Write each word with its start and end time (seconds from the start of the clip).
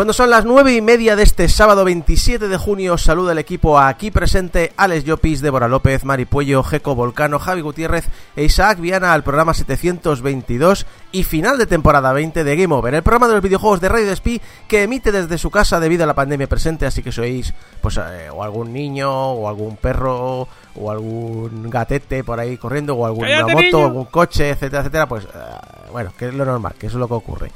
Cuando 0.00 0.14
son 0.14 0.30
las 0.30 0.46
nueve 0.46 0.72
y 0.72 0.80
media 0.80 1.14
de 1.14 1.22
este 1.22 1.46
sábado 1.46 1.84
27 1.84 2.48
de 2.48 2.56
junio, 2.56 2.94
os 2.94 3.02
saluda 3.02 3.32
el 3.32 3.38
equipo 3.38 3.78
aquí 3.78 4.10
presente, 4.10 4.72
Alex 4.78 5.04
Llopis, 5.04 5.42
Débora 5.42 5.68
López, 5.68 6.06
Mari 6.06 6.24
Puello, 6.24 6.62
Jeco 6.62 6.94
Volcano, 6.94 7.38
Javi 7.38 7.60
Gutiérrez 7.60 8.08
e 8.34 8.44
Isaac 8.44 8.80
Viana 8.80 9.12
al 9.12 9.22
programa 9.22 9.52
722 9.52 10.86
y 11.12 11.24
final 11.24 11.58
de 11.58 11.66
temporada 11.66 12.14
20 12.14 12.44
de 12.44 12.56
Game 12.56 12.74
Over, 12.74 12.94
el 12.94 13.02
programa 13.02 13.28
de 13.28 13.34
los 13.34 13.42
videojuegos 13.42 13.82
de 13.82 13.90
Radio 13.90 14.06
Despí 14.06 14.40
que 14.68 14.84
emite 14.84 15.12
desde 15.12 15.36
su 15.36 15.50
casa 15.50 15.78
debido 15.80 16.04
a 16.04 16.06
la 16.06 16.14
pandemia 16.14 16.48
presente, 16.48 16.86
así 16.86 17.02
que 17.02 17.12
sois 17.12 17.52
pues 17.82 17.98
eh, 17.98 18.30
o 18.32 18.42
algún 18.42 18.72
niño 18.72 19.12
o 19.12 19.50
algún 19.50 19.76
perro 19.76 20.48
o 20.76 20.90
algún 20.90 21.68
gatete 21.68 22.24
por 22.24 22.40
ahí 22.40 22.56
corriendo 22.56 22.94
o 22.94 23.04
alguna 23.04 23.28
¡Cállate, 23.28 23.52
moto, 23.52 23.64
niño! 23.64 23.84
algún 23.84 24.04
coche, 24.06 24.48
etcétera, 24.48 24.80
etcétera, 24.80 25.06
pues 25.06 25.24
eh, 25.24 25.88
bueno, 25.92 26.10
que 26.18 26.28
es 26.28 26.32
lo 26.32 26.46
normal, 26.46 26.72
que 26.78 26.86
eso 26.86 26.96
es 26.96 27.00
lo 27.00 27.08
que 27.08 27.14
ocurre. 27.14 27.52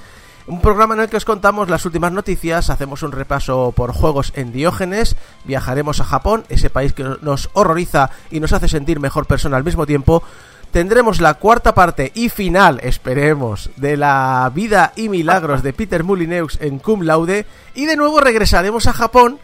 Un 0.47 0.61
programa 0.61 0.92
en 0.92 1.00
el 1.00 1.09
que 1.09 1.17
os 1.17 1.25
contamos 1.25 1.70
las 1.70 1.87
últimas 1.87 2.12
noticias, 2.12 2.69
hacemos 2.69 3.03
un 3.03 3.12
repaso 3.12 3.73
por 3.75 3.92
juegos 3.92 4.31
en 4.37 4.53
Diógenes, 4.53 5.17
viajaremos 5.45 6.01
a 6.01 6.05
Japón, 6.05 6.45
ese 6.51 6.69
país 6.69 6.92
que 6.92 7.17
nos 7.23 7.48
horroriza 7.55 8.11
y 8.31 8.41
nos 8.41 8.53
hace 8.53 8.69
sentir 8.69 9.01
mejor 9.01 9.25
persona 9.25 9.56
al 9.56 9.64
mismo 9.64 9.86
tiempo. 9.86 10.23
Tendremos 10.70 11.23
la 11.23 11.34
cuarta 11.34 11.73
parte 11.73 12.12
y 12.14 12.28
final, 12.28 12.78
esperemos, 12.83 13.70
de 13.77 13.97
la 13.97 14.51
vida 14.55 14.92
y 14.97 15.09
milagros 15.09 15.62
de 15.62 15.73
Peter 15.73 16.05
Mulineux 16.05 16.58
en 16.61 16.79
Cum 16.79 17.03
Laude. 17.03 17.47
Y 17.75 17.86
de 17.86 17.97
nuevo 17.97 18.20
regresaremos 18.20 18.86
a 18.86 18.92
Japón, 18.92 19.39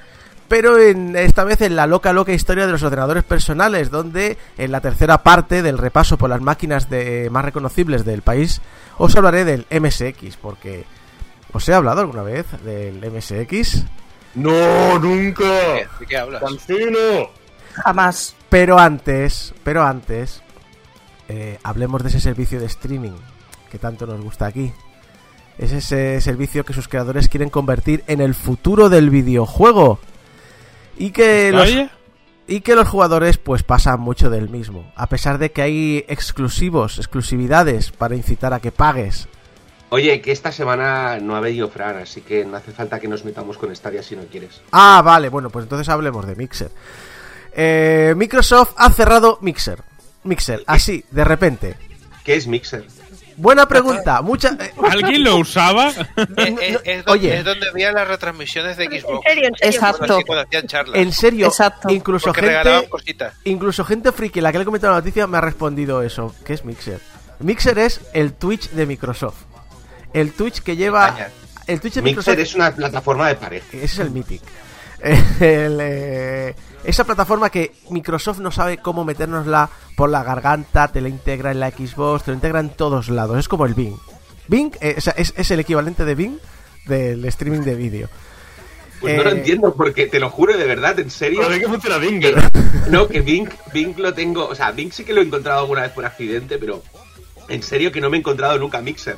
pero 0.51 0.81
en, 0.81 1.15
esta 1.15 1.45
vez 1.45 1.61
en 1.61 1.77
la 1.77 1.87
loca 1.87 2.13
loca 2.13 2.33
historia 2.33 2.67
de 2.67 2.73
los 2.73 2.83
ordenadores 2.83 3.23
personales, 3.23 3.89
donde 3.89 4.37
en 4.59 4.73
la 4.73 4.81
tercera 4.81 5.23
parte 5.23 5.63
del 5.63 5.79
repaso 5.79 6.19
por 6.19 6.29
las 6.29 6.41
máquinas 6.41 6.91
de, 6.91 7.29
más 7.31 7.45
reconocibles 7.45 8.05
del 8.05 8.23
país, 8.23 8.61
os 8.99 9.15
hablaré 9.15 9.45
del 9.45 9.65
MSX, 9.71 10.37
porque 10.39 10.87
os 11.53 11.69
he 11.69 11.73
hablado 11.73 12.01
alguna 12.01 12.25
vez 12.25 12.47
del 12.65 12.99
MSX, 13.13 13.85
No, 14.35 14.99
nunca. 14.99 15.45
¿De 15.45 16.07
qué 16.09 16.17
hablas? 16.17 16.43
Cancino. 16.43 16.99
Jamás. 17.85 18.35
pero 18.49 18.77
antes, 18.81 19.55
pero 19.63 19.85
antes, 19.85 20.43
eh, 21.29 21.61
hablemos 21.63 22.03
de 22.03 22.09
ese 22.09 22.21
servicio 22.21 22.59
de 22.59 22.67
streaming 22.67 23.15
que 23.71 23.79
tanto 23.79 24.05
nos 24.05 24.21
gusta 24.21 24.47
aquí. 24.47 24.73
Es 25.59 25.71
ese 25.71 26.21
servicio 26.21 26.65
que 26.65 26.73
sus 26.73 26.89
creadores 26.89 27.29
quieren 27.29 27.51
convertir 27.51 28.03
en 28.09 28.21
el 28.21 28.35
futuro 28.35 28.89
del 28.89 29.11
videojuego. 29.11 30.01
Y 31.01 31.13
que 31.13 31.51
los, 31.51 31.71
y 32.47 32.61
que 32.61 32.75
los 32.75 32.87
jugadores 32.87 33.39
pues 33.39 33.63
pasan 33.63 34.01
mucho 34.01 34.29
del 34.29 34.51
mismo. 34.51 34.93
A 34.97 35.07
pesar 35.07 35.39
de 35.39 35.51
que 35.51 35.63
hay 35.63 36.05
exclusivos, 36.09 36.99
exclusividades 36.99 37.91
para 37.91 38.15
incitar 38.15 38.53
a 38.53 38.61
que 38.61 38.71
pagues. 38.71 39.27
Oye, 39.89 40.21
que 40.21 40.31
esta 40.31 40.53
semana 40.53 41.19
no 41.19 41.37
ha 41.37 41.41
venido 41.41 41.71
Fran, 41.71 41.97
así 41.97 42.21
que 42.21 42.45
no 42.45 42.59
hace 42.59 42.73
falta 42.73 43.01
que 43.01 43.09
nos 43.09 43.25
metamos 43.25 43.57
con 43.57 43.75
Stadia 43.75 44.03
si 44.03 44.15
no 44.15 44.25
quieres. 44.25 44.61
Ah, 44.73 45.01
vale, 45.03 45.31
bueno, 45.31 45.49
pues 45.49 45.63
entonces 45.63 45.89
hablemos 45.89 46.27
de 46.27 46.37
Mixer. 46.37 46.71
Eh, 47.55 48.13
Microsoft 48.15 48.75
ha 48.77 48.91
cerrado 48.91 49.39
Mixer. 49.41 49.83
Mixer, 50.25 50.63
así, 50.67 51.03
de 51.11 51.25
repente. 51.25 51.77
¿Qué 52.25 52.35
es 52.35 52.47
Mixer? 52.47 52.85
Buena 53.41 53.67
pregunta, 53.67 54.21
mucha... 54.23 54.51
eh, 54.61 54.73
¿Alguien 54.89 55.25
lo 55.25 55.37
usaba? 55.37 55.89
Es, 55.89 55.97
es- 56.61 56.81
es 56.85 57.07
Oye. 57.07 57.29
donde, 57.29 57.39
es 57.39 57.45
donde 57.45 57.69
había 57.71 57.93
las 57.93 58.07
retransmisiones 58.07 58.77
de 58.77 58.85
Xbox. 58.87 59.27
En 59.27 59.33
serio, 59.35 59.49
en 59.49 59.55
serio. 59.55 59.71
Exacto. 59.71 59.99
Cuando- 60.07 60.27
cuando 60.27 60.45
hacían 60.47 60.67
charlas. 60.67 60.97
en 60.99 61.13
serio, 61.13 61.47
Exacto. 61.47 61.89
incluso 61.91 62.27
porque 62.27 62.43
gente, 62.43 62.89
cositas. 62.89 63.35
incluso 63.45 63.85
gente 63.85 64.13
friki, 64.13 64.41
la 64.41 64.53
que 64.53 64.59
le 64.59 64.63
he 64.63 64.65
comentado 64.67 64.93
la 64.93 64.99
noticia, 65.01 65.27
me 65.27 65.39
ha 65.39 65.41
respondido 65.41 66.03
eso. 66.03 66.35
¿Qué 66.45 66.53
es 66.53 66.65
Mixer? 66.65 67.01
Mixer 67.39 67.79
es 67.79 68.01
el 68.13 68.35
Twitch 68.35 68.69
de 68.71 68.85
Microsoft. 68.87 69.43
El 70.13 70.33
Twitch 70.33 70.61
que 70.61 70.77
lleva... 70.77 71.17
El 71.67 71.81
Twitch 71.81 71.95
de 71.95 72.03
Microsoft... 72.03 72.29
Mixer 72.37 72.41
es 72.47 72.55
una 72.55 72.75
plataforma 72.75 73.29
de 73.29 73.37
pareja. 73.37 73.67
Ese 73.73 73.85
es 73.85 73.99
el 74.01 74.11
Mythic. 74.11 74.43
El, 75.41 75.79
eh, 75.81 76.55
esa 76.85 77.05
plataforma 77.05 77.51
que 77.51 77.73
Microsoft 77.91 78.39
no 78.41 78.51
sabe 78.51 78.79
cómo 78.79 79.05
metérnosla 79.05 79.69
por 79.97 80.11
la 80.11 80.23
garganta, 80.23 80.89
te 80.89 81.01
la 81.01 81.09
integra 81.09 81.51
en 81.51 81.61
la 81.61 81.71
Xbox, 81.71 82.25
te 82.25 82.31
lo 82.31 82.35
integra 82.37 82.61
en 82.61 82.71
todos 82.71 83.09
lados. 83.09 83.39
Es 83.39 83.49
como 83.49 83.67
el 83.67 83.75
Bing. 83.75 83.97
Bing 84.49 84.73
eh, 84.81 84.95
o 84.99 85.01
sea, 85.01 85.15
es, 85.17 85.33
es 85.37 85.51
el 85.51 85.61
equivalente 85.61 86.05
de 86.05 86.15
Bing 86.15 86.39
del 86.87 87.25
streaming 87.27 87.61
de 87.61 87.75
vídeo. 87.75 88.09
Pues 89.01 89.17
no 89.17 89.25
lo 89.25 89.31
Eh, 89.31 89.39
entiendo, 89.39 89.75
porque 89.75 90.07
te 90.09 90.21
lo 90.21 90.29
juro 90.29 90.57
de 90.57 90.65
verdad, 90.67 90.99
en 91.01 91.11
serio. 91.11 91.41
¿Para 91.43 91.59
qué 91.59 91.67
funciona 91.67 91.97
Bing? 91.99 92.23
No, 92.91 93.09
que 93.09 93.21
Bing, 93.21 93.49
Bing 93.73 93.95
lo 93.99 94.13
tengo. 94.13 94.47
O 94.47 94.55
sea, 94.55 94.73
Bing 94.73 94.93
sí 94.93 95.05
que 95.05 95.13
lo 95.13 95.21
he 95.23 95.25
encontrado 95.25 95.61
alguna 95.61 95.83
vez 95.83 95.93
por 95.93 96.05
accidente, 96.05 96.59
pero 96.59 96.83
en 97.49 97.63
serio 97.63 97.91
que 97.93 98.01
no 98.01 98.11
me 98.11 98.17
he 98.17 98.21
encontrado 98.21 98.59
nunca 98.59 98.81
Mixer. 98.81 99.17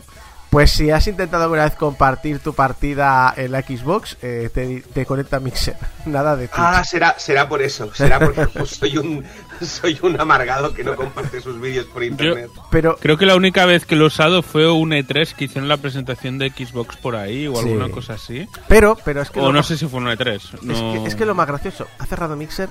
Pues 0.52 0.70
si 0.70 0.90
has 0.90 1.06
intentado 1.06 1.44
alguna 1.44 1.64
vez 1.64 1.76
compartir 1.76 2.38
tu 2.40 2.52
partida 2.52 3.32
en 3.38 3.52
la 3.52 3.62
Xbox, 3.62 4.18
eh, 4.20 4.50
te, 4.52 4.82
te 4.82 5.06
conecta 5.06 5.40
Mixer. 5.40 5.76
Nada 6.04 6.36
de 6.36 6.46
Twitch. 6.46 6.60
Ah, 6.62 6.84
será, 6.84 7.14
será 7.18 7.48
por 7.48 7.62
eso. 7.62 7.90
Será 7.94 8.18
porque 8.20 8.46
pues, 8.48 8.68
soy 8.72 8.98
un 8.98 9.24
soy 9.62 9.98
un 10.02 10.20
amargado 10.20 10.74
que 10.74 10.84
no 10.84 10.94
comparte 10.94 11.40
sus 11.40 11.58
vídeos 11.58 11.86
por 11.86 12.04
internet. 12.04 12.50
Pero 12.70 12.98
Creo 13.00 13.16
que 13.16 13.24
la 13.24 13.34
única 13.34 13.64
vez 13.64 13.86
que 13.86 13.96
lo 13.96 14.04
he 14.04 14.06
usado 14.08 14.42
fue 14.42 14.70
un 14.70 14.90
E3 14.90 15.32
que 15.32 15.46
hicieron 15.46 15.68
la 15.68 15.78
presentación 15.78 16.36
de 16.36 16.50
Xbox 16.50 16.96
por 16.98 17.16
ahí 17.16 17.46
o 17.48 17.56
Sí. 17.56 17.68
alguna 17.68 17.88
cosa 17.88 18.12
así. 18.12 18.46
pero 18.68 18.98
pero 19.06 19.22
es 19.22 19.30
que 19.30 19.40
O 19.40 19.52
no 19.54 19.62
sé 19.62 19.78
si 19.78 19.86
fue 19.88 20.00
un 20.00 20.08
E3. 20.08 20.34
Es, 20.34 20.50
que, 20.60 21.08
es 21.08 21.14
que 21.14 21.24
lo 21.24 21.34
más 21.34 21.46
gracioso, 21.46 21.86
ha 21.98 22.04
cerrado 22.04 22.36
Mixer 22.36 22.68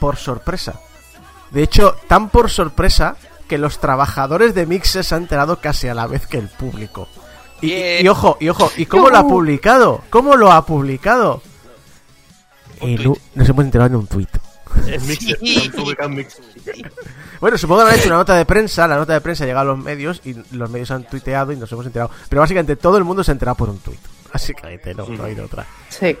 por 0.00 0.16
sorpresa. 0.16 0.80
De 1.50 1.62
hecho, 1.62 1.94
tan 2.08 2.30
por 2.30 2.48
sorpresa 2.48 3.16
que 3.52 3.58
los 3.58 3.80
trabajadores 3.80 4.54
de 4.54 4.64
Mixer 4.64 5.04
se 5.04 5.14
han 5.14 5.24
enterado 5.24 5.60
casi 5.60 5.86
a 5.86 5.92
la 5.94 6.06
vez 6.06 6.26
que 6.26 6.38
el 6.38 6.48
público. 6.48 7.06
Y, 7.60 8.08
ojo, 8.08 8.38
y 8.40 8.48
ojo, 8.48 8.72
¿y 8.78 8.86
cómo 8.86 9.10
lo 9.10 9.18
ha 9.18 9.26
publicado? 9.28 10.02
¿Cómo 10.08 10.36
lo 10.36 10.50
ha 10.50 10.64
publicado? 10.64 11.42
En 12.80 13.06
un- 13.08 13.18
nos 13.34 13.46
hemos 13.50 13.64
enterado 13.66 13.90
en 13.90 13.96
un 13.96 14.06
tweet. 14.06 14.26
Mixer. 15.06 15.36
Sí. 16.64 16.82
Bueno, 17.42 17.58
supongo 17.58 17.80
que 17.80 17.82
habrán 17.82 17.98
hecho 17.98 18.08
una 18.08 18.16
nota 18.16 18.36
de 18.36 18.46
prensa, 18.46 18.88
la 18.88 18.96
nota 18.96 19.12
de 19.12 19.20
prensa 19.20 19.44
llega 19.44 19.60
a 19.60 19.64
los 19.64 19.76
medios 19.76 20.22
y 20.24 20.34
los 20.56 20.70
medios 20.70 20.90
han 20.90 21.04
tuiteado 21.06 21.52
y 21.52 21.56
nos 21.56 21.70
hemos 21.72 21.84
enterado. 21.84 22.10
Pero 22.30 22.40
básicamente 22.40 22.76
todo 22.76 22.96
el 22.96 23.04
mundo 23.04 23.22
se 23.22 23.32
ha 23.32 23.34
enterado 23.34 23.56
por 23.56 23.68
un 23.68 23.80
tweet. 23.80 23.98
Básicamente, 24.32 24.94
no, 24.94 25.06
no 25.08 25.24
hay 25.24 25.34
de 25.34 25.42
otra. 25.42 25.66
Sí. 25.90 26.16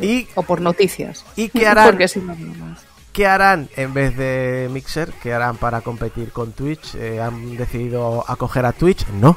Y, 0.00 0.28
O 0.36 0.42
por 0.44 0.60
noticias. 0.60 1.24
¿Y 1.34 1.48
qué 1.48 1.66
harán? 1.66 1.86
Porque 1.90 2.06
si 2.06 2.20
no, 2.20 2.36
no 2.36 2.54
más. 2.66 2.78
¿Qué 3.12 3.26
harán 3.26 3.68
en 3.76 3.92
vez 3.92 4.16
de 4.16 4.68
Mixer? 4.72 5.12
¿Qué 5.22 5.34
harán 5.34 5.56
para 5.56 5.82
competir 5.82 6.32
con 6.32 6.52
Twitch? 6.52 6.94
Eh, 6.94 7.20
¿Han 7.20 7.56
decidido 7.56 8.24
acoger 8.26 8.64
a 8.64 8.72
Twitch? 8.72 9.06
No. 9.08 9.36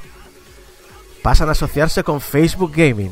Pasan 1.21 1.49
a 1.49 1.51
asociarse 1.51 2.03
con 2.03 2.21
Facebook 2.21 2.71
Gaming. 2.73 3.11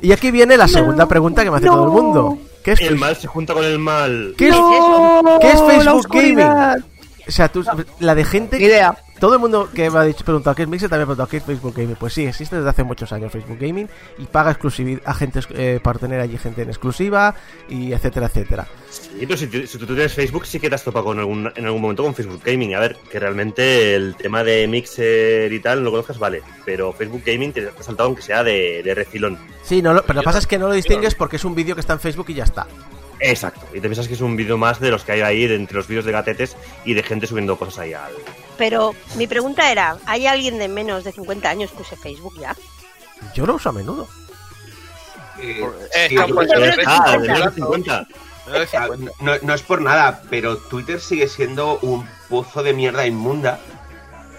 Y 0.00 0.10
aquí 0.10 0.32
viene 0.32 0.56
la 0.56 0.66
segunda 0.66 1.06
pregunta 1.06 1.44
que 1.44 1.50
me 1.50 1.58
hace 1.58 1.66
todo 1.66 1.84
el 1.84 1.90
mundo. 1.90 2.38
¿Qué 2.64 2.72
es, 2.72 2.80
El 2.80 2.96
mal 2.96 3.16
se 3.16 3.28
junta 3.28 3.54
con 3.54 3.64
el 3.64 3.78
mal. 3.78 4.34
¿Qué 4.36 4.48
es, 4.48 4.56
¡No! 4.56 5.38
¿qué 5.40 5.50
es 5.50 5.62
Facebook. 5.62 6.08
Gaming? 6.08 6.82
O 7.26 7.30
sea, 7.30 7.48
tú, 7.48 7.64
la 8.00 8.14
de 8.16 8.24
gente... 8.24 8.60
Idea. 8.60 8.96
Todo 9.22 9.34
el 9.34 9.38
mundo 9.38 9.70
que 9.72 9.88
me 9.88 9.98
ha 10.00 10.02
dicho, 10.02 10.24
preguntado 10.24 10.56
qué 10.56 10.62
es 10.62 10.68
Mixer 10.68 10.88
también 10.90 11.04
ha 11.04 11.06
preguntado 11.06 11.28
qué 11.28 11.36
es 11.36 11.44
Facebook 11.44 11.74
Gaming. 11.76 11.94
Pues 11.94 12.12
sí, 12.12 12.26
existe 12.26 12.56
desde 12.56 12.68
hace 12.68 12.82
muchos 12.82 13.12
años 13.12 13.30
Facebook 13.30 13.56
Gaming 13.60 13.88
y 14.18 14.24
paga 14.24 14.50
exclusividad 14.50 15.00
a 15.04 15.14
gente 15.14 15.38
eh, 15.54 15.78
para 15.80 16.00
tener 16.00 16.18
allí 16.20 16.36
gente 16.38 16.62
en 16.62 16.68
exclusiva 16.70 17.36
y 17.68 17.92
etcétera, 17.92 18.26
etcétera. 18.26 18.66
Sí, 18.90 19.10
pero 19.20 19.36
si, 19.36 19.46
tú- 19.46 19.64
si 19.64 19.78
tú 19.78 19.86
tienes 19.86 20.12
Facebook, 20.12 20.44
sí 20.44 20.58
que 20.58 20.68
te 20.68 20.74
has 20.74 20.82
topado 20.82 21.04
con 21.04 21.20
algún, 21.20 21.52
en 21.54 21.64
algún 21.66 21.80
momento 21.80 22.02
con 22.02 22.16
Facebook 22.16 22.42
Gaming. 22.44 22.74
A 22.74 22.80
ver, 22.80 22.96
que 23.08 23.20
realmente 23.20 23.94
el 23.94 24.16
tema 24.16 24.42
de 24.42 24.66
Mixer 24.66 25.52
y 25.52 25.60
tal, 25.60 25.78
no 25.78 25.84
lo 25.84 25.90
conozcas, 25.92 26.18
vale. 26.18 26.42
Pero 26.64 26.92
Facebook 26.92 27.22
Gaming 27.24 27.52
te, 27.52 27.62
te 27.62 27.78
ha 27.80 27.82
saltado 27.84 28.08
aunque 28.08 28.22
sea 28.22 28.42
de, 28.42 28.82
de 28.82 28.92
refilón. 28.92 29.38
Sí, 29.62 29.82
no 29.82 29.94
lo- 29.94 30.02
pero 30.02 30.14
lo 30.14 30.20
que 30.22 30.24
pasa 30.24 30.38
es 30.40 30.48
que 30.48 30.58
no 30.58 30.66
lo 30.66 30.74
distingues 30.74 31.14
porque 31.14 31.36
es 31.36 31.44
un 31.44 31.54
vídeo 31.54 31.76
que 31.76 31.80
está 31.80 31.92
en 31.92 32.00
Facebook 32.00 32.26
y 32.30 32.34
ya 32.34 32.44
está. 32.44 32.66
Exacto. 33.20 33.60
Y 33.72 33.74
te 33.74 33.82
piensas 33.82 34.08
que 34.08 34.14
es 34.14 34.20
un 34.20 34.34
vídeo 34.34 34.58
más 34.58 34.80
de 34.80 34.90
los 34.90 35.04
que 35.04 35.12
hay 35.12 35.20
ahí, 35.20 35.46
de 35.46 35.54
entre 35.54 35.76
los 35.76 35.86
vídeos 35.86 36.04
de 36.04 36.10
gatetes 36.10 36.56
y 36.84 36.94
de 36.94 37.04
gente 37.04 37.28
subiendo 37.28 37.56
cosas 37.56 37.78
ahí 37.78 37.92
al. 37.92 38.10
Pero 38.58 38.94
mi 39.16 39.26
pregunta 39.26 39.70
era, 39.70 39.96
¿hay 40.06 40.26
alguien 40.26 40.58
de 40.58 40.68
menos 40.68 41.04
de 41.04 41.12
50 41.12 41.48
años 41.48 41.70
que 41.72 41.82
use 41.82 41.96
Facebook 41.96 42.34
ya? 42.40 42.54
Yo 43.34 43.46
lo 43.46 43.54
uso 43.54 43.68
a 43.70 43.72
menudo. 43.72 44.08
Eh, 45.38 45.64
Eh, 45.94 46.06
sí, 46.08 46.14
está 46.16 46.26
yo- 46.26 46.34
yo 46.34 46.40
de 46.42 46.46
creo 46.48 46.60
que 46.60 46.66
de 46.66 46.74
cincuenta. 46.84 47.18
menos 47.18 47.44
de 47.44 47.50
50. 47.54 48.06
No 48.46 48.52
de 48.52 48.66
50. 48.66 49.12
no, 49.20 49.32
no 49.42 49.54
es 49.54 49.62
por 49.62 49.80
nada, 49.80 50.22
pero 50.30 50.56
Twitter 50.58 51.00
sigue 51.00 51.28
siendo 51.28 51.78
un 51.80 52.06
pozo 52.28 52.62
de 52.62 52.72
mierda 52.74 53.06
inmunda, 53.06 53.58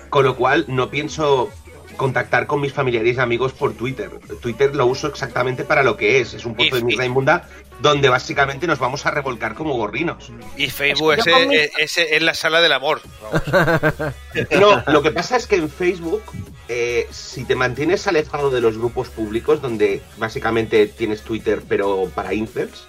con 0.10 0.25
lo 0.25 0.36
cual 0.36 0.65
no 0.68 0.89
pienso 0.89 1.50
contactar 1.98 2.48
con 2.48 2.62
mis 2.62 2.74
familiares 2.74 3.18
y 3.18 3.19
amigos 3.19 3.54
por 3.54 3.74
Twitter. 3.74 4.10
Twitter 4.42 4.75
lo 4.75 4.86
uso 4.86 5.07
exactamente 5.07 5.63
para 5.63 5.84
lo 5.84 5.95
que 5.98 6.19
es, 6.19 6.34
es 6.34 6.45
un 6.45 6.56
pozo 6.56 6.75
de 6.75 6.81
Y- 6.81 6.84
mierda 6.86 7.06
inmunda 7.06 7.48
donde 7.80 8.07
básicamente 8.07 8.68
nos 8.68 8.80
vamos 8.80 9.06
a 9.06 9.12
revolcar 9.12 9.56
como 9.56 9.74
gorrinos. 9.75 10.31
Y 10.56 10.69
Facebook 10.69 11.13
Es 11.13 11.19
es, 11.19 11.24
que 11.25 11.31
yo 11.31 11.38
con 11.38 11.48
mi- 11.50 11.56
es- 11.56 11.72
es- 11.78 11.98
es 11.98 12.22
la 12.22 12.34
sala 12.34 12.62
del 12.62 12.72
amor. 12.74 13.01
No, 14.60 14.84
lo 14.88 15.01
que 15.01 15.12
pasa 15.12 15.38
es 15.38 15.45
que 15.48 15.56
en 15.57 15.69
Facebook, 15.69 16.24
eh, 16.69 17.07
si 17.12 17.44
te 17.45 17.56
mantienes 17.56 18.07
alejado 18.07 18.50
de 18.50 18.62
los 18.62 18.78
grupos 18.78 19.10
públicos, 19.10 19.62
donde 19.62 20.01
básicamente 20.18 20.88
tienes 20.88 21.22
Twitter, 21.22 21.62
pero 21.68 22.10
para 22.16 22.34
incels, 22.34 22.86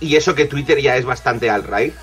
y 0.00 0.14
eso 0.16 0.34
que 0.34 0.44
Twitter 0.44 0.80
ya 0.80 0.96
es 0.96 1.04
bastante 1.04 1.50
alt-right, 1.50 1.94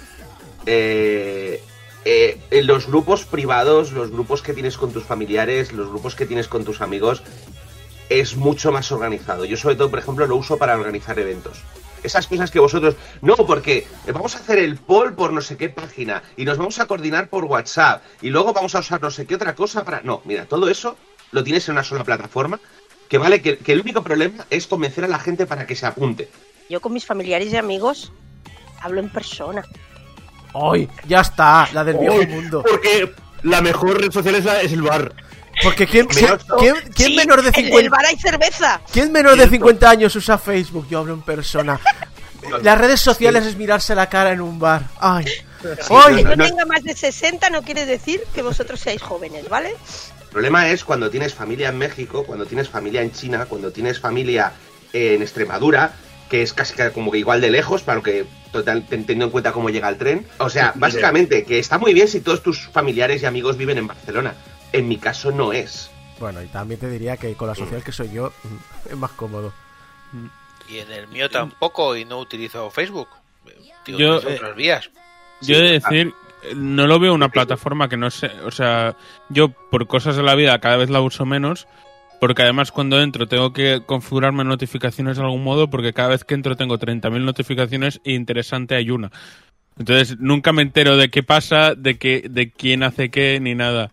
eh, 0.66 1.62
eh, 2.06 2.40
los 2.64 2.88
grupos 2.88 3.26
privados, 3.26 3.92
los 3.92 4.12
grupos 4.12 4.42
que 4.42 4.54
tienes 4.54 4.78
con 4.78 4.92
tus 4.92 5.04
familiares, 5.04 5.74
los 5.74 5.90
grupos 5.90 6.16
que 6.16 6.26
tienes 6.26 6.48
con 6.48 6.64
tus 6.64 6.82
amigos, 6.82 7.22
es 8.10 8.36
mucho 8.36 8.72
más 8.72 8.92
organizado. 8.92 9.46
Yo 9.46 9.58
sobre 9.58 9.76
todo, 9.76 9.90
por 9.90 10.00
ejemplo, 10.00 10.26
lo 10.26 10.36
uso 10.36 10.58
para 10.58 10.76
organizar 10.76 11.20
eventos. 11.20 11.60
Esas 12.02 12.28
cosas 12.28 12.50
que 12.50 12.60
vosotros... 12.60 12.96
No, 13.22 13.36
porque 13.36 13.86
vamos 14.12 14.36
a 14.36 14.40
hacer 14.40 14.58
el 14.58 14.78
poll 14.78 15.14
por 15.14 15.34
no 15.34 15.42
sé 15.42 15.58
qué 15.58 15.70
página 15.70 16.24
y 16.38 16.46
nos 16.46 16.58
vamos 16.58 16.80
a 16.80 16.88
coordinar 16.88 17.28
por 17.28 17.46
WhatsApp 17.46 18.02
y 18.22 18.30
luego 18.30 18.54
vamos 18.54 18.74
a 18.76 18.80
usar 18.80 19.02
no 19.02 19.12
sé 19.12 19.26
qué 19.26 19.36
otra 19.36 19.54
cosa 19.54 19.84
para... 19.84 20.02
No, 20.02 20.22
mira, 20.24 20.46
todo 20.46 20.70
eso 20.70 20.96
lo 21.32 21.44
tienes 21.44 21.68
en 21.68 21.74
una 21.74 21.84
sola 21.84 22.04
plataforma 22.04 22.60
que 23.10 23.18
vale 23.18 23.42
que 23.42 23.74
el 23.74 23.82
único 23.82 24.04
problema 24.04 24.46
es 24.50 24.68
convencer 24.68 25.04
a 25.04 25.08
la 25.08 25.20
gente 25.20 25.46
para 25.46 25.66
que 25.66 25.76
se 25.76 25.86
apunte. 25.86 26.30
Yo 26.70 26.80
con 26.80 26.94
mis 26.94 27.06
familiares 27.06 27.52
y 27.52 27.58
amigos 27.58 28.12
hablo 28.82 29.00
en 29.00 29.10
persona. 29.10 29.64
¡Ay! 30.54 30.90
Ya 31.08 31.22
está, 31.22 31.68
la 31.74 31.84
del 31.84 31.98
viejo 31.98 32.22
mundo. 32.28 32.64
Porque 32.68 33.14
la 33.44 33.62
mejor 33.62 34.02
red 34.02 34.12
social 34.12 34.36
es, 34.36 34.46
la- 34.46 34.62
es 34.62 34.72
el 34.72 34.82
bar. 34.82 35.14
Porque 35.64 35.86
¿quién, 35.88 36.08
Menos- 36.08 36.46
¿quién, 36.60 36.76
quién 36.96 37.10
Sí, 37.10 37.16
menor 37.16 37.42
de 37.42 37.50
en 37.50 37.56
el 37.56 37.72
50 37.72 37.90
bar 37.90 38.06
hay 38.06 38.18
cerveza. 38.18 38.82
¿Quién 38.92 39.12
menor 39.12 39.38
de 39.38 39.48
50 39.50 39.90
años 39.90 40.16
usa 40.16 40.38
Facebook? 40.38 40.88
Yo 40.90 41.00
hablo 41.00 41.14
en 41.14 41.22
persona. 41.22 41.80
Las 42.64 42.78
redes 42.78 43.02
sociales 43.02 43.46
es 43.46 43.58
mirarse 43.58 43.94
la 43.94 44.08
cara 44.10 44.32
en 44.32 44.42
un 44.42 44.58
bar. 44.60 44.84
¡Ay! 45.00 45.26
Que 45.62 45.76
¡Ay! 45.90 46.24
yo 46.24 46.36
no- 46.36 46.46
tenga 46.46 46.66
más 46.66 46.84
de 46.84 46.96
60 46.96 47.50
no 47.50 47.62
quiere 47.64 47.86
decir 47.86 48.22
que 48.34 48.42
vosotros 48.42 48.80
seáis 48.80 49.02
jóvenes, 49.02 49.50
¿vale? 49.50 49.70
El 50.22 50.28
problema 50.30 50.70
es 50.70 50.84
cuando 50.86 51.10
tienes 51.10 51.34
familia 51.34 51.70
en 51.70 51.78
México, 51.78 52.24
cuando 52.24 52.46
tienes 52.46 52.70
familia 52.70 53.02
en 53.02 53.12
China, 53.12 53.46
cuando 53.46 53.72
tienes 53.72 54.00
familia 54.00 54.54
en 54.94 55.22
Extremadura, 55.22 55.92
que 56.30 56.42
es 56.42 56.54
casi 56.54 56.76
que 56.76 56.92
como 56.92 57.12
que 57.12 57.18
igual 57.18 57.42
de 57.42 57.50
lejos, 57.52 57.82
para 57.84 57.98
lo 57.98 58.04
que 58.04 58.26
total, 58.52 58.86
ten- 58.88 59.06
teniendo 59.06 59.26
en 59.26 59.32
cuenta 59.32 59.52
cómo 59.52 59.70
llega 59.70 59.90
el 59.90 59.98
tren. 59.98 60.28
O 60.38 60.50
sea, 60.50 60.72
básicamente, 60.76 61.44
que 61.44 61.60
está 61.60 61.78
muy 61.78 61.94
bien 61.94 62.08
si 62.08 62.22
todos 62.22 62.42
tus 62.44 62.68
familiares 62.70 63.22
y 63.24 63.26
amigos 63.26 63.58
viven 63.58 63.78
en 63.78 63.88
Barcelona. 63.88 64.36
En 64.72 64.88
mi 64.88 64.98
caso 64.98 65.32
no 65.32 65.52
es. 65.54 65.90
Bueno, 66.20 66.42
y 66.44 66.48
también 66.48 66.80
te 66.80 66.90
diría 66.90 67.18
que 67.18 67.34
con 67.34 67.48
la 67.48 67.56
social 67.56 67.84
que 67.84 67.92
soy 67.92 68.12
yo 68.12 68.32
es 68.90 68.96
más 68.96 69.12
cómodo. 69.12 69.54
Y 70.68 70.78
en 70.80 70.92
el 70.92 71.08
mío 71.08 71.30
tampoco, 71.30 71.96
y 71.96 72.06
no 72.06 72.20
utilizo 72.20 72.70
Facebook. 72.70 73.08
Tío, 73.84 73.98
Yo, 73.98 74.16
utilizo 74.18 74.30
eh, 74.30 74.36
otras 74.36 74.56
vías. 74.56 74.90
Yo 75.42 75.56
he 75.56 75.62
de 75.62 75.72
decir, 75.80 76.14
no 76.56 76.86
lo 76.86 77.00
veo 77.00 77.14
una 77.14 77.30
plataforma 77.30 77.90
que 77.90 77.98
no 77.98 78.12
sé, 78.12 78.30
o 78.46 78.52
sea, 78.52 78.96
yo 79.30 79.50
por 79.50 79.88
cosas 79.88 80.16
de 80.18 80.24
la 80.24 80.36
vida 80.36 80.60
cada 80.60 80.78
vez 80.78 80.90
la 80.90 81.02
uso 81.02 81.26
menos, 81.26 81.68
porque 82.20 82.44
además 82.44 82.72
cuando 82.72 83.02
entro 83.02 83.28
tengo 83.28 83.54
que 83.54 83.82
configurarme 83.86 84.44
notificaciones 84.44 85.18
de 85.18 85.24
algún 85.24 85.44
modo, 85.44 85.70
porque 85.70 85.94
cada 85.94 86.10
vez 86.10 86.24
que 86.24 86.36
entro 86.36 86.56
tengo 86.56 86.78
30.000 86.78 87.24
notificaciones 87.24 88.02
e 88.04 88.14
interesante 88.14 88.76
hay 88.76 88.92
una. 88.92 89.12
Entonces 89.78 90.20
nunca 90.20 90.52
me 90.52 90.62
entero 90.62 90.98
de 90.98 91.10
qué 91.10 91.24
pasa, 91.24 91.74
de 91.76 91.98
qué, 91.98 92.26
de 92.30 92.52
quién 92.52 92.84
hace 92.84 93.10
qué, 93.10 93.40
ni 93.40 93.56
nada. 93.56 93.92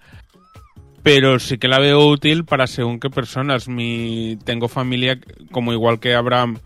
Pero 1.05 1.39
sí 1.39 1.59
que 1.59 1.69
la 1.69 1.79
veo 1.79 2.05
útil 2.05 2.45
para 2.45 2.67
según 2.67 2.99
qué 2.99 3.09
personas. 3.09 3.69
Mi, 3.69 4.37
tengo 4.45 4.67
familia, 4.67 5.21
como 5.53 5.73
igual 5.73 6.01
que 6.01 6.17
Abraham, 6.17 6.59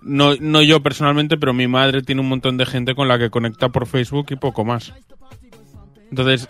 no, 0.00 0.36
no 0.36 0.62
yo 0.62 0.80
personalmente, 0.80 1.36
pero 1.36 1.52
mi 1.52 1.66
madre 1.66 2.02
tiene 2.02 2.20
un 2.20 2.28
montón 2.28 2.56
de 2.56 2.66
gente 2.66 2.94
con 2.94 3.08
la 3.08 3.18
que 3.18 3.30
conecta 3.30 3.70
por 3.70 3.86
Facebook 3.86 4.26
y 4.30 4.36
poco 4.36 4.64
más. 4.64 4.92
Entonces, 6.10 6.48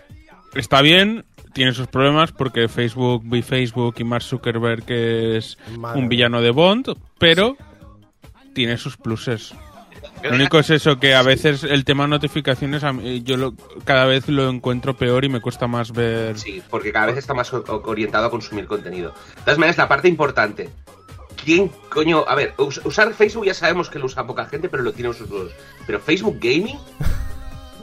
está 0.54 0.82
bien, 0.82 1.24
tiene 1.52 1.72
sus 1.72 1.86
problemas 1.86 2.32
porque 2.32 2.68
Facebook, 2.68 3.22
vi 3.24 3.42
Facebook 3.42 3.94
y 3.98 4.04
Mark 4.04 4.22
Zuckerberg 4.24 4.84
es 4.88 5.58
Madre 5.78 6.00
un 6.00 6.08
villano 6.08 6.40
de 6.40 6.50
Bond, 6.50 6.96
pero 7.18 7.56
tiene 8.54 8.76
sus 8.78 8.96
pluses. 8.96 9.54
Lo 10.22 10.34
único 10.36 10.58
es 10.60 10.70
eso, 10.70 10.98
que 11.00 11.14
a 11.14 11.22
veces 11.22 11.64
el 11.64 11.84
tema 11.84 12.06
notificaciones 12.06 12.84
a 12.84 12.92
mí- 12.92 13.22
yo 13.22 13.36
lo- 13.36 13.54
cada 13.84 14.04
vez 14.06 14.28
lo 14.28 14.48
encuentro 14.48 14.96
peor 14.96 15.24
y 15.24 15.28
me 15.28 15.40
cuesta 15.40 15.66
más 15.66 15.90
ver... 15.92 16.38
Sí, 16.38 16.62
porque 16.70 16.92
cada 16.92 17.06
vez 17.06 17.16
está 17.18 17.34
más 17.34 17.52
orientado 17.52 18.26
a 18.26 18.30
consumir 18.30 18.66
contenido. 18.66 19.10
De 19.36 19.42
todas 19.44 19.58
maneras, 19.58 19.78
la 19.78 19.88
parte 19.88 20.08
importante. 20.08 20.70
¿Quién 21.44 21.72
coño? 21.88 22.24
A 22.28 22.36
ver, 22.36 22.54
us- 22.58 22.80
usar 22.84 23.12
Facebook 23.14 23.46
ya 23.46 23.54
sabemos 23.54 23.90
que 23.90 23.98
lo 23.98 24.06
usa 24.06 24.24
poca 24.26 24.44
gente, 24.46 24.68
pero 24.68 24.84
lo 24.84 24.92
tiene 24.92 25.12
sus. 25.12 25.28
Pero 25.86 25.98
Facebook 25.98 26.38
Gaming. 26.40 26.78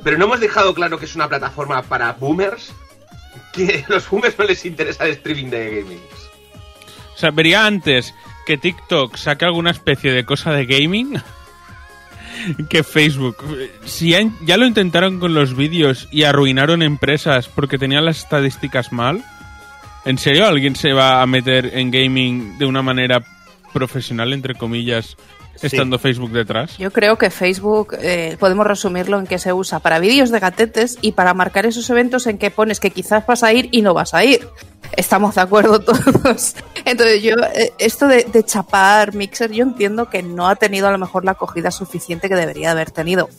Pero 0.03 0.17
no 0.17 0.25
hemos 0.25 0.39
dejado 0.39 0.73
claro 0.73 0.97
que 0.97 1.05
es 1.05 1.15
una 1.15 1.27
plataforma 1.27 1.81
para 1.81 2.13
boomers. 2.13 2.73
Que 3.53 3.85
los 3.89 4.09
boomers 4.09 4.37
no 4.37 4.45
les 4.45 4.65
interesa 4.65 5.05
el 5.05 5.11
streaming 5.11 5.49
de 5.49 5.81
gaming. 5.81 5.99
O 7.15 7.17
sea, 7.17 7.31
vería 7.31 7.65
antes 7.65 8.13
que 8.45 8.57
TikTok 8.57 9.17
saque 9.17 9.45
alguna 9.45 9.71
especie 9.71 10.11
de 10.11 10.25
cosa 10.25 10.51
de 10.51 10.65
gaming 10.65 11.21
que 12.69 12.83
Facebook. 12.83 13.37
Si 13.85 14.11
ya, 14.11 14.21
ya 14.45 14.57
lo 14.57 14.65
intentaron 14.65 15.19
con 15.19 15.33
los 15.33 15.55
vídeos 15.55 16.07
y 16.11 16.23
arruinaron 16.23 16.81
empresas 16.81 17.47
porque 17.47 17.77
tenían 17.77 18.05
las 18.05 18.19
estadísticas 18.19 18.91
mal, 18.91 19.23
¿en 20.05 20.17
serio 20.17 20.47
alguien 20.47 20.75
se 20.75 20.93
va 20.93 21.21
a 21.21 21.27
meter 21.27 21.71
en 21.77 21.91
gaming 21.91 22.57
de 22.57 22.65
una 22.65 22.81
manera 22.81 23.23
profesional, 23.73 24.33
entre 24.33 24.55
comillas, 24.55 25.17
estando 25.61 25.99
Facebook 25.99 26.31
detrás? 26.31 26.77
Yo 26.77 26.91
creo 26.91 27.17
que 27.17 27.29
Facebook 27.29 27.95
eh, 28.01 28.37
podemos 28.39 28.65
resumirlo 28.65 29.19
en 29.19 29.27
que 29.27 29.39
se 29.39 29.53
usa 29.53 29.79
para 29.79 29.99
vídeos 29.99 30.31
de 30.31 30.39
gatetes 30.39 30.97
y 31.01 31.13
para 31.13 31.33
marcar 31.33 31.65
esos 31.65 31.89
eventos 31.89 32.27
en 32.27 32.37
que 32.37 32.51
pones 32.51 32.79
que 32.79 32.91
quizás 32.91 33.25
vas 33.25 33.43
a 33.43 33.53
ir 33.53 33.69
y 33.71 33.81
no 33.81 33.93
vas 33.93 34.13
a 34.13 34.23
ir. 34.23 34.47
Estamos 34.95 35.35
de 35.35 35.41
acuerdo 35.41 35.79
todos. 35.81 36.55
Entonces 36.85 37.21
yo, 37.21 37.35
eh, 37.53 37.73
esto 37.77 38.07
de, 38.07 38.25
chapar 38.43 39.13
Mixer, 39.13 39.51
yo 39.51 39.63
entiendo 39.63 40.09
que 40.09 40.23
no 40.23 40.47
ha 40.47 40.55
tenido 40.55 40.87
a 40.87 40.91
lo 40.91 40.97
mejor 40.97 41.25
la 41.25 41.31
acogida 41.31 41.71
suficiente 41.71 42.29
que 42.29 42.35
debería 42.35 42.71
haber 42.71 42.91
tenido. 42.91 43.29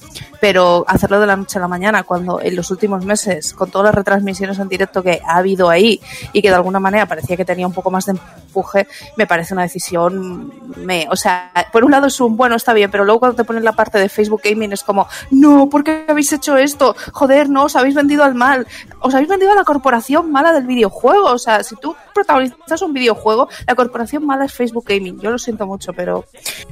Pero 0.40 0.84
hacerlo 0.86 1.20
de 1.20 1.26
la 1.26 1.36
noche 1.36 1.58
a 1.58 1.60
la 1.60 1.68
mañana, 1.68 2.02
cuando 2.02 2.40
en 2.40 2.56
los 2.56 2.70
últimos 2.70 3.04
meses, 3.04 3.52
con 3.54 3.70
todas 3.70 3.86
las 3.86 3.94
retransmisiones 3.94 4.58
en 4.58 4.68
directo 4.68 5.02
que 5.02 5.20
ha 5.24 5.36
habido 5.36 5.68
ahí 5.68 6.00
y 6.32 6.42
que 6.42 6.48
de 6.48 6.54
alguna 6.54 6.80
manera 6.80 7.06
parecía 7.06 7.36
que 7.36 7.44
tenía 7.44 7.66
un 7.66 7.72
poco 7.72 7.90
más 7.90 8.06
de 8.06 8.12
empuje, 8.12 8.86
me 9.16 9.26
parece 9.26 9.54
una 9.54 9.62
decisión 9.62 10.52
me, 10.76 11.06
o 11.10 11.16
sea, 11.16 11.50
por 11.72 11.84
un 11.84 11.90
lado 11.90 12.06
es 12.06 12.20
un 12.20 12.36
bueno, 12.36 12.56
está 12.56 12.72
bien, 12.72 12.90
pero 12.90 13.04
luego 13.04 13.20
cuando 13.20 13.36
te 13.36 13.44
ponen 13.44 13.64
la 13.64 13.72
parte 13.72 13.98
de 13.98 14.08
Facebook 14.08 14.40
Gaming 14.42 14.72
es 14.72 14.82
como, 14.82 15.08
no, 15.30 15.68
¿por 15.68 15.84
qué 15.84 16.04
habéis 16.08 16.32
hecho 16.32 16.56
esto? 16.56 16.94
Joder, 17.12 17.48
no, 17.48 17.64
os 17.64 17.76
habéis 17.76 17.94
vendido 17.94 18.24
al 18.24 18.34
mal, 18.34 18.66
os 19.00 19.14
habéis 19.14 19.28
vendido 19.28 19.52
a 19.52 19.56
la 19.56 19.64
corporación 19.64 20.30
mala 20.30 20.52
del 20.52 20.66
videojuego, 20.66 21.29
o 21.32 21.38
sea, 21.38 21.62
si 21.62 21.76
tú 21.76 21.94
protagonizas 22.14 22.82
un 22.82 22.92
videojuego, 22.92 23.48
la 23.66 23.74
corporación 23.74 24.26
mala 24.26 24.44
es 24.44 24.52
Facebook 24.52 24.84
Gaming, 24.86 25.20
yo 25.20 25.30
lo 25.30 25.38
siento 25.38 25.66
mucho, 25.66 25.92
pero 25.92 26.24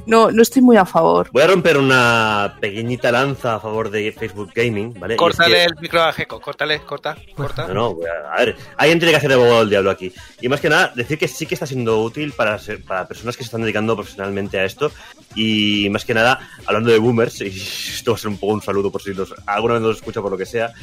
no, 0.05 0.31
no 0.31 0.41
estoy 0.41 0.61
muy 0.61 0.77
a 0.77 0.85
favor. 0.85 1.29
Voy 1.31 1.41
a 1.43 1.47
romper 1.47 1.77
una 1.77 2.55
pequeñita 2.59 3.11
lanza 3.11 3.55
a 3.55 3.59
favor 3.59 3.89
de 3.89 4.11
Facebook 4.11 4.51
Gaming, 4.53 4.93
¿vale? 4.99 5.15
Es 5.15 5.17
Córtale 5.19 5.55
que- 5.55 5.63
el 5.63 5.75
micro 5.79 6.01
a 6.03 6.13
Gecko, 6.13 6.39
córtale, 6.41 6.79
corta, 6.81 7.17
corta. 7.35 7.67
No, 7.67 7.73
no, 7.73 7.93
voy 7.95 8.05
a, 8.07 8.33
a 8.33 8.37
ver, 8.45 8.55
alguien 8.77 8.99
tiene 8.99 9.11
que 9.11 9.17
hacer 9.17 9.29
de 9.29 9.35
abogado 9.35 9.59
del 9.59 9.69
diablo 9.69 9.89
aquí. 9.91 10.13
Y 10.41 10.49
más 10.49 10.59
que 10.61 10.69
nada, 10.69 10.91
decir 10.95 11.17
que 11.17 11.27
sí 11.27 11.45
que 11.45 11.53
está 11.55 11.65
siendo 11.65 12.01
útil 12.01 12.33
para, 12.33 12.57
ser- 12.59 12.83
para 12.83 13.07
personas 13.07 13.35
que 13.37 13.43
se 13.43 13.47
están 13.47 13.61
dedicando 13.61 13.95
profesionalmente 13.95 14.59
a 14.59 14.65
esto. 14.65 14.91
Y 15.35 15.87
más 15.91 16.05
que 16.05 16.13
nada, 16.13 16.39
hablando 16.65 16.89
de 16.91 16.97
boomers, 16.97 17.41
y 17.41 17.47
esto 17.95 18.11
va 18.11 18.15
a 18.15 18.19
ser 18.19 18.29
un 18.29 18.37
poco 18.37 18.53
un 18.53 18.61
saludo 18.61 18.91
por 18.91 19.01
si 19.01 19.13
los, 19.13 19.33
alguna 19.45 19.75
vez 19.75 19.83
nos 19.83 19.95
escucha 19.97 20.21
por 20.21 20.31
lo 20.31 20.37
que 20.37 20.45
sea. 20.45 20.73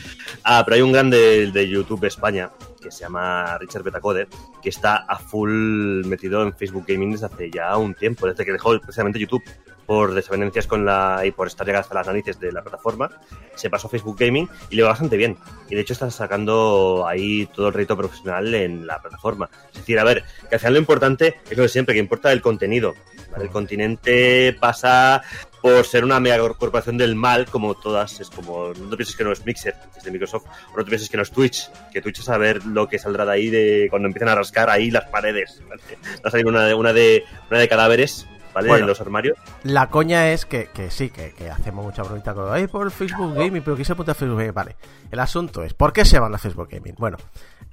Ah, 0.44 0.62
pero 0.64 0.76
hay 0.76 0.82
un 0.82 0.92
grande 0.92 1.50
de 1.50 1.68
YouTube 1.68 2.04
España 2.04 2.50
que 2.86 2.92
se 2.92 3.00
llama 3.00 3.58
Richard 3.58 3.82
Betacode, 3.82 4.28
que 4.62 4.68
está 4.68 4.96
a 4.96 5.18
full 5.18 6.04
metido 6.06 6.42
en 6.42 6.54
Facebook 6.54 6.84
Gaming 6.86 7.12
desde 7.12 7.26
hace 7.26 7.50
ya 7.50 7.76
un 7.76 7.94
tiempo, 7.94 8.26
desde 8.26 8.44
que 8.44 8.52
dejó 8.52 8.78
precisamente 8.78 9.18
YouTube 9.18 9.42
por 9.86 10.14
desavenencias 10.14 10.66
con 10.66 10.84
la 10.84 11.22
y 11.24 11.30
por 11.30 11.46
estar 11.46 11.66
llegado 11.66 11.82
hasta 11.82 11.94
las 11.94 12.06
narices 12.06 12.38
de 12.40 12.52
la 12.52 12.62
plataforma, 12.62 13.10
se 13.54 13.70
pasó 13.70 13.86
a 13.86 13.90
Facebook 13.90 14.16
Gaming 14.18 14.48
y 14.70 14.76
le 14.76 14.82
va 14.82 14.90
bastante 14.90 15.16
bien. 15.16 15.36
Y 15.68 15.74
de 15.74 15.80
hecho 15.80 15.92
está 15.92 16.10
sacando 16.10 17.04
ahí 17.06 17.46
todo 17.54 17.68
el 17.68 17.74
rédito 17.74 17.96
profesional 17.96 18.52
en 18.54 18.86
la 18.86 19.00
plataforma. 19.00 19.48
Es 19.72 19.78
decir, 19.78 19.98
a 19.98 20.04
ver, 20.04 20.24
que 20.48 20.56
al 20.56 20.60
final 20.60 20.74
lo 20.74 20.80
importante 20.80 21.36
es 21.48 21.56
lo 21.56 21.62
de 21.62 21.68
siempre, 21.68 21.94
que 21.94 22.00
importa 22.00 22.32
el 22.32 22.42
contenido. 22.42 22.94
¿vale? 23.30 23.44
El 23.44 23.50
continente 23.50 24.56
pasa 24.58 25.22
por 25.66 25.84
ser 25.84 26.04
una 26.04 26.20
mega 26.20 26.38
corporación 26.38 26.96
del 26.96 27.16
mal, 27.16 27.46
como 27.46 27.74
todas, 27.74 28.20
es 28.20 28.30
como, 28.30 28.68
no 28.68 28.88
te 28.88 28.96
pienses 28.96 29.16
que 29.16 29.24
no 29.24 29.32
es 29.32 29.44
Mixer, 29.44 29.74
es 29.96 30.04
de 30.04 30.12
Microsoft, 30.12 30.44
o 30.72 30.76
no 30.76 30.84
te 30.84 30.90
pienses 30.90 31.10
que 31.10 31.16
no 31.16 31.24
es 31.24 31.32
Twitch, 31.32 31.68
que 31.92 32.00
Twitch 32.00 32.20
es 32.20 32.28
a 32.28 32.38
ver 32.38 32.64
lo 32.64 32.88
que 32.88 33.00
saldrá 33.00 33.24
de 33.24 33.32
ahí 33.32 33.50
de 33.50 33.88
cuando 33.90 34.06
empiezan 34.06 34.28
a 34.28 34.36
rascar 34.36 34.70
ahí 34.70 34.92
las 34.92 35.06
paredes. 35.06 35.60
¿vale? 35.68 35.82
Va 36.24 36.28
a 36.28 36.30
salir 36.30 36.46
una 36.46 36.76
una 36.76 36.92
de, 36.92 37.24
una 37.50 37.58
de 37.58 37.68
cadáveres 37.68 38.28
¿vale? 38.56 38.68
Bueno. 38.68 38.84
En 38.84 38.88
los 38.88 39.00
armarios. 39.00 39.38
La 39.64 39.90
coña 39.90 40.30
es 40.30 40.46
que, 40.46 40.68
que 40.72 40.90
sí, 40.90 41.10
que, 41.10 41.32
que 41.32 41.50
hacemos 41.50 41.84
mucha 41.84 42.02
bromita 42.02 42.32
con 42.32 42.52
ay 42.52 42.66
por 42.66 42.90
Facebook 42.90 43.34
Gaming, 43.34 43.62
pero 43.62 43.76
¿quién 43.76 43.84
se 43.84 43.92
apunta 43.92 44.12
a 44.12 44.14
Facebook 44.14 44.38
Gaming? 44.38 44.54
Vale. 44.54 44.76
El 45.10 45.20
asunto 45.20 45.62
es, 45.62 45.74
¿por 45.74 45.92
qué 45.92 46.04
se 46.04 46.18
van 46.18 46.34
a 46.34 46.38
Facebook 46.38 46.68
Gaming? 46.70 46.94
Bueno, 46.98 47.18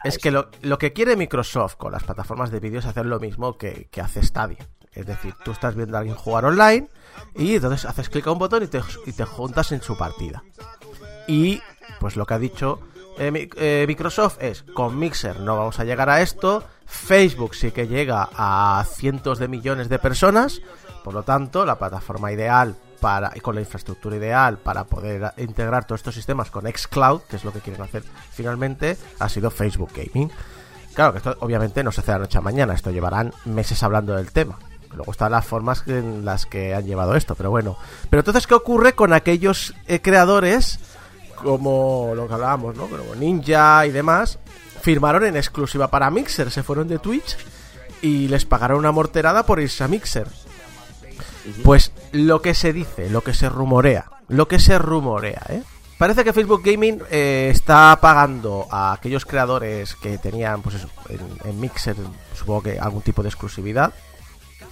es 0.03 0.17
que 0.17 0.29
lo, 0.29 0.49
lo 0.61 0.77
que 0.77 0.91
quiere 0.91 1.15
Microsoft 1.15 1.75
con 1.75 1.93
las 1.93 2.03
plataformas 2.03 2.51
de 2.51 2.59
vídeo 2.59 2.79
es 2.79 2.85
hacer 2.85 3.05
lo 3.05 3.19
mismo 3.19 3.57
que, 3.57 3.87
que 3.91 4.01
hace 4.01 4.21
Stadia. 4.21 4.67
Es 4.91 5.05
decir, 5.05 5.33
tú 5.43 5.51
estás 5.51 5.73
viendo 5.73 5.95
a 5.95 6.01
alguien 6.01 6.17
jugar 6.17 6.45
online 6.45 6.89
y 7.33 7.55
entonces 7.55 7.85
haces 7.85 8.09
clic 8.09 8.27
a 8.27 8.31
un 8.31 8.39
botón 8.39 8.63
y 8.63 8.67
te, 8.67 8.81
y 9.05 9.13
te 9.13 9.23
juntas 9.23 9.71
en 9.71 9.81
su 9.81 9.97
partida. 9.97 10.43
Y 11.27 11.61
pues 11.99 12.17
lo 12.17 12.25
que 12.25 12.33
ha 12.33 12.39
dicho 12.39 12.79
eh, 13.17 13.49
eh, 13.55 13.85
Microsoft 13.87 14.37
es, 14.41 14.63
con 14.73 14.99
Mixer 14.99 15.39
no 15.39 15.57
vamos 15.57 15.79
a 15.79 15.85
llegar 15.85 16.09
a 16.09 16.21
esto, 16.21 16.63
Facebook 16.85 17.55
sí 17.55 17.71
que 17.71 17.87
llega 17.87 18.29
a 18.35 18.85
cientos 18.89 19.39
de 19.39 19.47
millones 19.47 19.89
de 19.89 19.99
personas, 19.99 20.61
por 21.03 21.13
lo 21.13 21.23
tanto 21.23 21.65
la 21.65 21.77
plataforma 21.77 22.31
ideal 22.31 22.75
para, 22.99 23.31
y 23.35 23.41
con 23.41 23.55
la 23.55 23.61
infraestructura 23.61 24.15
ideal 24.15 24.57
para 24.57 24.85
poder 24.85 25.33
integrar 25.37 25.85
todos 25.85 25.99
estos 25.99 26.15
sistemas 26.15 26.49
con 26.49 26.65
Xcloud, 26.65 27.21
que 27.23 27.35
es 27.35 27.43
lo 27.43 27.51
que 27.51 27.59
quieren 27.59 27.81
hacer 27.81 28.03
finalmente, 28.31 28.97
ha 29.19 29.27
sido 29.27 29.51
Facebook 29.51 29.91
Gaming. 29.93 30.31
Claro 30.93 31.11
que 31.11 31.17
esto 31.17 31.35
obviamente 31.39 31.83
no 31.83 31.91
se 31.91 32.01
hace 32.01 32.11
de 32.11 32.17
la 32.19 32.23
noche 32.25 32.37
a 32.37 32.41
mañana, 32.41 32.73
esto 32.73 32.91
llevarán 32.91 33.33
meses 33.45 33.81
hablando 33.83 34.15
del 34.15 34.31
tema. 34.31 34.59
Luego 34.95 35.11
están 35.11 35.31
las 35.31 35.45
formas 35.45 35.83
en 35.87 36.23
las 36.23 36.45
que 36.45 36.75
han 36.75 36.85
llevado 36.85 37.15
esto, 37.15 37.35
pero 37.35 37.49
bueno. 37.49 37.77
Pero 38.09 38.21
entonces, 38.21 38.45
¿qué 38.45 38.53
ocurre 38.53 38.93
con 38.93 39.11
aquellos 39.11 39.73
eh, 39.87 40.01
creadores 40.01 40.79
como 41.35 42.13
lo 42.15 42.27
que 42.27 42.33
hablábamos, 42.35 42.75
¿no? 42.75 42.87
Como 42.87 43.15
Ninja 43.15 43.85
y 43.85 43.91
demás, 43.91 44.39
firmaron 44.83 45.25
en 45.25 45.37
exclusiva 45.37 45.87
para 45.87 46.11
Mixer, 46.11 46.51
se 46.51 46.61
fueron 46.61 46.89
de 46.89 46.99
Twitch 46.99 47.37
y 48.01 48.27
les 48.27 48.43
pagaron 48.43 48.79
una 48.79 48.91
morterada 48.91 49.45
por 49.45 49.61
irse 49.61 49.81
a 49.83 49.87
Mixer. 49.87 50.27
Pues 51.63 51.93
lo 52.11 52.41
que 52.41 52.53
se 52.53 52.73
dice, 52.73 53.09
lo 53.09 53.21
que 53.21 53.33
se 53.33 53.47
rumorea, 53.47 54.11
lo 54.27 54.49
que 54.49 54.59
se 54.59 54.77
rumorea, 54.77 55.41
¿eh? 55.49 55.63
Parece 55.97 56.25
que 56.25 56.33
Facebook 56.33 56.63
Gaming 56.65 57.01
eh, 57.11 57.49
está 57.49 57.97
pagando 58.01 58.67
a 58.69 58.91
aquellos 58.91 59.25
creadores 59.25 59.95
que 59.95 60.17
tenían, 60.17 60.61
pues 60.61 60.75
eso, 60.75 60.89
en, 61.07 61.21
en 61.49 61.59
Mixer, 61.61 61.95
supongo 62.35 62.63
que 62.63 62.79
algún 62.79 63.03
tipo 63.03 63.23
de 63.23 63.29
exclusividad, 63.29 63.93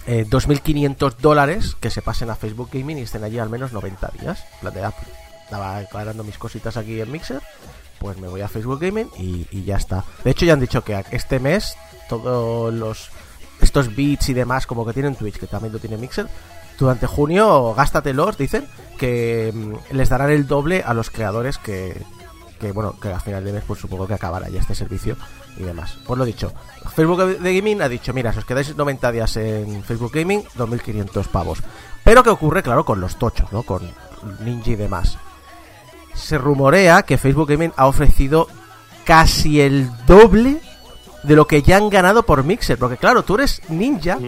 eh, 0.06 0.26
2.500 0.28 1.16
dólares 1.16 1.76
que 1.80 1.88
se 1.88 2.02
pasen 2.02 2.28
a 2.28 2.36
Facebook 2.36 2.68
Gaming 2.70 2.98
y 2.98 3.02
estén 3.02 3.24
allí 3.24 3.38
al 3.38 3.48
menos 3.48 3.72
90 3.72 4.12
días. 4.20 4.44
La 4.60 4.70
de 4.70 4.84
Apple. 4.84 5.21
Estaba 5.52 5.76
aclarando 5.76 6.24
mis 6.24 6.38
cositas 6.38 6.78
aquí 6.78 6.98
en 6.98 7.12
Mixer, 7.12 7.42
pues 7.98 8.16
me 8.16 8.26
voy 8.26 8.40
a 8.40 8.48
Facebook 8.48 8.80
Gaming 8.80 9.10
y, 9.18 9.64
ya 9.64 9.76
está. 9.76 10.02
De 10.24 10.30
hecho 10.30 10.46
ya 10.46 10.54
han 10.54 10.60
dicho 10.60 10.82
que 10.82 11.04
este 11.10 11.40
mes 11.40 11.76
todos 12.08 12.72
los 12.72 13.10
estos 13.60 13.94
beats 13.94 14.30
y 14.30 14.32
demás 14.32 14.66
como 14.66 14.86
que 14.86 14.94
tienen 14.94 15.14
Twitch, 15.14 15.38
que 15.38 15.46
también 15.46 15.74
lo 15.74 15.78
tiene 15.78 15.98
Mixer, 15.98 16.26
durante 16.78 17.06
junio 17.06 17.74
gástatelos, 17.74 18.38
dicen, 18.38 18.66
que 18.96 19.52
mm, 19.54 19.94
les 19.94 20.08
darán 20.08 20.30
el 20.30 20.46
doble 20.46 20.84
a 20.86 20.94
los 20.94 21.10
creadores 21.10 21.58
que, 21.58 22.00
que 22.58 22.72
bueno, 22.72 22.98
que 22.98 23.12
a 23.12 23.20
final 23.20 23.44
de 23.44 23.52
mes 23.52 23.64
pues 23.66 23.78
supongo 23.78 24.06
que 24.06 24.14
acabará 24.14 24.48
ya 24.48 24.58
este 24.58 24.74
servicio 24.74 25.18
y 25.58 25.64
demás. 25.64 25.98
Pues 26.06 26.16
lo 26.16 26.24
dicho, 26.24 26.50
Facebook 26.96 27.38
de 27.40 27.54
Gaming 27.58 27.82
ha 27.82 27.90
dicho, 27.90 28.14
mira, 28.14 28.32
si 28.32 28.38
os 28.38 28.46
quedáis 28.46 28.74
90 28.74 29.12
días 29.12 29.36
en 29.36 29.84
Facebook 29.84 30.12
Gaming, 30.14 30.44
2.500 30.56 31.26
pavos. 31.26 31.58
Pero 32.02 32.22
¿qué 32.22 32.30
ocurre? 32.30 32.62
Claro, 32.62 32.86
con 32.86 33.02
los 33.02 33.16
tochos, 33.16 33.52
¿no? 33.52 33.64
Con 33.64 33.82
Ninja 34.40 34.70
y 34.70 34.76
demás. 34.76 35.18
Se 36.14 36.38
rumorea 36.38 37.02
que 37.02 37.18
Facebook 37.18 37.48
Gaming 37.48 37.72
ha 37.76 37.86
ofrecido 37.86 38.48
casi 39.04 39.60
el 39.60 39.90
doble 40.06 40.60
de 41.22 41.36
lo 41.36 41.46
que 41.46 41.62
ya 41.62 41.76
han 41.76 41.90
ganado 41.90 42.24
por 42.24 42.44
Mixer. 42.44 42.78
Porque 42.78 42.96
claro, 42.96 43.22
tú 43.22 43.34
eres 43.36 43.62
ninja 43.68 44.18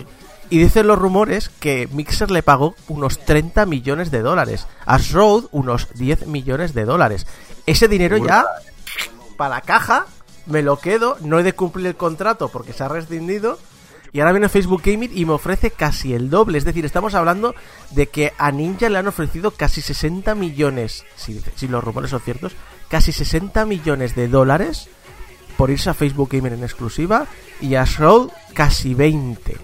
y 0.51 0.59
dicen 0.59 0.87
los 0.87 0.99
rumores 0.99 1.49
que 1.49 1.89
Mixer 1.93 2.31
le 2.31 2.43
pagó 2.43 2.75
unos 2.89 3.19
30 3.19 3.67
millones 3.67 4.11
de 4.11 4.23
dólares. 4.23 4.67
A 4.87 4.99
Road 4.99 5.45
unos 5.53 5.89
10 5.95 6.27
millones 6.27 6.75
de 6.75 6.85
dólares. 6.85 7.27
Ese 7.67 7.89
dinero 7.89 8.17
ya 8.19 8.45
para 9.37 9.57
la 9.57 9.61
caja 9.61 10.07
me 10.47 10.63
lo 10.63 10.79
quedo, 10.79 11.17
no 11.21 11.39
he 11.39 11.43
de 11.43 11.55
cumplir 11.55 11.87
el 11.87 11.97
contrato 11.97 12.49
porque 12.49 12.73
se 12.73 12.85
ha 12.85 12.89
rescindido. 12.89 13.59
Y 14.15 14.21
ahora 14.21 14.31
viene 14.31 14.49
Facebook 14.49 14.81
Gaming 14.85 15.11
y 15.13 15.25
me 15.25 15.33
ofrece 15.33 15.73
casi 15.73 16.15
el 16.15 16.31
doble. 16.31 16.57
Es 16.57 16.65
decir, 16.65 16.85
estamos 16.85 17.17
hablando 17.17 17.53
de 17.91 18.07
que 18.07 18.33
a 18.39 18.53
Ninja 18.53 18.89
le 18.89 18.99
han 18.99 19.09
ofrecido 19.09 19.51
casi 19.51 19.81
60 19.81 20.37
millones, 20.37 21.05
si, 21.17 21.43
si 21.57 21.67
los 21.67 21.83
rumores 21.83 22.13
son 22.13 22.21
ciertos, 22.21 22.53
casi 22.89 23.11
60 23.11 23.67
millones 23.67 24.15
de 24.15 24.29
dólares 24.29 24.89
por 25.57 25.71
irse 25.71 25.91
a 25.91 25.95
Facebook 25.95 26.29
Gaming 26.31 26.53
en 26.53 26.63
exclusiva 26.63 27.27
y 27.61 27.75
a 27.75 27.85
Shroud 27.85 28.31
casi 28.55 28.95
20. 28.95 29.57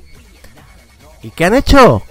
¿Y 1.23 1.31
qué 1.31 1.45
han 1.45 1.55
hecho? 1.55 2.03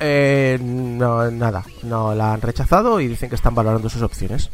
Eh, 0.00 0.58
no, 0.60 1.30
nada. 1.30 1.64
No 1.84 2.16
la 2.16 2.32
han 2.32 2.40
rechazado 2.40 3.00
y 3.00 3.06
dicen 3.06 3.28
que 3.28 3.36
están 3.36 3.54
valorando 3.54 3.88
sus 3.88 4.02
opciones. 4.02 4.50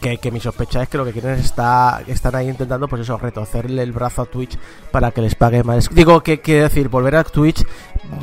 Que, 0.00 0.16
que 0.16 0.30
mi 0.30 0.40
sospecha 0.40 0.82
es 0.82 0.88
que 0.88 0.96
lo 0.96 1.04
que 1.04 1.12
quieren 1.12 1.32
es 1.32 1.44
está, 1.44 2.02
están 2.06 2.34
ahí 2.34 2.48
intentando, 2.48 2.88
pues 2.88 3.02
eso, 3.02 3.18
retorcerle 3.18 3.82
el 3.82 3.92
brazo 3.92 4.22
a 4.22 4.26
Twitch 4.26 4.56
para 4.90 5.10
que 5.10 5.20
les 5.20 5.34
pague 5.34 5.62
más. 5.62 5.90
Digo, 5.94 6.22
que 6.22 6.40
quiere 6.40 6.62
decir, 6.62 6.88
volver 6.88 7.16
a 7.16 7.24
Twitch 7.24 7.62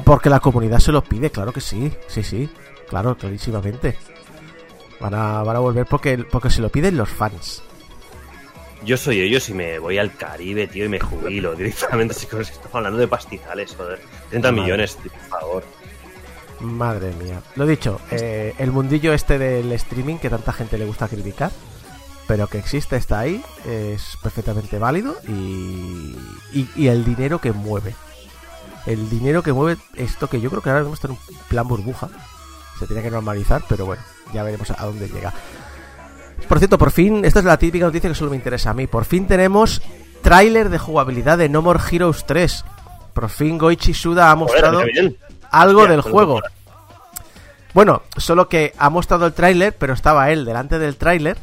porque 0.04 0.30
la 0.30 0.40
comunidad 0.40 0.80
se 0.80 0.92
lo 0.92 1.04
pide, 1.04 1.30
claro 1.30 1.54
que 1.54 1.62
sí, 1.62 1.92
sí, 2.08 2.24
sí, 2.24 2.50
claro, 2.90 3.16
clarísimamente. 3.16 3.96
Van 5.00 5.14
a, 5.14 5.44
van 5.44 5.56
a 5.56 5.60
volver 5.60 5.86
porque, 5.86 6.18
porque 6.18 6.50
se 6.50 6.62
lo 6.62 6.70
piden 6.70 6.98
los 6.98 7.10
fans. 7.10 7.62
Yo 8.84 8.98
soy 8.98 9.22
ellos 9.22 9.48
y 9.50 9.54
me 9.54 9.78
voy 9.80 9.98
al 10.00 10.16
Caribe, 10.16 10.66
tío, 10.68 10.86
y 10.86 10.90
me 10.90 11.00
jubilo 11.00 11.56
directamente. 11.56 12.14
Si 12.18 12.26
estamos 12.26 12.74
hablando 12.74 12.98
de 12.98 13.08
pastizales, 13.08 13.76
joder. 13.76 14.00
30 14.30 14.52
Madre. 14.52 14.64
millones, 14.64 14.96
tío, 14.98 15.12
por 15.12 15.40
favor. 15.40 15.64
Madre 16.60 17.14
mía. 17.14 17.42
Lo 17.56 17.66
dicho, 17.66 18.00
eh, 18.12 18.56
el 18.58 18.72
mundillo 18.72 19.14
este 19.14 19.38
del 19.38 19.72
streaming 19.74 20.18
que 20.18 20.30
tanta 20.30 20.54
gente 20.54 20.78
le 20.78 20.86
gusta 20.86 21.08
criticar, 21.08 21.52
pero 22.28 22.48
que 22.48 22.58
existe, 22.58 22.96
está 22.96 23.20
ahí, 23.20 23.44
es 23.66 24.18
perfectamente 24.22 24.80
válido 24.80 25.16
y, 25.28 26.16
y, 26.54 26.70
y 26.76 26.88
el 26.88 27.06
dinero 27.06 27.40
que 27.40 27.52
mueve. 27.52 27.96
El 28.86 29.10
dinero 29.10 29.44
que 29.44 29.54
mueve 29.54 29.80
esto 29.96 30.30
que 30.30 30.42
yo 30.42 30.50
creo 30.50 30.62
que 30.62 30.70
ahora 30.70 30.82
mismo 30.82 30.96
está 30.96 31.08
en 31.08 31.14
un 31.14 31.20
plan 31.48 31.68
burbuja. 31.68 32.10
Se 32.80 32.88
tiene 32.88 33.02
que 33.02 33.12
normalizar, 33.12 33.64
pero 33.68 33.86
bueno, 33.86 34.02
ya 34.34 34.44
veremos 34.44 34.72
a 34.72 34.86
dónde 34.86 35.10
llega. 35.10 35.34
Por 36.48 36.60
cierto, 36.60 36.78
por 36.78 36.92
fin, 36.92 37.26
esta 37.26 37.40
es 37.40 37.46
la 37.46 37.58
típica 37.58 37.86
noticia 37.86 38.10
que 38.10 38.16
solo 38.16 38.32
me 38.32 38.38
interesa 38.38 38.70
a 38.70 38.74
mí. 38.74 38.88
Por 38.88 39.06
fin 39.06 39.28
tenemos 39.28 39.82
tráiler 40.22 40.70
de 40.70 40.78
jugabilidad 40.78 41.38
de 41.38 41.50
No 41.50 41.62
More 41.62 41.80
Heroes 41.92 42.26
3. 42.26 42.64
Por 43.14 43.30
fin 43.30 43.58
Goichi 43.58 43.94
Suda 43.94 44.32
ha 44.32 44.36
mostrado 44.36 44.80
Joder. 44.80 45.18
Algo 45.52 45.82
del 45.88 46.02
juego. 46.02 46.42
Bueno, 47.74 48.02
solo 48.16 48.50
que 48.50 48.74
ha 48.78 48.90
mostrado 48.90 49.26
el 49.28 49.34
tráiler, 49.34 49.76
pero 49.78 49.94
estaba 49.94 50.32
él 50.32 50.46
delante 50.46 50.80
del 50.80 50.96
tráiler 50.98 51.38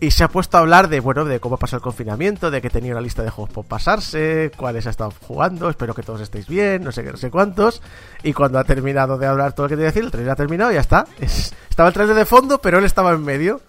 y 0.00 0.10
se 0.10 0.24
ha 0.24 0.28
puesto 0.28 0.56
a 0.56 0.60
hablar 0.60 0.88
de, 0.88 1.00
bueno, 1.00 1.24
de 1.24 1.38
cómo 1.40 1.56
pasó 1.58 1.76
el 1.76 1.82
confinamiento, 1.82 2.50
de 2.50 2.60
que 2.62 2.70
tenía 2.70 2.92
una 2.92 3.00
lista 3.00 3.22
de 3.22 3.30
juegos 3.30 3.52
por 3.52 3.64
pasarse, 3.64 4.50
cuáles 4.56 4.86
ha 4.86 4.90
estado 4.90 5.12
jugando, 5.26 5.68
espero 5.68 5.94
que 5.94 6.02
todos 6.02 6.20
estéis 6.20 6.46
bien, 6.46 6.82
no 6.82 6.92
sé 6.92 7.02
qué, 7.04 7.10
no 7.10 7.16
sé 7.16 7.30
cuántos. 7.30 7.82
Y 8.22 8.32
cuando 8.32 8.58
ha 8.58 8.64
terminado 8.64 9.18
de 9.18 9.26
hablar 9.26 9.52
todo 9.52 9.66
lo 9.66 9.68
que 9.70 9.76
tenía 9.76 9.90
que 9.90 9.94
decir, 10.00 10.04
el 10.04 10.10
tráiler 10.10 10.32
ha 10.32 10.36
terminado 10.36 10.70
y 10.72 10.74
ya 10.74 10.80
está. 10.80 11.06
Es- 11.20 11.54
estaba 11.70 11.88
el 11.88 11.94
tráiler 11.94 12.16
de 12.16 12.24
fondo, 12.26 12.58
pero 12.58 12.78
él 12.78 12.84
estaba 12.84 13.12
en 13.12 13.22
medio. 13.22 13.60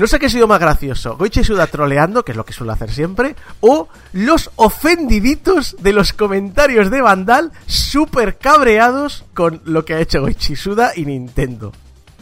No 0.00 0.06
sé 0.06 0.18
qué 0.18 0.26
ha 0.26 0.30
sido 0.30 0.48
más 0.48 0.58
gracioso, 0.58 1.16
Goichi 1.18 1.44
Suda 1.44 1.66
troleando, 1.66 2.24
que 2.24 2.32
es 2.32 2.36
lo 2.36 2.44
que 2.46 2.54
suele 2.54 2.72
hacer 2.72 2.90
siempre, 2.90 3.36
o 3.60 3.86
los 4.14 4.50
ofendiditos 4.56 5.76
de 5.78 5.92
los 5.92 6.14
comentarios 6.14 6.90
de 6.90 7.02
Vandal, 7.02 7.52
súper 7.66 8.38
cabreados 8.38 9.24
con 9.34 9.60
lo 9.66 9.84
que 9.84 9.92
ha 9.94 10.00
hecho 10.00 10.22
Goichi 10.22 10.56
Suda 10.56 10.92
y 10.96 11.04
Nintendo. 11.04 11.72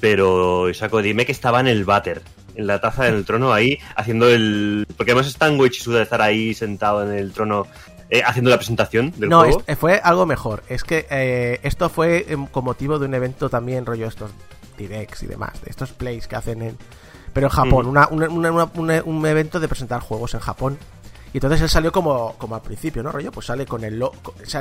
Pero, 0.00 0.68
Isako, 0.68 1.02
dime 1.02 1.24
que 1.24 1.30
estaba 1.32 1.60
en 1.60 1.68
el 1.68 1.84
váter, 1.84 2.22
en 2.56 2.66
la 2.66 2.80
taza 2.80 3.04
del 3.04 3.24
trono 3.24 3.52
ahí, 3.52 3.78
haciendo 3.94 4.28
el. 4.28 4.84
Porque 4.96 5.12
además 5.12 5.28
es 5.28 5.36
tan 5.36 5.56
Goichisuda 5.56 5.98
de 5.98 6.02
estar 6.02 6.20
ahí 6.20 6.54
sentado 6.54 7.02
en 7.08 7.16
el 7.16 7.32
trono 7.32 7.66
eh, 8.10 8.22
haciendo 8.24 8.50
la 8.50 8.56
presentación 8.56 9.12
del 9.18 9.28
No, 9.28 9.40
juego. 9.40 9.62
es- 9.66 9.78
fue 9.78 10.00
algo 10.02 10.26
mejor. 10.26 10.64
Es 10.68 10.82
que 10.82 11.06
eh, 11.10 11.60
esto 11.62 11.88
fue 11.88 12.26
em, 12.28 12.46
con 12.46 12.64
motivo 12.64 12.98
de 12.98 13.06
un 13.06 13.14
evento 13.14 13.48
también, 13.48 13.86
rollo 13.86 14.08
estos 14.08 14.30
directs 14.76 15.22
y 15.22 15.26
demás, 15.26 15.60
de 15.62 15.70
estos 15.70 15.90
plays 15.92 16.26
que 16.26 16.36
hacen 16.36 16.62
en... 16.62 16.76
Pero 17.38 17.46
en 17.48 17.52
Japón, 17.52 17.86
Mm. 17.86 17.88
una- 17.90 18.08
una- 18.08 18.28
una- 18.50 18.70
una- 18.74 19.02
un 19.04 19.26
evento 19.26 19.60
de 19.60 19.68
presentar 19.68 20.00
juegos 20.00 20.34
en 20.34 20.40
Japón. 20.40 20.78
Y 21.32 21.36
entonces 21.36 21.60
él 21.60 21.68
salió 21.68 21.92
como, 21.92 22.34
como 22.38 22.54
al 22.54 22.62
principio, 22.62 23.02
¿no? 23.02 23.12
Rollo, 23.12 23.30
pues 23.30 23.46
sale 23.46 23.66
con 23.66 23.84
el 23.84 23.98
logo. 23.98 24.14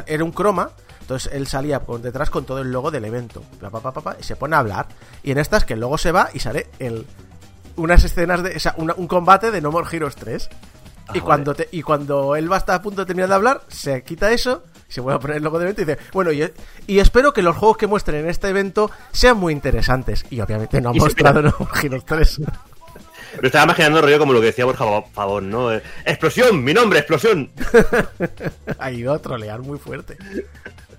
Era 0.05 0.23
un 0.23 0.31
croma, 0.31 0.69
entonces 1.01 1.31
él 1.33 1.47
salía 1.47 1.79
por 1.81 2.01
detrás 2.01 2.29
con 2.29 2.43
todo 2.45 2.59
el 2.59 2.71
logo 2.71 2.91
del 2.91 3.05
evento. 3.05 3.41
Pa, 3.61 3.69
pa, 3.71 3.91
pa, 3.93 4.17
y 4.19 4.23
se 4.23 4.35
pone 4.35 4.55
a 4.55 4.59
hablar. 4.59 4.87
Y 5.23 5.31
en 5.31 5.37
estas 5.37 5.63
que 5.63 5.73
el 5.75 5.79
logo 5.79 5.97
se 5.97 6.11
va 6.11 6.29
y 6.33 6.39
sale 6.39 6.67
el 6.79 7.05
unas 7.77 8.03
escenas 8.03 8.43
de. 8.43 8.55
O 8.55 8.59
sea, 8.59 8.73
una- 8.77 8.95
un 8.97 9.07
combate 9.07 9.49
de 9.51 9.61
No 9.61 9.71
More 9.71 9.87
Heroes 9.95 10.15
3. 10.15 10.49
y, 11.13 11.19
Ah, 11.19 11.21
cuando 11.23 11.55
te- 11.55 11.69
y 11.71 11.81
cuando 11.83 12.35
él 12.35 12.51
va 12.51 12.57
a 12.57 12.59
estar 12.59 12.75
a 12.75 12.81
punto 12.81 13.01
de 13.01 13.05
terminar 13.05 13.29
de 13.29 13.35
hablar, 13.35 13.61
se 13.69 14.03
quita 14.03 14.29
eso, 14.31 14.63
se 14.87 15.01
vuelve 15.01 15.17
a 15.17 15.19
poner 15.19 15.37
el 15.37 15.43
logo 15.43 15.59
del 15.59 15.69
evento 15.69 15.81
y 15.81 15.85
dice: 15.85 15.99
Bueno, 16.13 16.31
y, 16.31 16.49
y 16.87 16.99
espero 16.99 17.33
que 17.33 17.41
los 17.41 17.55
juegos 17.57 17.77
que 17.77 17.87
muestren 17.87 18.21
en 18.23 18.29
este 18.29 18.49
evento 18.49 18.89
sean 19.11 19.37
muy 19.37 19.53
interesantes. 19.53 20.25
Y 20.29 20.39
obviamente 20.41 20.79
no 20.81 20.89
ha 20.89 20.95
Y 20.95 20.99
se 20.99 21.05
mostrado 21.05 21.41
No 21.41 21.53
Heroes 21.81 22.05
3. 22.05 22.39
Me 23.41 23.47
estaba 23.47 23.65
imaginando 23.65 24.01
rollo 24.01 24.17
como 24.19 24.33
lo 24.33 24.39
que 24.39 24.47
decía 24.47 24.65
Borja 24.65 24.85
Pavón, 25.13 25.49
¿no? 25.49 25.71
Eh, 25.73 25.83
¡Explosión! 26.05 26.63
¡Mi 26.63 26.73
nombre, 26.73 26.99
explosión! 26.99 27.51
Ha 28.79 28.91
ido 28.91 29.13
a 29.13 29.19
trolear 29.19 29.59
muy 29.61 29.77
fuerte. 29.77 30.17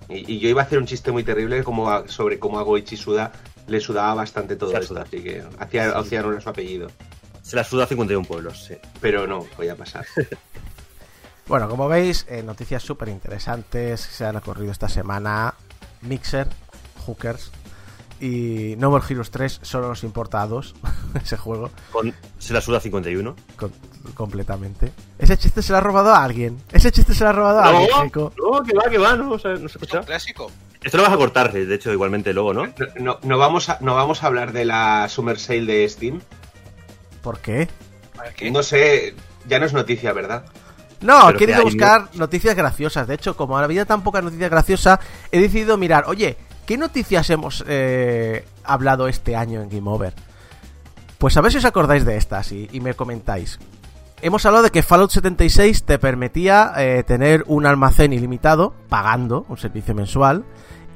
Y, 0.09 0.35
y 0.35 0.39
yo 0.39 0.49
iba 0.49 0.63
a 0.63 0.65
hacer 0.65 0.79
un 0.79 0.87
chiste 0.87 1.11
muy 1.11 1.25
terrible 1.25 1.65
como 1.65 1.91
a- 1.91 2.07
sobre 2.09 2.39
cómo 2.39 2.59
a 2.59 2.63
Goichi 2.63 2.97
Suda 2.97 3.33
le 3.67 3.81
sudaba 3.81 4.15
bastante 4.15 4.57
todo 4.57 4.71
Se 4.71 4.77
esto, 4.77 4.89
suda. 4.95 5.03
así 5.03 5.23
que 5.23 5.43
hacía, 5.59 5.91
hacía 5.99 6.21
honor 6.21 6.37
a 6.37 6.41
su 6.41 6.49
apellido. 6.51 6.91
Se 7.43 7.57
la 7.57 7.65
suda 7.65 7.85
a 7.85 7.87
51 7.87 8.27
pueblos, 8.27 8.63
sí. 8.67 8.75
Pero 9.01 9.27
no, 9.27 9.47
voy 9.57 9.69
a 9.69 9.75
pasar. 9.77 10.05
Bueno, 11.49 11.69
como 11.69 11.89
veis, 11.89 12.27
eh, 12.29 12.43
noticias 12.43 12.83
súper 12.83 13.09
interesantes 13.09 14.01
se 14.01 14.25
han 14.27 14.37
ocurrido 14.37 14.71
esta 14.71 14.89
semana. 14.89 15.55
Mixer, 16.03 16.47
Hookers 17.07 17.51
y 18.21 18.75
No 18.79 18.91
More 18.91 19.05
Heroes 19.09 19.31
3 19.31 19.61
solo 19.63 19.89
nos 19.89 20.03
importa 20.05 20.43
a 20.43 20.47
dos 20.47 20.75
ese 21.23 21.37
juego 21.37 21.71
Con, 21.93 22.13
se 22.39 22.53
la 22.53 22.61
suda 22.61 22.79
a 22.79 22.81
51. 22.81 23.35
con- 23.57 23.73
completamente. 24.15 24.93
Ese 25.19 25.37
chiste 25.39 25.63
se 25.63 25.73
lo 25.73 25.79
ha 25.79 25.81
robado 25.81 26.13
a 26.15 26.23
alguien. 26.23 26.59
Ese 26.73 26.93
chiste 26.93 27.15
se 27.15 27.25
lo 27.25 27.31
ha 27.31 27.33
robado 27.33 27.61
a 27.61 27.65
alguien, 27.69 27.89
Jaiko. 27.95 28.33
no, 28.37 28.63
que 28.63 28.75
va, 28.75 28.83
que 28.91 28.99
va, 28.99 29.17
no, 29.17 29.33
o 29.33 29.39
sea, 29.39 29.53
no 29.53 29.59
se 29.61 29.65
¿Es 29.67 29.73
escucha. 29.83 30.01
clásico? 30.03 30.51
Esto 30.83 30.97
lo 30.99 31.03
vas 31.05 31.13
a 31.13 31.17
cortar, 31.17 31.53
de 31.53 31.75
hecho, 31.75 31.93
igualmente 31.93 32.33
luego, 32.33 32.53
¿no? 32.55 32.67
No, 32.67 32.73
no- 33.01 33.19
no 33.23 33.39
vamos 33.39 33.69
a, 33.69 33.79
no 33.81 33.95
vamos 33.95 34.23
a 34.23 34.27
hablar 34.29 34.53
de 34.53 34.65
la 34.65 35.09
Summer 35.09 35.39
Sale 35.39 35.65
de 35.67 35.89
Steam. 35.89 36.21
¿Por 37.23 37.39
qué? 37.41 37.69
No 38.53 38.63
sé, 38.63 39.15
ya 39.49 39.59
no 39.59 39.67
es 39.67 39.73
noticia, 39.73 40.13
¿verdad? 40.13 40.45
No, 41.01 41.31
he 41.31 41.35
querido 41.37 41.59
buscar 41.65 42.09
noticias 42.15 42.55
graciosas. 42.57 43.07
De 43.07 43.15
hecho, 43.15 43.37
como 43.37 43.57
había 43.59 43.85
tan 43.85 44.03
poca 44.03 44.21
noticia 44.23 44.49
graciosa, 44.49 44.99
he 45.31 45.41
decidido 45.41 45.77
mirar, 45.77 46.05
oye, 46.09 46.37
¿qué 46.67 46.77
noticias 46.77 47.31
hemos 47.31 47.65
eh, 47.69 48.45
hablado 48.65 49.07
este 49.09 49.37
año 49.37 49.63
en 49.63 49.69
Game 49.69 49.89
Over? 49.89 50.13
Pues 51.19 51.37
a 51.37 51.41
ver 51.41 51.53
si 51.53 51.59
os 51.59 51.65
acordáis 51.65 52.05
de 52.05 52.17
estas 52.17 52.51
y, 52.53 52.69
y 52.73 52.81
me 52.81 52.95
comentáis. 52.95 53.59
Hemos 54.23 54.45
hablado 54.47 54.65
de 54.65 54.71
que 54.71 54.83
Fallout 54.83 55.11
76 55.13 55.85
te 55.85 55.99
permitía 56.01 56.73
eh, 56.77 57.05
tener 57.05 57.45
un 57.47 57.67
almacén 57.67 58.13
ilimitado, 58.13 58.75
pagando 58.89 59.47
un 59.49 59.57
servicio 59.57 59.95
mensual, 59.95 60.45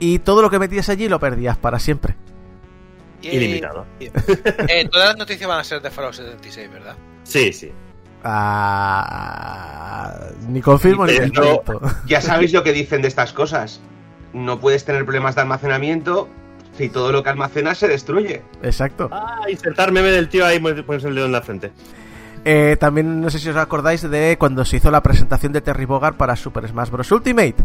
y 0.01 0.19
todo 0.19 0.43
lo 0.43 0.51
que 0.51 0.59
metías 0.59 0.89
allí 0.89 1.09
lo 1.09 1.21
perdías 1.21 1.57
para 1.57 1.79
siempre. 1.79 2.17
Y- 3.21 3.29
Ilimitado. 3.29 3.87
Eh, 4.01 4.89
todas 4.91 5.09
las 5.11 5.17
noticias 5.17 5.49
van 5.49 5.61
a 5.61 5.65
ser 5.65 5.81
de 5.81 5.91
Fallout 5.93 6.15
76, 6.15 6.71
¿verdad? 6.73 6.97
Sí, 7.23 7.53
sí. 7.53 7.71
Ah, 8.25 10.13
ni 10.49 10.61
confirmo 10.61 11.07
ni 11.07 11.13
desmiento. 11.15 11.63
Ya 12.07 12.21
sabéis 12.21 12.53
lo 12.53 12.63
que 12.63 12.73
dicen 12.73 13.03
de 13.03 13.09
estas 13.09 13.33
cosas. 13.33 13.81
No 14.33 14.61
puedes 14.61 14.85
tener 14.85 15.05
problemas 15.05 15.35
de 15.35 15.41
almacenamiento 15.43 16.29
si 16.77 16.89
todo 16.89 17.13
lo 17.13 17.23
que 17.23 17.31
almacenas 17.31 17.79
se 17.79 17.89
destruye. 17.89 18.43
Exacto. 18.63 19.09
Ah, 19.13 19.41
insertar 19.51 19.93
meme 19.93 20.11
del 20.11 20.29
tío 20.29 20.47
ahí, 20.47 20.59
pones 20.61 21.05
el 21.05 21.15
dedo 21.15 21.27
en 21.27 21.33
la 21.33 21.43
frente. 21.43 21.73
Eh, 22.45 22.77
también 22.79 23.21
no 23.21 23.31
sé 23.31 23.39
si 23.39 23.49
os 23.51 23.57
acordáis 23.57 24.03
de 24.03 24.37
cuando 24.39 24.65
se 24.65 24.79
hizo 24.79 24.91
la 24.91 25.03
presentación 25.03 25.53
de 25.53 25.61
Terry 25.61 25.85
Bogard 25.85 26.17
para 26.17 26.35
Super 26.37 26.67
Smash 26.69 26.91
Bros. 26.91 27.13
Ultimate. 27.13 27.57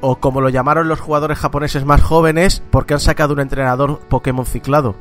O 0.00 0.16
como 0.16 0.40
lo 0.40 0.48
llamaron 0.48 0.88
los 0.88 1.00
jugadores 1.00 1.38
japoneses 1.38 1.84
más 1.84 2.02
jóvenes, 2.02 2.62
porque 2.70 2.94
han 2.94 3.00
sacado 3.00 3.32
un 3.32 3.40
entrenador 3.40 4.00
Pokémon 4.08 4.46
ciclado. 4.46 4.94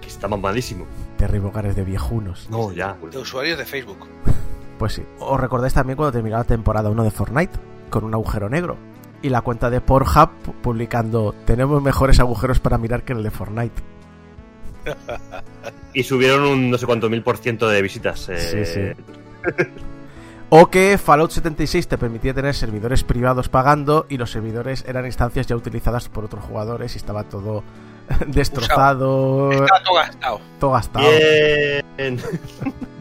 Que 0.00 0.08
está 0.08 0.28
mamadísimo. 0.28 0.86
Terry 1.20 1.38
Bogard 1.38 1.66
es 1.66 1.76
de 1.76 1.84
viejunos. 1.84 2.48
No, 2.50 2.72
ya. 2.72 2.96
De 3.12 3.18
usuarios 3.18 3.58
de 3.58 3.66
Facebook. 3.66 4.06
Pues 4.78 4.94
sí. 4.94 5.02
¿Os 5.18 5.38
recordáis 5.38 5.74
también 5.74 5.96
cuando 5.96 6.12
terminó 6.12 6.38
la 6.38 6.44
temporada 6.44 6.88
1 6.88 7.04
de 7.04 7.10
Fortnite? 7.10 7.58
Con 7.90 8.04
un 8.04 8.14
agujero 8.14 8.48
negro. 8.48 8.76
Y 9.22 9.28
la 9.28 9.42
cuenta 9.42 9.68
de 9.68 9.82
Pornhub 9.82 10.30
pu- 10.42 10.54
publicando 10.62 11.34
tenemos 11.44 11.82
mejores 11.82 12.18
agujeros 12.20 12.58
para 12.58 12.78
mirar 12.78 13.02
que 13.04 13.12
el 13.12 13.22
de 13.22 13.30
Fortnite. 13.30 13.82
Y 15.92 16.04
subieron 16.04 16.44
un 16.44 16.70
no 16.70 16.78
sé 16.78 16.86
cuánto 16.86 17.10
mil 17.10 17.22
por 17.22 17.36
ciento 17.36 17.68
de 17.68 17.82
visitas. 17.82 18.28
eh, 18.30 18.38
Sí, 18.38 18.64
sí. 18.64 19.64
O 20.52 20.66
que 20.68 20.98
Fallout 20.98 21.30
76 21.30 21.86
te 21.86 21.96
permitía 21.98 22.34
tener 22.34 22.54
servidores 22.56 23.04
privados 23.04 23.48
pagando 23.48 24.06
y 24.08 24.16
los 24.16 24.32
servidores 24.32 24.84
eran 24.88 25.06
instancias 25.06 25.46
ya 25.46 25.54
utilizadas 25.54 26.08
por 26.08 26.24
otros 26.24 26.42
jugadores 26.44 26.94
y 26.94 26.98
estaba 26.98 27.22
todo 27.24 27.62
destrozado, 28.26 29.50
Está 29.52 29.82
todo 29.84 29.94
gastado. 29.96 30.40
todo 30.58 30.70
gastado. 30.72 31.06
Bien. 31.96 32.18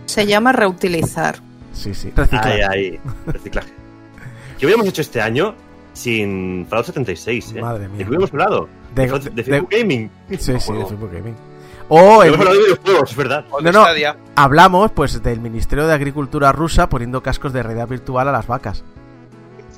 Se 0.06 0.26
llama 0.26 0.52
reutilizar. 0.52 1.38
Sí, 1.74 1.94
sí. 1.94 2.12
Reciclar. 2.16 2.48
Ahí, 2.48 2.62
ahí. 2.62 3.00
Reciclaje. 3.28 3.70
¿Qué 4.58 4.66
hubiéramos 4.66 4.88
hecho 4.88 5.02
este 5.02 5.22
año 5.22 5.56
sin 5.94 6.66
Fallout 6.68 6.88
76? 6.88 7.54
¿eh? 7.56 7.62
Madre 7.62 7.88
mía. 7.88 7.98
¿De 8.00 8.04
qué 8.04 8.10
hubiéramos 8.10 8.32
hablado? 8.32 8.70
De- 8.96 9.08
De, 9.08 9.20
de- 9.20 9.30
de 9.30 9.44
Facebook 9.44 9.70
Gaming. 9.72 10.10
Sí, 10.32 10.38
sí, 10.40 10.52
de 10.54 10.60
Juego. 10.60 10.88
Facebook 10.90 11.12
Gaming. 11.14 11.36
O 11.88 12.24
el- 12.24 12.34
hablado 12.34 12.54
de 12.58 12.64
videojuegos, 12.64 13.12
es 13.12 13.16
verdad. 13.18 13.46
No, 13.50 13.62
de 13.62 13.72
no. 13.72 13.86
Hablamos 14.36 14.92
pues 14.92 15.22
del 15.24 15.40
Ministerio 15.40 15.88
de 15.88 15.94
Agricultura 15.94 16.52
rusa 16.52 16.90
poniendo 16.90 17.24
cascos 17.24 17.54
de 17.54 17.64
realidad 17.64 17.88
virtual 17.88 18.28
a 18.28 18.32
las 18.32 18.48
vacas. 18.48 18.84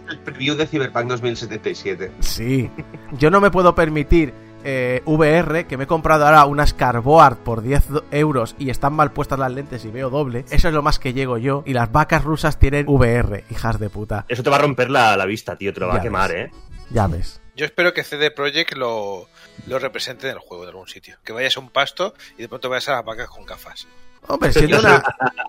El 0.10 0.20
preview 0.20 0.56
de 0.56 0.68
Cyberpunk 0.68 1.06
2077. 1.08 2.12
Sí. 2.20 2.70
Yo 3.18 3.30
no 3.32 3.40
me 3.40 3.50
puedo 3.52 3.74
permitir 3.76 4.34
eh, 4.64 5.02
VR, 5.06 5.66
que 5.68 5.78
me 5.78 5.84
he 5.84 5.88
comprado 5.88 6.26
ahora 6.26 6.46
unas 6.46 6.74
Carboard 6.74 7.38
por 7.38 7.62
10 7.62 7.88
do- 7.90 8.06
euros 8.12 8.56
y 8.60 8.70
están 8.70 8.94
mal 8.94 9.12
puestas 9.12 9.40
las 9.40 9.52
lentes 9.52 9.84
y 9.86 9.90
veo 9.90 10.10
doble. 10.10 10.46
Eso 10.50 10.68
es 10.68 10.74
lo 10.74 10.82
más 10.82 11.00
que 11.00 11.14
llego 11.14 11.38
yo. 11.38 11.64
Y 11.66 11.74
las 11.74 11.92
vacas 11.92 12.24
rusas 12.24 12.58
tienen 12.60 12.86
VR, 12.88 13.44
hijas 13.50 13.80
de 13.80 13.90
puta. 13.90 14.26
Eso 14.28 14.44
te 14.44 14.50
va 14.50 14.58
a 14.58 14.60
romper 14.62 14.90
la, 14.90 15.16
la 15.18 15.26
vista, 15.26 15.56
tío. 15.56 15.74
Te 15.74 15.80
lo 15.80 15.88
va 15.88 15.94
Ya 15.96 16.00
a 16.00 16.04
quemar, 16.04 16.32
ves. 16.34 16.52
¿eh? 16.52 16.56
Ya 16.90 17.08
ves. 17.08 17.42
Yo 17.56 17.66
espero 17.66 17.94
que 17.94 18.04
CD 18.04 18.32
Projekt 18.32 18.74
lo, 18.76 19.28
lo 19.68 19.80
represente 19.80 20.28
en 20.28 20.34
el 20.34 20.40
juego 20.40 20.64
de 20.64 20.70
algún 20.72 20.88
sitio. 20.88 21.18
Que 21.24 21.34
vayas 21.34 21.58
a 21.58 21.60
un 21.60 21.70
pasto 21.70 22.14
y 22.38 22.42
de 22.44 22.50
pronto 22.50 22.70
vayas 22.70 22.90
a 22.90 22.94
las 22.94 23.06
vacas 23.06 23.28
con 23.30 23.46
gafas. 23.46 23.88
Hombre, 24.28 24.54
siendo 24.54 24.80
una, 24.80 25.04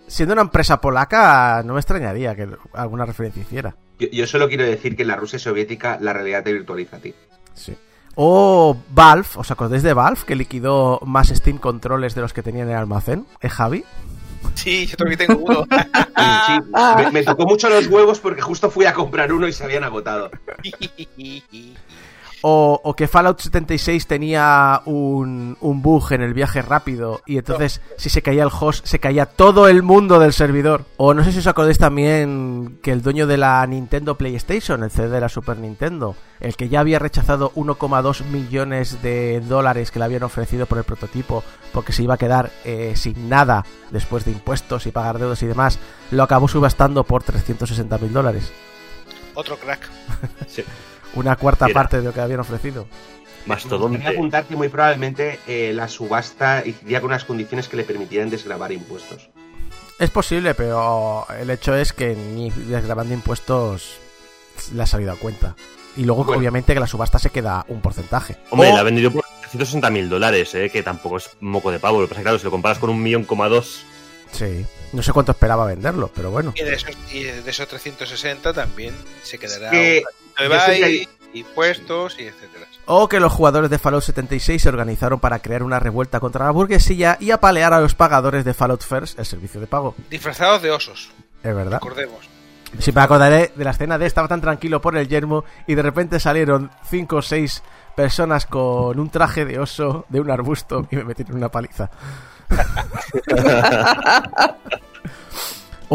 siendo 0.06 0.32
una 0.32 0.42
empresa 0.42 0.80
polaca, 0.80 1.62
no 1.64 1.74
me 1.74 1.80
extrañaría 1.80 2.34
que 2.34 2.48
alguna 2.74 3.04
referencia 3.06 3.42
hiciera. 3.42 3.76
Yo, 3.98 4.08
yo 4.10 4.26
solo 4.26 4.48
quiero 4.48 4.64
decir 4.64 4.96
que 4.96 5.02
en 5.02 5.08
la 5.08 5.16
Rusia 5.16 5.38
soviética 5.38 5.98
la 6.00 6.12
realidad 6.12 6.42
te 6.42 6.52
virtualiza 6.52 6.96
a 6.96 7.00
ti. 7.00 7.14
Sí. 7.54 7.76
O 8.14 8.76
Valve, 8.90 9.28
¿os 9.36 9.50
acordáis 9.50 9.82
de 9.82 9.94
Valve 9.94 10.20
que 10.26 10.36
liquidó 10.36 11.00
más 11.04 11.28
Steam 11.28 11.58
controles 11.58 12.14
de 12.14 12.20
los 12.20 12.32
que 12.32 12.42
tenía 12.42 12.62
en 12.62 12.70
el 12.70 12.76
almacén? 12.76 13.26
¿Eh, 13.40 13.48
Javi? 13.48 13.84
Sí, 14.54 14.86
yo 14.86 14.96
también 14.96 15.18
tengo 15.18 15.40
uno. 15.42 15.66
Sí, 16.46 16.52
me, 16.96 17.10
me 17.10 17.22
tocó 17.22 17.46
mucho 17.46 17.68
los 17.68 17.86
huevos 17.86 18.20
porque 18.20 18.42
justo 18.42 18.70
fui 18.70 18.84
a 18.84 18.92
comprar 18.92 19.32
uno 19.32 19.48
y 19.48 19.52
se 19.52 19.64
habían 19.64 19.82
agotado. 19.84 20.30
O, 22.42 22.80
o 22.82 22.94
que 22.94 23.08
Fallout 23.08 23.40
76 23.40 24.06
tenía 24.06 24.82
un, 24.84 25.56
un 25.60 25.82
bug 25.82 26.12
en 26.12 26.22
el 26.22 26.34
viaje 26.34 26.60
rápido 26.60 27.22
y 27.24 27.38
entonces 27.38 27.80
si 27.96 28.10
se 28.10 28.22
caía 28.22 28.42
el 28.42 28.50
host 28.52 28.84
se 28.84 28.98
caía 28.98 29.26
todo 29.26 29.68
el 29.68 29.82
mundo 29.82 30.18
del 30.18 30.32
servidor. 30.32 30.84
O 30.96 31.14
no 31.14 31.24
sé 31.24 31.32
si 31.32 31.38
os 31.38 31.46
acordáis 31.46 31.78
también 31.78 32.78
que 32.82 32.92
el 32.92 33.02
dueño 33.02 33.26
de 33.26 33.36
la 33.36 33.66
Nintendo 33.66 34.16
PlayStation, 34.16 34.82
el 34.82 34.90
CD 34.90 35.08
de 35.08 35.20
la 35.20 35.28
Super 35.28 35.56
Nintendo, 35.58 36.16
el 36.40 36.56
que 36.56 36.68
ya 36.68 36.80
había 36.80 36.98
rechazado 36.98 37.52
1,2 37.54 38.24
millones 38.24 39.02
de 39.02 39.40
dólares 39.40 39.90
que 39.90 40.00
le 40.00 40.04
habían 40.06 40.24
ofrecido 40.24 40.66
por 40.66 40.78
el 40.78 40.84
prototipo 40.84 41.44
porque 41.72 41.92
se 41.92 42.02
iba 42.02 42.14
a 42.14 42.18
quedar 42.18 42.50
eh, 42.64 42.94
sin 42.96 43.28
nada 43.28 43.64
después 43.90 44.24
de 44.24 44.32
impuestos 44.32 44.86
y 44.86 44.90
pagar 44.90 45.18
deudas 45.18 45.42
y 45.42 45.46
demás, 45.46 45.78
lo 46.10 46.22
acabó 46.22 46.48
subastando 46.48 47.04
por 47.04 47.22
360 47.22 47.98
mil 47.98 48.12
dólares. 48.12 48.52
Otro 49.34 49.56
crack. 49.56 49.88
Sí. 50.46 50.62
Una 51.14 51.36
cuarta 51.36 51.66
Mira. 51.66 51.74
parte 51.80 51.98
de 51.98 52.02
lo 52.04 52.12
que 52.12 52.20
habían 52.20 52.40
ofrecido. 52.40 52.82
Voy 52.84 52.90
a 53.44 53.48
Mastodonte. 53.48 54.06
apuntar 54.06 54.44
que 54.44 54.56
muy 54.56 54.68
probablemente 54.68 55.40
eh, 55.46 55.72
la 55.74 55.88
subasta 55.88 56.62
iría 56.64 57.00
con 57.00 57.10
unas 57.10 57.24
condiciones 57.24 57.68
que 57.68 57.76
le 57.76 57.84
permitieran 57.84 58.30
desgravar 58.30 58.70
impuestos. 58.72 59.28
Es 59.98 60.10
posible, 60.10 60.54
pero 60.54 61.26
el 61.38 61.50
hecho 61.50 61.74
es 61.76 61.92
que 61.92 62.14
ni 62.14 62.50
desgrabando 62.50 63.14
impuestos 63.14 63.98
le 64.74 64.82
ha 64.82 64.86
salido 64.86 65.12
a 65.12 65.16
cuenta. 65.16 65.54
Y 65.96 66.04
luego, 66.04 66.24
Bueno. 66.24 66.38
obviamente, 66.38 66.72
que 66.72 66.80
la 66.80 66.86
subasta 66.86 67.18
se 67.18 67.30
queda 67.30 67.64
un 67.68 67.80
porcentaje. 67.82 68.36
Hombre, 68.50 68.70
O- 68.70 68.74
la 68.74 68.80
ha 68.80 68.84
vendido 68.84 69.10
por 69.12 69.22
360 69.40 69.90
mil 69.90 70.08
dólares, 70.08 70.54
¿eh? 70.54 70.70
Que 70.70 70.82
tampoco 70.82 71.18
es 71.18 71.30
moco 71.40 71.70
de 71.70 71.78
pavo. 71.78 72.00
Lo 72.00 72.06
que 72.06 72.10
pasa 72.10 72.20
es 72.20 72.22
que, 72.22 72.24
claro, 72.24 72.38
si 72.38 72.44
lo 72.44 72.50
comparas 72.50 72.78
con 72.78 72.90
un 72.90 73.02
millón 73.02 73.24
coma 73.24 73.48
dos... 73.48 73.84
Sí. 74.32 74.64
No 74.94 75.02
sé 75.02 75.12
cuánto 75.12 75.32
esperaba 75.32 75.66
venderlo, 75.66 76.10
pero 76.14 76.30
bueno. 76.30 76.54
Y 76.56 76.62
de 76.62 76.74
esos, 76.74 76.96
y 77.12 77.24
de 77.24 77.50
esos 77.50 77.68
360 77.68 78.54
también 78.54 78.94
se 79.22 79.38
quedará 79.38 79.70
que 79.70 79.76
un 79.98 80.04
yo 80.04 80.10
sé 80.10 80.16
que 80.21 80.21
byte, 80.38 81.08
impuestos 81.34 82.16
y 82.18 82.24
etcétera. 82.24 82.66
O 82.86 83.08
que 83.08 83.20
los 83.20 83.32
jugadores 83.32 83.70
de 83.70 83.78
Fallout 83.78 84.02
76 84.02 84.60
se 84.60 84.68
organizaron 84.68 85.20
para 85.20 85.38
crear 85.38 85.62
una 85.62 85.78
revuelta 85.78 86.18
contra 86.20 86.46
la 86.46 86.50
burguesía 86.50 87.16
y 87.20 87.30
apalear 87.30 87.72
a 87.72 87.80
los 87.80 87.94
pagadores 87.94 88.44
de 88.44 88.54
Fallout 88.54 88.82
First, 88.82 89.18
el 89.18 89.26
servicio 89.26 89.60
de 89.60 89.66
pago. 89.68 89.94
Disfrazados 90.10 90.62
de 90.62 90.72
osos, 90.72 91.10
Es 91.42 91.54
verdad. 91.54 91.78
recordemos. 91.78 92.28
Si 92.78 92.90
me 92.90 93.02
acordaré 93.02 93.52
de 93.54 93.64
la 93.64 93.72
escena 93.72 93.98
de 93.98 94.06
estaba 94.06 94.28
tan 94.28 94.40
tranquilo 94.40 94.80
por 94.80 94.96
el 94.96 95.06
yermo 95.06 95.44
y 95.66 95.74
de 95.74 95.82
repente 95.82 96.18
salieron 96.18 96.70
cinco 96.88 97.16
o 97.16 97.22
seis 97.22 97.62
personas 97.94 98.46
con 98.46 98.98
un 98.98 99.10
traje 99.10 99.44
de 99.44 99.58
oso 99.58 100.06
de 100.08 100.20
un 100.20 100.30
arbusto 100.30 100.88
y 100.90 100.96
me 100.96 101.04
metieron 101.04 101.36
una 101.36 101.50
paliza. 101.50 101.90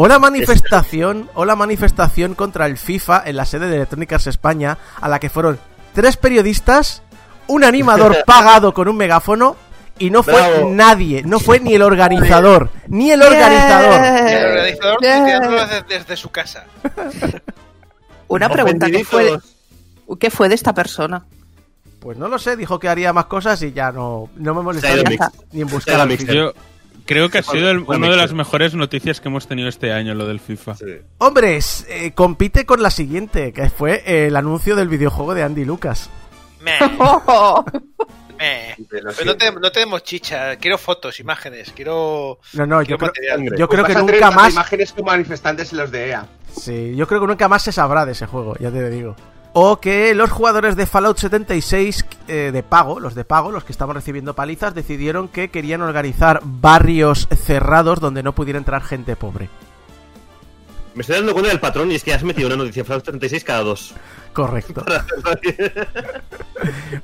O 0.00 0.06
la 0.06 0.20
manifestación, 0.20 1.28
o 1.34 1.44
la 1.44 1.56
manifestación 1.56 2.36
contra 2.36 2.66
el 2.66 2.78
FIFA 2.78 3.24
en 3.26 3.34
la 3.34 3.44
sede 3.44 3.68
de 3.68 3.74
Electrónicas 3.74 4.28
España, 4.28 4.78
a 5.00 5.08
la 5.08 5.18
que 5.18 5.28
fueron 5.28 5.58
tres 5.92 6.16
periodistas, 6.16 7.02
un 7.48 7.64
animador 7.64 8.18
pagado 8.26 8.72
con 8.72 8.86
un 8.86 8.96
megáfono 8.96 9.56
Y 9.98 10.10
no 10.10 10.22
fue 10.22 10.34
Bravo. 10.34 10.70
nadie, 10.70 11.24
no 11.24 11.40
fue 11.40 11.58
ni 11.58 11.74
el 11.74 11.82
organizador, 11.82 12.70
ni 12.86 13.10
el 13.10 13.20
organizador. 13.20 14.00
El 14.00 14.46
organizador 14.46 15.00
Yeah. 15.00 15.40
desde, 15.40 15.82
desde 15.88 16.16
su 16.16 16.30
casa. 16.30 16.66
Una 18.28 18.48
pregunta, 18.48 18.88
¿qué 18.88 19.04
fue. 19.04 19.36
¿qué 20.20 20.30
fue 20.30 20.48
de 20.48 20.54
esta 20.54 20.72
persona? 20.72 21.24
Pues 21.98 22.16
no 22.16 22.28
lo 22.28 22.38
sé, 22.38 22.56
dijo 22.56 22.78
que 22.78 22.88
haría 22.88 23.12
más 23.12 23.24
cosas 23.24 23.60
y 23.62 23.72
ya 23.72 23.90
no, 23.90 24.30
no 24.36 24.54
me 24.54 24.62
molesté 24.62 25.02
ni, 25.50 25.62
en 25.62 25.66
buscar. 25.66 26.08
Yo 26.08 26.52
creo 27.08 27.30
que 27.30 27.38
ha 27.38 27.42
sido 27.42 27.70
el- 27.70 27.78
una 27.78 28.08
de 28.10 28.16
las 28.16 28.32
mejores 28.34 28.74
noticias 28.74 29.20
que 29.20 29.28
hemos 29.28 29.48
tenido 29.48 29.68
este 29.68 29.92
año, 29.92 30.14
lo 30.14 30.26
del 30.28 30.38
FIFA. 30.38 30.74
Sí. 30.76 30.84
Hombres, 31.18 31.86
eh, 31.88 32.12
compite 32.14 32.66
con 32.66 32.82
la 32.82 32.90
siguiente, 32.90 33.52
que 33.52 33.70
fue 33.70 34.26
el 34.26 34.36
anuncio 34.36 34.76
del 34.76 34.88
videojuego 34.88 35.34
de 35.34 35.42
Andy 35.42 35.64
Lucas. 35.64 36.10
Meh. 36.60 36.78
Pero 38.38 39.10
no, 39.24 39.36
tenemos, 39.36 39.60
no 39.60 39.72
tenemos 39.72 40.02
chicha. 40.04 40.54
Quiero 40.56 40.78
fotos, 40.78 41.18
imágenes. 41.18 41.72
Quiero. 41.74 42.38
No, 42.52 42.66
no, 42.66 42.82
yo 42.82 42.96
quiero 42.96 43.12
creo, 43.12 43.36
material. 43.36 43.58
yo 43.58 43.68
creo 43.68 43.84
que 43.84 43.92
Vas 43.94 44.02
a 44.02 44.06
tener 44.06 44.20
nunca 44.20 44.30
más. 44.30 44.52
imágenes 44.52 44.92
como 44.92 45.06
manifestantes 45.06 45.72
en 45.72 45.78
los 45.78 45.90
de 45.90 46.08
EA. 46.10 46.26
Sí, 46.56 46.94
yo 46.94 47.06
creo 47.08 47.20
que 47.20 47.26
nunca 47.26 47.48
más 47.48 47.62
se 47.64 47.72
sabrá 47.72 48.06
de 48.06 48.12
ese 48.12 48.26
juego, 48.26 48.54
ya 48.60 48.70
te 48.70 48.88
digo. 48.90 49.16
O 49.54 49.80
que 49.80 50.14
los 50.14 50.30
jugadores 50.30 50.76
de 50.76 50.86
Fallout 50.86 51.18
76 51.18 52.04
eh, 52.28 52.50
de 52.52 52.62
pago, 52.62 53.00
los 53.00 53.14
de 53.14 53.24
pago, 53.24 53.50
los 53.50 53.64
que 53.64 53.72
estaban 53.72 53.94
recibiendo 53.96 54.34
palizas, 54.34 54.74
decidieron 54.74 55.28
que 55.28 55.48
querían 55.50 55.82
organizar 55.82 56.40
barrios 56.44 57.26
cerrados 57.44 57.98
donde 58.00 58.22
no 58.22 58.34
pudiera 58.34 58.58
entrar 58.58 58.82
gente 58.82 59.16
pobre. 59.16 59.48
Me 60.94 61.02
estoy 61.02 61.16
dando 61.16 61.32
cuenta 61.32 61.50
del 61.50 61.60
patrón 61.60 61.90
y 61.92 61.94
es 61.94 62.02
que 62.04 62.12
has 62.12 62.22
metido 62.24 62.48
una 62.48 62.56
noticia 62.56 62.84
Fallout 62.84 63.04
36 63.04 63.44
cada 63.44 63.60
dos. 63.60 63.94
Correcto. 64.32 64.84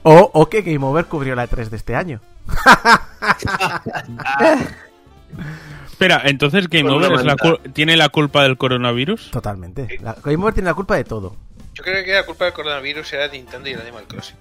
O, 0.02 0.30
o 0.34 0.48
que 0.48 0.62
Game 0.62 0.84
Over 0.84 1.04
cubrió 1.06 1.34
la 1.36 1.48
E3 1.48 1.68
de 1.68 1.76
este 1.76 1.94
año. 1.94 2.20
Espera, 5.86 6.22
entonces 6.24 6.68
Game 6.68 6.90
Over 6.90 7.24
la 7.24 7.36
tiene 7.72 7.96
la 7.96 8.08
culpa 8.08 8.42
del 8.42 8.56
coronavirus. 8.56 9.30
Totalmente. 9.30 9.98
La- 10.02 10.16
Game 10.22 10.42
Over 10.42 10.54
tiene 10.54 10.68
la 10.70 10.74
culpa 10.74 10.96
de 10.96 11.04
todo. 11.04 11.36
Yo 11.84 11.92
creo 11.92 12.04
que 12.04 12.12
la 12.14 12.22
culpa 12.24 12.44
del 12.46 12.54
coronavirus 12.54 13.12
era 13.12 13.28
Nintendo 13.28 13.68
y 13.68 13.72
el 13.72 13.80
Animal 13.80 14.04
Crossing. 14.06 14.36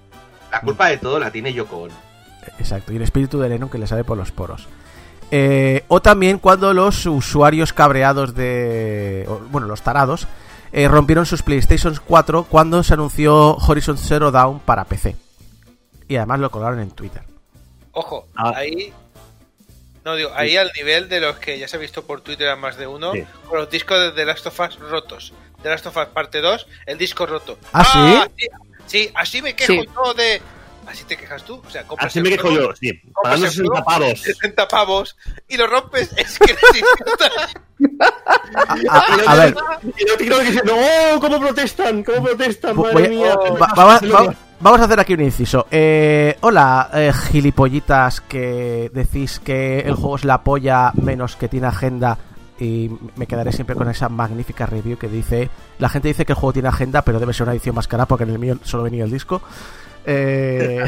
La 0.51 0.61
culpa 0.61 0.87
de 0.87 0.97
todo 0.97 1.19
la 1.19 1.29
tiene 1.31 1.51
Yoko 1.53 1.77
Ono. 1.83 1.93
Exacto, 2.57 2.93
y 2.93 2.95
el 2.95 3.01
espíritu 3.01 3.39
de 3.39 3.49
Lennon 3.49 3.69
que 3.69 3.77
le 3.77 3.85
sale 3.87 4.03
por 4.05 4.17
los 4.17 4.31
poros. 4.31 4.67
Eh, 5.31 5.83
o 5.89 6.01
también 6.01 6.37
cuando 6.37 6.73
los 6.73 7.05
usuarios 7.05 7.73
cabreados 7.73 8.33
de... 8.35 9.27
Bueno, 9.49 9.67
los 9.67 9.81
tarados 9.81 10.27
eh, 10.71 10.87
rompieron 10.87 11.25
sus 11.25 11.41
PlayStation 11.41 11.99
4 12.05 12.45
cuando 12.49 12.81
se 12.83 12.93
anunció 12.93 13.55
Horizon 13.57 13.97
Zero 13.97 14.31
Dawn 14.31 14.59
para 14.59 14.85
PC. 14.85 15.15
Y 16.07 16.15
además 16.15 16.39
lo 16.39 16.49
colgaron 16.51 16.79
en 16.79 16.91
Twitter. 16.91 17.23
Ojo, 17.91 18.27
Ah. 18.35 18.53
ahí. 18.55 18.93
No, 20.05 20.15
digo, 20.15 20.31
ahí 20.35 20.55
al 20.57 20.71
nivel 20.75 21.07
de 21.09 21.19
los 21.21 21.37
que 21.37 21.57
ya 21.59 21.67
se 21.67 21.77
ha 21.77 21.79
visto 21.79 22.03
por 22.05 22.21
Twitter 22.21 22.49
a 22.49 22.55
más 22.55 22.77
de 22.77 22.87
uno, 22.87 23.13
Sí. 23.13 23.23
con 23.47 23.57
los 23.59 23.69
discos 23.69 23.99
de 23.99 24.11
The 24.11 24.25
Last 24.25 24.45
of 24.47 24.59
Us 24.59 24.79
rotos. 24.79 25.33
The 25.63 25.69
Last 25.69 25.85
of 25.87 25.97
Us 25.97 26.05
parte 26.07 26.41
2, 26.41 26.67
el 26.85 26.97
disco 26.97 27.25
roto. 27.25 27.57
¿Ah, 27.73 27.83
sí? 27.83 28.31
sí? 28.37 28.47
Sí, 28.85 29.11
así 29.15 29.41
me 29.41 29.55
quejo 29.55 29.73
Sí. 29.73 29.85
yo 29.95 30.13
de. 30.13 30.41
Así 30.85 31.05
te 31.05 31.15
quejas 31.15 31.43
tú. 31.45 31.61
O 31.65 31.69
sea, 31.69 31.83
compras 31.87 32.07
Así 32.11 32.21
me 32.21 32.29
quejo 32.29 32.49
juego, 32.49 32.69
yo, 32.71 32.75
sí. 32.75 32.91
Pagando 33.23 33.45
el 33.45 33.51
60 33.53 33.69
juego, 33.81 33.85
pavos. 33.85 34.19
60 34.21 34.67
pavos 34.67 35.17
y 35.47 35.55
lo 35.57 35.67
rompes. 35.67 36.09
Es 36.17 36.37
que 36.37 36.51
idiota. 36.51 37.31
A, 38.89 38.99
a 39.27 39.35
ver, 39.35 39.55
no 40.65 41.19
¿cómo 41.19 41.39
protestan? 41.39 42.03
¿Cómo 42.03 42.23
protestan? 42.23 42.75
Madre 42.75 42.93
voy- 42.93 43.09
mía. 43.09 43.35
va- 43.35 43.73
va- 43.75 43.99
va- 43.99 44.35
vamos 44.59 44.81
a 44.81 44.83
hacer 44.83 44.99
aquí 44.99 45.13
un 45.13 45.21
inciso. 45.21 45.67
Eh, 45.71 46.37
hola, 46.41 46.89
eh, 46.93 47.11
gilipollitas 47.31 48.21
que 48.21 48.89
decís 48.93 49.39
que 49.39 49.79
el 49.79 49.95
juego 49.95 50.17
es 50.17 50.25
la 50.25 50.43
polla 50.43 50.91
menos 51.01 51.35
que 51.35 51.47
tiene 51.47 51.67
agenda 51.67 52.17
y 52.63 52.89
me 53.15 53.27
quedaré 53.27 53.51
siempre 53.51 53.75
con 53.75 53.89
esa 53.89 54.07
magnífica 54.09 54.65
review 54.65 54.97
que 54.97 55.07
dice 55.09 55.49
la 55.79 55.89
gente 55.89 56.07
dice 56.07 56.25
que 56.25 56.31
el 56.31 56.37
juego 56.37 56.53
tiene 56.53 56.69
agenda 56.69 57.01
pero 57.01 57.19
debe 57.19 57.33
ser 57.33 57.43
una 57.43 57.51
edición 57.53 57.75
más 57.75 57.87
cara 57.87 58.05
porque 58.05 58.23
en 58.23 58.29
el 58.29 58.39
mío 58.39 58.57
solo 58.63 58.83
venía 58.83 59.03
el 59.03 59.11
disco. 59.11 59.41
Eh, 60.05 60.83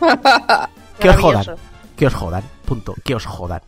que 0.98 1.08
os 1.10 1.16
jodan 1.16 1.44
que 1.96 2.06
os 2.06 2.14
jodan 2.14 2.42
punto 2.64 2.94
que 3.04 3.14
os 3.14 3.26
jodan. 3.26 3.60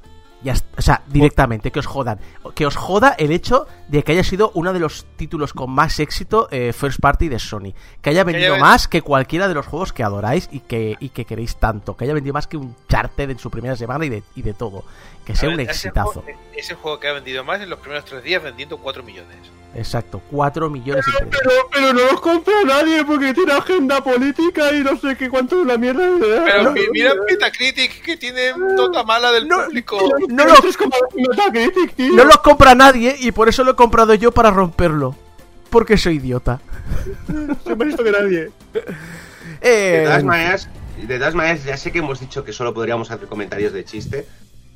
Ya 0.42 0.52
o 0.76 0.82
sea 0.82 1.00
directamente 1.06 1.70
que 1.70 1.78
os 1.78 1.86
jodan. 1.86 2.18
Que 2.54 2.66
os 2.66 2.76
joda 2.76 3.14
el 3.18 3.32
hecho 3.32 3.66
de 3.88 4.02
que 4.02 4.12
haya 4.12 4.22
sido 4.22 4.50
uno 4.54 4.74
de 4.74 4.78
los 4.78 5.06
títulos 5.16 5.54
con 5.54 5.70
más 5.70 5.98
éxito 6.00 6.48
eh, 6.50 6.74
first 6.74 7.00
party 7.00 7.28
de 7.30 7.38
Sony. 7.38 7.72
Que 8.02 8.10
haya 8.10 8.24
vendido 8.24 8.52
ven- 8.52 8.60
más 8.60 8.86
que 8.86 9.00
cualquiera 9.00 9.48
de 9.48 9.54
los 9.54 9.66
juegos 9.66 9.94
que 9.94 10.02
adoráis 10.02 10.50
y 10.52 10.60
que, 10.60 10.96
y 11.00 11.08
que 11.08 11.24
queréis 11.24 11.56
tanto. 11.56 11.96
Que 11.96 12.04
haya 12.04 12.12
vendido 12.12 12.34
más 12.34 12.46
que 12.46 12.58
un 12.58 12.76
charter 12.90 13.30
en 13.30 13.38
su 13.38 13.50
primera 13.50 13.74
semana 13.74 14.04
y 14.04 14.10
de, 14.10 14.22
y 14.36 14.42
de 14.42 14.52
todo 14.52 14.84
que 15.24 15.34
sea 15.34 15.48
un 15.48 15.60
ese 15.60 15.70
exitazo 15.72 16.22
juego- 16.22 16.38
Es 16.56 16.70
el 16.70 16.76
juego 16.76 17.00
que 17.00 17.08
ha 17.08 17.12
vendido 17.12 17.42
más 17.44 17.60
en 17.60 17.70
los 17.70 17.78
primeros 17.80 18.04
tres 18.04 18.22
días, 18.22 18.42
vendiendo 18.42 18.78
4 18.78 19.02
millones. 19.02 19.36
Exacto, 19.76 20.22
4 20.30 20.70
millones 20.70 21.04
Pero, 21.04 21.28
pero, 21.30 21.50
pero 21.72 21.92
no 21.92 22.12
los 22.12 22.20
compra 22.20 22.54
nadie 22.64 23.04
porque 23.04 23.34
tiene 23.34 23.52
agenda 23.54 24.04
política 24.04 24.72
y 24.72 24.84
no 24.84 24.96
sé 24.96 25.16
qué 25.16 25.28
cuánto 25.28 25.60
es 25.60 25.66
la 25.66 25.76
mierda. 25.76 26.08
Pero 26.20 26.62
no, 26.62 26.70
mi- 26.72 26.88
mira 26.92 27.12
Metacritic 27.28 28.00
que 28.02 28.16
tiene 28.16 28.52
nota 28.56 29.02
mala 29.02 29.32
del 29.32 29.48
No, 29.48 29.64
público. 29.64 29.98
No 30.28 30.44
lo, 30.44 30.54
no 31.98 32.24
lo 32.24 32.42
compra 32.42 32.74
nadie 32.76 33.16
y 33.18 33.32
por 33.32 33.48
eso 33.48 33.64
lo 33.64 33.72
he 33.72 33.76
comprado 33.76 34.14
yo 34.14 34.30
para 34.32 34.50
romperlo. 34.50 35.16
Porque 35.70 35.96
soy 35.96 36.16
idiota. 36.18 36.60
Soy 37.64 37.74
más 37.74 37.86
listo 37.88 38.04
que 38.04 38.12
nadie. 38.12 38.50
Eh, 39.60 39.98
De 39.98 40.04
todas 40.04 40.24
maneras, 40.24 40.68
de 41.02 41.18
todas 41.18 41.34
maneras, 41.34 41.64
ya 41.64 41.76
sé 41.76 41.90
que 41.90 41.98
hemos 41.98 42.20
dicho 42.20 42.44
que 42.44 42.52
solo 42.52 42.72
podríamos 42.72 43.10
hacer 43.10 43.26
comentarios 43.26 43.72
de 43.72 43.84
chiste. 43.84 44.26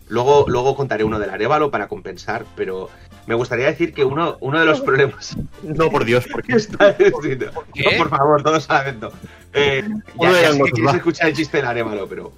Luego, 0.08 0.46
luego 0.48 0.74
contaré 0.74 1.04
uno 1.04 1.18
del 1.18 1.30
Arevalo 1.30 1.70
para 1.70 1.86
compensar, 1.88 2.44
pero 2.56 2.88
me 3.26 3.34
gustaría 3.34 3.66
decir 3.66 3.92
que 3.92 4.04
uno, 4.04 4.36
uno 4.40 4.58
de 4.58 4.64
los 4.66 4.80
problemas 4.80 5.36
No, 5.62 5.90
por 5.90 6.04
Dios, 6.04 6.26
porque 6.32 6.48
que 6.52 6.56
está 6.58 6.92
diciendo. 6.92 7.50
No, 7.54 7.90
por 7.98 8.08
favor, 8.10 8.42
todos 8.42 8.68
a 8.70 8.74
la 8.74 8.82
vez, 8.84 8.96
no. 8.98 9.10
Eh, 9.52 9.84
ya, 10.20 10.52
sé 10.52 10.58
que 10.90 10.96
escuchar 10.96 11.28
el 11.28 11.36
chiste 11.36 11.58
del 11.58 11.66
Arevalo, 11.66 12.08
pero. 12.08 12.32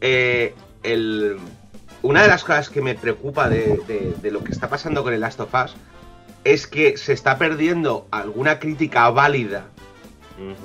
eh, 0.00 0.54
el, 0.82 1.36
una 2.02 2.22
de 2.22 2.28
las 2.28 2.44
cosas 2.44 2.70
que 2.70 2.80
me 2.80 2.94
preocupa 2.94 3.48
de, 3.48 3.80
de- 3.88 4.14
de 4.22 4.30
lo 4.30 4.44
que 4.44 4.52
está 4.52 4.68
pasando 4.68 5.02
con 5.02 5.12
el 5.12 5.20
Last 5.20 5.40
of 5.40 5.52
Us 5.52 5.74
es 6.44 6.66
que 6.68 6.96
se 6.96 7.12
está 7.12 7.36
perdiendo 7.38 8.06
alguna 8.12 8.60
crítica 8.60 9.10
válida 9.10 9.64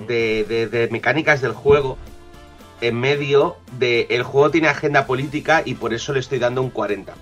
de, 0.08 0.46
de- 0.48 0.68
de 0.68 0.88
mecánicas 0.90 1.42
del 1.42 1.54
juego 1.54 1.98
en 2.88 3.00
medio 3.00 3.58
de 3.80 4.08
el 4.10 4.24
juego 4.24 4.52
tiene 4.52 4.68
agenda 4.68 5.06
política 5.08 5.62
y 5.66 5.76
por 5.76 5.94
eso 5.94 6.14
le 6.14 6.20
estoy 6.20 6.40
dando 6.40 6.62
un 6.62 6.70
40. 6.70 7.14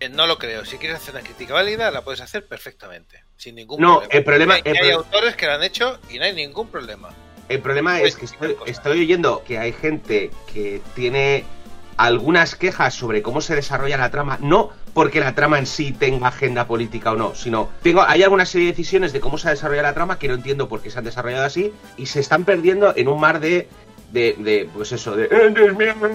Eh, 0.00 0.08
No 0.08 0.26
lo 0.26 0.38
creo. 0.38 0.64
Si 0.64 0.76
quieres 0.78 0.98
hacer 0.98 1.14
una 1.14 1.22
crítica 1.24 1.54
válida, 1.54 1.90
la 1.90 2.02
puedes 2.02 2.20
hacer 2.20 2.46
perfectamente. 2.46 3.22
Sin 3.36 3.54
ningún 3.54 3.80
No, 3.80 4.00
problema. 4.00 4.14
el 4.18 4.24
problema- 4.24 4.54
Hay, 4.54 4.62
el 4.64 4.76
hay 4.76 4.88
pro- 4.90 4.98
autores 4.98 5.36
que 5.36 5.46
lo 5.46 5.52
han 5.52 5.62
hecho 5.62 5.98
y 6.10 6.18
no 6.18 6.24
hay 6.24 6.34
ningún 6.34 6.68
problema. 6.68 7.10
El 7.48 7.60
problema 7.60 8.00
es 8.00 8.16
que 8.16 8.24
estoy, 8.66 9.00
oyendo 9.02 9.44
que 9.44 9.58
hay 9.58 9.72
gente 9.72 10.30
que 10.52 10.80
tiene 10.94 11.44
algunas 11.96 12.56
quejas 12.56 12.94
sobre 12.94 13.22
cómo 13.22 13.40
se 13.40 13.54
desarrolla 13.54 13.96
la 13.96 14.10
trama, 14.10 14.38
no 14.40 14.70
porque 14.94 15.20
la 15.20 15.34
trama 15.34 15.58
en 15.58 15.66
sí 15.66 15.92
tenga 15.92 16.28
agenda 16.28 16.66
política 16.66 17.12
o 17.12 17.16
no, 17.16 17.34
sino 17.34 17.68
tengo, 17.82 18.02
hay 18.02 18.22
alguna 18.22 18.46
serie 18.46 18.68
de 18.68 18.72
decisiones 18.72 19.12
de 19.12 19.20
cómo 19.20 19.38
se 19.38 19.48
desarrolla 19.50 19.82
la 19.82 19.92
trama 19.94 20.18
que 20.18 20.26
no 20.28 20.34
entiendo 20.34 20.68
por 20.68 20.80
qué 20.82 20.90
se 20.90 20.98
han 20.98 21.04
desarrollado 21.04 21.44
así 21.44 21.72
y 21.96 22.06
se 22.06 22.20
están 22.20 22.44
perdiendo 22.44 22.94
en 22.96 23.08
un 23.08 23.20
mar 23.20 23.38
de, 23.40 23.68
de, 24.14 24.34
de, 24.38 24.70
pues 24.72 24.92
eso, 24.92 25.14
de 25.14 25.24
"Eh, 25.24 25.50
lesbiana, 25.50 26.08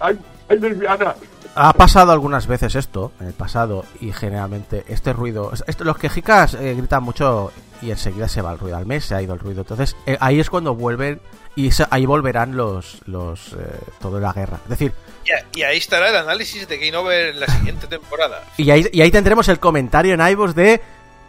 ay, 0.00 0.18
ay, 0.48 0.58
lesbiana". 0.60 1.14
Ha 1.58 1.72
pasado 1.72 2.12
algunas 2.12 2.46
veces 2.46 2.74
esto 2.74 3.12
en 3.18 3.28
el 3.28 3.32
pasado 3.32 3.84
y 4.00 4.12
generalmente 4.12 4.84
este 4.88 5.12
ruido, 5.14 5.52
esto, 5.66 5.84
los 5.84 5.96
quejicas 5.96 6.52
eh, 6.54 6.74
gritan 6.76 7.02
mucho 7.02 7.50
y 7.80 7.90
enseguida 7.90 8.28
se 8.28 8.42
va 8.42 8.52
el 8.52 8.58
ruido 8.58 8.76
al 8.76 8.84
mes, 8.86 9.06
se 9.06 9.14
ha 9.14 9.22
ido 9.22 9.32
el 9.32 9.40
ruido. 9.40 9.62
Entonces 9.62 9.96
eh, 10.04 10.18
ahí 10.20 10.38
es 10.38 10.50
cuando 10.50 10.74
vuelven 10.74 11.18
y 11.54 11.70
se- 11.70 11.86
ahí 11.90 12.04
volverán 12.04 12.56
los, 12.58 13.00
los 13.06 13.54
eh, 13.54 13.56
toda 14.00 14.20
la 14.20 14.34
guerra. 14.34 14.58
Es 14.64 14.68
decir, 14.68 14.92
Y, 15.24 15.30
a- 15.32 15.46
y 15.54 15.62
ahí 15.62 15.78
estará 15.78 16.10
el 16.10 16.16
análisis 16.16 16.68
de 16.68 16.76
Game 16.76 16.94
Over 16.96 17.28
en 17.34 17.40
la 17.40 17.46
siguiente 17.46 17.86
temporada. 17.86 18.42
y 18.58 18.70
ahí, 18.70 18.86
y 18.92 19.00
ahí 19.00 19.10
tendremos 19.10 19.48
el 19.48 19.58
comentario 19.58 20.12
en 20.12 20.20
iVoox 20.28 20.54
de, 20.54 20.82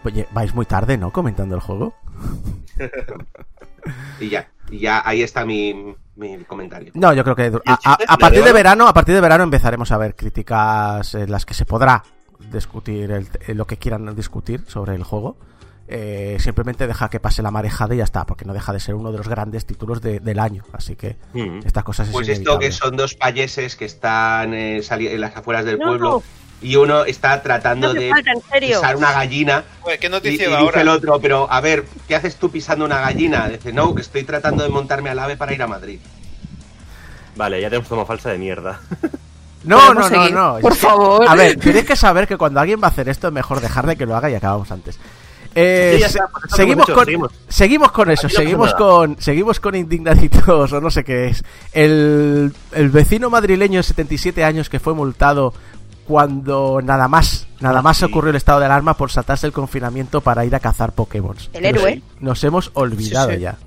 oye, 0.03 0.27
vais 0.31 0.53
muy 0.53 0.65
tarde, 0.65 0.97
¿no? 0.97 1.11
Comentando 1.13 1.55
el 1.55 1.61
juego. 1.61 1.93
Y 4.19 4.29
ya, 4.29 4.49
y 4.69 4.79
ya 4.79 5.01
ahí 5.05 5.21
está 5.21 5.45
mi, 5.45 5.95
mi 6.17 6.37
comentario. 6.45 6.91
No, 6.95 7.13
yo 7.13 7.23
creo 7.23 7.35
que 7.35 7.51
a, 7.65 7.73
a- 7.73 7.77
chiste? 7.77 8.05
a 8.07 8.17
partir 8.17 8.39
¿Le 8.41 8.47
de 8.47 8.53
verano, 8.53 8.87
a 8.87 8.93
partir 8.93 9.15
de 9.15 9.21
verano 9.21 9.43
empezaremos 9.43 9.91
a 9.91 9.97
ver 9.97 10.15
críticas 10.15 11.13
en 11.15 11.31
las 11.31 11.45
que 11.45 11.53
se 11.53 11.65
podrá 11.65 12.03
discutir 12.51 13.11
el- 13.11 13.27
eh, 13.47 13.53
lo 13.53 13.65
que 13.65 13.77
quieran 13.77 14.15
discutir 14.15 14.63
sobre 14.67 14.95
el 14.95 15.03
juego. 15.03 15.37
Eh, 15.89 16.35
simplemente 16.41 16.85
deja 16.85 17.09
que 17.09 17.19
pase 17.21 17.41
la 17.41 17.49
marejada 17.49 17.95
y 17.95 17.99
ya 17.99 18.03
está, 18.03 18.25
porque 18.25 18.43
no 18.43 18.53
deja 18.53 18.73
de 18.73 18.79
ser 18.81 18.95
uno 18.95 19.11
de 19.13 19.19
los 19.19 19.27
grandes 19.29 19.65
títulos 19.65 20.01
de- 20.01 20.19
del 20.19 20.39
año. 20.39 20.63
Así 20.73 20.95
que 20.97 21.15
Mm. 21.33 21.59
estas 21.65 21.83
cosas 21.85 22.07
es 22.07 22.13
Pues 22.13 22.27
esto 22.27 22.59
que 22.59 22.71
son 22.73 22.97
dos 22.97 23.13
payeses 23.15 23.75
que 23.77 23.85
están 23.85 24.53
eh, 24.53 24.81
en 24.89 25.21
las 25.21 25.35
afueras 25.37 25.63
del 25.63 25.79
No. 25.79 25.85
pueblo 25.85 26.23
y 26.61 26.75
uno 26.75 27.05
está 27.05 27.41
tratando 27.41 27.93
No 27.93 27.99
de 27.99 28.09
falta, 28.09 28.31
en 28.31 28.41
serio. 28.51 28.79
pisar 28.81 28.97
una 28.97 29.13
gallina 29.13 29.63
¿qué 29.99 30.09
y, 30.11 30.27
y 30.27 30.29
dice 30.31 30.53
ahora? 30.53 30.81
el 30.81 30.89
otro, 30.89 31.21
pero 31.21 31.49
a 31.49 31.61
ver, 31.61 31.85
¿qué 32.07 32.15
haces 32.15 32.35
tú 32.35 32.51
pisando 32.51 32.83
una 32.83 32.99
gallina? 32.99 33.47
Dice, 33.47 33.71
no, 33.71 33.95
que 33.95 34.01
estoy 34.01 34.23
tratando 34.23 34.63
de 34.63 34.69
montarme 34.69 35.09
al 35.09 35.19
ave 35.19 35.37
para 35.37 35.53
ir 35.53 35.61
a 35.63 35.67
Madrid. 35.67 35.99
Vale, 37.35 37.61
ya 37.61 37.69
tenemos 37.69 37.87
toma 37.87 38.05
falsa 38.05 38.29
de 38.31 38.37
mierda. 38.37 38.79
No, 39.63 39.93
no, 39.93 40.01
no, 40.01 40.07
seguir, 40.07 40.31
no. 40.33 40.59
por 40.61 40.75
favor. 40.75 41.27
A 41.27 41.35
ver, 41.35 41.57
tenéis 41.57 41.83
que 41.83 41.95
saber 41.97 42.25
que 42.25 42.37
cuando 42.37 42.59
alguien 42.61 42.79
va 42.81 42.85
a 42.87 42.89
hacer 42.89 43.09
esto 43.09 43.27
es 43.27 43.33
mejor 43.33 43.59
dejar 43.59 43.85
de 43.85 43.97
que 43.97 44.05
lo 44.05 44.15
haga 44.15 44.29
y 44.29 44.35
acabamos 44.35 44.71
antes. 44.71 44.97
Eh, 45.59 45.95
Sí, 45.97 46.03
está, 46.03 46.27
pues 46.27 46.43
seguimos, 46.55 46.83
hecho, 46.87 46.93
con, 46.93 47.05
seguimos. 47.05 47.31
seguimos 47.49 47.91
con 47.91 48.11
eso, 48.11 48.27
no 48.27 48.29
seguimos 48.29 48.73
con, 48.75 49.19
seguimos 49.19 49.59
con 49.59 49.75
indignaditos 49.75 50.71
o 50.73 50.79
no 50.81 50.91
sé 50.91 51.03
qué 51.03 51.27
es. 51.27 51.43
El, 51.73 52.53
el 52.73 52.89
vecino 52.89 53.29
madrileño 53.31 53.79
de 53.79 53.83
77 53.83 54.43
años 54.43 54.69
que 54.69 54.79
fue 54.79 54.93
multado 54.93 55.53
cuando 56.05 56.79
nada 56.83 57.07
más, 57.07 57.47
nada 57.59 57.81
más 57.81 57.97
sí. 57.97 58.05
ocurrió 58.05 58.29
el 58.29 58.35
estado 58.35 58.59
de 58.59 58.65
alarma 58.67 58.95
por 58.95 59.11
saltarse 59.11 59.45
el 59.47 59.51
confinamiento 59.51 60.21
para 60.21 60.45
ir 60.45 60.53
a 60.55 60.59
cazar 60.59 60.91
Pokémon. 60.93 61.35
El 61.53 61.65
héroe. 61.65 62.01
Nos 62.19 62.43
hemos 62.43 62.69
olvidado 62.75 63.29
Sí, 63.29 63.35
sí. 63.37 63.41
ya. 63.41 63.57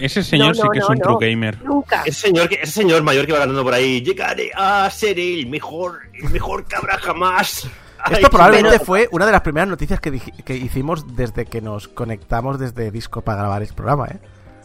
Ese 0.00 0.22
señor 0.22 0.48
No, 0.48 0.54
sí 0.54 0.62
no, 0.62 0.70
que 0.70 0.78
es 0.78 0.88
un 0.88 0.94
no. 0.96 1.02
true 1.02 1.28
gamer. 1.28 1.62
Nunca. 1.64 2.02
Ese 2.06 2.28
señor, 2.28 2.48
ese 2.50 2.72
señor 2.72 3.02
mayor 3.02 3.26
que 3.26 3.32
va 3.32 3.42
andando 3.42 3.62
por 3.62 3.74
ahí, 3.74 4.00
llegaré 4.00 4.50
a 4.56 4.88
ser 4.90 5.18
el 5.18 5.46
mejor, 5.48 5.98
el 6.14 6.30
mejor 6.30 6.64
que 6.64 6.76
habrá 6.76 6.96
jamás. 6.98 7.68
Esto 8.10 8.30
probablemente 8.30 8.70
pero- 8.78 8.84
fue 8.84 9.08
una 9.12 9.26
de 9.26 9.32
las 9.32 9.40
primeras 9.42 9.68
noticias 9.68 10.00
que, 10.00 10.18
que 10.20 10.56
hicimos 10.56 11.16
desde 11.16 11.46
que 11.46 11.60
nos 11.60 11.88
conectamos 11.88 12.58
desde 12.58 12.90
Disco 12.90 13.22
para 13.22 13.38
grabar 13.42 13.62
este 13.62 13.74
programa, 13.74 14.06
¿eh? 14.08 14.18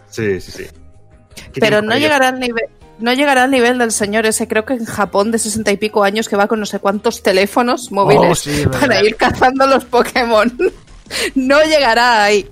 Sí, 0.09 0.39
sí, 0.41 0.51
sí. 0.51 0.65
¿Qué 1.53 1.59
Pero 1.59 1.81
no 1.81 1.95
llegará 1.97 2.29
al 2.29 2.39
nivel. 2.39 2.65
No 2.99 3.13
llegará 3.13 3.43
al 3.43 3.51
nivel 3.51 3.77
del 3.77 3.91
señor 3.91 4.25
ese, 4.25 4.47
creo 4.47 4.65
que 4.65 4.73
en 4.73 4.85
Japón 4.85 5.29
de 5.29 5.37
sesenta 5.37 5.71
y 5.71 5.77
pico 5.77 6.03
años 6.03 6.27
que 6.27 6.35
va 6.35 6.47
con 6.47 6.59
no 6.59 6.65
sé 6.65 6.79
cuántos 6.79 7.21
teléfonos 7.21 7.91
móviles 7.91 8.31
Oh, 8.31 8.33
sí, 8.35 8.65
para 8.81 9.03
ir 9.03 9.15
cazando 9.15 9.67
los 9.67 9.85
Pokémon. 9.85 10.51
no 11.35 11.61
llegará 11.63 12.23
ahí. 12.23 12.49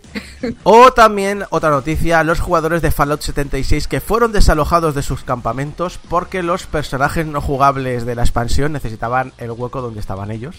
O 0.63 0.91
también, 0.93 1.43
otra 1.49 1.69
noticia, 1.69 2.23
los 2.23 2.39
jugadores 2.39 2.81
de 2.81 2.91
Fallout 2.91 3.21
76 3.21 3.87
que 3.87 4.01
fueron 4.01 4.31
desalojados 4.31 4.95
de 4.95 5.03
sus 5.03 5.23
campamentos 5.23 5.99
porque 6.09 6.43
los 6.43 6.67
personajes 6.67 7.25
no 7.25 7.41
jugables 7.41 8.05
de 8.05 8.15
la 8.15 8.23
expansión 8.23 8.73
necesitaban 8.73 9.33
el 9.37 9.51
hueco 9.51 9.81
donde 9.81 9.99
estaban 9.99 10.31
ellos. 10.31 10.55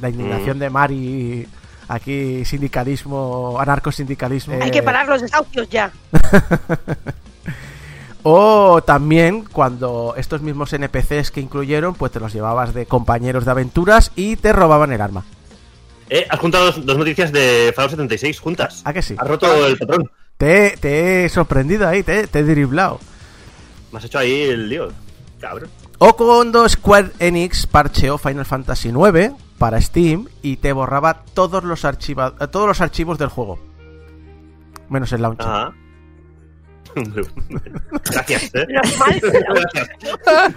La 0.00 0.08
indignación 0.08 0.58
de 0.58 0.70
Mari, 0.70 1.48
aquí 1.88 2.44
sindicalismo, 2.44 3.56
anarcosindicalismo. 3.60 4.58
Hay 4.60 4.70
que 4.70 4.82
parar 4.82 5.06
los 5.08 5.22
desahucios 5.22 5.68
ya. 5.68 5.92
O 8.24 8.82
también 8.82 9.44
cuando 9.44 10.14
estos 10.16 10.42
mismos 10.42 10.72
NPCs 10.72 11.30
que 11.32 11.40
incluyeron, 11.40 11.94
pues 11.94 12.12
te 12.12 12.20
los 12.20 12.32
llevabas 12.32 12.72
de 12.72 12.86
compañeros 12.86 13.44
de 13.44 13.50
aventuras 13.50 14.12
y 14.14 14.36
te 14.36 14.52
robaban 14.52 14.92
el 14.92 15.00
arma. 15.00 15.24
Eh, 16.14 16.26
has 16.28 16.38
juntado 16.40 16.66
dos, 16.66 16.84
dos 16.84 16.98
noticias 16.98 17.32
de 17.32 17.72
Fallout 17.74 17.92
76 17.92 18.38
juntas. 18.38 18.82
¿A 18.84 18.92
que 18.92 19.00
sí? 19.00 19.14
Has 19.16 19.26
roto 19.26 19.66
el 19.66 19.78
patrón. 19.78 20.10
Te, 20.36 20.76
te 20.78 21.24
he 21.24 21.28
sorprendido 21.30 21.88
ahí, 21.88 22.02
te, 22.02 22.26
te 22.26 22.40
he 22.40 22.42
driblado. 22.42 23.00
Me 23.90 23.98
has 23.98 24.04
hecho 24.04 24.18
ahí 24.18 24.42
el 24.42 24.68
lío. 24.68 24.88
Cabrón. 25.40 25.70
O 25.98 26.14
cuando 26.14 26.68
Square 26.68 27.12
Enix 27.18 27.66
parcheó 27.66 28.18
Final 28.18 28.44
Fantasy 28.44 28.90
IX 28.90 29.32
para 29.56 29.80
Steam 29.80 30.26
y 30.42 30.56
te 30.56 30.72
borraba 30.72 31.22
todos 31.32 31.64
los, 31.64 31.84
archiva- 31.86 32.34
eh, 32.40 32.46
todos 32.48 32.66
los 32.66 32.80
archivos 32.82 33.16
del 33.18 33.28
juego. 33.28 33.58
Menos 34.90 35.12
el 35.12 35.22
launcher. 35.22 35.46
Ajá. 35.46 35.72
Gracias, 38.04 38.50
eh. 38.54 38.66
Gracias. 38.68 39.22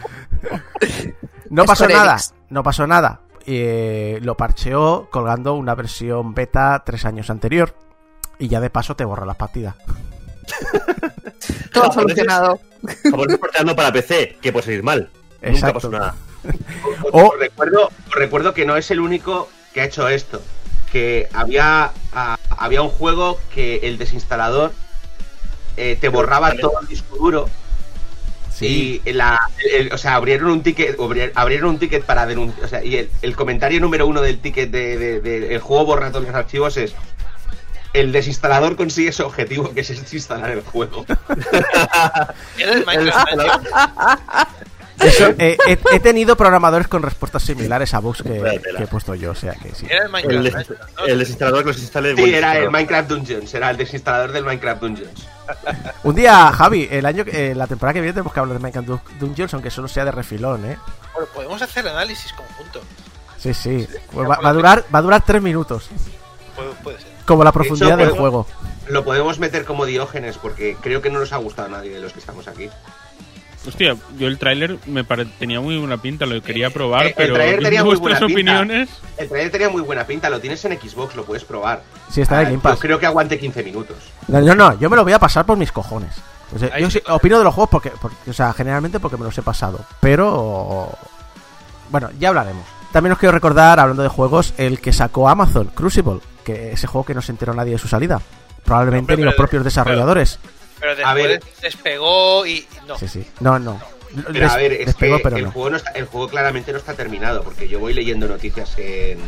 No 1.50 1.64
pasó 1.66 1.88
nada, 1.88 2.18
no 2.50 2.64
pasó 2.64 2.88
nada. 2.88 3.22
Eh, 3.48 4.20
lo 4.22 4.36
parcheó 4.36 5.08
colgando 5.12 5.54
una 5.54 5.76
versión 5.76 6.34
beta 6.34 6.82
tres 6.86 7.06
años 7.06 7.30
anterior. 7.30 7.74
Y 8.40 8.48
ya 8.48 8.60
de 8.60 8.70
paso 8.70 8.96
te 8.96 9.06
borra 9.06 9.26
las 9.26 9.38
partidas. 9.38 9.76
Todo 11.74 11.92
solucionado. 11.92 12.60
Japoneses 13.04 13.40
porteando 13.40 13.76
para 13.76 13.92
PC, 13.92 14.38
que 14.42 14.52
puede 14.52 14.66
salir 14.66 14.84
mal. 14.84 15.10
Nunca 15.42 15.50
Exacto. 15.50 15.74
pasó 15.76 15.90
nada. 15.92 16.16
O- 17.12 17.30
Os 17.30 17.40
recuerdo, 17.40 17.88
os 18.08 18.16
recuerdo 18.16 18.54
que 18.54 18.66
no 18.66 18.76
es 18.78 18.92
el 18.92 19.00
único 19.00 19.50
que 19.74 19.82
ha 19.82 19.86
hecho 19.86 20.08
esto. 20.08 20.42
Que 20.92 21.28
había, 21.34 21.92
había 22.58 22.82
un 22.82 22.90
juego 22.90 23.40
que 23.54 23.78
el 23.84 23.98
desinstalador 23.98 24.72
eh, 25.78 25.98
te 26.00 26.10
borraba 26.10 26.54
todo 26.56 26.80
el 26.82 26.88
disco 26.88 27.18
duro. 27.18 27.50
Sí. 28.58 29.02
Y 29.06 29.12
la, 29.12 29.38
el- 29.74 29.92
o 29.92 29.98
sea, 29.98 30.16
abrieron 30.16 30.50
un 30.50 30.64
ticket, 30.64 30.98
abri- 30.98 31.32
abrieron 31.36 31.72
un 31.72 31.78
ticket 31.80 32.04
para 32.06 32.26
denunciar. 32.26 32.66
O 32.66 32.68
sea, 32.70 32.84
y 32.84 32.96
el, 32.96 33.10
el 33.22 33.36
comentario 33.36 33.82
número 33.82 34.08
uno 34.08 34.22
del 34.22 34.40
ticket 34.40 34.72
de, 34.72 34.98
de- 34.98 35.20
de- 35.20 35.54
el 35.56 35.60
juego 35.60 35.86
borra 35.86 36.10
todos 36.12 36.26
los 36.26 36.34
archivos 36.36 36.78
es 36.78 36.96
el 37.94 38.12
desinstalador 38.12 38.76
consigue 38.76 39.12
su 39.12 39.24
objetivo, 39.24 39.74
que 39.74 39.82
es 39.82 39.88
desinstalar 39.90 40.52
el 40.52 40.62
juego. 40.62 41.06
Minecraft. 42.86 43.68
Eso, 45.00 45.28
eh, 45.38 45.58
he, 45.68 45.78
he 45.94 46.00
tenido 46.00 46.38
programadores 46.38 46.88
con 46.88 47.02
respuestas 47.04 47.44
similares 47.44 47.94
a 47.94 48.00
bugs 48.00 48.24
que, 48.24 48.62
he 48.80 48.88
puesto 48.88 49.14
yo, 49.16 49.32
o 49.32 49.36
sea 49.36 49.54
que 49.54 49.76
sí. 49.76 49.86
Era 49.90 49.98
el 50.00 50.04
El, 50.06 50.12
Minecraft. 50.12 50.70
des- 50.70 50.70
¿no? 50.98 51.06
el 51.06 51.20
desinstalador 51.20 51.60
que 51.64 51.68
los 51.68 51.80
instale 51.80 52.16
Sí, 52.16 52.34
era 52.34 52.58
el. 52.58 52.72
Minecraft 52.72 53.10
Dungeons, 53.10 53.54
era 53.54 53.70
el 53.72 53.78
desinstalador 53.78 54.32
del 54.32 54.46
Minecraft 54.46 54.82
Dungeons. 54.82 55.28
Un 56.04 56.16
día, 56.16 56.52
Javi, 56.54 56.88
el 56.90 57.06
año, 57.06 57.26
que- 57.26 57.52
eh, 57.52 57.56
la 57.56 57.68
temporada 57.68 57.94
que 57.94 58.02
viene 58.02 58.14
tenemos 58.14 58.34
que 58.34 58.40
hablar 58.40 58.58
de 58.58 58.62
Minecraft 58.62 58.88
Dun- 58.88 59.02
Dungeons, 59.20 59.54
aunque 59.54 59.70
solo 59.70 59.88
sea 59.88 60.06
de 60.06 60.12
refilón, 60.12 60.66
¿eh? 60.66 60.78
Bueno, 61.14 61.30
podemos 61.34 61.62
hacer 61.62 61.88
análisis 61.88 62.32
conjunto. 62.34 62.82
Sí, 63.38 63.54
sí. 63.54 63.88
Pues 64.12 64.28
va, 64.30 64.38
va 64.40 64.50
a 64.50 64.54
durar, 64.54 64.86
va 64.94 65.00
a 65.00 65.02
durar 65.02 65.24
tres 65.26 65.42
minutos, 65.42 65.90
Puede, 66.56 66.70
puede 66.84 67.00
ser. 67.00 67.08
como 67.26 67.44
la 67.44 67.52
profundidad 67.52 67.98
del 67.98 68.10
podemos- 68.12 68.20
juego. 68.20 68.48
Lo 68.88 69.04
podemos 69.04 69.40
meter 69.40 69.66
como 69.66 69.86
Diógenes 69.86 70.38
porque 70.38 70.78
creo 70.82 71.02
que 71.02 71.10
no 71.10 71.20
nos 71.20 71.34
ha 71.34 71.38
gustado 71.38 71.68
a 71.68 71.72
nadie 71.72 71.92
de 71.92 72.00
los 72.00 72.14
que 72.14 72.20
estamos 72.20 72.48
aquí. 72.48 72.70
Hostia, 73.68 73.96
yo 74.18 74.28
el 74.28 74.38
tráiler 74.38 74.78
me 74.86 75.04
pare- 75.04 75.26
tenía 75.40 75.60
muy 75.62 75.78
buena 75.78 75.98
pinta, 75.98 76.26
lo 76.26 76.42
quería 76.42 76.68
Eh, 76.68 76.72
probar, 76.72 77.06
el 77.08 77.14
pero 77.16 77.34
tráiler 77.34 77.64
tenía 77.64 77.84
muy 77.84 77.96
vuestras 77.96 78.20
buena 78.22 78.36
pinta. 78.36 78.52
opiniones... 78.62 78.90
El 79.18 79.30
trailer 79.30 79.52
tenía 79.52 79.70
muy 79.70 79.82
buena 79.82 80.06
pinta, 80.06 80.30
lo 80.30 80.40
tienes 80.40 80.64
en 80.66 80.80
Xbox, 80.80 81.16
lo 81.16 81.24
puedes 81.26 81.44
probar. 81.44 81.82
Sí, 82.10 82.22
está 82.22 82.42
en 82.42 82.48
Ah, 82.48 82.50
Game 82.52 82.62
Pass. 82.62 82.76
Yo 82.76 82.80
creo 82.82 83.00
que 83.00 83.06
aguante 83.06 83.40
15 83.40 83.64
minutos. 83.64 83.98
No, 84.28 84.42
no, 84.42 84.56
no, 84.56 84.80
yo 84.80 84.90
me 84.90 84.96
lo 84.96 85.04
voy 85.04 85.14
a 85.14 85.20
pasar 85.20 85.46
por 85.46 85.58
mis 85.58 85.72
cojones. 85.72 86.12
O 86.56 86.60
sea, 86.60 86.78
yo 86.80 86.90
sí. 86.92 87.02
opino 87.10 87.38
de 87.40 87.44
los 87.44 87.54
juegos 87.54 87.70
porque, 87.70 87.92
porque- 88.02 88.30
o 88.30 88.34
sea, 88.34 88.54
generalmente 88.54 89.00
porque 89.00 89.18
me 89.18 89.24
los 89.26 89.38
he 89.38 89.42
pasado. 89.42 89.80
Pero, 90.00 90.92
bueno, 91.90 92.10
ya 92.20 92.30
hablaremos. 92.30 92.64
También 92.92 93.14
os 93.14 93.20
quiero 93.20 93.34
recordar, 93.34 93.80
hablando 93.80 94.04
de 94.04 94.10
juegos, 94.10 94.54
el 94.58 94.80
que 94.80 94.94
sacó 94.94 95.28
Amazon, 95.28 95.72
Crucible, 95.74 96.20
que 96.44 96.72
ese 96.72 96.88
juego 96.88 97.06
que 97.06 97.14
no 97.14 97.22
se 97.22 97.32
enteró 97.32 97.54
nadie 97.54 97.74
de 97.74 97.78
su 97.80 97.88
salida. 97.88 98.22
Probablemente 98.64 99.14
Hombre, 99.14 99.18
ni 99.18 99.24
los 99.26 99.36
propios 99.36 99.64
desarrolladores. 99.64 100.40
Pero 100.44 100.55
A 100.82 100.88
después 101.16 101.16
ver. 101.28 101.44
despegó 101.62 102.46
y. 102.46 102.66
No. 102.88 102.98
Sí, 102.98 103.08
sí. 103.08 103.26
No, 103.40 103.58
no. 103.60 103.82
Pero 104.16 104.32
Des- 104.32 104.52
a 104.52 104.58
ver, 104.58 104.72
es 104.74 104.86
despegó, 104.88 105.18
que 105.18 105.24
pero 105.24 105.38
el, 105.38 105.44
no. 105.46 105.52
juego 105.52 105.70
no 105.72 105.78
está, 105.78 105.92
el 105.92 106.06
juego 106.06 106.28
claramente 106.30 106.72
no 106.72 106.78
está 106.78 106.94
terminado, 106.94 107.44
porque 107.44 107.68
yo 107.68 107.80
voy 107.80 107.94
leyendo 107.94 108.28
noticias 108.28 108.74
en, 108.78 109.20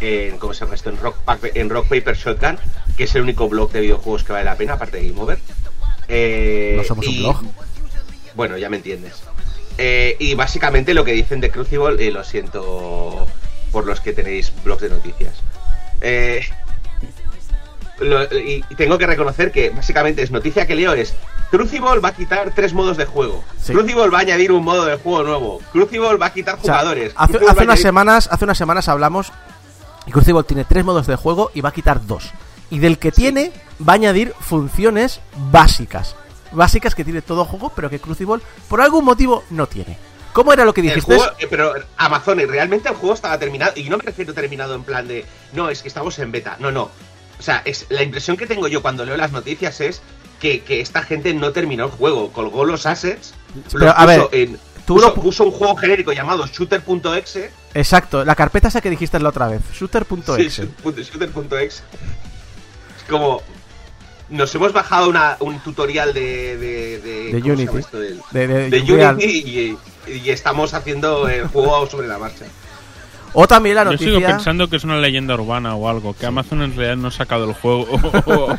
en 0.00 0.36
¿cómo 0.38 0.52
se 0.52 0.60
llama 0.64 0.74
esto? 0.74 0.90
En 0.90 0.98
Rock, 0.98 1.16
en 1.54 1.70
Rock 1.70 1.88
Paper 1.88 2.14
Shotgun, 2.16 2.58
que 2.96 3.04
es 3.04 3.14
el 3.14 3.22
único 3.22 3.48
blog 3.48 3.72
de 3.72 3.80
videojuegos 3.80 4.24
que 4.24 4.32
vale 4.32 4.44
la 4.44 4.56
pena, 4.56 4.74
aparte 4.74 4.98
de 4.98 5.08
Game 5.08 5.20
Over. 5.20 5.38
Eh, 6.08 6.74
No 6.76 6.84
somos 6.84 7.06
un 7.06 7.16
blog. 7.18 7.42
Bueno, 8.34 8.56
ya 8.58 8.68
me 8.68 8.76
entiendes. 8.76 9.14
Eh, 9.78 10.16
y 10.18 10.34
básicamente 10.34 10.92
lo 10.94 11.04
que 11.04 11.12
dicen 11.12 11.40
de 11.40 11.50
Crucible, 11.50 12.02
y 12.04 12.10
lo 12.10 12.22
siento 12.24 13.26
por 13.72 13.86
los 13.86 14.00
que 14.00 14.12
tenéis 14.12 14.52
blogs 14.64 14.82
de 14.82 14.90
noticias. 14.90 15.34
Eh, 16.00 16.46
lo- 18.00 18.24
y, 18.38 18.62
tengo 18.76 18.98
que 18.98 19.06
reconocer 19.06 19.50
que 19.52 19.70
básicamente 19.70 20.22
es 20.22 20.30
noticia 20.30 20.66
que 20.66 20.74
leo 20.74 20.92
es 20.92 21.14
Crucible 21.50 22.00
va 22.00 22.10
a 22.10 22.14
quitar 22.14 22.52
tres 22.54 22.74
modos 22.74 22.96
de 22.98 23.06
juego. 23.06 23.42
Sí. 23.62 23.72
Crucible 23.72 24.08
va 24.08 24.18
a 24.18 24.20
añadir 24.20 24.52
un 24.52 24.62
modo 24.64 24.84
de 24.84 24.96
juego 24.98 25.22
nuevo. 25.22 25.60
Crucible 25.72 26.16
va 26.16 26.26
a 26.26 26.32
quitar 26.32 26.56
O 26.56 26.62
sea, 26.62 26.74
jugadores. 26.74 27.12
hace, 27.16 27.36
hace 27.36 27.44
unas 27.44 27.56
añadir- 27.58 27.76
semanas, 27.82 28.28
hace 28.30 28.44
unas 28.44 28.58
semanas 28.58 28.88
hablamos 28.88 29.32
y 30.06 30.12
Crucible 30.12 30.42
tiene 30.44 30.64
tres 30.64 30.84
modos 30.84 31.06
de 31.06 31.16
juego 31.16 31.50
y 31.54 31.60
va 31.62 31.70
a 31.70 31.72
quitar 31.72 32.06
dos. 32.06 32.30
Y 32.70 32.80
del 32.80 32.98
que 32.98 33.12
tiene 33.12 33.50
va 33.86 33.94
a 33.94 33.96
añadir 33.96 34.34
funciones 34.40 35.20
básicas. 35.50 36.16
Básicas 36.52 36.94
que 36.94 37.04
tiene 37.04 37.22
todo 37.22 37.44
juego, 37.46 37.72
pero 37.74 37.88
que 37.90 37.98
Crucible 37.98 38.42
por 38.68 38.80
algún 38.82 39.04
motivo 39.06 39.44
no 39.50 39.66
tiene. 39.66 39.96
¿Cómo 40.34 40.52
era 40.52 40.64
lo 40.64 40.72
que 40.74 40.82
El 40.82 40.88
dijiste? 40.88 41.16
juego, 41.16 41.32
eh, 41.38 41.46
pero 41.48 41.72
Amazon, 41.96 42.38
realmente 42.46 42.88
el 42.90 42.94
juego 42.94 43.14
estaba 43.14 43.38
terminado. 43.38 43.72
Y 43.76 43.88
no 43.88 43.96
me 43.96 44.04
refiero 44.04 44.34
terminado 44.34 44.74
en 44.74 44.84
plan 44.84 45.08
de. 45.08 45.24
No, 45.54 45.68
es 45.70 45.80
que 45.82 45.88
estamos 45.88 46.18
en 46.18 46.30
beta. 46.30 46.56
No, 46.60 46.70
no. 46.70 46.90
O 47.38 47.42
sea, 47.42 47.62
es, 47.64 47.86
la 47.88 48.02
impresión 48.02 48.36
que 48.36 48.46
tengo 48.46 48.66
yo 48.68 48.82
cuando 48.82 49.04
leo 49.04 49.16
las 49.16 49.32
noticias 49.32 49.80
es 49.80 50.00
que, 50.40 50.60
que 50.62 50.80
esta 50.80 51.02
gente 51.02 51.32
no 51.34 51.52
terminó 51.52 51.84
el 51.86 51.90
juego. 51.90 52.32
Colgó 52.32 52.64
los 52.64 52.86
assets. 52.86 53.34
Pero, 53.72 53.86
los 53.86 53.94
a 53.96 54.06
ver, 54.06 54.20
puso 54.22 54.30
en- 54.34 54.58
tú 54.86 54.94
puso, 54.94 55.08
lo 55.08 55.14
pu- 55.14 55.22
puso 55.22 55.44
un 55.44 55.50
juego 55.52 55.76
genérico 55.76 56.12
llamado 56.12 56.46
shooter.exe. 56.46 57.50
Exacto, 57.74 58.24
la 58.24 58.34
carpeta 58.34 58.68
esa 58.68 58.80
que 58.80 58.90
dijiste 58.90 59.18
la 59.20 59.28
otra 59.28 59.46
vez, 59.48 59.60
Sí, 59.72 59.78
shooter.exe. 59.80 60.68
shoot- 60.82 61.02
shooter.exe. 61.04 61.82
Es 62.96 63.04
como. 63.08 63.42
Nos 64.30 64.54
hemos 64.54 64.74
bajado 64.74 65.08
una- 65.08 65.36
un 65.40 65.58
tutorial 65.60 66.12
de. 66.12 67.30
Unity 69.14 69.24
y, 70.06 70.12
y 70.12 70.30
estamos 70.30 70.74
haciendo 70.74 71.28
el 71.28 71.46
juego 71.48 71.88
sobre 71.88 72.08
la 72.08 72.18
marcha. 72.18 72.44
O 73.32 73.46
también 73.46 73.76
la 73.76 73.84
Yo 73.84 73.98
sigo 73.98 74.12
noticia. 74.12 74.36
pensando 74.36 74.68
que 74.68 74.76
es 74.76 74.84
una 74.84 74.98
leyenda 74.98 75.34
urbana 75.34 75.74
o 75.74 75.88
algo, 75.88 76.14
que 76.14 76.26
Amazon 76.26 76.62
en 76.62 76.74
realidad 76.74 76.96
no 76.96 77.08
ha 77.08 77.12
sacado 77.12 77.44
el 77.48 77.54
juego. 77.54 77.86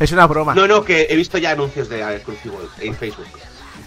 Es 0.00 0.12
una 0.12 0.26
broma. 0.26 0.54
No, 0.54 0.68
no, 0.68 0.84
que 0.84 1.08
he 1.10 1.16
visto 1.16 1.38
ya 1.38 1.50
anuncios 1.50 1.88
de 1.88 2.22
Crucible 2.24 2.58
en 2.80 2.94
Facebook. 2.94 3.26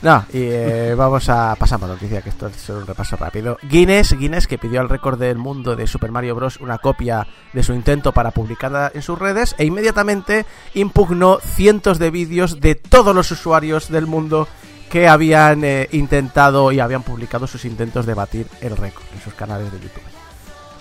No, 0.01 0.25
y 0.33 0.39
eh, 0.41 0.93
vamos 0.97 1.29
a 1.29 1.55
pasamos 1.55 1.89
a 1.89 1.93
noticia, 1.93 2.21
que 2.21 2.29
esto 2.29 2.47
es 2.47 2.55
solo 2.57 2.79
un 2.79 2.87
repaso 2.87 3.15
rápido. 3.15 3.57
Guinness, 3.63 4.17
Guinness, 4.17 4.47
que 4.47 4.57
pidió 4.57 4.81
al 4.81 4.89
récord 4.89 5.19
del 5.19 5.37
mundo 5.37 5.75
de 5.75 5.87
Super 5.87 6.11
Mario 6.11 6.35
Bros. 6.35 6.57
una 6.57 6.79
copia 6.79 7.27
de 7.53 7.63
su 7.63 7.73
intento 7.73 8.11
para 8.11 8.31
publicarla 8.31 8.91
en 8.93 9.01
sus 9.01 9.17
redes 9.17 9.55
e 9.57 9.65
inmediatamente 9.65 10.45
impugnó 10.73 11.39
cientos 11.39 11.99
de 11.99 12.11
vídeos 12.11 12.59
de 12.59 12.75
todos 12.75 13.15
los 13.15 13.31
usuarios 13.31 13.89
del 13.89 14.07
mundo 14.07 14.47
que 14.89 15.07
habían 15.07 15.63
eh, 15.63 15.87
intentado 15.93 16.71
y 16.73 16.81
habían 16.81 17.03
publicado 17.03 17.47
sus 17.47 17.63
intentos 17.63 18.05
de 18.05 18.13
batir 18.13 18.47
el 18.59 18.75
récord 18.75 19.05
en 19.13 19.21
sus 19.21 19.33
canales 19.33 19.71
de 19.71 19.79
YouTube. 19.79 20.20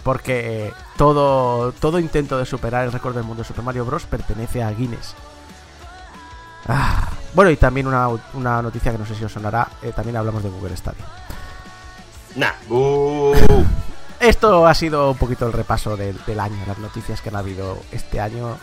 Porque 0.03 0.67
eh, 0.67 0.73
todo, 0.97 1.73
todo 1.73 1.99
intento 1.99 2.39
de 2.39 2.47
superar 2.47 2.85
el 2.85 2.93
récord 2.93 3.15
del 3.15 3.25
mundo 3.25 3.43
de 3.43 3.49
Super 3.49 3.65
Mario 3.65 3.85
Bros. 3.85 4.05
pertenece 4.05 4.63
a 4.63 4.71
Guinness. 4.71 5.15
Ah, 6.69 7.11
bueno, 7.35 7.51
y 7.51 7.57
también 7.57 7.87
una, 7.87 8.09
una 8.35 8.63
noticia 8.63 8.93
que 8.93 8.99
no 8.99 9.07
sé 9.07 9.15
si 9.15 9.25
os 9.25 9.33
sonará, 9.33 9.69
eh, 9.83 9.93
también 9.95 10.17
hablamos 10.17 10.43
de 10.43 10.51
Google 10.51 10.77
Stadia. 10.77 11.05
Nah. 12.37 12.53
Uh, 12.69 13.35
Esto 14.21 14.67
ha 14.67 14.75
sido 14.75 15.13
un 15.13 15.17
poquito 15.17 15.47
el 15.47 15.53
repaso 15.53 15.97
del, 15.97 16.19
del 16.27 16.41
año, 16.41 16.59
las 16.67 16.79
noticias 16.79 17.23
que 17.23 17.31
han 17.31 17.37
habido 17.37 17.79
este 17.91 18.21
año. 18.21 18.59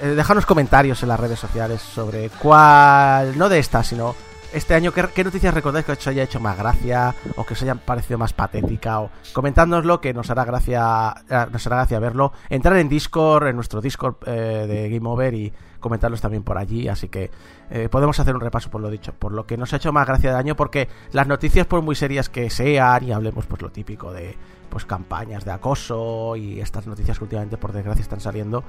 Eh, 0.00 0.06
dejadnos 0.08 0.46
comentarios 0.46 1.02
en 1.02 1.08
las 1.08 1.18
redes 1.18 1.38
sociales 1.38 1.82
sobre 1.82 2.30
cuál, 2.30 3.36
no 3.36 3.48
de 3.48 3.58
esta, 3.58 3.82
sino 3.82 4.14
este 4.52 4.74
año, 4.74 4.92
¿qué, 4.92 5.24
noticias 5.24 5.54
recordáis 5.54 5.84
que 5.84 5.92
os 5.92 6.06
haya 6.06 6.22
hecho 6.22 6.40
más 6.40 6.56
gracia 6.56 7.14
o 7.36 7.44
que 7.44 7.54
os 7.54 7.62
haya 7.62 7.74
parecido 7.74 8.18
más 8.18 8.32
patética? 8.32 9.00
O 9.00 9.10
comentádnoslo 9.32 10.00
que 10.00 10.12
nos 10.12 10.30
hará 10.30 10.44
gracia, 10.44 11.14
eh, 11.28 11.46
nos 11.52 11.66
hará 11.66 11.76
gracia 11.76 11.98
verlo. 11.98 12.32
Entrar 12.48 12.76
en 12.78 12.88
Discord, 12.88 13.48
en 13.48 13.56
nuestro 13.56 13.80
Discord 13.80 14.16
eh, 14.26 14.66
de 14.66 14.88
Game 14.88 15.08
Over 15.08 15.34
y 15.34 15.52
comentarlos 15.78 16.20
también 16.20 16.42
por 16.42 16.58
allí. 16.58 16.88
Así 16.88 17.08
que 17.08 17.30
eh, 17.70 17.88
podemos 17.88 18.18
hacer 18.18 18.34
un 18.34 18.40
repaso 18.40 18.70
por 18.70 18.80
lo 18.80 18.90
dicho, 18.90 19.12
por 19.12 19.32
lo 19.32 19.46
que 19.46 19.56
nos 19.56 19.72
ha 19.72 19.76
hecho 19.76 19.92
más 19.92 20.06
gracia 20.06 20.30
del 20.30 20.38
año, 20.38 20.56
porque 20.56 20.88
las 21.12 21.26
noticias, 21.26 21.66
por 21.66 21.82
muy 21.82 21.94
serias 21.94 22.28
que 22.28 22.50
sean, 22.50 23.04
y 23.04 23.12
hablemos 23.12 23.46
pues 23.46 23.62
lo 23.62 23.70
típico 23.70 24.12
de 24.12 24.36
pues 24.68 24.84
campañas 24.84 25.44
de 25.44 25.50
acoso 25.50 26.36
y 26.36 26.60
estas 26.60 26.86
noticias 26.86 27.18
que 27.18 27.24
últimamente 27.24 27.56
por 27.56 27.72
desgracia 27.72 28.02
están 28.02 28.20
saliendo, 28.20 28.62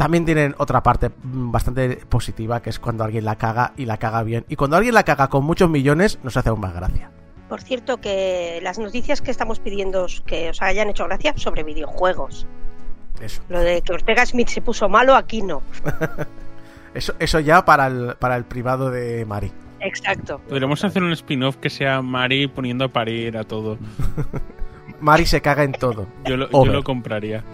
también 0.00 0.24
tienen 0.24 0.54
otra 0.56 0.82
parte 0.82 1.10
mm, 1.10 1.52
bastante 1.52 1.96
positiva, 2.08 2.62
que 2.62 2.70
es 2.70 2.78
cuando 2.78 3.04
alguien 3.04 3.22
la 3.22 3.36
caga 3.36 3.74
y 3.76 3.84
la 3.84 3.98
caga 3.98 4.22
bien. 4.22 4.46
Y 4.48 4.56
cuando 4.56 4.78
alguien 4.78 4.94
la 4.94 5.02
caga 5.02 5.28
con 5.28 5.44
muchos 5.44 5.68
millones, 5.68 6.18
nos 6.22 6.38
hace 6.38 6.48
aún 6.48 6.58
más 6.58 6.72
gracia. 6.72 7.10
Por 7.50 7.60
cierto, 7.60 7.98
que 7.98 8.60
las 8.62 8.78
noticias 8.78 9.20
que 9.20 9.30
estamos 9.30 9.60
pidiendo 9.60 10.06
que 10.24 10.48
os 10.48 10.62
hayan 10.62 10.88
hecho 10.88 11.04
gracia 11.04 11.34
sobre 11.36 11.64
videojuegos. 11.64 12.46
Eso. 13.20 13.42
Lo 13.50 13.60
de 13.60 13.82
que 13.82 13.92
Ortega 13.92 14.24
Smith 14.24 14.48
se 14.48 14.62
puso 14.62 14.88
malo, 14.88 15.14
aquí 15.14 15.42
no. 15.42 15.60
Eso, 16.94 17.14
eso 17.20 17.38
ya 17.38 17.64
para 17.64 17.86
el, 17.86 18.16
para 18.18 18.34
el 18.36 18.44
privado 18.44 18.90
de 18.90 19.24
Mari. 19.24 19.52
Exacto. 19.78 20.40
Podríamos 20.48 20.82
hacer 20.82 21.04
un 21.04 21.12
spin-off 21.12 21.56
que 21.58 21.70
sea 21.70 22.02
Mari 22.02 22.48
poniendo 22.48 22.86
a 22.86 22.88
parir 22.88 23.36
a 23.36 23.44
todo. 23.44 23.78
Mari 25.00 25.24
se 25.24 25.40
caga 25.40 25.62
en 25.62 25.70
todo. 25.70 26.08
Yo 26.24 26.36
lo, 26.36 26.50
yo 26.50 26.64
lo 26.64 26.82
compraría. 26.82 27.44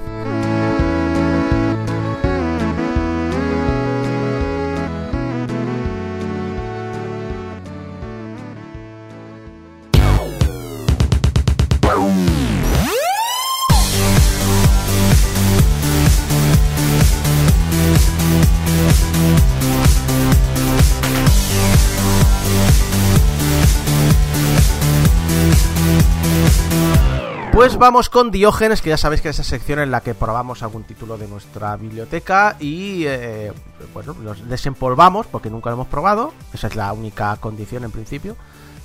Pues 27.67 27.79
vamos 27.79 28.11
con 28.11 28.31
Diógenes, 28.31 28.81
que 28.81 28.91
ya 28.91 28.97
sabéis 28.97 29.23
que 29.23 29.31
es 29.31 29.41
esa 29.41 29.43
sección 29.43 29.81
en 29.81 29.91
la 29.91 30.01
que 30.01 30.15
probamos 30.15 30.63
algún 30.63 30.85
título 30.85 31.19
de 31.19 31.27
nuestra 31.27 31.77
biblioteca 31.77 32.55
y 32.61 33.03
eh, 33.07 33.53
bueno, 33.93 34.15
los 34.23 34.49
desempolvamos 34.49 35.27
porque 35.27 35.51
nunca 35.51 35.71
lo 35.71 35.75
hemos 35.75 35.89
probado. 35.89 36.33
Esa 36.55 36.69
es 36.69 36.77
la 36.77 36.93
única 36.93 37.35
condición 37.39 37.83
en 37.83 37.91
principio. 37.91 38.37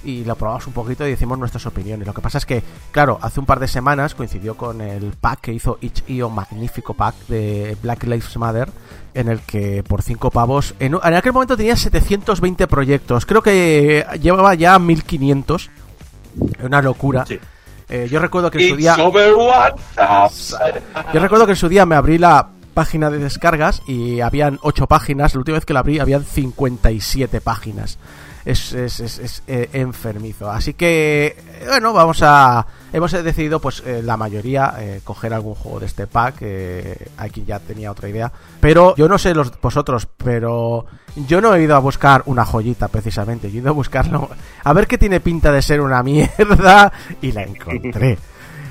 Y 0.03 0.25
lo 0.25 0.35
probamos 0.35 0.65
un 0.65 0.73
poquito 0.73 1.05
y 1.05 1.11
decimos 1.11 1.37
nuestras 1.37 1.63
opiniones. 1.67 2.07
Lo 2.07 2.13
que 2.15 2.21
pasa 2.21 2.39
es 2.39 2.47
que, 2.47 2.63
claro, 2.89 3.19
hace 3.21 3.39
un 3.39 3.45
par 3.45 3.59
de 3.59 3.67
semanas 3.67 4.15
coincidió 4.15 4.57
con 4.57 4.81
el 4.81 5.11
pack 5.11 5.41
que 5.41 5.53
hizo 5.53 5.77
itch.io, 5.79 6.31
magnífico 6.31 6.95
pack 6.95 7.13
de 7.27 7.77
Black 7.83 8.05
Lives 8.05 8.35
Matter, 8.35 8.71
en 9.13 9.27
el 9.27 9.41
que 9.41 9.83
por 9.83 10.01
5 10.01 10.31
pavos, 10.31 10.73
en, 10.79 10.95
aquel 10.95 11.33
momento 11.33 11.55
tenía 11.55 11.75
720 11.75 12.65
proyectos. 12.65 13.27
Creo 13.27 13.43
que 13.43 14.07
llevaba 14.19 14.55
ya 14.55 14.79
1500. 14.79 15.69
Una 16.63 16.81
locura. 16.81 17.27
Sí. 17.27 17.39
Eh, 17.91 18.07
yo 18.09 18.19
recuerdo 18.19 18.49
que 18.49 18.63
en 18.63 18.69
su 18.69 18.75
día. 18.77 18.95
Yo 21.13 21.19
recuerdo 21.19 21.45
que 21.45 21.51
en 21.51 21.57
su 21.57 21.67
día 21.67 21.85
me 21.85 21.95
abrí 21.95 22.17
la 22.17 22.47
página 22.73 23.09
de 23.09 23.19
descargas 23.19 23.81
y 23.85 24.21
habían 24.21 24.59
8 24.61 24.87
páginas. 24.87 25.33
La 25.33 25.39
última 25.39 25.57
vez 25.57 25.65
que 25.65 25.73
la 25.73 25.81
abrí 25.81 25.99
habían 25.99 26.23
57 26.23 27.41
páginas. 27.41 27.99
Es, 28.45 28.71
es, 28.73 29.01
es, 29.01 29.19
es, 29.19 29.43
eh, 29.45 29.69
enfermizo. 29.73 30.49
Así 30.49 30.73
que, 30.73 31.37
eh, 31.37 31.65
bueno, 31.67 31.93
vamos 31.93 32.21
a. 32.23 32.65
Hemos 32.93 33.11
decidido, 33.11 33.59
pues, 33.61 33.81
eh, 33.85 34.01
la 34.03 34.17
mayoría, 34.17 34.73
eh, 34.79 34.99
coger 35.03 35.33
algún 35.33 35.55
juego 35.55 35.79
de 35.79 35.85
este 35.85 36.07
pack. 36.07 36.35
eh, 36.41 37.07
aquí 37.17 37.43
ya 37.45 37.59
tenía 37.59 37.89
otra 37.91 38.09
idea. 38.09 38.31
Pero 38.59 38.95
yo 38.97 39.07
no 39.07 39.17
sé 39.17 39.33
los 39.33 39.51
vosotros, 39.61 40.07
pero 40.17 40.85
yo 41.15 41.39
no 41.39 41.55
he 41.55 41.63
ido 41.63 41.75
a 41.75 41.79
buscar 41.79 42.23
una 42.25 42.43
joyita 42.43 42.89
precisamente. 42.89 43.49
Yo 43.49 43.57
he 43.59 43.61
ido 43.61 43.69
a 43.69 43.73
buscarlo. 43.73 44.29
A 44.63 44.73
ver 44.73 44.87
qué 44.87 44.97
tiene 44.97 45.21
pinta 45.21 45.51
de 45.53 45.61
ser 45.61 45.79
una 45.79 46.03
mierda. 46.03 46.91
Y 47.21 47.31
la 47.31 47.43
encontré. 47.43 48.17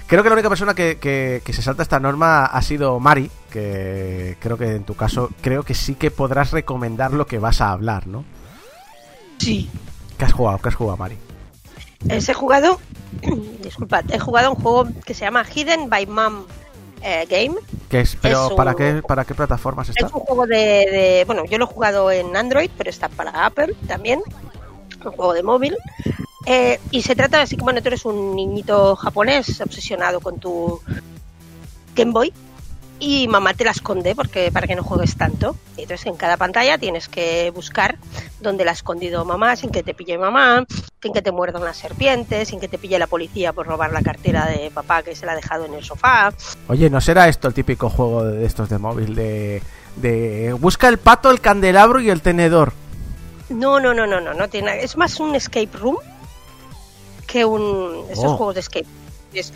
Creo 0.07 0.23
que 0.23 0.29
la 0.29 0.35
única 0.35 0.49
persona 0.49 0.75
que, 0.75 0.99
que- 0.99 1.41
que 1.45 1.53
se 1.53 1.63
salta 1.63 1.83
esta 1.85 2.01
norma 2.01 2.45
ha 2.47 2.61
sido 2.63 2.99
Mari, 3.01 3.31
que 3.49 4.37
creo 4.41 4.59
que 4.59 4.75
en 4.75 4.83
tu 4.85 4.95
caso, 4.97 5.31
creo 5.41 5.63
que 5.63 5.73
sí 5.75 5.95
que 5.95 6.11
podrás 6.11 6.51
recomendar 6.51 7.13
lo 7.13 7.27
que 7.27 7.39
vas 7.39 7.61
a 7.61 7.71
hablar, 7.71 8.07
¿no? 8.09 8.25
Sí. 9.39 9.71
¿Qué 10.19 10.25
has 10.25 10.33
jugado? 10.33 10.59
¿Qué 10.59 10.69
has 10.69 10.75
jugado, 10.75 10.97
Mari? 10.99 11.17
He 12.09 12.35
jugado, 12.35 12.81
disculpad, 13.63 14.05
he 14.13 14.19
jugado 14.19 14.51
un 14.53 14.57
juego 14.57 14.87
que 15.05 15.15
se 15.15 15.25
llama 15.25 15.45
Hidden 15.45 15.89
by 15.91 16.07
Mom 16.07 16.45
eh, 17.03 17.27
Game. 17.29 17.57
¿Qué 17.89 18.01
es? 18.01 18.17
¿Pero 18.21 18.49
Es 18.49 18.55
para 18.55 18.75
qué 18.75 19.03
para 19.07 19.25
qué 19.25 19.35
plataformas 19.35 19.89
está? 19.89 20.07
Es 20.07 20.13
un 20.13 20.21
juego 20.21 20.47
de, 20.47 20.57
de- 20.57 21.25
Bueno, 21.27 21.45
yo 21.47 21.59
lo 21.59 21.65
he 21.65 21.69
jugado 21.69 22.11
en 22.11 22.37
Android, 22.37 22.71
pero 22.77 22.91
está 22.91 23.09
para 23.09 23.47
Apple 23.47 23.75
también. 23.87 24.21
Un 25.05 25.13
juego 25.13 25.33
de 25.33 25.43
móvil. 25.43 25.77
Eh, 26.47 26.79
y 26.91 27.03
se 27.03 27.15
trata 27.15 27.43
así 27.43 27.57
que, 27.57 27.63
bueno, 27.63 27.81
tú 27.83 27.89
eres 27.89 28.05
un 28.05 28.35
niñito 28.35 28.97
japonés 28.97 29.61
obsesionado 29.61 30.21
con 30.21 30.39
tu 30.39 30.81
Game 31.95 32.13
Boy. 32.13 32.33
Y 33.03 33.29
mamá 33.29 33.55
te 33.55 33.65
la 33.65 33.71
esconde 33.71 34.15
porque 34.15 34.53
para 34.53 34.67
que 34.67 34.77
no 34.77 34.83
juegues 34.85 35.17
tanto. 35.17 35.57
Entonces 35.79 36.07
en 36.07 36.17
cada 36.17 36.37
pantalla 36.37 36.77
tienes 36.77 37.09
que 37.09 37.51
buscar 37.51 37.97
dónde 38.41 38.65
la 38.65 38.73
ha 38.73 38.75
escondido 38.75 39.25
mamá, 39.25 39.57
sin 39.57 39.71
que 39.71 39.83
te 39.83 39.95
pille 39.95 40.19
mamá, 40.19 40.67
sin 41.03 41.13
que 41.15 41.23
te 41.23 41.33
muerda 41.33 41.59
una 41.59 41.73
serpiente, 41.73 42.45
sin 42.45 42.61
que 42.61 42.69
te 42.69 42.77
pille 42.77 42.99
la 42.99 43.07
policía 43.07 43.55
por 43.55 43.67
robar 43.67 43.91
la 43.93 44.03
cartera 44.03 44.47
de 44.47 44.71
papá 44.71 45.03
que 45.03 45.15
se 45.17 45.25
la 45.25 45.33
ha 45.33 45.37
dejado 45.37 45.65
en 45.65 45.73
el 45.75 45.83
sofá. 45.85 46.33
Oye, 46.69 46.91
¿no 46.91 47.01
será 47.01 47.27
esto 47.29 47.49
el 47.49 47.55
típico 47.55 47.89
juego 47.89 48.25
de 48.25 48.45
estos 48.45 48.69
de 48.69 48.77
móvil 48.79 49.15
de, 49.15 49.63
de 49.97 50.53
busca 50.61 50.87
el 50.89 50.99
pato, 50.99 51.31
el 51.31 51.41
candelabro 51.41 52.01
y 52.01 52.11
el 52.11 52.21
tenedor? 52.21 52.75
No, 53.49 53.81
no, 53.81 53.95
no, 53.95 54.07
no, 54.07 54.21
no, 54.21 54.35
no 54.35 54.49
tiene. 54.49 54.83
Es 54.85 54.97
más 54.99 55.19
un 55.21 55.35
escape 55.35 55.71
room 55.73 55.97
que 57.27 57.45
un 57.47 58.05
esos 58.11 58.25
Oh. 58.27 58.37
juegos 58.37 58.55
de 58.57 58.61
escape. 58.61 58.87
Es 59.33 59.53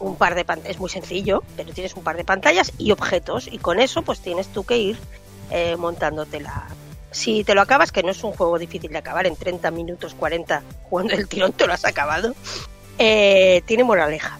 un 0.00 0.16
par 0.16 0.34
de 0.34 0.44
pantallas, 0.44 0.74
es 0.74 0.80
muy 0.80 0.90
sencillo, 0.90 1.44
pero 1.56 1.72
tienes 1.72 1.94
un 1.94 2.02
par 2.02 2.16
de 2.16 2.24
pantallas 2.24 2.72
y 2.78 2.90
objetos 2.90 3.46
y 3.46 3.58
con 3.58 3.78
eso 3.78 4.02
pues 4.02 4.20
tienes 4.20 4.48
tú 4.48 4.64
que 4.64 4.78
ir 4.78 4.98
eh, 5.50 5.76
montándote-la. 5.76 6.68
Si 7.12 7.44
te 7.44 7.54
lo 7.54 7.60
acabas, 7.60 7.92
que 7.92 8.02
no 8.02 8.10
es 8.10 8.22
un 8.24 8.32
juego 8.32 8.58
difícil 8.58 8.90
de 8.90 8.98
acabar, 8.98 9.26
en 9.26 9.36
30 9.36 9.70
minutos 9.70 10.14
40 10.14 10.62
jugando 10.84 11.14
el 11.14 11.28
tirón 11.28 11.52
te 11.52 11.66
lo 11.66 11.72
has 11.72 11.84
acabado, 11.84 12.34
eh, 12.98 13.62
tiene 13.66 13.84
moraleja. 13.84 14.38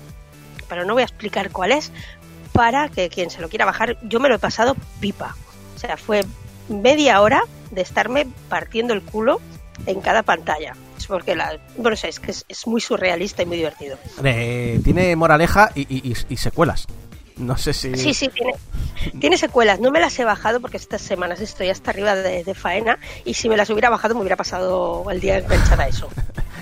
Pero 0.69 0.85
no 0.85 0.95
voy 0.95 1.03
a 1.03 1.07
explicar 1.07 1.51
cuál 1.51 1.73
es 1.73 1.93
para 2.53 2.89
que 2.89 3.09
quien 3.09 3.31
se 3.31 3.41
lo 3.41 3.49
quiera 3.49 3.65
bajar, 3.65 3.97
yo 4.03 4.21
me 4.21 4.29
lo 4.29 4.37
he 4.37 4.39
pasado 4.39 4.77
pipa. 5.01 5.37
O 5.77 5.79
sea, 5.79 5.97
fue 5.97 6.25
media 6.69 7.21
hora 7.21 7.43
de 7.71 7.83
estarme 7.83 8.27
partiendo 8.49 8.95
el 8.95 9.03
culo 9.03 9.41
en 9.87 10.01
cada 10.01 10.23
pantalla. 10.23 10.75
Porque 11.11 11.35
la, 11.37 11.59
bueno, 11.77 11.97
sea, 11.97 12.09
es 12.09 12.19
que 12.21 12.31
es, 12.31 12.45
es 12.49 12.67
muy 12.67 12.81
surrealista 12.81 13.43
y 13.43 13.47
muy 13.47 13.57
divertido. 13.59 13.99
Eh, 14.25 14.81
tiene 14.83 15.15
moraleja 15.17 15.71
y, 15.75 15.83
y- 15.83 16.15
y- 16.29 16.37
secuelas. 16.39 16.87
No 17.37 17.57
sé 17.57 17.73
si... 17.73 17.95
Sí, 17.97 18.13
sí, 18.15 18.29
tiene, 18.29 18.53
tiene 19.19 19.37
secuelas. 19.39 19.81
No 19.81 19.91
me 19.91 19.99
las 20.01 20.19
he 20.19 20.25
bajado 20.25 20.61
porque 20.61 20.77
estas 20.77 21.01
semanas 21.01 21.41
estoy 21.41 21.69
hasta 21.71 21.91
arriba 21.91 22.15
de, 22.15 22.45
de 22.45 22.55
faena 22.55 22.99
y 23.25 23.35
si 23.35 23.49
me 23.49 23.57
las 23.57 23.69
hubiera 23.71 23.89
bajado 23.91 24.15
me 24.15 24.21
hubiera 24.21 24.37
pasado 24.37 25.05
el 25.11 25.21
día 25.21 25.39
enganchada 25.39 25.85
a 25.85 25.89
eso. 25.89 26.09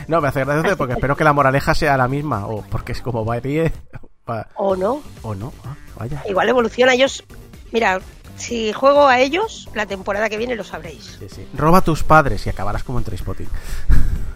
No, 0.08 0.22
me 0.22 0.28
hace 0.28 0.42
gracia 0.42 0.74
porque 0.74 0.94
espero 0.94 1.16
que 1.18 1.24
la 1.24 1.34
moraleja 1.34 1.74
sea 1.74 1.98
la 1.98 2.08
misma. 2.08 2.46
O 2.46 2.62
porque 2.62 2.92
es 2.92 3.02
como 3.02 3.26
varíe. 3.26 3.70
va- 4.30 4.48
O 4.56 4.74
no, 4.74 5.02
O 5.20 5.34
no. 5.34 5.52
Ah, 5.66 5.76
vaya. 5.98 6.22
igual 6.26 6.48
evoluciona. 6.48 6.94
Ellos, 6.94 7.22
mira, 7.72 8.00
si 8.36 8.72
juego 8.72 9.06
a 9.06 9.20
ellos, 9.20 9.68
la 9.74 9.84
temporada 9.84 10.30
que 10.30 10.38
viene 10.38 10.54
lo 10.56 10.64
sabréis. 10.64 11.18
Sí, 11.18 11.26
sí. 11.28 11.46
Roba 11.54 11.78
a 11.78 11.80
tus 11.82 12.04
padres 12.04 12.46
y 12.46 12.48
acabarás 12.48 12.84
como 12.84 12.96
en 13.00 13.04
Trainspotting. 13.04 13.48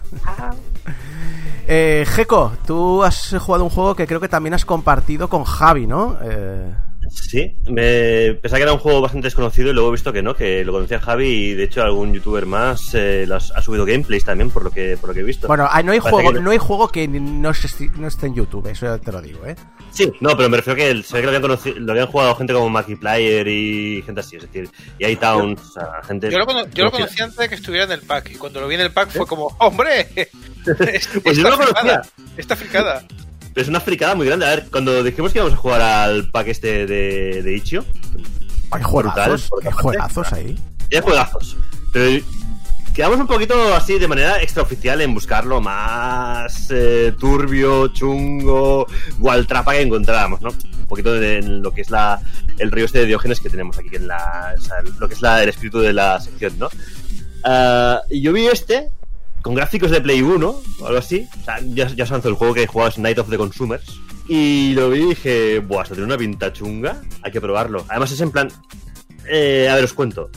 Eh, 1.67 2.05
Geko, 2.05 2.51
tú 2.65 3.03
has 3.03 3.35
jugado 3.39 3.63
un 3.63 3.69
juego 3.69 3.95
que 3.95 4.05
creo 4.05 4.19
que 4.19 4.27
también 4.27 4.53
has 4.53 4.65
compartido 4.65 5.29
con 5.29 5.45
Javi, 5.45 5.87
¿no? 5.87 6.17
Eh, 6.21 6.73
Sí, 7.13 7.55
me 7.67 8.33
pensaba 8.35 8.57
que 8.57 8.63
era 8.63 8.73
un 8.73 8.79
juego 8.79 9.01
bastante 9.01 9.27
desconocido 9.27 9.69
y 9.69 9.73
luego 9.73 9.89
he 9.89 9.91
visto 9.93 10.11
que 10.13 10.21
no, 10.21 10.35
que 10.35 10.63
lo 10.65 10.71
conocía 10.71 10.99
Javi 10.99 11.27
y 11.27 11.53
de 11.53 11.63
hecho 11.63 11.81
algún 11.83 12.13
youtuber 12.13 12.45
más 12.45 12.93
eh, 12.93 13.25
las- 13.27 13.51
ha 13.51 13.61
subido 13.61 13.85
gameplays 13.85 14.25
también 14.25 14.49
por 14.49 14.63
lo 14.63 14.71
que 14.71 14.97
por 14.97 15.09
lo 15.09 15.13
que 15.13 15.21
he 15.21 15.23
visto. 15.23 15.47
bueno, 15.47 15.67
ah, 15.69 15.81
no 15.83 15.91
hay 15.91 15.99
Parece 15.99 16.15
juego, 16.15 16.33
que- 16.33 16.39
no 16.41 16.51
hay 16.51 16.57
juego 16.57 16.87
que 16.89 17.07
no, 17.07 17.49
esté- 17.51 17.91
no 17.95 18.07
esté 18.07 18.27
en 18.27 18.35
YouTube, 18.35 18.67
eso 18.67 18.85
ya 18.85 18.97
te 18.97 19.11
lo 19.11 19.21
digo, 19.21 19.45
¿eh? 19.45 19.55
Sí, 19.91 20.11
no, 20.21 20.35
pero 20.37 20.49
me 20.49 20.57
refiero 20.57 20.75
que 20.77 20.89
el- 20.89 21.03
se 21.03 21.13
ve 21.15 21.19
que 21.21 21.25
lo 21.25 21.29
habían, 21.29 21.41
conocido, 21.43 21.79
lo 21.79 21.91
habían 21.91 22.07
jugado 22.07 22.35
gente 22.35 22.53
como 22.53 22.69
Markiplier 22.69 23.47
y 23.47 24.01
gente 24.05 24.21
así, 24.21 24.35
es 24.37 24.43
decir, 24.43 24.69
y 24.99 25.03
hay 25.05 25.15
towns, 25.15 25.61
o 25.61 25.71
sea, 25.73 25.87
gente. 26.07 26.31
Yo 26.31 26.39
lo, 26.39 26.45
cono- 26.45 26.67
yo 26.73 26.85
lo 26.85 26.91
conocí 26.91 27.21
antes 27.21 27.37
de 27.37 27.49
que 27.49 27.55
estuviera 27.55 27.85
en 27.85 27.91
el 27.91 28.01
pack. 28.01 28.31
Y 28.31 28.35
cuando 28.35 28.59
lo 28.61 28.67
vi 28.67 28.75
en 28.75 28.81
el 28.81 28.91
pack 28.91 29.09
fue 29.09 29.25
como, 29.27 29.55
¡hombre! 29.59 30.07
Pues 31.23 31.37
yo 31.37 31.43
no 31.43 31.49
lo 31.49 31.57
conocía. 31.57 31.73
fricada, 31.81 32.01
Está 32.37 32.55
fricada. 32.55 33.03
Pero 33.53 33.63
es 33.63 33.69
una 33.69 33.79
fricada 33.79 34.15
muy 34.15 34.25
grande. 34.25 34.45
A 34.45 34.49
ver, 34.49 34.65
cuando 34.71 35.03
dijimos 35.03 35.31
que 35.31 35.39
íbamos 35.39 35.53
a 35.53 35.57
jugar 35.57 35.81
al 35.81 36.29
pack 36.31 36.47
este 36.47 36.85
de, 36.85 37.43
de 37.43 37.55
Ichio, 37.55 37.85
Hay 38.71 38.81
juegazos, 38.83 39.49
hay 39.63 39.71
juegazos 39.71 40.33
ahí. 40.33 40.57
hay 40.91 41.01
juegazos. 41.01 41.57
Pero 41.91 42.23
quedamos 42.93 43.19
un 43.19 43.27
poquito 43.27 43.73
así 43.75 43.97
de 43.99 44.07
manera 44.07 44.41
extraoficial 44.41 45.01
en 45.01 45.13
buscarlo 45.13 45.61
más 45.61 46.67
eh, 46.71 47.13
turbio, 47.19 47.87
chungo, 47.89 48.87
gualtrapa 49.19 49.73
que 49.73 49.81
encontrábamos, 49.81 50.41
¿no? 50.41 50.49
Un 50.49 50.87
poquito 50.87 51.13
de 51.13 51.41
lo 51.41 51.71
que 51.71 51.81
es 51.81 51.89
la, 51.89 52.19
el 52.59 52.71
río 52.71 52.85
este 52.85 52.99
de 52.99 53.05
Diógenes 53.05 53.39
que 53.39 53.49
tenemos 53.49 53.77
aquí, 53.77 53.95
en 53.95 54.07
la, 54.07 54.53
o 54.57 54.61
sea, 54.61 54.77
lo 54.99 55.07
que 55.07 55.15
es 55.15 55.21
la, 55.21 55.41
el 55.43 55.49
espíritu 55.49 55.79
de 55.79 55.93
la 55.93 56.19
sección, 56.19 56.57
¿no? 56.59 56.69
Ah, 57.43 58.01
y 58.09 58.21
yo 58.21 58.31
vi 58.33 58.47
este 58.47 58.89
con 59.43 59.53
gráficos 59.53 59.91
de 59.91 60.01
Play 60.01 60.23
1 60.23 60.55
o 60.79 60.87
algo 60.87 60.97
así. 60.97 61.27
O 61.39 61.43
sea, 61.43 61.59
ya, 61.61 61.87
ya 61.89 62.05
os 62.05 62.09
lanzó 62.09 62.29
el 62.29 62.35
juego 62.35 62.55
que 62.55 62.63
he 62.63 62.67
jugado 62.67 62.89
es 62.89 62.97
Night 62.97 63.19
of 63.19 63.29
the 63.29 63.37
Consumers. 63.37 63.99
Y 64.27 64.73
lo 64.73 64.89
vi 64.89 65.01
y 65.01 65.05
dije, 65.09 65.59
buah, 65.59 65.83
esto 65.83 65.95
tiene 65.95 66.05
una 66.07 66.17
pinta 66.17 66.51
chunga, 66.51 67.01
hay 67.21 67.31
que 67.31 67.41
probarlo. 67.41 67.85
Además 67.89 68.11
es 68.11 68.21
en 68.21 68.31
plan... 68.31 68.47
eh, 69.29 69.67
a 69.69 69.75
ver, 69.75 69.83
os 69.83 69.93
cuento. 69.93 70.29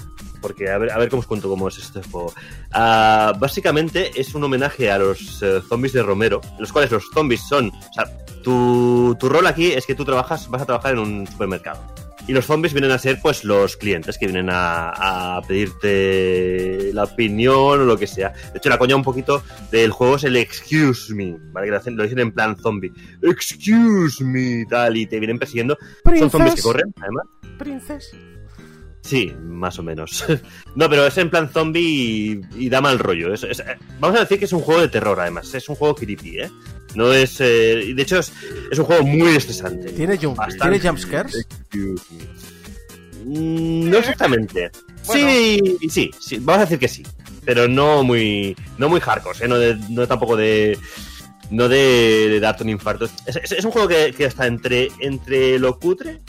Porque 0.42 0.70
a 0.70 0.76
ver, 0.78 0.90
a 0.92 0.98
ver 0.98 1.08
cómo 1.08 1.20
os 1.20 1.26
cuento 1.26 1.48
cómo 1.48 1.68
es 1.68 1.78
este 1.78 2.02
juego. 2.02 2.34
Ah, 2.72 3.32
básicamente 3.38 4.10
es 4.20 4.34
un 4.34 4.44
homenaje 4.44 4.90
a 4.90 4.98
los 4.98 5.42
eh, 5.42 5.60
zombies 5.66 5.92
de 5.92 6.02
Romero, 6.02 6.40
los 6.58 6.72
cuales 6.72 6.90
los 6.90 7.04
zombies 7.14 7.40
son... 7.48 7.68
O 7.68 7.92
sea, 7.94 8.04
tu, 8.42 9.16
tu 9.18 9.28
rol 9.28 9.46
aquí 9.46 9.72
es 9.72 9.86
que 9.86 9.94
tú 9.94 10.04
trabajas, 10.04 10.48
vas 10.50 10.62
a 10.62 10.66
trabajar 10.66 10.92
en 10.94 10.98
un 10.98 11.26
supermercado. 11.26 11.80
Y 12.28 12.32
los 12.32 12.44
zombies 12.46 12.72
vienen 12.72 12.90
a 12.90 12.98
ser, 12.98 13.20
pues, 13.22 13.44
los 13.44 13.76
clientes 13.76 14.18
que 14.18 14.26
vienen 14.26 14.48
a, 14.50 15.36
a 15.36 15.42
pedirte 15.42 16.90
la 16.92 17.04
opinión 17.04 17.80
o 17.80 17.84
lo 17.84 17.96
que 17.96 18.06
sea. 18.08 18.30
De 18.52 18.58
hecho, 18.58 18.68
la 18.68 18.78
coña 18.78 18.96
un 18.96 19.04
poquito 19.04 19.42
del 19.70 19.92
juego 19.92 20.16
es 20.16 20.24
el 20.24 20.36
excuse 20.36 21.14
me, 21.14 21.36
¿vale? 21.52 21.66
Que 21.66 21.70
lo, 21.70 21.76
hacen- 21.78 21.96
lo 21.96 22.02
dicen 22.02 22.18
en 22.18 22.32
plan 22.32 22.56
zombie. 22.56 22.92
Excuse 23.22 24.24
me, 24.24 24.64
tal, 24.68 24.96
y 24.96 25.06
te 25.06 25.18
vienen 25.20 25.38
persiguiendo. 25.38 25.76
Son 26.18 26.30
zombies 26.30 26.54
que 26.56 26.62
corren, 26.62 26.92
además. 27.00 27.26
Princes. 27.58 28.10
Sí, 29.06 29.32
más 29.40 29.78
o 29.78 29.84
menos. 29.84 30.24
no, 30.74 30.90
pero 30.90 31.06
es 31.06 31.16
en 31.18 31.30
plan 31.30 31.48
zombie 31.48 31.80
y, 31.80 32.40
y 32.64 32.68
da 32.68 32.80
mal 32.80 32.98
rollo. 32.98 33.32
Es- 33.32 33.44
es- 33.44 33.62
vamos 34.00 34.16
a 34.18 34.22
decir 34.22 34.38
que 34.38 34.46
es 34.46 34.52
un 34.52 34.60
juego 34.60 34.80
de 34.80 34.88
terror, 34.88 35.18
además. 35.20 35.54
Es 35.54 35.68
un 35.68 35.76
juego 35.76 35.94
creepy, 35.94 36.40
¿eh? 36.40 36.50
No 36.96 37.12
es... 37.12 37.40
eh, 37.40 37.92
de 37.94 38.02
hecho, 38.02 38.18
es, 38.18 38.32
es 38.70 38.78
un 38.78 38.84
juego 38.84 39.04
muy 39.06 39.36
estresante. 39.36 39.92
¿Tiene, 39.92 40.16
jump. 40.18 40.38
¿Tiene 40.60 40.80
jumpscares? 40.80 41.46
Mm, 43.24 43.90
No 43.90 43.98
exactamente. 43.98 44.70
Bueno. 45.06 45.28
Sí, 45.28 45.60
sí, 45.88 46.10
sí, 46.18 46.38
vamos 46.40 46.58
a 46.62 46.64
decir 46.64 46.78
que 46.78 46.88
sí. 46.88 47.02
Pero 47.44 47.68
no 47.68 48.02
muy, 48.02 48.56
no 48.78 48.88
muy 48.88 49.00
hardcore, 49.00 49.44
¿eh? 49.44 49.48
no, 49.48 49.56
de- 49.58 49.76
no 49.90 50.06
tampoco 50.06 50.36
de. 50.36 50.78
No 51.50 51.68
de, 51.68 52.28
de 52.28 52.40
darte 52.40 52.64
un 52.64 52.70
infarto. 52.70 53.08
Es, 53.26 53.36
es- 53.36 53.52
es 53.52 53.64
un 53.64 53.70
juego 53.70 53.86
que, 53.86 54.12
que 54.16 54.24
está 54.24 54.46
entre, 54.48 54.88
entre 54.98 55.58
lo 55.60 55.78
cutre 55.78 56.20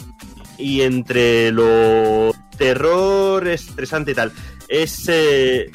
y 0.60 0.82
entre 0.82 1.52
lo 1.52 2.34
terror 2.58 3.48
estresante 3.48 4.12
y 4.12 4.16
tal. 4.16 4.32
Es. 4.68 5.06
eh, 5.08 5.72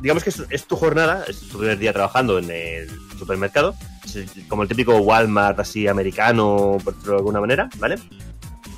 digamos 0.00 0.22
que 0.24 0.30
es, 0.50 0.64
tu 0.66 0.76
jornada, 0.76 1.24
es 1.28 1.40
tu 1.40 1.58
primer 1.58 1.78
día 1.78 1.92
trabajando 1.92 2.38
en 2.38 2.50
el 2.50 2.88
supermercado. 3.18 3.74
El- 4.14 4.28
como 4.48 4.62
el 4.62 4.68
típico 4.68 4.96
Walmart 4.98 5.58
así 5.60 5.88
americano, 5.88 6.76
por 6.84 6.94
de 6.96 7.14
alguna 7.16 7.40
manera, 7.40 7.68
¿vale? 7.78 7.96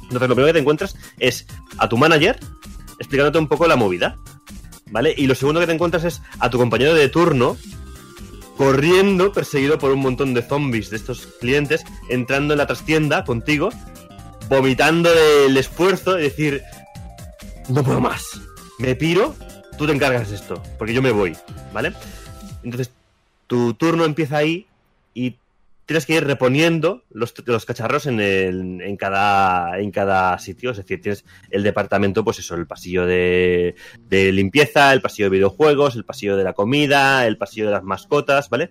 Entonces, 0.05 0.28
lo 0.28 0.34
primero 0.34 0.47
que 0.47 0.53
te 0.55 0.59
encuentras 0.61 0.97
es 1.18 1.47
a 1.78 1.88
tu 1.88 1.97
manager 1.97 2.38
explicándote 2.99 3.38
un 3.38 3.49
poco 3.49 3.66
la 3.66 3.76
movida, 3.76 4.16
¿vale? 4.90 5.12
Y 5.16 5.26
lo 5.26 5.34
segundo 5.34 5.61
que 5.61 5.66
te 5.66 5.72
encuentras 5.72 6.05
es 6.05 6.22
a 6.38 6.49
tu 6.49 6.57
compañero 6.59 6.94
de 6.94 7.09
turno 7.09 7.57
corriendo, 8.57 9.32
perseguido 9.32 9.78
por 9.78 9.92
un 9.92 10.01
montón 10.01 10.32
de 10.32 10.42
zombies 10.42 10.88
de 10.90 10.97
estos 10.97 11.26
clientes, 11.40 11.84
entrando 12.09 12.55
en 12.55 12.59
la 12.59 12.66
trastienda 12.66 13.24
contigo, 13.24 13.68
vomitando 14.49 15.11
del 15.12 15.57
esfuerzo 15.57 16.18
y 16.18 16.22
decir, 16.22 16.62
no 17.68 17.82
puedo 17.82 18.00
más, 18.00 18.40
me 18.78 18.94
piro, 18.94 19.34
tú 19.76 19.86
te 19.86 19.92
encargas 19.92 20.30
esto, 20.30 20.62
porque 20.78 20.94
yo 20.94 21.02
me 21.02 21.10
voy, 21.10 21.36
¿vale? 21.72 21.92
Entonces, 22.62 22.92
tu 23.46 23.74
turno 23.74 24.04
empieza 24.04 24.38
ahí 24.38 24.66
y 25.14 25.36
tienes 25.86 26.04
que 26.04 26.14
ir 26.14 26.24
reponiendo 26.24 27.04
los, 27.10 27.32
los 27.46 27.64
cacharros 27.64 28.06
en, 28.06 28.20
el, 28.20 28.80
en, 28.82 28.96
cada, 28.96 29.78
en 29.78 29.92
cada 29.92 30.36
sitio. 30.38 30.72
Es 30.72 30.78
decir, 30.78 31.00
tienes 31.00 31.24
el 31.50 31.62
departamento, 31.62 32.24
pues 32.24 32.40
eso, 32.40 32.56
el 32.56 32.66
pasillo 32.66 33.06
de, 33.06 33.76
de 34.08 34.32
limpieza, 34.32 34.92
el 34.92 35.00
pasillo 35.00 35.26
de 35.26 35.36
videojuegos, 35.36 35.94
el 35.94 36.04
pasillo 36.04 36.36
de 36.36 36.44
la 36.44 36.54
comida, 36.54 37.26
el 37.26 37.38
pasillo 37.38 37.66
de 37.66 37.72
las 37.72 37.84
mascotas, 37.84 38.50
¿vale? 38.50 38.70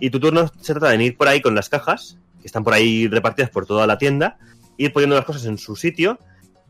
Y 0.00 0.10
tu 0.10 0.20
turno 0.20 0.50
se 0.60 0.72
trata 0.72 0.88
de 0.88 1.04
ir 1.04 1.16
por 1.16 1.28
ahí 1.28 1.42
con 1.42 1.54
las 1.54 1.68
cajas, 1.68 2.16
que 2.40 2.46
están 2.46 2.64
por 2.64 2.72
ahí 2.72 3.08
repartidas 3.08 3.50
por 3.50 3.66
toda 3.66 3.86
la 3.86 3.98
tienda, 3.98 4.38
ir 4.78 4.92
poniendo 4.92 5.16
las 5.16 5.26
cosas 5.26 5.44
en 5.44 5.58
su 5.58 5.76
sitio 5.76 6.18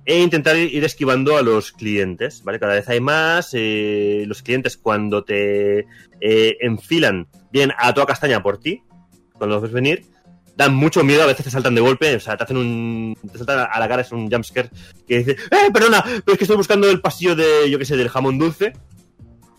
e 0.09 0.23
intentar 0.23 0.57
ir 0.57 0.83
esquivando 0.85 1.37
a 1.37 1.43
los 1.43 1.71
clientes, 1.71 2.43
¿vale? 2.43 2.59
Cada 2.59 2.73
vez 2.73 2.89
hay 2.89 2.99
más, 2.99 3.51
eh, 3.53 4.25
los 4.27 4.43
clientes 4.43 4.79
cuando 4.79 5.23
te 5.23 5.81
eh, 6.23 6.57
enfilan 6.61 7.29
bien 7.53 7.73
a 7.77 7.93
toda 7.93 8.07
castaña 8.07 8.43
por 8.43 8.59
ti, 8.59 8.83
cuando 9.35 9.57
los 9.57 9.65
ves 9.65 9.73
venir, 9.73 10.07
dan 10.57 10.75
mucho 10.75 11.05
miedo, 11.05 11.25
a 11.25 11.27
veces 11.27 11.45
te 11.45 11.51
saltan 11.51 11.75
de 11.75 11.83
golpe, 11.83 12.17
o 12.17 12.21
sea, 12.21 12.39
te 12.39 12.45
hacen 12.45 12.57
un. 12.57 13.19
te 13.31 13.37
saltan 13.37 13.69
a 13.71 13.79
la 13.79 13.87
cara, 13.87 14.01
es 14.01 14.11
un 14.11 14.31
jumpscare 14.31 14.71
que 15.07 15.19
dice, 15.19 15.33
¡eh, 15.33 15.71
perdona! 15.75 16.03
Pero 16.03 16.33
es 16.33 16.39
que 16.39 16.45
estoy 16.45 16.57
buscando 16.57 16.89
el 16.89 17.03
pasillo 17.03 17.37
de, 17.37 17.71
yo 17.71 17.79
qué 17.79 17.85
sé, 17.85 17.99
del 17.99 18.09
jamón 18.09 18.39
dulce. 18.39 18.73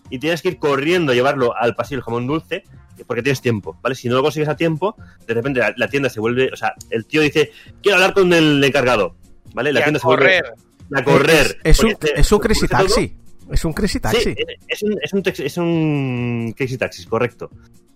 Y 0.09 0.17
tienes 0.17 0.41
que 0.41 0.47
ir 0.47 0.57
corriendo 0.57 1.11
a 1.11 1.15
llevarlo 1.15 1.55
al 1.55 1.75
pasillo 1.75 1.97
del 1.97 2.05
jamón 2.05 2.25
dulce, 2.25 2.63
porque 3.05 3.21
tienes 3.21 3.39
tiempo, 3.39 3.77
¿vale? 3.83 3.93
Si 3.93 4.09
no 4.09 4.15
lo 4.15 4.23
consigues 4.23 4.49
a 4.49 4.55
tiempo, 4.55 4.95
de 5.27 5.33
repente 5.35 5.59
la, 5.59 5.75
la 5.77 5.87
tienda 5.89 6.09
se 6.09 6.19
vuelve, 6.19 6.49
o 6.51 6.55
sea, 6.55 6.73
el 6.89 7.05
tío 7.05 7.21
dice, 7.21 7.51
quiero 7.83 7.97
hablar 7.97 8.15
con 8.15 8.33
el 8.33 8.63
encargado, 8.63 9.15
¿vale? 9.53 9.71
La 9.73 9.79
Y 9.79 9.83
a 9.83 9.85
tienda 9.85 9.99
correr. 9.99 10.45
se 10.45 10.51
vuelve 10.89 10.99
a 10.99 11.03
correr. 11.03 11.57
Es, 11.63 11.79
es 11.79 11.83
un, 11.83 11.95
es 12.15 12.31
un 12.31 12.39
crazy 12.39 12.67
todo. 12.67 12.81
taxi. 12.81 13.15
Es 13.51 13.65
un 13.65 13.73
crazy 13.73 13.99
taxi. 13.99 14.21
Sí, 14.23 14.35
es 14.67 14.83
un, 14.83 14.95
es 15.01 15.13
un, 15.13 15.23
es 15.25 15.57
un 15.57 16.53
Crazy 16.55 16.77
Taxis, 16.77 17.07
correcto. 17.07 17.49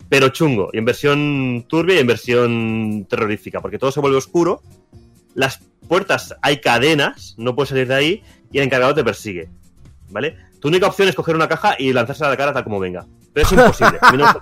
Pero 0.09 0.29
chungo, 0.29 0.69
y 0.73 0.77
en 0.79 0.85
versión 0.85 1.65
turbia 1.67 1.95
y 1.95 1.99
en 1.99 2.07
versión 2.07 3.05
terrorífica, 3.09 3.61
porque 3.61 3.77
todo 3.77 3.91
se 3.91 3.99
vuelve 3.99 4.17
oscuro, 4.17 4.61
las 5.35 5.59
puertas 5.87 6.35
hay 6.41 6.59
cadenas, 6.59 7.35
no 7.37 7.55
puedes 7.55 7.69
salir 7.69 7.87
de 7.87 7.95
ahí, 7.95 8.23
y 8.51 8.57
el 8.57 8.63
encargado 8.65 8.95
te 8.95 9.03
persigue. 9.03 9.49
¿Vale? 10.09 10.37
Tu 10.59 10.67
única 10.67 10.87
opción 10.87 11.07
es 11.07 11.15
coger 11.15 11.35
una 11.35 11.47
caja 11.47 11.75
y 11.77 11.91
lanzársela 11.93 12.27
a 12.27 12.31
la 12.31 12.37
cara 12.37 12.53
tal 12.53 12.63
como 12.63 12.79
venga. 12.79 13.05
Pero 13.33 13.45
es 13.45 13.51
imposible. 13.53 13.97
A 14.01 14.11
mí 14.11 14.17
no, 14.17 14.33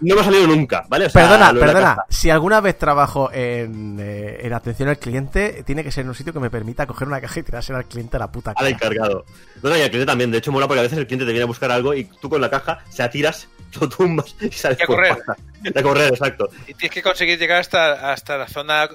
no 0.00 0.14
me 0.14 0.20
ha 0.20 0.24
salido 0.24 0.46
nunca, 0.46 0.84
¿vale? 0.88 1.06
O 1.06 1.10
sea, 1.10 1.22
perdona, 1.22 1.52
perdona. 1.58 1.96
Si 2.08 2.30
alguna 2.30 2.60
vez 2.60 2.78
trabajo 2.78 3.30
en, 3.32 3.98
eh, 4.00 4.38
en 4.42 4.52
atención 4.52 4.88
al 4.88 4.98
cliente, 4.98 5.62
tiene 5.64 5.82
que 5.84 5.90
ser 5.90 6.02
en 6.02 6.08
un 6.08 6.14
sitio 6.14 6.32
que 6.32 6.40
me 6.40 6.50
permita 6.50 6.86
coger 6.86 7.08
una 7.08 7.20
caja 7.20 7.40
y 7.40 7.42
tirársela 7.42 7.78
al 7.78 7.86
cliente 7.86 8.16
a 8.16 8.20
la 8.20 8.30
puta 8.32 8.50
Al 8.50 8.56
cara. 8.56 8.68
encargado. 8.70 9.24
No, 9.62 9.70
no, 9.70 9.76
y 9.76 9.82
al 9.82 9.88
cliente 9.90 10.06
también. 10.06 10.30
De 10.30 10.38
hecho, 10.38 10.52
mola 10.52 10.66
porque 10.66 10.80
a 10.80 10.82
veces 10.82 10.98
el 10.98 11.06
cliente 11.06 11.24
te 11.26 11.32
viene 11.32 11.44
a 11.44 11.46
buscar 11.46 11.70
algo 11.70 11.94
y 11.94 12.04
tú 12.04 12.28
con 12.28 12.40
la 12.40 12.50
caja 12.50 12.78
se 12.88 13.02
atiras, 13.02 13.48
lo 13.80 13.88
tumbas 13.88 14.34
y 14.40 14.50
sales 14.50 14.78
Y 14.80 14.82
a 14.82 14.86
por 14.86 14.96
correr. 14.96 16.04
a 16.04 16.08
exacto. 16.08 16.48
Y 16.66 16.74
tienes 16.74 16.90
que 16.94 17.02
conseguir 17.02 17.38
llegar 17.38 17.60
hasta, 17.60 18.12
hasta 18.12 18.36
la 18.38 18.48
zona 18.48 18.88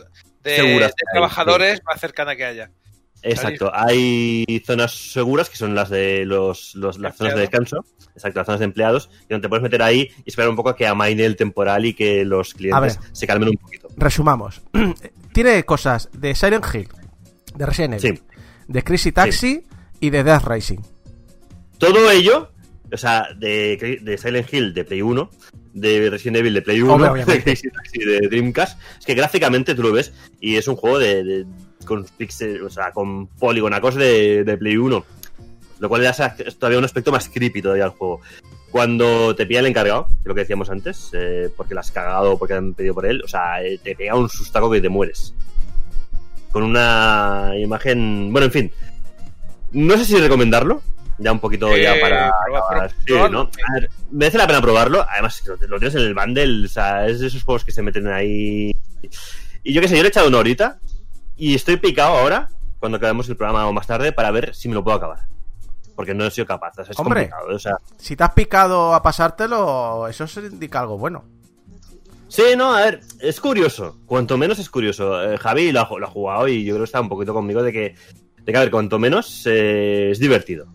de, 0.44 0.56
Segura, 0.56 0.86
de 0.88 0.92
sí. 0.92 1.06
trabajadores 1.12 1.82
más 1.86 2.00
cercana 2.00 2.36
que 2.36 2.46
haya. 2.46 2.70
Exacto, 3.24 3.72
hay 3.74 4.46
zonas 4.66 4.94
seguras 4.94 5.50
que 5.50 5.56
son 5.58 5.76
las 5.76 5.90
de 5.90 6.26
los, 6.26 6.74
los- 6.76 6.98
las 7.00 7.16
zonas 7.16 7.36
de 7.36 7.42
descanso, 7.42 7.86
exacto, 8.16 8.40
las 8.40 8.46
zonas 8.48 8.60
de 8.60 8.66
empleados, 8.66 9.10
y 9.26 9.28
donde 9.30 9.46
te 9.46 9.50
puedes 9.50 9.62
meter 9.64 9.82
ahí 9.84 10.10
y 10.26 10.30
esperar 10.30 10.50
un 10.50 10.56
poco 10.56 10.70
a 10.70 10.76
que 10.76 10.88
amaine 10.88 11.24
el 11.26 11.36
temporal 11.36 11.86
y 11.86 11.94
que 11.94 12.26
los 12.26 12.54
clientes 12.56 13.00
se 13.12 13.28
calmen 13.28 13.50
un 13.50 13.58
poquito. 13.58 13.88
Resumamos. 13.96 14.62
Tiene 15.34 15.64
cosas 15.64 16.10
de 16.14 16.34
Silent 16.36 16.66
Hill, 16.74 16.88
de 17.56 17.66
Resident 17.66 18.04
Evil, 18.04 18.18
Sí. 18.18 18.24
de 18.68 18.84
Crazy 18.84 19.12
Taxi 19.12 19.64
y 20.00 20.10
de 20.10 20.24
Death 20.24 20.44
Racing. 20.44 20.80
Todo 21.78 22.10
ello, 22.12 22.52
o 22.92 22.98
sea, 22.98 23.28
de, 23.38 24.00
de 24.02 24.18
Silent 24.18 24.52
Hill 24.54 24.74
de 24.74 24.84
Play 24.84 25.02
1, 25.02 25.30
de 25.74 26.10
Resident 26.10 26.38
Evil 26.38 26.54
de 26.56 26.62
Play 26.62 26.82
1, 26.82 26.94
Hombre, 26.94 27.26
de. 27.26 27.44
Crazy 27.44 27.70
Taxi 27.70 28.00
de 28.04 28.20
Dreamcast, 28.28 28.80
es 29.00 29.06
que 29.06 29.14
gráficamente 29.16 29.74
tú 29.76 29.84
lo 29.84 29.92
ves 29.92 30.12
y 30.40 30.58
es 30.58 30.68
un 30.68 30.76
juego 30.76 31.00
de, 31.00 31.24
de- 31.24 31.46
con 31.86 32.06
pixel, 32.18 32.64
o 32.64 32.70
sea, 32.70 32.92
con 32.92 33.28
poligonacos 33.28 33.96
de, 33.96 34.44
de 34.44 34.58
Play 34.58 34.78
1, 34.78 35.06
lo 35.80 35.90
cual 35.90 36.02
le 36.02 36.08
da 36.08 36.36
todavía 36.60 36.80
un 36.80 36.86
aspecto 36.86 37.12
más 37.12 37.30
creepy 37.30 37.62
todavía 37.62 37.86
al 37.86 37.90
juego. 37.92 38.22
cuando 38.72 39.36
te 39.36 39.46
pilla 39.46 39.60
el 39.60 39.66
encargado, 39.66 40.08
lo 40.24 40.34
que 40.34 40.42
decíamos 40.42 40.70
antes, 40.70 41.10
eh, 41.14 41.50
porque 41.58 41.74
la 41.74 41.82
has 41.82 41.92
cagado 41.92 42.34
o 42.34 42.40
porque 42.40 42.54
han 42.54 42.74
pedido 42.74 42.94
por 42.94 43.06
él, 43.06 43.22
o 43.24 43.28
sea, 43.28 43.62
eh, 43.64 43.78
te 43.84 43.96
pega 43.96 44.16
un 44.16 44.30
sustaco 44.30 44.72
que 44.72 44.80
te 44.82 44.88
mueres. 44.90 45.34
Con 46.52 46.64
una 46.64 47.52
imagen. 47.58 48.30
Bueno, 48.32 48.46
en 48.48 48.52
fin. 48.52 48.72
No 49.72 49.98
sé 49.98 50.04
si 50.06 50.18
recomendarlo. 50.18 50.82
Ya 51.18 51.32
un 51.32 51.40
poquito 51.40 51.76
ya 51.78 51.96
Eh, 51.96 52.02
para. 52.02 52.32
pro- 52.46 52.90
Sí. 53.06 53.14
¿no? 53.32 53.42
A 53.42 53.74
ver, 53.80 53.90
merece 54.12 54.38
la 54.38 54.48
pena 54.48 54.62
probarlo. 54.62 55.06
Además, 55.10 55.42
lo 55.68 55.78
tienes 55.80 55.96
en 55.96 56.02
el 56.02 56.14
bundle. 56.14 56.66
O 56.66 56.68
sea, 56.68 57.08
es 57.08 57.20
de 57.22 57.28
esos 57.28 57.44
juegos 57.44 57.64
que 57.64 57.72
se 57.72 57.82
meten 57.82 58.08
ahí. 58.08 58.72
Y 59.64 59.74
yo 59.74 59.82
qué 59.82 59.88
sé, 59.88 59.96
yo 59.96 60.02
le 60.02 60.08
he 60.08 60.10
echado 60.10 60.28
una 60.28 60.40
horita. 60.40 60.80
Y 61.36 61.56
estoy 61.56 61.78
picado 61.78 62.18
ahora, 62.18 62.50
cuando 62.80 62.98
acabemos 62.98 63.28
el 63.30 63.36
programa 63.38 63.68
o 63.68 63.74
más 63.74 63.88
tarde, 63.88 64.12
para 64.12 64.32
ver 64.32 64.54
si 64.56 64.68
me 64.68 64.76
lo 64.76 64.84
puedo 64.84 64.98
acabar. 64.98 65.20
Porque 65.96 66.14
no 66.14 66.26
he 66.26 66.32
sido 66.32 66.48
capaz. 66.48 66.72
o 66.80 66.84
sea, 66.84 66.92
es 66.92 67.00
Hombre. 67.00 67.30
complicado. 67.30 67.56
O 67.56 67.60
sea, 67.60 67.78
Si 67.98 68.16
te 68.16 68.24
has 68.24 68.34
picado 68.34 68.94
a 68.94 69.02
pasártelo, 69.02 70.08
eso 70.08 70.28
se 70.28 70.42
indica 70.42 70.80
algo 70.80 70.98
bueno. 70.98 71.26
Sí, 72.28 72.44
no, 72.56 72.74
a 72.74 72.82
ver, 72.86 73.02
es 73.20 73.42
curioso. 73.42 73.98
Cuanto 74.06 74.38
menos 74.38 74.58
es 74.60 74.70
curioso. 74.70 75.22
Eh, 75.22 75.38
Javi 75.38 75.72
lo 75.74 75.82
ha, 75.82 76.00
lo 76.00 76.06
ha 76.08 76.10
jugado 76.10 76.48
y 76.48 76.64
yo 76.64 76.74
creo 76.76 76.84
que 76.84 76.86
está 76.86 77.02
un 77.02 77.10
poquito 77.10 77.34
conmigo 77.34 77.62
de 77.62 77.74
que, 77.74 77.96
de 78.38 78.52
que 78.52 78.58
a 78.58 78.62
ver, 78.62 78.72
cuanto 78.72 79.00
menos 79.00 79.44
eh, 79.48 80.12
es 80.12 80.20
divertido. 80.20 80.68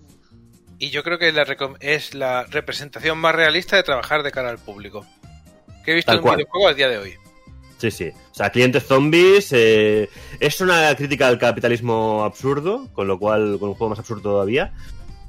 Y 0.79 0.91
yo 0.91 1.03
creo 1.03 1.19
que 1.19 1.33
la 1.33 1.47
es 1.81 2.13
la 2.15 2.45
representación 2.45 3.17
más 3.17 3.35
realista 3.35 3.77
de 3.77 3.83
trabajar 3.83 4.23
de 4.23 4.33
cara 4.33 4.51
al 4.51 4.59
público. 4.59 5.07
Que 5.83 5.93
he 5.93 5.95
visto 5.95 6.11
Tal 6.11 6.17
en 6.17 6.19
un 6.21 6.23
cual. 6.25 6.37
videojuego 6.37 6.69
al 6.69 6.77
día 6.77 6.89
de 6.91 6.99
hoy. 6.99 7.15
Sí, 7.79 7.91
sí. 7.91 8.09
O 8.09 8.35
sea, 8.35 8.51
clientes 8.51 8.85
zombies. 8.85 9.51
eh, 9.53 10.09
es 10.41 10.61
una 10.61 10.95
crítica 10.95 11.29
al 11.29 11.39
capitalismo 11.39 12.25
absurdo, 12.25 12.89
con 12.93 13.07
lo 13.07 13.19
cual, 13.19 13.59
con 13.59 13.69
un 13.71 13.75
juego 13.75 13.91
más 13.91 13.99
absurdo 13.99 14.23
todavía. 14.23 14.73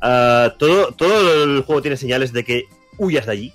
Ah, 0.02 0.54
todo, 0.58 0.94
todo 0.94 1.44
el 1.44 1.62
juego 1.64 1.82
tiene 1.82 1.98
señales 1.98 2.32
de 2.32 2.44
que 2.46 2.64
huyas 2.98 3.26
de 3.26 3.32
allí. 3.32 3.54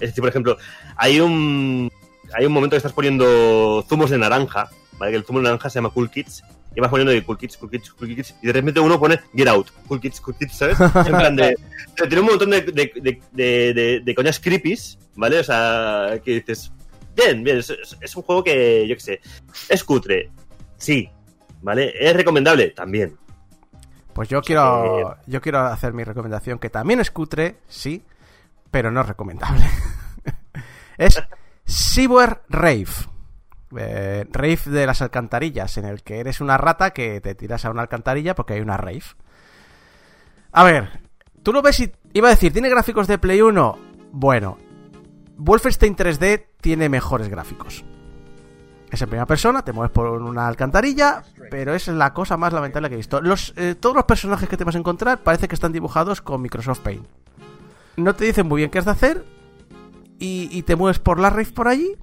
Es 0.00 0.10
decir, 0.10 0.20
por 0.22 0.28
ejemplo, 0.30 0.56
hay 0.96 1.20
un, 1.20 1.90
hay 2.34 2.46
un 2.46 2.52
momento 2.52 2.74
que 2.74 2.78
estás 2.78 2.92
poniendo 2.92 3.84
zumos 3.88 4.10
de 4.10 4.18
naranja, 4.18 4.68
¿vale? 4.98 5.12
Que 5.12 5.18
el 5.18 5.24
zumo 5.24 5.38
de 5.40 5.44
naranja 5.44 5.70
se 5.70 5.76
llama 5.78 5.90
Cool 5.90 6.10
Kids. 6.10 6.42
Y 6.76 6.80
vas 6.80 6.88
poniendo 6.90 7.12
Cool 7.26 7.36
Kids, 7.38 7.56
Cool 7.56 7.70
Kids, 7.70 7.90
Cool 7.92 8.14
Kids. 8.14 8.34
Y 8.42 8.46
de 8.46 8.52
repente 8.52 8.78
uno 8.80 8.98
pone 9.00 9.18
Get 9.34 9.48
Out, 9.48 9.70
Cool 9.88 10.00
Kids, 10.00 10.20
Cool 10.20 10.36
Kids, 10.36 10.56
¿sabes? 10.56 10.78
En 10.80 11.04
plan 11.16 11.34
de. 11.36 11.56
Tiene 11.96 12.20
un 12.20 12.26
montón 12.26 12.50
de, 12.50 12.60
de, 12.62 13.20
de- 13.32 14.00
de 14.04 14.14
coñas 14.14 14.38
creepies, 14.38 14.98
¿vale? 15.16 15.40
O 15.40 15.44
sea, 15.44 16.20
que 16.24 16.34
dices. 16.34 16.70
Bien, 17.14 17.42
bien, 17.42 17.58
es, 17.58 18.16
un 18.16 18.22
juego 18.22 18.44
que, 18.44 18.86
yo 18.88 18.94
qué 18.94 19.00
sé, 19.00 19.20
es 19.68 19.84
cutre, 19.84 20.30
sí, 20.76 21.10
¿vale? 21.60 21.92
¿Es 21.98 22.14
recomendable? 22.14 22.70
También. 22.70 23.16
Pues 24.12 24.28
yo 24.28 24.40
quiero, 24.42 25.16
yo 25.26 25.40
quiero 25.40 25.60
hacer 25.60 25.92
mi 25.92 26.04
recomendación, 26.04 26.58
que 26.58 26.70
también 26.70 27.00
es 27.00 27.10
cutre, 27.10 27.58
sí, 27.68 28.04
pero 28.70 28.90
no 28.90 29.00
es 29.00 29.08
recomendable. 29.08 29.64
es 30.98 31.22
Seaware 31.64 32.40
Rave. 32.48 32.86
Eh, 33.76 34.26
rave 34.32 34.58
de 34.66 34.86
las 34.86 35.00
alcantarillas, 35.00 35.76
en 35.76 35.84
el 35.84 36.02
que 36.02 36.18
eres 36.18 36.40
una 36.40 36.58
rata 36.58 36.90
que 36.90 37.20
te 37.20 37.36
tiras 37.36 37.64
a 37.64 37.70
una 37.70 37.82
alcantarilla 37.82 38.34
porque 38.34 38.54
hay 38.54 38.60
una 38.60 38.76
rave. 38.76 39.04
A 40.52 40.64
ver, 40.64 41.00
tú 41.42 41.52
lo 41.52 41.62
ves 41.62 41.78
y 41.80 41.92
iba 42.12 42.28
a 42.28 42.32
decir, 42.32 42.52
¿tiene 42.52 42.68
gráficos 42.68 43.06
de 43.06 43.18
Play 43.18 43.40
1? 43.40 43.78
Bueno, 44.12 44.58
Wolfenstein 45.40 45.96
3D 45.96 46.44
tiene 46.60 46.88
mejores 46.88 47.28
gráficos. 47.28 47.84
Es 48.90 49.00
en 49.00 49.08
primera 49.08 49.26
persona, 49.26 49.62
te 49.62 49.72
mueves 49.72 49.90
por 49.90 50.08
una 50.20 50.46
alcantarilla, 50.46 51.22
pero 51.50 51.74
es 51.74 51.88
la 51.88 52.12
cosa 52.12 52.36
más 52.36 52.52
lamentable 52.52 52.88
que 52.88 52.94
he 52.94 52.98
visto. 52.98 53.20
Los, 53.20 53.54
eh, 53.56 53.74
todos 53.74 53.96
los 53.96 54.04
personajes 54.04 54.48
que 54.48 54.56
te 54.56 54.64
vas 54.64 54.74
a 54.74 54.78
encontrar 54.78 55.22
parece 55.22 55.48
que 55.48 55.54
están 55.54 55.72
dibujados 55.72 56.20
con 56.20 56.42
Microsoft 56.42 56.80
Paint. 56.80 57.06
No 57.96 58.14
te 58.14 58.26
dicen 58.26 58.48
muy 58.48 58.58
bien 58.58 58.70
qué 58.70 58.78
has 58.80 58.84
de 58.84 58.90
hacer 58.90 59.24
y, 60.18 60.62
te 60.62 60.76
mueves 60.76 60.98
por 60.98 61.18
la 61.18 61.30
rave 61.30 61.46
por 61.46 61.68
allí 61.68 61.96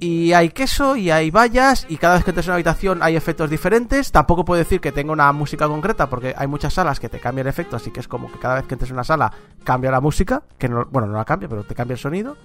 y 0.00 0.32
hay 0.32 0.50
queso 0.50 0.96
y 0.96 1.10
hay 1.10 1.30
vallas 1.30 1.86
y 1.88 1.96
cada 1.96 2.14
vez 2.14 2.24
que 2.24 2.30
entres 2.30 2.46
en 2.46 2.50
una 2.50 2.56
habitación 2.56 3.02
hay 3.02 3.16
efectos 3.16 3.48
diferentes. 3.48 4.10
Tampoco 4.10 4.44
puedo 4.44 4.58
decir 4.58 4.80
que 4.80 4.92
tenga 4.92 5.12
una 5.12 5.32
música 5.32 5.68
concreta 5.68 6.08
porque 6.10 6.34
hay 6.36 6.46
muchas 6.46 6.74
salas 6.74 7.00
que 7.00 7.08
te 7.08 7.20
cambian 7.20 7.46
el 7.46 7.50
efecto, 7.50 7.76
así 7.76 7.90
que 7.90 8.00
es 8.00 8.08
como 8.08 8.30
que 8.30 8.38
cada 8.38 8.56
vez 8.56 8.66
que 8.66 8.74
entres 8.74 8.90
en 8.90 8.96
una 8.96 9.04
sala 9.04 9.32
cambia 9.62 9.90
la 9.90 10.00
música, 10.00 10.42
que 10.58 10.68
no, 10.68 10.86
bueno, 10.90 11.08
no 11.08 11.16
la 11.16 11.24
cambia, 11.24 11.48
pero 11.48 11.64
te 11.64 11.74
cambia 11.74 11.94
el 11.94 12.00
sonido. 12.00 12.36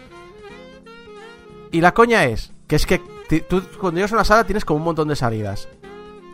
Y 1.72 1.82
la 1.82 1.94
coña 1.94 2.26
es 2.26 2.52
que 2.68 2.76
es 2.76 2.86
que 2.86 3.00
tú 3.48 3.62
cuando 3.80 3.98
llegas 3.98 4.12
a 4.12 4.16
una 4.16 4.24
sala 4.24 4.44
tienes 4.44 4.66
como 4.66 4.78
un 4.78 4.86
montón 4.86 5.08
de 5.08 5.16
salidas. 5.16 5.68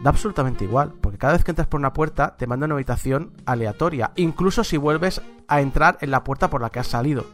Da 0.03 0.09
absolutamente 0.09 0.65
igual, 0.65 0.93
porque 0.99 1.17
cada 1.17 1.33
vez 1.33 1.43
que 1.43 1.51
entras 1.51 1.67
por 1.67 1.79
una 1.79 1.93
puerta 1.93 2.35
te 2.37 2.47
manda 2.47 2.65
una 2.65 2.75
habitación 2.75 3.31
aleatoria, 3.45 4.11
incluso 4.17 4.63
si 4.63 4.75
vuelves 4.75 5.21
a 5.47 5.61
entrar 5.61 5.97
en 6.01 6.11
la 6.11 6.23
puerta 6.23 6.49
por 6.49 6.61
la 6.61 6.69
que 6.69 6.79
has 6.79 6.87
salido. 6.87 7.25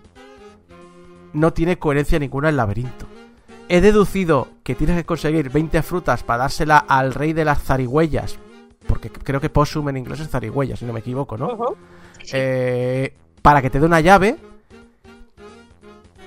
No 1.34 1.53
tiene 1.53 1.79
coherencia 1.79 2.19
ninguna 2.19 2.49
el 2.49 2.57
laberinto. 2.57 3.07
He 3.74 3.80
deducido 3.80 4.49
que 4.63 4.76
tienes 4.76 4.97
que 4.97 5.05
conseguir 5.05 5.49
20 5.49 5.82
frutas 5.82 6.24
para 6.24 6.39
dársela 6.43 6.78
al 6.78 7.13
rey 7.13 7.32
de 7.32 7.45
las 7.45 7.63
zarigüeyas, 7.63 8.38
porque 8.86 9.09
creo 9.09 9.39
que 9.39 9.49
possum 9.49 9.88
en 9.89 9.95
inglés 9.97 10.19
es 10.19 10.30
zarigüeya, 10.30 10.76
si 10.76 10.84
no 10.86 10.91
me 10.91 10.99
equivoco, 10.99 11.38
¿no? 11.38 11.57
Sí. 12.22 12.32
Eh, 12.34 13.13
para 13.41 13.61
que 13.61 13.69
te 13.69 13.80
dé 13.80 13.86
una 13.86 14.01
llave. 14.01 14.36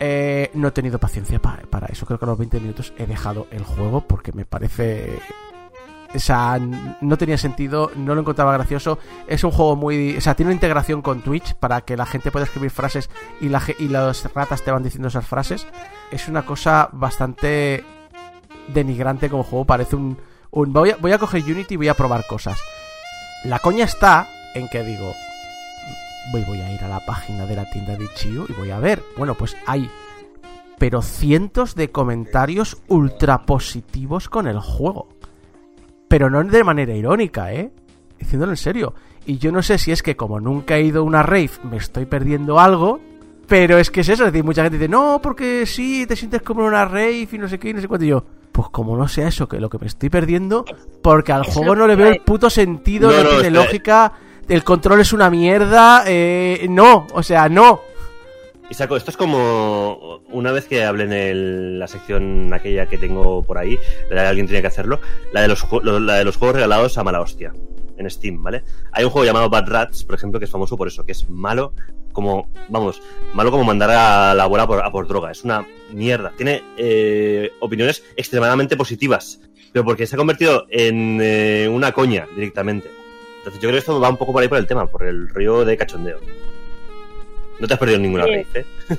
Eh, 0.00 0.50
no 0.54 0.68
he 0.68 0.70
tenido 0.72 0.98
paciencia 0.98 1.38
pa- 1.40 1.60
para 1.70 1.86
eso. 1.86 2.04
Creo 2.06 2.18
que 2.18 2.24
a 2.24 2.28
los 2.28 2.38
20 2.38 2.58
minutos 2.60 2.92
he 2.98 3.06
dejado 3.06 3.46
el 3.50 3.62
juego 3.62 4.00
porque 4.00 4.32
me 4.32 4.44
parece. 4.44 5.18
O 6.14 6.18
sea, 6.18 6.60
no 7.00 7.18
tenía 7.18 7.36
sentido, 7.36 7.90
no 7.96 8.14
lo 8.14 8.20
encontraba 8.20 8.52
gracioso. 8.52 8.98
Es 9.26 9.42
un 9.42 9.50
juego 9.50 9.76
muy. 9.76 10.16
O 10.16 10.20
sea, 10.20 10.34
tiene 10.34 10.48
una 10.48 10.54
integración 10.54 11.02
con 11.02 11.22
Twitch 11.22 11.54
para 11.54 11.80
que 11.80 11.96
la 11.96 12.06
gente 12.06 12.30
pueda 12.30 12.44
escribir 12.44 12.70
frases 12.70 13.10
y, 13.40 13.48
la, 13.48 13.62
y 13.78 13.88
las 13.88 14.32
ratas 14.32 14.62
te 14.62 14.70
van 14.70 14.82
diciendo 14.82 15.08
esas 15.08 15.26
frases. 15.26 15.66
Es 16.12 16.28
una 16.28 16.46
cosa 16.46 16.88
bastante 16.92 17.84
denigrante 18.68 19.28
como 19.28 19.42
juego. 19.42 19.64
Parece 19.64 19.96
un. 19.96 20.18
un 20.50 20.72
voy, 20.72 20.90
a, 20.90 20.96
voy 20.96 21.12
a 21.12 21.18
coger 21.18 21.42
Unity 21.42 21.74
y 21.74 21.78
voy 21.78 21.88
a 21.88 21.94
probar 21.94 22.26
cosas. 22.26 22.58
La 23.44 23.58
coña 23.58 23.84
está 23.84 24.28
en 24.54 24.68
que 24.68 24.84
digo, 24.84 25.12
voy, 26.32 26.44
voy 26.44 26.60
a 26.60 26.72
ir 26.72 26.82
a 26.84 26.88
la 26.88 27.04
página 27.04 27.44
de 27.44 27.56
la 27.56 27.68
tienda 27.70 27.96
de 27.96 28.08
Chio 28.14 28.46
y 28.48 28.52
voy 28.52 28.70
a 28.70 28.78
ver. 28.78 29.02
Bueno, 29.16 29.34
pues 29.34 29.56
hay 29.66 29.90
pero 30.78 31.02
cientos 31.02 31.74
de 31.74 31.90
comentarios 31.90 32.76
ultra 32.88 33.42
positivos 33.46 34.28
con 34.28 34.46
el 34.46 34.60
juego. 34.60 35.08
Pero 36.14 36.30
no 36.30 36.44
de 36.44 36.62
manera 36.62 36.94
irónica, 36.94 37.52
¿eh? 37.52 37.72
Diciéndolo 38.20 38.52
en 38.52 38.56
serio. 38.56 38.94
Y 39.26 39.38
yo 39.38 39.50
no 39.50 39.64
sé 39.64 39.78
si 39.78 39.90
es 39.90 40.00
que 40.00 40.14
como 40.14 40.38
nunca 40.38 40.76
he 40.76 40.82
ido 40.82 41.00
a 41.00 41.02
una 41.02 41.24
rave 41.24 41.50
me 41.68 41.76
estoy 41.76 42.06
perdiendo 42.06 42.60
algo. 42.60 43.00
Pero 43.48 43.78
es 43.78 43.90
que 43.90 44.02
es 44.02 44.08
eso, 44.08 44.24
es 44.24 44.32
decir, 44.32 44.44
mucha 44.44 44.62
gente 44.62 44.78
dice, 44.78 44.88
no, 44.88 45.18
porque 45.20 45.66
sí, 45.66 46.06
te 46.06 46.14
sientes 46.14 46.40
como 46.42 46.60
en 46.60 46.68
una 46.68 46.84
rave 46.84 47.28
y 47.32 47.36
no 47.36 47.48
sé 47.48 47.58
qué, 47.58 47.70
y 47.70 47.74
no 47.74 47.80
sé 47.80 47.88
cuánto. 47.88 48.04
Y 48.04 48.10
yo, 48.10 48.24
pues 48.52 48.68
como 48.68 48.96
no 48.96 49.08
sea 49.08 49.26
eso, 49.26 49.48
que 49.48 49.58
lo 49.58 49.68
que 49.68 49.80
me 49.80 49.88
estoy 49.88 50.08
perdiendo, 50.08 50.64
porque 51.02 51.32
al 51.32 51.42
juego 51.42 51.74
no 51.74 51.88
le 51.88 51.96
veo 51.96 52.06
el 52.06 52.20
puto 52.20 52.48
sentido, 52.48 53.10
No, 53.10 53.16
no, 53.16 53.24
no, 53.24 53.30
tiene 53.30 53.50
lógica, 53.50 54.12
el 54.48 54.62
control 54.62 55.00
es 55.00 55.12
una 55.12 55.30
mierda, 55.30 56.04
eh, 56.06 56.64
no, 56.70 57.08
o 57.12 57.24
sea, 57.24 57.48
no. 57.48 57.80
Y 58.70 58.74
saco, 58.74 58.96
esto 58.96 59.10
es 59.10 59.16
como 59.16 60.20
una 60.30 60.50
vez 60.50 60.66
que 60.66 60.84
hablé 60.84 61.04
en 61.04 61.12
el- 61.12 61.78
la 61.78 61.86
sección 61.86 62.52
aquella 62.52 62.86
que 62.86 62.96
tengo 62.98 63.42
por 63.42 63.58
ahí, 63.58 63.78
la 64.10 64.22
de 64.22 64.28
alguien 64.28 64.46
tenía 64.46 64.62
que 64.62 64.68
hacerlo, 64.68 65.00
la 65.32 65.42
de, 65.42 65.48
los, 65.48 65.64
la 65.82 66.14
de 66.16 66.24
los 66.24 66.36
juegos 66.36 66.56
regalados 66.56 66.96
a 66.96 67.04
mala 67.04 67.20
hostia 67.20 67.52
en 67.96 68.10
Steam, 68.10 68.42
¿vale? 68.42 68.64
Hay 68.92 69.04
un 69.04 69.10
juego 69.10 69.26
llamado 69.26 69.50
Bad 69.50 69.68
Rats, 69.68 70.02
por 70.04 70.16
ejemplo, 70.16 70.40
que 70.40 70.46
es 70.46 70.50
famoso 70.50 70.76
por 70.76 70.88
eso, 70.88 71.04
que 71.04 71.12
es 71.12 71.28
malo 71.28 71.74
como, 72.12 72.48
vamos, 72.68 73.00
malo 73.34 73.50
como 73.50 73.64
mandar 73.64 73.90
a 73.90 74.34
la 74.34 74.44
abuela 74.44 74.66
por, 74.66 74.82
a 74.84 74.90
por 74.90 75.06
droga. 75.06 75.30
Es 75.30 75.44
una 75.44 75.66
mierda. 75.92 76.32
Tiene 76.36 76.62
eh, 76.76 77.52
opiniones 77.60 78.02
extremadamente 78.16 78.76
positivas, 78.76 79.40
pero 79.72 79.84
porque 79.84 80.06
se 80.06 80.16
ha 80.16 80.18
convertido 80.18 80.66
en 80.70 81.20
eh, 81.22 81.68
una 81.70 81.92
coña 81.92 82.26
directamente. 82.34 82.90
Entonces 83.38 83.60
yo 83.60 83.68
creo 83.68 83.72
que 83.74 83.78
esto 83.80 84.00
va 84.00 84.08
un 84.08 84.16
poco 84.16 84.32
por 84.32 84.42
ahí 84.42 84.48
por 84.48 84.58
el 84.58 84.66
tema, 84.66 84.86
por 84.86 85.04
el 85.04 85.28
río 85.28 85.64
de 85.64 85.76
cachondeo. 85.76 86.18
No 87.60 87.66
te 87.66 87.74
has 87.74 87.80
perdido 87.80 87.98
ninguna 87.98 88.24
rave, 88.24 88.46
¿eh? 88.54 88.66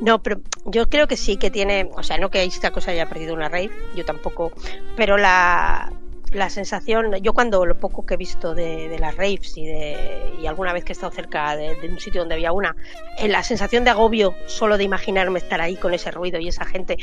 No, 0.00 0.22
pero 0.22 0.40
yo 0.64 0.88
creo 0.88 1.08
que 1.08 1.16
sí 1.16 1.36
que 1.36 1.50
tiene, 1.50 1.90
o 1.92 2.02
sea, 2.02 2.18
no 2.18 2.30
que 2.30 2.44
esta 2.44 2.70
cosa 2.70 2.92
haya 2.92 3.08
perdido 3.08 3.34
una 3.34 3.48
rave, 3.48 3.70
yo 3.96 4.04
tampoco, 4.04 4.52
pero 4.94 5.16
la, 5.16 5.92
la 6.32 6.50
sensación, 6.50 7.14
yo 7.22 7.32
cuando 7.32 7.66
lo 7.66 7.78
poco 7.78 8.06
que 8.06 8.14
he 8.14 8.16
visto 8.16 8.54
de, 8.54 8.88
de 8.88 8.98
las 8.98 9.16
raves 9.16 9.56
y, 9.56 9.66
de, 9.66 10.32
y 10.40 10.46
alguna 10.46 10.72
vez 10.72 10.84
que 10.84 10.92
he 10.92 10.94
estado 10.94 11.12
cerca 11.12 11.56
de, 11.56 11.74
de 11.76 11.88
un 11.88 11.98
sitio 11.98 12.20
donde 12.20 12.34
había 12.34 12.52
una, 12.52 12.76
eh, 13.18 13.26
la 13.28 13.42
sensación 13.42 13.84
de 13.84 13.90
agobio 13.90 14.34
solo 14.46 14.78
de 14.78 14.84
imaginarme 14.84 15.38
estar 15.38 15.60
ahí 15.60 15.76
con 15.76 15.94
ese 15.94 16.10
ruido 16.10 16.38
y 16.38 16.48
esa 16.48 16.64
gente, 16.64 16.98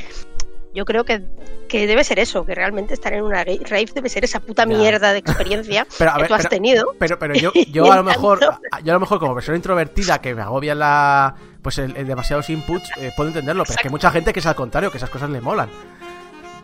yo 0.73 0.85
creo 0.85 1.03
que, 1.05 1.21
que 1.69 1.85
debe 1.87 2.03
ser 2.03 2.19
eso, 2.19 2.45
que 2.45 2.55
realmente 2.55 2.93
estar 2.93 3.13
en 3.13 3.23
una 3.23 3.43
rave 3.43 3.85
debe 3.93 4.09
ser 4.09 4.23
esa 4.23 4.39
puta 4.39 4.65
mierda 4.65 5.11
de 5.13 5.19
experiencia 5.19 5.85
Pero, 5.97 6.11
a 6.11 6.17
que 6.17 6.25
tú 6.25 6.33
has 6.33 6.39
pero- 6.41 6.49
tenido. 6.49 6.95
Pero, 6.99 7.19
pero 7.19 7.33
yo, 7.35 7.51
yo 7.71 7.91
a 7.91 7.97
lo 7.97 8.03
mejor, 8.03 8.39
yo 8.83 8.91
a 8.91 8.93
lo 8.95 8.99
mejor 8.99 9.19
como 9.19 9.33
persona 9.35 9.55
introvertida 9.57 10.19
que 10.21 10.33
me 10.35 10.41
agobia 10.41 10.75
la, 10.75 11.35
pues 11.61 11.77
el, 11.77 11.95
el 11.97 12.07
demasiados 12.07 12.49
inputs, 12.49 12.89
eh, 12.97 13.11
puedo 13.15 13.29
entenderlo, 13.29 13.63
pero 13.63 13.75
es 13.75 13.81
que 13.81 13.87
hay 13.87 13.91
mucha 13.91 14.11
gente 14.11 14.33
que 14.33 14.39
es 14.39 14.45
al 14.45 14.55
contrario, 14.55 14.91
que 14.91 14.97
esas 14.97 15.09
cosas 15.09 15.29
le 15.29 15.41
molan. 15.41 15.69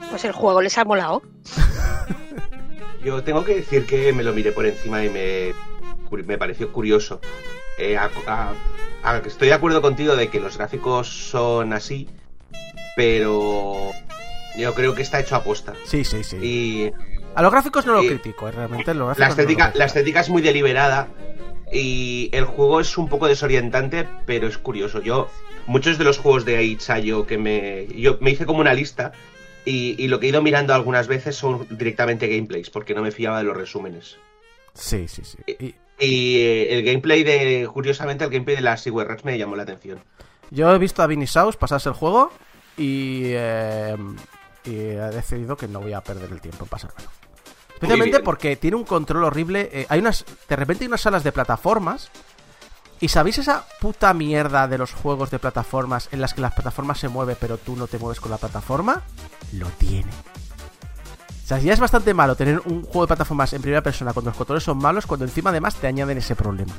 Pues 0.09 0.25
el 0.25 0.31
juego 0.31 0.61
les 0.61 0.77
ha 0.77 0.85
molado. 0.85 1.21
Yo 3.03 3.23
tengo 3.23 3.45
que 3.45 3.55
decir 3.55 3.85
que 3.85 4.11
me 4.13 4.23
lo 4.23 4.33
miré 4.33 4.51
por 4.51 4.65
encima 4.65 5.03
y 5.03 5.09
me, 5.09 5.53
me 6.25 6.37
pareció 6.37 6.71
curioso. 6.71 7.21
eh, 7.77 7.97
a- 7.97 8.09
a- 8.27 8.51
a- 9.03 9.17
estoy 9.19 9.47
de 9.47 9.53
acuerdo 9.53 9.81
contigo 9.81 10.15
de 10.17 10.27
que 10.27 10.39
los 10.41 10.57
gráficos 10.57 11.07
son 11.29 11.71
así, 11.71 12.09
pero 12.99 13.91
yo 14.57 14.73
creo 14.75 14.93
que 14.93 15.01
está 15.01 15.21
hecho 15.21 15.37
a 15.37 15.43
posta. 15.43 15.73
Sí, 15.85 16.03
sí, 16.03 16.21
sí. 16.21 16.35
Y 16.41 16.91
A 17.33 17.41
los 17.41 17.49
gráficos 17.49 17.85
no 17.85 17.93
lo 17.93 18.03
y- 18.03 18.09
critico, 18.09 18.49
eh, 18.49 18.51
realmente 18.51 18.93
los 18.93 19.17
la 19.17 19.27
gráficos 19.27 19.37
no 19.37 19.43
lo 19.43 19.49
estética, 19.51 19.71
la 19.79 19.85
estética 19.85 20.19
es 20.19 20.29
muy 20.29 20.41
deliberada 20.41 21.07
y 21.71 22.29
el 22.33 22.43
juego 22.43 22.81
es 22.81 22.97
un 22.97 23.07
poco 23.07 23.27
desorientante, 23.27 24.05
pero 24.25 24.47
es 24.47 24.57
curioso. 24.57 25.01
Yo, 25.01 25.29
muchos 25.65 25.97
de 25.97 26.03
los 26.03 26.17
juegos 26.17 26.43
de 26.43 26.57
Aichayo 26.57 27.25
que 27.25 27.37
me. 27.37 27.87
Yo 27.95 28.17
me 28.19 28.31
hice 28.31 28.45
como 28.45 28.59
una 28.59 28.73
lista 28.73 29.13
y, 29.63 29.95
y 29.97 30.09
lo 30.09 30.19
que 30.19 30.25
he 30.25 30.29
ido 30.29 30.41
mirando 30.41 30.73
algunas 30.73 31.07
veces 31.07 31.37
son 31.37 31.67
directamente 31.69 32.27
gameplays, 32.27 32.69
porque 32.69 32.93
no 32.93 33.01
me 33.01 33.11
fiaba 33.11 33.37
de 33.37 33.45
los 33.45 33.55
resúmenes. 33.55 34.17
Sí, 34.73 35.07
sí, 35.07 35.21
sí. 35.23 35.37
Y 35.47 35.75
Y 36.05 36.37
eh, 36.41 36.73
el 36.77 36.83
gameplay 36.83 37.23
de. 37.23 37.65
Curiosamente, 37.71 38.25
el 38.25 38.29
gameplay 38.29 38.57
de 38.57 38.61
las 38.61 38.81
Seaway 38.81 39.05
Rats 39.07 39.23
me 39.23 39.37
llamó 39.37 39.55
la 39.55 39.63
atención. 39.63 39.99
yo 40.51 40.73
he 40.75 40.79
visto 40.79 41.01
a 41.01 41.07
Vinny 41.07 41.27
Saus 41.27 41.55
pasarse 41.55 41.87
el 41.89 41.95
juego 41.95 42.31
y, 42.79 43.23
eh, 43.25 43.97
y 44.63 44.75
he 44.75 45.11
decidido 45.11 45.57
que 45.57 45.67
no 45.67 45.81
voy 45.81 45.93
a 45.93 46.01
perder 46.01 46.31
el 46.31 46.39
tiempo 46.39 46.63
en 46.63 46.69
pasármelo. 46.69 47.09
Especialmente 47.73 48.21
porque 48.21 48.55
tiene 48.55 48.77
un 48.77 48.85
control 48.85 49.25
horrible. 49.25 49.69
eh, 49.71 49.85
hay 49.89 49.99
unas. 49.99 50.25
De 50.47 50.55
repente 50.55 50.83
hay 50.83 50.87
unas 50.87 51.01
salas 51.01 51.23
de 51.23 51.31
plataformas. 51.31 52.09
¿Y 53.01 53.07
sabéis 53.07 53.37
esa 53.37 53.65
puta 53.79 54.13
mierda 54.13 54.67
de 54.67 54.77
los 54.77 54.93
juegos 54.93 55.31
de 55.31 55.39
plataformas 55.39 56.09
en 56.11 56.19
las 56.19 56.33
que 56.33 56.41
la 56.41 56.49
plataforma 56.49 56.95
se 56.95 57.07
mueve 57.07 57.37
pero 57.39 57.57
tú 57.57 57.77
no 57.77 57.87
te 57.87 57.97
mueves 57.97 58.19
con 58.19 58.31
la 58.31 58.37
plataforma? 58.37 59.03
Lo 59.53 59.67
tiene. 59.67 60.11
O 60.11 61.47
sea, 61.47 61.59
ya 61.59 61.73
es 61.73 61.79
bastante 61.79 62.13
malo 62.13 62.35
tener 62.35 62.59
un 62.65 62.83
juego 62.83 63.03
de 63.03 63.07
plataformas 63.07 63.53
en 63.53 63.61
primera 63.61 63.81
persona 63.81 64.11
cuando 64.11 64.31
los 64.31 64.37
controles 64.37 64.63
son 64.63 64.77
malos, 64.77 65.05
cuando 65.05 65.25
encima 65.25 65.49
además 65.49 65.75
te 65.75 65.87
añaden 65.87 66.17
ese 66.17 66.35
problema. 66.35 66.73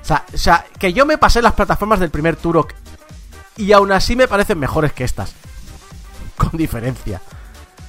O 0.00 0.04
sea, 0.04 0.24
o 0.32 0.38
sea, 0.38 0.64
que 0.78 0.92
yo 0.92 1.06
me 1.06 1.18
pasé 1.18 1.42
las 1.42 1.54
plataformas 1.54 1.98
del 1.98 2.10
primer 2.10 2.36
Turok 2.36 2.72
y 3.56 3.72
aún 3.72 3.92
así 3.92 4.16
me 4.16 4.28
parecen 4.28 4.58
mejores 4.58 4.92
que 4.92 5.04
estas. 5.04 5.34
Con 6.36 6.50
diferencia. 6.52 7.20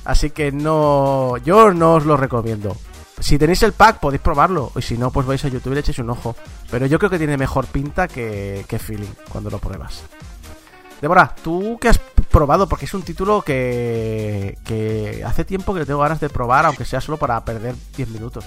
Así 0.06 0.32
que 0.32 0.52
no. 0.52 1.38
Yo 1.38 1.74
no 1.74 1.96
os 1.96 2.06
lo 2.06 2.18
recomiendo. 2.18 2.76
Si 3.20 3.38
tenéis 3.38 3.64
el 3.64 3.74
pack, 3.74 4.00
podéis 4.00 4.22
probarlo. 4.22 4.72
Y 4.76 4.82
si 4.82 4.98
no, 4.98 5.12
pues 5.12 5.26
vais 5.26 5.44
a 5.46 5.48
YouTube 5.48 5.72
y 5.72 5.76
le 5.76 5.80
echéis 5.82 6.00
un 6.00 6.10
ojo. 6.10 6.36
Pero 6.70 6.86
yo 6.86 7.00
creo 7.00 7.10
que 7.10 7.18
tiene 7.18 7.38
mejor 7.38 7.68
pinta 7.68 8.08
que, 8.08 8.66
que 8.68 8.80
feeling 8.80 9.14
cuando 9.30 9.50
lo 9.50 9.60
pruebas. 9.60 10.04
Débora, 11.02 11.34
¿tú 11.44 11.78
qué 11.80 11.90
has 11.90 12.00
probado? 12.30 12.68
Porque 12.68 12.86
es 12.86 12.94
un 12.94 13.04
título 13.04 13.42
que, 13.42 14.58
que 14.64 15.24
hace 15.26 15.46
tiempo 15.46 15.74
que 15.74 15.86
tengo 15.86 16.00
ganas 16.00 16.20
de 16.20 16.30
probar, 16.30 16.66
aunque 16.66 16.86
sea 16.86 17.02
solo 17.02 17.18
para 17.18 17.44
perder 17.44 17.76
10 17.96 18.10
minutos. 18.10 18.46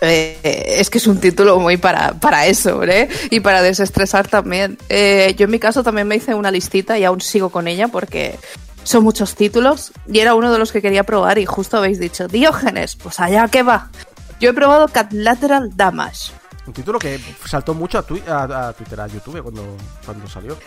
Eh, 0.00 0.76
es 0.78 0.90
que 0.90 0.98
es 0.98 1.06
un 1.06 1.20
título 1.20 1.58
muy 1.58 1.76
para, 1.76 2.12
para 2.14 2.46
eso, 2.46 2.82
¿eh? 2.84 3.08
Y 3.30 3.40
para 3.40 3.62
desestresar 3.62 4.28
también. 4.28 4.78
Eh, 4.88 5.34
yo 5.38 5.44
en 5.44 5.50
mi 5.50 5.58
caso 5.58 5.82
también 5.82 6.06
me 6.06 6.16
hice 6.16 6.34
una 6.34 6.50
listita 6.50 6.98
y 6.98 7.04
aún 7.04 7.20
sigo 7.20 7.50
con 7.50 7.66
ella 7.66 7.88
porque 7.88 8.38
son 8.82 9.02
muchos 9.04 9.34
títulos 9.34 9.92
y 10.06 10.18
era 10.20 10.34
uno 10.34 10.52
de 10.52 10.58
los 10.58 10.70
que 10.70 10.82
quería 10.82 11.04
probar 11.04 11.38
y 11.38 11.46
justo 11.46 11.78
habéis 11.78 11.98
dicho, 11.98 12.28
Diógenes, 12.28 12.96
pues 12.96 13.18
allá 13.20 13.48
que 13.48 13.62
va. 13.62 13.90
Yo 14.38 14.50
he 14.50 14.52
probado 14.52 14.86
Cat 14.88 15.12
Lateral 15.12 15.74
Damage 15.74 16.30
Un 16.66 16.74
título 16.74 16.98
que 16.98 17.18
saltó 17.46 17.72
mucho 17.72 17.96
a, 17.96 18.68
a 18.68 18.72
Twitter, 18.74 19.00
a 19.00 19.06
YouTube 19.06 19.42
cuando, 19.42 19.76
cuando 20.04 20.28
salió. 20.28 20.58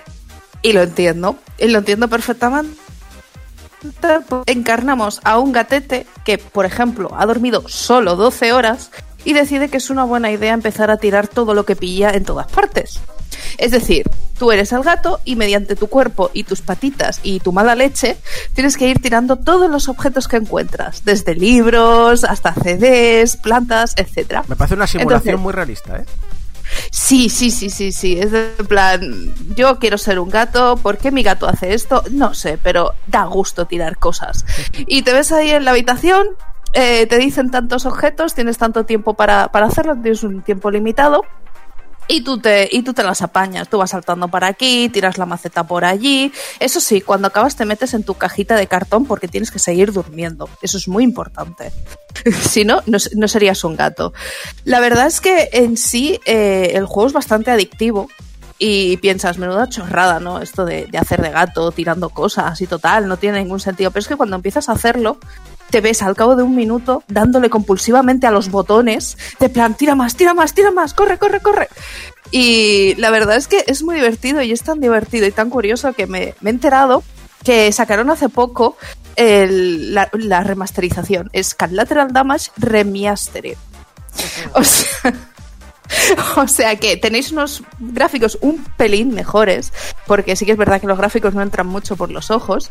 y 0.63 0.73
lo 0.73 0.82
entiendo, 0.82 1.38
y 1.59 1.67
lo 1.67 1.77
entiendo 1.80 2.07
perfectamente. 2.07 2.75
Encarnamos 4.47 5.21
a 5.23 5.38
un 5.38 5.51
gatete 5.53 6.05
que, 6.25 6.38
por 6.38 6.65
ejemplo, 6.65 7.11
ha 7.15 7.25
dormido 7.25 7.63
solo 7.69 8.15
12 8.15 8.51
horas 8.51 8.91
y 9.26 9.34
decide 9.34 9.70
que 9.70 9.78
es 9.78 9.89
una 9.89 10.03
buena 10.03 10.32
idea 10.32 10.53
empezar 10.53 10.91
a 10.91 10.97
tirar 10.97 11.28
todo 11.28 11.53
lo 11.53 11.65
que 11.65 11.76
pilla 11.76 12.11
en 12.11 12.24
todas 12.24 12.47
partes. 12.51 12.99
Es 13.57 13.72
decir, 13.72 14.09
tú 14.38 14.51
eres 14.51 14.72
el 14.72 14.84
gato 14.84 15.20
y 15.26 15.36
mediante 15.36 15.76
tu 15.76 15.88
cuerpo 15.88 16.32
y 16.34 16.43
tus 16.43 16.61
patitas 16.61 17.20
y 17.24 17.39
tu 17.39 17.51
mala 17.51 17.76
leche 17.76 18.17
tienes 18.53 18.78
que 18.78 18.88
ir 18.88 19.01
tirando 19.01 19.36
todos 19.36 19.70
los 19.70 19.88
objetos 19.89 20.28
que 20.28 20.38
encuentras, 20.38 21.03
desde 21.05 21.36
libros 21.36 22.24
hasta 22.24 22.53
CDs, 22.53 23.38
plantas, 23.38 23.93
etcétera. 23.97 24.43
Me 24.47 24.55
parece 24.55 24.76
una 24.76 24.88
simulación 24.88 25.20
Entonces- 25.20 25.39
muy 25.43 25.53
realista, 25.53 25.97
¿eh? 25.97 26.05
Sí, 26.91 27.30
sí, 27.30 27.49
sí, 27.51 27.70
sí, 27.70 27.91
sí. 27.91 28.20
Es 28.20 28.32
de 28.32 28.49
plan, 28.67 29.34
yo 29.55 29.80
quiero 29.80 29.97
ser 29.97 30.20
un 30.20 30.30
gato, 30.30 30.78
¿por 30.78 30.97
qué 30.97 31.11
mi 31.11 31.24
gato 31.24 31.47
hace 31.47 31.74
esto? 31.74 32.03
No 32.11 32.34
sé, 32.36 32.59
pero 32.61 32.93
da 33.07 33.24
gusto 33.26 33.65
tirar 33.65 33.97
cosas. 33.97 34.45
Y 34.88 35.01
te 35.01 35.13
ves 35.13 35.32
ahí 35.32 35.49
en 35.49 35.65
la 35.65 35.72
habitación, 35.72 36.28
eh, 36.74 37.07
te 37.07 37.17
dicen 37.17 37.51
tantos 37.51 37.86
objetos, 37.86 38.34
tienes 38.34 38.57
tanto 38.57 38.86
tiempo 38.86 39.13
para, 39.15 39.51
para 39.51 39.67
hacerlo, 39.67 39.95
tienes 39.95 40.24
un 40.24 40.41
tiempo 40.41 40.70
limitado. 40.72 41.24
Y 42.11 42.22
tú, 42.22 42.39
te, 42.39 42.67
y 42.72 42.82
tú 42.82 42.95
te 42.95 43.03
las 43.03 43.22
apañas, 43.22 43.70
tú 43.70 43.78
vas 43.78 43.91
saltando 43.91 44.30
para 44.30 44.47
aquí, 44.47 44.89
tiras 44.89 45.20
la 45.20 45.28
maceta 45.28 45.67
por 45.67 45.86
allí. 45.86 46.34
Eso 46.59 46.80
sí, 46.80 47.01
cuando 47.01 47.28
acabas 47.28 47.55
te 47.55 47.65
metes 47.65 47.93
en 47.93 48.01
tu 48.01 48.15
cajita 48.15 48.55
de 48.55 48.65
cartón 48.65 49.05
porque 49.05 49.28
tienes 49.28 49.51
que 49.51 49.59
seguir 49.59 49.93
durmiendo. 49.93 50.49
Eso 50.63 50.80
es 50.80 50.88
muy 50.88 51.03
importante. 51.03 51.72
si 52.41 52.65
no, 52.65 52.82
no, 52.88 53.28
serías 53.28 53.63
un 53.63 53.76
gato. 53.76 54.11
La 54.63 54.80
verdad 54.80 55.05
es 55.05 55.22
que 55.22 55.49
en 55.53 55.78
sí 55.78 56.20
eh, 56.26 56.72
el 56.74 56.88
juego 56.88 57.05
es 57.05 57.13
bastante 57.13 57.51
adictivo 57.51 58.09
y 58.57 58.97
piensas, 58.97 59.38
menuda 59.38 59.70
chorrada, 59.70 60.20
¿no? 60.20 60.41
Esto 60.41 60.65
de, 60.65 60.88
de 60.88 60.97
hacer 60.97 61.22
de 61.22 61.30
gato, 61.30 61.72
tirando 61.72 62.09
cosas 62.09 62.59
y 62.59 62.65
total, 62.65 63.07
no 63.07 63.17
tiene 63.17 63.39
ningún 63.39 63.59
sentido. 63.59 63.91
Pero 63.91 64.01
es 64.01 64.07
que 64.07 64.15
cuando 64.15 64.36
empiezas 64.36 64.67
a 64.67 64.72
hacerlo, 64.72 65.20
te 65.70 65.82
ves 65.82 66.01
al 66.01 66.15
cabo 66.15 66.36
de 66.36 66.43
un 66.43 66.55
minuto 66.55 67.03
dándole 67.07 67.49
compulsivamente 67.49 68.28
a 68.28 68.32
los 68.32 68.49
botones, 68.49 69.17
de 69.39 69.49
plan, 69.49 69.76
tira 69.76 69.95
más, 69.95 70.15
tira 70.15 70.34
más, 70.34 70.53
tira 70.53 70.72
más, 70.72 70.93
corre, 70.93 71.17
corre, 71.17 71.39
corre. 71.41 71.67
Y 72.32 72.95
la 72.95 73.09
verdad 73.09 73.36
es 73.38 73.47
que 73.47 73.63
es 73.67 73.82
muy 73.84 73.95
divertido 73.95 74.41
y 74.41 74.51
es 74.51 74.61
tan 74.63 74.80
divertido 74.80 75.26
y 75.26 75.32
tan 75.32 75.49
curioso 75.49 75.93
que 75.93 76.05
me, 76.07 76.36
me 76.41 76.49
he 76.49 76.53
enterado 76.53 77.03
que 77.43 77.72
sacaron 77.72 78.09
hace 78.09 78.30
poco 78.30 78.78
el- 79.15 79.93
la, 79.93 80.09
la 80.13 80.43
remasterización. 80.43 81.30
Es 81.34 81.55
Cat 81.55 81.72
Lateral 81.72 82.11
Damage 82.13 82.51
Remastered. 82.57 83.57
O 84.53 84.63
sea, 84.63 85.13
o 86.38 86.47
sea 86.47 86.76
que 86.76 86.97
tenéis 86.97 87.32
unos 87.32 87.63
gráficos 87.80 88.38
un 88.41 88.63
pelín 88.78 89.13
mejores, 89.13 89.72
porque 90.05 90.36
sí 90.36 90.45
que 90.45 90.51
es 90.51 90.57
verdad 90.57 90.82
que 90.82 90.88
los 90.88 90.97
gráficos 90.97 91.34
no 91.34 91.41
entran 91.41 91.67
mucho 91.67 91.95
por 91.95 92.11
los 92.11 92.30
ojos, 92.32 92.70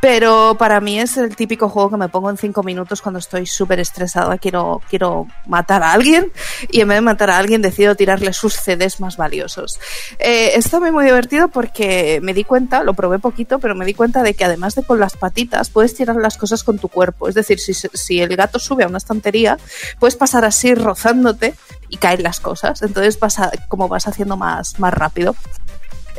pero 0.00 0.56
para 0.58 0.80
mí 0.80 1.00
es 1.00 1.16
el 1.16 1.34
típico 1.34 1.68
juego 1.68 1.90
que 1.90 1.96
me 1.96 2.08
pongo 2.08 2.30
en 2.30 2.36
cinco 2.36 2.62
minutos 2.62 3.02
cuando 3.02 3.18
estoy 3.18 3.46
súper 3.46 3.80
estresada, 3.80 4.38
quiero, 4.38 4.80
quiero 4.88 5.26
matar 5.46 5.82
a 5.82 5.92
alguien 5.92 6.30
y 6.70 6.80
en 6.80 6.88
vez 6.88 6.96
de 6.98 7.00
matar 7.02 7.30
a 7.30 7.38
alguien 7.38 7.62
decido 7.62 7.94
tirarle 7.96 8.32
sus 8.32 8.54
CDs 8.54 9.00
más 9.00 9.16
valiosos. 9.16 9.80
Eh, 10.18 10.52
está 10.54 10.78
muy, 10.78 10.92
muy 10.92 11.04
divertido 11.04 11.48
porque 11.48 12.20
me 12.22 12.32
di 12.34 12.44
cuenta, 12.44 12.82
lo 12.84 12.94
probé 12.94 13.18
poquito, 13.18 13.58
pero 13.58 13.74
me 13.74 13.84
di 13.84 13.94
cuenta 13.94 14.22
de 14.22 14.34
que 14.34 14.44
además 14.44 14.74
de 14.74 14.84
con 14.84 15.00
las 15.00 15.16
patitas 15.16 15.70
puedes 15.70 15.94
tirar 15.94 16.16
las 16.16 16.36
cosas 16.36 16.62
con 16.64 16.78
tu 16.78 16.88
cuerpo. 16.88 17.28
Es 17.28 17.34
decir, 17.34 17.58
si, 17.58 17.74
si 17.74 18.20
el 18.20 18.36
gato 18.36 18.58
sube 18.58 18.84
a 18.84 18.86
una 18.88 18.98
estantería, 18.98 19.58
puedes 19.98 20.14
pasar 20.16 20.44
así 20.44 20.74
rozándote 20.74 21.54
y 21.88 21.96
caen 21.96 22.22
las 22.22 22.38
cosas. 22.40 22.82
Entonces 22.82 23.18
vas 23.18 23.38
a- 23.40 23.50
como 23.68 23.88
vas 23.88 24.06
haciendo 24.06 24.36
más, 24.36 24.78
más 24.78 24.94
rápido. 24.94 25.34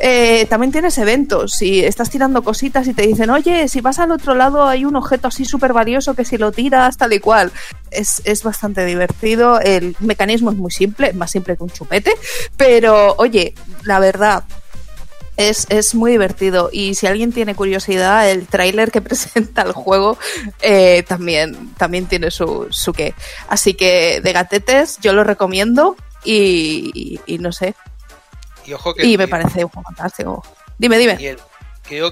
Eh, 0.02 0.46
también 0.46 0.72
tienes 0.72 0.96
eventos, 0.96 1.52
si 1.52 1.84
estás 1.84 2.08
tirando 2.08 2.42
cositas 2.42 2.86
y 2.88 2.94
te 2.94 3.06
dicen, 3.06 3.28
oye, 3.28 3.68
si 3.68 3.82
vas 3.82 3.98
al 3.98 4.12
otro 4.12 4.34
lado 4.34 4.66
hay 4.66 4.86
un 4.86 4.96
objeto 4.96 5.28
así 5.28 5.44
súper 5.44 5.74
valioso 5.74 6.14
que 6.14 6.24
si 6.24 6.38
lo 6.38 6.52
tiras 6.52 6.96
tal 6.96 7.12
y 7.12 7.20
cual. 7.20 7.52
Es, 7.90 8.22
es 8.24 8.42
bastante 8.42 8.84
divertido, 8.86 9.60
el 9.60 9.94
mecanismo 10.00 10.50
es 10.52 10.56
muy 10.56 10.70
simple, 10.70 11.12
más 11.12 11.30
simple 11.32 11.56
que 11.56 11.64
un 11.64 11.70
chupete, 11.70 12.14
pero 12.56 13.14
oye, 13.18 13.52
la 13.84 13.98
verdad, 13.98 14.44
es, 15.36 15.66
es 15.70 15.94
muy 15.94 16.12
divertido 16.12 16.70
y 16.72 16.94
si 16.94 17.06
alguien 17.06 17.32
tiene 17.32 17.54
curiosidad, 17.54 18.30
el 18.30 18.46
tráiler 18.46 18.90
que 18.90 19.00
presenta 19.02 19.62
el 19.62 19.72
juego 19.72 20.16
eh, 20.62 21.02
también, 21.08 21.74
también 21.76 22.06
tiene 22.06 22.30
su, 22.30 22.68
su 22.70 22.92
qué. 22.94 23.12
Así 23.48 23.74
que 23.74 24.20
de 24.22 24.32
gatetes 24.32 24.98
yo 25.02 25.12
lo 25.12 25.24
recomiendo 25.24 25.96
y, 26.24 26.90
y- 26.94 27.20
y 27.34 27.38
no 27.38 27.52
sé, 27.52 27.74
Y 28.70 28.74
ojo 28.74 28.94
que. 28.94 29.04
y 29.04 29.18
me 29.18 29.26
parece 29.28 29.64
un 29.64 29.70
juego 29.70 29.82
fantástico. 29.88 30.42
Dime, 30.78 30.96
dime. 30.98 31.16
Y 31.20 31.26
el, 31.26 31.38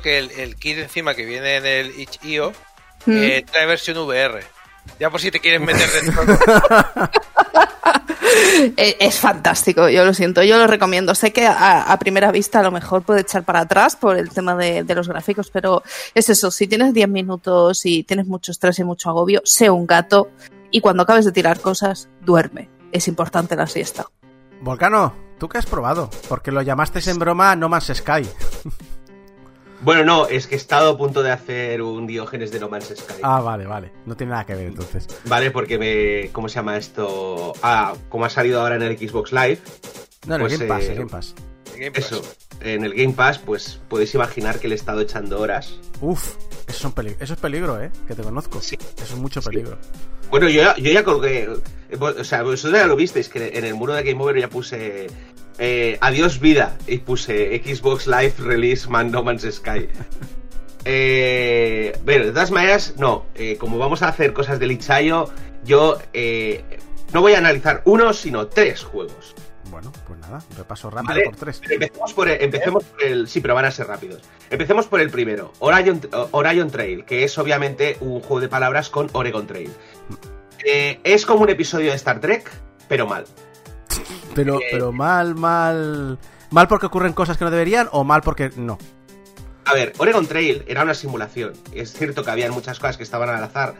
que 0.03 0.19
el, 0.19 0.31
el 0.33 0.57
kit 0.57 0.79
encima 0.79 1.15
que 1.15 1.25
viene 1.25 1.57
en 1.57 1.67
el 1.67 2.01
itch.io 2.01 2.53
Mm. 3.07 3.13
eh, 3.17 3.45
trae 3.51 3.65
versión 3.65 3.97
VR. 3.99 4.41
Ya 4.99 5.09
por 5.09 5.21
si 5.21 5.31
te 5.31 5.39
quieres 5.39 5.61
meter 5.61 5.89
dentro. 6.03 6.23
Eh, 8.77 8.97
Es 9.01 9.19
fantástico, 9.21 9.89
yo 9.89 10.05
lo 10.05 10.13
siento, 10.13 10.43
yo 10.43 10.59
lo 10.59 10.67
recomiendo. 10.67 11.15
Sé 11.15 11.33
que 11.33 11.47
a, 11.47 11.83
a 11.85 11.99
primera 11.99 12.31
vista 12.33 12.61
a 12.61 12.63
lo 12.63 12.71
mejor 12.71 13.03
puede 13.03 13.21
echar 13.23 13.45
para 13.45 13.61
atrás 13.61 13.97
por 13.97 14.17
el 14.17 14.31
tema 14.31 14.55
de, 14.57 14.83
de 14.85 14.95
los 14.95 15.09
gráficos, 15.09 15.51
pero 15.51 15.83
es 16.15 16.29
eso, 16.29 16.51
si 16.51 16.67
tienes 16.67 16.93
10 16.93 17.09
minutos 17.09 17.87
y 17.87 18.03
tienes 18.05 18.27
mucho 18.27 18.53
estrés 18.53 18.79
y 18.81 18.85
mucho 18.85 19.09
agobio, 19.11 19.41
sé 19.45 19.71
un 19.71 19.87
gato 19.87 20.31
y 20.71 20.81
cuando 20.81 21.05
acabes 21.05 21.25
de 21.25 21.33
tirar 21.33 21.61
cosas, 21.61 22.09
duerme. 22.21 22.69
Es 22.93 23.09
importante 23.09 23.57
la 23.57 23.67
siesta. 23.67 24.07
Volcano, 24.61 25.15
¿tú 25.39 25.49
qué 25.49 25.59
has 25.59 25.67
probado? 25.67 26.11
Porque 26.29 26.53
lo 26.53 26.63
llamaste 26.63 26.99
en 27.11 27.19
broma 27.19 27.55
No 27.57 27.69
Man's 27.69 27.93
Sky. 27.95 28.23
Bueno, 29.81 30.05
no, 30.05 30.27
es 30.27 30.49
que 30.49 30.57
he 30.57 30.59
estado 30.59 30.91
a 30.91 30.99
punto 30.99 31.23
de 31.23 31.31
hacer 31.31 31.83
un 31.83 32.05
Diógenes 32.09 32.51
de 32.51 32.59
No 32.59 32.69
Man's 32.69 32.93
Sky. 32.97 33.21
Ah, 33.23 33.41
vale, 33.41 33.65
vale. 33.65 33.93
No 34.07 34.17
tiene 34.17 34.33
nada 34.33 34.45
que 34.45 34.57
ver 34.57 34.67
entonces. 34.67 35.07
Vale, 35.27 35.53
porque 35.53 35.79
me. 35.79 36.31
¿Cómo 36.33 36.49
se 36.49 36.57
llama 36.57 36.77
esto? 36.77 37.53
Ah, 37.63 37.95
como 38.09 38.25
ha 38.25 38.29
salido 38.29 38.61
ahora 38.61 38.75
en 38.75 38.83
el 38.83 38.99
Xbox 38.99 39.31
Live, 39.33 39.61
No, 40.27 40.35
el 40.35 40.41
Pues, 40.41 40.59
Game 40.59 40.67
Pass, 40.69 40.83
eh, 40.83 40.91
el 40.93 40.99
Game 40.99 41.11
Pass. 41.11 41.35
Game 41.79 41.91
Pass. 41.93 42.07
Eso, 42.13 42.23
en 42.61 42.85
el 42.85 42.95
Game 42.95 43.13
Pass, 43.15 43.39
pues 43.39 43.81
podéis 43.89 44.15
imaginar 44.15 44.59
que 44.59 44.69
le 44.69 44.75
he 44.75 44.79
estado 44.79 45.01
echando 45.01 45.41
horas. 45.41 45.79
Uf, 46.01 46.35
eso 46.67 46.79
es, 46.79 46.85
un 46.85 46.93
peli- 46.93 47.17
eso 47.21 47.35
es 47.35 47.41
peligro, 47.41 47.83
¿eh? 47.83 47.91
Que 48.07 48.15
te 48.15 48.23
conozco. 48.23 48.61
Sí. 48.61 48.77
Eso 48.97 49.15
es 49.15 49.21
mucho 49.21 49.41
peligro. 49.43 49.79
Bueno, 50.31 50.49
yo 50.49 50.61
ya, 50.63 50.77
yo 50.77 50.91
ya 50.93 51.03
colgué. 51.05 51.49
eh, 51.91 51.97
O 52.01 52.25
sea, 52.25 52.43
vosotros 52.43 52.79
ya 52.79 52.87
lo 52.87 52.97
visteis, 52.97 53.29
que 53.29 53.49
en 53.57 53.65
el 53.65 53.75
muro 53.75 53.95
de 53.95 54.03
Game 54.03 54.23
Over 54.23 54.39
ya 54.39 54.49
puse. 54.49 55.07
eh, 55.59 55.99
adiós 56.01 56.39
vida. 56.41 56.77
Y 56.87 56.99
puse 56.99 57.63
Xbox 57.65 58.07
Live 58.07 58.35
Release 58.39 58.89
Man 58.89 59.11
No 59.11 59.23
Man's 59.23 59.47
Sky. 59.51 59.89
Eh, 60.91 61.99
bueno, 62.05 62.25
de 62.27 62.31
todas 62.33 62.51
maneras, 62.51 62.95
no. 62.97 63.27
eh, 63.35 63.57
como 63.59 63.77
vamos 63.79 64.01
a 64.03 64.09
hacer 64.09 64.33
cosas 64.33 64.59
del 64.59 64.73
Itch.io, 64.73 65.29
yo 65.65 65.99
eh, 66.15 66.65
no 67.13 67.21
voy 67.21 67.35
a 67.35 67.39
analizar 67.39 67.83
uno, 67.85 68.13
sino 68.15 68.47
tres 68.47 68.85
juegos. 68.85 69.35
Bueno, 69.81 69.93
pues 70.09 70.19
nada, 70.19 70.43
repaso 70.57 70.91
rápido 70.91 71.15
¿vale? 71.15 71.25
por 71.27 71.37
tres. 71.37 71.61
Empecemos 71.71 72.13
por, 72.13 72.29
el, 72.29 72.43
empecemos 72.43 72.83
por 72.83 73.05
el. 73.05 73.29
Sí, 73.29 73.41
pero 73.41 73.55
van 73.55 73.65
a 73.65 73.71
ser 73.71 73.87
rápidos. 73.87 74.23
Empecemos 74.51 74.89
por 74.89 75.01
el 75.01 75.09
primero: 75.09 75.53
Orion, 75.61 76.01
Orion 76.33 76.69
Trail, 76.69 77.05
que 77.05 77.23
es 77.23 77.39
obviamente 77.39 77.97
un 78.01 78.19
juego 78.19 78.41
de 78.41 78.49
palabras 78.49 78.91
con 78.91 79.09
Oregon 79.13 79.47
Trail. 79.47 79.71
Eh, 80.67 80.99
es 81.05 81.25
como 81.25 81.43
un 81.43 81.51
episodio 81.51 81.91
de 81.91 81.97
Star 81.97 82.19
Trek, 82.19 82.51
pero 82.89 83.07
mal. 83.07 83.25
Pero, 84.35 84.61
pero 84.71 84.93
mal, 84.93 85.35
mal. 85.35 86.19
¿Mal 86.51 86.69
porque 86.69 86.87
ocurren 86.87 87.13
cosas 87.13 87.37
que 87.37 87.45
no 87.45 87.51
deberían 87.51 87.89
o 87.91 88.05
mal 88.05 88.23
porque 88.23 88.51
no? 88.57 88.79
A 89.65 89.75
ver, 89.75 89.93
Oregon 89.99 90.27
Trail 90.27 90.65
era 90.69 90.83
una 90.83 90.95
simulación. 90.95 91.55
Es 91.73 91.93
cierto 91.93 92.23
que 92.25 92.31
había 92.31 92.51
muchas 92.53 92.79
cosas 92.79 92.97
que 92.97 93.03
estaban 93.03 93.29
al 93.31 93.43
azar, 93.43 93.75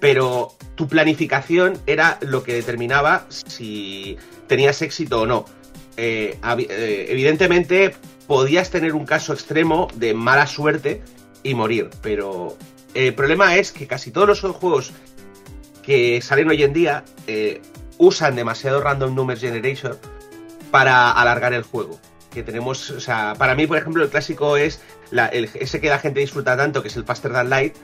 pero 0.00 0.54
tu 0.74 0.88
planificación 0.88 1.78
era 1.86 2.18
lo 2.22 2.42
que 2.42 2.54
determinaba 2.54 3.26
si 3.28 4.16
tenías 4.46 4.80
éxito 4.82 5.20
o 5.20 5.26
no. 5.26 5.44
Eh, 5.96 6.38
eh, 6.42 7.06
evidentemente, 7.08 7.94
podías 8.26 8.70
tener 8.70 8.94
un 8.94 9.04
caso 9.04 9.32
extremo 9.32 9.88
de 9.94 10.14
mala 10.14 10.46
suerte 10.46 11.02
y 11.42 11.54
morir, 11.54 11.90
pero 12.02 12.56
el 12.94 13.14
problema 13.14 13.56
es 13.56 13.72
que 13.72 13.86
casi 13.86 14.10
todos 14.10 14.42
los 14.42 14.56
juegos 14.56 14.92
que 15.82 16.20
salen 16.22 16.48
hoy 16.48 16.62
en 16.62 16.72
día 16.72 17.04
eh, 17.26 17.60
usan 17.98 18.34
demasiado 18.34 18.80
Random 18.80 19.14
Numbers 19.14 19.40
Generation 19.40 19.96
para 20.70 21.12
alargar 21.12 21.52
el 21.52 21.62
juego. 21.62 22.00
Que 22.32 22.42
tenemos, 22.42 22.90
o 22.90 23.00
sea, 23.00 23.34
para 23.36 23.54
mí, 23.54 23.66
por 23.66 23.76
ejemplo, 23.76 24.02
el 24.04 24.08
clásico 24.08 24.56
es 24.56 24.80
la- 25.10 25.26
el- 25.26 25.48
ese 25.54 25.80
que 25.80 25.88
la 25.88 25.98
gente 25.98 26.20
disfruta 26.20 26.56
tanto, 26.56 26.82
que 26.82 26.88
es 26.88 26.96
el 26.96 27.04
Faster 27.04 27.32
Than 27.32 27.50
Light, 27.50 27.74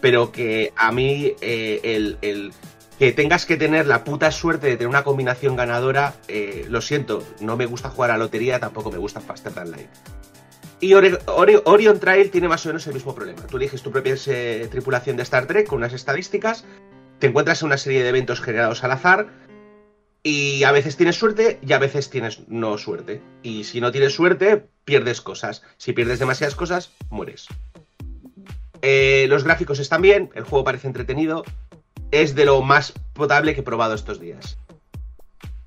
pero 0.00 0.32
que 0.32 0.72
a 0.76 0.92
mí 0.92 1.32
eh, 1.40 1.80
el, 1.82 2.18
el 2.22 2.52
que 2.98 3.12
tengas 3.12 3.44
que 3.46 3.56
tener 3.56 3.86
la 3.86 4.04
puta 4.04 4.30
suerte 4.30 4.68
de 4.68 4.74
tener 4.76 4.88
una 4.88 5.02
combinación 5.02 5.56
ganadora, 5.56 6.14
eh, 6.28 6.66
lo 6.68 6.80
siento, 6.80 7.24
no 7.40 7.56
me 7.56 7.66
gusta 7.66 7.90
jugar 7.90 8.10
a 8.12 8.18
lotería, 8.18 8.60
tampoco 8.60 8.90
me 8.92 8.98
gusta 8.98 9.20
Faster 9.20 9.52
Than 9.52 9.70
Light. 9.72 9.88
Y 10.80 10.92
Orion 10.94 11.98
Trail 12.00 12.30
tiene 12.30 12.46
más 12.48 12.64
o 12.66 12.68
menos 12.68 12.86
el 12.86 12.94
mismo 12.94 13.14
problema. 13.14 13.42
Tú 13.46 13.56
eliges 13.56 13.80
tu 13.82 13.90
propia 13.90 14.14
eh, 14.26 14.68
tripulación 14.70 15.16
de 15.16 15.22
Star 15.22 15.46
Trek 15.46 15.66
con 15.66 15.78
unas 15.78 15.92
estadísticas, 15.94 16.64
te 17.18 17.28
encuentras 17.28 17.62
en 17.62 17.66
una 17.66 17.78
serie 17.78 18.02
de 18.02 18.08
eventos 18.10 18.40
generados 18.42 18.84
al 18.84 18.90
azar, 18.92 19.28
y 20.26 20.64
a 20.64 20.72
veces 20.72 20.96
tienes 20.96 21.16
suerte 21.16 21.60
y 21.62 21.74
a 21.74 21.78
veces 21.78 22.08
tienes 22.08 22.48
no 22.48 22.78
suerte. 22.78 23.20
Y 23.42 23.64
si 23.64 23.80
no 23.80 23.92
tienes 23.92 24.14
suerte, 24.14 24.66
pierdes 24.84 25.20
cosas. 25.20 25.62
Si 25.76 25.92
pierdes 25.92 26.18
demasiadas 26.18 26.56
cosas, 26.56 26.90
mueres. 27.10 27.46
Eh, 28.80 29.26
los 29.28 29.44
gráficos 29.44 29.78
están 29.78 30.00
bien, 30.00 30.30
el 30.34 30.44
juego 30.44 30.64
parece 30.64 30.86
entretenido. 30.86 31.44
Es 32.10 32.34
de 32.34 32.46
lo 32.46 32.62
más 32.62 32.92
potable 33.12 33.54
que 33.54 33.60
he 33.60 33.64
probado 33.64 33.94
estos 33.94 34.18
días. 34.18 34.58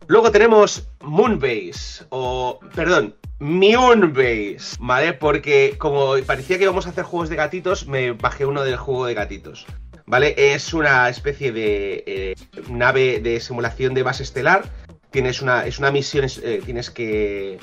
Luego 0.07 0.31
tenemos 0.31 0.87
Moonbase, 1.01 2.05
o 2.09 2.59
perdón, 2.73 3.15
Moonbase, 3.39 4.77
¿vale? 4.79 5.13
Porque 5.13 5.75
como 5.77 6.15
parecía 6.25 6.57
que 6.57 6.63
íbamos 6.63 6.87
a 6.87 6.89
hacer 6.89 7.03
juegos 7.03 7.29
de 7.29 7.35
gatitos, 7.35 7.85
me 7.85 8.13
bajé 8.13 8.45
uno 8.45 8.63
del 8.63 8.77
juego 8.77 9.05
de 9.05 9.13
gatitos. 9.13 9.67
¿Vale? 10.07 10.33
Es 10.37 10.73
una 10.73 11.09
especie 11.09 11.51
de 11.51 12.03
eh, 12.07 12.35
nave 12.69 13.19
de 13.19 13.39
simulación 13.41 13.93
de 13.93 14.03
base 14.03 14.23
estelar. 14.23 14.63
Tienes 15.11 15.41
una, 15.41 15.65
es 15.65 15.79
una 15.79 15.91
misión, 15.91 16.25
eh, 16.43 16.61
tienes 16.63 16.89
que... 16.89 17.59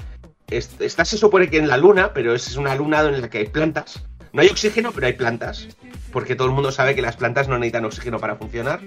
es- 0.51 0.79
estás 0.79 1.09
se 1.09 1.17
supone 1.17 1.49
que 1.49 1.57
en 1.57 1.69
la 1.69 1.79
luna, 1.79 2.13
pero 2.13 2.35
es 2.35 2.55
una 2.57 2.75
luna 2.75 3.01
en 3.01 3.23
la 3.23 3.31
que 3.31 3.39
hay 3.39 3.47
plantas. 3.47 4.05
No 4.35 4.43
hay 4.43 4.49
oxígeno, 4.49 4.93
pero 4.93 5.07
hay 5.07 5.15
plantas. 5.15 5.69
Porque 6.13 6.37
todo 6.37 6.49
el 6.49 6.53
mundo 6.55 6.71
sabe 6.71 6.95
que 6.95 7.01
las 7.03 7.17
plantas 7.17 7.49
no 7.49 7.57
necesitan 7.57 7.87
oxígeno 7.87 8.19
para 8.19 8.37
funcionar. 8.37 8.81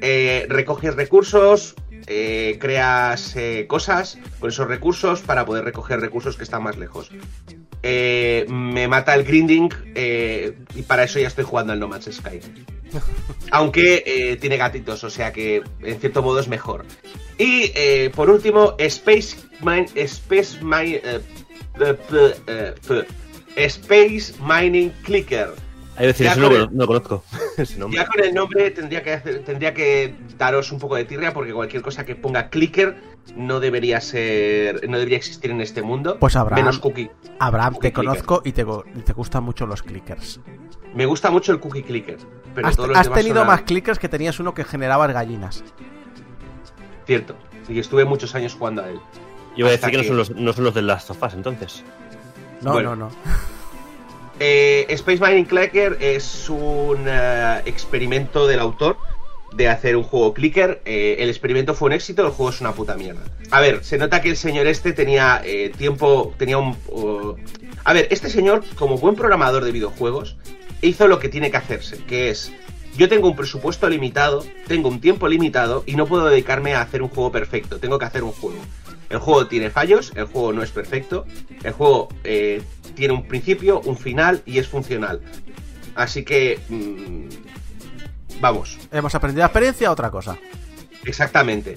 Eh, 0.00 0.46
recoges 0.48 0.96
recursos, 0.96 1.76
eh, 2.08 2.56
creas 2.60 3.36
eh, 3.36 3.66
cosas 3.68 4.18
con 4.40 4.48
esos 4.50 4.66
recursos 4.66 5.20
para 5.20 5.46
poder 5.46 5.64
recoger 5.64 6.00
recursos 6.00 6.36
que 6.36 6.42
están 6.42 6.64
más 6.64 6.76
lejos. 6.76 7.10
Eh, 7.82 8.46
me 8.48 8.86
mata 8.86 9.14
el 9.14 9.24
grinding 9.24 9.68
eh, 9.94 10.56
y 10.74 10.82
para 10.82 11.02
eso 11.02 11.18
ya 11.18 11.26
estoy 11.26 11.44
jugando 11.44 11.72
al 11.72 11.80
No 11.80 11.88
Man's 11.88 12.08
Sky. 12.12 12.40
Aunque 13.50 14.04
eh, 14.06 14.36
tiene 14.36 14.56
gatitos, 14.56 15.02
o 15.04 15.10
sea 15.10 15.32
que 15.32 15.62
en 15.80 16.00
cierto 16.00 16.22
modo 16.22 16.38
es 16.38 16.48
mejor. 16.48 16.84
Y 17.38 17.72
por 18.10 18.30
último, 18.30 18.76
Space 18.78 19.36
Mine, 19.60 19.88
Space 19.96 20.62
Mine, 20.62 21.00
Space 23.56 24.34
Mining 24.40 24.90
Clicker. 25.02 25.48
Hay 25.94 25.98
que 26.00 26.06
decir, 26.06 26.26
eso 26.26 26.40
no, 26.40 26.48
con 26.48 26.56
lo- 26.58 26.64
el- 26.64 26.70
no 26.72 26.80
lo 26.80 26.86
conozco. 26.86 27.24
Ya 27.92 28.06
con 28.06 28.24
el 28.24 28.32
nombre 28.34 28.70
tendría 28.70 29.02
que, 29.02 29.12
hacer- 29.12 29.44
tendría 29.44 29.74
que 29.74 30.14
daros 30.38 30.72
un 30.72 30.78
poco 30.78 30.96
de 30.96 31.04
tirria 31.04 31.32
porque 31.34 31.52
cualquier 31.52 31.82
cosa 31.82 32.04
que 32.06 32.16
ponga 32.16 32.48
clicker 32.48 32.96
no 33.36 33.60
debería 33.60 34.00
ser, 34.00 34.88
no 34.88 34.96
debería 34.96 35.18
existir 35.18 35.50
en 35.50 35.60
este 35.60 35.82
mundo. 35.82 36.16
Pues 36.18 36.34
Abraham. 36.36 36.60
Menos 36.62 36.78
cookie. 36.78 37.10
Abraham, 37.38 37.74
Cookie 37.74 37.88
te 37.88 37.92
conozco 37.92 38.42
y 38.44 38.52
te, 38.52 38.64
te 39.04 39.12
gustan 39.12 39.44
mucho 39.44 39.66
los 39.66 39.82
clickers. 39.82 40.40
Me 40.94 41.04
gusta 41.06 41.30
mucho 41.30 41.52
el 41.52 41.60
cookie 41.60 41.82
clicker. 41.82 42.18
Pero 42.54 42.68
Has, 42.68 42.76
todos 42.76 42.88
los 42.90 42.98
has 42.98 43.06
demás 43.06 43.18
tenido 43.20 43.44
más 43.44 43.62
clickers 43.62 43.98
que 43.98 44.08
tenías 44.08 44.38
uno 44.40 44.54
que 44.54 44.64
generaba 44.64 45.06
gallinas. 45.08 45.62
Cierto. 47.06 47.36
Y 47.68 47.78
estuve 47.78 48.04
muchos 48.04 48.34
años 48.34 48.54
jugando 48.54 48.82
a 48.82 48.88
él. 48.90 48.98
Yo 49.56 49.66
voy 49.66 49.68
a 49.68 49.70
decir 49.72 49.90
que, 49.90 49.96
que- 49.98 50.02
no, 50.02 50.08
son 50.08 50.16
los, 50.16 50.30
no 50.30 50.52
son 50.52 50.64
los 50.64 50.74
de 50.74 50.82
Last 50.82 51.10
of 51.10 51.22
Us, 51.22 51.34
entonces. 51.34 51.84
No, 52.62 52.72
Bueno. 52.72 52.96
no, 52.96 53.08
no. 53.08 53.12
Eh, 54.44 54.86
Space 54.88 55.24
Mining 55.24 55.44
Clicker 55.44 55.98
es 56.00 56.50
un 56.50 57.04
eh, 57.06 57.62
experimento 57.64 58.48
del 58.48 58.58
autor 58.58 58.96
de 59.54 59.68
hacer 59.68 59.94
un 59.96 60.02
juego 60.02 60.34
clicker. 60.34 60.82
Eh, 60.84 61.18
el 61.20 61.28
experimento 61.28 61.74
fue 61.74 61.86
un 61.86 61.92
éxito, 61.92 62.26
el 62.26 62.32
juego 62.32 62.50
es 62.50 62.60
una 62.60 62.72
puta 62.72 62.96
mierda. 62.96 63.22
A 63.52 63.60
ver, 63.60 63.84
se 63.84 63.98
nota 63.98 64.20
que 64.20 64.30
el 64.30 64.36
señor 64.36 64.66
este 64.66 64.94
tenía 64.94 65.40
eh, 65.44 65.70
tiempo, 65.78 66.34
tenía 66.38 66.58
un... 66.58 66.76
A 67.84 67.92
ver, 67.92 68.08
este 68.10 68.28
señor, 68.28 68.64
como 68.74 68.98
buen 68.98 69.14
programador 69.14 69.64
de 69.64 69.70
videojuegos, 69.70 70.34
hizo 70.80 71.06
lo 71.06 71.20
que 71.20 71.28
tiene 71.28 71.52
que 71.52 71.58
hacerse, 71.58 71.98
que 71.98 72.30
es... 72.30 72.50
Yo 72.96 73.08
tengo 73.08 73.28
un 73.28 73.36
presupuesto 73.36 73.88
limitado, 73.88 74.44
tengo 74.66 74.88
un 74.88 75.00
tiempo 75.00 75.28
limitado 75.28 75.84
y 75.86 75.94
no 75.94 76.06
puedo 76.06 76.26
dedicarme 76.26 76.74
a 76.74 76.82
hacer 76.82 77.00
un 77.00 77.10
juego 77.10 77.30
perfecto, 77.30 77.78
tengo 77.78 77.96
que 77.96 78.06
hacer 78.06 78.24
un 78.24 78.32
juego. 78.32 78.58
El 79.12 79.18
juego 79.18 79.46
tiene 79.46 79.70
fallos, 79.70 80.10
el 80.16 80.24
juego 80.24 80.52
no 80.54 80.62
es 80.62 80.70
perfecto, 80.70 81.26
el 81.62 81.72
juego 81.72 82.08
eh, 82.24 82.62
tiene 82.96 83.12
un 83.14 83.28
principio, 83.28 83.80
un 83.82 83.96
final 83.96 84.42
y 84.46 84.58
es 84.58 84.66
funcional. 84.66 85.20
Así 85.94 86.24
que... 86.24 86.58
mm, 86.68 88.40
vamos, 88.40 88.78
Hemos 88.90 89.14
aprendido 89.14 89.40
la 89.42 89.46
experiencia, 89.46 89.92
otra 89.92 90.10
cosa. 90.10 90.38
exactamente. 91.04 91.76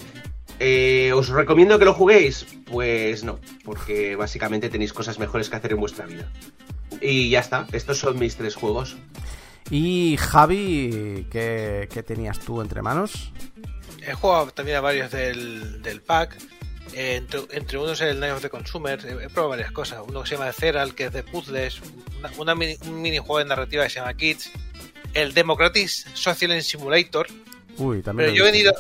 Eh, 0.60 1.12
¿Os 1.14 1.28
recomiendo 1.28 1.78
que 1.78 1.84
lo 1.84 1.94
juguéis? 1.94 2.46
Pues 2.72 3.26
no, 3.26 3.40
porque 3.66 4.16
básicamente 4.16 4.70
tenéis 4.70 4.94
cosas 4.94 5.20
mejores 5.20 5.50
que 5.50 5.58
hacer 5.58 5.74
en 5.74 5.80
vuestra 5.82 6.06
vida. 6.06 6.32
Y 7.02 7.30
ya 7.30 7.42
está, 7.42 7.68
estos 7.74 8.00
son 8.00 8.18
mis 8.18 8.38
tres 8.38 8.56
juegos. 8.56 8.96
Y 9.70 10.16
Javi, 10.18 11.28
¿qué, 11.30 11.90
qué 11.92 12.04
tenías 12.04 12.40
tú 12.40 12.62
entre 12.62 12.82
manos? 12.82 13.34
He 14.08 14.14
jugado 14.14 14.52
también 14.52 14.78
a 14.78 14.82
varios 14.82 15.12
del, 15.12 15.82
del 15.82 16.02
pack. 16.02 16.38
Eh, 16.94 17.16
entre, 17.16 17.42
entre 17.52 17.78
unos 17.78 18.00
el 18.02 18.20
Night 18.20 18.34
of 18.34 18.42
the 18.42 18.50
Consumer. 18.50 19.00
He, 19.06 19.26
he 19.26 19.30
probado 19.30 19.50
varias 19.50 19.72
cosas. 19.72 20.00
Uno 20.08 20.22
que 20.24 20.30
se 20.30 20.36
llama 20.38 20.52
Feral, 20.54 20.96
que 20.96 21.06
es 21.06 21.14
de 21.14 21.24
puzzles. 21.24 21.82
Una, 22.20 22.32
una 22.38 22.56
mini- 22.56 22.78
un 22.88 23.02
minijuego 23.02 23.40
de 23.40 23.46
narrativa 23.46 23.84
que 23.84 23.90
se 23.90 24.00
llama 24.00 24.14
Kids. 24.14 24.52
El 25.14 25.34
Democratic 25.34 25.88
Social 25.90 26.52
and 26.52 26.62
Simulator. 26.62 27.28
Uy, 27.78 28.02
también. 28.02 28.30
Pero 28.30 28.38
yo 28.38 28.48
he 28.48 28.52
venido. 28.52 28.74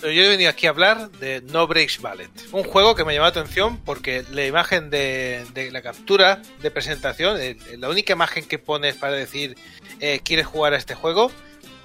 Pero 0.00 0.12
yo 0.12 0.22
he 0.22 0.28
venido 0.28 0.48
aquí 0.48 0.66
a 0.66 0.70
hablar 0.70 1.10
de 1.10 1.40
No 1.42 1.66
Breaks 1.66 2.00
Ballet. 2.00 2.30
Un 2.52 2.62
juego 2.62 2.94
que 2.94 3.04
me 3.04 3.14
llamó 3.14 3.24
la 3.24 3.30
atención 3.30 3.78
porque 3.78 4.24
la 4.30 4.46
imagen 4.46 4.90
de, 4.90 5.44
de 5.54 5.72
la 5.72 5.82
captura 5.82 6.40
de 6.62 6.70
presentación, 6.70 7.36
eh, 7.40 7.56
la 7.78 7.88
única 7.88 8.12
imagen 8.12 8.44
que 8.46 8.60
pones 8.60 8.94
para 8.94 9.14
decir 9.14 9.56
eh, 9.98 10.20
quieres 10.22 10.46
jugar 10.46 10.72
a 10.74 10.76
este 10.76 10.94
juego, 10.94 11.32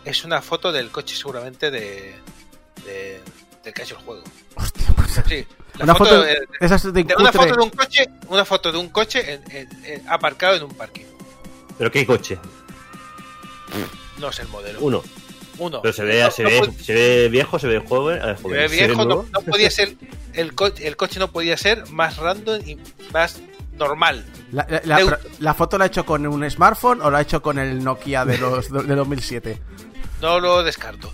es 0.06 0.26
una 0.26 0.44
foto 0.44 0.72
del 0.72 0.92
coche 0.92 1.16
seguramente 1.16 1.72
de, 1.72 2.14
de- 2.86 3.20
del 3.64 3.74
que 3.74 3.82
ha 3.82 3.86
hecho 3.86 3.98
el 3.98 4.04
juego. 4.06 4.24
Hostia, 4.56 4.86
pues, 4.96 5.20
Sí, 5.28 5.48
una 5.84 5.96
foto, 5.96 6.26
esas 6.60 6.84
de 6.84 7.04
de 7.04 7.16
una 7.18 7.32
foto 7.32 7.56
de 7.56 7.64
un 7.64 7.70
coche, 7.70 8.10
una 8.30 8.46
foto 8.46 8.72
de 8.72 8.78
un 8.78 8.90
coche 8.90 9.34
en- 9.34 9.44
en- 9.52 9.70
en- 9.86 10.10
aparcado 10.10 10.56
en 10.56 10.64
un 10.64 10.74
parque. 10.74 11.06
¿Pero 11.78 11.92
qué 11.92 12.06
coche? 12.06 12.38
No 14.20 14.30
es 14.30 14.40
el 14.40 14.48
modelo. 14.48 14.80
Uno. 14.82 15.04
Uno. 15.60 15.82
Pero 15.82 15.94
se 15.94 16.04
ve, 16.04 16.24
No- 16.24 16.32
se 16.32 16.44
no 16.44 16.50
ve, 16.50 16.62
pod- 16.62 16.78
se 16.80 16.94
ve 16.94 17.30
viejo, 17.30 17.60
se 17.60 17.68
ve 17.68 17.80
joven. 17.80 18.20
eh, 18.24 18.36
se 18.42 18.48
ve 18.48 18.68
viejo, 18.68 19.06
no, 19.06 19.24
podía 19.50 19.70
ser, 19.70 19.96
el, 20.34 20.56
co- 20.56 20.72
el 20.80 20.96
coche 20.98 21.20
no 21.20 21.32
podía 21.32 21.58
ser 21.58 21.88
más 21.92 22.18
random 22.18 22.60
y 22.66 22.78
más 23.12 23.40
normal. 23.78 24.26
La, 24.52 24.66
la- 24.70 24.82
la- 24.86 24.96
Neutro. 24.98 25.18
pero, 25.22 25.36
¿la 25.40 25.54
foto 25.54 25.78
la 25.78 25.84
ha 25.86 25.88
hecho 25.88 26.06
con 26.06 26.26
un 26.26 26.50
smartphone 26.50 27.02
o 27.02 27.12
la 27.12 27.20
ha 27.20 27.22
hecho 27.22 27.42
con 27.42 27.60
el 27.60 27.84
Nokia 27.84 28.26
de 28.26 28.38
los 28.40 28.72
de 28.72 28.96
2007? 28.96 29.60
No 30.22 30.40
lo 30.40 30.64
descarto. 30.64 31.12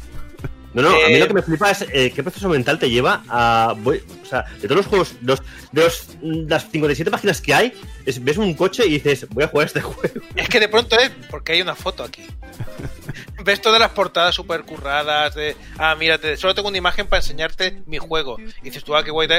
No, 0.73 0.83
no, 0.83 0.89
a 0.89 0.93
mí 0.93 1.15
Eh, 1.15 1.19
lo 1.19 1.27
que 1.27 1.33
me 1.33 1.41
flipa 1.41 1.71
es 1.71 1.81
eh, 1.91 2.11
qué 2.15 2.21
proceso 2.21 2.47
mental 2.47 2.77
te 2.77 2.89
lleva 2.89 3.23
a. 3.27 3.73
voy- 3.77 4.03
o 4.21 4.25
sea, 4.25 4.43
de 4.61 4.67
todos 4.67 4.77
los 4.77 4.85
juegos, 4.85 5.15
los, 5.23 5.41
de 5.71 5.83
los, 5.83 6.07
las 6.21 6.69
57 6.69 7.09
páginas 7.09 7.41
que 7.41 7.53
hay, 7.55 7.73
es- 8.05 8.23
ves 8.23 8.37
un 8.37 8.53
coche 8.53 8.85
y 8.85 8.91
dices, 8.91 9.27
voy 9.29 9.43
a 9.43 9.47
jugar 9.47 9.65
a 9.65 9.67
este 9.67 9.81
juego. 9.81 10.21
Es 10.35 10.47
que 10.47 10.59
de 10.59 10.67
pronto 10.69 10.95
es 10.99 11.09
porque 11.29 11.53
hay 11.53 11.61
una 11.61 11.75
foto 11.75 12.03
aquí. 12.03 12.23
Ves 13.43 13.61
todas 13.61 13.79
las 13.79 13.91
portadas 13.91 14.35
super 14.35 14.63
curradas 14.63 15.33
de, 15.33 15.55
ah, 15.77 15.95
mírate, 15.95 16.35
solo 16.35 16.53
tengo 16.53 16.67
una 16.67 16.77
imagen 16.77 17.07
para 17.07 17.21
enseñarte 17.21 17.81
mi 17.85 17.97
juego. 17.97 18.37
Y 18.61 18.65
dices 18.65 18.83
tú, 18.83 18.95
ah, 18.95 19.03
qué 19.03 19.11
guay. 19.11 19.29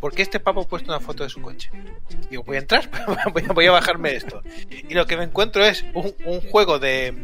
¿por 0.00 0.14
qué 0.14 0.22
este 0.22 0.40
papo 0.40 0.62
ha 0.62 0.68
puesto 0.68 0.90
una 0.90 1.00
foto 1.00 1.22
de 1.22 1.28
su 1.28 1.40
coche? 1.42 1.70
Digo, 2.30 2.42
voy 2.44 2.56
a 2.56 2.60
entrar, 2.60 2.88
voy 3.32 3.44
a, 3.48 3.52
voy 3.52 3.66
a 3.66 3.72
bajarme 3.72 4.16
esto. 4.16 4.42
Y 4.88 4.94
lo 4.94 5.06
que 5.06 5.16
me 5.18 5.24
encuentro 5.24 5.62
es 5.64 5.84
un, 5.94 6.14
un 6.24 6.40
juego 6.40 6.78
de... 6.78 7.14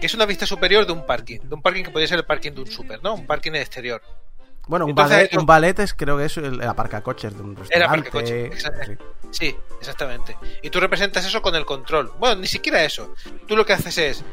que 0.00 0.06
es 0.06 0.14
una 0.14 0.26
vista 0.26 0.46
superior 0.46 0.86
de 0.86 0.92
un 0.92 1.04
parking. 1.06 1.40
De 1.42 1.54
un 1.54 1.62
parking 1.62 1.84
que 1.84 1.90
podría 1.90 2.08
ser 2.08 2.18
el 2.18 2.24
parking 2.24 2.52
de 2.52 2.60
un 2.62 2.66
super, 2.70 3.02
¿no? 3.02 3.14
Un 3.14 3.26
parking 3.26 3.52
exterior. 3.52 4.02
Bueno, 4.68 4.84
un, 4.86 4.90
Entonces, 4.90 5.16
ballet, 5.16 5.36
un 5.38 5.46
ballet 5.46 5.78
es 5.78 5.94
creo 5.94 6.18
que 6.18 6.24
es 6.24 6.36
el, 6.38 6.60
el 6.60 6.62
aparcacoches 6.62 7.34
de 7.36 7.42
un 7.42 7.50
El 7.50 7.56
restaurante. 7.56 8.08
aparcacoche, 8.08 8.46
exacto. 8.46 8.80
sí. 8.86 8.96
Sí, 9.30 9.56
exactamente. 9.80 10.36
Y 10.62 10.70
tú 10.70 10.80
representas 10.80 11.24
eso 11.24 11.40
con 11.42 11.54
el 11.54 11.64
control. 11.64 12.12
Bueno, 12.18 12.40
ni 12.40 12.48
siquiera 12.48 12.82
eso. 12.84 13.14
Tú 13.46 13.56
lo 13.56 13.64
que 13.64 13.74
haces 13.74 13.96
es, 13.98 14.24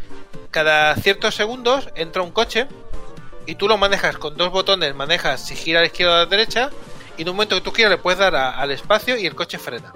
cada 0.49 0.95
ciertos 0.95 1.35
segundos 1.35 1.89
entra 1.95 2.21
un 2.23 2.31
coche 2.31 2.67
y 3.45 3.55
tú 3.55 3.67
lo 3.67 3.77
manejas 3.77 4.17
con 4.17 4.35
dos 4.37 4.51
botones, 4.51 4.95
manejas 4.95 5.45
si 5.45 5.55
gira 5.55 5.79
a 5.79 5.81
la 5.81 5.87
izquierda 5.87 6.13
o 6.13 6.15
a 6.15 6.19
la 6.19 6.25
derecha 6.25 6.69
y 7.17 7.21
en 7.23 7.29
un 7.29 7.35
momento 7.35 7.55
que 7.55 7.61
tú 7.61 7.71
quieras 7.73 7.91
le 7.91 7.97
puedes 7.97 8.19
dar 8.19 8.35
a- 8.35 8.57
al 8.59 8.71
espacio 8.71 9.17
y 9.17 9.25
el 9.27 9.35
coche 9.35 9.59
frena. 9.59 9.93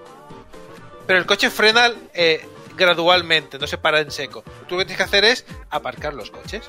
Pero 1.08 1.18
el 1.20 1.26
coche 1.26 1.50
frena 1.50 1.92
eh, 2.14 2.46
gradualmente, 2.78 3.58
no 3.60 3.68
se 3.68 3.78
para 3.78 4.00
en 4.00 4.12
seco. 4.12 4.44
Tú 4.68 4.76
lo 4.76 4.80
que 4.80 4.86
tienes 4.86 4.98
que 4.98 5.04
hacer 5.04 5.26
es 5.26 5.46
aparcar 5.70 6.14
los 6.14 6.32
coches. 6.32 6.64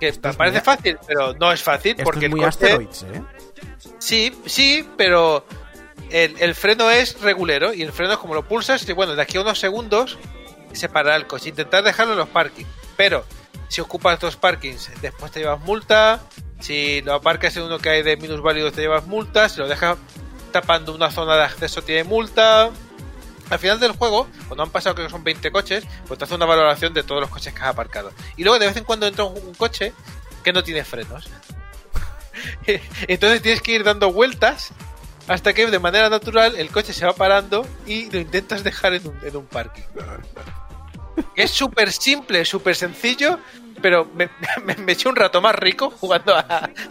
Que 0.00 0.08
Esto 0.08 0.32
parece 0.34 0.58
muy- 0.58 0.64
fácil, 0.64 0.98
pero 1.06 1.32
no 1.34 1.52
es 1.52 1.62
fácil 1.62 1.92
Esto 1.92 2.04
porque 2.04 2.26
es 2.26 2.30
muy 2.30 2.40
el 2.40 2.46
coche... 2.50 3.06
¿eh? 3.14 3.22
Sí, 3.98 4.36
sí, 4.46 4.88
pero 4.96 5.44
el, 6.10 6.34
el 6.40 6.54
freno 6.54 6.90
es 6.90 7.20
regulero 7.20 7.72
y 7.72 7.82
el 7.82 7.92
freno 7.92 8.12
es 8.14 8.18
como 8.18 8.34
lo 8.34 8.46
pulsas 8.46 8.86
y 8.88 8.92
bueno, 8.92 9.14
de 9.14 9.22
aquí 9.22 9.38
a 9.38 9.42
unos 9.42 9.58
segundos 9.60 10.18
se 10.72 10.88
parará 10.88 11.16
el 11.16 11.26
coche. 11.26 11.50
Intentar 11.50 11.84
dejarlo 11.84 12.12
en 12.14 12.18
los 12.18 12.28
parkings, 12.28 12.68
pero 12.96 13.24
si 13.68 13.80
ocupas 13.80 14.18
dos 14.20 14.36
parkings 14.36 14.90
después 15.00 15.30
te 15.32 15.40
llevas 15.40 15.60
multa, 15.60 16.20
si 16.60 17.00
lo 17.02 17.14
aparcas 17.14 17.56
en 17.56 17.62
uno 17.64 17.78
que 17.78 17.90
hay 17.90 18.02
de 18.02 18.16
minusválidos 18.16 18.72
te 18.72 18.80
llevas 18.82 19.06
multa, 19.06 19.48
si 19.48 19.60
lo 19.60 19.68
dejas 19.68 19.96
tapando 20.52 20.94
una 20.94 21.10
zona 21.10 21.36
de 21.36 21.44
acceso 21.44 21.82
tiene 21.82 22.04
multa. 22.04 22.70
Al 23.52 23.58
final 23.58 23.78
del 23.78 23.92
juego, 23.92 24.28
cuando 24.48 24.62
han 24.62 24.70
pasado 24.70 24.94
creo 24.94 25.08
que 25.08 25.12
son 25.12 25.24
20 25.24 25.52
coches, 25.52 25.84
pues 26.08 26.16
te 26.16 26.24
hace 26.24 26.34
una 26.34 26.46
valoración 26.46 26.94
de 26.94 27.02
todos 27.02 27.20
los 27.20 27.28
coches 27.28 27.52
que 27.52 27.60
has 27.60 27.68
aparcado. 27.68 28.10
Y 28.38 28.44
luego 28.44 28.58
de 28.58 28.64
vez 28.64 28.76
en 28.78 28.84
cuando 28.84 29.06
entra 29.06 29.24
un, 29.24 29.36
un 29.46 29.52
coche 29.52 29.92
que 30.42 30.54
no 30.54 30.64
tiene 30.64 30.84
frenos. 30.84 31.28
Entonces 33.06 33.42
tienes 33.42 33.60
que 33.60 33.72
ir 33.72 33.84
dando 33.84 34.10
vueltas 34.10 34.70
hasta 35.28 35.52
que 35.52 35.66
de 35.66 35.78
manera 35.78 36.08
natural 36.08 36.56
el 36.56 36.70
coche 36.70 36.94
se 36.94 37.04
va 37.04 37.12
parando 37.12 37.66
y 37.86 38.10
lo 38.10 38.20
intentas 38.20 38.64
dejar 38.64 38.94
en 38.94 39.06
un, 39.06 39.18
en 39.22 39.36
un 39.36 39.44
parking. 39.44 39.82
Es 41.36 41.50
súper 41.50 41.92
simple, 41.92 42.46
súper 42.46 42.74
sencillo, 42.74 43.38
pero 43.80 44.06
me, 44.14 44.28
me, 44.64 44.74
me 44.76 44.92
eché 44.92 45.08
un 45.08 45.16
rato 45.16 45.40
más 45.40 45.54
rico 45.54 45.90
jugando 45.90 46.34
a, 46.36 46.40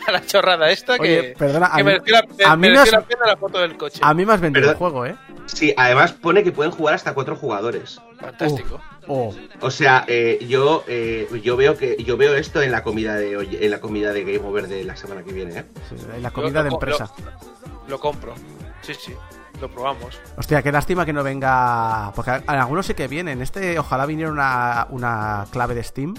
a 0.07 0.11
la 0.11 0.25
chorrada 0.25 0.69
esta 0.71 0.97
que, 0.97 1.35
perdona, 1.37 1.67
a 1.71 1.77
que 1.77 1.83
mí- 1.83 1.91
mereció, 1.91 2.13
la, 2.39 2.51
a 2.51 2.55
mí 2.55 2.69
me 2.69 2.77
has- 2.79 2.91
la 2.91 3.01
pena 3.01 3.25
la 3.27 3.37
foto 3.37 3.59
del 3.59 3.77
coche. 3.77 3.99
A 4.01 4.13
mí 4.13 4.25
me 4.25 4.33
has 4.33 4.41
vendido 4.41 4.69
el 4.69 4.75
juego, 4.77 5.05
¿eh? 5.05 5.15
Sí, 5.45 5.73
además 5.75 6.13
pone 6.13 6.43
que 6.43 6.51
pueden 6.51 6.71
jugar 6.71 6.95
hasta 6.95 7.13
cuatro 7.13 7.35
jugadores. 7.35 7.99
Fantástico. 8.19 8.79
Oh, 9.07 9.33
O 9.61 9.71
sea, 9.71 10.05
eh, 10.07 10.37
yo 10.47 10.83
eh, 10.87 11.27
yo 11.43 11.57
veo 11.57 11.75
que 11.75 11.97
yo 12.03 12.15
veo 12.17 12.35
esto 12.35 12.61
en 12.61 12.71
la 12.71 12.83
comida 12.83 13.15
de 13.15 13.35
hoy, 13.35 13.57
en 13.59 13.71
la 13.71 13.81
comida 13.81 14.13
de 14.13 14.23
Game 14.23 14.47
Over 14.47 14.67
de 14.67 14.83
la 14.83 14.95
semana 14.95 15.23
que 15.23 15.33
viene, 15.33 15.59
¿eh? 15.59 15.65
sí, 15.89 15.95
la 16.21 16.29
comida 16.31 16.59
Lo- 16.59 16.63
de 16.63 16.69
lo- 16.69 16.75
empresa. 16.75 17.11
Lo, 17.17 17.89
lo 17.89 17.99
compro. 17.99 18.33
Sí, 18.81 18.93
sí. 18.93 19.13
Lo 19.59 19.69
probamos. 19.69 20.19
Hostia, 20.37 20.63
qué 20.63 20.71
lástima 20.71 21.05
que 21.05 21.13
no 21.13 21.23
venga. 21.23 22.11
Porque 22.15 22.31
algunos 22.47 22.85
sí 22.87 22.93
que 22.95 23.07
vienen. 23.07 23.41
Este, 23.43 23.77
ojalá 23.77 24.07
viniera 24.07 24.31
una, 24.31 24.87
una 24.89 25.45
clave 25.51 25.75
de 25.75 25.83
Steam. 25.83 26.15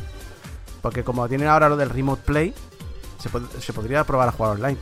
Porque 0.83 1.03
como 1.05 1.27
tienen 1.29 1.49
ahora 1.49 1.69
lo 1.69 1.77
del 1.77 1.89
Remote 1.91 2.23
Play, 2.27 2.53
se, 3.23 3.31
pod- 3.31 3.49
se 3.61 3.73
podría 3.73 4.05
probar 4.05 4.29
a 4.29 4.33
jugar 4.33 4.53
online. 4.53 4.77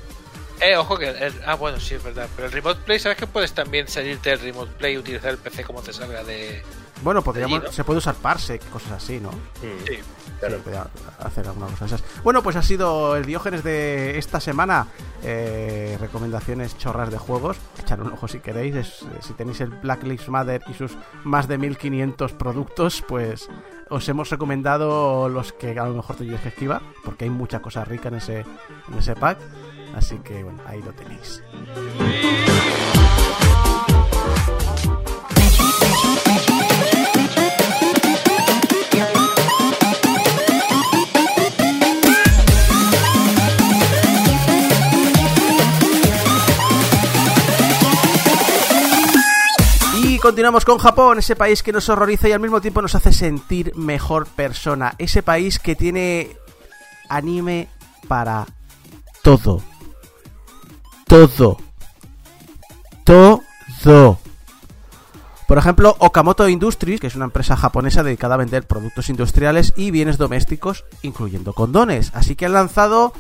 Eh, 0.61 0.77
ojo 0.77 0.99
que. 0.99 1.09
el- 1.11 1.35
ah, 1.47 1.55
bueno, 1.55 1.79
sí, 1.79 1.95
es 1.95 2.03
verdad. 2.03 2.29
Pero 2.35 2.47
el 2.49 2.53
Remote 2.53 2.81
Play, 2.85 2.99
¿sabes 2.99 3.17
que 3.19 3.27
puedes 3.27 3.53
también 3.53 3.87
salirte 3.89 4.31
del 4.31 4.41
Remote 4.41 4.73
Play 4.79 4.95
y 4.95 4.99
utilizar 4.99 5.31
el 5.31 5.39
PC 5.39 5.63
como 5.65 5.83
te 5.83 5.93
salga 5.93 6.25
de. 6.25 6.63
Bueno, 7.03 7.23
podríamos, 7.23 7.59
Allí, 7.61 7.67
¿no? 7.67 7.73
se 7.73 7.85
puede 7.85 7.99
usar 7.99 8.15
Parsec, 8.15 8.69
cosas 8.71 8.93
así, 8.93 9.21
¿no? 9.21 9.31
Sí. 9.61 9.99
Claro. 10.39 10.59
Sí, 10.65 10.71
hacer 11.19 11.47
alguna 11.49 11.67
cosa 11.67 11.85
de 11.87 11.95
esas. 11.95 12.23
Bueno, 12.23 12.43
pues 12.43 12.57
ha 12.57 12.63
sido 12.63 13.15
el 13.17 13.27
Diógenes 13.27 13.63
de 13.63 14.19
esta 14.19 14.41
semana. 14.41 14.87
Eh, 15.23 15.99
recomendaciones 16.01 16.79
chorras 16.79 17.11
de 17.11 17.19
juegos. 17.19 17.59
Echar 17.79 18.01
un 18.01 18.13
ojo 18.13 18.27
si 18.27 18.41
queréis. 18.41 18.75
Es- 18.75 19.03
eh, 19.03 19.19
si 19.21 19.35
tenéis 19.35 19.61
el 19.61 19.69
Black 19.71 20.03
Lives 20.05 20.29
Matter 20.31 20.63
y 20.69 20.73
sus 20.75 20.97
más 21.25 21.47
de 21.47 21.59
1500 21.59 22.33
productos, 22.33 23.03
pues 23.07 23.49
os 23.91 24.09
hemos 24.09 24.31
recomendado 24.31 25.29
los 25.29 25.53
que 25.53 25.79
a 25.79 25.85
lo 25.85 25.95
mejor 25.95 26.17
tenéis 26.17 26.41
que 26.41 26.49
esquivar. 26.49 26.81
Porque 27.05 27.25
hay 27.25 27.31
mucha 27.31 27.61
cosa 27.61 27.85
rica 27.85 28.09
en 28.09 28.15
ese, 28.15 28.41
en 28.89 28.99
ese 28.99 29.15
pack. 29.15 29.39
Así 29.95 30.17
que 30.19 30.43
bueno, 30.43 30.63
ahí 30.67 30.81
lo 30.81 30.93
tenéis. 30.93 31.43
Continuamos 50.21 50.65
con 50.65 50.79
Japón, 50.79 51.19
ese 51.19 51.35
país 51.35 51.63
que 51.63 51.73
nos 51.73 51.89
horroriza 51.89 52.29
y 52.29 52.33
al 52.33 52.41
mismo 52.41 52.61
tiempo 52.61 52.83
nos 52.83 52.95
hace 52.95 53.13
sentir 53.13 53.75
mejor 53.75 54.27
persona. 54.27 54.95
Ese 54.99 55.23
país 55.23 55.59
que 55.59 55.75
tiene 55.75 56.37
anime 57.09 57.69
para 58.07 58.47
todo. 59.23 59.63
Todo. 61.07 61.59
Todo. 63.05 64.19
Por 65.49 65.59
ejemplo, 65.59 65.97
Okamoto 65.99 66.49
Industries, 66.49 67.01
que 67.01 67.09
es 67.09 67.17
una 67.17 67.25
empresa 67.25 67.57
japonesa 67.57 68.05
dedicada 68.05 68.35
a 68.35 68.39
vender 68.39 68.67
productos 68.67 69.09
industriales 69.09 69.73
y 69.77 69.91
bienes 69.91 70.17
domésticos, 70.17 70.85
incluyendo 71.03 71.55
condones. 71.55 72.13
Así 72.15 72.37
que 72.37 72.47
han 72.47 72.53
lanzado 72.53 73.13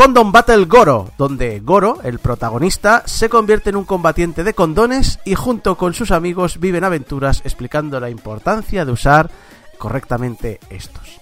Condom 0.00 0.32
Battle 0.32 0.64
Goro, 0.64 1.10
donde 1.18 1.60
Goro, 1.60 1.98
el 2.02 2.20
protagonista, 2.20 3.02
se 3.04 3.28
convierte 3.28 3.68
en 3.68 3.76
un 3.76 3.84
combatiente 3.84 4.44
de 4.44 4.54
condones 4.54 5.18
y 5.26 5.34
junto 5.34 5.76
con 5.76 5.92
sus 5.92 6.10
amigos 6.10 6.58
viven 6.58 6.84
aventuras 6.84 7.42
explicando 7.44 8.00
la 8.00 8.08
importancia 8.08 8.86
de 8.86 8.92
usar 8.92 9.30
correctamente 9.76 10.58
estos. 10.70 11.20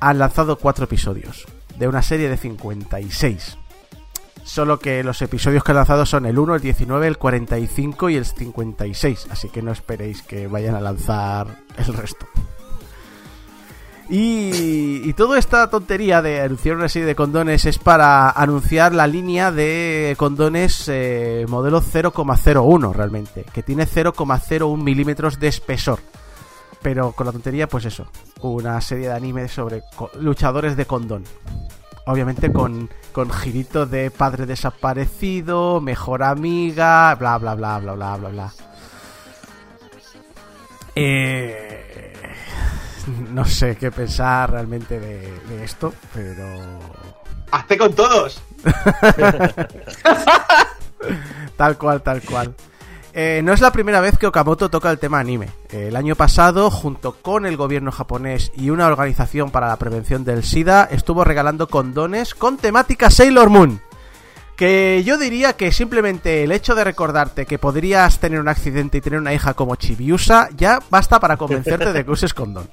Han 0.00 0.18
lanzado 0.18 0.58
cuatro 0.58 0.86
episodios 0.86 1.46
de 1.78 1.86
una 1.86 2.02
serie 2.02 2.28
de 2.28 2.36
56. 2.36 3.58
Solo 4.42 4.80
que 4.80 5.04
los 5.04 5.22
episodios 5.22 5.62
que 5.62 5.70
han 5.70 5.76
lanzado 5.76 6.06
son 6.06 6.26
el 6.26 6.36
1, 6.36 6.56
el 6.56 6.60
19, 6.60 7.06
el 7.06 7.16
45 7.16 8.10
y 8.10 8.16
el 8.16 8.24
56. 8.24 9.28
Así 9.30 9.48
que 9.50 9.62
no 9.62 9.70
esperéis 9.70 10.22
que 10.22 10.48
vayan 10.48 10.74
a 10.74 10.80
lanzar 10.80 11.46
el 11.76 11.94
resto. 11.94 12.26
Y, 14.12 15.08
y 15.08 15.12
toda 15.12 15.38
esta 15.38 15.70
tontería 15.70 16.20
de 16.20 16.40
anunciar 16.40 16.74
una 16.74 16.88
serie 16.88 17.06
de 17.06 17.14
condones 17.14 17.64
es 17.64 17.78
para 17.78 18.28
anunciar 18.30 18.92
la 18.92 19.06
línea 19.06 19.52
de 19.52 20.16
condones 20.18 20.88
eh, 20.88 21.46
modelo 21.48 21.80
0,01 21.80 22.92
realmente, 22.92 23.44
que 23.52 23.62
tiene 23.62 23.86
0,01 23.86 24.76
milímetros 24.82 25.38
de 25.38 25.46
espesor. 25.46 26.00
Pero 26.82 27.12
con 27.12 27.26
la 27.26 27.32
tontería, 27.32 27.68
pues 27.68 27.84
eso, 27.84 28.08
una 28.40 28.80
serie 28.80 29.06
de 29.06 29.14
anime 29.14 29.46
sobre 29.46 29.82
luchadores 30.18 30.76
de 30.76 30.86
condón. 30.86 31.22
Obviamente 32.06 32.52
con, 32.52 32.90
con 33.12 33.30
girito 33.30 33.86
de 33.86 34.10
padre 34.10 34.44
desaparecido, 34.44 35.80
mejor 35.80 36.24
amiga, 36.24 37.14
bla 37.14 37.38
bla 37.38 37.54
bla 37.54 37.78
bla 37.78 37.94
bla 37.94 38.16
bla 38.16 38.28
bla. 38.30 38.52
Eh, 40.96 41.89
no 43.32 43.44
sé 43.44 43.76
qué 43.76 43.90
pensar 43.90 44.50
realmente 44.50 44.98
de, 44.98 45.32
de 45.48 45.64
esto, 45.64 45.92
pero... 46.14 46.78
¡Hazte 47.50 47.76
con 47.76 47.92
todos! 47.94 48.40
Tal 51.56 51.76
cual, 51.76 52.02
tal 52.02 52.22
cual. 52.22 52.54
Eh, 53.12 53.40
no 53.42 53.52
es 53.52 53.60
la 53.60 53.72
primera 53.72 54.00
vez 54.00 54.16
que 54.16 54.26
Okamoto 54.26 54.70
toca 54.70 54.90
el 54.90 54.98
tema 54.98 55.18
anime. 55.18 55.48
Eh, 55.70 55.88
el 55.88 55.96
año 55.96 56.14
pasado, 56.14 56.70
junto 56.70 57.12
con 57.20 57.44
el 57.44 57.56
gobierno 57.56 57.90
japonés 57.90 58.52
y 58.56 58.70
una 58.70 58.86
organización 58.86 59.50
para 59.50 59.68
la 59.68 59.76
prevención 59.76 60.24
del 60.24 60.44
SIDA, 60.44 60.84
estuvo 60.90 61.24
regalando 61.24 61.66
condones 61.66 62.34
con 62.34 62.56
temática 62.56 63.10
Sailor 63.10 63.50
Moon. 63.50 63.80
Que 64.60 65.02
yo 65.06 65.16
diría 65.16 65.54
que 65.54 65.72
simplemente 65.72 66.44
el 66.44 66.52
hecho 66.52 66.74
de 66.74 66.84
recordarte 66.84 67.46
que 67.46 67.58
podrías 67.58 68.18
tener 68.18 68.38
un 68.40 68.46
accidente 68.48 68.98
y 68.98 69.00
tener 69.00 69.18
una 69.18 69.32
hija 69.32 69.54
como 69.54 69.74
Chibiusa 69.76 70.50
ya 70.54 70.80
basta 70.90 71.18
para 71.18 71.38
convencerte 71.38 71.94
de 71.94 72.04
que 72.04 72.10
uses 72.10 72.34
condón. 72.34 72.68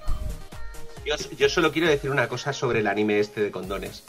Yo, 1.05 1.15
yo 1.37 1.47
solo 1.47 1.71
quiero 1.71 1.87
decir 1.87 2.11
una 2.11 2.27
cosa 2.27 2.51
sobre 2.51 2.79
el 2.79 2.87
anime 2.87 3.21
este 3.21 3.39
de 3.39 3.51
condones. 3.51 4.03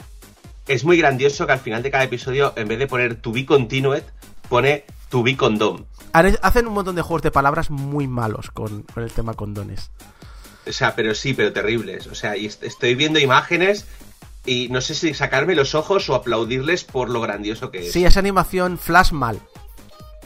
Es 0.67 0.83
muy 0.83 0.97
grandioso 0.97 1.45
que 1.47 1.53
al 1.53 1.59
final 1.61 1.81
de 1.81 1.89
cada 1.89 2.03
episodio, 2.03 2.51
en 2.57 2.67
vez 2.67 2.79
de 2.79 2.87
poner 2.87 3.15
to 3.15 3.31
be 3.31 3.45
continued, 3.45 4.03
pone 4.49 4.83
to 5.07 5.23
be 5.23 5.37
condom. 5.37 5.85
Hacen 6.11 6.67
un 6.67 6.73
montón 6.73 6.97
de 6.97 7.01
juegos 7.01 7.21
de 7.21 7.31
palabras 7.31 7.69
muy 7.69 8.07
malos 8.09 8.51
con, 8.51 8.81
con 8.83 9.03
el 9.03 9.11
tema 9.11 9.35
condones. 9.35 9.89
O 10.67 10.73
sea, 10.73 10.95
pero 10.95 11.15
sí, 11.15 11.33
pero 11.33 11.53
terribles. 11.53 12.07
O 12.07 12.13
sea, 12.13 12.35
y 12.35 12.45
est- 12.45 12.61
estoy 12.63 12.93
viendo 12.95 13.19
imágenes 13.19 13.87
y 14.45 14.69
no 14.69 14.81
sé 14.81 14.95
si 14.95 15.13
sacarme 15.13 15.55
los 15.55 15.75
ojos 15.75 16.09
o 16.09 16.15
aplaudirles 16.15 16.83
por 16.83 17.09
lo 17.09 17.21
grandioso 17.21 17.71
que 17.71 17.79
es. 17.87 17.91
Sí, 17.91 18.05
es 18.05 18.17
animación 18.17 18.77
flash 18.77 19.11
mal. 19.11 19.39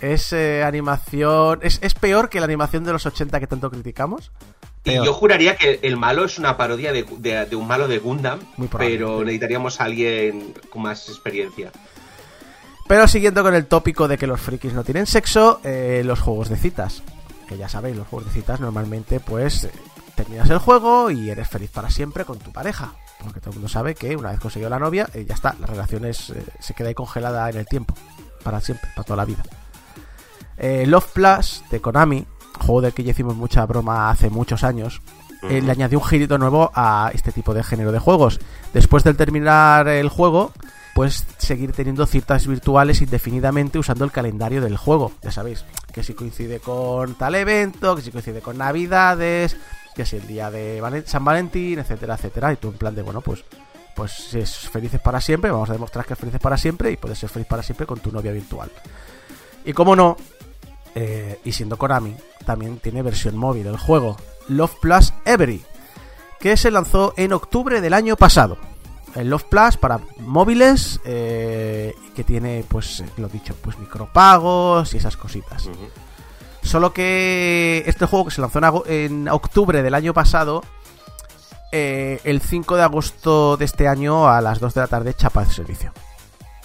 Es 0.02 0.34
eh, 0.34 0.64
animación... 0.64 1.60
Es, 1.62 1.80
es 1.82 1.94
peor 1.94 2.30
que 2.30 2.40
la 2.40 2.46
animación 2.46 2.84
de 2.84 2.92
los 2.92 3.06
80 3.06 3.40
que 3.40 3.48
tanto 3.48 3.70
criticamos. 3.72 4.32
y 4.84 4.96
yo 4.96 5.14
juraría 5.14 5.56
que 5.56 5.80
el 5.82 5.96
malo 5.98 6.26
es 6.26 6.38
una 6.38 6.58
parodia 6.58 6.92
de, 6.92 7.04
de- 7.20 7.46
de 7.46 7.56
un 7.56 7.68
malo 7.68 7.88
de 7.88 8.00
Gundam, 8.00 8.40
Muy 8.58 8.68
pero 8.68 9.20
necesitaríamos 9.24 9.80
a 9.80 9.86
alguien 9.86 10.54
con 10.70 10.82
más 10.82 11.08
experiencia. 11.08 11.72
Pero 12.88 13.08
siguiendo 13.08 13.44
con 13.44 13.56
el 13.56 13.66
tópico 13.66 14.10
de 14.10 14.18
que 14.18 14.28
los 14.28 14.42
frikis 14.42 14.74
no 14.74 14.84
tienen 14.84 15.06
sexo, 15.06 15.62
eh, 15.64 16.02
los 16.04 16.20
juegos 16.20 16.50
de 16.50 16.58
citas. 16.58 17.02
Que 17.48 17.58
ya 17.58 17.70
sabéis, 17.70 17.96
los 17.96 18.08
juegos 18.08 18.28
de 18.28 18.34
citas 18.40 18.60
normalmente 18.60 19.22
pues 19.22 19.64
eh, 19.64 19.72
terminas 20.16 20.50
el 20.50 20.60
juego 20.60 21.10
y 21.12 21.30
eres 21.30 21.48
feliz 21.48 21.70
para 21.72 21.90
siempre 21.90 22.26
con 22.26 22.40
tu 22.40 22.52
pareja. 22.52 22.94
Porque 23.24 23.40
todo 23.40 23.52
el 23.52 23.56
mundo 23.58 23.70
sabe 23.70 23.96
que 23.96 24.16
una 24.16 24.32
vez 24.32 24.40
conseguido 24.40 24.70
la 24.70 24.80
novia, 24.80 25.10
eh, 25.14 25.26
ya 25.28 25.36
está, 25.36 25.56
la 25.60 25.68
relación 25.68 26.06
es, 26.06 26.30
eh, 26.30 26.46
se 26.60 26.74
queda 26.74 26.90
ahí 26.90 26.94
congelada 26.94 27.50
en 27.50 27.58
el 27.58 27.66
tiempo. 27.66 27.96
Para 28.44 28.60
siempre, 28.60 28.90
para 28.94 29.06
toda 29.06 29.18
la 29.18 29.26
vida. 29.26 29.44
Eh, 30.58 30.86
Love 30.86 31.08
Plus 31.14 31.64
de 31.72 31.80
Konami, 31.82 32.26
juego 32.60 32.82
del 32.82 32.94
que 32.94 33.04
ya 33.04 33.12
hicimos 33.12 33.36
mucha 33.36 33.66
broma 33.66 34.10
hace 34.10 34.30
muchos 34.30 34.64
años, 34.64 35.02
eh, 35.50 35.62
le 35.62 35.72
añadió 35.72 36.00
un 36.00 36.06
girito 36.06 36.38
nuevo 36.38 36.72
a 36.74 37.12
este 37.14 37.32
tipo 37.32 37.54
de 37.54 37.64
género 37.64 37.92
de 37.92 38.00
juegos. 38.00 38.40
Después 38.74 39.04
de 39.04 39.14
terminar 39.14 39.88
el 39.90 40.08
juego, 40.08 40.54
puedes 40.96 41.26
seguir 41.38 41.74
teniendo 41.74 42.06
citas 42.06 42.48
virtuales 42.48 43.02
indefinidamente 43.02 43.78
usando 43.78 44.06
el 44.06 44.12
calendario 44.12 44.62
del 44.62 44.78
juego. 44.78 45.12
Ya 45.22 45.32
sabéis, 45.32 45.66
que 45.92 46.04
si 46.04 46.14
coincide 46.14 46.60
con 46.60 47.16
tal 47.16 47.36
evento, 47.36 47.96
que 47.96 48.02
si 48.02 48.12
coincide 48.12 48.42
con 48.42 48.58
navidades, 48.58 49.58
que 49.94 50.06
si 50.06 50.18
el 50.18 50.28
día 50.28 50.50
de 50.52 51.04
San 51.06 51.24
Valentín, 51.24 51.80
etcétera, 51.80 52.16
etcétera. 52.16 52.54
Y 52.54 52.58
tú 52.58 52.70
en 52.70 52.78
plan 52.78 52.96
de, 52.96 53.02
bueno, 53.02 53.22
pues, 53.22 53.44
pues 53.96 54.12
si 54.12 54.40
es 54.40 54.58
felices 54.58 55.00
para 55.02 55.22
siempre, 55.22 55.52
vamos 55.52 55.70
a 55.70 55.74
demostrar 55.74 56.06
que 56.06 56.14
es 56.14 56.20
felices 56.20 56.42
para 56.42 56.58
siempre 56.58 56.92
y 56.92 56.98
puedes 56.98 57.20
ser 57.20 57.30
feliz 57.30 57.48
para 57.48 57.64
siempre 57.64 57.86
con 57.86 58.00
tu 58.00 58.12
novia 58.12 58.32
virtual. 58.32 58.72
Y 59.66 59.74
como 59.74 59.96
no, 59.96 60.18
eh, 60.96 61.40
y 61.44 61.52
siendo 61.52 61.78
Konami, 61.78 62.16
también 62.46 62.78
tiene 62.78 63.02
versión 63.02 63.38
móvil 63.38 63.68
el 63.68 63.78
juego 63.78 64.18
Love 64.50 64.76
Plus 64.82 65.14
Every, 65.26 65.64
que 66.40 66.58
se 66.58 66.72
lanzó 66.72 67.14
en 67.18 67.34
octubre 67.34 67.82
del 67.82 67.94
año 67.94 68.16
pasado. 68.16 68.58
El 69.16 69.30
Love 69.30 69.46
Plus 69.46 69.78
para 69.78 70.02
móviles, 70.20 71.00
eh, 71.06 71.96
que 72.16 72.24
tiene, 72.24 72.66
pues, 72.68 73.04
lo 73.18 73.30
dicho, 73.30 73.56
pues 73.62 73.78
micropagos 73.78 74.94
y 74.94 74.98
esas 74.98 75.16
cositas. 75.16 75.70
Solo 76.64 76.94
que 76.94 77.84
este 77.86 78.06
juego 78.06 78.26
que 78.26 78.32
se 78.32 78.42
lanzó 78.42 78.84
en, 78.88 79.28
octubre 79.30 79.84
del 79.84 79.94
año 79.94 80.14
pasado, 80.14 80.64
eh, 81.72 82.20
el 82.24 82.42
5 82.42 82.78
de 82.78 82.84
agosto 82.84 83.58
de 83.58 83.66
este 83.66 83.88
año 83.88 84.28
a 84.28 84.42
las 84.42 84.60
2 84.60 84.74
de 84.74 84.82
la 84.82 84.88
tarde 84.88 85.14
chapa 85.14 85.44
de 85.44 85.52
servicio. 85.52 85.94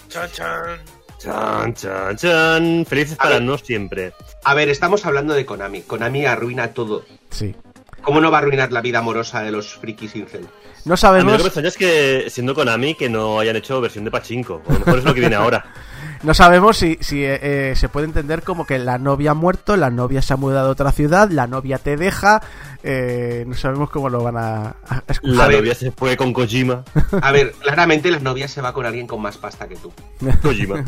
Chan, 0.08 0.28
chan. 0.32 0.80
Chan, 1.18 1.74
chan, 1.74 2.16
chan. 2.16 2.86
Felices 2.86 3.18
A 3.18 3.24
para 3.24 3.34
ver. 3.34 3.42
no 3.42 3.58
siempre. 3.58 4.12
A 4.44 4.54
ver, 4.54 4.68
estamos 4.68 5.04
hablando 5.04 5.34
de 5.34 5.44
Konami. 5.44 5.82
Konami 5.82 6.24
arruina 6.24 6.68
todo. 6.68 7.04
Sí. 7.30 7.54
¿Cómo 8.02 8.20
no 8.20 8.30
va 8.30 8.38
a 8.38 8.40
arruinar 8.42 8.72
la 8.72 8.80
vida 8.80 9.00
amorosa 9.00 9.42
de 9.42 9.50
los 9.50 9.76
frikis 9.76 10.14
incel? 10.14 10.48
No 10.84 10.94
A 10.94 10.96
mí 10.96 10.98
sabemos, 10.98 11.32
lo 11.32 11.36
que 11.38 11.42
me 11.42 11.48
extraña 11.48 11.68
es 11.68 11.76
que, 11.76 12.26
siendo 12.30 12.54
Konami, 12.54 12.94
que 12.94 13.10
no 13.10 13.40
hayan 13.40 13.56
hecho 13.56 13.80
versión 13.80 14.04
de 14.04 14.10
Pachinko. 14.10 14.62
A 14.68 14.72
lo 14.72 14.78
mejor 14.78 14.98
es 14.98 15.04
lo 15.04 15.12
que 15.12 15.20
viene 15.20 15.36
ahora. 15.36 15.64
no 16.22 16.34
sabemos 16.34 16.76
si, 16.76 16.98
si 17.00 17.24
eh, 17.24 17.70
eh, 17.70 17.76
se 17.76 17.88
puede 17.88 18.06
entender 18.06 18.42
como 18.42 18.66
que 18.66 18.78
la 18.78 18.98
novia 18.98 19.30
ha 19.32 19.34
muerto, 19.34 19.76
la 19.76 19.90
novia 19.90 20.22
se 20.22 20.34
ha 20.34 20.36
mudado 20.36 20.68
a 20.68 20.72
otra 20.72 20.92
ciudad, 20.92 21.30
la 21.30 21.46
novia 21.46 21.78
te 21.78 21.96
deja. 21.96 22.42
eh, 22.82 23.44
no 23.46 23.54
sabemos 23.54 23.90
cómo 23.90 24.08
lo 24.08 24.22
van 24.22 24.36
a, 24.36 24.76
a 24.88 25.02
excusar. 25.08 25.50
La 25.50 25.56
novia 25.58 25.74
se 25.74 25.90
fue 25.92 26.16
con 26.16 26.32
Kojima. 26.32 26.84
A 27.22 27.32
ver, 27.32 27.52
claramente 27.60 28.10
la 28.10 28.18
novia 28.20 28.48
se 28.48 28.60
va 28.60 28.72
con 28.72 28.86
alguien 28.86 29.06
con 29.06 29.20
más 29.20 29.36
pasta 29.36 29.68
que 29.68 29.76
tú. 29.76 29.92
Kojima. 30.42 30.84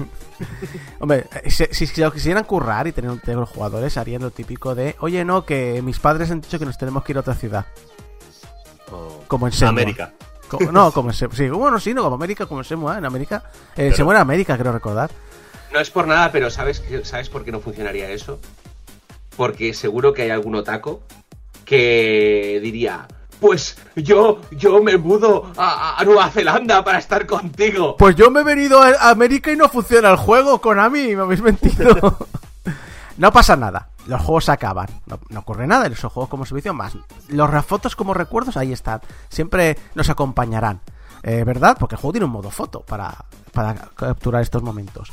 Hombre, 1.01 1.27
eh, 1.43 1.51
si, 1.51 1.67
si, 1.71 1.87
si 1.87 2.01
lo 2.01 2.13
quisieran 2.13 2.45
currar 2.45 2.87
y 2.87 2.93
tener 2.93 3.11
un 3.11 3.21
tener 3.21 3.39
los 3.39 3.49
jugadores, 3.49 3.97
harían 3.97 4.23
lo 4.23 4.31
típico 4.31 4.75
de, 4.75 4.97
oye, 5.01 5.25
no, 5.25 5.45
que 5.45 5.83
mis 5.83 5.99
padres 5.99 6.31
han 6.31 6.41
dicho 6.41 6.59
que 6.59 6.67
nos 6.67 6.79
tenemos 6.79 7.05
que 7.05 7.13
ir 7.13 7.17
a 7.17 7.21
otra 7.21 7.35
ciudad. 7.35 7.67
Oh. 8.93 9.23
Como 9.29 9.47
en 9.47 9.53
Semua. 9.53 9.71
América. 9.71 10.13
Como- 10.51 10.73
no, 10.73 10.93
como 10.93 11.11
en 11.11 11.15
Semua. 11.15 11.37
Sí, 11.37 11.49
bueno, 11.49 11.79
sí, 11.81 11.95
no, 11.95 12.03
como 12.03 12.17
América, 12.17 12.47
como 12.47 12.61
en 12.61 12.65
Semua, 12.65 12.95
¿eh? 12.95 12.99
en 12.99 13.05
América. 13.07 13.43
Eh, 13.47 13.73
Pero- 13.77 13.97
Semua 13.97 14.15
era 14.15 14.21
América, 14.23 14.59
creo 14.59 14.73
recordar. 14.73 15.11
No 15.73 15.79
es 15.81 15.91
por 15.91 16.07
nada, 16.07 16.33
pero 16.33 16.51
¿sabes, 16.51 16.83
¿sabes 17.05 17.29
por 17.29 17.45
qué 17.45 17.53
no 17.53 17.61
funcionaría 17.61 18.11
eso? 18.11 18.41
Porque 19.37 19.73
seguro 19.73 20.13
que 20.13 20.23
hay 20.23 20.31
algún 20.31 20.57
otaco 20.57 21.03
que 21.65 22.59
diría, 22.63 23.07
pues 23.39 23.77
yo, 23.95 24.41
yo 24.51 24.83
me 24.83 24.97
mudo 24.97 25.53
a, 25.57 25.97
a 26.01 26.05
Nueva 26.05 26.29
Zelanda 26.31 26.83
para 26.83 26.99
estar 26.99 27.25
contigo. 27.27 27.97
Pues 27.97 28.17
yo 28.17 28.31
me 28.31 28.41
he 28.41 28.45
venido 28.45 28.83
a 28.83 29.11
América 29.11 29.53
y 29.53 29.57
no 29.57 29.69
funciona 29.69 30.11
el 30.11 30.17
juego, 30.17 30.61
Konami, 30.61 31.15
me 31.15 31.23
habéis 31.23 31.41
mentido. 31.41 32.19
no 33.17 33.33
pasa 33.33 33.55
nada, 33.57 33.89
los 34.07 34.21
juegos 34.21 34.47
se 34.47 34.53
acaban, 34.53 34.89
no, 35.07 35.21
no 35.29 35.41
ocurre 35.41 35.67
nada, 35.67 35.87
esos 35.87 36.13
juegos 36.13 36.31
como 36.31 36.47
servicio 36.47 36.75
más. 36.75 36.97
Los 37.29 37.51
refotos 37.51 37.97
como 37.97 38.15
recuerdos 38.15 38.57
ahí 38.57 38.73
están, 38.73 39.01
siempre 39.29 39.79
nos 39.95 40.09
acompañarán, 40.11 40.81
eh, 41.23 41.45
¿verdad? 41.45 41.77
Porque 41.79 41.95
el 41.95 42.01
juego 42.01 42.13
tiene 42.13 42.27
un 42.27 42.33
modo 42.33 42.51
foto 42.51 42.81
para, 42.81 43.25
para 43.53 43.75
capturar 43.75 44.43
estos 44.43 44.63
momentos. 44.63 45.13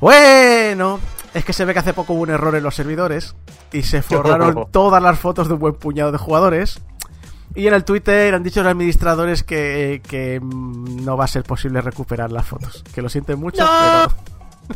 Bueno, 0.00 0.98
es 1.32 1.44
que 1.44 1.52
se 1.52 1.64
ve 1.64 1.72
que 1.72 1.78
hace 1.78 1.94
poco 1.94 2.14
hubo 2.14 2.22
un 2.22 2.30
error 2.30 2.54
en 2.56 2.64
los 2.64 2.74
servidores 2.74 3.36
y 3.72 3.84
se 3.84 4.02
forraron 4.02 4.66
todas 4.72 5.00
las 5.00 5.16
fotos 5.18 5.46
de 5.46 5.54
un 5.54 5.60
buen 5.60 5.74
puñado 5.74 6.10
de 6.10 6.18
jugadores. 6.18 6.80
Y 7.54 7.68
en 7.68 7.74
el 7.74 7.84
Twitter 7.84 8.34
han 8.34 8.42
dicho 8.42 8.62
los 8.62 8.72
administradores 8.72 9.44
que, 9.44 10.02
que 10.08 10.40
mm, 10.40 11.04
no 11.04 11.16
va 11.16 11.24
a 11.24 11.28
ser 11.28 11.44
posible 11.44 11.80
recuperar 11.82 12.32
las 12.32 12.46
fotos. 12.46 12.82
Que 12.94 13.00
lo 13.00 13.08
sienten 13.08 13.38
mucho, 13.38 13.64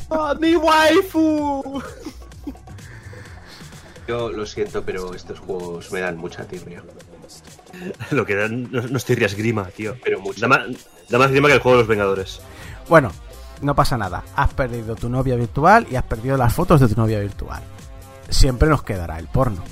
pero... 0.09 0.37
¡Mi 0.41 0.55
waifu! 0.55 1.83
Yo 4.07 4.31
lo 4.31 4.47
siento, 4.47 4.83
pero 4.83 5.15
estos 5.15 5.41
juegos 5.41 5.91
me 5.93 6.01
dan 6.01 6.17
mucha 6.17 6.45
tirria. 6.45 6.83
Lo 8.11 8.25
que 8.25 8.37
dan 8.37 8.71
no, 8.71 8.83
no 8.83 8.99
tirrias 9.01 9.35
grima, 9.35 9.65
tío. 9.65 9.97
Pero 10.03 10.21
mucho. 10.21 10.41
Da 10.41 10.49
más, 10.49 10.61
da 11.09 11.19
más 11.19 11.31
grima 11.31 11.49
que 11.49 11.55
el 11.55 11.61
juego 11.61 11.77
de 11.77 11.83
los 11.83 11.89
Vengadores. 11.89 12.41
Bueno, 12.89 13.11
no 13.61 13.75
pasa 13.75 13.97
nada. 13.97 14.23
Has 14.37 14.53
perdido 14.55 14.97
tu 14.97 15.09
novia 15.09 15.37
virtual 15.37 15.87
y 15.91 15.97
has 15.97 16.05
perdido 16.05 16.37
las 16.37 16.53
fotos 16.53 16.81
de 16.81 16.89
tu 16.89 17.01
novia 17.01 17.21
virtual. 17.21 17.63
Siempre 18.29 18.69
nos 18.69 18.83
quedará 18.83 19.19
el 19.19 19.29
porno. 19.29 19.63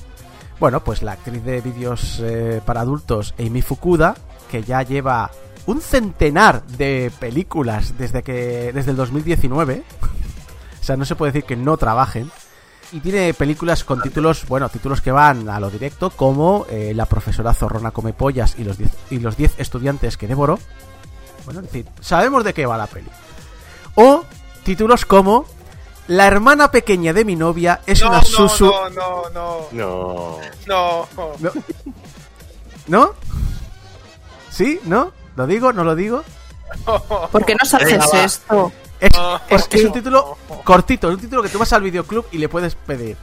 Bueno, 0.61 0.83
pues 0.83 1.03
la 1.03 1.13
actriz 1.13 1.45
de 1.45 1.61
vídeos 1.61 2.21
eh, 2.23 2.61
para 2.65 2.81
adultos, 2.81 3.35
Amy 3.39 3.61
Fukuda, 3.61 4.15
que 4.51 4.63
ya 4.63 4.83
lleva 4.83 5.31
un 5.67 5.81
centenar 5.81 6.65
de 6.65 7.11
películas 7.19 7.99
desde 7.99 8.23
que 8.23 8.73
desde 8.73 8.93
el 8.93 8.97
2019. 8.97 9.83
o 10.81 10.85
sea, 10.85 10.97
no 10.97 11.05
se 11.05 11.17
puede 11.17 11.33
decir 11.33 11.47
que 11.47 11.57
no 11.57 11.77
trabajen. 11.77 12.31
Y 12.93 13.01
tiene 13.01 13.35
películas 13.35 13.83
con 13.83 14.01
títulos, 14.01 14.47
bueno, 14.47 14.69
títulos 14.69 15.01
que 15.01 15.11
van 15.11 15.49
a 15.49 15.59
lo 15.59 15.69
directo, 15.71 16.11
como 16.11 16.65
eh, 16.71 16.93
La 16.95 17.07
profesora 17.07 17.53
zorrona 17.53 17.91
come 17.91 18.13
pollas 18.13 18.55
y 18.59 18.65
los 18.65 18.79
10 18.79 18.91
y 19.11 19.19
los 19.19 19.37
10 19.37 19.55
estudiantes 19.59 20.17
que 20.17 20.29
devoró. 20.29 20.59
Bueno, 21.45 21.61
es 21.61 21.67
decir, 21.67 21.87
sabemos 22.01 22.45
de 22.45 22.55
qué 22.55 22.67
va 22.67 22.79
la 22.79 22.87
peli. 22.87 23.09
O 23.97 24.25
títulos 24.63 25.05
como 25.07 25.45
La 26.07 26.27
hermana 26.27 26.71
pequeña 26.71 27.13
de 27.13 27.25
mi 27.25 27.35
novia 27.37 27.81
es 27.87 28.01
No, 28.03 28.09
una 28.11 28.19
no, 28.19 28.25
susu. 28.25 28.67
no, 28.67 28.91
no, 28.91 29.23
no, 29.33 29.67
No. 29.73 30.39
no. 30.67 31.09
No. 31.41 31.53
¿No? 32.87 33.11
¿Sí? 34.51 34.79
¿No? 34.85 35.13
¿Lo 35.37 35.47
digo? 35.47 35.73
¿No 35.73 35.83
lo 35.85 35.97
digo? 35.97 36.23
¿Por 37.33 37.45
qué 37.45 37.55
nos 37.57 37.73
haces 37.75 38.13
esto? 38.15 38.71
Es, 39.05 39.13
No. 39.17 39.41
es- 39.49 39.69
es 39.71 39.85
un 39.85 39.93
título 39.93 40.39
cortito, 40.65 41.09
es 41.09 41.15
un 41.15 41.21
título 41.21 41.43
que 41.43 41.49
tú 41.49 41.59
vas 41.59 41.73
al 41.73 41.83
videoclub 41.83 42.27
y 42.33 42.39
le 42.39 42.49
puedes 42.49 42.75
pedir. 42.75 43.17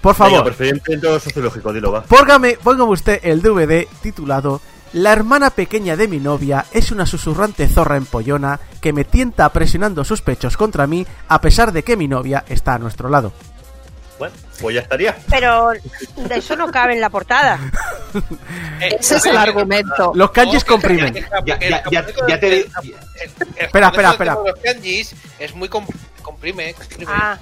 Por 0.00 0.14
Venga, 0.16 0.30
favor, 0.30 0.44
preferente 0.44 0.98
sociológico, 1.20 1.72
dilo, 1.72 1.92
va. 1.92 2.02
póngame, 2.02 2.58
póngame 2.62 2.90
usted 2.92 3.20
el 3.22 3.40
DVD 3.40 3.86
titulado 4.02 4.60
La 4.94 5.12
hermana 5.12 5.48
pequeña 5.50 5.96
de 5.96 6.06
mi 6.06 6.18
novia 6.20 6.66
es 6.70 6.90
una 6.92 7.06
susurrante 7.06 7.66
zorra 7.66 7.96
empollona 7.96 8.60
que 8.82 8.92
me 8.92 9.04
tienta 9.04 9.48
presionando 9.48 10.04
sus 10.04 10.20
pechos 10.20 10.58
contra 10.58 10.86
mí 10.86 11.06
a 11.28 11.40
pesar 11.40 11.72
de 11.72 11.82
que 11.82 11.96
mi 11.96 12.08
novia 12.08 12.44
está 12.46 12.74
a 12.74 12.78
nuestro 12.78 13.08
lado. 13.08 13.32
Bueno, 14.22 14.36
pues 14.60 14.76
ya 14.76 14.82
estaría. 14.82 15.16
Pero 15.28 15.70
de 15.72 16.36
eso 16.36 16.54
no 16.54 16.70
cabe 16.70 16.92
en 16.92 17.00
la 17.00 17.10
portada. 17.10 17.58
Ese 18.80 19.16
es 19.16 19.26
el 19.26 19.36
argumento. 19.36 20.12
Los 20.14 20.30
kanjis 20.30 20.62
comprimen. 20.64 21.12
Ya- 21.44 21.58
ya- 21.58 21.82
ya- 21.90 22.06
ya 22.28 22.38
te- 22.38 22.68
Espera, 23.56 23.88
espera, 23.88 24.10
espera. 24.12 24.34
Los 24.46 24.54
kanjis 24.62 25.12
es 25.40 25.54
muy 25.56 25.68
comprime, 25.68 26.04
comprime. 26.22 26.72
Ah, 27.12 27.36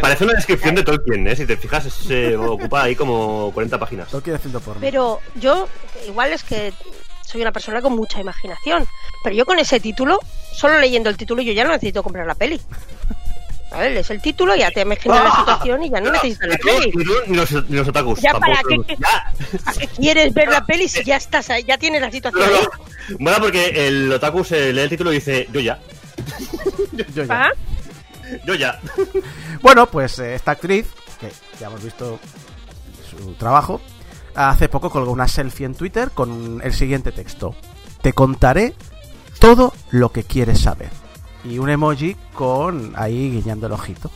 Parece 0.00 0.24
una 0.24 0.32
descripción 0.32 0.74
de 0.74 0.82
Tolkien, 0.82 1.28
¿eh? 1.28 1.36
Si 1.36 1.46
te 1.46 1.56
fijas, 1.56 1.84
se 1.84 2.36
ocupa 2.36 2.82
ahí 2.82 2.96
como 2.96 3.52
40 3.54 3.78
páginas. 3.78 4.08
Tolkien 4.08 4.34
haciendo 4.34 4.58
porno. 4.58 4.80
pero 4.80 5.20
yo, 5.36 5.68
igual 6.08 6.32
es 6.32 6.42
que 6.42 6.72
soy 7.24 7.42
una 7.42 7.52
persona 7.52 7.80
con 7.80 7.94
mucha 7.94 8.20
imaginación, 8.20 8.88
pero 9.22 9.36
yo 9.36 9.46
con 9.46 9.60
ese 9.60 9.78
título, 9.78 10.18
solo 10.52 10.80
leyendo 10.80 11.10
el 11.10 11.16
título, 11.16 11.42
yo 11.42 11.52
ya 11.52 11.62
no 11.62 11.70
necesito 11.70 12.02
comprar 12.02 12.26
la 12.26 12.34
peli. 12.34 12.60
¿Vale? 13.70 13.90
Lees 13.90 14.08
el 14.10 14.20
título, 14.22 14.56
ya 14.56 14.70
te 14.70 14.80
imaginas 14.80 15.24
la 15.24 15.36
situación 15.36 15.82
y 15.84 15.90
ya 15.90 16.00
no 16.00 16.10
necesitas 16.12 16.48
la 16.48 16.56
peli. 16.56 16.92
los, 17.28 17.52
ni 17.68 17.76
los 17.76 17.88
otakus. 17.88 18.20
Ya, 18.20 18.32
¿para 18.38 18.54
tampoco. 18.62 18.84
qué- 18.86 18.96
Ya. 18.98 19.32
¿A 19.66 19.72
qué 19.74 19.86
quieres 19.88 20.32
ver 20.34 20.48
la 20.48 20.64
peli 20.64 20.88
si 20.88 21.04
ya 21.04 21.16
estás 21.16 21.50
ahí, 21.50 21.64
ya 21.64 21.76
tienes 21.76 22.00
la 22.00 22.10
situación 22.10 22.48
No, 22.50 22.56
ahí? 22.56 22.62
no. 23.10 23.16
Mola 23.18 23.38
porque 23.40 23.86
el 23.88 24.10
otaku 24.12 24.42
se 24.44 24.72
lee 24.72 24.80
el 24.82 24.88
título 24.88 25.12
y 25.12 25.16
dice, 25.16 25.48
yo 25.52 25.60
ya, 25.60 25.78
Yo 27.14 27.24
ya. 27.24 27.26
¿Ah? 27.44 27.50
yo 28.46 28.54
ya. 28.54 28.80
Bueno, 29.62 29.86
pues 29.86 30.18
eh, 30.18 30.34
esta 30.34 30.52
actriz, 30.52 30.86
que 31.20 31.30
ya 31.60 31.66
hemos 31.66 31.82
visto 31.82 32.18
su 33.10 33.34
trabajo, 33.34 33.80
hace 34.34 34.68
poco 34.68 34.88
colgó 34.88 35.10
una 35.12 35.26
selfie 35.28 35.66
en 35.66 35.74
Twitter 35.74 36.10
con 36.12 36.60
el 36.62 36.72
siguiente 36.72 37.12
texto. 37.12 37.54
Te 38.02 38.12
contaré 38.12 38.74
todo 39.40 39.74
lo 39.90 40.10
que 40.12 40.22
quieres 40.24 40.60
saber. 40.60 40.90
Y 41.48 41.58
un 41.58 41.70
emoji 41.70 42.14
con 42.34 42.92
ahí 42.96 43.30
guiñando 43.30 43.66
el 43.66 43.72
ojito. 43.72 44.10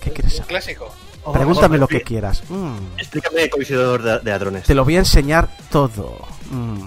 ¿Qué 0.00 0.10
quieres 0.12 0.32
Un 0.32 0.38
saber? 0.38 0.48
clásico. 0.48 0.94
Pregúntame 1.32 1.76
lo 1.78 1.88
que 1.88 2.00
quieras. 2.02 2.42
Mm, 2.48 2.76
Explícame 2.98 3.50
Coisidor 3.50 4.02
de, 4.02 4.18
de 4.20 4.32
Hadrones. 4.32 4.64
te 4.64 4.74
lo 4.74 4.84
voy 4.84 4.96
a 4.96 5.00
enseñar 5.00 5.48
todo. 5.70 6.26
Mm. 6.50 6.82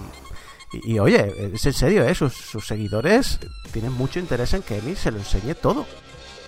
Y, 0.72 0.94
y, 0.94 0.98
oye, 0.98 1.50
es 1.54 1.66
en 1.66 1.72
serio, 1.74 2.04
¿eh? 2.06 2.14
Sus, 2.14 2.32
sus 2.34 2.66
seguidores 2.66 3.38
tienen 3.72 3.92
mucho 3.92 4.18
interés 4.18 4.54
en 4.54 4.62
que 4.62 4.78
Emi 4.78 4.96
se 4.96 5.10
lo 5.10 5.18
enseñe 5.18 5.54
todo. 5.54 5.84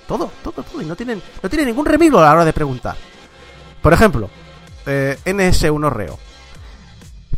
Todo, 0.09 0.31
todo, 0.43 0.63
todo. 0.63 0.83
Y 0.83 0.87
no 0.87 0.97
tienen, 0.97 1.23
no 1.43 1.49
tienen 1.49 1.69
ningún 1.69 1.87
remilgo 1.87 2.19
a 2.19 2.23
la 2.25 2.33
hora 2.33 2.45
de 2.45 2.53
preguntar. 2.53 2.97
Por 3.83 3.93
ejemplo, 3.93 4.31
eh, 4.87 5.19
NS1 5.25 5.91
Reo. 5.91 6.19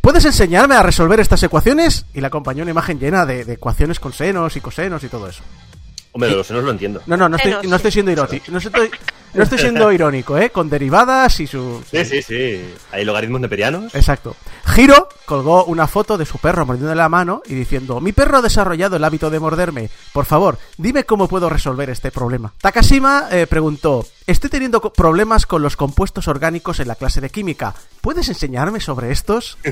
¿Puedes 0.01 0.25
enseñarme 0.25 0.77
a 0.77 0.83
resolver 0.83 1.19
estas 1.19 1.43
ecuaciones? 1.43 2.07
Y 2.15 2.21
le 2.21 2.29
acompañó 2.29 2.63
una 2.63 2.71
imagen 2.71 2.99
llena 3.01 3.27
de, 3.27 3.45
de 3.45 3.55
ecuaciones 3.55 3.99
con 3.99 4.13
senos 4.13 4.57
y 4.57 4.61
cosenos 4.61 5.03
y 5.03 5.09
todo 5.09 5.29
eso. 5.29 5.43
Hombre, 6.17 6.31
los 6.35 6.47
senos 6.47 6.64
lo 6.64 6.71
entiendo. 6.71 7.03
No, 7.07 7.14
no, 7.17 7.29
no 7.29 7.37
estoy, 7.37 7.69
no 7.69 7.77
estoy 7.77 7.91
siendo 7.93 8.11
irónico. 8.11 8.47
No 8.51 8.57
estoy, 8.57 8.91
no 9.35 9.43
estoy 9.43 9.59
siendo 9.59 9.93
irónico, 9.93 10.39
¿eh? 10.39 10.49
Con 10.49 10.71
derivadas 10.71 11.39
y 11.41 11.47
su... 11.47 11.83
Sí, 11.91 12.05
sí, 12.07 12.23
sí. 12.23 12.75
Hay 12.91 13.05
logaritmos 13.05 13.39
neperianos. 13.43 13.95
Exacto. 13.95 14.35
Giro 14.64 15.11
colgó 15.27 15.64
una 15.67 15.87
foto 15.87 16.17
de 16.17 16.25
su 16.25 16.39
perro 16.39 16.64
mordiendo 16.64 16.95
la 16.95 17.11
mano 17.11 17.43
y 17.45 17.55
diciendo: 17.55 18.01
Mi 18.01 18.12
perro 18.12 18.39
ha 18.39 18.43
desarrollado 18.43 18.97
el 18.97 19.05
hábito 19.05 19.29
de 19.29 19.39
morderme. 19.41 19.91
Por 20.14 20.25
favor, 20.25 20.59
dime 20.79 21.05
cómo 21.05 21.29
puedo 21.29 21.51
resolver 21.51 21.91
este 21.91 22.11
problema. 22.11 22.53
Takashima 22.62 23.29
eh, 23.31 23.47
preguntó: 23.47 24.07
Estoy 24.27 24.49
teniendo 24.49 24.81
co- 24.81 24.93
problemas 24.95 25.45
con 25.45 25.61
los 25.62 25.77
compuestos 25.77 26.29
orgánicos 26.29 26.81
en 26.81 26.89
la 26.89 26.95
clase 26.95 27.21
de 27.21 27.29
química. 27.29 27.75
¿Puedes 28.01 28.29
enseñarme 28.31 28.81
sobre 28.81 29.12
estos? 29.12 29.59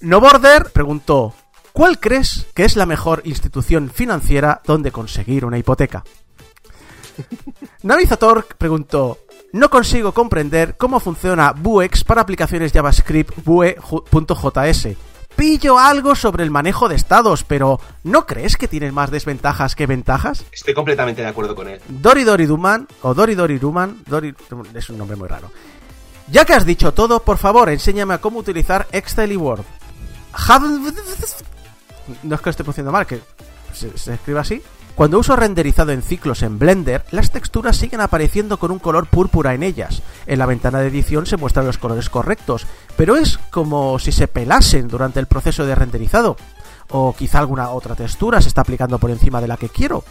No 0.00 0.20
Border 0.20 0.70
preguntó: 0.72 1.32
¿Cuál 1.76 2.00
crees 2.00 2.46
que 2.54 2.64
es 2.64 2.74
la 2.74 2.86
mejor 2.86 3.20
institución 3.26 3.90
financiera 3.90 4.62
donde 4.64 4.90
conseguir 4.90 5.44
una 5.44 5.58
hipoteca? 5.58 6.04
Navizator 7.82 8.46
preguntó: 8.56 9.18
No 9.52 9.68
consigo 9.68 10.12
comprender 10.12 10.78
cómo 10.78 11.00
funciona 11.00 11.52
Vuex 11.52 12.02
para 12.02 12.22
aplicaciones 12.22 12.72
JavaScript 12.72 13.44
Vue.js. 13.44 14.88
Pillo 15.36 15.78
algo 15.78 16.14
sobre 16.14 16.44
el 16.44 16.50
manejo 16.50 16.88
de 16.88 16.94
estados, 16.94 17.44
pero 17.44 17.78
¿no 18.04 18.24
crees 18.24 18.56
que 18.56 18.68
tienen 18.68 18.94
más 18.94 19.10
desventajas 19.10 19.74
que 19.74 19.86
ventajas? 19.86 20.46
Estoy 20.50 20.72
completamente 20.72 21.20
de 21.20 21.28
acuerdo 21.28 21.54
con 21.54 21.68
él. 21.68 21.78
Dori 21.88 22.24
Dori 22.24 22.46
Duman, 22.46 22.88
o 23.02 23.12
Dori 23.12 23.34
Dori 23.34 23.58
Duman, 23.58 24.02
Dori, 24.06 24.34
es 24.74 24.88
un 24.88 24.96
nombre 24.96 25.18
muy 25.18 25.28
raro. 25.28 25.50
Ya 26.28 26.46
que 26.46 26.54
has 26.54 26.64
dicho 26.64 26.94
todo, 26.94 27.20
por 27.20 27.36
favor, 27.36 27.68
enséñame 27.68 28.14
a 28.14 28.18
cómo 28.18 28.38
utilizar 28.38 28.88
Excel 28.92 29.32
y 29.32 29.36
Word. 29.36 29.64
No 32.22 32.34
es 32.34 32.40
que 32.40 32.46
lo 32.46 32.50
esté 32.50 32.64
pronunciando 32.64 32.92
mal, 32.92 33.06
que 33.06 33.20
se, 33.72 33.96
se 33.96 34.14
escribe 34.14 34.40
así. 34.40 34.62
Cuando 34.96 35.18
uso 35.18 35.36
renderizado 35.36 35.92
en 35.92 36.00
ciclos 36.00 36.42
en 36.42 36.58
Blender, 36.58 37.04
las 37.10 37.30
texturas 37.30 37.76
siguen 37.76 38.00
apareciendo 38.00 38.58
con 38.58 38.70
un 38.70 38.78
color 38.78 39.06
púrpura 39.06 39.52
en 39.52 39.62
ellas. 39.62 40.02
En 40.26 40.38
la 40.38 40.46
ventana 40.46 40.80
de 40.80 40.88
edición 40.88 41.26
se 41.26 41.36
muestran 41.36 41.66
los 41.66 41.76
colores 41.76 42.08
correctos, 42.08 42.66
pero 42.96 43.14
es 43.16 43.38
como 43.50 43.98
si 43.98 44.10
se 44.10 44.26
pelasen 44.26 44.88
durante 44.88 45.20
el 45.20 45.26
proceso 45.26 45.66
de 45.66 45.74
renderizado. 45.74 46.38
O 46.88 47.14
quizá 47.14 47.40
alguna 47.40 47.68
otra 47.70 47.94
textura 47.94 48.40
se 48.40 48.48
está 48.48 48.62
aplicando 48.62 48.98
por 48.98 49.10
encima 49.10 49.42
de 49.42 49.48
la 49.48 49.58
que 49.58 49.68
quiero. 49.68 50.02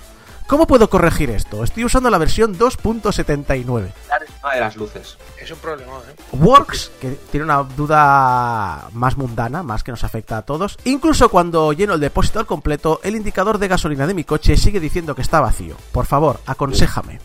¿Cómo 0.47 0.67
puedo 0.67 0.89
corregir 0.89 1.31
esto? 1.31 1.63
Estoy 1.63 1.85
usando 1.85 2.09
la 2.11 2.19
versión 2.19 2.55
2.79. 2.57 3.91
Dar 4.07 4.21
encima 4.21 4.53
de 4.53 4.59
las 4.59 4.75
luces. 4.75 5.17
Es 5.41 5.49
un 5.49 5.57
problema, 5.57 5.93
¿eh? 6.07 6.15
Works, 6.33 6.91
que 7.01 7.17
tiene 7.31 7.45
una 7.45 7.63
duda 7.63 8.89
más 8.93 9.17
mundana, 9.17 9.63
más 9.63 9.83
que 9.83 9.89
nos 9.89 10.03
afecta 10.03 10.37
a 10.37 10.41
todos. 10.43 10.77
Incluso 10.83 11.29
cuando 11.29 11.73
lleno 11.73 11.95
el 11.95 11.99
depósito 11.99 12.39
al 12.39 12.45
completo, 12.45 12.99
el 13.03 13.15
indicador 13.15 13.57
de 13.57 13.67
gasolina 13.67 14.05
de 14.05 14.13
mi 14.13 14.23
coche 14.23 14.55
sigue 14.55 14.79
diciendo 14.79 15.15
que 15.15 15.23
está 15.23 15.39
vacío. 15.39 15.75
Por 15.91 16.05
favor, 16.05 16.39
aconséjame. 16.45 17.19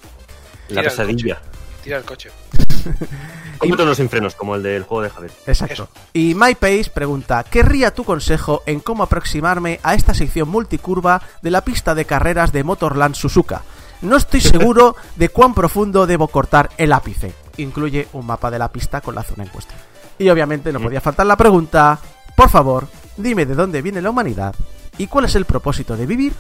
La 0.69 0.83
pesadilla. 0.83 1.43
Tira 1.83 1.99
el 1.99 2.05
coche. 2.05 2.31
Cómprate 3.59 3.95
sin 3.95 4.09
frenos, 4.09 4.35
como 4.35 4.55
el 4.55 4.63
del 4.63 4.85
juego 4.85 5.03
de 5.03 5.11
Javier. 5.11 5.33
Exacto. 5.47 5.75
Eso. 5.75 5.89
Y 6.13 6.35
MyPace 6.35 6.91
pregunta, 6.93 7.45
¿querría 7.45 7.93
tu 7.95 8.05
consejo 8.05 8.63
en 8.67 8.81
cómo 8.81 9.03
aproximarme 9.03 9.81
a 9.83 9.95
esta 9.95 10.15
sección 10.15 10.49
multicurva 10.49 11.21
de 11.43 11.51
la 11.51 11.63
pista 11.63 11.95
de 11.95 12.05
carreras 12.05 12.53
de 12.53 12.65
Motorland 12.65 13.15
Suzuka? 13.15 13.63
No 14.03 14.17
estoy 14.17 14.41
seguro 14.41 14.97
de 15.17 15.29
cuán 15.29 15.55
profundo 15.55 16.07
debo 16.07 16.29
cortar 16.29 16.71
el 16.77 16.93
ápice. 16.93 17.35
Incluye 17.59 18.09
un 18.13 18.27
mapa 18.27 18.51
de 18.51 18.59
la 18.59 18.73
pista 18.73 19.01
con 19.01 19.15
la 19.15 19.23
zona 19.23 19.45
en 19.45 19.51
cuestión. 19.51 19.79
Y 20.19 20.29
obviamente 20.29 20.73
no 20.73 20.81
podía 20.81 21.01
faltar 21.01 21.27
la 21.27 21.37
pregunta, 21.37 21.99
por 22.37 22.51
favor, 22.51 22.89
dime 23.17 23.47
de 23.47 23.55
dónde 23.55 23.83
viene 23.83 24.03
la 24.03 24.11
humanidad 24.11 24.55
y 24.99 25.07
cuál 25.07 25.25
es 25.25 25.35
el 25.35 25.47
propósito 25.47 25.97
de 25.97 26.07
vivir 26.07 26.33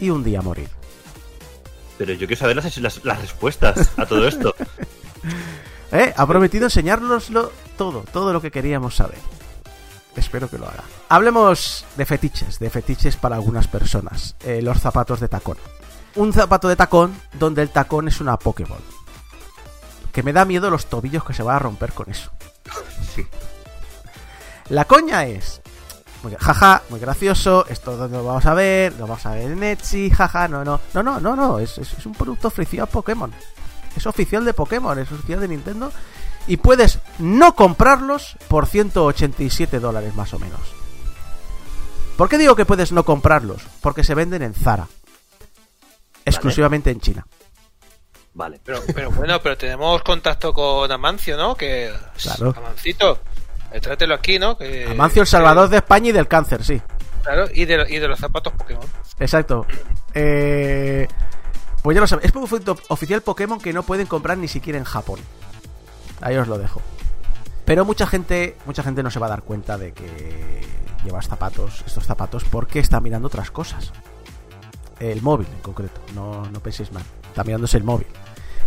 y 0.00 0.10
un 0.10 0.22
día 0.22 0.42
morir. 0.42 0.68
Pero 1.98 2.12
yo 2.14 2.26
quiero 2.26 2.40
saber 2.40 2.56
las, 2.56 2.76
las, 2.78 3.04
las 3.04 3.20
respuestas 3.20 3.90
a 3.96 4.06
todo 4.06 4.26
esto. 4.26 4.54
¿Eh? 5.92 6.12
Ha 6.16 6.26
prometido 6.26 6.64
enseñárnoslo 6.64 7.52
todo, 7.76 8.04
todo 8.12 8.32
lo 8.32 8.40
que 8.40 8.50
queríamos 8.50 8.96
saber. 8.96 9.18
Espero 10.16 10.48
que 10.48 10.58
lo 10.58 10.66
haga. 10.66 10.84
Hablemos 11.08 11.84
de 11.96 12.04
fetiches, 12.04 12.58
de 12.58 12.70
fetiches 12.70 13.16
para 13.16 13.36
algunas 13.36 13.68
personas. 13.68 14.36
Eh, 14.44 14.60
los 14.62 14.78
zapatos 14.80 15.20
de 15.20 15.28
tacón. 15.28 15.56
Un 16.16 16.32
zapato 16.32 16.68
de 16.68 16.76
tacón 16.76 17.14
donde 17.38 17.62
el 17.62 17.70
tacón 17.70 18.08
es 18.08 18.20
una 18.20 18.38
Pokéball. 18.38 18.82
Que 20.12 20.22
me 20.22 20.34
da 20.34 20.44
miedo 20.44 20.68
los 20.68 20.86
tobillos 20.86 21.24
que 21.24 21.32
se 21.32 21.42
van 21.42 21.56
a 21.56 21.60
romper 21.60 21.92
con 21.92 22.10
eso. 22.10 22.30
La 24.68 24.84
coña 24.84 25.26
es. 25.26 25.61
Muy- 26.22 26.34
jaja, 26.38 26.82
muy 26.88 27.00
gracioso. 27.00 27.66
Esto 27.68 27.96
donde 27.96 28.16
lo 28.18 28.24
vamos 28.24 28.46
a 28.46 28.54
ver. 28.54 28.92
Lo 28.94 29.06
vamos 29.06 29.24
a 29.26 29.30
ver 29.32 29.50
en 29.50 29.62
Etsy. 29.62 30.10
Jaja, 30.10 30.48
no, 30.48 30.64
no. 30.64 30.80
No, 30.94 31.02
no, 31.02 31.20
no, 31.20 31.34
no. 31.36 31.58
Es, 31.58 31.78
es- 31.78 31.92
es 31.94 32.06
un 32.06 32.12
producto 32.14 32.48
oficial 32.48 32.86
Pokémon. 32.88 33.32
Es 33.96 34.06
oficial 34.06 34.44
de 34.44 34.54
Pokémon, 34.54 34.98
es 34.98 35.10
oficial 35.12 35.40
de 35.40 35.48
Nintendo. 35.48 35.92
Y 36.46 36.56
puedes 36.56 36.98
no 37.18 37.54
comprarlos 37.54 38.36
por 38.48 38.66
187 38.66 39.78
dólares 39.78 40.14
más 40.14 40.32
o 40.34 40.38
menos. 40.38 40.60
¿Por 42.16 42.28
qué 42.28 42.36
digo 42.38 42.56
que 42.56 42.64
puedes 42.66 42.92
no 42.92 43.04
comprarlos? 43.04 43.62
Porque 43.80 44.02
se 44.04 44.14
venden 44.14 44.42
en 44.42 44.54
Zara. 44.54 44.86
Exclusivamente 46.24 46.90
en 46.90 47.00
China. 47.00 47.26
Vale. 48.34 48.60
Pero, 48.64 48.80
pero 48.94 49.10
bueno, 49.10 49.40
pero 49.42 49.56
tenemos 49.58 50.02
contacto 50.02 50.52
con 50.54 50.90
Amancio, 50.90 51.36
¿no? 51.36 51.54
Que. 51.54 51.92
Claro. 52.20 52.54
Amancito, 52.56 53.18
trátelo 53.80 54.14
aquí, 54.14 54.38
¿no? 54.38 54.56
Que- 54.56 54.86
Amancio, 54.90 55.22
el 55.22 55.28
salvador 55.28 55.68
de 55.68 55.78
España 55.78 56.10
y 56.10 56.12
del 56.12 56.28
cáncer, 56.28 56.64
sí. 56.64 56.80
Claro, 57.22 57.46
y 57.54 57.64
de, 57.64 57.86
y 57.88 57.98
de 57.98 58.08
los 58.08 58.18
zapatos 58.18 58.52
Pokémon. 58.54 58.84
Exacto. 59.20 59.66
Eh, 60.14 61.06
pues 61.82 61.94
ya 61.94 62.00
lo 62.00 62.06
sabéis. 62.06 62.26
Es 62.26 62.32
producto 62.32 62.76
oficial 62.88 63.22
Pokémon 63.22 63.60
que 63.60 63.72
no 63.72 63.82
pueden 63.84 64.06
comprar 64.06 64.38
ni 64.38 64.48
siquiera 64.48 64.78
en 64.78 64.84
Japón. 64.84 65.20
Ahí 66.20 66.36
os 66.36 66.48
lo 66.48 66.58
dejo. 66.58 66.80
Pero 67.64 67.84
mucha 67.84 68.06
gente, 68.06 68.56
mucha 68.66 68.82
gente 68.82 69.02
no 69.04 69.10
se 69.10 69.20
va 69.20 69.26
a 69.26 69.30
dar 69.30 69.42
cuenta 69.42 69.78
de 69.78 69.92
que 69.92 70.60
llevas 71.04 71.28
zapatos, 71.28 71.82
estos 71.86 72.04
zapatos, 72.04 72.44
porque 72.44 72.80
está 72.80 73.00
mirando 73.00 73.28
otras 73.28 73.50
cosas. 73.52 73.92
El 74.98 75.22
móvil, 75.22 75.46
en 75.52 75.60
concreto. 75.60 76.00
No, 76.14 76.44
no 76.50 76.60
penséis 76.60 76.90
mal. 76.92 77.04
Está 77.28 77.44
mirándose 77.44 77.76
el 77.76 77.84
móvil. 77.84 78.06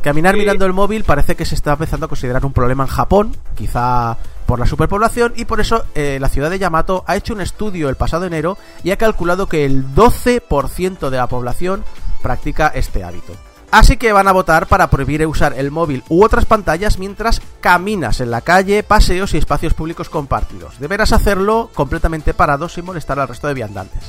Caminar 0.02 0.36
Sí. 0.36 0.40
mirando 0.40 0.66
el 0.66 0.74
móvil 0.74 1.04
parece 1.04 1.36
que 1.36 1.46
se 1.46 1.56
está 1.56 1.74
empezando 1.74 2.06
a 2.06 2.10
considerar 2.10 2.46
un 2.46 2.54
problema 2.54 2.84
en 2.84 2.90
Japón, 2.90 3.36
quizá 3.56 4.18
por 4.46 4.60
la 4.60 4.68
superpoblación, 4.68 5.34
y 5.36 5.46
por 5.46 5.60
eso 5.60 5.84
eh, 5.96 6.20
la 6.22 6.30
ciudad 6.30 6.52
de 6.52 6.60
Yamato 6.60 7.04
ha 7.08 7.16
hecho 7.16 7.34
un 7.34 7.42
estudio 7.42 7.90
el 7.90 7.96
pasado 7.96 8.26
enero 8.26 8.58
y 8.84 8.92
ha 8.92 8.98
calculado 8.98 9.48
que 9.48 9.66
el 9.66 9.84
12% 9.96 11.10
de 11.10 11.18
la 11.18 11.28
población 11.28 11.84
practica 12.22 12.68
este 12.68 13.04
hábito. 13.04 13.34
Así 13.72 13.98
que 13.98 14.14
van 14.14 14.28
a 14.28 14.32
votar 14.32 14.68
para 14.68 14.90
prohibir 14.90 15.26
usar 15.26 15.54
el 15.58 15.72
móvil 15.72 16.04
u 16.08 16.24
otras 16.24 16.46
pantallas 16.46 17.00
mientras 17.00 17.42
caminas 17.60 18.22
en 18.22 18.32
la 18.32 18.42
calle, 18.42 18.84
paseos 18.84 19.34
y 19.34 19.38
espacios 19.38 19.74
públicos 19.74 20.08
compartidos. 20.10 20.80
Deberás 20.80 21.12
hacerlo 21.12 21.72
completamente 21.74 22.34
parado 22.34 22.70
sin 22.70 22.86
molestar 22.86 23.20
al 23.20 23.28
resto 23.28 23.48
de 23.48 23.56
viandantes. 23.56 24.04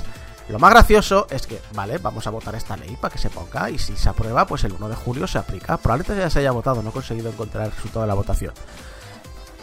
Lo 0.48 0.58
más 0.60 0.70
gracioso 0.70 1.26
es 1.30 1.46
que, 1.46 1.60
vale, 1.74 1.98
vamos 1.98 2.26
a 2.26 2.30
votar 2.30 2.54
esta 2.54 2.76
ley 2.76 2.96
para 3.00 3.12
que 3.12 3.18
se 3.18 3.30
ponga 3.30 3.68
y 3.68 3.78
si 3.78 3.96
se 3.96 4.08
aprueba, 4.08 4.46
pues 4.46 4.62
el 4.64 4.72
1 4.72 4.88
de 4.88 4.94
julio 4.94 5.26
se 5.26 5.38
aplica. 5.38 5.76
Probablemente 5.76 6.22
ya 6.22 6.30
se 6.30 6.38
haya 6.38 6.52
votado, 6.52 6.82
no 6.82 6.90
he 6.90 6.92
conseguido 6.92 7.30
encontrar 7.30 7.66
el 7.66 7.72
resultado 7.72 8.02
de 8.02 8.06
la 8.08 8.14
votación. 8.14 8.52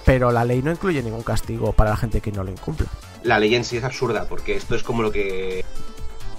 Pero 0.05 0.31
la 0.31 0.43
ley 0.43 0.61
no 0.61 0.71
incluye 0.71 1.01
ningún 1.01 1.23
castigo 1.23 1.71
para 1.71 1.91
la 1.91 1.97
gente 1.97 2.19
que 2.19 2.31
no 2.33 2.43
lo 2.43 2.51
incumpla. 2.51 2.87
La 3.23 3.39
ley 3.39 3.55
en 3.55 3.63
sí 3.63 3.77
es 3.77 3.85
absurda, 3.85 4.25
porque 4.27 4.57
esto 4.57 4.75
es 4.75 4.83
como 4.83 5.01
lo 5.01 5.11
que. 5.11 5.63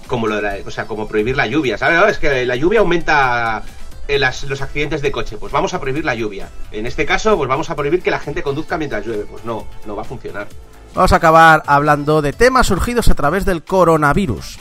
Como 0.05 0.27
lo 0.27 0.35
de 0.35 0.41
la- 0.43 0.57
o 0.63 0.69
sea, 0.69 0.85
como 0.85 1.07
prohibir 1.07 1.35
la 1.35 1.47
lluvia, 1.47 1.79
¿sabes? 1.79 2.11
Es 2.11 2.19
que 2.19 2.45
la 2.45 2.55
lluvia 2.55 2.81
aumenta 2.81 3.63
eh, 4.07 4.19
los 4.19 4.61
accidentes 4.61 5.01
de 5.01 5.11
coche. 5.11 5.37
Pues 5.37 5.51
vamos 5.51 5.73
a 5.73 5.79
prohibir 5.81 6.05
la 6.05 6.13
lluvia. 6.13 6.49
En 6.71 6.85
este 6.85 7.07
caso, 7.07 7.35
pues 7.35 7.49
vamos 7.49 7.71
a 7.71 7.75
prohibir 7.75 8.03
que 8.03 8.11
la 8.11 8.19
gente 8.19 8.43
conduzca 8.43 8.77
mientras 8.77 9.03
llueve. 9.03 9.25
Pues 9.25 9.43
no, 9.43 9.65
no 9.87 9.95
va 9.95 10.03
a 10.03 10.05
funcionar. 10.05 10.47
Vamos 10.95 11.11
a 11.11 11.17
acabar 11.17 11.61
hablando 11.67 12.21
de 12.21 12.31
temas 12.31 12.67
surgidos 12.67 13.09
a 13.09 13.15
través 13.15 13.43
del 13.43 13.65
coronavirus. 13.65 14.57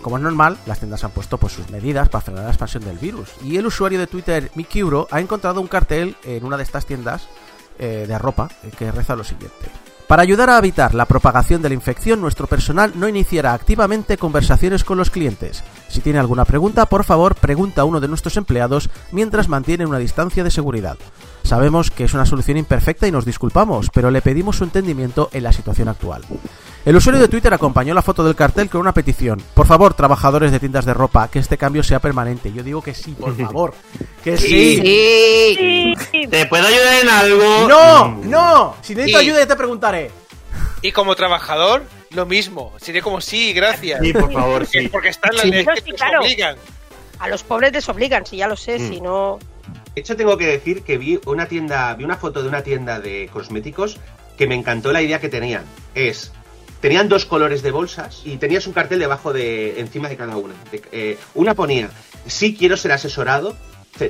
Como 0.00 0.16
es 0.16 0.22
normal, 0.22 0.56
las 0.64 0.78
tiendas 0.78 1.04
han 1.04 1.10
puesto 1.10 1.36
pues, 1.36 1.52
sus 1.52 1.68
medidas 1.68 2.08
para 2.08 2.24
frenar 2.24 2.44
la 2.44 2.50
expansión 2.50 2.82
del 2.82 2.96
virus. 2.96 3.28
Y 3.44 3.58
el 3.58 3.66
usuario 3.66 3.98
de 3.98 4.06
Twitter, 4.06 4.50
Mikiuro, 4.54 5.06
ha 5.10 5.20
encontrado 5.20 5.60
un 5.60 5.66
cartel 5.66 6.16
en 6.24 6.46
una 6.46 6.56
de 6.56 6.62
estas 6.62 6.86
tiendas 6.86 7.28
eh, 7.78 8.06
de 8.08 8.18
ropa 8.18 8.48
eh, 8.62 8.70
que 8.78 8.90
reza 8.90 9.16
lo 9.16 9.22
siguiente. 9.22 9.68
Para 10.06 10.22
ayudar 10.22 10.48
a 10.48 10.56
evitar 10.56 10.94
la 10.94 11.04
propagación 11.04 11.60
de 11.60 11.68
la 11.68 11.74
infección, 11.74 12.22
nuestro 12.22 12.46
personal 12.46 12.92
no 12.94 13.06
iniciará 13.06 13.52
activamente 13.52 14.16
conversaciones 14.16 14.82
con 14.82 14.96
los 14.96 15.10
clientes. 15.10 15.62
Si 15.88 16.00
tiene 16.00 16.20
alguna 16.20 16.46
pregunta, 16.46 16.86
por 16.86 17.04
favor, 17.04 17.34
pregunta 17.34 17.82
a 17.82 17.84
uno 17.84 18.00
de 18.00 18.08
nuestros 18.08 18.38
empleados 18.38 18.88
mientras 19.12 19.48
mantienen 19.48 19.88
una 19.88 19.98
distancia 19.98 20.42
de 20.42 20.50
seguridad. 20.50 20.96
Sabemos 21.46 21.90
que 21.90 22.04
es 22.04 22.12
una 22.14 22.26
solución 22.26 22.56
imperfecta 22.56 23.06
y 23.06 23.12
nos 23.12 23.24
disculpamos, 23.24 23.88
pero 23.94 24.10
le 24.10 24.20
pedimos 24.20 24.56
su 24.56 24.64
entendimiento 24.64 25.30
en 25.32 25.44
la 25.44 25.52
situación 25.52 25.88
actual. 25.88 26.22
El 26.84 26.96
usuario 26.96 27.20
de 27.20 27.28
Twitter 27.28 27.52
acompañó 27.54 27.94
la 27.94 28.02
foto 28.02 28.22
del 28.24 28.34
cartel 28.36 28.68
con 28.68 28.80
una 28.80 28.92
petición. 28.92 29.40
Por 29.54 29.66
favor, 29.66 29.94
trabajadores 29.94 30.52
de 30.52 30.60
tiendas 30.60 30.84
de 30.84 30.94
ropa, 30.94 31.28
que 31.28 31.38
este 31.38 31.56
cambio 31.58 31.82
sea 31.82 32.00
permanente. 32.00 32.52
Yo 32.52 32.62
digo 32.62 32.82
que 32.82 32.94
sí, 32.94 33.12
por 33.12 33.36
favor. 33.44 33.74
Que 34.22 34.36
sí. 34.36 34.76
Sí. 36.10 36.26
¿Te 36.28 36.46
puedo 36.46 36.66
ayudar 36.66 37.02
en 37.02 37.08
algo? 37.08 37.68
No, 37.68 38.08
Mm. 38.08 38.30
no. 38.30 38.74
Si 38.82 38.94
necesito 38.94 39.20
Y- 39.20 39.24
ayuda 39.26 39.38
ya 39.40 39.46
te 39.46 39.56
preguntaré. 39.56 40.10
Y 40.82 40.92
como 40.92 41.14
trabajador, 41.16 41.84
lo 42.10 42.26
mismo. 42.26 42.72
Sería 42.80 43.02
como 43.02 43.20
sí, 43.20 43.52
gracias. 43.52 44.00
Sí, 44.02 44.12
por 44.12 44.32
favor, 44.32 44.58
Porque, 44.64 44.80
sí. 44.82 44.88
porque 44.88 45.08
están 45.08 45.32
las 45.34 45.42
Sí. 45.42 45.50
leyes 45.50 45.66
que 45.74 45.80
sí, 45.80 45.92
claro. 45.92 46.20
obligan. 46.20 46.56
A 47.18 47.28
los 47.28 47.42
pobres 47.42 47.72
les 47.72 47.88
obligan, 47.88 48.26
si 48.26 48.36
ya 48.36 48.46
lo 48.46 48.56
sé, 48.56 48.78
Mm. 48.78 48.88
si 48.88 49.00
no. 49.00 49.38
De 49.96 50.02
hecho, 50.02 50.14
tengo 50.14 50.36
que 50.36 50.46
decir 50.46 50.82
que 50.82 50.98
vi 50.98 51.18
una 51.24 51.46
tienda, 51.48 51.94
vi 51.94 52.04
una 52.04 52.18
foto 52.18 52.42
de 52.42 52.48
una 52.50 52.60
tienda 52.62 53.00
de 53.00 53.30
cosméticos 53.32 53.96
que 54.36 54.46
me 54.46 54.54
encantó 54.54 54.92
la 54.92 55.00
idea 55.00 55.22
que 55.22 55.30
tenían. 55.30 55.64
Es, 55.94 56.32
tenían 56.82 57.08
dos 57.08 57.24
colores 57.24 57.62
de 57.62 57.70
bolsas 57.70 58.20
y 58.26 58.36
tenías 58.36 58.66
un 58.66 58.74
cartel 58.74 58.98
debajo 58.98 59.32
de, 59.32 59.80
encima 59.80 60.10
de 60.10 60.18
cada 60.18 60.36
una. 60.36 60.52
De- 60.70 60.82
eh, 60.92 61.18
una 61.34 61.54
ponía, 61.54 61.88
sí 62.26 62.54
quiero 62.54 62.76
ser 62.76 62.92
asesorado, 62.92 63.56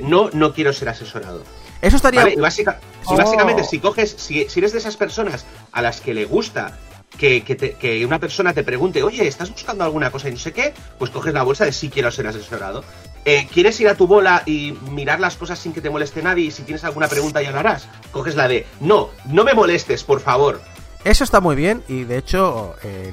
no, 0.01 0.29
no 0.33 0.53
quiero 0.53 0.73
ser 0.73 0.89
asesorado. 0.89 1.41
Eso 1.81 1.95
estaría. 1.95 2.19
¿Vale? 2.23 2.33
Y, 2.33 2.39
básica- 2.41 2.81
y 3.09 3.13
Oh. 3.13 3.15
básicamente, 3.15 3.63
si 3.63 3.79
coges, 3.79 4.13
si, 4.17 4.49
si 4.49 4.59
eres 4.59 4.73
de 4.73 4.79
esas 4.79 4.97
personas 4.97 5.45
a 5.71 5.81
las 5.81 6.01
que 6.01 6.13
le 6.13 6.25
gusta 6.25 6.77
que, 7.17 7.43
que, 7.43 7.55
te- 7.55 7.71
que 7.75 8.05
una 8.05 8.19
persona 8.19 8.53
te 8.53 8.63
pregunte, 8.65 9.03
oye, 9.03 9.25
¿estás 9.25 9.49
buscando 9.51 9.85
alguna 9.85 10.11
cosa 10.11 10.27
y 10.27 10.33
no 10.33 10.37
sé 10.37 10.51
qué? 10.51 10.73
Pues 10.99 11.11
coges 11.11 11.33
la 11.33 11.43
bolsa 11.43 11.63
de 11.63 11.71
sí 11.71 11.87
quiero 11.89 12.11
ser 12.11 12.27
asesorado. 12.27 12.83
Eh, 13.29 13.45
¿Quieres 13.51 13.77
ir 13.81 13.89
a 13.89 13.95
tu 13.95 14.07
bola 14.07 14.43
y 14.45 14.71
mirar 14.89 15.19
las 15.19 15.35
cosas 15.35 15.59
sin 15.59 15.73
que 15.73 15.81
te 15.81 15.89
moleste 15.89 16.23
nadie? 16.23 16.45
Y 16.45 16.51
si 16.51 16.63
tienes 16.63 16.85
alguna 16.85 17.09
pregunta 17.09 17.41
ya 17.41 17.51
lo 17.51 17.59
harás. 17.59 17.89
Coges 18.13 18.37
la 18.37 18.47
de, 18.47 18.65
no, 18.79 19.09
no 19.25 19.43
me 19.43 19.53
molestes, 19.53 20.05
por 20.05 20.21
favor. 20.21 20.61
Eso 21.03 21.25
está 21.25 21.41
muy 21.41 21.57
bien 21.57 21.83
y 21.89 22.05
de 22.05 22.19
hecho 22.19 22.75
en 22.83 23.11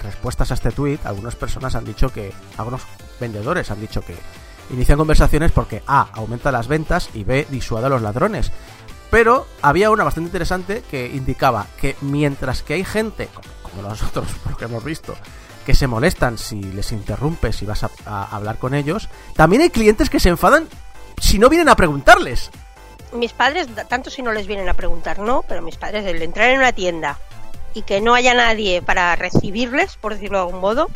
respuestas 0.00 0.52
a 0.52 0.54
este 0.54 0.70
tweet 0.70 1.00
algunas 1.02 1.34
personas 1.34 1.74
han 1.74 1.84
dicho 1.84 2.12
que 2.12 2.32
algunos 2.56 2.82
vendedores 3.18 3.72
han 3.72 3.80
dicho 3.80 4.00
que 4.02 4.14
inician 4.70 4.96
conversaciones 4.96 5.50
porque 5.50 5.82
A 5.88 6.06
aumenta 6.12 6.52
las 6.52 6.68
ventas 6.68 7.10
y 7.12 7.24
B 7.24 7.48
disuade 7.50 7.86
a 7.86 7.88
los 7.88 8.02
ladrones. 8.02 8.52
Pero 9.10 9.48
había 9.60 9.90
una 9.90 10.04
bastante 10.04 10.28
interesante 10.28 10.84
que 10.88 11.08
indicaba 11.08 11.66
que 11.80 11.96
mientras 12.00 12.62
que 12.62 12.74
hay 12.74 12.84
gente 12.84 13.28
como, 13.62 13.82
nosotros, 13.82 14.28
por 14.44 14.52
lo 14.52 14.58
que 14.58 14.66
hemos 14.66 14.84
visto, 14.84 15.16
que 15.68 15.74
se 15.74 15.86
molestan 15.86 16.38
si 16.38 16.62
les 16.62 16.92
interrumpes 16.92 17.60
y 17.60 17.66
vas 17.66 17.84
a, 17.84 17.90
hablar 18.34 18.56
con 18.56 18.72
ellos, 18.72 19.10
también 19.36 19.60
hay 19.60 19.68
clientes 19.68 20.08
que 20.08 20.18
se 20.18 20.30
enfadan 20.30 20.66
si 21.20 21.38
no 21.38 21.50
vienen 21.50 21.68
a 21.68 21.76
preguntarles. 21.76 22.50
Mis 23.12 23.34
padres, 23.34 23.66
tanto 23.86 24.08
si 24.08 24.22
no 24.22 24.32
les 24.32 24.46
vienen 24.46 24.70
a 24.70 24.72
preguntar, 24.72 25.18
no, 25.18 25.44
pero 25.46 25.60
mis 25.60 25.76
padres, 25.76 26.06
el 26.06 26.22
entrar 26.22 26.48
en 26.48 26.60
una 26.60 26.72
tienda 26.72 27.18
y 27.74 27.82
que 27.82 28.00
no 28.00 28.14
haya 28.14 28.32
nadie 28.32 28.80
para 28.80 29.14
recibirles, 29.14 29.98
por 29.98 30.14
decirlo 30.14 30.38
de 30.38 30.44
algún 30.46 30.62
modo, 30.62 30.88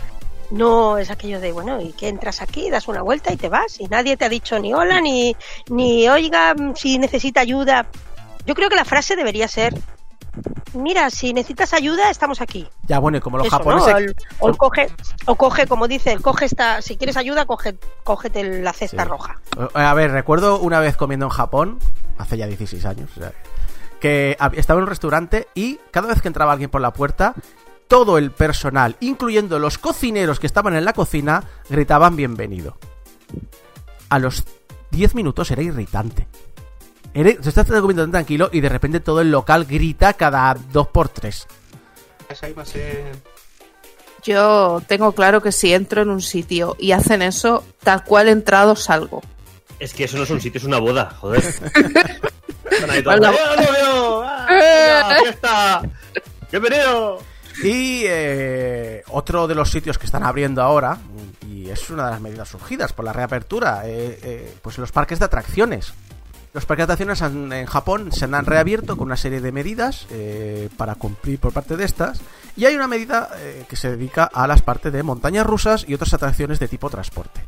no 0.51 0.97
es 0.97 1.11
aquello 1.11 1.39
de, 1.39 1.53
bueno, 1.53 1.83
y 1.83 1.93
que 1.93 2.09
entras 2.09 2.41
aquí, 2.41 2.71
das 2.71 2.89
una 2.89 3.03
vuelta 3.03 3.31
y 3.31 3.37
te 3.37 3.51
vas, 3.51 3.79
y 3.79 3.89
nadie 3.89 4.17
te 4.17 4.25
ha 4.25 4.31
dicho 4.31 4.59
ni 4.59 4.73
hola, 4.73 5.03
ni, 5.03 5.37
ni 5.69 6.09
oiga, 6.09 6.55
si 6.77 6.97
necesita 6.99 7.43
ayuda. 7.43 7.89
Yo 8.47 8.55
creo 8.55 8.71
que 8.71 8.77
la 8.77 8.87
frase 8.87 9.17
debería 9.17 9.49
ser, 9.49 9.75
mira, 10.75 11.11
si 11.11 11.33
necesitas 11.33 11.73
ayuda, 11.73 12.11
estamos 12.11 12.41
aquí. 12.41 12.69
Ya 12.87 12.99
bueno, 12.99 13.19
y 13.19 13.21
como 13.21 13.39
los 13.39 13.47
Eso, 13.47 13.57
japoneses... 13.57 13.93
¿no? 13.93 13.99
El- 13.99 14.17
o, 14.41 14.49
el 14.49 14.57
coge, 14.57 14.91
o 15.27 15.35
coge, 15.37 15.67
como 15.67 15.89
dice, 15.89 16.13
el 16.13 16.21
coge 16.23 16.45
esta, 16.47 16.81
si 16.83 16.97
quieres 16.97 17.17
ayuda, 17.17 17.47
coge, 17.47 17.77
cógete 18.05 18.63
la 18.63 18.73
cesta 18.73 19.05
Sí. 19.05 19.09
roja. 19.09 19.41
Eh, 19.59 19.69
A 19.75 19.95
ver, 19.95 20.11
recuerdo 20.11 20.59
una 20.61 20.81
vez 20.81 20.97
comiendo 20.97 21.27
en 21.27 21.31
Japón, 21.31 21.79
hace 22.19 22.37
ya 22.37 22.47
16 22.47 22.85
años, 22.87 23.11
o 23.17 23.21
sea, 23.21 23.33
que 24.01 24.37
estaba 24.55 24.79
en 24.79 24.85
un 24.85 24.89
restaurante 24.91 25.49
y 25.55 25.79
cada 25.91 26.09
vez 26.09 26.21
que 26.23 26.29
entraba 26.29 26.53
alguien 26.53 26.71
por 26.71 26.81
la 26.81 26.93
puerta, 26.93 27.35
todo 27.89 28.19
el 28.19 28.31
personal, 28.31 28.97
incluyendo 29.01 29.59
los 29.59 29.79
cocineros 29.79 30.41
que 30.41 30.47
estaban 30.47 30.75
en 30.75 30.85
la 30.85 30.93
cocina, 30.93 31.45
gritaban 31.69 32.17
bienvenido. 32.17 32.79
A 34.09 34.19
los 34.19 34.45
10 34.91 35.15
minutos 35.15 35.51
era 35.51 35.63
irritante. 35.63 36.27
Era, 37.15 37.31
se 37.43 37.49
está 37.51 37.65
comiendo 37.65 38.03
tan 38.05 38.11
tranquilo 38.13 38.49
y 38.53 38.61
de 38.61 38.69
repente 38.69 39.01
todo 39.01 39.21
el 39.21 39.31
local 39.31 39.65
grita 39.67 40.15
cada 40.15 40.55
2 40.73 40.89
por 40.89 41.09
3 41.11 41.47
Esa 42.29 42.49
iba 42.49 42.63
a 42.63 42.67
ser- 42.67 43.13
Yo 44.23 44.81
tengo 44.87 45.13
claro 45.13 45.43
que 45.43 45.53
si 45.53 45.75
entro 45.75 46.03
en 46.03 46.09
un 46.11 46.23
sitio 46.23 46.75
y 46.79 46.93
hacen 46.93 47.21
eso, 47.23 47.65
tal 47.83 48.05
cual 48.05 48.29
he 48.29 48.31
entrado, 48.31 48.77
salgo. 48.77 49.21
Es 49.79 49.93
que 49.95 50.05
eso 50.05 50.17
no 50.17 50.23
es 50.23 50.31
un 50.31 50.41
sitio, 50.41 50.59
es 50.59 50.65
una 50.65 50.79
boda, 50.79 51.11
joder. 51.21 51.43
¡Ah! 55.43 55.83
¡Bienvenido! 56.51 57.19
Y 57.63 58.03
eh, 58.07 59.03
otro 59.09 59.47
de 59.47 59.55
los 59.55 59.71
sitios 59.71 59.99
que 59.99 60.07
están 60.07 60.23
abriendo 60.23 60.63
ahora, 60.63 60.99
y 61.47 61.69
es 61.69 61.91
una 61.91 62.07
de 62.07 62.11
las 62.13 62.21
medidas 62.21 62.49
surgidas 62.49 62.93
por 62.93 63.05
la 63.05 63.13
reapertura, 63.13 63.83
eh, 63.87 64.19
eh, 64.23 64.55
pues 64.63 64.79
los 64.79 64.91
parques 64.93 65.19
de 65.19 65.25
atracciones. 65.27 65.93
Los 66.55 66.67
parques 66.67 66.87
de 66.87 66.93
atracciones 66.93 67.23
en 67.23 67.65
Japón 67.65 68.13
se 68.13 68.27
han 68.27 68.45
reabierto 68.45 68.99
con 68.99 69.07
una 69.07 69.17
serie 69.17 69.41
de 69.41 69.53
medidas 69.53 70.07
eh, 70.11 70.69
para 70.77 70.97
cumplir 70.97 71.39
por 71.39 71.53
parte 71.55 71.79
de 71.79 71.85
estas. 71.85 72.21
Y 72.57 72.67
hay 72.67 72.75
una 72.75 72.89
medida 72.89 73.31
eh, 73.39 73.65
que 73.69 73.77
se 73.77 73.91
dedica 73.91 74.25
a 74.25 74.47
las 74.47 74.61
partes 74.61 74.93
de 74.93 75.03
montañas 75.03 75.47
rusas 75.47 75.87
y 75.89 75.95
otras 75.95 76.13
atracciones 76.13 76.59
de 76.59 76.69
tipo 76.69 76.91
transporte. 76.91 77.41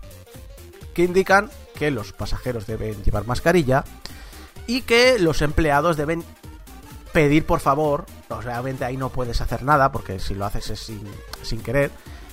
Que 0.95 1.05
indican 1.05 1.51
que 1.75 1.91
los 1.91 2.13
pasajeros 2.15 2.67
deben 2.67 3.03
llevar 3.05 3.27
mascarilla 3.27 3.85
y 4.67 4.83
que 4.83 5.19
los 5.19 5.43
empleados 5.43 5.99
deben 5.99 6.25
pedir 7.13 7.45
por 7.45 7.61
favor, 7.61 8.07
o 8.31 8.43
sea, 8.43 8.61
obviamente 8.61 8.87
ahí 8.87 8.97
no 8.97 9.11
puedes 9.11 9.41
hacer 9.43 9.65
nada 9.65 9.93
porque 9.93 10.19
si 10.19 10.35
lo 10.35 10.47
haces 10.47 10.71
es 10.71 10.93
sin 11.43 11.61
querer, 11.61 11.91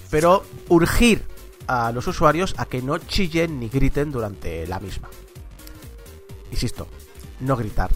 pero 0.09 0.43
urgir 0.69 1.25
a 1.67 1.91
los 1.91 2.07
usuarios 2.07 2.55
a 2.57 2.65
que 2.65 2.81
no 2.81 2.97
chillen 2.97 3.59
ni 3.59 3.67
griten 3.67 4.11
durante 4.11 4.65
la 4.67 4.79
misma. 4.79 5.09
Insisto, 6.51 6.87
no 7.39 7.55
gritar 7.55 7.89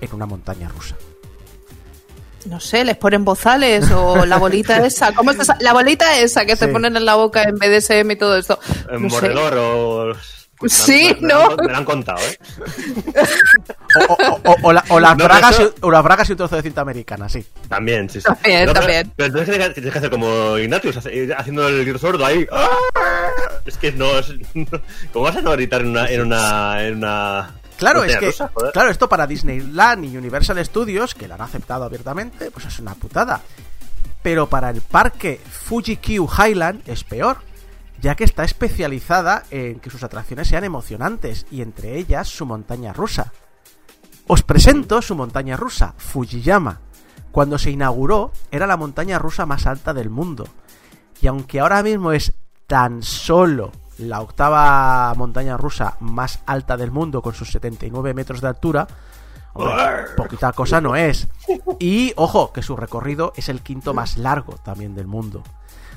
en 0.00 0.12
una 0.14 0.26
montaña 0.26 0.68
rusa. 0.68 0.96
No 2.46 2.58
sé, 2.58 2.84
les 2.84 2.96
ponen 2.96 3.24
bozales 3.24 3.90
o 3.90 4.24
la 4.24 4.38
bolita 4.38 4.78
esa. 4.86 5.12
¿Cómo 5.14 5.30
es 5.30 5.38
esa? 5.40 5.56
La 5.60 5.72
bolita 5.72 6.18
esa 6.18 6.44
que 6.46 6.56
te 6.56 6.66
Sí. 6.66 6.72
ponen 6.72 6.96
en 6.96 7.04
la 7.04 7.14
boca 7.16 7.42
en 7.42 7.56
BDSM 7.56 8.10
y 8.12 8.16
todo 8.16 8.36
esto. 8.36 8.58
En 8.90 9.02
No 9.02 9.08
mordedor 9.08 9.54
o... 9.58 10.12
pues 10.58 10.72
Sí, 10.72 11.14
me, 11.20 11.28
¿no? 11.28 11.38
Me, 11.38 11.44
lo 11.44 11.50
han- 11.50 11.56
me 11.66 11.72
lo 11.72 11.76
han 11.78 11.84
contado, 11.84 12.18
¿eh? 12.20 12.38
O, 14.08 14.12
o- 14.14 14.40
o- 14.52 14.56
o 14.62 14.72
la- 14.72 14.84
o 14.88 15.00
las 15.00 15.16
No, 15.18 15.24
bragas 15.24 15.58
eso- 15.58 15.74
y, 15.76 15.80
o 15.84 15.90
las 15.90 16.02
bragas 16.02 16.28
y 16.28 16.32
un 16.32 16.38
trozo 16.38 16.56
de 16.56 16.62
cinta 16.62 16.80
americana, 16.80 17.28
sí. 17.28 17.44
También, 17.68 18.08
sí, 18.08 18.20
sí. 18.20 18.24
También, 18.24 18.60
pero, 18.66 18.72
también. 18.72 19.12
Pero 19.16 19.26
entonces 19.26 19.48
tienes 19.50 19.68
que, 19.68 19.74
tienes 19.74 19.92
que 19.92 19.98
hacer 19.98 20.10
como 20.10 20.56
Ignatius, 20.58 20.96
hace- 20.96 21.34
haciendo 21.36 21.68
el 21.68 21.82
grito 21.84 21.98
sordo 21.98 22.24
ahí. 22.24 22.46
¡Ah! 22.50 22.68
Es 23.66 23.76
que 23.76 23.92
no, 23.92 24.18
es, 24.18 24.32
¿Cómo 25.12 25.24
vas 25.26 25.36
a 25.36 25.42
no 25.42 25.52
gritar 25.52 25.82
en 25.82 25.88
una... 25.88 26.06
En 26.08 26.20
una, 26.22 26.86
en 26.86 26.96
una 26.96 27.54
Claro, 27.80 28.04
es 28.04 28.16
que, 28.16 28.26
rusa, 28.26 28.52
claro, 28.72 28.90
esto 28.90 29.08
para 29.08 29.26
Disneyland 29.26 30.04
y 30.04 30.16
Universal 30.16 30.62
Studios, 30.64 31.14
que 31.14 31.26
lo 31.26 31.34
han 31.34 31.40
aceptado 31.40 31.84
abiertamente, 31.84 32.50
pues 32.50 32.66
es 32.66 32.78
una 32.78 32.94
putada. 32.94 33.40
Pero 34.22 34.48
para 34.48 34.68
el 34.68 34.82
parque 34.82 35.40
Fuji 35.50 35.96
Q 35.96 36.28
Highland 36.28 36.82
es 36.86 37.04
peor, 37.04 37.38
ya 37.98 38.14
que 38.14 38.24
está 38.24 38.44
especializada 38.44 39.44
en 39.50 39.80
que 39.80 39.88
sus 39.88 40.02
atracciones 40.02 40.48
sean 40.48 40.64
emocionantes 40.64 41.46
y 41.50 41.62
entre 41.62 41.96
ellas 41.96 42.28
su 42.28 42.44
montaña 42.44 42.92
rusa. 42.92 43.32
Os 44.26 44.42
presento 44.42 45.00
su 45.00 45.16
montaña 45.16 45.56
rusa, 45.56 45.94
Fujiyama. 45.96 46.80
Cuando 47.32 47.58
se 47.58 47.70
inauguró, 47.70 48.30
era 48.50 48.66
la 48.66 48.76
montaña 48.76 49.18
rusa 49.18 49.46
más 49.46 49.66
alta 49.66 49.94
del 49.94 50.10
mundo. 50.10 50.46
Y 51.22 51.28
aunque 51.28 51.60
ahora 51.60 51.82
mismo 51.82 52.12
es 52.12 52.34
tan 52.66 53.02
solo 53.02 53.72
la 54.00 54.20
octava 54.20 55.12
montaña 55.16 55.56
rusa 55.56 55.96
más 56.00 56.40
alta 56.46 56.76
del 56.76 56.90
mundo 56.90 57.22
con 57.22 57.34
sus 57.34 57.50
79 57.52 58.14
metros 58.14 58.40
de 58.40 58.48
altura, 58.48 58.86
hombre, 59.54 60.04
poquita 60.16 60.52
cosa 60.52 60.80
no 60.80 60.96
es. 60.96 61.28
Y 61.78 62.12
ojo, 62.16 62.52
que 62.52 62.62
su 62.62 62.76
recorrido 62.76 63.32
es 63.36 63.48
el 63.48 63.62
quinto 63.62 63.94
más 63.94 64.16
largo 64.16 64.54
también 64.64 64.94
del 64.94 65.06
mundo. 65.06 65.42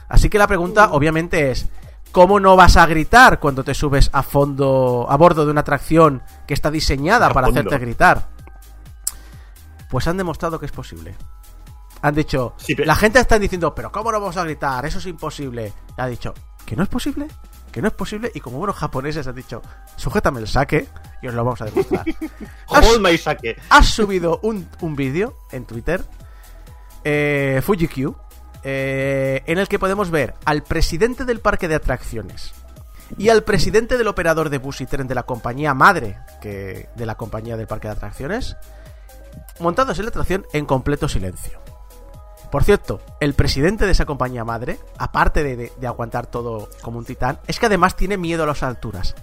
Así 0.09 0.29
que 0.29 0.37
la 0.37 0.47
pregunta 0.47 0.89
obviamente 0.91 1.51
es, 1.51 1.67
¿cómo 2.11 2.39
no 2.39 2.55
vas 2.55 2.77
a 2.77 2.85
gritar 2.85 3.39
cuando 3.39 3.63
te 3.63 3.73
subes 3.73 4.09
a 4.13 4.21
fondo, 4.23 5.07
a 5.09 5.15
bordo 5.17 5.45
de 5.45 5.51
una 5.51 5.61
atracción 5.61 6.21
que 6.47 6.53
está 6.53 6.69
diseñada 6.71 7.27
A 7.27 7.33
para 7.33 7.47
fondo. 7.47 7.61
hacerte 7.61 7.77
gritar? 7.85 8.27
Pues 9.89 10.07
han 10.07 10.17
demostrado 10.17 10.59
que 10.59 10.65
es 10.65 10.71
posible. 10.71 11.15
Han 12.01 12.15
dicho, 12.15 12.53
Sí, 12.57 12.75
pero- 12.75 12.85
la 12.87 12.95
gente 12.95 13.19
está 13.19 13.39
diciendo, 13.39 13.73
pero 13.73 13.91
¿cómo 13.91 14.11
no 14.11 14.19
vamos 14.19 14.35
a 14.37 14.43
gritar? 14.43 14.85
Eso 14.85 14.97
es 14.99 15.05
imposible. 15.05 15.71
Y 15.97 16.01
ha 16.01 16.07
dicho, 16.07 16.33
¿que 16.65 16.75
no 16.75 16.83
es 16.83 16.89
posible? 16.89 17.27
Que 17.73 17.81
no 17.81 17.87
es 17.89 17.93
posible. 17.93 18.31
Y 18.33 18.39
como 18.39 18.59
buenos 18.59 18.77
japoneses 18.77 19.27
han 19.27 19.35
dicho, 19.35 19.61
sujétame 19.97 20.39
el 20.39 20.47
saque 20.47 20.87
y 21.21 21.27
os 21.27 21.33
lo 21.33 21.43
vamos 21.43 21.61
a 21.61 21.65
demostrar. 21.65 22.05
Has- 22.69 22.87
Hold 22.87 23.01
my 23.01 23.17
sake. 23.17 23.57
has 23.69 23.87
subido 23.87 24.39
un, 24.43 24.69
un 24.79 24.95
vídeo 24.95 25.35
en 25.51 25.65
Twitter, 25.65 26.05
eh, 27.03 27.61
FujiQ, 27.63 28.13
eh, 28.63 29.41
en 29.45 29.57
el 29.57 29.67
que 29.67 29.79
podemos 29.79 30.09
ver 30.11 30.35
al 30.45 30.63
presidente 30.63 31.25
del 31.25 31.39
parque 31.41 31.67
de 31.67 31.75
atracciones 31.75 32.53
y 33.17 33.29
al 33.29 33.43
presidente 33.43 33.97
del 33.97 34.07
operador 34.07 34.49
de 34.49 34.57
bus 34.59 34.79
y 34.81 34.85
tren 34.85 35.07
de 35.07 35.15
la 35.15 35.23
compañía 35.23 35.73
madre 35.73 36.17
que, 36.41 36.89
de 36.95 37.05
la 37.05 37.15
compañía 37.15 37.57
del 37.57 37.67
parque 37.67 37.87
de 37.87 37.93
atracciones, 37.93 38.55
montados 39.59 39.97
en 39.99 40.05
la 40.05 40.09
atracción 40.09 40.45
en 40.53 40.65
completo 40.65 41.09
silencio. 41.09 41.59
Por 42.53 42.63
cierto, 42.63 43.01
el 43.19 43.33
presidente 43.33 43.87
de 43.87 43.93
esa 43.93 44.05
compañía 44.05 44.43
madre, 44.45 44.77
aparte 44.99 45.43
de, 45.43 45.55
de- 45.55 45.71
de 45.75 45.87
aguantar 45.87 46.27
todo 46.27 46.69
como 46.83 46.99
un 46.99 47.03
titán, 47.03 47.39
es 47.47 47.57
que 47.59 47.65
además 47.65 47.95
tiene 47.95 48.15
miedo 48.15 48.43
a 48.43 48.45
las 48.45 48.61
alturas. 48.61 49.15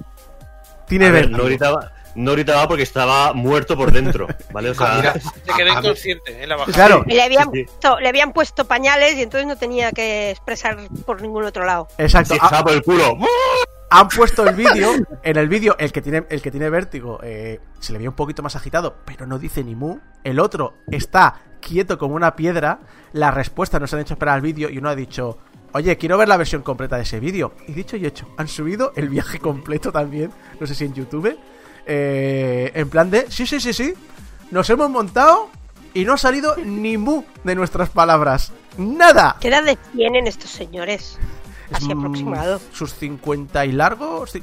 Tiene 0.89 1.07
A 1.07 1.11
ver, 1.12 1.31
no 1.31 1.44
gritaba, 1.44 1.93
no 2.16 2.32
gritaba 2.32 2.66
porque 2.66 2.82
estaba 2.82 3.32
muerto 3.32 3.77
por 3.77 3.93
dentro, 3.93 4.27
¿vale? 4.52 4.70
O 4.70 4.74
sea, 4.74 4.94
Mira, 4.97 5.12
Se 5.47 5.52
quedó 5.57 5.69
inconsciente 5.78 6.43
en 6.43 6.48
la 6.48 6.57
bajada. 6.57 6.74
Claro, 6.74 7.05
Y 7.07 7.12
le 7.15 7.23
habían, 7.23 7.51
puesto, 7.52 8.01
le 8.01 8.09
habían 8.09 8.32
puesto 8.32 8.65
pañales 8.65 9.15
y 9.15 9.23
entonces 9.23 9.47
no 9.47 9.55
tenía 9.57 9.93
que 9.93 10.32
expresar 10.32 10.77
por 11.07 11.23
ningún 11.23 11.44
otro 11.44 11.65
lado. 11.65 11.86
exacto. 11.98 12.35
sí, 12.35 12.40
Ah, 12.43 12.47
estaba 12.47 12.65
por 12.65 12.73
el 12.73 12.82
culo. 12.82 13.16
Han 13.91 14.09
puesto 14.09 14.47
el 14.47 14.55
vídeo. 14.55 14.93
En 15.23 15.37
el 15.37 15.49
vídeo, 15.49 15.77
el 15.79 15.93
que 15.93 16.01
tiene, 16.01 16.25
el 16.31 16.41
que 16.41 16.51
tiene 16.51 16.71
vértigo 16.71 17.21
eh, 17.23 17.61
se 17.79 17.93
le 17.93 17.99
ve 17.99 18.09
un 18.09 18.15
poquito 18.15 18.43
más 18.43 18.57
agitado, 18.57 18.97
pero 19.05 19.27
no 19.27 19.39
dice 19.39 19.62
ni 19.65 19.75
mu. 19.75 19.99
El 20.25 20.39
otro 20.39 20.75
está 20.91 21.43
quieto 21.61 21.99
como 21.99 22.15
una 22.15 22.37
piedra. 22.37 22.81
La 23.12 23.31
respuesta 23.31 23.79
nos 23.79 23.93
han 23.93 24.01
hecho 24.01 24.15
esperar 24.15 24.37
al 24.37 24.41
vídeo 24.41 24.71
y 24.71 24.79
uno 24.79 24.89
ha 24.89 24.95
dicho. 24.95 25.39
Oye, 25.73 25.97
quiero 25.97 26.19
ver 26.19 26.29
la 26.29 26.37
versión 26.37 26.62
completa 26.62 26.97
de 26.97 27.03
ese 27.03 27.21
vídeo. 27.21 27.53
Y 27.69 27.73
dicho 27.73 27.97
y 27.97 28.07
hecho, 28.07 28.29
han 28.37 28.49
subido 28.49 28.93
el 28.97 29.09
viaje 29.09 29.39
completo 29.39 29.93
también. 29.93 30.33
No 30.59 30.67
sé 30.67 30.75
si 30.75 30.85
en 30.85 30.95
YouTube. 30.95 31.39
eh, 31.87 32.71
en 32.75 32.89
plan 32.89 33.11
de. 33.11 33.31
Sí, 33.31 33.47
sí, 33.47 33.61
sí, 33.61 33.73
sí. 33.73 33.95
Nos 34.51 34.69
hemos 34.71 34.91
montado 34.91 35.49
y 35.95 36.05
no 36.05 36.15
ha 36.15 36.19
salido 36.19 36.57
ni 36.57 36.97
mu 36.97 37.25
de 37.45 37.55
nuestras 37.55 37.89
palabras. 37.91 38.53
Nada. 38.79 39.37
¿Qué 39.41 39.49
edad 39.49 39.65
tienen 39.95 40.27
estos 40.27 40.51
señores? 40.51 41.19
Así 41.72 41.94
Mm, 41.94 41.98
aproximado. 41.98 42.60
Sus 42.72 42.92
50 42.94 43.64
y 43.66 43.72
largos, 43.72 44.34
ci- 44.34 44.42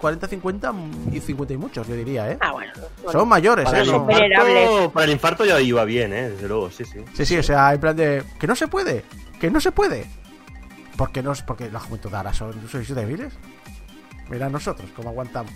40, 0.00 0.26
50 0.28 0.72
y 1.12 1.20
50 1.20 1.52
y 1.54 1.56
muchos, 1.56 1.86
yo 1.86 1.94
diría, 1.94 2.30
¿eh? 2.32 2.38
Ah, 2.40 2.52
bueno. 2.52 2.72
bueno. 3.02 3.12
Son 3.12 3.28
mayores, 3.28 3.64
Para 3.66 3.78
¿eh? 3.78 3.82
el, 3.82 3.90
No- 3.90 3.96
infarto, 4.10 4.90
para 4.92 5.04
el 5.06 5.12
infarto 5.12 5.44
ya 5.44 5.60
iba 5.60 5.84
bien, 5.84 6.12
¿eh? 6.12 6.30
Desde 6.30 6.48
luego, 6.48 6.70
sí, 6.70 6.84
sí. 6.84 7.00
Sí, 7.12 7.26
sí, 7.26 7.36
o 7.38 7.42
sea, 7.42 7.72
en 7.74 7.80
plan 7.80 7.94
de. 7.96 8.22
Que 8.38 8.46
no 8.46 8.56
se 8.56 8.68
puede, 8.68 9.04
que 9.40 9.50
no 9.50 9.60
se 9.60 9.72
puede. 9.72 10.06
¿Por 10.96 11.12
qué 11.12 11.22
no? 11.22 11.32
es- 11.32 11.42
Porque 11.42 11.70
la 11.70 11.80
juventud 11.80 12.14
ahora 12.14 12.32
son, 12.32 12.54
sois 12.68 12.94
débiles. 12.94 13.32
Mira 14.30 14.48
nosotros, 14.48 14.88
cómo 14.96 15.10
aguantamos. 15.10 15.52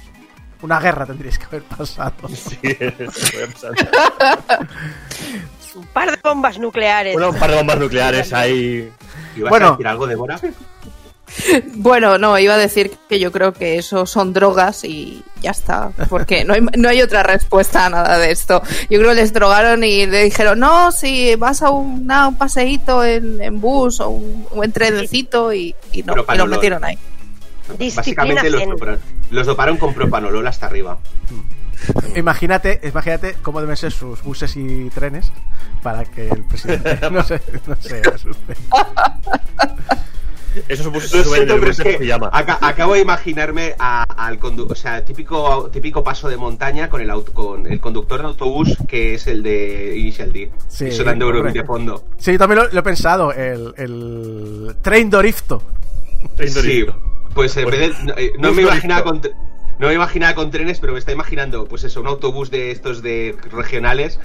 Una 0.60 0.80
guerra 0.80 1.06
tendríais 1.06 1.38
que 1.38 1.44
haber 1.46 1.62
pasado. 1.62 2.12
Sí, 2.28 2.58
eso 2.62 3.26
voy 3.32 3.42
a 3.42 3.46
pensar. 3.46 3.72
Un 5.76 5.86
par 5.86 6.10
de 6.10 6.18
bombas 6.22 6.58
nucleares. 6.58 7.12
Bueno, 7.14 7.30
un 7.30 7.38
par 7.38 7.50
de 7.50 7.56
bombas 7.56 7.78
nucleares 7.78 8.32
ahí. 8.32 8.90
¿Ibas 9.36 9.50
Bueno. 9.50 9.68
a 9.68 9.70
decir 9.72 9.86
algo, 9.86 10.06
Débora? 10.06 10.40
Bueno, 11.74 12.18
no, 12.18 12.38
iba 12.38 12.54
a 12.54 12.58
decir 12.58 12.90
que 13.08 13.18
yo 13.20 13.30
creo 13.30 13.52
que 13.52 13.78
eso 13.78 14.06
son 14.06 14.32
drogas 14.32 14.84
y 14.84 15.22
ya 15.40 15.50
está, 15.52 15.90
porque 16.08 16.44
no 16.44 16.54
hay, 16.54 16.60
no 16.76 16.88
hay 16.88 17.00
otra 17.02 17.22
respuesta 17.22 17.86
a 17.86 17.90
nada 17.90 18.18
de 18.18 18.30
esto. 18.32 18.62
Yo 18.90 18.98
creo 18.98 19.10
que 19.10 19.14
les 19.16 19.32
drogaron 19.32 19.84
y 19.84 20.06
le 20.06 20.24
dijeron, 20.24 20.58
no, 20.58 20.90
si 20.90 21.34
vas 21.36 21.62
a 21.62 21.70
un, 21.70 22.10
a 22.10 22.28
un 22.28 22.36
paseíto 22.36 23.04
en, 23.04 23.40
en 23.40 23.60
bus 23.60 24.00
o 24.00 24.08
un, 24.10 24.46
en 24.62 24.72
trencito 24.72 25.52
y, 25.52 25.74
y 25.92 26.02
no, 26.02 26.14
y 26.14 26.36
lo 26.36 26.46
metieron 26.46 26.84
ahí. 26.84 26.98
Básicamente 27.96 28.48
los, 28.50 28.62
doparon- 28.62 28.98
los 29.30 29.46
doparon 29.46 29.76
con 29.76 29.94
propanolol 29.94 30.46
hasta 30.46 30.66
arriba. 30.66 30.98
Imagínate, 32.16 32.80
imagínate 32.82 33.36
cómo 33.42 33.60
deben 33.60 33.76
ser 33.76 33.92
sus 33.92 34.20
buses 34.22 34.56
y 34.56 34.90
trenes 34.90 35.30
para 35.82 36.04
que 36.04 36.28
el 36.28 36.42
presidente 36.44 36.98
no 37.10 37.22
se, 37.22 37.40
no 37.66 37.76
se 37.78 38.00
asuste. 38.00 38.54
Eso 40.68 40.82
supuso 40.84 41.08
suben 41.08 41.24
siento, 41.46 41.54
el 41.54 41.60
pero 41.60 41.72
es 41.72 41.78
que 41.78 42.12
aca- 42.32 42.58
acabo 42.62 42.94
de 42.94 43.00
imaginarme 43.00 43.74
a- 43.78 44.02
al 44.02 44.38
conductor, 44.38 44.76
o 44.76 44.80
sea, 44.80 45.04
típico, 45.04 45.68
típico 45.72 46.02
paso 46.02 46.28
de 46.28 46.36
montaña 46.36 46.88
con 46.88 47.00
el 47.00 47.10
auto, 47.10 47.32
con 47.32 47.66
el 47.66 47.80
conductor 47.80 48.20
de 48.20 48.26
autobús 48.28 48.76
que 48.88 49.14
es 49.14 49.26
el 49.26 49.42
de 49.42 49.96
Initial 49.96 50.32
D. 50.32 50.50
Sí, 50.68 50.90
sonando 50.90 51.30
de 51.32 51.64
fondo. 51.64 52.04
Sí, 52.16 52.32
yo 52.32 52.38
también 52.38 52.62
lo, 52.64 52.68
lo 52.72 52.80
he 52.80 52.82
pensado, 52.82 53.32
el, 53.32 53.74
el 53.76 54.76
Train 54.82 55.10
Dorifto. 55.10 55.62
Train 56.36 56.50
Sí, 56.52 56.86
pues 57.34 57.56
en 57.56 57.70
vez 57.70 57.80
de- 57.98 58.04
no, 58.04 58.14
eh, 58.16 58.32
no 58.38 58.52
me 58.52 58.62
imaginaba 58.62 59.04
con, 59.04 59.20
tre- 59.22 59.34
no 59.78 59.86
me 59.88 59.94
imaginaba 59.94 60.34
con 60.34 60.50
trenes, 60.50 60.80
pero 60.80 60.92
me 60.94 60.98
está 60.98 61.12
imaginando, 61.12 61.66
pues 61.66 61.84
eso, 61.84 62.00
un 62.00 62.08
autobús 62.08 62.50
de 62.50 62.70
estos 62.72 63.02
de 63.02 63.36
regionales 63.52 64.18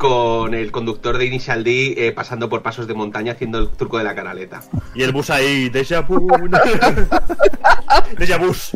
con 0.00 0.54
el 0.54 0.72
conductor 0.72 1.18
de 1.18 1.26
Initial 1.26 1.62
D 1.62 1.92
eh, 1.98 2.12
pasando 2.12 2.48
por 2.48 2.62
pasos 2.62 2.86
de 2.86 2.94
montaña 2.94 3.32
haciendo 3.32 3.58
el 3.58 3.68
truco 3.68 3.98
de 3.98 4.04
la 4.04 4.14
canaleta. 4.14 4.62
Y 4.94 5.02
el 5.02 5.12
bus 5.12 5.28
ahí, 5.28 5.68
déjà 5.68 6.00
vu. 6.00 6.26
déjà 8.18 8.38
bus. 8.38 8.70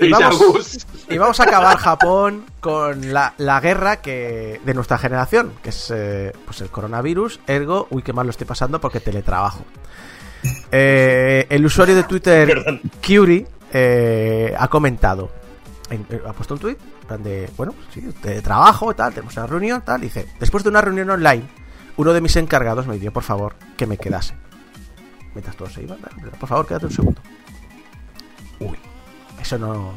Y 0.00 0.10
vamos, 0.10 0.38
bus. 0.40 0.86
y 1.08 1.16
vamos 1.16 1.38
a 1.38 1.44
acabar 1.44 1.76
Japón 1.76 2.44
con 2.58 3.12
la, 3.12 3.34
la 3.38 3.60
guerra 3.60 4.02
que 4.02 4.60
de 4.64 4.74
nuestra 4.74 4.98
generación, 4.98 5.52
que 5.62 5.70
es 5.70 5.92
eh, 5.94 6.32
pues 6.44 6.60
el 6.60 6.70
coronavirus, 6.70 7.38
ergo, 7.46 7.86
uy, 7.90 8.02
qué 8.02 8.12
mal 8.12 8.26
lo 8.26 8.30
estoy 8.30 8.48
pasando 8.48 8.80
porque 8.80 8.98
teletrabajo. 8.98 9.64
Eh, 10.72 11.46
el 11.50 11.64
usuario 11.64 11.94
de 11.94 12.02
Twitter. 12.02 12.80
Curie, 13.06 13.46
eh, 13.72 14.52
ha 14.58 14.66
comentado, 14.66 15.30
en- 15.92 16.06
eh, 16.10 16.20
ha 16.26 16.32
puesto 16.32 16.54
un 16.54 16.60
tweet, 16.60 16.76
plan 17.06 17.22
de, 17.22 17.50
bueno, 17.56 17.74
sí, 17.92 18.00
de 18.22 18.42
trabajo, 18.42 18.94
tal, 18.94 19.12
tenemos 19.14 19.36
una 19.36 19.46
reunión, 19.46 19.82
tal, 19.82 20.00
dice, 20.00 20.26
después 20.40 20.64
de 20.64 20.70
una 20.70 20.80
reunión 20.80 21.08
online, 21.10 21.44
uno 21.96 22.12
de 22.12 22.20
mis 22.20 22.34
encargados 22.36 22.86
me 22.86 22.94
pidió, 22.96 23.12
por 23.12 23.22
favor, 23.22 23.54
que 23.76 23.86
me 23.86 23.98
quedase. 23.98 24.34
Mientras 25.34 25.56
todos 25.56 25.72
se 25.72 25.82
iban, 25.82 25.98
por 26.38 26.48
favor, 26.48 26.66
quédate 26.66 26.86
un 26.86 26.92
segundo. 26.92 27.20
Uy, 28.60 28.78
eso 29.40 29.58
no. 29.58 29.92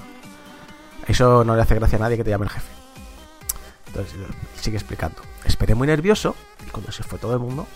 Eso 1.07 1.43
no 1.43 1.55
le 1.55 1.61
hace 1.61 1.75
gracia 1.75 1.97
a 1.97 2.01
nadie 2.01 2.17
que 2.17 2.23
te 2.23 2.29
llame 2.31 2.45
el 2.45 2.51
jefe. 2.51 2.71
Entonces 3.87 4.13
sigue 4.59 4.77
explicando. 4.77 5.21
Esperé 5.43 5.75
muy 5.75 5.87
nervioso 5.87 6.35
y 6.65 6.69
cuando 6.71 6.91
se 6.91 7.03
fue 7.03 7.19
todo 7.19 7.33
el 7.33 7.39
mundo, 7.39 7.67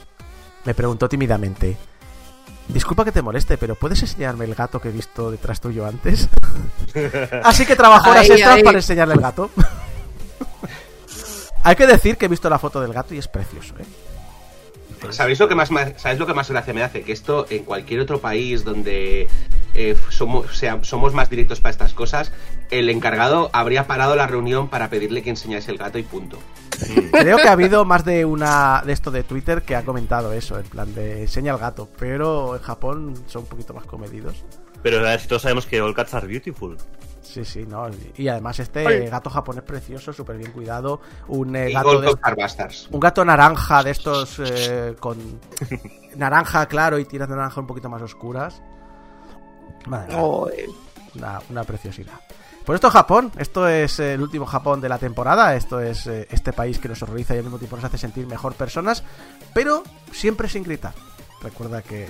me 0.66 0.74
preguntó 0.74 1.08
tímidamente: 1.08 1.78
Disculpa 2.70 3.04
que 3.04 3.12
te 3.12 3.22
moleste, 3.22 3.58
pero 3.58 3.76
¿puedes 3.76 4.02
enseñarme 4.02 4.46
el 4.46 4.56
gato 4.56 4.80
que 4.80 4.90
he 4.90 4.92
visto 4.92 5.32
detrás 5.32 5.60
tuyo 5.60 5.86
antes? 5.86 6.30
Así 7.44 7.66
que 7.66 7.76
trabajó 7.76 8.12
horas 8.12 8.30
extras 8.30 8.56
ay. 8.58 8.64
para 8.64 8.78
enseñarle 8.78 9.16
el 9.16 9.22
gato. 9.22 9.50
Hay 11.64 11.76
que 11.76 11.88
decir 11.88 12.18
que 12.18 12.26
he 12.26 12.30
visto 12.30 12.50
la 12.50 12.60
foto 12.60 12.80
del 12.80 12.94
gato 12.94 13.14
y 13.14 13.18
es 13.18 13.28
precioso, 13.28 13.74
¿eh? 13.80 13.86
¿Sabéis 15.12 15.40
lo 15.40 15.48
que 15.48 15.56
más 15.56 15.70
¿sabéis 15.98 16.20
lo 16.20 16.28
que 16.28 16.34
más 16.34 16.50
gracia 16.50 16.74
me 16.74 16.84
hace? 16.84 17.04
Que 17.04 17.14
esto 17.14 17.48
en 17.50 17.64
cualquier 17.64 18.02
otro 18.02 18.20
país 18.20 18.66
donde 18.66 19.28
eh, 19.74 19.96
somos, 20.10 20.58
sea- 20.58 20.80
somos 20.84 21.14
más 21.14 21.30
directos 21.30 21.62
para 21.62 21.72
estas 21.72 21.94
cosas, 21.94 22.32
el 22.70 22.90
encargado 22.90 23.50
habría 23.54 23.88
parado 23.88 24.16
la 24.16 24.28
reunión 24.28 24.68
para 24.68 24.90
pedirle 24.90 25.24
que 25.24 25.30
enseñase 25.30 25.72
el 25.72 25.78
gato 25.78 25.98
y 25.98 26.04
punto. 26.04 26.38
Creo 27.12 27.38
que 27.38 27.48
ha 27.48 27.52
habido 27.52 27.86
más 27.86 28.06
de 28.06 28.26
una 28.26 28.82
de 28.86 28.94
esto 28.94 29.12
de 29.12 29.24
Twitter 29.24 29.64
que 29.64 29.76
ha 29.76 29.84
comentado 29.84 30.34
eso, 30.34 30.58
en 30.58 30.66
plan 30.66 30.94
de 30.94 31.22
enseña 31.22 31.54
el 31.54 31.60
gato, 31.60 31.90
pero 31.98 32.56
en 32.56 32.62
Japón 32.62 33.14
son 33.28 33.44
un 33.44 33.48
poquito 33.48 33.74
más 33.74 33.86
comedidos. 33.86 34.44
Pero 34.82 35.00
a 35.00 35.02
ver, 35.02 35.20
si 35.20 35.28
todos 35.28 35.42
sabemos 35.42 35.66
que 35.66 35.82
all 35.82 35.94
cats 35.94 36.14
are 36.14 36.28
beautiful. 36.28 36.78
Sí, 37.22 37.46
sí, 37.46 37.66
no. 37.68 37.88
Y 38.18 38.28
además 38.28 38.60
este 38.60 39.08
gato 39.08 39.30
japonés 39.30 39.64
precioso, 39.64 40.12
súper 40.12 40.38
bien 40.38 40.52
cuidado, 40.52 41.00
un 41.28 41.56
eh, 41.56 41.72
gato 41.72 42.02
de, 42.02 42.16
un 42.90 43.00
gato 43.00 43.24
naranja 43.24 43.84
de 43.84 43.92
estos 43.92 44.40
eh, 44.40 44.96
con 45.00 45.18
naranja 46.16 46.66
claro 46.68 46.98
y 46.98 47.06
tiras 47.06 47.30
de 47.30 47.36
naranja 47.36 47.62
un 47.62 47.68
poquito 47.68 47.90
más 47.90 48.02
oscuras. 48.02 48.62
Madre 49.86 50.16
mía, 50.16 50.26
una, 51.16 51.40
una 51.50 51.64
preciosidad. 51.64 52.20
Pues 52.70 52.78
esto 52.78 52.90
es 52.90 52.94
Japón, 52.94 53.32
esto 53.40 53.68
es 53.68 54.00
el 54.00 54.22
último 54.22 54.46
Japón 54.46 54.80
de 54.80 54.90
la 54.90 55.00
temporada, 55.00 55.56
esto 55.56 55.80
es 55.80 56.06
eh, 56.06 56.28
este 56.30 56.54
país 56.54 56.78
que 56.78 56.88
nos 56.88 57.02
horroriza 57.02 57.34
y 57.34 57.40
al 57.40 57.44
mismo 57.46 57.58
tiempo 57.58 57.76
nos 57.76 57.86
hace 57.86 57.98
sentir 57.98 58.28
mejor 58.28 58.54
personas, 58.54 59.04
pero 59.56 59.82
siempre 60.12 60.48
sin 60.48 60.62
gritar. 60.62 60.94
Recuerda 61.42 61.82
que 61.82 62.08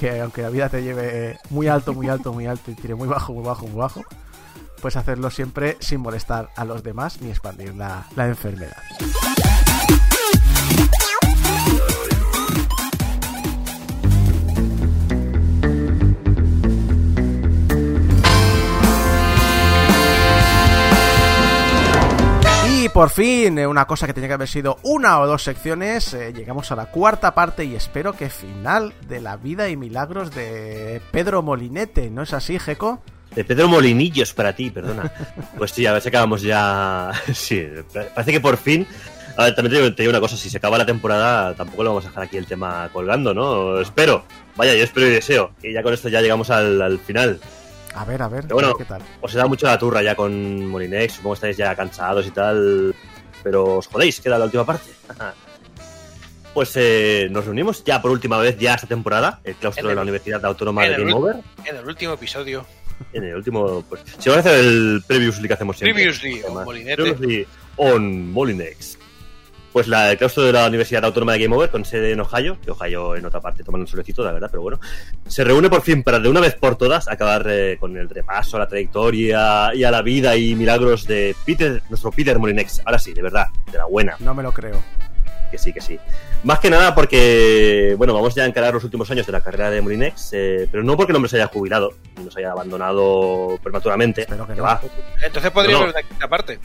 que 0.00 0.22
aunque 0.22 0.40
la 0.40 0.48
vida 0.48 0.70
te 0.70 0.82
lleve 0.82 1.38
muy 1.50 1.68
alto, 1.68 1.92
muy 1.92 2.08
alto, 2.08 2.32
muy 2.32 2.46
alto 2.46 2.70
y 2.70 2.74
tire 2.76 2.94
muy 2.94 3.08
bajo, 3.08 3.34
muy 3.34 3.44
bajo, 3.44 3.66
muy 3.66 3.76
bajo, 3.76 4.00
pues 4.80 4.96
hacerlo 4.96 5.28
siempre 5.28 5.76
sin 5.80 6.00
molestar 6.00 6.48
a 6.56 6.64
los 6.64 6.82
demás 6.82 7.20
ni 7.20 7.28
expandir 7.28 7.74
la, 7.74 8.06
la 8.16 8.26
enfermedad. 8.26 8.78
Y 22.84 22.90
por 22.90 23.08
fin, 23.08 23.58
eh, 23.58 23.66
una 23.66 23.86
cosa 23.86 24.06
que 24.06 24.12
tenía 24.12 24.28
que 24.28 24.34
haber 24.34 24.46
sido 24.46 24.76
una 24.82 25.18
o 25.18 25.26
dos 25.26 25.42
secciones, 25.42 26.12
eh, 26.12 26.34
llegamos 26.34 26.70
a 26.70 26.76
la 26.76 26.90
cuarta 26.90 27.34
parte 27.34 27.64
y 27.64 27.74
espero 27.74 28.12
que 28.12 28.28
final 28.28 28.92
de 29.08 29.22
la 29.22 29.38
vida 29.38 29.70
y 29.70 29.76
milagros 29.78 30.34
de 30.34 31.00
Pedro 31.10 31.40
Molinete, 31.40 32.10
¿no 32.10 32.20
es 32.20 32.34
así, 32.34 32.58
Jeco? 32.58 33.02
De 33.34 33.42
Pedro 33.42 33.68
Molinillos 33.68 34.34
para 34.34 34.54
ti, 34.54 34.68
perdona. 34.68 35.10
Pues 35.56 35.70
sí, 35.70 35.86
a 35.86 35.94
ver 35.94 36.02
si 36.02 36.10
acabamos 36.10 36.42
ya. 36.42 37.10
Sí, 37.32 37.66
parece 37.90 38.32
que 38.32 38.40
por 38.40 38.58
fin. 38.58 38.86
A 39.38 39.44
ver, 39.44 39.54
también 39.54 39.94
te 39.94 40.02
digo, 40.02 40.10
una 40.10 40.20
cosa: 40.20 40.36
si 40.36 40.50
se 40.50 40.58
acaba 40.58 40.76
la 40.76 40.84
temporada, 40.84 41.54
tampoco 41.54 41.84
lo 41.84 41.88
vamos 41.88 42.04
a 42.04 42.08
dejar 42.08 42.24
aquí 42.24 42.36
el 42.36 42.44
tema 42.44 42.90
colgando, 42.92 43.32
¿no? 43.32 43.80
Espero. 43.80 44.26
Vaya, 44.56 44.74
yo 44.74 44.84
espero 44.84 45.06
y 45.06 45.10
deseo. 45.10 45.52
Y 45.62 45.72
ya 45.72 45.82
con 45.82 45.94
esto 45.94 46.10
ya 46.10 46.20
llegamos 46.20 46.50
al 46.50 46.98
final. 46.98 47.40
A 47.94 48.04
ver, 48.04 48.22
a 48.22 48.28
ver, 48.28 48.42
Pero 48.42 48.54
bueno, 48.56 48.68
a 48.68 48.72
ver 48.72 48.78
qué 48.78 48.84
tal. 48.84 49.02
os 49.20 49.32
he 49.32 49.36
dado 49.36 49.48
mucho 49.48 49.66
la 49.66 49.78
turra 49.78 50.02
ya 50.02 50.14
con 50.16 50.66
Molinex. 50.66 51.14
Supongo 51.14 51.34
que 51.34 51.36
estáis 51.36 51.56
ya 51.56 51.74
cansados 51.76 52.26
y 52.26 52.30
tal. 52.30 52.94
Pero 53.42 53.76
os 53.78 53.86
jodéis, 53.86 54.20
queda 54.20 54.38
la 54.38 54.44
última 54.46 54.64
parte. 54.64 54.90
Pues 56.54 56.70
eh, 56.76 57.26
nos 57.32 57.44
reunimos 57.46 57.82
ya 57.82 58.00
por 58.00 58.12
última 58.12 58.38
vez 58.38 58.56
ya 58.56 58.74
esta 58.74 58.86
temporada, 58.86 59.40
el 59.42 59.56
claustro 59.56 59.88
de 59.88 59.96
la 59.96 60.02
Universidad 60.02 60.44
Autónoma 60.44 60.84
de 60.84 60.90
Game 60.98 61.12
Over. 61.12 61.36
En 61.64 61.76
el 61.76 61.84
último 61.84 62.12
episodio. 62.12 62.64
En 63.12 63.24
el 63.24 63.34
último, 63.34 63.82
pues. 63.88 64.02
Si 64.20 64.28
van 64.28 64.38
a 64.38 64.40
hacer 64.40 64.60
el 64.60 65.02
previously 65.04 65.48
que 65.48 65.54
hacemos 65.54 65.76
siempre. 65.76 65.94
Previously, 65.94 66.42
on 66.46 66.64
Molinete. 66.64 66.94
Previously 67.02 67.46
on 67.76 68.32
Molinex. 68.32 68.96
Pues 69.74 69.88
la, 69.88 70.12
el 70.12 70.16
claustro 70.18 70.44
de 70.44 70.52
la 70.52 70.68
Universidad 70.68 71.04
Autónoma 71.04 71.32
de 71.32 71.40
Game 71.40 71.56
Over, 71.56 71.68
con 71.68 71.84
sede 71.84 72.12
en 72.12 72.20
Ohio, 72.20 72.56
que 72.64 72.70
Ohio 72.70 73.16
en 73.16 73.26
otra 73.26 73.40
parte 73.40 73.64
toman 73.64 73.80
un 73.80 73.88
solecito, 73.88 74.22
la 74.24 74.30
verdad, 74.30 74.46
pero 74.48 74.62
bueno, 74.62 74.78
se 75.26 75.42
reúne 75.42 75.68
por 75.68 75.82
fin 75.82 76.04
para 76.04 76.20
de 76.20 76.28
una 76.28 76.38
vez 76.38 76.54
por 76.54 76.76
todas 76.76 77.08
acabar 77.08 77.44
eh, 77.50 77.76
con 77.80 77.96
el 77.96 78.08
repaso 78.08 78.56
a 78.56 78.60
la 78.60 78.68
trayectoria 78.68 79.74
y 79.74 79.82
a 79.82 79.90
la 79.90 80.00
vida 80.00 80.36
y 80.36 80.54
milagros 80.54 81.08
de 81.08 81.34
Peter, 81.44 81.82
nuestro 81.90 82.12
Peter 82.12 82.38
Molinex. 82.38 82.82
Ahora 82.84 83.00
sí, 83.00 83.12
de 83.12 83.20
verdad, 83.20 83.46
de 83.72 83.76
la 83.78 83.86
buena, 83.86 84.14
No 84.20 84.32
me 84.32 84.44
lo 84.44 84.52
creo. 84.52 84.80
que 85.50 85.58
sí, 85.58 85.72
que 85.72 85.80
sí. 85.80 85.98
Más 86.44 86.60
que 86.60 86.70
nada 86.70 86.94
porque, 86.94 87.96
bueno, 87.98 88.14
vamos 88.14 88.32
ya 88.34 88.44
a 88.44 88.46
encarar 88.46 88.74
los 88.74 88.84
últimos 88.84 89.10
años 89.10 89.26
de 89.26 89.32
la 89.32 89.40
carrera 89.40 89.70
de 89.70 89.80
Molinex, 89.80 90.30
eh, 90.34 90.68
pero 90.70 90.84
no 90.84 90.96
porque 90.96 91.10
el 91.10 91.16
hombre 91.16 91.28
se 91.28 91.36
haya 91.36 91.48
jubilado 91.48 91.90
y 92.16 92.22
nos 92.24 92.36
haya 92.36 92.52
abandonado 92.52 93.58
prematuramente. 93.60 94.20
Espero 94.20 94.46
que 94.46 94.52
que 94.52 94.58
no. 94.58 94.64
va, 94.64 94.80
Entonces 95.20 95.50
podría 95.50 95.78
No, 95.78 95.84
una 95.86 96.02
quinta 96.02 96.28
parte. 96.28 96.60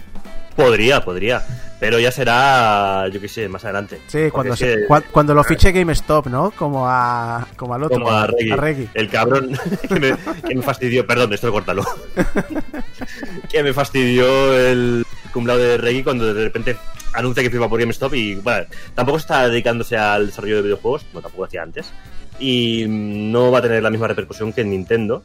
Podría, 0.63 1.01
podría. 1.03 1.43
Pero 1.79 1.97
ya 1.99 2.11
será, 2.11 3.07
yo 3.07 3.21
qué 3.21 3.29
sé, 3.29 3.47
más 3.47 3.63
adelante. 3.63 4.01
Sí, 4.07 4.29
cuando, 4.31 4.53
es 4.53 4.59
se- 4.59 4.65
que- 4.75 4.87
cua- 4.87 5.03
cuando 5.11 5.33
lo 5.33 5.43
fiche 5.45 5.71
GameStop, 5.71 6.27
¿no? 6.27 6.51
Como, 6.51 6.85
a, 6.87 7.47
como 7.55 7.73
al 7.73 7.83
otro. 7.83 7.99
Como 7.99 8.11
a 8.11 8.27
Reggie. 8.27 8.55
Reggie. 8.55 8.89
El 8.93 9.09
cabrón 9.09 9.51
que 9.87 9.99
me, 9.99 10.13
que 10.47 10.55
me 10.55 10.61
fastidió. 10.61 11.07
Perdón, 11.07 11.31
esto 11.33 11.49
córtalo. 11.51 11.83
que 13.49 13.63
me 13.63 13.73
fastidió 13.73 14.57
el 14.57 15.05
cumplado 15.33 15.59
de 15.59 15.77
Reggie 15.77 16.03
cuando 16.03 16.33
de 16.33 16.43
repente 16.43 16.75
anuncia 17.13 17.41
que 17.43 17.49
firma 17.49 17.69
por 17.69 17.79
GameStop 17.79 18.13
y, 18.13 18.35
bueno, 18.35 18.65
tampoco 18.93 19.17
está 19.17 19.47
dedicándose 19.47 19.97
al 19.97 20.27
desarrollo 20.27 20.57
de 20.57 20.61
videojuegos, 20.63 21.05
como 21.11 21.21
tampoco 21.21 21.45
hacía 21.45 21.63
antes. 21.63 21.91
Y 22.39 22.85
no 22.87 23.51
va 23.51 23.59
a 23.59 23.61
tener 23.61 23.81
la 23.83 23.89
misma 23.89 24.07
repercusión 24.07 24.53
que 24.53 24.61
en 24.61 24.69
Nintendo. 24.71 25.23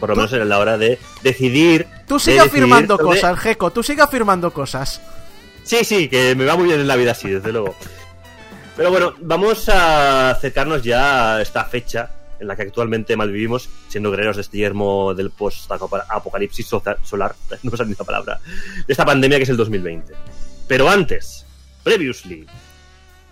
Por 0.00 0.10
lo 0.10 0.16
menos 0.16 0.32
en 0.32 0.48
la 0.48 0.58
hora 0.58 0.76
de 0.76 0.98
decidir. 1.22 1.86
Tú 2.06 2.14
de 2.14 2.20
sigas 2.20 2.44
decidir 2.44 2.64
firmando 2.64 2.96
sobre- 2.96 3.20
cosas, 3.20 3.38
Geco. 3.40 3.70
Tú 3.70 3.82
sigas 3.82 4.10
firmando 4.10 4.52
cosas. 4.52 5.00
Sí, 5.64 5.84
sí, 5.84 6.08
que 6.08 6.34
me 6.34 6.44
va 6.44 6.56
muy 6.56 6.66
bien 6.66 6.80
en 6.80 6.86
la 6.86 6.96
vida 6.96 7.12
así, 7.12 7.28
desde 7.30 7.52
luego. 7.52 7.74
Pero 8.76 8.90
bueno, 8.90 9.14
vamos 9.20 9.68
a 9.68 10.30
acercarnos 10.30 10.82
ya 10.82 11.36
a 11.36 11.42
esta 11.42 11.64
fecha 11.64 12.10
en 12.38 12.46
la 12.46 12.54
que 12.54 12.62
actualmente 12.62 13.16
malvivimos, 13.16 13.68
siendo 13.88 14.10
guerreros 14.10 14.36
de 14.36 14.42
este 14.42 14.58
yermo 14.58 15.14
del 15.14 15.30
post-apocalipsis 15.30 16.66
solar, 17.02 17.34
no 17.62 17.70
me 17.70 17.76
sale 17.76 17.88
ni 17.88 17.96
la 17.98 18.04
palabra, 18.04 18.38
de 18.86 18.92
esta 18.92 19.06
pandemia 19.06 19.38
que 19.38 19.44
es 19.44 19.48
el 19.48 19.56
2020. 19.56 20.12
Pero 20.68 20.88
antes, 20.90 21.46
previously, 21.82 22.46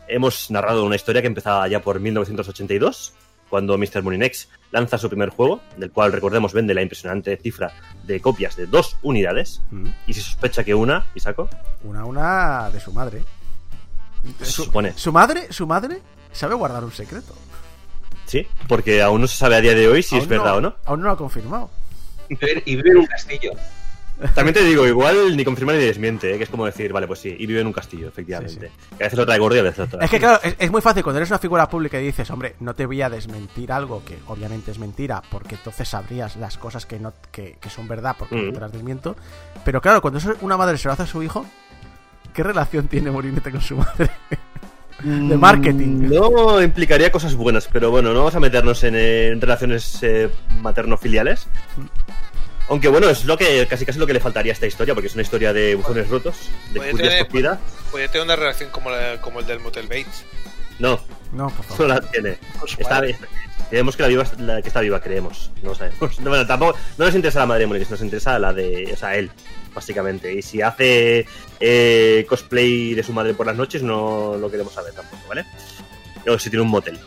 hemos 0.08 0.50
narrado 0.50 0.84
una 0.84 0.96
historia 0.96 1.20
que 1.20 1.28
empezaba 1.28 1.68
ya 1.68 1.82
por 1.82 2.00
1982, 2.00 3.12
cuando 3.48 3.76
Mr. 3.78 4.02
Molinex 4.02 4.48
lanza 4.72 4.98
su 4.98 5.08
primer 5.08 5.28
juego, 5.30 5.60
del 5.76 5.90
cual 5.90 6.12
recordemos 6.12 6.52
vende 6.52 6.74
la 6.74 6.82
impresionante 6.82 7.36
cifra 7.36 7.72
de 8.04 8.20
copias 8.20 8.56
de 8.56 8.66
dos 8.66 8.96
unidades, 9.02 9.60
Mm. 9.70 9.86
y 10.06 10.12
se 10.14 10.20
sospecha 10.20 10.64
que 10.64 10.74
una, 10.74 11.06
Isaco, 11.14 11.48
Una 11.84 12.00
a 12.00 12.04
una 12.04 12.70
de 12.70 12.80
su 12.80 12.92
madre. 12.92 13.22
se 14.40 14.44
Su, 14.46 14.64
supone. 14.64 14.92
su 14.96 15.12
madre, 15.12 15.52
su 15.52 15.66
madre 15.66 16.00
sabe 16.32 16.54
guardar 16.54 16.82
un 16.84 16.92
secreto. 16.92 17.34
Sí, 18.26 18.46
porque 18.68 19.02
aún 19.02 19.20
no 19.20 19.26
se 19.26 19.36
sabe 19.36 19.56
a 19.56 19.60
día 19.60 19.74
de 19.74 19.86
hoy 19.86 20.02
si 20.02 20.16
es 20.16 20.26
verdad 20.26 20.56
o 20.56 20.60
no. 20.60 20.74
Aún 20.86 21.00
no 21.00 21.06
lo 21.08 21.12
ha 21.12 21.16
confirmado. 21.16 21.70
Y 22.28 22.36
vive, 22.36 22.62
y 22.64 22.76
vive 22.76 22.90
en 22.90 22.96
un 22.98 23.06
castillo. 23.06 23.52
También 24.34 24.54
te 24.54 24.62
digo, 24.62 24.86
igual 24.86 25.36
ni 25.36 25.44
confirma 25.44 25.72
ni 25.72 25.80
desmiente, 25.80 26.32
¿eh? 26.32 26.38
que 26.38 26.44
es 26.44 26.50
como 26.50 26.64
decir, 26.66 26.92
vale, 26.92 27.06
pues 27.06 27.18
sí, 27.18 27.34
y 27.36 27.46
vive 27.46 27.60
en 27.60 27.66
un 27.66 27.72
castillo, 27.72 28.08
efectivamente. 28.08 28.70
Que 28.96 29.04
a 29.04 29.06
veces 29.06 29.18
lo 29.18 29.26
trae 29.26 29.38
gordo 29.38 29.56
y 29.56 29.58
a 29.58 29.62
veces 29.62 29.78
lo 29.78 29.86
trae. 29.88 30.04
Es 30.04 30.10
que 30.10 30.18
claro, 30.20 30.38
es, 30.42 30.54
es 30.58 30.70
muy 30.70 30.80
fácil 30.80 31.02
cuando 31.02 31.18
eres 31.18 31.30
una 31.30 31.38
figura 31.40 31.68
pública 31.68 32.00
y 32.00 32.04
dices, 32.06 32.30
hombre, 32.30 32.54
no 32.60 32.74
te 32.74 32.86
voy 32.86 33.02
a 33.02 33.10
desmentir 33.10 33.72
algo 33.72 34.04
que 34.04 34.16
obviamente 34.28 34.70
es 34.70 34.78
mentira, 34.78 35.20
porque 35.30 35.56
entonces 35.56 35.88
sabrías 35.88 36.36
las 36.36 36.56
cosas 36.58 36.86
que 36.86 36.98
no 37.00 37.12
que, 37.32 37.56
que 37.60 37.70
son 37.70 37.88
verdad 37.88 38.14
porque 38.18 38.36
Mm. 38.36 38.46
no 38.46 38.52
te 38.52 38.60
las 38.60 38.72
desmiento. 38.72 39.16
Pero 39.64 39.80
claro, 39.80 40.00
cuando 40.00 40.20
una 40.42 40.56
madre 40.56 40.78
se 40.78 40.86
lo 40.88 40.92
hace 40.94 41.02
a 41.02 41.06
su 41.06 41.22
hijo, 41.22 41.44
¿qué 42.32 42.42
relación 42.44 42.86
tiene 42.88 43.10
Morinete 43.10 43.50
con 43.50 43.60
su 43.60 43.76
madre? 43.76 44.10
de 45.02 45.36
marketing. 45.36 46.06
Mm, 46.08 46.14
No 46.14 46.62
implicaría 46.62 47.10
cosas 47.10 47.34
buenas, 47.34 47.68
pero 47.70 47.90
bueno, 47.90 48.12
no 48.12 48.20
vamos 48.20 48.36
a 48.36 48.40
meternos 48.40 48.82
en, 48.84 48.94
eh, 48.94 49.28
en 49.28 49.40
relaciones 49.40 49.98
eh, 50.02 50.30
materno-filiales. 50.62 51.48
Aunque 52.68 52.88
bueno, 52.88 53.10
es 53.10 53.24
lo 53.26 53.36
que 53.36 53.66
casi 53.66 53.84
casi 53.84 53.98
lo 53.98 54.06
que 54.06 54.14
le 54.14 54.20
faltaría 54.20 54.52
a 54.52 54.54
esta 54.54 54.66
historia, 54.66 54.94
porque 54.94 55.08
es 55.08 55.14
una 55.14 55.22
historia 55.22 55.52
de 55.52 55.74
buzones 55.74 56.08
rotos, 56.08 56.48
de 56.72 56.80
tener- 56.80 57.26
cogidas. 57.26 57.58
Podría 57.90 58.08
tener 58.10 58.24
una 58.24 58.36
relación 58.36 58.70
como, 58.70 58.90
la- 58.90 59.20
como 59.20 59.40
el 59.40 59.46
del 59.46 59.60
Motel 59.60 59.86
Bates. 59.86 60.24
No, 60.78 60.98
No, 61.32 61.50
por 61.50 61.64
favor. 61.66 61.80
no 61.88 61.94
la 61.94 62.00
tiene. 62.00 62.38
Está, 62.78 63.02
creemos 63.70 63.96
que 63.96 64.02
la 64.02 64.08
viva 64.08 64.24
la 64.38 64.60
que 64.62 64.68
está 64.68 64.80
viva, 64.80 65.00
creemos. 65.00 65.50
No 65.62 65.74
sabemos. 65.74 66.18
No, 66.20 66.30
bueno, 66.30 66.46
tampoco 66.46 66.76
no 66.98 67.04
nos 67.04 67.14
interesa 67.14 67.40
la 67.40 67.46
madre 67.46 67.60
de 67.60 67.66
Molinex, 67.68 67.90
nos 67.90 68.00
interesa 68.00 68.38
la 68.38 68.52
de. 68.52 68.90
O 68.92 68.96
sea, 68.96 69.14
él, 69.14 69.30
básicamente. 69.74 70.32
Y 70.32 70.42
si 70.42 70.62
hace 70.62 71.26
eh, 71.60 72.26
cosplay 72.28 72.94
de 72.94 73.02
su 73.02 73.12
madre 73.12 73.34
por 73.34 73.46
las 73.46 73.56
noches, 73.56 73.82
no 73.82 74.36
lo 74.38 74.50
queremos 74.50 74.72
saber 74.72 74.92
tampoco, 74.94 75.22
¿vale? 75.28 75.44
O 76.26 76.38
si 76.38 76.48
tiene 76.50 76.62
un 76.62 76.70
motel. 76.70 76.98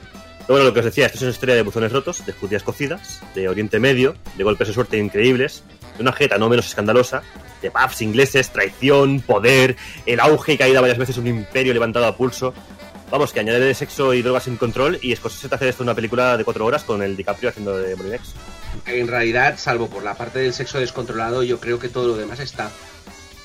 Bueno, 0.48 0.64
lo 0.64 0.74
que 0.74 0.80
os 0.80 0.86
decía, 0.86 1.08
esto 1.08 1.18
es 1.18 1.24
una 1.24 1.32
historia 1.32 1.56
de 1.56 1.62
buzones 1.62 1.92
rotos, 1.92 2.26
de 2.26 2.32
judías 2.32 2.64
cocidas, 2.64 3.20
de 3.36 3.50
Oriente 3.50 3.80
Medio, 3.80 4.16
de 4.38 4.44
golpes 4.46 4.70
de 4.70 4.74
suerte 4.74 4.98
increíbles, 4.98 5.64
de 5.98 6.04
una 6.04 6.14
jeta 6.14 6.38
no 6.38 6.48
menos 6.48 6.68
escandalosa, 6.68 7.22
de 7.62 7.70
pubs 7.70 8.02
ingleses, 8.02 8.50
traición, 8.52 9.20
poder, 9.20 9.76
el 10.06 10.22
auge 10.22 10.54
y 10.54 10.58
caída 10.58 10.80
varias 10.80 10.98
veces 10.98 11.18
un 11.18 11.28
imperio 11.28 11.74
levantado 11.74 12.06
a 12.06 12.16
pulso. 12.16 12.54
Vamos, 13.12 13.34
que 13.34 13.42
añadirle 13.42 13.74
sexo 13.74 14.14
y 14.14 14.22
drogas 14.22 14.44
sin 14.44 14.56
control 14.56 15.00
y 15.02 15.14
Scorsese 15.16 15.50
te 15.50 15.56
hace 15.56 15.70
esto 15.70 15.84
una 15.84 15.96
película 15.96 16.38
de 16.38 16.46
cuatro 16.46 16.66
horas 16.66 16.86
con 16.86 17.02
el 17.02 17.18
DiCaprio 17.18 17.50
haciendo 17.50 17.78
de 17.78 17.96
Molinex. 17.98 18.34
En 18.86 19.08
realidad, 19.08 19.56
salvo 19.58 19.88
por 19.90 20.04
la 20.04 20.16
parte 20.16 20.40
del 20.40 20.54
sexo 20.54 20.80
descontrolado, 20.80 21.44
yo 21.44 21.60
creo 21.60 21.78
que 21.78 21.90
todo 21.90 22.08
lo 22.08 22.16
demás 22.16 22.40
está. 22.40 22.70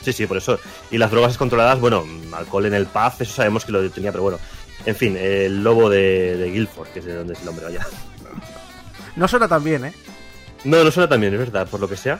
Sí, 0.02 0.12
sí, 0.12 0.26
por 0.26 0.36
eso. 0.36 0.58
Y 0.90 0.98
las 0.98 1.10
drogas 1.10 1.36
controladas, 1.36 1.78
bueno, 1.78 2.04
alcohol 2.32 2.66
en 2.66 2.74
el 2.74 2.86
pub, 2.86 3.12
eso 3.20 3.32
sabemos 3.32 3.64
que 3.64 3.72
lo 3.72 3.88
tenía, 3.90 4.10
pero 4.10 4.22
bueno. 4.22 4.38
En 4.84 4.96
fin, 4.96 5.16
el 5.16 5.62
lobo 5.62 5.88
de, 5.88 6.36
de 6.36 6.50
Guilford, 6.50 6.88
que 6.88 6.98
es 6.98 7.04
de 7.04 7.14
donde 7.14 7.34
es 7.34 7.42
el 7.42 7.48
hombre, 7.48 7.66
vaya. 7.66 7.86
No 9.16 9.28
suena 9.28 9.46
tan 9.46 9.62
bien, 9.62 9.84
¿eh? 9.84 9.92
No, 10.64 10.82
no 10.82 10.90
suena 10.90 11.08
tan 11.08 11.20
bien, 11.20 11.32
es 11.34 11.38
verdad, 11.38 11.68
por 11.68 11.80
lo 11.80 11.88
que 11.88 11.96
sea. 11.96 12.18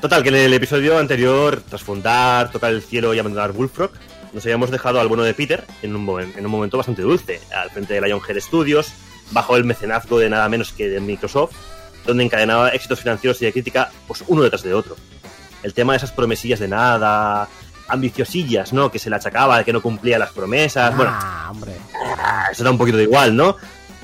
Total, 0.00 0.22
que 0.22 0.30
en 0.30 0.36
el 0.36 0.52
episodio 0.52 0.98
anterior, 0.98 1.62
tras 1.68 1.82
fundar, 1.82 2.50
tocar 2.50 2.72
el 2.72 2.82
cielo 2.82 3.14
y 3.14 3.18
abandonar 3.18 3.52
Bullfrog, 3.52 3.92
nos 4.32 4.44
habíamos 4.44 4.70
dejado 4.70 5.00
al 5.00 5.08
bueno 5.08 5.22
de 5.22 5.34
Peter 5.34 5.64
en 5.82 5.94
un, 5.94 6.20
en 6.20 6.44
un 6.44 6.50
momento 6.50 6.76
bastante 6.76 7.02
dulce, 7.02 7.40
al 7.54 7.70
frente 7.70 7.94
de 7.94 8.00
Lionhead 8.00 8.40
Studios, 8.40 8.92
bajo 9.30 9.56
el 9.56 9.64
mecenazgo 9.64 10.18
de 10.18 10.30
nada 10.30 10.48
menos 10.48 10.72
que 10.72 10.88
de 10.88 11.00
Microsoft, 11.00 11.54
donde 12.06 12.24
encadenaba 12.24 12.70
éxitos 12.70 13.00
financieros 13.00 13.40
y 13.42 13.44
de 13.44 13.52
crítica, 13.52 13.90
pues 14.08 14.24
uno 14.26 14.42
detrás 14.42 14.62
de 14.62 14.74
otro. 14.74 14.96
El 15.62 15.74
tema 15.74 15.92
de 15.92 15.98
esas 15.98 16.12
promesillas 16.12 16.58
de 16.58 16.68
nada, 16.68 17.48
ambiciosillas, 17.92 18.72
¿no? 18.72 18.90
Que 18.90 18.98
se 18.98 19.10
le 19.10 19.16
achacaba 19.16 19.58
de 19.58 19.64
que 19.64 19.72
no 19.72 19.80
cumplía 19.82 20.18
las 20.18 20.30
promesas, 20.32 20.96
bueno, 20.96 21.12
Ah, 21.14 21.48
hombre. 21.50 21.72
Ah, 22.18 22.46
eso 22.50 22.64
da 22.64 22.70
un 22.70 22.78
poquito 22.78 22.96
de 22.96 23.04
igual, 23.04 23.36
¿no? 23.36 23.56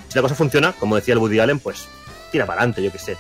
Si 0.08 0.14
la 0.14 0.22
cosa 0.22 0.34
funciona, 0.34 0.72
como 0.72 0.96
decía 0.96 1.14
el 1.14 1.18
Woody 1.18 1.38
Allen, 1.40 1.58
pues 1.58 1.88
tira 2.30 2.46
para 2.46 2.60
adelante, 2.60 2.82
yo 2.82 2.92
qué 2.92 2.98
sé. 2.98 3.16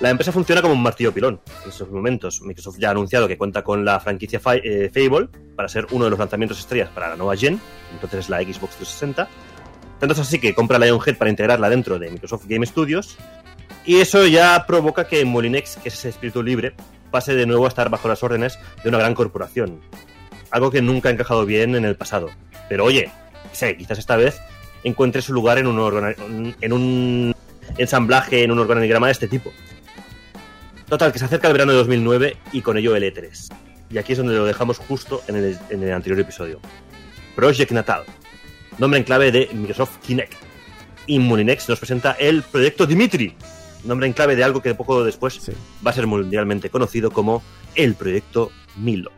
La 0.00 0.08
empresa 0.10 0.32
funciona 0.32 0.62
como 0.62 0.72
un 0.74 0.82
martillo 0.82 1.12
pilón 1.12 1.40
en 1.62 1.68
estos 1.70 1.90
momentos. 1.90 2.40
Microsoft 2.40 2.78
ya 2.78 2.88
ha 2.88 2.90
anunciado 2.92 3.28
que 3.28 3.36
cuenta 3.36 3.62
con 3.62 3.84
la 3.84 4.00
franquicia 4.00 4.40
eh, 4.54 4.90
Fable 4.92 5.28
para 5.54 5.68
ser 5.68 5.86
uno 5.90 6.04
de 6.04 6.10
los 6.10 6.18
lanzamientos 6.18 6.58
estrellas 6.58 6.88
para 6.94 7.10
la 7.10 7.16
nueva 7.16 7.36
Gen, 7.36 7.60
entonces 7.92 8.20
es 8.20 8.28
la 8.30 8.38
Xbox 8.38 8.76
360. 8.76 9.28
Tanto 9.98 10.14
es 10.14 10.18
así 10.18 10.38
que 10.38 10.54
compra 10.54 10.78
Lionhead 10.78 11.18
para 11.18 11.30
integrarla 11.30 11.68
dentro 11.68 11.98
de 11.98 12.10
Microsoft 12.10 12.46
Game 12.46 12.64
Studios. 12.64 13.18
Y 13.84 13.96
eso 13.96 14.26
ya 14.26 14.64
provoca 14.66 15.06
que 15.06 15.24
Molinex, 15.24 15.76
que 15.76 15.88
es 15.88 15.94
ese 15.94 16.10
espíritu 16.10 16.42
libre, 16.42 16.74
pase 17.10 17.34
de 17.34 17.46
nuevo 17.46 17.64
a 17.64 17.68
estar 17.68 17.88
bajo 17.88 18.08
las 18.08 18.22
órdenes 18.22 18.58
de 18.82 18.88
una 18.88 18.98
gran 18.98 19.14
corporación. 19.14 19.80
Algo 20.50 20.70
que 20.70 20.82
nunca 20.82 21.08
ha 21.08 21.12
encajado 21.12 21.46
bien 21.46 21.74
en 21.74 21.84
el 21.84 21.96
pasado. 21.96 22.28
Pero 22.68 22.84
oye, 22.84 23.10
sé, 23.52 23.76
quizás 23.76 23.98
esta 23.98 24.16
vez 24.16 24.40
encuentre 24.84 25.22
su 25.22 25.32
lugar 25.32 25.58
en 25.58 25.66
un, 25.66 26.54
en 26.60 26.72
un 26.72 27.34
ensamblaje, 27.78 28.44
en 28.44 28.50
un 28.50 28.58
organigrama 28.58 29.06
de 29.06 29.12
este 29.12 29.28
tipo. 29.28 29.52
Total, 30.88 31.12
que 31.12 31.18
se 31.18 31.24
acerca 31.24 31.48
el 31.48 31.52
verano 31.52 31.72
de 31.72 31.78
2009 31.78 32.36
y 32.52 32.62
con 32.62 32.76
ello 32.76 32.96
el 32.96 33.04
E3. 33.04 33.52
Y 33.90 33.98
aquí 33.98 34.12
es 34.12 34.18
donde 34.18 34.34
lo 34.34 34.44
dejamos 34.44 34.78
justo 34.78 35.22
en 35.28 35.36
el, 35.36 35.58
en 35.70 35.82
el 35.82 35.92
anterior 35.92 36.20
episodio. 36.20 36.60
Project 37.34 37.72
Natal, 37.72 38.04
nombre 38.78 38.98
en 38.98 39.04
clave 39.04 39.32
de 39.32 39.48
Microsoft 39.52 39.98
Kinect. 40.04 40.34
Y 41.06 41.18
Molinex 41.18 41.68
nos 41.68 41.78
presenta 41.78 42.12
el 42.12 42.42
proyecto 42.42 42.86
Dimitri, 42.86 43.34
nombre 43.84 44.06
en 44.06 44.12
clave 44.12 44.36
de 44.36 44.44
algo 44.44 44.60
que 44.62 44.74
poco 44.74 45.04
después 45.04 45.34
Sí. 45.34 45.52
va 45.84 45.90
a 45.90 45.94
ser 45.94 46.06
mundialmente 46.06 46.70
conocido 46.70 47.10
como 47.10 47.42
el 47.74 47.94
proyecto 47.94 48.50
Milo. 48.76 49.10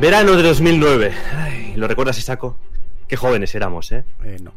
Verano 0.00 0.36
de 0.36 0.42
2009. 0.42 1.12
Ay, 1.36 1.74
¿Lo 1.76 1.86
recuerdas, 1.86 2.18
Isaco? 2.18 2.56
Qué 3.06 3.16
jóvenes 3.16 3.54
éramos, 3.54 3.92
¿eh? 3.92 4.04
Eh, 4.24 4.38
no. 4.42 4.52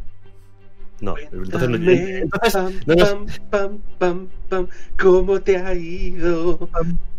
No, 1.02 1.16
entonces, 1.18 1.70
no- 1.70 1.92
entonces 1.92 2.56
no 2.86 2.96
nos- 2.96 3.10
pam, 3.10 3.26
pam, 3.50 3.80
pam, 4.00 4.28
pam, 4.50 4.68
¿Cómo 4.98 5.42
te 5.42 5.58
ha 5.58 5.74
ido? 5.74 6.58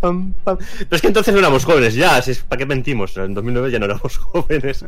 pam, 0.00 0.32
pam. 0.44 0.58
Pero 0.58 0.88
es 0.90 1.00
que 1.02 1.08
entonces 1.08 1.32
no 1.34 1.40
éramos 1.40 1.64
jóvenes 1.64 1.94
ya, 1.94 2.20
si 2.22 2.30
es, 2.30 2.38
¿para 2.42 2.58
qué 2.58 2.66
mentimos? 2.66 3.16
En 3.18 3.34
2009 3.34 3.70
ya 3.70 3.78
no 3.78 3.84
éramos 3.84 4.16
jóvenes. 4.18 4.84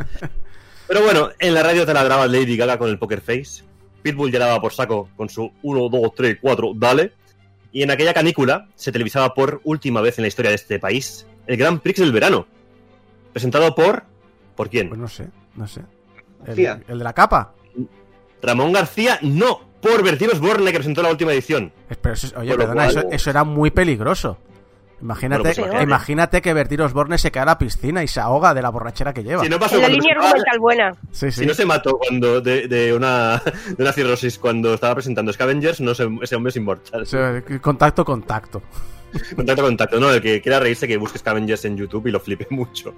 Pero 0.86 1.02
bueno, 1.02 1.28
en 1.38 1.52
la 1.54 1.62
radio 1.62 1.84
te 1.84 1.92
la 1.92 2.02
graba 2.02 2.26
Lady 2.26 2.56
Gaga 2.56 2.78
con 2.78 2.88
el 2.88 2.98
Poker 2.98 3.20
Face. 3.20 3.62
Pitbull 4.02 4.32
ya 4.32 4.38
daba 4.38 4.60
por 4.60 4.72
saco 4.72 5.10
con 5.16 5.28
su 5.28 5.52
1, 5.62 5.88
2, 5.90 6.14
3, 6.14 6.38
4, 6.40 6.72
dale. 6.74 7.12
Y 7.72 7.82
en 7.82 7.90
aquella 7.90 8.14
canícula 8.14 8.68
se 8.74 8.90
televisaba 8.90 9.34
por 9.34 9.60
última 9.64 10.00
vez 10.00 10.18
en 10.18 10.22
la 10.22 10.28
historia 10.28 10.50
de 10.50 10.54
este 10.54 10.78
país 10.78 11.26
el 11.46 11.58
Grand 11.58 11.80
Prix 11.80 12.00
del 12.00 12.12
verano. 12.12 12.46
Presentado 13.32 13.74
por... 13.74 14.04
¿Por 14.56 14.70
quién? 14.70 14.88
Pues 14.88 15.00
no 15.00 15.08
sé, 15.08 15.28
no 15.56 15.66
sé. 15.68 15.82
El 16.46 16.56
de 16.98 17.04
la 17.04 17.12
capa. 17.12 17.52
Ramón 18.42 18.72
García, 18.72 19.18
no, 19.22 19.60
por 19.80 20.02
Bertín 20.02 20.30
Osborne 20.32 20.70
que 20.70 20.78
presentó 20.78 21.02
la 21.02 21.10
última 21.10 21.32
edición. 21.32 21.72
Pero 22.00 22.14
eso- 22.14 22.38
oye, 22.38 22.54
perdona, 22.56 22.84
cual- 22.86 22.88
eso, 22.98 23.08
eso 23.10 23.30
era 23.30 23.44
muy 23.44 23.70
peligroso. 23.70 24.38
Imagínate, 25.00 25.54
Bueno, 25.54 25.72
pues 25.74 25.82
imagínate. 25.84 26.42
que 26.42 26.52
Bertín 26.52 26.80
Osborne 26.80 27.18
se 27.18 27.30
cae 27.30 27.44
a 27.44 27.46
la 27.46 27.58
piscina 27.58 28.02
y 28.02 28.08
se 28.08 28.18
ahoga 28.18 28.52
de 28.52 28.62
la 28.62 28.68
borrachera 28.70 29.14
que 29.14 29.22
lleva. 29.22 29.44
Si 29.44 29.48
no 29.48 29.56
pasó 29.60 29.76
En 29.76 29.82
la 29.82 29.88
línea 29.90 30.16
argumental 30.16 30.58
buena. 30.58 30.92
sí, 31.12 31.30
sí. 31.30 31.40
Si 31.42 31.46
no 31.46 31.54
se 31.54 31.64
mató 31.64 31.96
cuando 31.98 32.40
de, 32.40 32.66
de 32.66 32.92
una, 32.92 33.40
de 33.76 33.76
una 33.82 33.92
cirrosis 33.92 34.40
cuando 34.40 34.74
estaba 34.74 34.94
presentando 34.96 35.32
Scavengers, 35.32 35.80
no 35.80 35.94
se- 35.94 36.08
ese 36.20 36.34
hombre 36.34 36.50
es 36.50 36.56
inmortal. 36.56 37.06
Contacto, 37.60 38.04
contacto. 38.04 38.60
Contacto, 39.36 39.62
contacto. 39.62 40.00
No, 40.00 40.10
el 40.10 40.20
que 40.20 40.40
quiera 40.42 40.58
reírse 40.58 40.88
que 40.88 40.96
busque 40.96 41.18
Scavengers 41.18 41.64
en 41.64 41.76
YouTube 41.76 42.08
y 42.08 42.10
lo 42.10 42.18
flipe 42.18 42.48
mucho. 42.50 42.92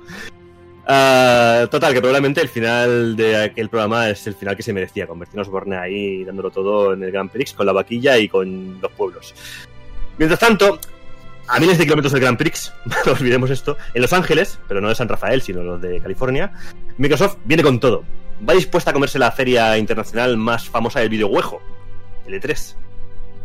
Ah, 0.93 1.69
total, 1.71 1.95
que 1.95 2.01
probablemente 2.01 2.41
el 2.41 2.49
final 2.49 3.15
de 3.15 3.41
aquel 3.41 3.69
programa 3.69 4.11
es 4.11 4.27
el 4.27 4.35
final 4.35 4.57
que 4.57 4.65
se 4.65 4.73
merecía, 4.73 5.07
convertirnos 5.07 5.49
Borne 5.49 5.77
ahí 5.77 6.25
dándolo 6.25 6.51
todo 6.51 6.95
en 6.95 7.05
el 7.05 7.13
Grand 7.13 7.31
Prix 7.31 7.53
con 7.53 7.65
la 7.65 7.73
vaquilla 7.73 8.19
y 8.19 8.29
con 8.29 8.81
los 8.81 8.91
pueblos. 8.91 9.33
Mientras 10.19 10.41
tanto, 10.41 10.81
a 11.47 11.61
miles 11.61 11.79
de 11.79 11.85
kilómetros 11.85 12.13
del 12.13 12.23
Grand 12.23 12.37
Prix, 12.37 12.73
no 13.07 13.13
olvidemos 13.13 13.51
esto, 13.51 13.77
en 13.95 14.03
Los 14.03 14.13
Ángeles, 14.13 14.59
pero 14.67 14.81
no 14.81 14.89
de 14.89 14.97
San 14.97 15.09
Rafael, 15.09 15.43
sino 15.43 15.63
los 15.63 15.81
de 15.81 16.01
California, 16.01 16.53
Microsoft 16.99 17.37
viene 17.45 17.63
con 17.63 17.79
todo. 17.79 18.03
Va 18.49 18.55
dispuesta 18.55 18.91
a 18.91 18.93
comerse 18.93 19.21
la 19.21 19.31
feria 19.31 19.79
internacional 19.79 20.37
más 20.39 20.69
famosa 20.69 20.99
del 20.99 21.11
videojuego, 21.11 21.63
el 22.27 22.35
E3. 22.35 22.75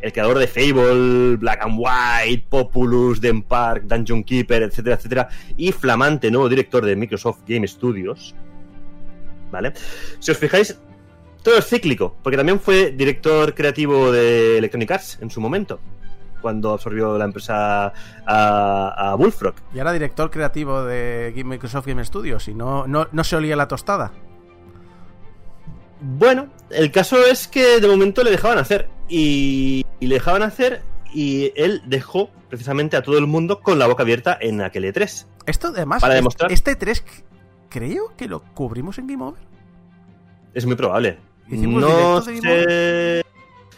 El 0.06 0.14
creador 0.14 0.38
de 0.38 0.46
Fable, 0.46 1.36
Black 1.38 1.64
and 1.64 1.80
White, 1.80 2.46
Populous, 2.48 3.20
Den 3.20 3.42
Park, 3.42 3.86
Dungeon 3.86 4.24
Keeper, 4.24 4.62
etcétera, 4.62 4.98
etcétera, 4.98 5.30
y 5.58 5.72
flamante 5.72 6.30
nuevo 6.30 6.48
director 6.48 6.86
de 6.86 6.96
Microsoft 6.96 7.40
Game 7.48 7.68
Studios. 7.68 8.36
¿Vale? 9.50 9.74
Si 10.20 10.30
os 10.30 10.38
fijáis, 10.38 10.80
todo 11.42 11.58
es 11.58 11.66
cíclico, 11.66 12.16
porque 12.22 12.38
también 12.38 12.60
fue 12.60 12.92
director 12.92 13.56
creativo 13.56 14.12
de 14.12 14.60
Electronic 14.60 14.92
Arts 14.92 15.18
en 15.22 15.32
su 15.32 15.42
momento, 15.42 15.80
cuando 16.40 16.74
absorbió 16.74 17.18
la 17.18 17.26
empresa 17.26 17.92
a, 18.28 19.16
Bullfrog. 19.18 19.56
Y 19.74 19.80
era 19.80 19.92
director 19.92 20.30
creativo 20.30 20.84
de 20.84 21.34
Microsoft 21.44 21.88
Game 21.88 22.06
Studios 22.06 22.48
y 22.48 22.54
no, 22.54 22.86
no, 22.86 23.08
no 23.12 23.24
se 23.24 23.38
olía 23.38 23.56
la 23.56 23.68
tostada. 23.68 24.12
Bueno, 26.02 26.50
el 26.70 26.92
caso 26.92 27.26
es 27.26 27.48
que 27.48 27.80
de 27.80 27.88
momento 27.88 28.24
le 28.24 28.32
dejaban 28.32 28.58
hacer. 28.58 28.90
Y, 29.08 29.86
y 30.00 30.08
le 30.08 30.16
dejaban 30.16 30.44
hacer 30.44 30.82
y 31.14 31.54
él 31.56 31.82
dejó 31.86 32.30
precisamente 32.50 32.98
a 32.98 33.02
todo 33.02 33.18
el 33.18 33.28
mundo 33.28 33.62
con 33.62 33.80
la 33.80 33.88
boca 33.88 34.04
abierta 34.04 34.38
en 34.40 34.62
aquel 34.62 34.86
E 34.86 34.94
E3. 34.94 35.26
Esto 35.46 35.68
además, 35.70 36.02
Para 36.02 36.16
demostrar. 36.16 36.52
este 36.52 36.76
3 36.76 37.04
creo 37.70 38.14
que 38.18 38.28
lo 38.28 38.42
cubrimos 38.54 38.98
en 38.98 39.08
Game 39.08 39.24
Over. 39.24 39.42
Es 40.54 40.66
muy 40.66 40.76
probable. 40.76 41.18
¿Hicimos 41.50 41.82
No 41.82 42.22
sé... 42.22 43.24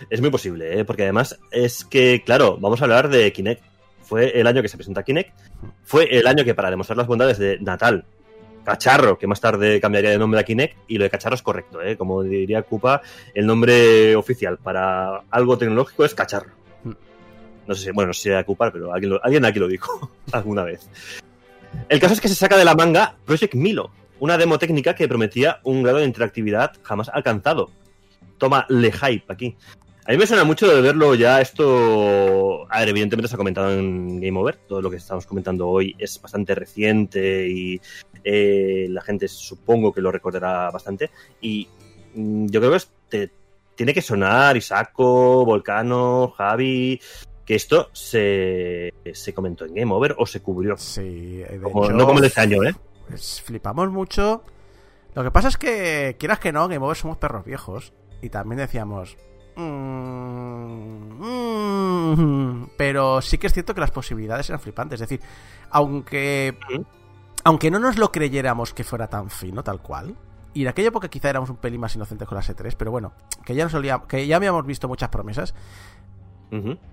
Es 0.10 0.22
muy 0.22 0.30
posible, 0.30 0.80
¿eh? 0.80 0.86
porque 0.86 1.04
además 1.04 1.40
es 1.52 1.84
que, 1.84 2.22
claro, 2.24 2.58
vamos 2.60 2.80
a 2.82 2.86
hablar 2.86 3.10
de 3.10 3.34
Kinect. 3.34 3.64
Fue 4.04 4.40
el 4.40 4.46
año 4.48 4.62
que 4.62 4.68
se 4.70 4.78
presenta 4.78 5.04
Kinect. 5.04 5.36
Fue 5.84 6.06
el 6.18 6.28
año 6.28 6.46
que, 6.46 6.54
para 6.54 6.70
demostrar 6.70 6.98
las 6.98 7.08
bondades 7.08 7.40
de 7.40 7.58
Natal, 7.60 8.06
Cacharro, 8.68 9.18
que 9.18 9.28
más 9.28 9.40
tarde 9.40 9.80
cambiaría 9.80 10.10
de 10.10 10.18
nombre 10.18 10.42
a 10.42 10.44
Kinect, 10.44 10.76
y 10.90 10.98
lo 10.98 11.06
de 11.06 11.10
Cacharro 11.10 11.36
es 11.36 11.42
correcto, 11.42 11.82
¿eh? 11.82 11.96
como 11.96 12.22
diría 12.22 12.64
Cupa, 12.64 13.02
el 13.34 13.46
nombre 13.46 14.14
oficial 14.18 14.58
para 14.58 15.22
algo 15.32 15.58
tecnológico 15.58 16.04
es 16.04 16.14
Cacharro. 16.14 16.52
Mm. 16.84 16.92
No 17.66 17.76
sé 17.76 17.86
si, 17.86 17.92
bueno, 17.92 18.08
no 18.10 18.14
sé 18.14 18.24
si 18.24 18.30
era 18.30 18.44
Cupa, 18.44 18.70
pero 18.70 18.92
alguien, 18.94 19.12
lo- 19.14 19.24
alguien 19.24 19.46
aquí 19.46 19.58
lo 19.60 19.70
dijo 19.70 20.12
alguna 20.34 20.64
vez. 20.66 20.90
El 21.88 22.02
caso 22.02 22.14
es 22.14 22.20
que 22.20 22.28
se 22.28 22.36
saca 22.36 22.58
de 22.58 22.66
la 22.66 22.76
manga 22.76 23.16
Project 23.26 23.56
Milo, 23.56 23.90
una 24.20 24.38
demo 24.38 24.60
técnica 24.60 24.94
que 24.96 25.08
prometía 25.08 25.62
un 25.64 25.82
grado 25.82 26.00
de 26.00 26.04
interactividad 26.06 26.74
jamás 26.84 27.08
alcanzado. 27.14 27.72
Toma 28.38 28.66
le 28.68 28.92
hype 28.92 29.32
aquí. 29.32 29.56
A 30.08 30.12
mí 30.12 30.18
me 30.18 30.26
suena 30.26 30.46
mucho 30.46 30.74
de 30.74 30.80
verlo 30.82 31.16
ya 31.16 31.42
esto... 31.42 32.66
A 32.72 32.80
ver, 32.80 32.90
evidentemente 32.90 33.28
se 33.28 33.36
ha 33.36 33.38
comentado 33.38 33.72
en 33.72 34.22
Game 34.22 34.40
Over. 34.40 34.56
Todo 34.56 34.82
lo 34.82 34.90
que 34.90 34.96
estamos 34.96 35.26
comentando 35.26 35.68
hoy 35.68 35.96
es 36.00 36.22
bastante 36.22 36.56
reciente 36.56 37.48
y 37.50 37.82
eh, 38.24 38.88
la 38.90 39.02
gente 39.02 39.28
supongo 39.28 39.92
que 39.92 40.00
lo 40.00 40.10
recordará 40.12 40.72
bastante. 40.72 41.12
Y 41.42 41.68
mm, 42.16 42.48
yo 42.48 42.62
creo 42.62 42.72
que 42.72 42.80
te- 43.10 43.32
tiene 43.76 43.94
que 43.94 44.02
sonar 44.02 44.56
Isaco, 44.58 45.44
Volcano, 45.46 46.34
Javi... 46.38 47.00
Que 47.46 47.56
esto 47.56 47.90
se, 47.94 48.94
se 49.14 49.34
comentó 49.34 49.64
en 49.64 49.74
Game 49.74 49.94
Over 49.94 50.16
o 50.20 50.26
se 50.26 50.42
cubrió. 50.42 50.76
Sí, 50.76 51.38
de 51.38 51.60
Como- 51.64 51.86
hecho, 51.86 51.94
no 51.94 52.06
como 52.06 52.18
el 52.18 52.24
de 52.24 52.28
este 52.28 52.42
año, 52.42 52.62
¿eh? 52.62 52.76
pues, 53.08 53.42
flipamos 53.42 53.90
mucho. 53.90 54.44
Lo 55.16 55.24
que 55.24 55.32
pasa 55.32 55.48
es 55.48 55.56
que, 55.56 56.18
quieras 56.20 56.40
que 56.40 56.52
no, 56.52 56.68
Game 56.68 56.84
Over 56.84 56.98
somos 56.98 57.16
perros 57.16 57.46
viejos. 57.46 57.94
Y 58.22 58.28
también 58.30 58.58
decíamos. 58.60 59.16
"Mm, 59.58 61.24
mm", 62.62 62.70
pero 62.78 63.22
sí 63.22 63.38
que 63.38 63.48
es 63.48 63.54
cierto 63.54 63.74
que 63.74 63.82
las 63.82 63.92
posibilidades 63.92 64.50
eran 64.50 64.60
flipantes. 64.60 65.02
Es 65.02 65.10
decir, 65.10 65.26
aunque. 65.72 66.58
Aunque 67.44 67.72
no 67.72 67.80
nos 67.80 67.98
lo 67.98 68.12
creyéramos 68.12 68.74
que 68.74 68.84
fuera 68.84 69.08
tan 69.08 69.30
fino, 69.30 69.64
tal 69.64 69.82
cual. 69.82 70.16
Y 70.54 70.64
en 70.64 70.68
aquella 70.70 70.90
época 70.90 71.08
quizá 71.08 71.30
éramos 71.30 71.50
un 71.50 71.56
pelín 71.58 71.80
más 71.80 71.96
inocentes 71.96 72.28
con 72.28 72.36
la 72.36 72.42
S3, 72.44 72.76
pero 72.78 72.92
bueno, 72.92 73.14
que 73.46 73.56
ya 73.56 73.64
nos 73.64 73.74
olía- 73.74 74.02
que 74.08 74.26
ya 74.28 74.36
habíamos 74.36 74.66
visto 74.66 74.88
muchas 74.88 75.10
promesas. 75.10 75.54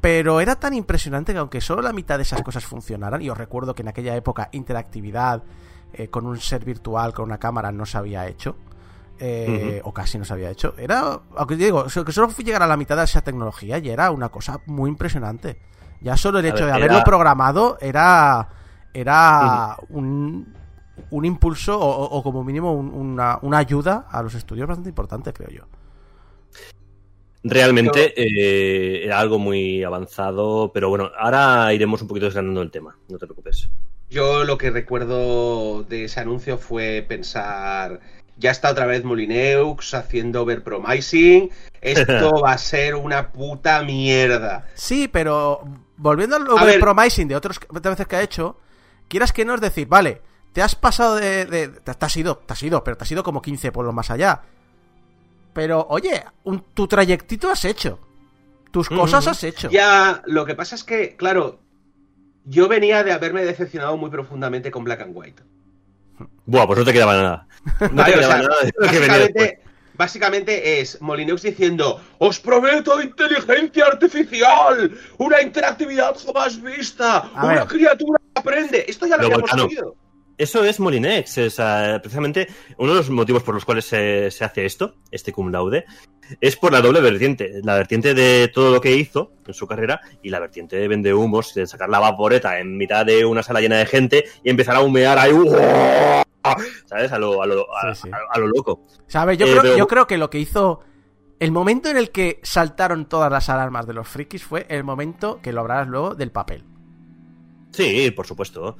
Pero 0.00 0.40
era 0.40 0.56
tan 0.56 0.74
impresionante 0.74 1.32
que 1.32 1.38
aunque 1.38 1.60
solo 1.60 1.80
la 1.80 1.92
mitad 1.92 2.18
de 2.18 2.22
esas 2.22 2.42
cosas 2.42 2.64
funcionaran, 2.64 3.22
y 3.22 3.30
os 3.30 3.38
recuerdo 3.38 3.74
que 3.74 3.82
en 3.82 3.88
aquella 3.88 4.14
época 4.16 4.48
interactividad 4.52 5.42
eh, 5.92 6.08
con 6.08 6.26
un 6.26 6.38
ser 6.38 6.64
virtual, 6.64 7.12
con 7.14 7.24
una 7.26 7.38
cámara, 7.38 7.70
no 7.72 7.86
se 7.86 7.96
había 7.96 8.26
hecho, 8.26 8.56
eh, 9.18 9.80
o 9.84 9.92
casi 9.92 10.18
no 10.18 10.24
se 10.24 10.32
había 10.32 10.50
hecho, 10.50 10.74
era, 10.76 11.20
aunque 11.36 11.56
digo, 11.56 11.84
que 11.84 12.12
solo 12.12 12.28
llegara 12.38 12.64
a 12.64 12.68
la 12.68 12.76
mitad 12.76 12.96
de 12.96 13.04
esa 13.04 13.22
tecnología 13.22 13.78
y 13.78 13.88
era 13.88 14.10
una 14.10 14.28
cosa 14.28 14.60
muy 14.66 14.90
impresionante. 14.90 15.58
Ya 16.00 16.16
solo 16.16 16.38
el 16.40 16.46
A 16.46 16.48
hecho 16.48 16.64
ver, 16.64 16.66
de 16.66 16.72
haberlo 16.72 16.96
era- 16.98 17.04
programado 17.04 17.78
era, 17.80 18.48
era 18.92 19.76
un, 19.88 20.52
un 21.10 21.24
impulso 21.24 21.78
o 21.80 22.22
como 22.22 22.44
mínimo 22.44 22.72
un- 22.72 22.92
una, 22.92 23.38
una 23.42 23.58
ayuda 23.58 24.06
a 24.10 24.22
los 24.22 24.34
estudios 24.34 24.66
bastante 24.68 24.90
importante, 24.90 25.32
creo 25.32 25.50
yo. 25.50 25.64
Realmente 27.46 28.14
eh, 28.16 29.04
era 29.04 29.18
algo 29.20 29.38
muy 29.38 29.84
avanzado, 29.84 30.72
pero 30.72 30.88
bueno, 30.88 31.10
ahora 31.18 31.72
iremos 31.74 32.00
un 32.00 32.08
poquito 32.08 32.24
desgranando 32.26 32.62
el 32.62 32.70
tema, 32.70 32.96
no 33.08 33.18
te 33.18 33.26
preocupes. 33.26 33.68
Yo 34.08 34.44
lo 34.44 34.56
que 34.56 34.70
recuerdo 34.70 35.82
de 35.82 36.04
ese 36.04 36.20
anuncio 36.20 36.56
fue 36.56 37.04
pensar, 37.06 38.00
ya 38.36 38.50
está 38.50 38.70
otra 38.70 38.86
vez 38.86 39.04
Molineux 39.04 39.94
haciendo 39.94 40.42
overpromising, 40.42 41.50
esto 41.80 42.30
va 42.44 42.52
a 42.52 42.58
ser 42.58 42.94
una 42.94 43.30
puta 43.32 43.82
mierda. 43.82 44.66
Sí, 44.74 45.08
pero 45.08 45.60
volviendo 45.96 46.36
al 46.36 46.44
ver. 46.44 46.52
overpromising 46.52 47.28
de 47.28 47.36
otras 47.36 47.60
veces 47.70 48.06
que 48.06 48.16
ha 48.16 48.22
hecho, 48.22 48.58
quieras 49.08 49.32
que 49.32 49.44
no 49.44 49.54
es 49.54 49.60
decir, 49.60 49.86
vale, 49.86 50.22
te 50.52 50.62
has 50.62 50.74
pasado 50.74 51.16
de, 51.16 51.46
de- 51.46 51.68
te, 51.68 51.94
te 51.94 52.04
has 52.06 52.16
ido, 52.16 52.38
te 52.38 52.52
has 52.52 52.62
ido, 52.62 52.82
pero 52.84 52.96
te 52.96 53.04
has 53.04 53.10
ido 53.12 53.22
como 53.22 53.42
15 53.42 53.72
pueblos 53.72 53.94
más 53.94 54.10
allá. 54.10 54.42
Pero, 55.52 55.86
oye, 55.88 56.24
un- 56.44 56.64
tu 56.74 56.86
trayectito 56.88 57.50
has 57.50 57.64
hecho. 57.64 57.98
Tus 58.70 58.88
cosas 58.88 59.26
has 59.28 59.44
hecho. 59.44 59.70
Ya, 59.70 60.20
lo 60.26 60.44
que 60.44 60.56
pasa 60.56 60.74
es 60.74 60.82
que, 60.82 61.14
claro, 61.14 61.60
yo 62.44 62.66
venía 62.66 63.04
de 63.04 63.12
haberme 63.12 63.44
decepcionado 63.44 63.96
muy 63.96 64.10
profundamente 64.10 64.72
con 64.72 64.82
Black 64.82 65.02
and 65.02 65.12
White. 65.16 65.42
Buah, 66.46 66.66
pues 66.66 66.78
no 66.80 66.84
te 66.84 66.92
quedaba 66.92 67.14
nada. 67.14 67.46
No 67.92 68.02
o 68.02 68.06
sea, 68.06 68.42
básicamente, 68.80 69.60
básicamente 69.94 70.80
es 70.80 71.00
Molineux 71.00 71.42
diciendo 71.42 72.00
os 72.18 72.40
prometo 72.40 73.00
inteligencia 73.00 73.86
artificial, 73.86 74.90
una 75.18 75.40
interactividad 75.42 76.16
jamás 76.24 76.60
vista, 76.60 77.18
A 77.34 77.44
una 77.46 77.64
ver. 77.64 77.68
criatura 77.68 78.18
que 78.18 78.40
aprende. 78.40 78.84
Esto 78.88 79.06
ya 79.06 79.16
lo 79.16 79.28
Lo 79.28 79.34
habíamos 79.36 79.52
oído. 79.54 79.96
Eso 80.36 80.64
es 80.64 80.80
Molinex, 80.80 81.38
o 81.38 81.50
sea, 81.50 82.00
precisamente 82.02 82.48
uno 82.78 82.90
de 82.90 82.96
los 82.96 83.10
motivos 83.10 83.44
por 83.44 83.54
los 83.54 83.64
cuales 83.64 83.84
se, 83.84 84.32
se 84.32 84.44
hace 84.44 84.66
esto, 84.66 84.96
este 85.12 85.32
cum 85.32 85.52
laude, 85.52 85.84
es 86.40 86.56
por 86.56 86.72
la 86.72 86.80
doble 86.80 87.00
vertiente, 87.00 87.60
la 87.62 87.76
vertiente 87.76 88.14
de 88.14 88.48
todo 88.48 88.72
lo 88.72 88.80
que 88.80 88.96
hizo 88.96 89.32
en 89.46 89.54
su 89.54 89.68
carrera 89.68 90.00
y 90.24 90.30
la 90.30 90.40
vertiente 90.40 90.74
de 90.76 90.88
vende 90.88 91.14
humos, 91.14 91.54
de 91.54 91.68
sacar 91.68 91.88
la 91.88 92.00
vaporeta 92.00 92.58
en 92.58 92.76
mitad 92.76 93.06
de 93.06 93.24
una 93.24 93.44
sala 93.44 93.60
llena 93.60 93.76
de 93.76 93.86
gente 93.86 94.24
y 94.42 94.50
empezar 94.50 94.74
a 94.74 94.80
humear 94.80 95.18
ahí, 95.18 95.32
¿sabes? 96.86 97.12
A 97.12 97.18
lo, 97.18 97.42
a 97.42 97.46
lo, 97.46 97.66
a, 97.76 97.94
Sí, 97.94 98.02
sí. 98.04 98.10
a- 98.12 98.34
a 98.34 98.38
lo 98.38 98.46
loco. 98.48 98.82
¿Sabes? 99.06 99.38
Yo, 99.38 99.46
Eh, 99.46 99.50
creo, 99.50 99.62
pero- 99.62 99.76
yo 99.76 99.86
creo 99.86 100.06
que 100.06 100.18
lo 100.18 100.30
que 100.30 100.38
hizo. 100.38 100.80
El 101.40 101.50
momento 101.52 101.88
en 101.90 101.96
el 101.96 102.10
que 102.10 102.38
saltaron 102.42 103.06
todas 103.06 103.30
las 103.30 103.48
alarmas 103.48 103.86
de 103.86 103.92
los 103.92 104.06
frikis 104.08 104.44
fue 104.44 104.66
el 104.68 104.84
momento 104.84 105.40
que 105.42 105.52
lo 105.52 105.60
hablarás 105.62 105.88
luego 105.88 106.14
del 106.14 106.30
papel. 106.30 106.64
Sí, 107.72 108.10
por 108.12 108.26
supuesto. 108.26 108.76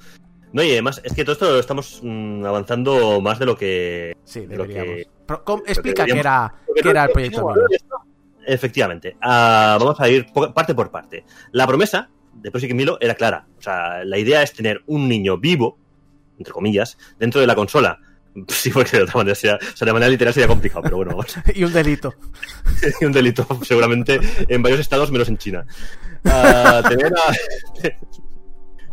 No, 0.53 0.63
y 0.63 0.71
además, 0.71 1.01
es 1.05 1.13
que 1.15 1.25
todo 1.25 1.33
esto 1.33 1.51
lo 1.51 1.59
estamos 1.59 1.99
mm, 2.03 2.45
avanzando 2.45 3.21
más 3.21 3.41
de 3.41 3.47
lo 3.47 3.57
que... 3.57 4.17
Sí, 4.25 4.47
de 4.47 4.57
lo 4.57 4.67
que- 4.69 5.09
explica 5.67 6.05
deberíamos- 6.05 6.21
era, 6.21 6.55
no- 6.85 6.91
era 6.91 7.05
el 7.05 7.11
proyecto 7.11 7.41
no. 7.41 7.55
Efectivamente. 8.47 9.17
Ah, 9.21 9.77
vamos 9.81 9.99
a 10.01 10.09
ir 10.09 10.27
parte 10.55 10.75
por 10.75 10.91
parte. 10.91 11.25
La 11.53 11.67
promesa 11.67 12.09
de 12.35 12.51
Project 12.53 12.75
Milo 12.75 12.99
era 13.01 13.15
clara. 13.15 13.47
O 13.59 13.63
sea, 13.63 14.05
la 14.05 14.17
idea 14.19 14.43
es 14.43 14.53
tener 14.53 14.83
un 14.87 15.09
niño 15.09 15.39
vivo, 15.39 15.79
entre 16.39 16.53
comillas, 16.53 16.99
dentro 17.19 17.41
de 17.41 17.47
la 17.47 17.55
consola. 17.55 17.99
Sí, 18.49 18.71
porque 18.71 18.97
de 18.97 19.05
otra 19.05 19.19
manera 19.19 19.37
sería, 19.37 19.57
o 19.57 19.77
sea, 19.77 19.87
de 19.87 19.93
manera 19.93 20.11
literal 20.11 20.35
sería 20.35 20.49
complicado, 20.49 20.83
pero 20.83 20.97
bueno, 20.97 21.13
vamos. 21.13 21.37
y 21.55 21.63
un 21.63 21.73
delito. 21.73 22.15
un 23.01 23.13
delito 23.13 23.47
seguramente 23.63 24.19
en 24.49 24.61
varios 24.61 24.81
estados 24.81 25.13
menos 25.13 25.29
en 25.29 25.39
China. 25.39 25.65
Ah, 26.25 26.83
tener 26.89 27.13
a 27.13 27.33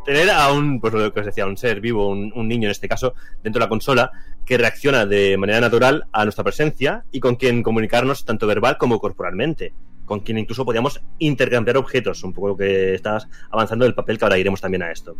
tener 0.04 0.30
a 0.32 0.52
un 0.52 0.80
pues 0.80 0.94
lo 0.94 1.14
que 1.14 1.20
os 1.20 1.26
decía 1.26 1.46
un 1.46 1.58
ser 1.58 1.80
vivo 1.80 2.10
un, 2.10 2.32
un 2.36 2.48
niño 2.48 2.68
en 2.68 2.72
este 2.72 2.88
caso 2.88 3.14
dentro 3.44 3.60
de 3.60 3.66
la 3.66 3.70
consola 3.70 4.12
que 4.46 4.58
reacciona 4.58 5.06
de 5.06 5.38
manera 5.38 5.62
natural 5.62 6.06
a 6.12 6.24
nuestra 6.24 6.44
presencia 6.44 7.06
y 7.12 7.20
con 7.20 7.36
quien 7.36 7.62
comunicarnos 7.64 8.26
tanto 8.26 8.48
verbal 8.48 8.78
como 8.78 9.00
corporalmente 9.00 9.74
con 10.06 10.22
quien 10.22 10.40
incluso 10.40 10.66
podíamos 10.66 11.02
intercambiar 11.20 11.78
objetos 11.78 12.24
un 12.24 12.34
poco 12.34 12.50
lo 12.50 12.58
que 12.58 12.96
estás 12.96 13.28
avanzando 13.50 13.86
del 13.86 13.94
papel 13.94 14.18
que 14.18 14.26
ahora 14.26 14.38
iremos 14.38 14.60
también 14.60 14.84
a 14.84 14.92
esto 14.92 15.16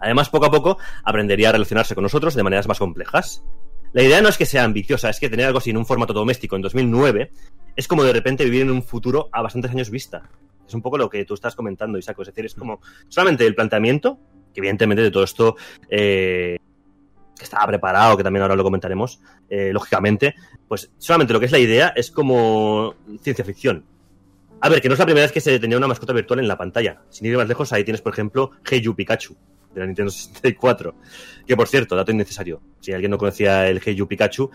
además 0.00 0.28
poco 0.28 0.46
a 0.46 0.50
poco 0.50 0.78
aprendería 1.04 1.50
a 1.50 1.52
relacionarse 1.52 1.94
con 1.94 2.02
nosotros 2.02 2.34
de 2.34 2.42
maneras 2.42 2.68
más 2.68 2.78
complejas 2.78 3.42
la 3.96 4.02
idea 4.02 4.20
no 4.20 4.28
es 4.28 4.36
que 4.36 4.44
sea 4.44 4.64
ambiciosa, 4.64 5.08
es 5.08 5.18
que 5.18 5.30
tener 5.30 5.46
algo 5.46 5.56
así 5.56 5.70
en 5.70 5.78
un 5.78 5.86
formato 5.86 6.12
doméstico 6.12 6.54
en 6.54 6.60
2009 6.60 7.30
es 7.74 7.88
como 7.88 8.04
de 8.04 8.12
repente 8.12 8.44
vivir 8.44 8.60
en 8.60 8.70
un 8.70 8.82
futuro 8.82 9.30
a 9.32 9.40
bastantes 9.40 9.70
años 9.70 9.88
vista. 9.88 10.28
Es 10.68 10.74
un 10.74 10.82
poco 10.82 10.98
lo 10.98 11.08
que 11.08 11.24
tú 11.24 11.32
estás 11.32 11.54
comentando, 11.54 11.96
Isaac. 11.96 12.18
Es 12.20 12.26
decir, 12.26 12.44
es 12.44 12.54
como 12.54 12.80
solamente 13.08 13.46
el 13.46 13.54
planteamiento, 13.54 14.18
que 14.52 14.60
evidentemente 14.60 15.02
de 15.02 15.10
todo 15.10 15.24
esto 15.24 15.56
eh, 15.88 16.58
que 17.38 17.44
estaba 17.44 17.66
preparado, 17.68 18.18
que 18.18 18.22
también 18.22 18.42
ahora 18.42 18.54
lo 18.54 18.64
comentaremos, 18.64 19.18
eh, 19.48 19.70
lógicamente, 19.72 20.34
pues 20.68 20.90
solamente 20.98 21.32
lo 21.32 21.40
que 21.40 21.46
es 21.46 21.52
la 21.52 21.58
idea 21.58 21.94
es 21.96 22.10
como 22.10 22.96
ciencia 23.22 23.46
ficción. 23.46 23.82
A 24.60 24.68
ver, 24.68 24.82
que 24.82 24.88
no 24.88 24.92
es 24.92 24.98
la 24.98 25.06
primera 25.06 25.24
vez 25.24 25.32
que 25.32 25.40
se 25.40 25.58
tenía 25.58 25.78
una 25.78 25.86
mascota 25.86 26.12
virtual 26.12 26.40
en 26.40 26.48
la 26.48 26.58
pantalla. 26.58 27.02
Sin 27.08 27.26
ir 27.26 27.36
más 27.38 27.48
lejos, 27.48 27.72
ahí 27.72 27.84
tienes, 27.84 28.02
por 28.02 28.12
ejemplo, 28.12 28.50
Hey 28.62 28.82
You 28.82 28.94
Pikachu, 28.94 29.36
de 29.76 29.80
la 29.80 29.86
Nintendo 29.86 30.10
64. 30.10 30.94
Que 31.46 31.56
por 31.56 31.68
cierto, 31.68 31.94
dato 31.94 32.10
innecesario, 32.10 32.60
si 32.80 32.92
alguien 32.92 33.10
no 33.10 33.18
conocía 33.18 33.68
el 33.68 33.80
Hey 33.84 33.94
You 33.94 34.08
Pikachu, 34.08 34.50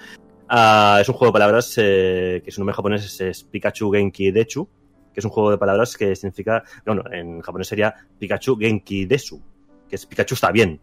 ah, 0.49 0.97
es 0.99 1.07
un 1.07 1.15
juego 1.15 1.31
de 1.31 1.33
palabras 1.33 1.73
eh, 1.77 2.41
que 2.43 2.51
su 2.51 2.59
nombre 2.59 2.75
japonés 2.75 3.05
es, 3.05 3.21
es 3.21 3.43
Pikachu 3.43 3.91
Genki 3.91 4.31
Dechu, 4.31 4.67
que 5.13 5.19
es 5.19 5.25
un 5.25 5.31
juego 5.31 5.51
de 5.51 5.57
palabras 5.57 5.95
que 5.95 6.15
significa, 6.15 6.63
no, 6.85 6.95
no, 6.95 7.03
en 7.11 7.41
japonés 7.41 7.67
sería 7.67 7.93
Pikachu 8.17 8.57
Genki 8.57 9.05
Desu, 9.05 9.41
que 9.87 9.95
es 9.95 10.05
Pikachu 10.05 10.35
está 10.35 10.51
bien. 10.51 10.79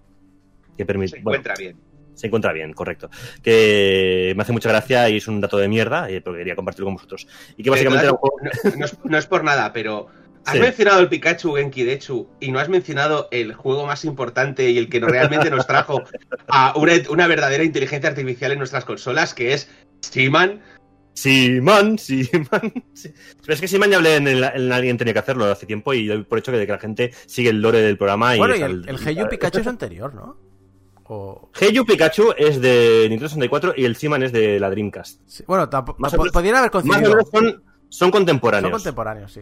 Que 0.76 0.86
permite, 0.86 1.16
Se 1.16 1.22
bueno, 1.22 1.38
encuentra 1.38 1.54
bien. 1.58 1.76
se 2.14 2.26
encuentra 2.28 2.52
bien, 2.52 2.72
correcto. 2.72 3.10
Que 3.42 4.32
me 4.36 4.42
hace 4.42 4.52
mucha 4.52 4.68
gracia 4.68 5.08
y 5.08 5.16
es 5.16 5.26
un 5.26 5.40
dato 5.40 5.58
de 5.58 5.66
mierda, 5.66 6.08
eh, 6.08 6.20
pero 6.20 6.36
quería 6.36 6.54
compartirlo 6.54 6.86
con 6.86 6.94
vosotros. 6.94 7.26
Y 7.56 7.64
que 7.64 7.70
básicamente 7.70 8.04
era 8.04 8.12
un 8.12 8.18
juego. 8.18 8.36
no, 8.40 8.76
no 8.76 8.84
es, 8.84 9.04
no 9.04 9.18
es 9.18 9.26
por 9.26 9.42
nada, 9.42 9.72
pero 9.72 10.06
has 10.44 10.54
Sí. 10.54 10.60
mencionado 10.60 11.00
el 11.00 11.08
Pikachu 11.08 11.54
Genki 11.54 11.84
Dechu 11.84 12.28
y 12.40 12.50
no 12.50 12.58
has 12.58 12.68
mencionado 12.68 13.28
el 13.30 13.52
juego 13.54 13.86
más 13.86 14.04
importante 14.04 14.70
y 14.70 14.78
el 14.78 14.88
que 14.88 15.00
realmente 15.00 15.50
nos 15.50 15.66
trajo 15.66 16.02
a 16.48 16.72
una, 16.76 16.92
una 17.10 17.26
verdadera 17.26 17.64
inteligencia 17.64 18.08
artificial 18.10 18.52
en 18.52 18.58
nuestras 18.58 18.84
consolas, 18.84 19.34
que 19.34 19.52
es 19.54 19.68
Seaman. 20.00 20.60
Simon, 21.14 21.98
Simon. 21.98 22.84
Sí. 22.94 23.12
Pero 23.42 23.54
es 23.54 23.60
que 23.60 23.66
Simon 23.68 23.90
ya 23.90 23.96
hablé 23.96 24.16
en, 24.16 24.28
el, 24.28 24.44
en 24.44 24.72
Alguien 24.72 24.96
tenía 24.96 25.12
que 25.12 25.18
hacerlo 25.18 25.46
hace 25.46 25.66
tiempo 25.66 25.92
y 25.92 26.06
doy 26.06 26.22
por 26.22 26.38
hecho 26.38 26.52
que, 26.52 26.58
de 26.58 26.66
que 26.66 26.72
la 26.72 26.78
gente 26.78 27.12
sigue 27.26 27.50
el 27.50 27.60
lore 27.60 27.80
del 27.80 27.98
programa. 27.98 28.36
Y 28.36 28.38
Bueno, 28.38 28.54
y 28.54 28.62
el, 28.62 28.88
el 28.88 28.98
Hey 29.04 29.16
You 29.16 29.28
Pikachu 29.28 29.58
es 29.60 29.66
anterior, 29.66 30.14
¿no? 30.14 30.36
O... 31.10 31.50
Hey 31.58 31.72
You 31.72 31.84
Pikachu 31.84 32.34
es 32.36 32.60
de 32.60 33.06
Nintendo 33.08 33.28
64 33.28 33.74
y 33.76 33.84
el 33.84 33.96
Simon 33.96 34.22
es 34.22 34.30
de 34.32 34.60
la 34.60 34.70
Dreamcast. 34.70 35.20
sí, 35.26 35.42
Bueno, 35.46 35.68
tampoco. 35.68 35.98
Podrían 36.32 36.56
haber 36.56 36.70
Más 36.72 36.84
o 36.84 36.88
coincidido. 36.88 37.10
menos 37.10 37.30
son, 37.32 37.44
son 37.44 37.62
Son 37.88 38.10
contemporáneos. 38.12 38.72
contemporáneos, 38.72 39.32
sí. 39.32 39.40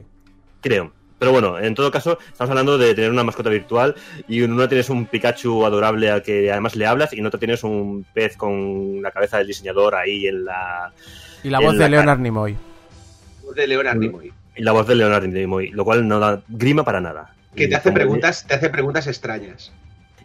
Creo. 0.66 0.92
Pero 1.18 1.32
bueno, 1.32 1.58
en 1.58 1.74
todo 1.74 1.90
caso, 1.90 2.18
estamos 2.30 2.50
hablando 2.50 2.76
de 2.76 2.94
tener 2.94 3.10
una 3.10 3.24
mascota 3.24 3.48
virtual 3.48 3.94
y 4.28 4.42
en 4.42 4.52
una 4.52 4.68
tienes 4.68 4.90
un 4.90 5.06
Pikachu 5.06 5.64
adorable 5.64 6.10
al 6.10 6.22
que 6.22 6.50
además 6.50 6.76
le 6.76 6.86
hablas 6.86 7.12
y 7.14 7.20
en 7.20 7.26
otra 7.26 7.40
tienes 7.40 7.64
un 7.64 8.04
pez 8.12 8.36
con 8.36 9.00
la 9.00 9.10
cabeza 9.10 9.38
del 9.38 9.46
diseñador 9.46 9.94
ahí 9.94 10.26
en 10.26 10.44
la... 10.44 10.92
Y 11.42 11.48
la 11.48 11.60
voz 11.60 11.74
la 11.76 11.84
de 11.84 11.90
Leonard 11.90 12.18
Nimoy. 12.18 12.56
de 13.54 13.66
Leonard. 13.66 13.96
Nimoy. 13.96 14.32
y 14.56 14.62
la 14.62 14.72
voz 14.72 14.86
de 14.86 14.94
Leonardo 14.94 15.26
Nimoy, 15.26 15.70
lo 15.70 15.84
cual 15.84 16.06
no 16.06 16.18
da 16.18 16.42
grima 16.48 16.84
para 16.84 17.00
nada. 17.00 17.34
Que 17.54 17.68
te 17.68 17.76
hace 17.76 17.92
preguntas, 17.92 18.46
te 18.46 18.54
hace 18.54 18.68
preguntas 18.68 19.06
extrañas. 19.06 19.72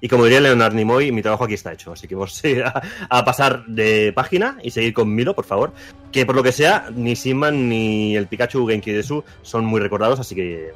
Y 0.02 0.08
como 0.08 0.26
diría 0.26 0.42
Leonard 0.42 0.74
Nimoy, 0.74 1.12
mi 1.12 1.22
trabajo 1.22 1.44
aquí 1.44 1.54
está 1.54 1.72
hecho. 1.72 1.94
Así 1.94 2.08
que 2.08 2.16
vamos 2.16 2.42
a, 2.66 2.82
a 3.08 3.24
pasar 3.24 3.66
de 3.68 4.12
página 4.14 4.58
y 4.64 4.72
seguir 4.72 4.94
con 4.94 5.14
Milo, 5.14 5.36
por 5.36 5.46
favor. 5.46 5.72
Que 6.12 6.26
por 6.26 6.36
lo 6.36 6.42
que 6.42 6.52
sea, 6.52 6.90
ni 6.94 7.16
Simman 7.16 7.70
ni 7.70 8.16
el 8.16 8.28
Pikachu 8.28 8.68
Genki 8.68 8.92
Desu 8.92 9.24
son 9.44 9.64
muy 9.64 9.80
recordados, 9.80 10.20
así 10.20 10.34
que 10.34 10.74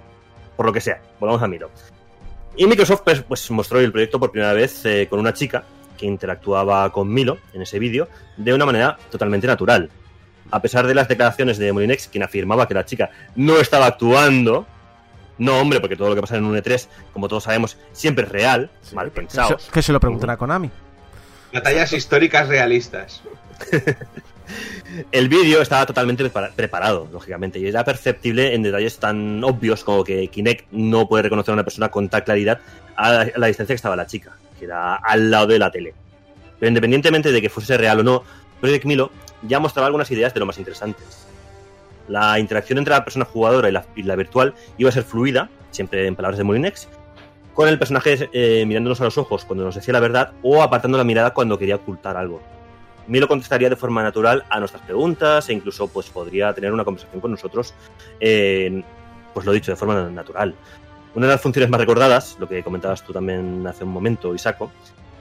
por 0.56 0.66
lo 0.66 0.74
que 0.74 0.80
sea, 0.80 1.02
volvamos 1.20 1.42
a 1.42 1.48
Milo. 1.48 1.70
Y 2.56 2.68
Microsoft 2.68 3.02
pues, 3.04 3.22
pues, 3.22 3.52
mostró 3.52 3.80
el 3.80 3.92
proyecto 3.92 4.20
por 4.20 4.32
primera 4.32 4.54
vez 4.54 4.86
eh, 4.86 5.08
con 5.10 5.20
una 5.20 5.34
chica 5.34 5.64
que 5.98 6.06
interactuaba 6.06 6.90
con 6.92 7.12
Milo 7.12 7.38
en 7.54 7.62
ese 7.62 7.80
vídeo 7.80 8.08
de 8.38 8.54
una 8.54 8.66
manera 8.66 8.98
totalmente 9.12 9.48
natural. 9.48 9.90
A 10.52 10.62
pesar 10.62 10.88
de 10.88 10.94
las 10.94 11.08
declaraciones 11.08 11.58
de 11.58 11.74
Molinex, 11.74 12.08
quien 12.08 12.24
afirmaba 12.24 12.68
que 12.68 12.74
la 12.74 12.86
chica 12.86 13.10
no 13.36 13.58
estaba 13.58 13.88
actuando, 13.88 14.68
no, 15.38 15.60
hombre, 15.60 15.80
porque 15.80 15.96
todo 15.96 16.10
lo 16.10 16.16
que 16.16 16.22
pasa 16.22 16.38
en 16.38 16.46
un 16.46 16.56
E3, 16.56 16.88
como 17.14 17.28
todos 17.28 17.44
sabemos, 17.44 17.78
siempre 17.92 18.26
es 18.26 18.32
real, 18.32 18.70
Sí, 18.82 18.96
mal 18.96 19.12
pensado. 19.12 19.60
se, 19.60 19.72
que 19.72 19.82
se 19.82 19.92
lo 19.92 20.00
pregunten 20.00 20.30
a 20.30 20.38
Konami. 20.38 20.70
Batallas 21.54 21.94
históricas 21.94 22.48
realistas. 22.48 23.22
El 25.12 25.28
vídeo 25.30 25.62
estaba 25.62 25.86
totalmente 25.86 26.24
prepara- 26.24 26.52
preparado, 26.54 27.08
lógicamente, 27.12 27.60
y 27.60 27.68
era 27.68 27.84
perceptible 27.84 28.54
en 28.54 28.62
detalles 28.64 28.98
tan 29.00 29.44
obvios 29.44 29.84
como 29.84 30.04
que 30.04 30.28
Kinect 30.28 30.68
no 30.72 31.08
puede 31.08 31.24
reconocer 31.24 31.52
a 31.52 31.56
una 31.56 31.64
persona 31.64 31.90
con 31.90 32.08
tal 32.10 32.24
claridad 32.24 32.60
a 32.96 33.12
la, 33.12 33.22
a 33.22 33.38
la 33.40 33.48
distancia 33.48 33.74
que 33.74 33.78
estaba 33.78 33.96
la 33.96 34.06
chica, 34.06 34.34
que 34.60 34.66
era 34.66 34.96
al 34.96 35.32
lado 35.32 35.48
de 35.48 35.60
la 35.60 35.72
tele. 35.72 35.94
Pero 36.60 36.68
independientemente 36.70 37.32
de 37.32 37.42
que 37.42 37.50
fuese 37.50 37.78
real 37.78 38.00
o 38.00 38.04
no, 38.04 38.24
Project 38.62 38.86
Milo 38.86 39.12
ya 39.42 39.60
mostraba 39.60 39.88
algunas 39.88 40.10
ideas 40.12 40.34
de 40.34 40.40
lo 40.40 40.46
más 40.46 40.58
interesantes. 40.60 41.25
La 42.08 42.40
interacción 42.40 42.78
entre 42.78 42.94
la 42.94 43.04
persona 43.04 43.26
jugadora 43.26 43.70
y 43.96 44.04
la, 44.04 44.16
virtual 44.16 44.54
iba 44.78 44.90
a 44.90 44.94
ser 44.94 45.04
fluida, 45.04 45.50
siempre 45.72 46.08
en 46.08 46.16
palabras 46.16 46.38
de 46.38 46.44
Molinex, 46.44 46.88
con 47.54 47.70
el 47.70 47.80
personaje 47.80 48.30
eh, 48.34 48.66
mirándonos 48.66 49.02
a 49.02 49.06
los 49.06 49.18
ojos 49.18 49.46
cuando 49.46 49.64
nos 49.64 49.76
decía 49.76 49.94
la 49.94 50.00
verdad 50.00 50.34
o 50.44 50.62
apartando 50.62 50.98
la 50.98 51.04
mirada 51.04 51.34
cuando 51.34 51.58
quería 51.58 51.76
ocultar 51.76 52.18
algo. 52.18 52.42
Milo 53.08 53.28
contestaría 53.28 53.70
de 53.70 53.76
forma 53.76 54.02
natural 54.04 54.44
a 54.50 54.60
nuestras 54.60 54.84
preguntas 54.84 55.48
e 55.50 55.54
incluso 55.54 55.88
pues 55.88 56.10
podría 56.10 56.54
tener 56.54 56.74
una 56.74 56.84
conversación 56.84 57.22
con 57.22 57.32
nosotros, 57.32 57.74
eh, 58.20 58.84
pues 59.34 59.46
lo 59.46 59.52
dicho, 59.52 59.72
de 59.72 59.78
forma 59.78 60.10
natural. 60.10 60.56
Una 61.14 61.28
de 61.28 61.34
las 61.34 61.42
funciones 61.42 61.70
más 61.70 61.80
recordadas, 61.80 62.36
lo 62.40 62.48
que 62.50 62.64
comentabas 62.64 63.04
tú 63.04 63.14
también 63.14 63.66
hace 63.68 63.84
un 63.84 63.92
momento, 63.92 64.36
Isaco, 64.36 64.72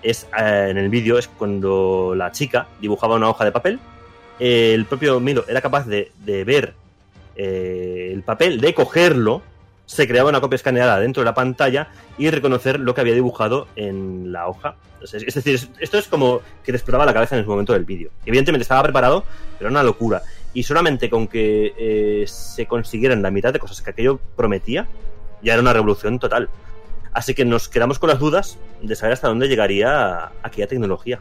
es 0.03 0.27
eh, 0.39 0.69
en 0.71 0.79
el 0.79 0.89
vídeo 0.89 1.19
es 1.19 1.29
cuando 1.29 2.15
la 2.17 2.33
chica 2.33 2.67
dibujaba 2.81 3.17
una 3.17 3.29
hoja 3.29 3.45
de 3.45 3.53
papel. 3.53 3.81
Eh, 4.41 4.73
el 4.75 4.85
propio 4.87 5.21
Milo 5.21 5.45
era 5.49 5.61
capaz 5.61 5.87
de, 5.87 6.11
ver 6.45 6.75
eh, 7.37 8.11
el 8.13 8.23
papel, 8.23 8.61
de 8.61 8.75
cogerlo, 8.75 9.43
se 9.87 10.07
creaba 10.09 10.31
una 10.31 10.41
copia 10.41 10.57
escaneada 10.57 10.99
dentro 10.99 11.21
de 11.23 11.27
la 11.27 11.35
pantalla 11.35 11.89
y 12.17 12.31
reconocer 12.31 12.81
lo 12.81 12.95
que 12.95 13.01
había 13.03 13.15
dibujado 13.15 13.69
en 13.77 14.33
la 14.33 14.49
hoja. 14.49 14.77
Es 15.03 15.35
decir, 15.35 15.55
es- 15.55 15.69
esto 15.81 15.99
es 15.99 16.09
como 16.09 16.41
que 16.65 16.73
te 16.73 16.93
la 16.93 17.13
cabeza 17.13 17.35
en 17.37 17.43
el 17.43 17.47
momento 17.47 17.75
del 17.75 17.85
vídeo. 17.85 18.11
Evidentemente 18.25 18.63
estaba 18.63 18.83
preparado, 18.83 19.25
pero 19.59 19.69
era 19.69 19.71
una 19.71 19.83
locura. 19.83 20.23
Y 20.55 20.63
solamente 20.63 21.11
con 21.11 21.27
que 21.29 21.75
eh, 21.77 22.25
se 22.27 22.65
consiguieran 22.67 23.21
la 23.21 23.31
mitad 23.31 23.53
de 23.53 23.59
cosas 23.59 23.83
que 23.83 23.91
aquello 23.91 24.19
prometía, 24.37 24.87
ya 25.43 25.53
era 25.53 25.61
una 25.61 25.75
revolución 25.75 26.19
total. 26.19 26.49
Así 27.13 27.35
que 27.35 27.45
nos 27.45 27.69
quedamos 27.69 27.99
con 27.99 28.09
las 28.09 28.19
dudas 28.19 28.57
de 28.81 28.97
saber 28.97 29.13
hasta 29.13 29.29
dónde 29.29 29.49
llegaría 29.49 30.33
aquella 30.43 30.67
tecnología. 30.67 31.21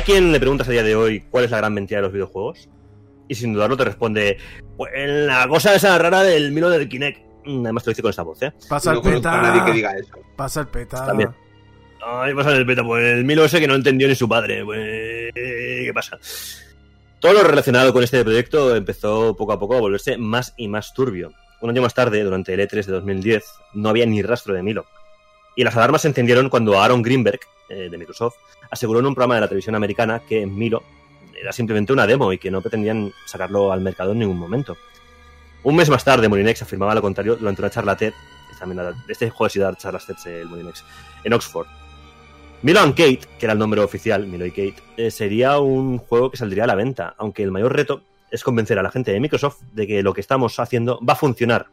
Hay 0.00 0.04
quien 0.04 0.32
le 0.32 0.40
preguntas 0.40 0.66
a 0.66 0.70
día 0.70 0.82
de 0.82 0.96
hoy 0.96 1.20
cuál 1.30 1.44
es 1.44 1.50
la 1.50 1.58
gran 1.58 1.74
mentira 1.74 1.98
de 1.98 2.04
los 2.04 2.12
videojuegos. 2.14 2.70
Y 3.28 3.34
sin 3.34 3.52
dudarlo 3.52 3.76
te 3.76 3.84
responde, 3.84 4.38
pues 4.78 4.90
la 4.96 5.46
cosa 5.46 5.74
esa 5.74 5.98
rara 5.98 6.22
del 6.22 6.52
Milo 6.52 6.70
del 6.70 6.88
Kinect. 6.88 7.20
Mm, 7.44 7.64
Además 7.66 7.84
te 7.84 7.90
lo 7.90 7.92
dice 7.92 8.00
con 8.00 8.10
esa 8.10 8.22
voz, 8.22 8.40
¿eh? 8.40 8.50
Pasa 8.66 8.92
el 8.92 9.02
peta. 9.02 9.42
nadie 9.42 9.62
que 9.62 9.72
diga 9.72 9.92
eso. 9.94 10.14
Pasa 10.34 10.60
el 10.62 10.68
peta. 10.68 11.04
También. 11.04 11.28
Ay, 12.02 12.34
pasa 12.34 12.52
el 12.52 12.64
beta, 12.64 12.82
pues 12.82 13.04
el 13.04 13.26
Milo 13.26 13.44
ese 13.44 13.60
que 13.60 13.68
no 13.68 13.74
entendió 13.74 14.08
ni 14.08 14.14
su 14.14 14.26
padre. 14.26 14.64
Pues, 14.64 15.34
¿qué 15.34 15.92
pasa? 15.94 16.18
Todo 17.18 17.34
lo 17.34 17.42
relacionado 17.42 17.92
con 17.92 18.02
este 18.02 18.24
proyecto 18.24 18.74
empezó 18.74 19.36
poco 19.36 19.52
a 19.52 19.58
poco 19.58 19.76
a 19.76 19.80
volverse 19.80 20.16
más 20.16 20.54
y 20.56 20.68
más 20.68 20.94
turbio. 20.94 21.30
Un 21.60 21.68
año 21.68 21.82
más 21.82 21.92
tarde, 21.92 22.24
durante 22.24 22.54
el 22.54 22.60
E3 22.60 22.86
de 22.86 22.92
2010, 22.92 23.44
no 23.74 23.90
había 23.90 24.06
ni 24.06 24.22
rastro 24.22 24.54
de 24.54 24.62
Milo. 24.62 24.86
Y 25.56 25.64
las 25.64 25.76
alarmas 25.76 26.02
se 26.02 26.08
encendieron 26.08 26.48
cuando 26.48 26.80
Aaron 26.80 27.02
Greenberg, 27.02 27.40
eh, 27.68 27.88
de 27.90 27.98
Microsoft, 27.98 28.36
aseguró 28.70 29.00
en 29.00 29.06
un 29.06 29.14
programa 29.14 29.34
de 29.34 29.40
la 29.42 29.48
televisión 29.48 29.74
americana 29.74 30.20
que 30.20 30.46
Milo 30.46 30.82
era 31.40 31.52
simplemente 31.52 31.92
una 31.92 32.06
demo 32.06 32.32
y 32.32 32.38
que 32.38 32.50
no 32.50 32.60
pretendían 32.60 33.12
sacarlo 33.26 33.72
al 33.72 33.80
mercado 33.80 34.12
en 34.12 34.20
ningún 34.20 34.38
momento. 34.38 34.76
Un 35.62 35.76
mes 35.76 35.90
más 35.90 36.04
tarde, 36.04 36.28
Molinex 36.28 36.62
afirmaba 36.62 36.94
lo 36.94 37.02
contrario 37.02 37.36
durante 37.36 37.62
una 37.62 37.70
charla 37.70 37.96
TED. 37.96 38.12
Este 39.08 39.30
juego 39.30 39.48
sí 39.48 39.58
da 39.58 39.74
charlas 39.74 40.06
TED, 40.06 40.40
el 40.42 40.48
Molinex, 40.48 40.84
en 41.24 41.32
Oxford. 41.32 41.66
Milo 42.62 42.80
and 42.80 42.94
Kate, 42.94 43.20
que 43.38 43.46
era 43.46 43.54
el 43.54 43.58
nombre 43.58 43.80
oficial, 43.80 44.26
Milo 44.26 44.44
y 44.44 44.50
Kate, 44.50 44.74
eh, 44.98 45.10
sería 45.10 45.58
un 45.58 45.96
juego 45.96 46.30
que 46.30 46.36
saldría 46.36 46.64
a 46.64 46.66
la 46.66 46.74
venta, 46.74 47.14
aunque 47.16 47.42
el 47.42 47.50
mayor 47.50 47.74
reto 47.74 48.02
es 48.30 48.44
convencer 48.44 48.78
a 48.78 48.82
la 48.82 48.90
gente 48.90 49.12
de 49.12 49.20
Microsoft 49.20 49.60
de 49.72 49.86
que 49.86 50.02
lo 50.02 50.12
que 50.12 50.20
estamos 50.20 50.58
haciendo 50.60 51.00
va 51.02 51.14
a 51.14 51.16
funcionar, 51.16 51.68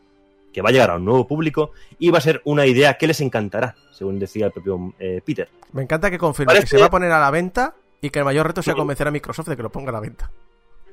que 0.58 0.62
va 0.64 0.70
a 0.70 0.72
llegar 0.72 0.90
a 0.90 0.96
un 0.96 1.06
nuevo 1.06 1.28
público 1.28 1.70
y 2.00 2.10
va 2.10 2.18
a 2.18 2.22
ser 2.22 2.42
una 2.44 2.66
idea 2.66 2.98
que 2.98 3.06
les 3.06 3.22
encantará, 3.22 3.76
según 3.92 4.18
decía 4.18 4.48
el 4.48 4.52
propio 4.52 4.92
eh, 4.98 5.22
Peter. 5.24 5.48
Me 5.72 5.84
encanta 5.84 6.10
que 6.10 6.18
confirme 6.18 6.48
Parece- 6.52 6.64
que 6.64 6.70
se 6.72 6.80
va 6.80 6.88
a 6.88 6.90
poner 6.90 7.12
a 7.12 7.20
la 7.20 7.30
venta 7.30 7.76
y 8.02 8.10
que 8.10 8.18
el 8.18 8.26
mayor 8.26 8.48
reto 8.48 8.64
sea 8.64 8.74
convencer 8.74 9.08
a 9.08 9.12
Microsoft 9.12 9.50
de 9.50 9.56
que 9.56 9.62
lo 9.62 9.72
ponga 9.72 9.90
a 9.90 9.94
la 9.94 10.00
venta. 10.00 10.32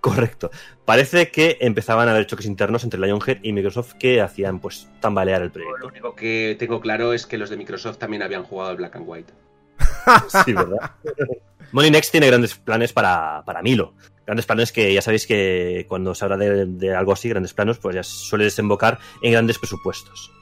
Correcto. 0.02 0.50
Parece 0.84 1.30
que 1.30 1.56
empezaban 1.62 2.08
a 2.08 2.10
haber 2.10 2.26
choques 2.26 2.44
internos 2.44 2.84
entre 2.84 3.00
Lionhead 3.00 3.38
y 3.42 3.54
Microsoft 3.54 3.94
que 3.94 4.20
hacían 4.20 4.60
pues 4.60 4.86
tambalear 5.00 5.40
el 5.40 5.46
Lo 5.48 5.52
proyecto. 5.54 5.86
único 5.86 6.14
que 6.14 6.56
tengo 6.58 6.78
claro 6.82 7.14
es 7.14 7.24
que 7.24 7.38
los 7.38 7.48
de 7.48 7.56
Microsoft 7.56 7.96
también 7.96 8.22
habían 8.22 8.42
jugado 8.44 8.68
al 8.68 8.76
Black 8.76 8.96
and 8.96 9.04
White. 9.08 9.32
Sí, 10.44 10.52
¿verdad? 10.52 10.90
Molinex 11.72 12.10
tiene 12.10 12.26
grandes 12.26 12.54
planes 12.54 12.92
para, 12.92 13.42
para 13.46 13.62
Milo. 13.62 13.94
Grandes 14.26 14.46
planes 14.46 14.72
que 14.72 14.92
ya 14.92 15.02
sabéis 15.02 15.26
que 15.26 15.84
cuando 15.88 16.14
se 16.14 16.24
habla 16.24 16.36
de, 16.36 16.66
de 16.66 16.94
algo 16.94 17.12
así, 17.12 17.28
grandes 17.28 17.52
planos, 17.52 17.78
pues 17.78 17.94
ya 17.94 18.02
suele 18.02 18.44
desembocar 18.44 18.98
en 19.22 19.32
grandes 19.32 19.58
presupuestos. 19.58 20.32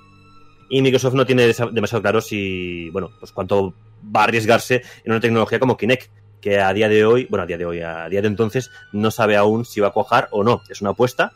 Y 0.69 0.81
Microsoft 0.81 1.15
no 1.15 1.27
tiene 1.27 1.53
demasiado 1.73 2.01
claro 2.01 2.21
si, 2.21 2.89
bueno, 2.91 3.11
pues 3.21 3.31
cuánto 3.33 3.75
va 4.05 4.23
a 4.23 4.25
arriesgarse 4.25 4.83
en 5.05 5.13
una 5.13 5.21
tecnología 5.21 5.59
como 5.59 5.77
Kinect, 5.77 6.11
que 6.41 6.61
a 6.61 6.73
día 6.73 6.89
de 6.89 7.05
hoy, 7.05 7.27
bueno, 7.29 7.45
a 7.45 7.47
día 7.47 7.59
de 7.59 7.67
hoy, 7.67 7.81
a 7.81 8.09
día 8.09 8.23
de 8.23 8.29
entonces, 8.29 8.71
no 8.93 9.11
sabe 9.11 9.37
aún 9.37 9.65
si 9.65 9.81
va 9.81 9.89
a 9.89 9.93
cuajar 9.93 10.29
o 10.31 10.43
no. 10.43 10.63
Es 10.71 10.81
una 10.81 10.91
apuesta, 10.91 11.33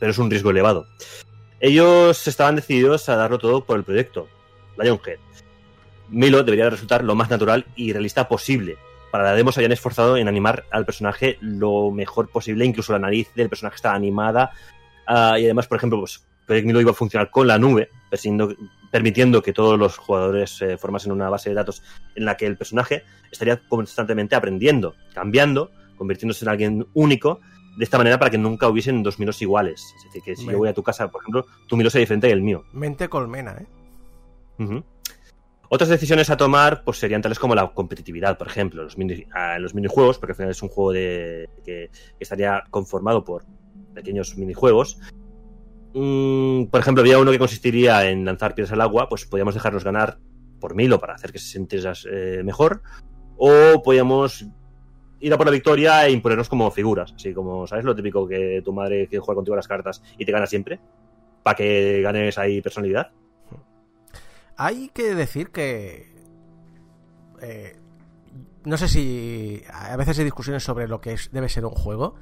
pero 0.00 0.10
es 0.10 0.18
un 0.18 0.30
riesgo 0.30 0.50
elevado. 0.50 0.86
Ellos 1.60 2.26
estaban 2.26 2.56
decididos 2.56 3.08
a 3.08 3.14
darlo 3.14 3.38
todo 3.38 3.64
por 3.64 3.78
el 3.78 3.84
proyecto, 3.84 4.28
Lionhead. 4.76 5.18
Milo 6.08 6.42
debería 6.42 6.68
resultar 6.68 7.04
lo 7.04 7.14
más 7.14 7.30
natural 7.30 7.64
y 7.76 7.92
realista 7.92 8.28
posible. 8.28 8.78
Para 9.12 9.24
la 9.24 9.34
demo 9.34 9.52
se 9.52 9.60
habían 9.60 9.72
esforzado 9.72 10.16
en 10.16 10.26
animar 10.26 10.64
al 10.70 10.86
personaje 10.86 11.36
lo 11.42 11.90
mejor 11.90 12.30
posible, 12.30 12.64
incluso 12.64 12.92
la 12.92 12.98
nariz 12.98 13.28
del 13.34 13.50
personaje 13.50 13.76
estaba 13.76 13.94
animada. 13.94 14.50
ah, 15.06 15.38
y 15.38 15.44
además, 15.44 15.66
por 15.68 15.76
ejemplo, 15.76 15.98
pues, 16.00 16.26
Project 16.46 16.68
iba 16.68 16.90
a 16.90 16.94
funcionar 16.94 17.30
con 17.30 17.46
la 17.46 17.58
nube, 17.58 17.90
permitiendo, 18.90 19.42
que 19.42 19.52
todos 19.52 19.78
los 19.78 19.98
jugadores 19.98 20.60
eh, 20.62 20.78
formasen 20.78 21.12
una 21.12 21.28
base 21.28 21.50
de 21.50 21.54
datos 21.54 21.82
en 22.14 22.24
la 22.24 22.36
que 22.36 22.46
el 22.46 22.56
personaje 22.56 23.04
estaría 23.30 23.60
constantemente 23.68 24.34
aprendiendo, 24.34 24.94
cambiando, 25.14 25.70
convirtiéndose 25.96 26.46
en 26.46 26.48
alguien 26.48 26.86
único, 26.94 27.40
de 27.76 27.84
esta 27.84 27.98
manera 27.98 28.18
para 28.18 28.30
que 28.30 28.38
nunca 28.38 28.66
hubiesen 28.68 29.02
dos 29.02 29.18
Milos 29.18 29.40
iguales. 29.42 29.94
Es 29.98 30.04
decir, 30.04 30.22
que 30.22 30.36
si 30.36 30.46
yo 30.46 30.56
voy 30.56 30.68
a 30.68 30.74
tu 30.74 30.82
casa, 30.82 31.08
por 31.10 31.20
ejemplo, 31.22 31.46
tu 31.68 31.76
Milo 31.76 31.90
sea 31.90 32.00
diferente 32.00 32.28
del 32.28 32.42
mío. 32.42 32.64
Mente 32.72 33.08
colmena, 33.08 33.56
¿eh? 33.60 34.82
Otras 35.74 35.88
decisiones 35.88 36.28
a 36.28 36.36
tomar 36.36 36.84
pues, 36.84 36.98
serían 36.98 37.22
tales 37.22 37.38
como 37.38 37.54
la 37.54 37.72
competitividad, 37.72 38.36
por 38.36 38.46
ejemplo, 38.46 38.82
los, 38.82 38.98
mini- 38.98 39.26
ah, 39.32 39.58
los 39.58 39.74
minijuegos, 39.74 40.18
porque 40.18 40.32
al 40.32 40.36
final 40.36 40.50
es 40.50 40.62
un 40.62 40.68
juego 40.68 40.92
de, 40.92 41.48
que, 41.64 41.88
estaría 42.20 42.62
conformado 42.68 43.24
por 43.24 43.46
pequeños 43.94 44.36
minijuegos. 44.36 44.98
Mm, 45.94 46.64
por 46.66 46.78
ejemplo, 46.78 47.00
había 47.00 47.18
uno 47.18 47.30
que 47.30 47.38
consistiría 47.38 48.06
en 48.06 48.26
lanzar 48.26 48.54
piedras 48.54 48.74
al 48.74 48.82
agua, 48.82 49.08
pues 49.08 49.24
podíamos 49.24 49.54
dejarnos 49.54 49.82
ganar 49.82 50.18
por 50.60 50.74
Milo 50.74 51.00
para 51.00 51.14
hacer 51.14 51.32
que 51.32 51.38
se 51.38 51.48
sintiera 51.48 51.94
eh, 52.04 52.42
mejor, 52.44 52.82
o 53.38 53.82
podíamos 53.82 54.44
ir 55.20 55.32
a 55.32 55.38
por 55.38 55.46
la 55.46 55.52
victoria 55.52 56.06
e 56.06 56.10
imponernos 56.10 56.50
como 56.50 56.70
figuras, 56.70 57.14
así 57.16 57.32
como, 57.32 57.66
¿sabes? 57.66 57.86
Lo 57.86 57.96
típico 57.96 58.28
que 58.28 58.60
tu 58.62 58.74
madre 58.74 59.08
quiere 59.08 59.20
jugar 59.20 59.36
contigo 59.36 59.56
las 59.56 59.68
cartas 59.68 60.02
y 60.18 60.26
te 60.26 60.32
gana 60.32 60.46
siempre, 60.46 60.80
para 61.42 61.56
que 61.56 62.02
ganes 62.02 62.36
ahí 62.36 62.60
personalidad. 62.60 63.10
Hay 64.64 64.88
que 64.90 65.14
decir 65.14 65.50
que. 65.50 66.14
eh, 67.40 67.76
no 68.64 68.76
sé 68.76 68.88
si. 68.88 69.62
A 69.72 69.96
veces 69.96 70.18
hay 70.18 70.24
discusiones 70.24 70.62
sobre 70.62 70.88
lo 70.88 71.00
que 71.00 71.14
es- 71.14 71.30
debe 71.32 71.48
ser 71.48 71.64
un 71.64 71.72
juego. 71.72 72.14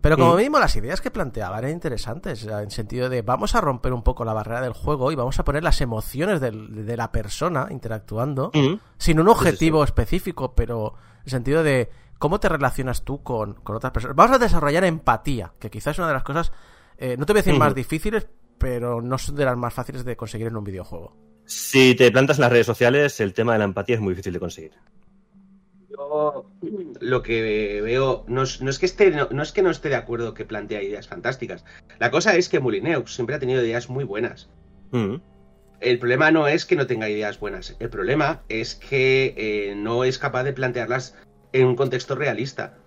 Pero 0.00 0.16
como 0.18 0.36
mínimo 0.36 0.58
las 0.58 0.76
ideas 0.76 1.00
que 1.00 1.10
planteaban 1.10 1.60
eran 1.60 1.70
interesantes, 1.70 2.44
en 2.46 2.70
sentido 2.70 3.08
de 3.08 3.22
vamos 3.22 3.54
a 3.54 3.62
romper 3.62 3.94
un 3.94 4.02
poco 4.02 4.26
la 4.26 4.34
barrera 4.34 4.60
del 4.60 4.74
juego 4.74 5.10
y 5.10 5.14
vamos 5.14 5.38
a 5.38 5.44
poner 5.44 5.64
las 5.64 5.80
emociones 5.80 6.42
del- 6.42 6.84
de 6.84 6.96
la 6.98 7.10
persona 7.10 7.68
interactuando, 7.70 8.50
sin 8.98 9.18
un 9.18 9.24
sí, 9.26 9.32
objetivo 9.32 9.82
específico, 9.82 10.54
pero 10.54 10.94
en 11.20 11.22
el 11.24 11.30
sentido 11.30 11.62
de 11.62 11.88
cómo 12.18 12.38
te 12.38 12.50
relacionas 12.50 13.02
tú 13.02 13.22
con, 13.22 13.54
con 13.54 13.76
otras 13.76 13.92
personas. 13.92 14.14
Vamos 14.14 14.36
a 14.36 14.38
desarrollar 14.38 14.84
empatía, 14.84 15.54
que 15.58 15.70
quizás 15.70 15.92
es 15.92 15.98
una 16.00 16.08
de 16.08 16.14
las 16.14 16.22
cosas, 16.22 16.52
eh, 16.98 17.16
no 17.18 17.24
te 17.24 17.32
voy 17.32 17.38
a 17.38 17.42
decir 17.42 17.54
más 17.58 17.74
difíciles, 17.74 18.26
pero 18.58 19.00
no 19.00 19.16
son 19.16 19.36
de 19.36 19.46
las 19.46 19.56
más 19.56 19.72
fáciles 19.72 20.04
de 20.04 20.16
conseguir 20.18 20.48
en 20.48 20.56
un 20.58 20.64
videojuego. 20.64 21.16
Si 21.46 21.94
te 21.94 22.10
plantas 22.10 22.38
en 22.38 22.42
las 22.42 22.52
redes 22.52 22.66
sociales, 22.66 23.20
el 23.20 23.34
tema 23.34 23.52
de 23.52 23.58
la 23.58 23.64
empatía 23.64 23.96
es 23.96 24.00
muy 24.00 24.12
difícil 24.12 24.32
de 24.32 24.40
conseguir. 24.40 24.72
Yo 25.90 26.50
lo 27.00 27.22
que 27.22 27.80
veo, 27.82 28.24
no 28.26 28.42
es, 28.42 28.60
no 28.60 28.70
es 28.70 28.78
que 28.78 28.86
esté, 28.86 29.10
no, 29.10 29.28
no 29.30 29.42
es 29.42 29.52
que 29.52 29.62
no 29.62 29.70
esté 29.70 29.90
de 29.90 29.96
acuerdo 29.96 30.34
que 30.34 30.44
plantea 30.44 30.82
ideas 30.82 31.08
fantásticas. 31.08 31.64
La 31.98 32.10
cosa 32.10 32.36
es 32.36 32.48
que 32.48 32.60
Mulineux 32.60 33.14
siempre 33.14 33.36
ha 33.36 33.38
tenido 33.38 33.62
ideas 33.62 33.88
muy 33.88 34.04
buenas. 34.04 34.48
Mm. 34.90 35.16
El 35.80 35.98
problema 35.98 36.30
no 36.30 36.48
es 36.48 36.64
que 36.64 36.76
no 36.76 36.86
tenga 36.86 37.10
ideas 37.10 37.38
buenas. 37.38 37.76
El 37.78 37.90
problema 37.90 38.42
es 38.48 38.74
que 38.74 39.34
eh, 39.36 39.74
no 39.76 40.04
es 40.04 40.18
capaz 40.18 40.44
de 40.44 40.52
plantearlas 40.52 41.14
en 41.52 41.66
un 41.66 41.76
contexto 41.76 42.14
realista. 42.14 42.78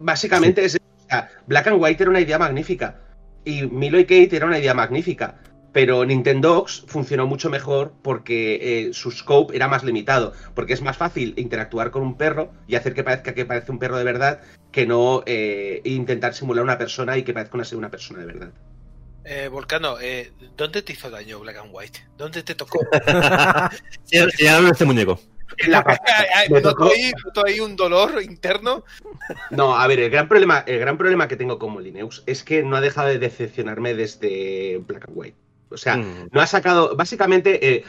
Básicamente 0.00 0.64
es 0.64 0.76
o 0.76 1.08
sea, 1.08 1.30
Black 1.46 1.68
and 1.68 1.80
White 1.80 2.02
era 2.02 2.10
una 2.10 2.20
idea 2.20 2.38
magnífica. 2.38 3.00
Y 3.44 3.62
Milo 3.66 3.98
y 3.98 4.04
Kate 4.04 4.36
era 4.36 4.46
una 4.46 4.58
idea 4.58 4.74
magnífica. 4.74 5.40
Pero 5.72 6.04
Nintendox 6.04 6.84
funcionó 6.86 7.26
mucho 7.26 7.50
mejor 7.50 7.92
porque 8.02 8.58
eh, 8.88 8.94
su 8.94 9.10
scope 9.10 9.54
era 9.54 9.68
más 9.68 9.84
limitado. 9.84 10.32
Porque 10.54 10.72
es 10.72 10.82
más 10.82 10.96
fácil 10.96 11.34
interactuar 11.36 11.90
con 11.90 12.02
un 12.02 12.16
perro 12.16 12.52
y 12.66 12.74
hacer 12.76 12.94
que 12.94 13.04
parezca 13.04 13.34
que 13.34 13.44
parece 13.44 13.70
un 13.70 13.78
perro 13.78 13.98
de 13.98 14.04
verdad 14.04 14.40
que 14.72 14.86
no 14.86 15.22
eh, 15.26 15.80
intentar 15.84 16.34
simular 16.34 16.64
una 16.64 16.78
persona 16.78 17.16
y 17.16 17.22
que 17.22 17.32
parezca 17.32 17.56
una, 17.56 17.64
ser 17.64 17.78
una 17.78 17.90
persona 17.90 18.20
de 18.20 18.26
verdad. 18.26 18.50
Eh, 19.24 19.48
Volcano, 19.48 19.96
eh, 20.00 20.32
¿dónde 20.56 20.80
te 20.80 20.94
hizo 20.94 21.10
daño 21.10 21.38
Black 21.40 21.58
and 21.58 21.70
White? 21.70 22.00
¿Dónde 22.16 22.42
te 22.42 22.54
tocó? 22.54 22.80
Se 24.04 24.30
se 24.30 24.44
llama 24.44 24.70
este 24.70 24.86
muñeco. 24.86 25.20
la 25.66 25.84
Me 26.50 26.60
tocó- 26.62 26.90
ahí, 27.46 27.60
un 27.60 27.76
dolor 27.76 28.22
interno. 28.22 28.84
No, 29.50 29.76
a 29.76 29.86
ver, 29.86 30.00
el 30.00 30.10
gran 30.10 30.28
problema, 30.28 30.64
el 30.66 30.78
gran 30.78 30.96
problema 30.96 31.28
que 31.28 31.36
tengo 31.36 31.58
con 31.58 31.72
Molineux 31.72 32.22
es 32.26 32.42
que 32.42 32.62
no 32.62 32.76
ha 32.76 32.80
dejado 32.80 33.08
de 33.08 33.18
decepcionarme 33.18 33.94
desde 33.94 34.78
Black 34.86 35.08
and 35.08 35.16
White. 35.16 35.36
O 35.70 35.76
sea, 35.76 35.96
Mm. 35.96 36.28
no 36.32 36.40
ha 36.40 36.46
sacado, 36.46 36.96
básicamente, 36.96 37.76
eh, 37.76 37.84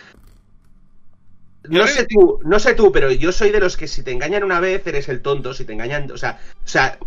no 1.69 1.85
sé 1.87 2.05
tú, 2.09 2.39
no 2.43 2.57
sé 2.59 2.73
tú, 2.73 2.91
pero 2.91 3.11
yo 3.11 3.31
soy 3.31 3.51
de 3.51 3.59
los 3.59 3.77
que 3.77 3.87
si 3.87 4.01
te 4.03 4.11
engañan 4.11 4.43
una 4.43 4.59
vez 4.59 4.85
eres 4.87 5.09
el 5.09 5.21
tonto, 5.21 5.53
si 5.53 5.65
te 5.65 5.73
engañan, 5.73 6.09
o 6.11 6.17
sea, 6.17 6.39
o 6.63 6.67
sea, 6.67 6.97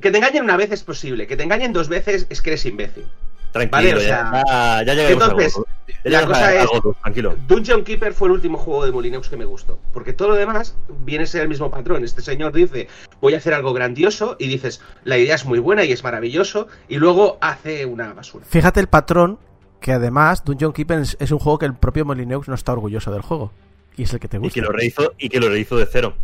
que 0.00 0.10
te 0.10 0.18
engañen 0.18 0.44
una 0.44 0.56
vez 0.56 0.70
es 0.70 0.84
posible, 0.84 1.26
que 1.26 1.36
te 1.36 1.42
engañen 1.42 1.72
dos 1.72 1.88
veces 1.88 2.26
es 2.30 2.40
que 2.42 2.50
eres 2.50 2.64
imbécil. 2.66 3.04
Tranquilo, 3.52 3.72
Vale, 3.72 3.94
o 3.94 4.00
ya, 4.00 4.06
sea, 4.46 4.82
ya, 4.84 5.08
entonces, 5.10 5.54
a 5.54 5.56
algo. 5.58 5.66
Ya 6.04 6.20
la 6.22 6.26
cosa 6.26 6.46
a 6.46 6.54
es- 6.54 6.60
algo, 6.72 6.96
tranquilo. 7.02 7.36
Dungeon 7.46 7.84
Keeper 7.84 8.14
fue 8.14 8.28
el 8.28 8.32
último 8.32 8.56
juego 8.56 8.86
de 8.86 8.92
Molineux 8.92 9.28
que 9.28 9.36
me 9.36 9.44
gustó, 9.44 9.78
porque 9.92 10.14
todo 10.14 10.28
lo 10.28 10.34
demás 10.36 10.74
viene 11.04 11.24
a 11.24 11.26
ser 11.26 11.42
el 11.42 11.48
mismo 11.48 11.70
patrón. 11.70 12.02
Este 12.02 12.22
señor 12.22 12.52
dice, 12.54 12.88
voy 13.20 13.34
a 13.34 13.36
hacer 13.38 13.52
algo 13.52 13.74
grandioso, 13.74 14.36
y 14.38 14.48
dices, 14.48 14.80
la 15.04 15.18
idea 15.18 15.34
es 15.34 15.44
muy 15.44 15.58
buena 15.58 15.84
y 15.84 15.92
es 15.92 16.02
maravilloso, 16.02 16.66
y 16.88 16.96
luego 16.96 17.36
hace 17.42 17.84
una 17.84 18.14
basura. 18.14 18.46
Fíjate 18.48 18.80
el 18.80 18.86
patrón 18.86 19.38
que 19.82 19.92
además 19.92 20.42
Dungeon 20.44 20.72
Keeper 20.72 21.00
es, 21.00 21.16
es 21.20 21.30
un 21.30 21.38
juego 21.38 21.58
que 21.58 21.66
el 21.66 21.74
propio 21.74 22.04
Molineux 22.06 22.48
no 22.48 22.54
está 22.54 22.72
orgulloso 22.72 23.12
del 23.12 23.20
juego. 23.22 23.52
Y 23.96 24.04
es 24.04 24.14
el 24.14 24.20
que 24.20 24.28
te 24.28 24.38
Y 24.38 24.40
gusta. 24.40 24.54
que 24.54 24.60
lo 24.62 24.72
rehizo, 24.72 25.12
y 25.18 25.28
que 25.28 25.38
lo 25.40 25.50
rehizo 25.50 25.76
de 25.76 25.84
cero. 25.86 26.14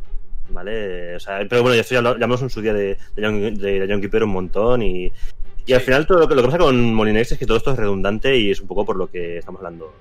¿Vale? 0.51 1.16
O 1.16 1.20
sea, 1.20 1.40
pero 1.48 1.60
bueno, 1.60 1.74
ya 1.74 1.82
esto 1.82 1.94
ya 1.94 2.01
lo- 2.01 2.09
ya 2.10 2.14
hablamos 2.14 2.40
en 2.40 2.48
su 2.48 2.62
día 2.62 2.72
de, 2.72 2.97
de, 3.14 3.98
Keeper 4.01 4.24
un 4.24 4.30
montón 4.30 4.80
y, 4.82 5.12
y 5.66 5.72
al 5.74 5.82
final 5.82 6.06
todo 6.06 6.20
lo 6.20 6.28
que, 6.28 6.35
lo 6.35 6.40
que 6.40 6.48
pasa 6.48 6.56
con 6.59 6.94
Molinex 6.94 7.32
es 7.32 7.39
que 7.39 7.44
todo 7.44 7.59
esto 7.59 7.72
es 7.72 7.76
redundante 7.76 8.35
y 8.35 8.51
es 8.51 8.60
un 8.62 8.66
poco 8.66 8.86
por 8.86 8.97
lo 8.97 9.10
que 9.10 9.36
estamos 9.39 9.59
hablando 9.60 9.93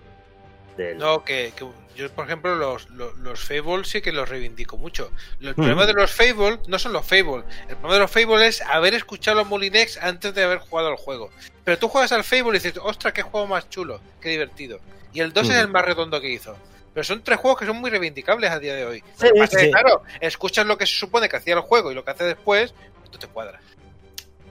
del... 0.77 0.97
No, 0.97 1.21
que, 1.25 1.51
que 1.53 1.65
yo, 1.97 2.11
por 2.11 2.25
ejemplo, 2.25 2.55
los, 2.55 2.89
los, 2.91 3.17
los 3.17 3.39
Fable 3.39 3.83
sí 3.83 4.01
que 4.01 4.11
los 4.11 4.29
reivindico 4.29 4.77
mucho. 4.77 5.11
El 5.41 5.55
problema 5.55 5.87
de 5.87 5.93
los 5.93 6.11
Fable 6.11 6.59
no 6.67 6.77
son 6.77 6.93
los 6.93 7.03
Fable. 7.03 7.43
El 7.67 7.75
problema 7.75 7.93
de 7.95 7.99
los 8.01 8.11
Fable 8.11 8.47
es 8.47 8.61
haber 8.61 8.93
escuchado 8.93 9.37
los 9.37 9.47
Molinex 9.47 9.97
antes 9.97 10.35
de 10.35 10.43
haber 10.43 10.59
jugado 10.59 10.89
al 10.89 10.95
juego. 10.95 11.31
Pero 11.63 11.79
tú 11.79 11.87
juegas 11.87 12.11
al 12.11 12.23
Fable 12.23 12.51
y 12.51 12.61
dices, 12.61 12.75
ostras, 12.81 13.13
qué 13.13 13.23
juego 13.23 13.47
más 13.47 13.67
chulo, 13.69 13.99
qué 14.21 14.29
divertido. 14.29 14.79
Y 15.11 15.21
el 15.21 15.33
2 15.33 15.49
es 15.49 15.55
el 15.55 15.69
más 15.69 15.85
redondo 15.85 16.21
que 16.21 16.29
hizo. 16.29 16.55
Pero 16.93 17.03
son 17.03 17.23
tres 17.23 17.39
juegos 17.39 17.59
que 17.59 17.65
son 17.65 17.77
muy 17.77 17.89
reivindicables 17.89 18.51
a 18.51 18.59
día 18.59 18.75
de 18.75 18.85
hoy. 18.85 19.03
Sí, 19.15 19.27
que 19.33 19.41
es. 19.41 19.71
Claro, 19.71 20.03
escuchas 20.21 20.67
lo 20.67 20.77
que 20.77 20.85
se 20.85 20.93
supone 20.93 21.27
que 21.27 21.37
hacía 21.37 21.55
el 21.55 21.61
juego 21.61 21.91
y 21.91 21.95
lo 21.95 22.05
que 22.05 22.11
hace 22.11 22.25
después, 22.25 22.75
tú 23.11 23.17
te 23.17 23.27
cuadras. 23.27 23.61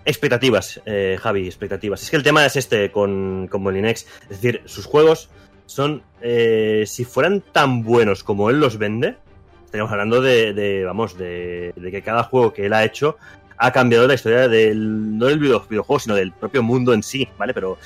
Expectativas, 0.05 0.81
eh, 0.87 1.19
Javi, 1.21 1.47
expectativas. 1.47 2.03
Es 2.03 2.11
que 2.11 2.17
el 2.17 2.23
tema 2.23 2.45
es 2.45 2.57
este 2.57 2.91
con, 2.91 3.49
con 3.49 3.63
Molinex. 3.63 4.07
Es 4.23 4.41
decir, 4.41 4.63
sus 4.67 4.85
juegos 4.85 5.29
son, 5.67 6.03
eh, 6.21 6.85
si 6.87 7.05
fueran 7.05 7.41
tan 7.41 7.83
buenos 7.83 8.25
como 8.25 8.51
él 8.51 8.59
los 8.61 8.79
vende, 8.79 9.17
estaríamos 9.65 9.93
hablando 9.93 10.21
de, 10.21 10.53
de, 10.55 10.85
vamos, 10.85 11.19
de, 11.19 11.73
de 11.77 11.91
que 11.91 12.03
cada 12.03 12.23
juego 12.23 12.53
que 12.53 12.67
él 12.67 12.73
ha 12.73 12.85
hecho 12.85 13.17
ha 13.59 13.73
cambiado 13.73 14.07
la 14.07 14.15
historia 14.15 14.49
del, 14.49 15.19
no 15.19 15.27
del 15.27 15.39
video- 15.39 15.67
videojuego, 15.69 15.99
sino 16.01 16.15
del 16.15 16.33
propio 16.33 16.63
mundo 16.63 16.93
en 16.93 17.03
sí, 17.03 17.27
¿vale? 17.39 17.53
Pero 17.55 17.79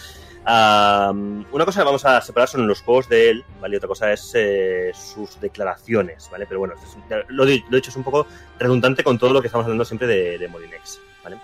ah, 0.45 1.13
una 1.53 1.65
cosa 1.65 1.81
que 1.81 1.85
vamos 1.85 2.05
a 2.05 2.21
separar 2.21 2.49
son 2.49 2.67
los 2.67 2.83
juegos 2.83 3.09
de 3.09 3.31
él, 3.31 3.45
¿vale? 3.61 3.75
Y 3.75 3.79
otra 3.79 3.89
cosa 3.89 4.13
es 4.13 4.33
eh, 4.35 4.91
sus 4.95 5.41
declaraciones, 5.41 6.29
¿vale? 6.31 6.47
Pero 6.47 6.61
bueno, 6.61 6.75
lo, 7.29 7.47
he- 7.47 7.63
dicho, 7.71 7.91
es 7.91 7.97
un 7.97 8.05
poco 8.05 8.27
redundante 8.59 9.05
con 9.05 9.19
todo 9.19 9.33
lo 9.33 9.41
que 9.41 9.47
estamos 9.47 9.65
hablando 9.65 9.85
siempre 9.85 10.07
de, 10.09 10.39
de 10.39 10.49
¿vale? 10.49 11.39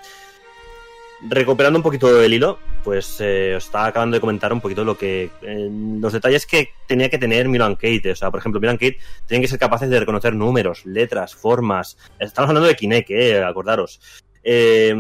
Recuperando 1.23 1.79
un 1.79 1.83
poquito 1.83 2.23
el 2.23 2.35
hilo, 2.35 2.59
pues 2.85 3.17
eh, 3.21 3.55
os 3.57 3.65
estaba 3.65 3.87
acabando 3.87 4.17
de 4.17 4.21
comentar 4.21 4.53
un 4.53 4.61
poquito 4.61 4.85
lo 4.85 4.99
que. 4.99 5.31
eh, 5.43 5.69
los 5.71 6.13
detalles 6.13 6.45
que 6.45 6.71
tenía 6.87 7.09
que 7.09 7.19
tener 7.19 7.49
Milan 7.49 7.75
Kate. 7.75 8.13
O 8.13 8.17
sea, 8.17 8.31
por 8.31 8.41
ejemplo, 8.41 8.61
Milan 8.61 8.77
Kate 8.77 8.99
tienen 9.27 9.43
que 9.43 9.49
ser 9.49 9.59
capaces 9.59 9.89
de 9.89 9.99
reconocer 9.99 10.35
números, 10.35 10.85
letras, 10.85 11.35
formas. 11.35 11.97
Estamos 12.19 12.51
hablando 12.51 12.69
de 12.69 12.77
Kinect, 12.77 13.11
eh, 13.11 13.43
acordaros. 13.43 14.01
Eh, 14.45 14.95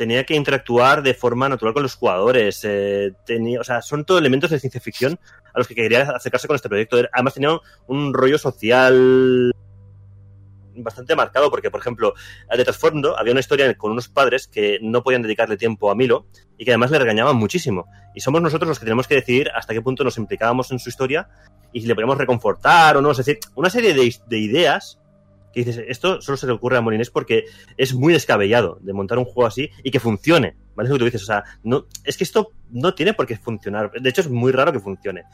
tenía 0.00 0.24
que 0.24 0.34
interactuar 0.34 1.02
de 1.02 1.12
forma 1.12 1.46
natural 1.46 1.74
con 1.74 1.82
los 1.82 1.94
jugadores. 1.94 2.60
eh, 2.64 3.12
tenía, 3.26 3.60
o 3.60 3.64
sea, 3.64 3.82
son 3.82 4.06
todos 4.06 4.22
elementos 4.22 4.48
de 4.48 4.58
ciencia 4.58 4.80
ficción 4.80 5.20
a 5.52 5.58
los 5.58 5.68
que 5.68 5.74
quería 5.74 6.02
acercarse 6.02 6.46
con 6.46 6.56
este 6.56 6.70
proyecto. 6.70 6.96
Además, 7.12 7.34
tenía 7.34 7.58
un 7.86 8.14
rollo 8.14 8.38
social 8.38 9.52
bastante 10.82 11.16
marcado 11.16 11.50
porque, 11.50 11.70
por 11.70 11.80
ejemplo, 11.80 12.14
de 12.54 12.64
trasfondo 12.64 13.18
había 13.18 13.32
una 13.32 13.40
historia 13.40 13.72
con 13.74 13.92
unos 13.92 14.08
padres 14.08 14.46
que 14.46 14.78
no 14.82 15.02
podían 15.02 15.22
dedicarle 15.22 15.56
tiempo 15.56 15.90
a 15.90 15.94
Milo 15.94 16.26
y 16.58 16.64
que 16.64 16.72
además 16.72 16.90
le 16.90 16.98
regañaban 16.98 17.36
muchísimo. 17.36 17.86
Y 18.14 18.20
somos 18.20 18.42
nosotros 18.42 18.68
los 18.68 18.78
que 18.78 18.84
tenemos 18.84 19.06
que 19.06 19.16
decidir 19.16 19.50
hasta 19.54 19.72
qué 19.72 19.82
punto 19.82 20.04
nos 20.04 20.18
implicábamos 20.18 20.70
en 20.70 20.78
su 20.78 20.88
historia 20.88 21.28
y 21.72 21.80
si 21.80 21.86
le 21.86 21.94
podemos 21.94 22.18
reconfortar 22.18 22.96
o 22.96 23.00
no. 23.00 23.10
Es 23.10 23.18
decir, 23.18 23.38
una 23.54 23.70
serie 23.70 23.94
de, 23.94 24.14
de 24.26 24.38
ideas 24.38 24.98
que 25.52 25.64
dices, 25.64 25.84
esto 25.88 26.20
solo 26.20 26.36
se 26.36 26.46
le 26.46 26.52
ocurre 26.52 26.76
a 26.76 26.80
Molinés 26.80 27.10
porque 27.10 27.44
es 27.76 27.94
muy 27.94 28.12
descabellado 28.12 28.78
de 28.80 28.92
montar 28.92 29.18
un 29.18 29.24
juego 29.24 29.46
así 29.46 29.70
y 29.82 29.90
que 29.90 30.00
funcione. 30.00 30.56
¿Vale? 30.74 30.86
Es 30.86 30.90
lo 30.90 30.94
que 30.96 30.98
tú 31.00 31.04
dices. 31.06 31.22
O 31.22 31.26
sea, 31.26 31.44
no, 31.62 31.86
es 32.04 32.16
que 32.16 32.24
esto 32.24 32.52
no 32.70 32.94
tiene 32.94 33.14
por 33.14 33.26
qué 33.26 33.36
funcionar. 33.36 33.90
De 33.92 34.08
hecho, 34.08 34.20
es 34.20 34.28
muy 34.28 34.52
raro 34.52 34.72
que 34.72 34.80
funcione. 34.80 35.24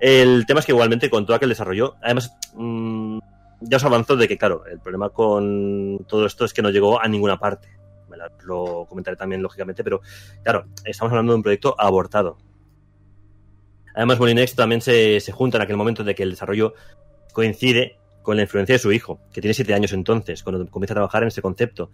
El 0.00 0.46
tema 0.46 0.60
es 0.60 0.66
que 0.66 0.72
igualmente 0.72 1.10
con 1.10 1.26
todo 1.26 1.36
aquel 1.36 1.48
desarrollo, 1.48 1.94
además, 2.02 2.36
mmm, 2.54 3.18
ya 3.62 3.76
os 3.76 3.84
avanzo 3.84 4.16
de 4.16 4.28
que, 4.28 4.38
claro, 4.38 4.64
el 4.66 4.78
problema 4.80 5.10
con 5.10 6.04
todo 6.08 6.26
esto 6.26 6.44
es 6.44 6.52
que 6.52 6.62
no 6.62 6.70
llegó 6.70 7.00
a 7.00 7.08
ninguna 7.08 7.38
parte. 7.38 7.68
Me 8.08 8.16
la- 8.16 8.30
lo 8.44 8.86
comentaré 8.88 9.16
también, 9.16 9.42
lógicamente, 9.42 9.82
pero 9.84 10.00
claro, 10.42 10.64
estamos 10.84 11.10
hablando 11.12 11.32
de 11.32 11.36
un 11.36 11.42
proyecto 11.42 11.74
abortado. 11.78 12.38
Además, 13.94 14.18
Molinex 14.18 14.54
también 14.54 14.80
se, 14.80 15.20
se 15.20 15.32
junta 15.32 15.58
en 15.58 15.62
aquel 15.62 15.76
momento 15.76 16.02
de 16.04 16.14
que 16.14 16.22
el 16.22 16.30
desarrollo 16.30 16.74
coincide 17.32 17.98
con 18.22 18.36
la 18.36 18.42
influencia 18.42 18.74
de 18.74 18.78
su 18.78 18.92
hijo, 18.92 19.20
que 19.32 19.40
tiene 19.40 19.52
siete 19.54 19.74
años 19.74 19.92
entonces, 19.92 20.42
cuando 20.42 20.66
comienza 20.68 20.94
a 20.94 20.96
trabajar 20.96 21.22
en 21.22 21.28
este 21.28 21.42
concepto. 21.42 21.90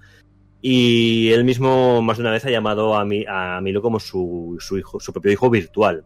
Y 0.61 1.31
él 1.33 1.45
mismo 1.45 2.03
más 2.03 2.19
de 2.19 2.23
una 2.23 2.31
vez 2.33 2.45
ha 2.45 2.51
llamado 2.51 2.95
a, 2.97 3.05
mi, 3.05 3.25
a 3.29 3.61
Milo 3.63 3.81
como 3.81 3.99
su, 4.01 4.57
su 4.61 4.77
hijo, 4.79 5.01
su 5.01 5.13
propio 5.13 5.33
hijo 5.33 5.49
virtual. 5.51 6.05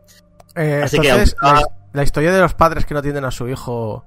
Eh, 0.54 0.82
Así 0.84 0.98
que 0.98 1.08
entonces, 1.08 1.34
aunque- 1.40 1.60
la, 1.62 1.66
la 1.94 2.02
historia 2.02 2.32
de 2.32 2.40
los 2.40 2.54
padres 2.54 2.84
que 2.86 2.94
no 2.94 3.00
atienden 3.00 3.24
a 3.24 3.30
su 3.30 3.48
hijo 3.48 4.04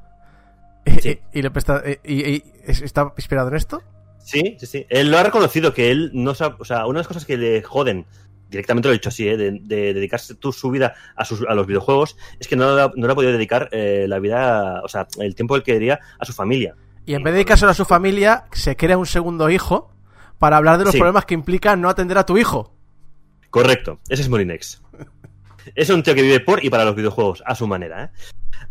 Sí. 1.01 1.19
y 1.33 1.41
le 1.41 1.51
presta, 1.51 1.83
y, 2.03 2.13
y- 2.13 2.35
y- 2.35 2.43
¿es- 2.65 2.81
¿está 2.81 3.11
inspirado 3.17 3.49
en 3.49 3.55
esto? 3.55 3.81
Sí, 4.23 4.57
sí, 4.59 4.65
sí. 4.65 4.85
Él 4.89 5.11
lo 5.11 5.17
ha 5.19 5.23
reconocido 5.23 5.73
que 5.73 5.91
él 5.91 6.11
no 6.13 6.33
sabe. 6.33 6.55
O 6.59 6.65
sea, 6.65 6.85
una 6.85 6.93
de 6.97 6.99
las 7.01 7.07
cosas 7.07 7.25
que 7.25 7.37
le 7.37 7.61
joden, 7.61 8.05
directamente 8.49 8.87
lo 8.87 8.93
he 8.93 8.97
dicho 8.97 9.09
así, 9.09 9.27
¿eh? 9.27 9.37
de, 9.37 9.59
de 9.61 9.93
dedicarse 9.93 10.33
tú 10.35 10.51
su 10.51 10.71
vida 10.71 10.95
a, 11.15 11.25
sus, 11.25 11.43
a 11.47 11.53
los 11.53 11.67
videojuegos, 11.67 12.17
es 12.39 12.47
que 12.47 12.55
no, 12.55 12.75
le 12.75 12.81
ha- 12.81 12.91
no 12.95 13.05
le 13.05 13.11
ha 13.11 13.15
podido 13.15 13.33
dedicar 13.33 13.69
eh, 13.71 14.05
la 14.07 14.17
vida, 14.19 14.81
o 14.83 14.87
sea, 14.87 15.07
el 15.19 15.35
tiempo 15.35 15.55
que 15.55 15.63
quería 15.63 15.99
a 16.19 16.25
su 16.25 16.33
familia. 16.33 16.75
Y 17.05 17.13
en 17.13 17.21
vez 17.23 17.33
de 17.33 17.37
dedicárselo 17.37 17.69
a 17.71 17.75
su 17.75 17.85
familia, 17.85 18.45
se 18.51 18.75
crea 18.75 18.97
un 18.97 19.05
segundo 19.05 19.49
hijo 19.51 19.91
para 20.39 20.57
hablar 20.57 20.79
de 20.79 20.85
los 20.85 20.93
Sí. 20.93 20.97
problemas 20.99 21.25
que 21.25 21.35
implica 21.35 21.75
no 21.75 21.87
atender 21.89 22.17
a 22.17 22.25
tu 22.25 22.37
hijo. 22.37 22.73
Correcto, 23.51 23.99
ese 24.09 24.23
es 24.23 24.29
Molinex. 24.29 24.81
Es 25.73 25.89
un 25.89 26.03
tío 26.03 26.13
que 26.13 26.21
vive 26.21 26.39
por 26.39 26.63
y 26.63 26.69
para 26.69 26.85
los 26.85 26.95
videojuegos, 26.95 27.41
a 27.45 27.55
su 27.55 27.67
manera. 27.67 28.05
¿eh? 28.05 28.09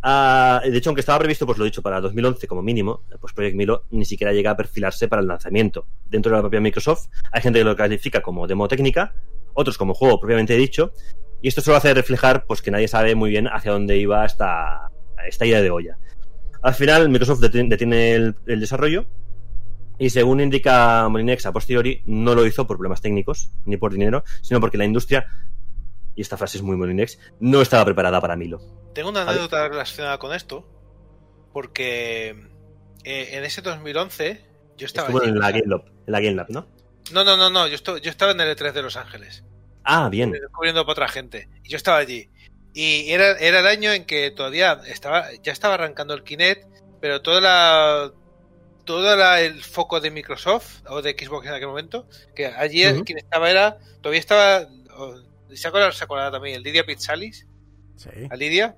Ah, 0.03 0.61
de 0.65 0.77
hecho, 0.77 0.91
aunque 0.91 1.01
estaba 1.01 1.19
previsto, 1.19 1.47
pues 1.47 1.59
lo 1.59 1.65
dicho, 1.65 1.83
para 1.83 2.01
2011 2.01 2.47
como 2.47 2.63
mínimo, 2.63 3.03
pues 3.21 3.33
Project 3.33 3.57
Milo 3.57 3.85
ni 3.91 4.05
siquiera 4.05 4.33
llega 4.33 4.53
a 4.53 4.57
perfilarse 4.57 5.09
para 5.09 5.23
el 5.23 5.29
lanzamiento. 5.29 5.87
Dentro 6.05 6.31
de 6.31 6.37
la 6.37 6.43
propia 6.43 6.61
Microsoft 6.61 7.07
hay 7.33 7.43
gente 7.43 7.59
que 7.59 7.65
lo 7.65 7.75
califica 7.75 8.21
como 8.21 8.47
demo 8.47 8.69
técnica, 8.69 9.15
otros 9.55 9.79
como 9.79 9.95
juego 9.95 10.21
propiamente 10.21 10.57
dicho, 10.57 10.93
y 11.41 11.49
esto 11.49 11.61
solo 11.61 11.77
hace 11.77 11.93
reflejar 11.95 12.47
pues 12.47 12.63
que 12.63 12.71
nadie 12.71 12.89
sabe 12.89 13.15
muy 13.15 13.31
bien 13.31 13.49
hacia 13.49 13.73
dónde 13.73 13.97
iba 13.97 14.25
esta, 14.25 14.91
esta 15.27 15.47
idea 15.47 15.63
de 15.63 15.71
olla. 15.71 15.99
Al 16.63 16.75
final, 16.75 17.09
Microsoft 17.09 17.41
detiene, 17.41 17.69
detiene 17.69 18.15
el, 18.15 18.37
el 18.47 18.61
desarrollo 18.61 19.07
y 19.99 20.11
según 20.11 20.41
indica 20.41 21.09
Molinex 21.09 21.47
a 21.47 21.53
posteriori, 21.53 22.03
no 22.07 22.35
lo 22.35 22.47
hizo 22.47 22.67
por 22.67 22.77
problemas 22.77 23.01
técnicos 23.01 23.51
ni 23.65 23.77
por 23.77 23.93
dinero, 23.93 24.25
sino 24.43 24.61
porque 24.61 24.79
la 24.79 24.85
industria, 24.85 25.27
y 26.17 26.23
esta 26.23 26.37
frase 26.37 26.59
es 26.59 26.63
muy 26.63 26.77
Molinex, 26.77 27.19
no 27.41 27.61
estaba 27.63 27.85
preparada 27.85 28.21
para 28.21 28.37
Milo. 28.37 28.61
Tengo 28.95 29.09
una 29.11 29.23
anécdota 29.23 29.69
relacionada 29.69 30.19
con 30.19 30.33
esto, 30.35 30.67
porque 31.53 32.31
eh, 33.05 33.29
en 33.33 33.45
ese 33.45 33.63
2011 33.63 34.45
yo 34.77 34.87
estaba 34.87 35.09
Estuvo 35.09 35.23
allí. 35.23 35.31
en 35.31 35.39
la 35.39 35.51
Game 35.51 35.65
Lab, 35.67 35.85
en 35.87 36.13
la 36.13 36.21
Game 36.21 36.35
Lab, 36.37 36.47
¿no? 36.51 36.67
No, 37.13 37.25
no, 37.25 37.37
no, 37.37 37.51
no, 37.51 37.67
yo, 37.69 37.75
esto- 37.75 37.99
yo 37.99 38.11
estaba 38.11 38.33
en 38.33 38.41
el 38.41 38.57
E3 38.57 38.73
de 38.73 38.83
Los 38.83 38.97
Ángeles, 38.97 39.45
Ah, 39.85 40.09
bien. 40.09 40.31
descubriendo 40.33 40.83
para 40.85 40.93
otra 40.93 41.09
gente, 41.09 41.49
y 41.63 41.69
yo 41.71 41.77
estaba 41.77 41.99
allí. 41.99 42.31
Y 42.73 43.11
era, 43.13 43.33
era 43.39 43.61
el 43.61 43.67
año 43.67 43.93
en 43.93 44.05
que 44.05 44.31
todavía 44.31 44.81
estaba, 44.87 45.29
ya 45.43 45.53
estaba 45.53 45.75
arrancando 45.75 46.15
el 46.15 46.25
Kinect, 46.25 46.67
pero 47.01 47.23
toda 47.23 47.41
la 47.41 48.13
todo 48.85 49.17
la- 49.17 49.41
el 49.41 49.63
foco 49.63 50.01
de 50.01 50.11
Microsoft 50.11 50.83
o 50.89 51.01
de 51.01 51.13
Xbox 51.19 51.47
en 51.47 51.55
aquel 51.55 51.69
momento, 51.69 52.07
que 52.35 52.47
allí 52.47 52.83
quien 53.05 53.17
estaba 53.19 53.49
era, 53.51 53.79
todavía 54.03 54.21
estaba, 54.21 54.67
¿se 55.55 55.69
acuerda, 55.69 55.93
se 55.93 56.07
también? 56.07 56.57
El 56.57 56.63
Lidia 56.63 56.85
Pizzalis, 56.85 57.47
Sí. 57.97 58.11
a 58.31 58.37
Lidia. 58.37 58.77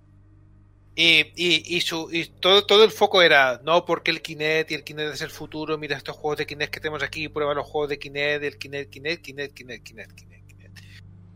Y, 0.95 1.33
y, 1.37 1.77
y, 1.77 1.81
su, 1.83 2.09
y 2.11 2.25
todo, 2.25 2.65
todo 2.65 2.83
el 2.83 2.91
foco 2.91 3.21
era, 3.21 3.61
no, 3.63 3.85
porque 3.85 4.11
el 4.11 4.23
Kinect 4.23 4.71
y 4.71 4.75
el 4.75 4.85
Kinect 4.85 5.15
es 5.15 5.21
el 5.21 5.31
futuro, 5.31 5.77
mira 5.77 5.95
estos 5.95 6.17
juegos 6.17 6.39
de 6.39 6.47
Kinect 6.47 6.73
que 6.73 6.81
tenemos 6.81 7.03
aquí, 7.03 7.29
prueba 7.29 7.53
los 7.53 7.67
juegos 7.67 7.91
de 7.91 7.99
Kinect, 7.99 8.43
el 8.43 8.57
Kinect, 8.57 8.91
Kinect, 8.91 9.23
Kinect, 9.23 9.55
Kinect, 9.55 9.85
Kinect, 9.85 10.15
Kinect, 10.17 10.47
Kinect. 10.47 10.79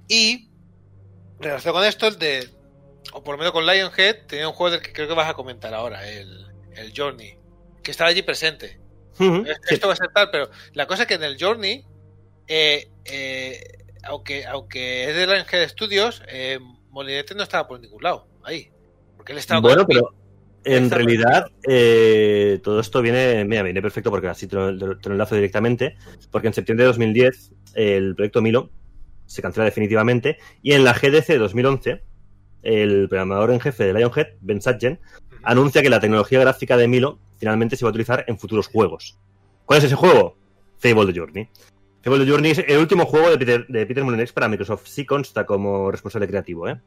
Y, 0.09 0.49
relacionado 1.39 1.79
con 1.79 1.87
esto, 1.87 2.07
el 2.07 2.19
de, 2.19 2.49
o 3.13 3.23
por 3.23 3.35
lo 3.35 3.39
menos 3.39 3.53
con 3.53 3.67
Lionhead, 3.67 4.27
tenía 4.27 4.49
un 4.49 4.55
juego 4.55 4.71
del 4.77 4.83
que 4.83 4.95
creo 4.95 5.09
que 5.09 5.15
vas 5.15 5.29
a 5.29 5.35
comentar 5.35 5.75
ahora, 5.75 6.09
el, 6.09 6.47
el 6.75 6.93
Journey, 6.97 7.37
que 7.83 7.91
estaba 7.91 8.09
allí 8.09 8.23
presente. 8.23 8.81
Esto 9.11 9.45
sí. 9.45 9.75
esto 9.75 9.87
va 9.89 9.93
a 9.93 9.97
ser 9.97 10.09
tal, 10.15 10.31
pero 10.31 10.51
la 10.73 10.87
cosa 10.87 11.03
es 11.03 11.09
que 11.09 11.15
en 11.15 11.25
el 11.25 11.37
Journey, 11.39 11.85
eh, 12.47 12.89
eh, 13.05 13.80
aunque, 14.05 14.47
aunque 14.47 15.09
es 15.09 15.17
de 15.17 15.27
la 15.27 15.41
Angel 15.41 15.69
Studios, 15.69 16.23
eh, 16.29 16.59
Molinete 16.91 17.35
no 17.35 17.43
estaba 17.43 17.67
por 17.67 17.81
ningún 17.81 18.03
lado, 18.03 18.27
ahí. 18.43 18.71
Porque 19.17 19.33
él 19.33 19.39
estaba 19.39 19.61
Bueno, 19.61 19.87
pero 19.87 20.15
en 20.65 20.91
realidad 20.91 21.51
eh, 21.69 22.61
todo 22.63 22.81
esto 22.81 23.01
viene, 23.03 23.45
mira, 23.45 23.63
viene 23.63 23.81
perfecto 23.81 24.11
porque 24.11 24.29
así 24.29 24.47
te 24.47 24.57
lo, 24.57 24.99
te 24.99 25.09
lo 25.09 25.15
enlazo 25.15 25.35
directamente, 25.35 25.97
porque 26.31 26.49
en 26.49 26.55
septiembre 26.55 26.85
de 26.85 26.89
2010 26.89 27.53
el 27.75 28.15
proyecto 28.15 28.43
Milo 28.43 28.71
se 29.27 29.43
cancela 29.43 29.65
definitivamente 29.65 30.39
y 30.63 30.73
en 30.73 30.85
la 30.85 30.93
GDC 30.93 31.27
de 31.29 31.39
2011 31.39 32.03
el 32.63 33.09
programador 33.09 33.53
en 33.53 33.61
jefe 33.61 33.85
de 33.85 33.95
Lionhead, 33.95 34.27
Ben 34.41 34.61
Sadgen, 34.61 35.01
anuncia 35.43 35.83
que 35.83 35.91
la 35.91 36.01
tecnología 36.01 36.41
gráfica 36.41 36.77
de 36.77 36.89
Milo 36.89 37.19
finalmente 37.39 37.77
se 37.77 37.85
va 37.85 37.89
a 37.89 37.91
utilizar 37.91 38.25
en 38.27 38.39
futuros 38.39 38.67
juegos. 38.67 39.19
¿Cuál 39.65 39.79
es 39.79 39.85
ese 39.85 39.95
juego? 39.95 40.37
Fable 40.79 41.13
The 41.13 41.19
Journey. 41.19 41.49
The 42.03 42.11
Journey 42.11 42.53
es 42.53 42.59
el 42.67 42.79
último 42.79 43.05
juego 43.07 43.31
de 43.31 43.39
Peter, 43.39 43.67
de 43.67 43.87
Peter 43.87 44.03
Molyneux 44.05 44.33
para 44.33 44.49
Microsoft. 44.49 44.87
Sí 44.87 45.05
consta 45.05 45.45
como 45.45 45.91
responsable 45.91 46.27
creativo, 46.29 46.69
¿eh? 46.69 46.81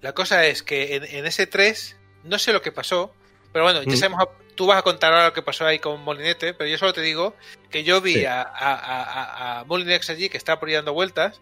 La 0.00 0.12
cosa 0.12 0.46
es 0.46 0.62
que 0.62 0.96
en, 0.96 1.04
en 1.04 1.26
ese 1.26 1.46
3, 1.46 1.96
no 2.24 2.38
sé 2.38 2.52
lo 2.52 2.62
que 2.62 2.72
pasó, 2.72 3.12
pero 3.52 3.64
bueno, 3.64 3.82
ya 3.82 3.92
Mm. 3.92 3.96
sabemos, 3.96 4.24
tú 4.54 4.66
vas 4.66 4.78
a 4.78 4.82
contar 4.82 5.12
ahora 5.12 5.26
lo 5.26 5.32
que 5.32 5.42
pasó 5.42 5.66
ahí 5.66 5.78
con 5.78 6.02
Molinete, 6.02 6.54
pero 6.54 6.68
yo 6.70 6.78
solo 6.78 6.92
te 6.92 7.00
digo 7.02 7.34
que 7.70 7.84
yo 7.84 8.00
vi 8.00 8.14
Sí. 8.14 8.24
a, 8.24 8.42
a, 8.42 8.48
a, 8.74 9.60
a 9.60 9.64
Molinex 9.64 10.10
allí 10.10 10.28
que 10.28 10.36
estaba 10.38 10.58
por 10.60 10.68
ahí 10.68 10.74
dando 10.74 10.92
vueltas, 10.92 11.40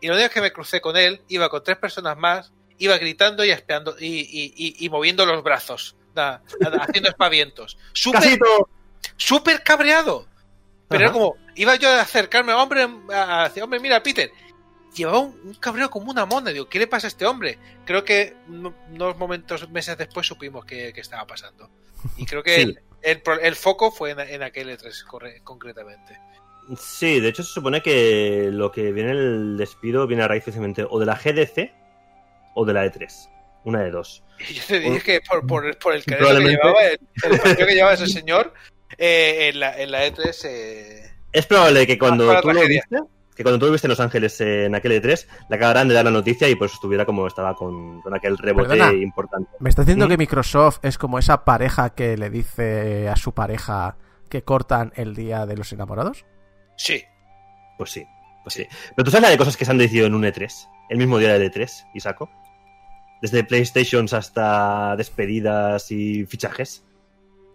y 0.00 0.08
lo 0.08 0.14
único 0.14 0.30
que 0.30 0.40
me 0.40 0.52
crucé 0.52 0.80
con 0.80 0.96
él, 0.96 1.20
iba 1.28 1.48
con 1.48 1.62
tres 1.62 1.76
personas 1.78 2.16
más, 2.16 2.52
iba 2.78 2.96
gritando 2.98 3.44
y 3.44 3.50
espeando 3.50 3.94
y, 3.98 4.06
y, 4.20 4.52
y, 4.56 4.84
y 4.84 4.88
moviendo 4.88 5.24
los 5.26 5.42
brazos, 5.44 5.94
haciendo 6.16 7.08
espavientos. 7.08 7.78
Súper 7.92 8.38
súper 9.16 9.62
cabreado. 9.62 10.26
Pero 10.88 11.04
era 11.04 11.12
como, 11.12 11.36
iba 11.54 11.76
yo 11.76 11.88
a 11.88 12.00
acercarme, 12.00 12.52
hombre, 12.52 12.86
a, 13.12 13.44
a- 13.46 13.64
hombre, 13.64 13.80
mira, 13.80 14.02
Peter. 14.02 14.30
Llevaba 14.94 15.20
un, 15.20 15.40
un 15.44 15.54
cabreo 15.54 15.88
como 15.88 16.10
una 16.10 16.26
mona. 16.26 16.50
Digo, 16.50 16.68
¿qué 16.68 16.78
le 16.78 16.86
pasa 16.86 17.06
a 17.06 17.08
este 17.08 17.24
hombre? 17.24 17.58
Creo 17.86 18.04
que 18.04 18.36
no- 18.48 18.74
unos 18.90 19.16
momentos, 19.16 19.68
meses 19.70 19.96
después, 19.96 20.26
supimos 20.26 20.64
que, 20.66 20.92
que 20.92 21.00
estaba 21.00 21.26
pasando. 21.26 21.70
Y 22.18 22.26
creo 22.26 22.42
que 22.42 22.54
Sí. 22.56 22.60
el, 22.62 22.80
el 23.02 23.22
pro- 23.22 23.40
el 23.40 23.56
foco 23.56 23.90
fue 23.90 24.10
en, 24.10 24.20
en 24.20 24.42
aquel 24.42 24.68
E3, 24.68 25.04
corre- 25.06 25.40
concretamente. 25.44 26.18
Sí, 26.78 27.20
de 27.20 27.28
hecho 27.28 27.42
se 27.42 27.52
supone 27.54 27.82
que 27.82 28.48
lo 28.52 28.70
que 28.70 28.92
viene 28.92 29.10
el 29.12 29.56
despido 29.56 30.06
viene 30.06 30.22
a 30.24 30.28
raíz 30.28 30.44
precisamente 30.44 30.84
o 30.88 31.00
de 31.00 31.06
la 31.06 31.14
GDC 31.16 31.72
o 32.54 32.64
de 32.66 32.72
la 32.72 32.84
E3. 32.86 33.28
Una 33.64 33.80
de 33.80 33.90
dos. 33.90 34.22
Y 34.48 34.54
yo 34.54 34.62
te 34.66 34.78
dije 34.80 35.00
que 35.00 35.20
por, 35.22 35.46
por, 35.46 35.78
por 35.78 35.94
el 35.94 36.04
que 36.04 36.16
llevaba, 36.16 36.84
el, 36.84 36.98
el 37.44 37.56
que 37.56 37.64
llevaba 37.74 37.94
ese 37.94 38.08
señor, 38.08 38.52
eh, 38.98 39.48
en, 39.52 39.60
la, 39.60 39.80
en 39.80 39.90
la 39.90 40.06
E3. 40.06 40.38
eh, 40.44 41.11
Es 41.32 41.46
probable 41.46 41.86
que 41.86 41.98
cuando 41.98 42.30
Ah, 42.30 42.40
tú 42.42 42.50
lo 42.52 42.60
viste, 42.66 42.98
que 43.34 43.42
cuando 43.42 43.58
tú 43.58 43.66
lo 43.66 43.72
viste 43.72 43.86
en 43.86 43.90
Los 43.90 44.00
Ángeles 44.00 44.40
en 44.40 44.74
aquel 44.74 44.92
E3, 45.02 45.26
le 45.48 45.56
acabarán 45.56 45.88
de 45.88 45.94
dar 45.94 46.04
la 46.04 46.10
noticia 46.10 46.48
y 46.48 46.54
por 46.54 46.66
eso 46.66 46.74
estuviera 46.74 47.06
como 47.06 47.26
estaba 47.26 47.54
con, 47.54 48.00
con 48.02 48.14
aquel 48.14 48.36
rebote 48.38 48.68
Perdona. 48.68 48.92
importante. 48.92 49.50
Me 49.60 49.70
está 49.70 49.82
diciendo 49.82 50.06
¿Mm? 50.06 50.08
que 50.10 50.16
Microsoft 50.18 50.78
es 50.82 50.98
como 50.98 51.18
esa 51.18 51.44
pareja 51.44 51.90
que 51.90 52.16
le 52.16 52.28
dice 52.30 53.08
a 53.08 53.16
su 53.16 53.32
pareja 53.32 53.96
que 54.28 54.42
cortan 54.42 54.92
el 54.96 55.14
día 55.14 55.46
de 55.46 55.56
los 55.56 55.72
enamorados. 55.72 56.24
sí. 56.76 57.02
Pues 57.78 57.90
sí, 57.90 58.06
pues 58.44 58.54
sí. 58.54 58.66
Pero 58.94 59.04
tú 59.04 59.10
sabes 59.10 59.22
la 59.22 59.30
de 59.30 59.38
cosas 59.38 59.56
que 59.56 59.64
se 59.64 59.70
han 59.72 59.78
decidido 59.78 60.06
en 60.06 60.14
un 60.14 60.22
E3, 60.22 60.68
el 60.90 60.98
mismo 60.98 61.18
día 61.18 61.32
del 61.36 61.50
E3, 61.50 61.86
Isaco. 61.94 62.30
Desde 63.20 63.42
PlayStations 63.42 64.12
hasta 64.12 64.94
despedidas 64.96 65.90
y 65.90 66.24
fichajes. 66.26 66.84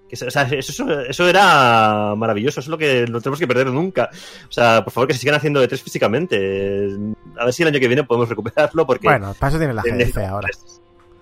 Que, 0.10 0.26
o 0.26 0.32
sea, 0.32 0.44
eso, 0.44 1.02
eso 1.02 1.28
era 1.28 2.14
maravilloso, 2.16 2.60
eso 2.60 2.68
es 2.68 2.72
lo 2.72 2.78
que 2.78 3.06
no 3.08 3.20
tenemos 3.20 3.40
que 3.40 3.48
perder 3.48 3.68
nunca. 3.68 4.10
O 4.48 4.52
sea, 4.52 4.84
por 4.84 4.94
favor, 4.94 5.08
que 5.08 5.14
se 5.14 5.20
sigan 5.20 5.36
haciendo 5.36 5.64
E3 5.64 5.78
físicamente. 5.80 6.90
A 7.38 7.46
ver 7.46 7.54
si 7.54 7.64
el 7.64 7.70
año 7.70 7.80
que 7.80 7.88
viene 7.88 8.04
podemos 8.04 8.30
recuperarlo 8.30 8.86
porque... 8.86 9.08
Bueno, 9.08 9.36
para 9.38 9.50
eso 9.50 9.58
tiene 9.58 9.74
la 9.74 9.82
GDC 9.82 9.94
necesitamos 9.94 10.30
ahora. 10.30 10.48
E3. 10.50 10.82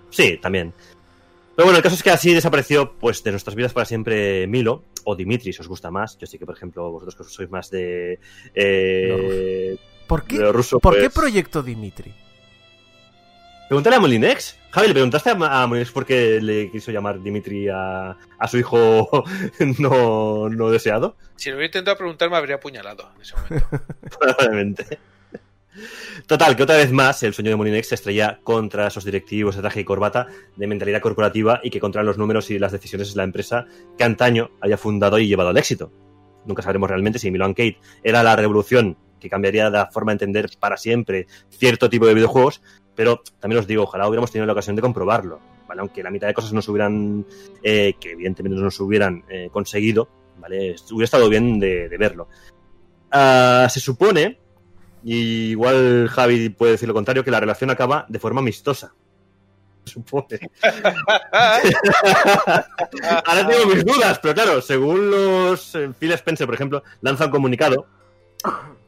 Sí, 0.09 0.39
también. 0.41 0.73
Pero 1.55 1.65
bueno, 1.65 1.77
el 1.77 1.83
caso 1.83 1.95
es 1.95 2.03
que 2.03 2.11
así 2.11 2.33
desapareció 2.33 2.93
pues 2.93 3.23
de 3.23 3.31
nuestras 3.31 3.55
vidas 3.55 3.73
para 3.73 3.85
siempre 3.85 4.45
Milo 4.45 4.83
o 5.05 5.15
Dimitri, 5.15 5.53
si 5.53 5.61
os 5.61 5.67
gusta 5.67 5.89
más. 5.89 6.17
Yo 6.17 6.27
sé 6.27 6.37
que, 6.37 6.45
por 6.45 6.55
ejemplo, 6.55 6.91
vosotros 6.91 7.15
que 7.15 7.23
sois 7.23 7.49
más 7.49 7.69
de... 7.69 8.19
Eh, 8.53 9.77
¿Por 10.07 10.25
qué, 10.25 10.51
ruso, 10.51 10.79
¿por 10.79 10.95
qué 10.95 11.09
pues, 11.09 11.13
proyecto 11.13 11.63
Dimitri? 11.63 12.13
Pregúntale 13.67 13.95
a 13.95 13.99
Molinex. 13.99 14.57
Javi, 14.71 14.87
¿le 14.87 14.93
preguntaste 14.93 15.31
a 15.31 15.33
a 15.33 15.67
Molinex 15.67 15.91
por 15.91 16.05
qué 16.05 16.39
le 16.39 16.69
quiso 16.69 16.91
llamar 16.91 17.21
Dimitri 17.21 17.67
a, 17.69 18.11
a 18.37 18.47
su 18.47 18.57
hijo 18.59 19.23
no, 19.79 20.49
no 20.49 20.69
deseado? 20.69 21.17
Si 21.35 21.49
lo 21.49 21.55
hubiera 21.55 21.67
intentado 21.67 21.97
preguntar, 21.97 22.29
me 22.29 22.37
habría 22.37 22.55
apuñalado 22.55 23.09
en 23.15 23.21
ese 23.21 23.35
momento. 23.35 23.67
Probablemente. 24.19 24.99
Total, 26.27 26.55
que 26.55 26.63
otra 26.63 26.77
vez 26.77 26.91
más 26.91 27.21
el 27.23 27.33
sueño 27.33 27.49
de 27.49 27.55
Molinex 27.57 27.89
se 27.89 27.95
estrella 27.95 28.39
contra 28.43 28.87
esos 28.87 29.03
directivos 29.03 29.55
de 29.55 29.61
traje 29.61 29.81
y 29.81 29.83
corbata 29.83 30.27
de 30.55 30.67
mentalidad 30.67 31.01
corporativa 31.01 31.59
y 31.63 31.69
que 31.69 31.79
controlan 31.79 32.05
los 32.05 32.17
números 32.17 32.49
y 32.51 32.59
las 32.59 32.71
decisiones 32.71 33.09
de 33.09 33.17
la 33.17 33.23
empresa 33.23 33.65
que 33.97 34.03
antaño 34.03 34.51
había 34.61 34.77
fundado 34.77 35.17
y 35.19 35.27
llevado 35.27 35.49
al 35.49 35.57
éxito. 35.57 35.91
Nunca 36.45 36.61
sabremos 36.61 36.89
realmente 36.89 37.19
si 37.19 37.31
Milan 37.31 37.53
Kate 37.53 37.79
era 38.03 38.23
la 38.23 38.35
revolución 38.35 38.95
que 39.19 39.29
cambiaría 39.29 39.69
la 39.69 39.87
forma 39.87 40.11
de 40.11 40.15
entender 40.15 40.49
para 40.59 40.77
siempre 40.77 41.27
cierto 41.49 41.89
tipo 41.89 42.05
de 42.05 42.13
videojuegos, 42.13 42.61
pero 42.95 43.21
también 43.39 43.59
os 43.59 43.67
digo, 43.67 43.83
ojalá 43.83 44.07
hubiéramos 44.07 44.31
tenido 44.31 44.45
la 44.45 44.53
ocasión 44.53 44.75
de 44.75 44.81
comprobarlo. 44.81 45.39
¿vale? 45.67 45.81
Aunque 45.81 46.03
la 46.03 46.11
mitad 46.11 46.27
de 46.27 46.33
cosas 46.33 46.53
no 46.53 46.61
se 46.61 46.71
hubieran, 46.71 47.25
eh, 47.63 47.95
que 47.99 48.11
evidentemente 48.11 48.59
no 48.59 48.71
se 48.71 48.83
hubieran 48.83 49.23
eh, 49.29 49.49
conseguido, 49.51 50.07
¿vale? 50.37 50.75
hubiera 50.91 51.05
estado 51.05 51.29
bien 51.29 51.59
de, 51.59 51.89
de 51.89 51.97
verlo. 51.97 52.27
Ah, 53.11 53.67
se 53.69 53.79
supone 53.79 54.39
y 55.05 55.51
igual 55.51 56.09
Javi 56.09 56.49
puede 56.49 56.73
decir 56.73 56.87
lo 56.87 56.95
contrario, 56.95 57.23
que 57.23 57.29
la 57.29 57.39
relación 57.39 57.69
acaba 57.69 58.07
de 58.09 58.17
forma 58.17 58.41
amistosa. 58.41 58.95
Se 59.85 59.93
supone. 59.93 60.39
Ahora 63.25 63.47
tengo 63.47 63.67
mis 63.67 63.85
dudas, 63.85 64.17
pero 64.19 64.33
claro, 64.33 64.61
según 64.61 65.11
los 65.11 65.75
eh, 65.75 65.91
Phil 65.99 66.11
Spencer, 66.13 66.47
por 66.47 66.55
ejemplo, 66.55 66.83
lanza 67.01 67.25
un 67.25 67.31
comunicado 67.31 67.85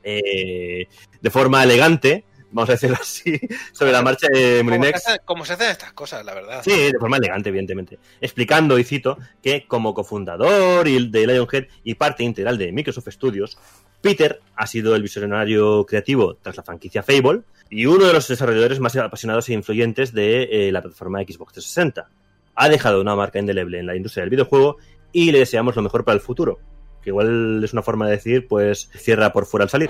eh, 0.03 0.87
de 1.21 1.29
forma 1.29 1.63
elegante, 1.63 2.25
vamos 2.57 2.69
a 2.69 2.73
decirlo 2.73 2.97
así, 2.99 3.39
sobre 3.71 3.91
la 3.91 4.01
marcha 4.01 4.27
de 4.27 4.63
Molinex. 4.63 5.19
como 5.23 5.45
se 5.45 5.53
hacen 5.53 5.69
estas 5.71 5.93
cosas, 5.93 6.25
la 6.25 6.33
verdad. 6.33 6.61
Sí, 6.63 6.71
de 6.71 6.99
forma 6.99 7.17
elegante, 7.17 7.49
evidentemente. 7.49 7.99
Explicando, 8.19 8.77
y 8.77 8.83
cito, 8.83 9.17
que 9.41 9.65
como 9.67 9.93
cofundador 9.93 10.85
de 10.85 11.27
Lionhead 11.27 11.67
y 11.83 11.93
parte 11.95 12.23
integral 12.23 12.57
de 12.57 12.71
Microsoft 12.71 13.09
Studios, 13.09 13.57
Peter 14.01 14.41
ha 14.55 14.67
sido 14.67 14.95
el 14.95 15.01
visionario 15.01 15.85
creativo 15.85 16.35
tras 16.35 16.57
la 16.57 16.63
franquicia 16.63 17.03
Fable 17.03 17.41
y 17.69 17.85
uno 17.85 18.05
de 18.05 18.13
los 18.13 18.27
desarrolladores 18.27 18.79
más 18.79 18.95
apasionados 18.95 19.49
e 19.49 19.53
influyentes 19.53 20.13
de 20.13 20.43
eh, 20.43 20.71
la 20.71 20.81
plataforma 20.81 21.19
Xbox 21.19 21.53
360. 21.53 22.09
Ha 22.55 22.69
dejado 22.69 23.01
una 23.01 23.15
marca 23.15 23.39
indeleble 23.39 23.79
en 23.79 23.85
la 23.85 23.95
industria 23.95 24.23
del 24.23 24.31
videojuego 24.31 24.77
y 25.11 25.31
le 25.31 25.39
deseamos 25.39 25.75
lo 25.75 25.81
mejor 25.81 26.03
para 26.03 26.15
el 26.15 26.21
futuro. 26.21 26.59
Que 27.03 27.11
igual 27.11 27.63
es 27.63 27.73
una 27.73 27.83
forma 27.83 28.05
de 28.05 28.13
decir, 28.13 28.47
pues, 28.47 28.89
cierra 28.95 29.31
por 29.31 29.45
fuera 29.45 29.63
al 29.63 29.69
salir. 29.69 29.89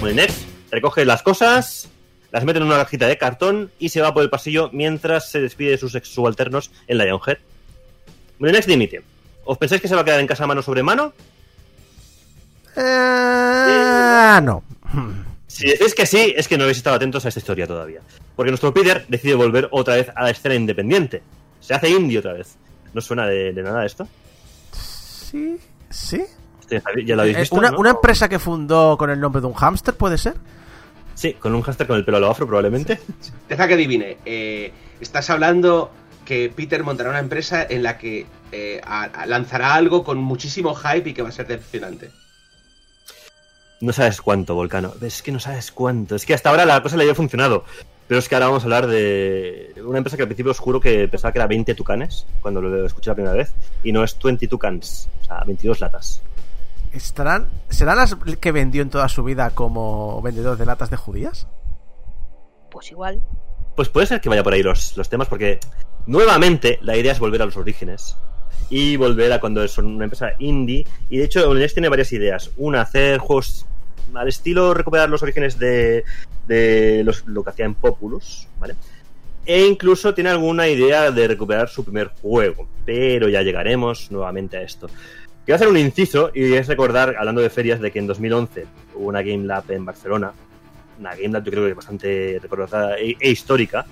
Molinex 0.00 0.46
recoge 0.70 1.04
las 1.04 1.22
cosas, 1.22 1.88
las 2.32 2.44
mete 2.44 2.58
en 2.58 2.64
una 2.64 2.76
cajita 2.76 3.06
de 3.06 3.18
cartón 3.18 3.70
y 3.78 3.90
se 3.90 4.00
va 4.00 4.14
por 4.14 4.22
el 4.22 4.30
pasillo 4.30 4.70
mientras 4.72 5.30
se 5.30 5.40
despide 5.40 5.72
de 5.72 5.78
sus 5.78 5.94
ex 5.94 6.08
subalternos 6.08 6.70
en 6.86 6.98
Lionhead. 6.98 7.38
Molinex 8.38 8.66
dimite. 8.66 9.02
¿Os 9.44 9.58
pensáis 9.58 9.82
que 9.82 9.88
se 9.88 9.94
va 9.94 10.00
a 10.00 10.04
quedar 10.04 10.20
en 10.20 10.26
casa 10.26 10.46
mano 10.46 10.62
sobre 10.62 10.82
mano? 10.82 11.12
Eh, 12.76 14.40
no. 14.42 14.62
Si 15.46 15.66
decís 15.66 15.94
que 15.94 16.06
sí, 16.06 16.32
es 16.36 16.48
que 16.48 16.56
no 16.56 16.64
habéis 16.64 16.78
estado 16.78 16.96
atentos 16.96 17.24
a 17.24 17.28
esta 17.28 17.40
historia 17.40 17.66
todavía. 17.66 18.00
Porque 18.36 18.50
nuestro 18.50 18.72
Peter 18.72 19.04
decide 19.08 19.34
volver 19.34 19.68
otra 19.72 19.96
vez 19.96 20.10
a 20.14 20.22
la 20.24 20.30
escena 20.30 20.54
independiente. 20.54 21.22
Se 21.60 21.74
hace 21.74 21.90
indie 21.90 22.18
otra 22.18 22.32
vez. 22.32 22.56
¿No 22.94 23.00
suena 23.00 23.26
de, 23.26 23.52
de 23.52 23.62
nada 23.62 23.84
esto? 23.84 24.08
Sí, 24.72 25.58
sí. 25.90 26.22
Este, 26.76 26.80
Javi, 26.80 27.04
¿Ya 27.04 27.16
lo 27.16 27.22
habéis 27.22 27.36
Eh, 27.36 27.40
visto? 27.40 27.56
una, 27.56 27.70
no? 27.70 27.78
una 27.78 27.90
empresa 27.90 28.28
que 28.28 28.38
fundó 28.38 28.96
con 28.96 29.10
el 29.10 29.18
nombre 29.20 29.40
de 29.40 29.46
un 29.48 29.54
hámster, 29.54 29.94
¿puede 29.96 30.16
ser? 30.18 30.34
Sí, 31.14 31.34
con 31.34 31.54
un 31.54 31.62
hámster 31.62 31.86
con 31.86 31.96
el 31.96 32.04
pelo 32.04 32.16
a 32.18 32.20
lo 32.20 32.30
afro 32.30 32.46
probablemente. 32.46 33.00
Deja 33.48 33.66
que 33.68 33.74
adivine. 33.74 34.18
Eh, 34.24 34.72
estás 35.00 35.28
hablando 35.30 35.90
que 36.24 36.50
Peter 36.54 36.82
montará 36.84 37.10
una 37.10 37.18
empresa 37.18 37.66
en 37.68 37.82
la 37.82 37.98
que 37.98 38.26
eh, 38.52 38.80
a- 38.84 39.04
a- 39.04 39.26
lanzará 39.26 39.74
algo 39.74 40.02
con 40.04 40.18
muchísimo 40.18 40.74
hype 40.74 41.10
y 41.10 41.12
que 41.14 41.22
va 41.22 41.28
a 41.28 41.32
ser 41.32 41.46
decepcionante. 41.46 42.10
No 43.80 43.92
sabes 43.92 44.20
cuánto, 44.20 44.54
Volcano. 44.54 44.92
Es 45.00 45.22
que 45.22 45.32
no 45.32 45.40
sabes 45.40 45.72
cuánto. 45.72 46.14
Es 46.14 46.26
que 46.26 46.34
hasta 46.34 46.50
ahora 46.50 46.64
la 46.66 46.82
cosa 46.82 46.96
le 46.96 47.02
había 47.04 47.14
funcionado. 47.14 47.64
Pero 48.08 48.18
es 48.18 48.28
que 48.28 48.34
ahora 48.34 48.46
vamos 48.48 48.62
a 48.62 48.66
hablar 48.66 48.86
de 48.88 49.72
una 49.84 49.98
empresa 49.98 50.16
que 50.16 50.24
al 50.24 50.28
principio 50.28 50.50
os 50.50 50.58
juro 50.58 50.80
que 50.80 51.06
pensaba 51.08 51.32
que 51.32 51.38
era 51.38 51.46
20 51.46 51.74
tucanes 51.74 52.26
cuando 52.42 52.60
lo 52.60 52.84
escuché 52.84 53.10
la 53.10 53.14
primera 53.14 53.34
vez. 53.34 53.54
Y 53.84 53.92
no 53.92 54.02
es 54.04 54.18
20 54.22 54.48
tucans, 54.48 55.08
o 55.22 55.24
sea, 55.24 55.44
22 55.46 55.80
latas. 55.80 56.20
¿Estarán, 56.92 57.48
¿Serán 57.68 57.96
las 57.98 58.16
que 58.40 58.52
vendió 58.52 58.82
en 58.82 58.90
toda 58.90 59.08
su 59.08 59.22
vida 59.22 59.50
como 59.50 60.20
vendedor 60.22 60.56
de 60.58 60.66
latas 60.66 60.90
de 60.90 60.96
judías? 60.96 61.46
Pues 62.70 62.90
igual. 62.90 63.22
Pues 63.76 63.88
puede 63.88 64.06
ser 64.06 64.20
que 64.20 64.28
vaya 64.28 64.42
por 64.42 64.52
ahí 64.52 64.62
los, 64.62 64.96
los 64.96 65.08
temas, 65.08 65.28
porque 65.28 65.60
nuevamente 66.06 66.78
la 66.82 66.96
idea 66.96 67.12
es 67.12 67.18
volver 67.20 67.42
a 67.42 67.46
los 67.46 67.56
orígenes 67.56 68.16
y 68.68 68.96
volver 68.96 69.32
a 69.32 69.40
cuando 69.40 69.66
son 69.68 69.86
una 69.86 70.04
empresa 70.04 70.32
indie. 70.38 70.86
Y 71.08 71.18
de 71.18 71.24
hecho, 71.24 71.48
Olinex 71.48 71.74
tiene 71.74 71.88
varias 71.88 72.12
ideas. 72.12 72.50
Una, 72.56 72.82
hacer 72.82 73.18
juegos 73.18 73.66
al 74.14 74.28
estilo 74.28 74.74
recuperar 74.74 75.08
los 75.08 75.22
orígenes 75.22 75.58
de, 75.58 76.04
de 76.48 77.02
los- 77.04 77.24
lo 77.26 77.44
que 77.44 77.50
hacía 77.50 77.64
en 77.66 77.74
Populus, 77.74 78.48
¿vale? 78.58 78.74
E 79.46 79.64
incluso 79.64 80.12
tiene 80.14 80.30
alguna 80.30 80.68
idea 80.68 81.10
de 81.10 81.26
recuperar 81.28 81.68
su 81.68 81.82
primer 81.84 82.08
juego, 82.20 82.68
pero 82.84 83.28
ya 83.28 83.42
llegaremos 83.42 84.10
nuevamente 84.10 84.56
a 84.58 84.62
esto. 84.62 84.88
Quiero 85.44 85.56
hacer 85.56 85.68
un 85.68 85.76
inciso 85.76 86.30
y 86.34 86.54
es 86.54 86.68
recordar, 86.68 87.16
hablando 87.18 87.40
de 87.40 87.50
ferias, 87.50 87.80
de 87.80 87.90
que 87.90 87.98
en 87.98 88.06
2011 88.06 88.66
hubo 88.94 89.08
una 89.08 89.22
Game 89.22 89.46
Lab 89.46 89.70
en 89.70 89.84
Barcelona, 89.84 90.32
una 90.98 91.14
Game 91.14 91.30
Lab 91.30 91.44
yo 91.44 91.50
creo 91.50 91.66
que 91.66 91.74
bastante 91.74 92.38
recordada 92.40 92.98
e, 92.98 93.16
e 93.18 93.30
histórica, 93.30 93.86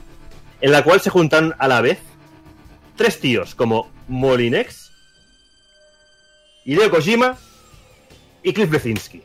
en 0.60 0.72
la 0.72 0.82
cual 0.84 1.00
se 1.00 1.10
juntan 1.10 1.54
a 1.58 1.68
la 1.68 1.80
vez 1.80 1.98
tres 2.96 3.20
tíos 3.20 3.54
como 3.54 3.90
Molinex, 4.08 4.92
Hideo 6.64 6.90
Kojima 6.90 7.36
y 8.42 8.52
Cliff 8.52 8.68
Blesinski. 8.68 9.22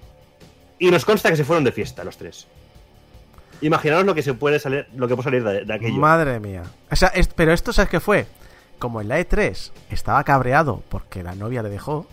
Y 0.79 0.91
nos 0.91 1.05
consta 1.05 1.29
que 1.29 1.35
se 1.35 1.43
fueron 1.43 1.63
de 1.63 1.71
fiesta 1.71 2.03
los 2.03 2.17
tres. 2.17 2.47
Imaginaos 3.61 4.05
lo 4.05 4.15
que 4.15 4.21
se 4.21 4.33
puede 4.33 4.59
salir, 4.59 4.87
lo 4.95 5.07
que 5.07 5.15
puede 5.15 5.25
salir 5.25 5.65
de, 5.65 5.73
aquello. 5.73 5.95
Madre 5.95 6.39
mía. 6.39 6.63
O 6.91 6.95
sea, 6.95 7.11
pero 7.35 7.53
esto, 7.53 7.73
¿sabes 7.73 7.89
qué 7.89 7.99
fue? 7.99 8.27
Como 8.79 8.99
en 9.01 9.07
la 9.07 9.19
E3 9.19 9.71
estaba 9.91 10.23
cabreado 10.23 10.81
porque 10.89 11.23
la 11.23 11.35
novia 11.35 11.63
le 11.63 11.69
dejó, 11.69 12.05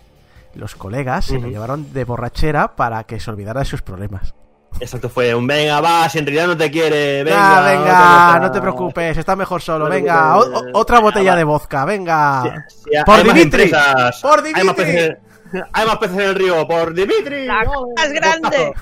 los 0.55 0.75
colegas 0.77 1.27
se 1.27 1.35
lo 1.35 1.41
Ujú. 1.41 1.51
llevaron 1.51 1.93
de 1.93 2.05
borrachera 2.05 2.77
para 2.77 3.05
que 3.05 3.19
se 3.21 3.31
olvidara 3.31 3.61
de 3.61 3.67
sus 3.67 3.83
problemas. 3.83 4.35
Exacto, 4.79 5.09
fue 5.11 5.35
un 5.35 5.47
venga, 5.49 5.81
va, 5.81 6.09
si 6.09 6.19
en 6.19 6.27
realidad 6.27 6.47
no 6.47 6.57
te 6.57 6.71
quiere, 6.71 7.25
venga, 7.25 7.61
Venga, 7.61 7.83
venga, 7.83 8.39
no 8.41 8.53
te 8.53 8.61
preocupes, 8.61 9.17
está 9.19 9.35
mejor 9.35 9.61
solo. 9.61 9.87
No 9.87 9.91
venga, 9.91 10.39
o- 10.39 10.63
otra 10.75 11.01
botella 11.01 11.33
Ah, 11.33 11.37
de 11.37 11.45
vodka, 11.45 11.85
venga. 11.85 12.43
Sí, 12.69 12.75
sí, 12.85 12.91
Por 13.05 13.17
hay 13.17 13.25
más 13.25 13.35
Dimitri. 13.35 13.63
empresas, 13.65 14.21
Por 14.23 14.39
Hay 14.39 14.65
más, 14.65 14.77
Dimitri. 14.77 14.85
peces 14.85 15.11
en, 15.53 15.65
hay 15.73 15.87
más 15.87 15.99
peces 15.99 16.17
en 16.17 16.23
el 16.23 16.35
río, 16.37 16.69
por 16.69 16.95
Dimitri. 16.95 17.47
La 17.47 17.63
es 18.05 18.13
grande. 18.13 18.73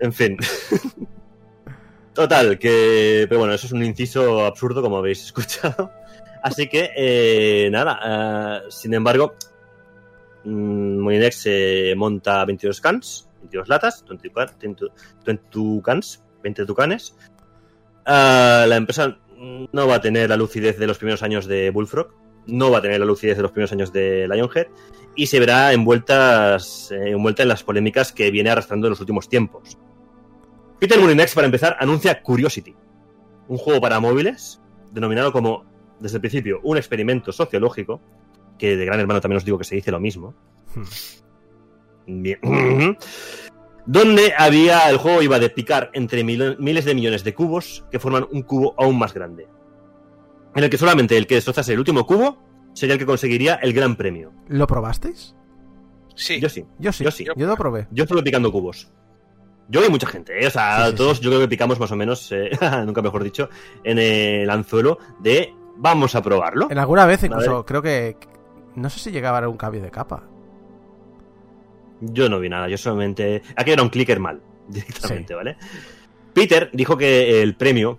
En 0.00 0.12
fin. 0.12 0.38
Total, 2.14 2.58
que. 2.58 3.26
Pero 3.28 3.38
bueno, 3.40 3.54
eso 3.54 3.66
es 3.66 3.72
un 3.72 3.82
inciso 3.84 4.44
absurdo, 4.44 4.82
como 4.82 4.98
habéis 4.98 5.24
escuchado. 5.24 5.90
Así 6.42 6.68
que, 6.68 6.90
eh, 6.96 7.68
nada. 7.70 8.00
eh, 8.04 8.60
sin 8.70 8.94
embargo, 8.94 9.34
mm, 10.44 10.98
se 11.30 11.94
monta 11.96 12.44
22 12.44 12.80
cans, 12.80 13.28
22 13.42 13.68
latas, 13.68 14.04
20 14.08 14.28
tuca- 14.28 14.54
20 14.60 14.86
20 15.24 15.82
cans, 15.82 16.22
20 16.42 16.66
tucanes. 16.66 17.16
Ah, 18.04 18.64
la 18.68 18.76
empresa 18.76 19.18
no 19.72 19.86
va 19.86 19.96
a 19.96 20.00
tener 20.00 20.28
la 20.28 20.36
lucidez 20.36 20.78
de 20.78 20.86
los 20.86 20.98
primeros 20.98 21.22
años 21.22 21.46
de 21.46 21.70
Bullfrog, 21.70 22.08
no 22.46 22.70
va 22.72 22.78
a 22.78 22.82
tener 22.82 22.98
la 22.98 23.06
lucidez 23.06 23.36
de 23.36 23.42
los 23.42 23.52
primeros 23.52 23.72
años 23.72 23.92
de 23.92 24.26
Lionhead 24.28 24.66
y 25.14 25.26
se 25.26 25.38
verá 25.38 25.72
eh, 26.90 27.10
envuelta 27.12 27.42
en 27.44 27.48
las 27.48 27.62
polémicas 27.62 28.12
que 28.12 28.30
viene 28.32 28.50
arrastrando 28.50 28.88
en 28.88 28.90
los 28.90 29.00
últimos 29.00 29.28
tiempos. 29.28 29.78
Peter 30.80 30.98
Molinex, 30.98 31.34
para 31.34 31.44
empezar, 31.46 31.76
anuncia 31.78 32.20
Curiosity, 32.22 32.74
un 33.46 33.56
juego 33.58 33.80
para 33.80 34.00
móviles 34.00 34.60
denominado 34.90 35.32
como, 35.32 35.64
desde 36.02 36.16
el 36.16 36.20
principio, 36.20 36.60
un 36.64 36.76
experimento 36.76 37.32
sociológico, 37.32 38.00
que 38.58 38.76
de 38.76 38.84
Gran 38.84 39.00
Hermano 39.00 39.20
también 39.20 39.38
os 39.38 39.44
digo 39.44 39.56
que 39.58 39.64
se 39.64 39.74
dice 39.76 39.90
lo 39.90 40.00
mismo. 40.00 40.34
Bien. 42.06 42.38
Donde 43.84 44.32
había, 44.38 44.88
el 44.90 44.96
juego 44.98 45.22
iba 45.22 45.38
de 45.40 45.50
picar 45.50 45.90
entre 45.92 46.22
mil- 46.22 46.56
miles 46.58 46.84
de 46.84 46.94
millones 46.94 47.24
de 47.24 47.34
cubos 47.34 47.84
que 47.90 47.98
forman 47.98 48.26
un 48.30 48.42
cubo 48.42 48.74
aún 48.78 48.96
más 48.98 49.12
grande. 49.12 49.48
En 50.54 50.62
el 50.62 50.70
que 50.70 50.78
solamente 50.78 51.16
el 51.16 51.26
que 51.26 51.34
destrozase 51.34 51.72
el 51.72 51.80
último 51.80 52.06
cubo 52.06 52.38
sería 52.74 52.92
el 52.94 52.98
que 53.00 53.06
conseguiría 53.06 53.54
el 53.56 53.72
gran 53.72 53.96
premio. 53.96 54.32
¿Lo 54.48 54.66
probasteis? 54.68 55.34
Sí. 56.14 56.38
Yo 56.40 56.48
sí. 56.48 56.64
Yo 56.78 56.92
sí, 56.92 57.02
Yo 57.04 57.10
sí. 57.10 57.24
yo 57.36 57.46
lo 57.46 57.56
probé. 57.56 57.88
Yo 57.90 58.04
estuve 58.04 58.22
picando 58.22 58.52
cubos. 58.52 58.88
Yo 59.68 59.84
y 59.84 59.88
mucha 59.88 60.06
gente, 60.06 60.44
¿eh? 60.44 60.46
o 60.46 60.50
sea, 60.50 60.84
Sí, 60.86 60.90
sí, 60.90 60.96
todos 60.96 61.18
sí. 61.18 61.24
yo 61.24 61.30
creo 61.30 61.40
que 61.40 61.48
picamos 61.48 61.80
más 61.80 61.90
o 61.90 61.96
menos, 61.96 62.30
eh, 62.32 62.50
nunca 62.86 63.00
mejor 63.02 63.24
dicho, 63.24 63.48
en 63.82 63.98
el 63.98 64.48
anzuelo 64.50 64.98
de 65.20 65.54
vamos 65.82 66.14
a 66.14 66.22
probarlo. 66.22 66.68
En 66.70 66.78
alguna 66.78 67.04
vez 67.04 67.22
incluso 67.24 67.66
creo 67.66 67.82
que... 67.82 68.16
No 68.76 68.88
sé 68.88 69.00
si 69.00 69.10
llegaba 69.10 69.40
a 69.40 69.48
un 69.48 69.58
cambio 69.58 69.82
de 69.82 69.90
capa. 69.90 70.22
Yo 72.00 72.28
no 72.28 72.38
vi 72.40 72.48
nada, 72.48 72.68
yo 72.68 72.78
solamente... 72.78 73.42
Aquí 73.56 73.72
era 73.72 73.82
un 73.82 73.90
clicker 73.90 74.18
mal, 74.18 74.40
directamente, 74.68 75.34
¿vale? 75.34 75.56
Peter 76.32 76.70
dijo 76.72 76.96
que 76.96 77.42
el 77.42 77.56
premio 77.56 77.98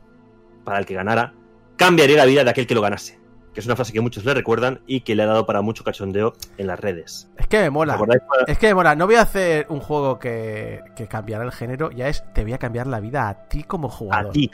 para 0.63 0.79
el 0.79 0.85
que 0.85 0.95
ganara 0.95 1.33
cambiaría 1.75 2.17
la 2.17 2.25
vida 2.25 2.43
de 2.43 2.49
aquel 2.49 2.65
que 2.65 2.73
lo 2.73 2.81
ganase. 2.81 3.19
Que 3.53 3.59
es 3.59 3.67
una 3.67 3.75
frase 3.75 3.93
que 3.93 4.01
muchos 4.01 4.25
le 4.25 4.33
recuerdan 4.33 4.81
y 4.87 5.01
que 5.01 5.13
le 5.13 5.21
ha 5.21 5.27
dado 5.27 5.45
para 5.45 5.61
mucho 5.61 5.83
cachondeo 5.83 6.33
en 6.57 6.65
las 6.65 6.79
redes. 6.79 7.29
Es 7.37 7.45
que 7.45 7.59
me 7.59 7.67
¿Os 7.67 7.73
mola. 7.73 7.99
Es 8.47 8.57
que 8.57 8.67
me 8.67 8.73
mola. 8.73 8.95
No 8.95 9.05
voy 9.05 9.15
a 9.15 9.21
hacer 9.21 9.67
un 9.69 9.79
juego 9.79 10.17
que, 10.17 10.81
que 10.95 11.07
cambiará 11.07 11.43
el 11.43 11.51
género. 11.51 11.91
Ya 11.91 12.07
es, 12.07 12.23
te 12.33 12.41
voy 12.41 12.53
a 12.53 12.57
cambiar 12.57 12.87
la 12.87 12.99
vida 12.99 13.29
a 13.29 13.47
ti 13.47 13.63
como 13.63 13.89
jugador. 13.89 14.31
A 14.31 14.31
ti. 14.31 14.49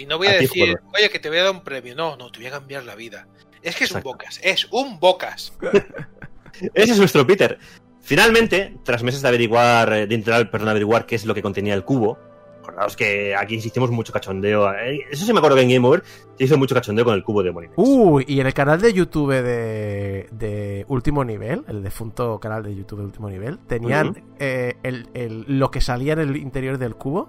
Y 0.00 0.06
no 0.06 0.18
voy 0.18 0.28
a 0.28 0.30
A 0.30 0.34
ti, 0.38 0.44
decir, 0.46 0.68
jugador. 0.76 0.82
oye, 0.94 1.10
que 1.10 1.18
te 1.18 1.28
voy 1.28 1.38
a 1.38 1.42
dar 1.44 1.52
un 1.52 1.62
premio. 1.62 1.94
No, 1.94 2.16
no, 2.16 2.30
te 2.32 2.38
voy 2.38 2.46
a 2.46 2.50
cambiar 2.52 2.84
la 2.84 2.94
vida. 2.94 3.26
Es 3.62 3.76
que 3.76 3.84
es 3.84 3.90
Exacto. 3.90 4.08
un 4.08 4.12
bocas, 4.14 4.40
es 4.42 4.66
un 4.72 4.98
bocas. 4.98 5.52
Ese 6.74 6.92
es 6.92 6.98
nuestro 6.98 7.26
Peter. 7.26 7.58
Finalmente, 8.00 8.76
tras 8.84 9.02
meses 9.02 9.22
de 9.22 9.28
averiguar, 9.28 9.92
eh, 9.92 10.06
de 10.06 10.14
intentar, 10.14 10.50
perdón, 10.50 10.70
averiguar 10.70 11.06
qué 11.06 11.14
es 11.16 11.24
lo 11.26 11.34
que 11.34 11.42
contenía 11.42 11.74
el 11.74 11.84
cubo, 11.84 12.18
acordaos 12.60 12.96
que 12.96 13.36
aquí 13.36 13.56
hicimos 13.56 13.90
mucho 13.90 14.12
cachondeo. 14.12 14.72
eh, 14.74 15.00
Eso 15.10 15.26
sí 15.26 15.32
me 15.32 15.38
acuerdo 15.38 15.56
que 15.56 15.62
en 15.62 15.68
Game 15.70 15.86
Over 15.86 16.02
se 16.38 16.44
hizo 16.44 16.56
mucho 16.56 16.74
cachondeo 16.74 17.04
con 17.04 17.14
el 17.14 17.22
cubo 17.22 17.42
de 17.42 17.52
Molinex. 17.52 17.74
Uy, 17.76 18.24
y 18.26 18.40
en 18.40 18.46
el 18.46 18.54
canal 18.54 18.80
de 18.80 18.92
YouTube 18.92 19.32
de, 19.34 20.26
de 20.32 20.84
Último 20.88 21.24
Nivel, 21.24 21.64
el 21.68 21.82
defunto 21.82 22.40
canal 22.40 22.62
de 22.62 22.74
YouTube 22.74 23.00
de 23.00 23.04
Último 23.04 23.28
Nivel, 23.28 23.58
tenían 23.66 24.22
eh, 24.38 24.76
el, 24.82 25.08
el- 25.14 25.44
lo 25.46 25.70
que 25.70 25.80
salía 25.82 26.14
en 26.14 26.20
el 26.20 26.36
interior 26.36 26.78
del 26.78 26.94
cubo, 26.96 27.28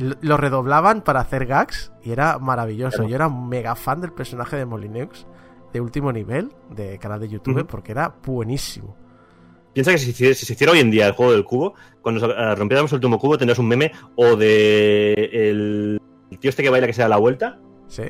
lo 0.00 0.36
redoblaban 0.36 1.02
para 1.02 1.20
hacer 1.20 1.46
gags 1.46 1.92
y 2.02 2.12
era 2.12 2.38
maravilloso. 2.38 2.96
Claro. 2.98 3.08
Yo 3.10 3.16
era 3.16 3.26
un 3.28 3.48
mega 3.48 3.74
fan 3.74 4.00
del 4.00 4.12
personaje 4.12 4.56
de 4.56 4.66
Molineux 4.66 5.26
de 5.72 5.80
Último 5.80 6.12
Nivel, 6.12 6.52
de 6.70 6.98
canal 6.98 7.20
de 7.20 7.28
YouTube, 7.28 7.66
porque 7.66 7.92
era 7.92 8.14
buenísimo. 8.24 8.96
Piensa 9.72 9.90
que 9.92 9.98
si, 9.98 10.12
se 10.12 10.52
hiciera 10.52 10.72
hoy 10.72 10.78
en 10.80 10.90
día 10.90 11.06
el 11.06 11.12
juego 11.12 11.32
del 11.32 11.44
cubo, 11.44 11.74
cuando 12.00 12.30
eh, 12.30 12.54
rompiéramos 12.54 12.90
el 12.92 12.96
último 12.96 13.18
cubo 13.18 13.36
tendrías 13.36 13.58
un 13.58 13.68
meme 13.68 13.92
o 14.14 14.34
de 14.36 15.12
el, 15.32 16.00
el 16.30 16.38
tío 16.38 16.48
este 16.48 16.62
que 16.62 16.70
baila 16.70 16.86
que 16.86 16.94
se 16.94 17.02
da 17.02 17.08
la 17.08 17.18
vuelta, 17.18 17.58
Sí. 17.88 18.04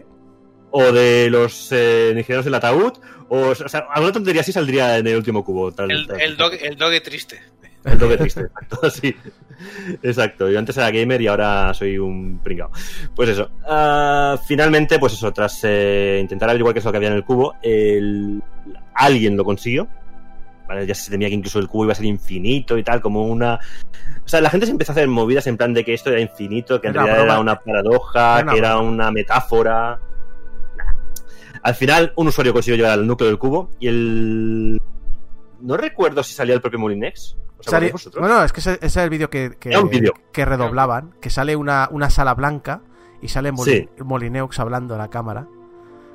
o 0.70 0.92
de 0.92 1.28
los 1.28 1.72
eh, 1.72 2.12
ingenieros 2.16 2.44
del 2.44 2.54
ataúd, 2.54 2.92
o, 3.28 3.48
o 3.48 3.54
sea, 3.54 3.86
alguna 3.90 4.12
tontería 4.12 4.42
así 4.42 4.52
saldría 4.52 4.98
en 4.98 5.06
el 5.08 5.16
último 5.16 5.44
cubo. 5.44 5.72
tal- 5.72 5.90
El, 5.90 6.06
tal- 6.06 6.20
el, 6.20 6.36
dog, 6.36 6.52
el 6.60 6.76
dogue 6.76 7.00
triste. 7.00 7.40
El 7.86 7.98
doble 7.98 8.16
triste, 8.18 8.40
exacto, 8.40 8.90
sí. 8.90 9.14
Exacto, 10.02 10.50
yo 10.50 10.58
antes 10.58 10.76
era 10.76 10.90
gamer 10.90 11.20
y 11.22 11.28
ahora 11.28 11.72
soy 11.72 11.98
un 11.98 12.40
pringao. 12.42 12.70
Pues 13.14 13.30
eso. 13.30 13.50
ah, 13.66 14.38
finalmente, 14.46 14.98
pues 14.98 15.14
eso, 15.14 15.32
tras 15.32 15.60
eh, 15.64 16.18
intentar 16.20 16.50
averiguar 16.50 16.74
qué 16.74 16.80
es 16.80 16.84
lo 16.84 16.90
que 16.90 16.98
había 16.98 17.08
en 17.08 17.16
el 17.16 17.24
cubo, 17.24 17.54
el... 17.62 18.42
alguien 18.94 19.36
lo 19.36 19.44
consiguió. 19.44 19.88
¿vale? 20.66 20.86
Ya 20.86 20.94
se 20.94 21.10
temía 21.10 21.28
que 21.28 21.34
incluso 21.34 21.58
el 21.58 21.68
cubo 21.68 21.84
iba 21.84 21.92
a 21.92 21.96
ser 21.96 22.06
infinito 22.06 22.76
y 22.76 22.82
tal, 22.82 23.00
como 23.00 23.24
una... 23.24 23.54
O 24.24 24.28
sea, 24.28 24.40
la 24.40 24.50
gente 24.50 24.66
se 24.66 24.72
empezó 24.72 24.92
a 24.92 24.94
hacer 24.94 25.08
movidas 25.08 25.46
en 25.46 25.56
plan 25.56 25.72
de 25.72 25.84
que 25.84 25.94
esto 25.94 26.10
era 26.10 26.20
infinito, 26.20 26.80
que 26.80 26.88
en 26.88 26.94
realidad 26.94 27.16
broma. 27.16 27.32
era 27.32 27.40
una 27.40 27.60
paradoja, 27.60 28.44
que 28.44 28.58
era 28.58 28.78
una 28.78 29.12
metáfora. 29.12 30.00
Nah. 30.76 30.94
Al 31.62 31.74
final, 31.74 32.12
un 32.16 32.28
usuario 32.28 32.52
consiguió 32.52 32.76
llegar 32.76 32.98
al 32.98 33.06
núcleo 33.06 33.28
del 33.28 33.38
cubo 33.38 33.70
y 33.78 33.86
el... 33.86 34.80
No 35.60 35.76
recuerdo 35.76 36.22
si 36.22 36.34
salía 36.34 36.54
el 36.54 36.60
propio 36.60 36.80
Molinex. 36.80 37.36
¿Os 37.58 37.64
Sale- 37.66 37.76
acordáis 37.86 37.92
vosotros? 37.92 38.20
bueno, 38.20 38.44
es 38.44 38.52
que 38.52 38.60
ese, 38.60 38.72
ese 38.74 38.86
es 38.86 38.96
el 38.96 39.10
vídeo 39.10 39.30
que, 39.30 39.56
que, 40.32 40.44
redoblaban, 40.44 41.14
que 41.20 41.30
sale 41.30 41.56
una, 41.56 41.88
una 41.90 42.10
sala 42.10 42.34
blanca 42.34 42.82
y 43.22 43.28
sale 43.28 43.50
Sí. 43.64 43.88
Molineux 44.04 44.58
hablando 44.60 44.94
a 44.94 44.98
la 44.98 45.08
cámara. 45.08 45.46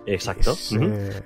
Exacto. 0.05 0.51
Es, 0.51 0.71
eh, 0.73 1.23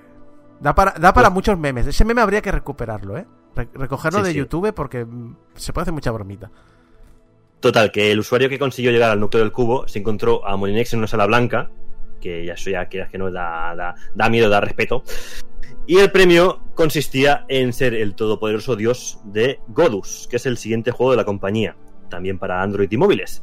da 0.60 0.74
para, 0.74 0.92
da 0.94 1.14
para 1.14 1.28
Pues- 1.28 1.34
muchos 1.34 1.58
memes. 1.60 1.88
Ese 1.88 2.06
meme 2.06 2.22
habría 2.22 2.42
que 2.42 2.52
recuperarlo, 2.52 3.18
¿eh? 3.18 3.26
Re- 3.56 3.70
recogerlo 3.74 4.20
Sí, 4.20 4.26
de 4.26 4.32
sí. 4.32 4.38
YouTube 4.38 4.74
porque 4.74 5.06
mm, 5.06 5.36
se 5.56 5.74
puede 5.74 5.84
hacer 5.84 5.94
mucha 5.94 6.12
bromita. 6.12 6.50
Total, 7.60 7.92
que 7.92 8.12
el 8.12 8.20
usuario 8.20 8.48
que 8.50 8.60
consiguió 8.60 8.92
llegar 8.92 9.12
al 9.12 9.20
núcleo 9.20 9.42
del 9.44 9.52
cubo 9.52 9.88
se 9.88 10.00
encontró 10.00 10.46
a 10.48 10.56
Molinex 10.56 10.94
en 10.94 11.00
una 11.00 11.08
sala 11.08 11.26
blanca, 11.26 11.70
que 12.22 12.46
ya 12.46 12.54
eso 12.54 12.70
ya 12.70 12.86
quieras 12.88 13.10
que 13.10 13.18
no 13.18 13.32
da, 13.32 13.74
da, 13.76 13.96
da 14.14 14.30
miedo, 14.30 14.50
da 14.50 14.62
respeto. 14.62 15.04
Y 15.88 15.98
el 15.98 16.12
premio 16.12 16.62
consistía 16.74 17.46
en 17.48 17.74
ser 17.74 17.94
el 17.94 18.16
todopoderoso 18.16 18.76
dios 18.76 19.20
de 19.24 19.60
Godus, 19.68 20.28
que 20.30 20.38
es 20.38 20.46
el 20.46 20.58
siguiente 20.58 20.92
juego 20.92 21.12
de 21.12 21.18
la 21.18 21.26
compañía, 21.26 21.76
también 22.10 22.40
para 22.40 22.62
Android 22.62 22.92
y 22.92 22.98
móviles. 22.98 23.42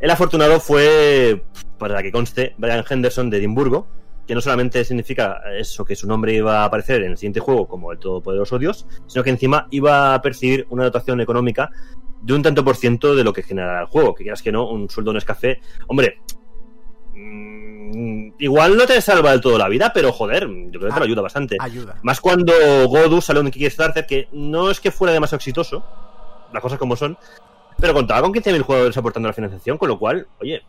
El 0.00 0.10
afortunado 0.10 0.60
fue, 0.60 1.44
para 1.78 2.02
que 2.02 2.12
conste, 2.12 2.54
Brian 2.56 2.84
Henderson 2.88 3.30
de 3.30 3.38
Edimburgo, 3.38 3.86
que 4.28 4.34
no 4.34 4.40
solamente 4.42 4.84
significa 4.84 5.40
eso 5.58 5.84
que 5.84 5.96
su 5.96 6.06
nombre 6.06 6.34
iba 6.34 6.60
a 6.60 6.64
aparecer 6.66 7.02
en 7.02 7.12
el 7.12 7.16
siguiente 7.16 7.40
juego 7.40 7.66
como 7.66 7.92
el 7.92 7.98
Todopoderoso 7.98 8.58
Dios, 8.58 8.86
sino 9.06 9.24
que 9.24 9.30
encima 9.30 9.66
iba 9.70 10.14
a 10.14 10.20
percibir 10.20 10.66
una 10.68 10.84
dotación 10.84 11.22
económica 11.22 11.70
de 12.20 12.34
un 12.34 12.42
tanto 12.42 12.62
por 12.62 12.76
ciento 12.76 13.16
de 13.16 13.24
lo 13.24 13.32
que 13.32 13.42
generará 13.42 13.80
el 13.80 13.86
juego. 13.86 14.14
Que 14.14 14.24
quieras 14.24 14.42
que 14.42 14.52
no, 14.52 14.68
un 14.68 14.90
sueldo 14.90 15.14
no 15.14 15.18
es 15.18 15.24
café. 15.24 15.60
Hombre, 15.86 16.20
igual 18.38 18.76
no 18.76 18.86
te 18.86 19.00
salva 19.00 19.32
del 19.32 19.40
todo 19.40 19.58
la 19.58 19.68
vida, 19.68 19.92
pero 19.92 20.12
joder, 20.12 20.48
yo 20.48 20.78
creo 20.78 20.88
que 20.88 20.94
te 20.94 21.00
lo 21.00 21.04
ayuda 21.04 21.22
bastante. 21.22 21.56
Ayuda. 21.60 21.96
Más 22.02 22.20
cuando 22.20 22.52
Godus 22.88 23.26
salió 23.26 23.42
en 23.42 23.50
Kickstarter, 23.50 24.06
que 24.06 24.28
no 24.32 24.70
es 24.70 24.80
que 24.80 24.90
fuera 24.90 25.12
demasiado 25.12 25.38
exitoso, 25.38 25.84
las 26.52 26.62
cosas 26.62 26.78
como 26.78 26.96
son, 26.96 27.18
pero 27.78 27.94
contaba 27.94 28.22
con 28.22 28.32
15.000 28.32 28.62
jugadores 28.62 28.96
aportando 28.96 29.28
la 29.28 29.32
financiación, 29.32 29.78
con 29.78 29.88
lo 29.88 29.98
cual, 29.98 30.26
oye, 30.40 30.62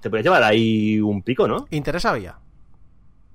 te 0.00 0.10
podrías 0.10 0.24
llevar 0.24 0.42
ahí 0.42 1.00
un 1.00 1.22
pico, 1.22 1.48
¿no? 1.48 1.66
Interés 1.70 2.04
había. 2.04 2.38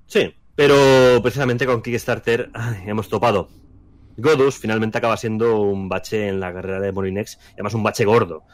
Sí, 0.06 0.34
pero 0.54 1.20
precisamente 1.22 1.66
con 1.66 1.82
Kickstarter 1.82 2.50
ay, 2.54 2.84
hemos 2.86 3.08
topado. 3.08 3.48
Godus 4.16 4.58
finalmente 4.58 4.98
acaba 4.98 5.16
siendo 5.16 5.60
un 5.60 5.88
bache 5.88 6.28
en 6.28 6.40
la 6.40 6.52
carrera 6.52 6.80
de 6.80 6.92
Molinex, 6.92 7.34
y 7.34 7.52
además 7.54 7.74
un 7.74 7.82
bache 7.82 8.04
gordo. 8.04 8.44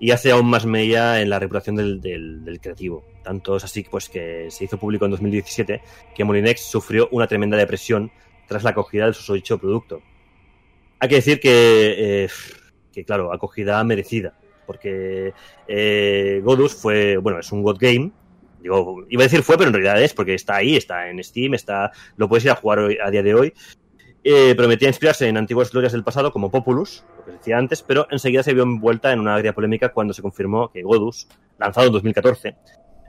Y 0.00 0.10
hace 0.12 0.30
aún 0.32 0.46
más 0.48 0.64
mella 0.66 1.20
en 1.20 1.28
la 1.30 1.38
reputación 1.38 1.76
del, 1.76 2.00
del- 2.00 2.58
creativo. 2.60 3.04
Tanto 3.22 3.56
es 3.56 3.64
así 3.64 3.86
pues, 3.88 4.08
que 4.08 4.46
se 4.50 4.64
hizo 4.64 4.78
público 4.78 5.04
en 5.04 5.10
2017 5.12 5.82
que 6.14 6.24
Molinex 6.24 6.62
sufrió 6.62 7.08
una 7.12 7.26
tremenda 7.26 7.56
depresión 7.56 8.10
tras 8.48 8.64
la 8.64 8.70
acogida 8.70 9.04
del 9.04 9.14
susodicho 9.14 9.58
producto. 9.58 10.02
Hay 10.98 11.08
que 11.08 11.14
decir 11.16 11.38
que, 11.38 12.24
eh, 12.24 12.28
que 12.92 13.04
claro, 13.04 13.32
acogida 13.32 13.82
merecida. 13.84 14.34
Porque 14.66 15.32
eh, 15.68 16.40
Godus 16.44 16.74
fue, 16.74 17.16
bueno, 17.18 17.38
es 17.40 17.52
un 17.52 17.62
God 17.62 17.76
Game, 17.78 18.10
Digo, 18.62 19.06
iba 19.08 19.22
a 19.22 19.24
decir 19.24 19.42
fue, 19.42 19.56
pero 19.56 19.68
en 19.68 19.74
realidad 19.74 20.02
es 20.02 20.12
porque 20.12 20.34
está 20.34 20.56
ahí, 20.56 20.76
está 20.76 21.08
en 21.08 21.24
Steam, 21.24 21.54
está, 21.54 21.92
lo 22.18 22.28
puedes 22.28 22.44
ir 22.44 22.50
a 22.50 22.56
jugar 22.56 22.78
hoy- 22.80 22.98
a 23.02 23.10
día 23.10 23.22
de 23.22 23.34
hoy. 23.34 23.54
Eh, 24.22 24.54
prometía 24.54 24.88
inspirarse 24.88 25.26
en 25.28 25.38
antiguas 25.38 25.70
glorias 25.70 25.92
del 25.92 26.04
pasado 26.04 26.30
como 26.30 26.50
Populus, 26.50 27.04
lo 27.16 27.24
que 27.24 27.32
decía 27.32 27.56
antes, 27.56 27.82
pero 27.82 28.06
enseguida 28.10 28.42
se 28.42 28.52
vio 28.52 28.64
envuelta 28.64 29.12
en 29.12 29.20
una 29.20 29.34
agria 29.34 29.54
polémica 29.54 29.90
cuando 29.90 30.12
se 30.12 30.20
confirmó 30.20 30.70
que 30.70 30.82
Godus, 30.82 31.26
lanzado 31.58 31.86
en 31.86 31.92
2014, 31.94 32.56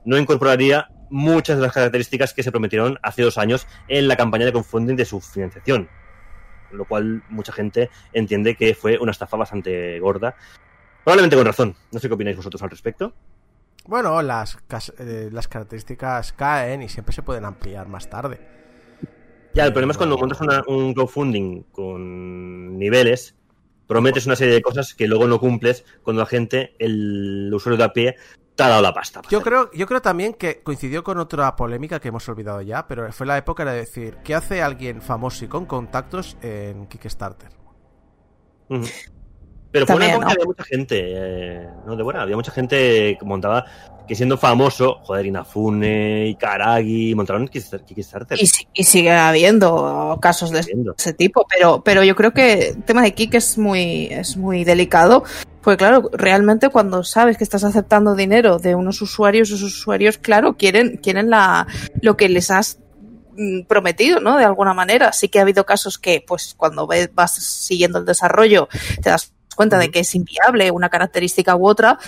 no 0.05 0.17
incorporaría 0.17 0.89
muchas 1.09 1.57
de 1.57 1.63
las 1.63 1.73
características 1.73 2.33
que 2.33 2.43
se 2.43 2.51
prometieron 2.51 2.97
hace 3.03 3.23
dos 3.23 3.37
años 3.37 3.67
en 3.89 4.07
la 4.07 4.15
campaña 4.15 4.45
de 4.45 4.51
crowdfunding 4.51 4.95
de 4.95 5.03
su 5.03 5.19
financiación. 5.19 5.89
Lo 6.71 6.85
cual 6.85 7.23
mucha 7.27 7.51
gente 7.51 7.89
entiende 8.13 8.55
que 8.55 8.73
fue 8.73 8.97
una 8.97 9.11
estafa 9.11 9.35
bastante 9.35 9.99
gorda. 9.99 10.35
Probablemente 11.03 11.35
con 11.35 11.45
razón. 11.45 11.75
No 11.91 11.99
sé 11.99 12.07
qué 12.07 12.13
opináis 12.13 12.37
vosotros 12.37 12.63
al 12.63 12.69
respecto. 12.69 13.13
Bueno, 13.85 14.21
las, 14.21 14.57
eh, 14.99 15.29
las 15.31 15.49
características 15.49 16.31
caen 16.31 16.81
y 16.81 16.87
siempre 16.87 17.13
se 17.13 17.23
pueden 17.23 17.43
ampliar 17.43 17.89
más 17.89 18.09
tarde. 18.09 18.60
Ya, 19.53 19.65
el 19.65 19.73
problema 19.73 19.91
es 19.91 19.97
cuando 19.97 20.17
montas 20.17 20.39
una- 20.41 20.63
un 20.67 20.93
crowdfunding 20.93 21.63
con 21.71 22.77
niveles, 22.77 23.35
prometes 23.87 24.25
una 24.25 24.35
serie 24.35 24.53
de 24.53 24.61
cosas 24.61 24.93
que 24.93 25.07
luego 25.07 25.27
no 25.27 25.39
cumples 25.39 25.83
cuando 26.03 26.21
la 26.21 26.25
gente, 26.25 26.75
el 26.79 27.51
usuario 27.53 27.77
de 27.77 27.83
a 27.83 27.93
pie, 27.93 28.15
te 28.55 28.63
ha 28.63 28.69
dado 28.69 28.81
la 28.81 28.93
pasta. 28.93 29.21
Yo 29.29 29.41
creo, 29.41 29.69
yo 29.73 29.87
creo 29.87 30.01
también 30.01 30.33
que 30.33 30.61
coincidió 30.61 31.03
con 31.03 31.17
otra 31.17 31.55
polémica 31.55 31.99
que 31.99 32.09
hemos 32.09 32.27
olvidado 32.29 32.61
ya, 32.61 32.87
pero 32.87 33.11
fue 33.11 33.25
la 33.27 33.37
época 33.37 33.65
de 33.65 33.77
decir, 33.77 34.17
¿qué 34.23 34.35
hace 34.35 34.61
alguien 34.61 35.01
famoso 35.01 35.43
y 35.45 35.47
con 35.47 35.65
contactos 35.65 36.37
en 36.41 36.87
Kickstarter? 36.87 37.49
Pero 39.71 39.85
fue 39.85 39.95
También, 39.95 40.15
una 40.15 40.15
época 40.15 40.25
¿no? 40.25 40.27
que 40.27 40.33
había 40.33 40.45
mucha 40.45 40.63
gente, 40.63 41.01
eh, 41.01 41.69
no 41.85 41.95
de 41.95 42.03
buena, 42.03 42.21
había 42.21 42.35
mucha 42.35 42.51
gente 42.51 43.17
que 43.19 43.25
montaba, 43.25 43.65
que 44.11 44.15
siendo 44.17 44.37
famoso, 44.37 44.99
joder, 45.03 45.25
Inafune, 45.25 46.27
Ikaragi, 46.27 47.15
montaron 47.15 47.47
Kickstar- 47.47 47.85
Kickstarter. 47.85 48.37
Y, 48.37 48.43
y 48.73 48.83
sigue 48.83 49.09
habiendo 49.09 50.19
casos 50.21 50.51
de 50.51 50.59
ese 50.97 51.13
tipo, 51.13 51.47
pero, 51.49 51.81
pero 51.81 52.03
yo 52.03 52.13
creo 52.13 52.33
que 52.33 52.71
el 52.71 52.83
tema 52.83 53.03
de 53.03 53.13
Kik 53.13 53.35
es 53.35 53.57
muy, 53.57 54.07
es 54.11 54.35
muy 54.35 54.65
delicado, 54.65 55.23
porque 55.63 55.77
claro, 55.77 56.09
realmente 56.11 56.67
cuando 56.67 57.05
sabes 57.05 57.37
que 57.37 57.45
estás 57.45 57.63
aceptando 57.63 58.13
dinero 58.13 58.59
de 58.59 58.75
unos 58.75 59.01
usuarios, 59.01 59.47
esos 59.47 59.63
usuarios, 59.63 60.17
claro, 60.17 60.57
quieren, 60.57 60.97
quieren 61.01 61.29
la, 61.29 61.65
lo 62.01 62.17
que 62.17 62.27
les 62.27 62.51
has 62.51 62.79
mm, 63.37 63.61
prometido, 63.61 64.19
¿no? 64.19 64.37
De 64.37 64.43
alguna 64.43 64.73
manera. 64.73 65.13
Sí 65.13 65.29
que 65.29 65.39
ha 65.39 65.43
habido 65.43 65.65
casos 65.65 65.97
que, 65.97 66.21
pues, 66.27 66.53
cuando 66.57 66.85
vas 67.13 67.33
siguiendo 67.35 67.99
el 67.99 68.05
desarrollo, 68.05 68.67
te 69.01 69.09
das 69.09 69.31
cuenta 69.61 69.77
de 69.77 69.91
que 69.91 69.99
es 69.99 70.15
inviable 70.15 70.71
una 70.71 70.89
característica 70.89 71.55
u 71.55 71.67
otra, 71.67 71.99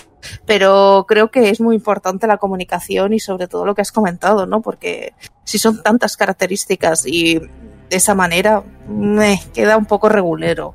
pero 0.44 1.04
creo 1.06 1.30
que 1.30 1.50
es 1.50 1.60
muy 1.60 1.76
importante 1.76 2.26
la 2.26 2.38
comunicación 2.38 3.12
y 3.12 3.20
sobre 3.20 3.46
todo 3.46 3.64
lo 3.64 3.76
que 3.76 3.82
has 3.82 3.92
comentado, 3.92 4.44
¿no? 4.44 4.60
Porque 4.60 5.14
si 5.44 5.58
son 5.58 5.80
tantas 5.80 6.16
características 6.16 7.06
y 7.06 7.38
de 7.38 7.48
esa 7.90 8.16
manera 8.16 8.64
me 8.88 9.40
queda 9.54 9.76
un 9.76 9.86
poco 9.86 10.08
regulero. 10.08 10.74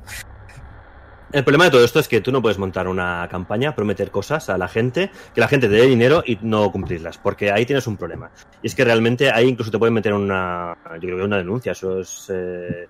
El 1.32 1.44
problema 1.44 1.64
de 1.64 1.70
todo 1.70 1.84
esto 1.84 2.00
es 2.00 2.08
que 2.08 2.22
tú 2.22 2.32
no 2.32 2.40
puedes 2.40 2.56
montar 2.56 2.88
una 2.88 3.28
campaña, 3.30 3.74
prometer 3.74 4.10
cosas 4.10 4.48
a 4.48 4.56
la 4.56 4.66
gente, 4.66 5.10
que 5.34 5.40
la 5.42 5.48
gente 5.48 5.68
te 5.68 5.74
dé 5.74 5.86
dinero 5.86 6.22
y 6.26 6.38
no 6.40 6.72
cumplirlas, 6.72 7.18
porque 7.18 7.52
ahí 7.52 7.66
tienes 7.66 7.86
un 7.86 7.98
problema. 7.98 8.30
Y 8.62 8.68
es 8.68 8.74
que 8.74 8.86
realmente 8.86 9.30
ahí 9.30 9.48
incluso 9.48 9.70
te 9.70 9.78
pueden 9.78 9.92
meter 9.92 10.14
una, 10.14 10.78
yo 10.94 11.00
creo 11.00 11.18
que 11.18 11.24
una 11.24 11.36
denuncia, 11.36 11.72
eso 11.72 12.00
es... 12.00 12.26
eh, 12.30 12.88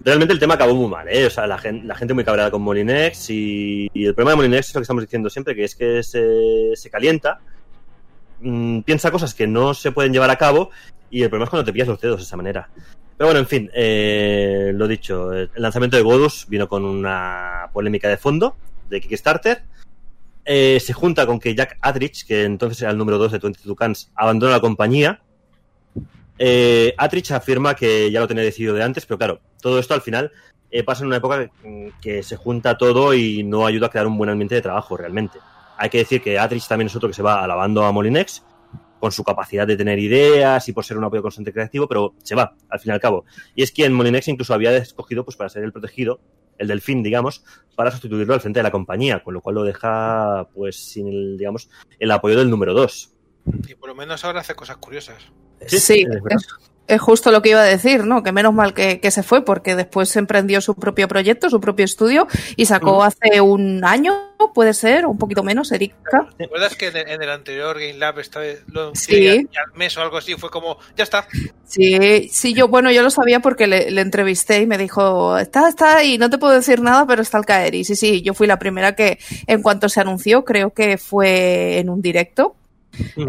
Realmente 0.00 0.32
el 0.32 0.38
tema 0.38 0.54
acabó 0.54 0.74
muy 0.74 0.88
mal, 0.88 1.08
¿eh? 1.08 1.26
O 1.26 1.30
sea, 1.30 1.46
la 1.46 1.58
gente, 1.58 1.86
la 1.86 1.94
gente 1.94 2.14
muy 2.14 2.24
cabreada 2.24 2.50
con 2.50 2.62
Molinex 2.62 3.30
y, 3.30 3.90
y 3.92 4.06
el 4.06 4.14
problema 4.14 4.32
de 4.32 4.36
Molinex 4.36 4.68
es 4.68 4.74
lo 4.74 4.80
que 4.80 4.84
estamos 4.84 5.02
diciendo 5.02 5.28
siempre, 5.28 5.54
que 5.54 5.64
es 5.64 5.74
que 5.74 6.02
se, 6.02 6.90
calienta, 6.90 7.40
mm, 8.40 8.80
piensa 8.80 9.10
cosas 9.10 9.34
que 9.34 9.46
no 9.46 9.74
se 9.74 9.92
pueden 9.92 10.12
llevar 10.12 10.30
a 10.30 10.36
cabo 10.36 10.70
y 11.10 11.22
el 11.22 11.28
problema 11.28 11.44
es 11.44 11.50
cuando 11.50 11.64
te 11.64 11.72
pillas 11.72 11.88
los 11.88 12.00
dedos 12.00 12.18
de 12.18 12.22
esa 12.24 12.36
manera. 12.36 12.68
Pero 13.16 13.28
bueno, 13.28 13.40
en 13.40 13.46
fin, 13.46 13.70
eh, 13.74 14.72
lo 14.74 14.88
dicho, 14.88 15.32
el 15.32 15.50
lanzamiento 15.56 15.96
de 15.96 16.02
Godus 16.02 16.46
vino 16.48 16.68
con 16.68 16.84
una 16.84 17.68
polémica 17.72 18.08
de 18.08 18.16
fondo 18.16 18.56
de 18.88 19.00
Kickstarter. 19.00 19.62
Eh, 20.46 20.78
se 20.80 20.92
junta 20.92 21.26
con 21.26 21.38
que 21.38 21.54
Jack 21.54 21.78
Atrich, 21.80 22.26
que 22.26 22.44
entonces 22.44 22.82
era 22.82 22.90
el 22.90 22.98
número 22.98 23.18
2 23.18 23.32
de 23.32 23.38
22 23.38 23.76
Cans, 23.76 24.10
abandona 24.14 24.52
la 24.52 24.60
compañía. 24.60 25.20
Eh, 26.38 26.94
Atrich 26.96 27.30
afirma 27.32 27.74
que 27.74 28.10
ya 28.10 28.20
lo 28.20 28.28
tenía 28.28 28.42
decidido 28.42 28.74
de 28.74 28.82
antes, 28.82 29.06
pero 29.06 29.18
claro, 29.18 29.40
todo 29.60 29.78
esto 29.78 29.94
al 29.94 30.02
final 30.02 30.32
eh, 30.70 30.82
pasa 30.82 31.02
en 31.02 31.08
una 31.08 31.16
época 31.16 31.50
mm, 31.62 32.00
que 32.00 32.22
se 32.22 32.36
junta 32.36 32.76
todo 32.76 33.14
y 33.14 33.44
no 33.44 33.66
ayuda 33.66 33.86
a 33.86 33.90
crear 33.90 34.06
un 34.06 34.18
buen 34.18 34.30
ambiente 34.30 34.56
de 34.56 34.62
trabajo 34.62 34.96
realmente. 34.96 35.38
Hay 35.76 35.90
que 35.90 35.98
decir 35.98 36.22
que 36.22 36.38
Atrich 36.38 36.66
también 36.66 36.86
es 36.88 36.96
otro 36.96 37.08
que 37.08 37.14
se 37.14 37.22
va 37.22 37.42
alabando 37.42 37.84
a 37.84 37.92
Molinex 37.92 38.44
con 39.00 39.12
su 39.12 39.22
capacidad 39.22 39.66
de 39.66 39.76
tener 39.76 39.98
ideas 39.98 40.68
y 40.68 40.72
por 40.72 40.84
ser 40.84 40.96
un 40.96 41.04
apoyo 41.04 41.22
constante 41.22 41.52
creativo, 41.52 41.86
pero 41.86 42.14
se 42.22 42.34
va, 42.34 42.56
al 42.70 42.80
fin 42.80 42.90
y 42.90 42.94
al 42.94 43.00
cabo. 43.00 43.24
Y 43.54 43.62
es 43.62 43.70
quien 43.70 43.92
Molinex 43.92 44.28
incluso 44.28 44.54
había 44.54 44.74
escogido 44.76 45.24
pues, 45.24 45.36
para 45.36 45.50
ser 45.50 45.62
el 45.62 45.72
protegido, 45.72 46.20
el 46.58 46.68
delfín, 46.68 47.02
digamos, 47.02 47.44
para 47.76 47.90
sustituirlo 47.90 48.34
al 48.34 48.40
frente 48.40 48.60
de 48.60 48.64
la 48.64 48.70
compañía, 48.70 49.22
con 49.22 49.34
lo 49.34 49.42
cual 49.42 49.56
lo 49.56 49.62
deja 49.62 50.48
pues 50.54 50.76
sin 50.76 51.08
el, 51.08 51.36
digamos, 51.36 51.68
el 51.98 52.10
apoyo 52.10 52.38
del 52.38 52.50
número 52.50 52.72
2. 52.72 53.12
Y 53.68 53.74
por 53.74 53.90
lo 53.90 53.94
menos 53.94 54.24
ahora 54.24 54.40
hace 54.40 54.54
cosas 54.54 54.78
curiosas. 54.78 55.32
Sí, 55.66 55.78
Sí, 55.78 56.04
es 56.86 57.00
justo 57.00 57.30
lo 57.30 57.40
que 57.40 57.48
iba 57.48 57.60
a 57.60 57.64
decir, 57.64 58.04
¿no? 58.04 58.22
Que 58.22 58.30
menos 58.30 58.52
mal 58.52 58.74
que, 58.74 59.00
que 59.00 59.10
se 59.10 59.22
fue, 59.22 59.42
porque 59.42 59.74
después 59.74 60.10
se 60.10 60.18
emprendió 60.18 60.60
su 60.60 60.74
propio 60.74 61.08
proyecto, 61.08 61.48
su 61.48 61.58
propio 61.58 61.86
estudio, 61.86 62.26
y 62.56 62.66
sacó 62.66 62.98
Mm. 62.98 63.02
hace 63.02 63.40
un 63.40 63.82
año, 63.86 64.12
puede 64.54 64.74
ser, 64.74 65.06
un 65.06 65.16
poquito 65.16 65.42
menos, 65.42 65.72
Erika. 65.72 66.28
¿Te 66.36 66.44
acuerdas 66.44 66.76
que 66.76 66.88
en 66.88 66.96
el, 66.98 67.08
en 67.08 67.22
el 67.22 67.30
anterior 67.30 67.78
Game 67.80 67.94
Lab 67.94 68.18
esta 68.18 68.40
vez 68.40 68.62
lo 68.70 68.94
Sí. 68.94 69.16
y 69.16 69.28
al- 69.28 69.36
y 69.50 69.56
al 69.56 69.72
mes 69.76 69.96
o 69.96 70.02
algo 70.02 70.18
así 70.18 70.34
fue 70.34 70.50
como, 70.50 70.76
ya 70.94 71.04
está. 71.04 71.26
Sí, 71.66 72.28
sí, 72.30 72.52
yo, 72.52 72.68
bueno, 72.68 72.92
yo 72.92 73.02
lo 73.02 73.08
sabía 73.10 73.40
porque 73.40 73.66
le, 73.66 73.90
le 73.90 74.02
entrevisté 74.02 74.58
y 74.60 74.66
me 74.66 74.76
dijo, 74.76 75.38
está, 75.38 75.70
está, 75.70 76.04
y 76.04 76.18
no 76.18 76.28
te 76.28 76.36
puedo 76.36 76.52
decir 76.52 76.82
nada, 76.82 77.06
pero 77.06 77.22
está 77.22 77.38
al 77.38 77.46
caer. 77.46 77.74
Y 77.74 77.84
sí, 77.84 77.96
sí, 77.96 78.20
yo 78.20 78.34
fui 78.34 78.46
la 78.46 78.58
primera 78.58 78.94
que, 78.94 79.18
en 79.46 79.62
cuanto 79.62 79.88
se 79.88 80.02
anunció, 80.02 80.44
creo 80.44 80.74
que 80.74 80.98
fue 80.98 81.78
en 81.78 81.88
un 81.88 82.02
directo, 82.02 82.56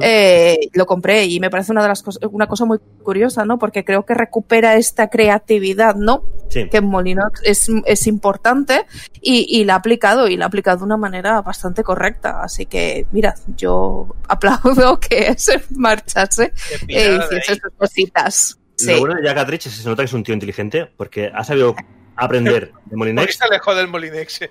Eh, 0.01 0.69
lo 0.73 0.85
compré 0.85 1.25
y 1.25 1.39
me 1.39 1.49
parece 1.49 1.71
una 1.71 1.81
de 1.81 1.87
las 1.87 2.01
cosas, 2.03 2.21
una 2.31 2.47
cosa 2.47 2.65
muy 2.65 2.79
curiosa, 3.03 3.45
¿no? 3.45 3.57
Porque 3.59 3.83
creo 3.83 4.05
que 4.05 4.13
recupera 4.13 4.75
esta 4.75 5.09
creatividad, 5.09 5.95
¿no? 5.95 6.23
Sí. 6.49 6.69
Que 6.69 6.77
en 6.77 6.85
Molinox 6.85 7.41
es, 7.43 7.69
es 7.85 8.07
importante 8.07 8.85
y, 9.21 9.45
y 9.49 9.63
la 9.65 9.73
ha 9.73 9.77
aplicado 9.77 10.27
y 10.27 10.37
la 10.37 10.45
ha 10.45 10.47
aplicado 10.47 10.77
de 10.79 10.83
una 10.85 10.97
manera 10.97 11.41
bastante 11.41 11.83
correcta. 11.83 12.41
Así 12.41 12.65
que, 12.65 13.05
mira, 13.11 13.35
yo 13.57 14.07
aplaudo 14.27 14.99
que 14.99 15.33
se 15.37 15.61
marchase 15.71 16.53
e 16.71 16.85
pillara 16.85 17.27
de 17.27 17.37
hiciese 17.37 17.55
sus 17.61 17.73
cositas. 17.77 18.57
Lo 18.57 18.93
Sí. 18.93 18.99
bueno 18.99 19.15
de 19.15 19.23
Jack 19.23 19.37
Atrich 19.37 19.67
es 19.67 19.75
que 19.77 19.81
se 19.83 19.87
nota 19.89 20.01
que 20.01 20.07
es 20.07 20.13
un 20.13 20.23
tío 20.23 20.33
inteligente 20.33 20.85
porque 20.97 21.31
ha 21.33 21.43
sabido 21.45 21.75
aprender 22.15 22.67
de 22.85 22.89
¿Por 22.89 22.97
Molinex 22.97 23.27
qué 23.27 23.33
se 23.33 23.43
alejó 23.45 23.75
del 23.75 23.87
Molinex? 23.87 24.41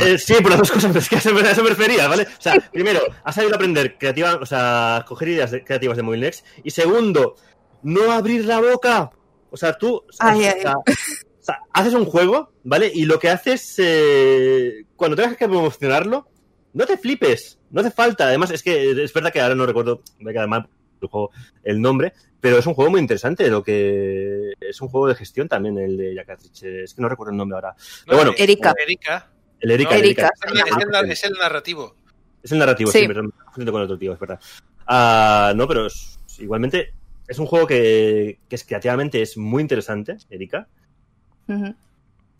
Eh, 0.00 0.18
sí, 0.18 0.34
por 0.42 0.50
las 0.50 0.58
dos 0.60 0.70
cosas, 0.70 0.94
es 0.96 1.08
que 1.08 1.16
a 1.16 1.18
eso 1.18 1.32
me, 1.32 1.40
a 1.42 1.50
eso 1.52 1.62
me 1.62 1.70
refería, 1.70 2.08
¿vale? 2.08 2.24
O 2.24 2.40
sea, 2.40 2.54
primero, 2.72 3.00
has 3.24 3.34
sabido 3.34 3.54
aprender 3.54 3.96
creativa, 3.98 4.34
o 4.36 4.46
sea, 4.46 5.04
coger 5.06 5.28
ideas 5.28 5.50
de- 5.50 5.64
creativas 5.64 5.96
de 5.96 6.02
Molinex. 6.02 6.44
Y 6.64 6.70
segundo, 6.70 7.36
no 7.82 8.10
abrir 8.12 8.44
la 8.44 8.60
boca. 8.60 9.10
O 9.50 9.56
sea, 9.56 9.76
tú 9.76 9.96
o 9.96 10.12
sea, 10.12 10.28
Ay, 10.30 10.42
o 10.42 10.46
ay. 10.46 10.60
sea, 10.62 10.74
o 10.76 11.42
sea, 11.42 11.58
haces 11.72 11.94
un 11.94 12.04
juego, 12.04 12.52
¿vale? 12.64 12.90
Y 12.94 13.04
lo 13.04 13.18
que 13.18 13.30
haces, 13.30 13.74
eh, 13.78 14.84
cuando 14.96 15.16
tengas 15.16 15.36
que 15.36 15.48
promocionarlo, 15.48 16.28
no 16.72 16.86
te 16.86 16.96
flipes, 16.96 17.58
no 17.70 17.80
hace 17.80 17.90
falta. 17.90 18.26
Además, 18.26 18.50
es 18.52 18.62
que 18.62 18.90
es 19.02 19.12
verdad 19.12 19.32
que 19.32 19.40
ahora 19.40 19.54
no 19.54 19.66
recuerdo, 19.66 20.02
me 20.18 20.32
queda 20.32 20.46
mal 20.46 20.68
juego, 21.08 21.30
el 21.62 21.80
nombre, 21.80 22.12
pero 22.40 22.58
es 22.58 22.66
un 22.66 22.74
juego 22.74 22.90
muy 22.90 23.00
interesante. 23.00 23.48
Lo 23.48 23.62
que 23.62 24.52
es 24.60 24.80
un 24.80 24.88
juego 24.88 25.08
de 25.08 25.14
gestión 25.14 25.48
también, 25.48 25.78
el 25.78 25.96
de 25.96 26.24
Cartridge. 26.26 26.62
Es 26.62 26.94
que 26.94 27.02
no 27.02 27.08
recuerdo 27.08 27.30
el 27.32 27.36
nombre 27.38 27.56
ahora. 27.56 27.74
Pero 28.04 28.16
bueno, 28.18 28.32
Erika. 28.36 28.74
Erika. 28.82 29.30
el 29.60 29.70
Erika. 29.72 29.94
el 29.96 30.04
Erika. 30.04 30.30
Es 30.34 30.52
el, 30.52 30.58
es 30.58 30.64
el- 31.02 31.10
es 31.10 31.24
el 31.24 31.32
narrativo. 31.32 31.96
Es 32.42 32.52
el 32.52 32.58
narrativo, 32.58 32.90
Sí. 32.90 33.00
sí, 33.00 33.06
pero 33.06 33.22
me 33.24 33.30
con 33.70 33.82
otro 33.82 33.98
tío, 33.98 34.12
es 34.14 34.18
verdad. 34.18 34.40
Ah, 34.86 35.52
no, 35.54 35.68
pero 35.68 35.86
es- 35.86 36.18
igualmente 36.38 36.94
es 37.28 37.38
un 37.38 37.46
juego 37.46 37.66
que, 37.66 38.40
que 38.48 38.56
es 38.56 38.64
creativamente 38.64 39.20
es 39.22 39.36
muy 39.36 39.60
interesante, 39.62 40.16
Erika. 40.30 40.66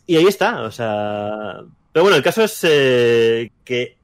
Y 0.07 0.15
ahí 0.17 0.25
está, 0.25 0.63
o 0.63 0.71
sea. 0.71 1.59
Pero 1.93 2.03
bueno, 2.03 2.15
el 2.17 2.23
caso 2.23 2.43
es 2.43 2.59
eh, 2.63 3.51
que 3.63 3.97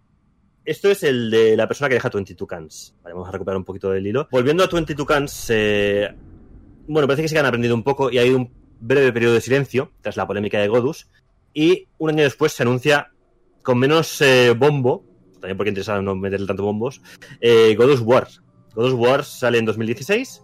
esto 0.68 0.90
es 0.92 1.04
el 1.04 1.32
de 1.32 1.56
la 1.58 1.68
persona 1.68 1.88
que 1.90 1.96
deja 1.96 2.10
22 2.10 2.48
Cans. 2.48 2.96
Vale, 3.04 3.14
vamos 3.14 3.30
a 3.30 3.32
recuperar 3.32 3.58
un 3.58 3.64
poquito 3.66 3.90
del 3.90 4.06
hilo. 4.06 4.28
Volviendo 4.32 4.64
a 4.64 4.68
22 4.68 5.08
Cans, 5.08 5.48
eh, 5.50 6.14
bueno, 6.88 7.08
parece 7.08 7.24
que 7.24 7.28
sí 7.30 7.34
que 7.36 7.40
han 7.40 7.46
aprendido 7.46 7.74
un 7.76 7.84
poco 7.84 8.12
y 8.12 8.18
hay 8.18 8.30
un 8.30 8.52
breve 8.80 9.12
periodo 9.12 9.34
de 9.34 9.42
silencio 9.42 9.92
tras 10.02 10.18
la 10.18 10.28
polémica 10.28 10.60
de 10.60 10.68
Godus. 10.68 11.10
Y 11.54 11.88
un 11.98 12.10
año 12.12 12.24
después 12.24 12.52
se 12.52 12.64
anuncia 12.64 13.12
con 13.64 13.80
menos 13.80 14.22
eh, 14.22 14.54
bombo, 14.58 15.04
también 15.42 15.58
porque 15.58 15.70
interesa 15.70 16.02
no 16.02 16.16
meterle 16.16 16.46
tanto 16.48 16.64
bombos, 16.64 17.02
eh, 17.42 17.76
Godus 17.76 18.02
War. 18.02 18.28
Godus 18.76 18.94
War 18.94 19.24
sale 19.24 19.58
en 19.58 19.66
2016. 19.66 20.44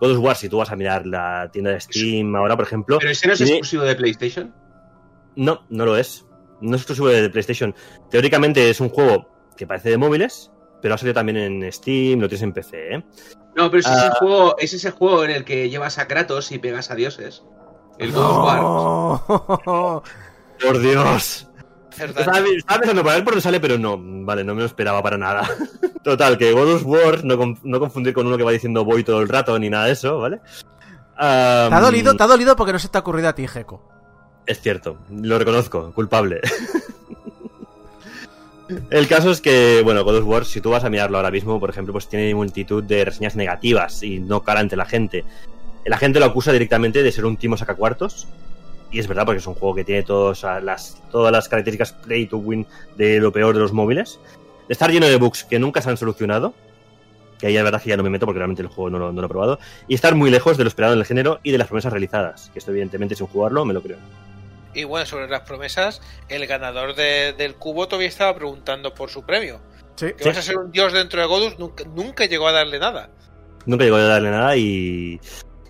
Godus 0.00 0.18
War, 0.18 0.36
si 0.36 0.48
tú 0.48 0.56
vas 0.58 0.70
a 0.70 0.76
mirar 0.76 1.06
la 1.06 1.50
tienda 1.52 1.72
de 1.72 1.80
Steam 1.80 2.34
ahora, 2.36 2.56
por 2.56 2.64
ejemplo. 2.64 2.98
Pero 2.98 3.10
ese 3.10 3.26
no 3.26 3.32
es 3.34 3.38
tiene- 3.38 3.52
exclusivo 3.58 3.82
de 3.82 3.96
PlayStation. 3.96 4.54
no, 5.36 5.66
no 5.68 5.84
lo 5.84 5.96
es. 5.96 6.24
No 6.60 6.76
es 6.76 6.82
exclusivo 6.82 7.08
de 7.08 7.30
PlayStation. 7.30 7.74
Teóricamente 8.10 8.68
es 8.70 8.80
un 8.80 8.88
juego 8.90 9.26
que 9.56 9.66
parece 9.66 9.90
de 9.90 9.98
móviles, 9.98 10.50
pero 10.82 10.94
ha 10.94 10.98
salido 10.98 11.14
también 11.14 11.36
en 11.36 11.72
Steam, 11.72 12.20
lo 12.20 12.28
tienes 12.28 12.42
en 12.42 12.52
PC, 12.52 12.94
¿eh? 12.94 13.04
No, 13.56 13.70
pero 13.70 13.80
es, 13.80 13.86
ese 13.86 14.06
Ah. 14.06 14.14
juego, 14.18 14.56
es 14.58 14.72
ese 14.74 14.90
juego 14.92 15.24
en 15.24 15.30
el 15.32 15.44
que 15.44 15.68
llevas 15.68 15.98
a 15.98 16.06
Kratos 16.06 16.52
y 16.52 16.58
pegas 16.58 16.90
a 16.90 16.94
dioses. 16.94 17.42
El 17.98 18.12
God 18.12 18.24
of 18.24 18.44
War. 18.44 18.60
No. 19.66 20.02
¡Por 20.62 20.78
Dios! 20.80 21.46
Estaba, 21.98 22.38
estaba 22.38 22.78
pensando 22.78 23.02
para 23.02 23.16
ver 23.16 23.24
por 23.24 23.32
dónde 23.34 23.42
sale, 23.42 23.60
pero 23.60 23.76
no, 23.76 23.98
vale, 24.00 24.44
no 24.44 24.54
me 24.54 24.60
lo 24.60 24.66
esperaba 24.66 25.02
para 25.02 25.18
nada. 25.18 25.48
Total, 26.04 26.38
que 26.38 26.52
God 26.52 26.76
of 26.76 26.86
War, 26.86 27.24
no, 27.24 27.36
no 27.62 27.80
confundir 27.80 28.14
con 28.14 28.26
uno 28.26 28.38
que 28.38 28.44
va 28.44 28.52
diciendo 28.52 28.84
voy 28.84 29.04
todo 29.04 29.20
el 29.20 29.28
rato 29.28 29.58
ni 29.58 29.68
nada 29.68 29.86
de 29.86 29.92
eso, 29.92 30.18
¿vale? 30.18 30.40
Ah, 31.18 31.66
Te 31.68 31.74
ha 31.74 31.80
dolido, 31.80 32.14
te 32.16 32.22
ha 32.22 32.26
dolido 32.26 32.56
porque 32.56 32.72
no 32.72 32.78
se 32.78 32.88
te 32.88 32.96
ha 32.96 33.00
ocurrido 33.02 33.28
a 33.28 33.34
ti, 33.34 33.46
Jeco. 33.46 33.82
Es 34.50 34.60
cierto, 34.60 34.96
lo 35.12 35.38
reconozco, 35.38 35.92
culpable. 35.92 36.40
El 38.90 39.06
caso 39.06 39.30
es 39.30 39.40
que, 39.40 39.80
bueno, 39.84 40.02
God 40.02 40.16
of 40.16 40.26
War, 40.26 40.44
si 40.44 40.60
tú 40.60 40.70
vas 40.70 40.82
a 40.82 40.90
mirarlo 40.90 41.18
ahora 41.18 41.30
mismo, 41.30 41.60
por 41.60 41.70
ejemplo, 41.70 41.92
pues 41.92 42.08
tiene 42.08 42.34
multitud 42.34 42.82
de 42.82 43.04
reseñas 43.04 43.36
negativas 43.36 44.02
y 44.02 44.18
no 44.18 44.42
cara 44.42 44.58
ante 44.58 44.74
la 44.74 44.86
gente. 44.86 45.24
La 45.84 45.98
gente 45.98 46.18
lo 46.18 46.26
acusa 46.26 46.50
directamente 46.50 47.04
de 47.04 47.12
ser 47.12 47.26
un 47.26 47.36
timo 47.36 47.56
sacacuartos. 47.56 48.26
Y 48.90 48.98
es 48.98 49.06
verdad, 49.06 49.24
porque 49.24 49.38
es 49.38 49.46
un 49.46 49.54
juego 49.54 49.76
que 49.76 49.84
tiene 49.84 50.02
todos 50.02 50.42
a 50.42 50.58
las, 50.58 51.00
todas 51.12 51.30
las 51.30 51.48
características 51.48 51.92
play 51.92 52.26
to 52.26 52.38
win 52.38 52.66
de 52.96 53.20
lo 53.20 53.30
peor 53.30 53.54
de 53.54 53.60
los 53.60 53.72
móviles. 53.72 54.18
De 54.66 54.72
estar 54.72 54.90
lleno 54.90 55.06
de 55.06 55.14
bugs 55.14 55.44
que 55.44 55.60
nunca 55.60 55.80
se 55.80 55.90
han 55.90 55.96
solucionado. 55.96 56.54
Que 57.38 57.46
ahí 57.46 57.54
la 57.54 57.62
verdad 57.62 57.80
que 57.80 57.90
ya 57.90 57.96
no 57.96 58.02
me 58.02 58.10
meto 58.10 58.26
porque 58.26 58.38
realmente 58.38 58.62
el 58.62 58.68
juego 58.68 58.90
no 58.90 58.98
lo, 58.98 59.12
no 59.12 59.20
lo 59.20 59.26
he 59.26 59.30
probado. 59.30 59.60
Y 59.86 59.94
estar 59.94 60.16
muy 60.16 60.28
lejos 60.28 60.56
de 60.56 60.64
lo 60.64 60.68
esperado 60.68 60.94
en 60.94 60.98
el 60.98 61.06
género 61.06 61.38
y 61.44 61.52
de 61.52 61.58
las 61.58 61.68
promesas 61.68 61.92
realizadas. 61.92 62.50
Que 62.52 62.58
esto, 62.58 62.72
evidentemente, 62.72 63.14
sin 63.14 63.28
jugarlo, 63.28 63.64
me 63.64 63.74
lo 63.74 63.80
creo. 63.80 63.98
Y 64.74 64.84
bueno, 64.84 65.04
sobre 65.06 65.28
las 65.28 65.40
promesas, 65.40 66.00
el 66.28 66.46
ganador 66.46 66.94
de- 66.94 67.32
del 67.36 67.56
cubo 67.56 67.88
todavía 67.88 68.08
estaba 68.08 68.34
preguntando 68.34 68.94
por 68.94 69.10
su 69.10 69.24
premio. 69.24 69.60
Sí. 69.96 70.12
Que 70.16 70.28
vas 70.28 70.38
a 70.38 70.42
ser 70.42 70.56
un 70.58 70.70
dios 70.70 70.92
dentro 70.92 71.20
de 71.20 71.26
Godus, 71.26 71.58
nunca, 71.58 71.84
nunca 71.94 72.24
llegó 72.26 72.46
a 72.48 72.52
darle 72.52 72.78
nada. 72.78 73.10
Nunca 73.66 73.84
llegó 73.84 73.96
a 73.96 74.02
darle 74.04 74.30
nada 74.30 74.56
y. 74.56 75.20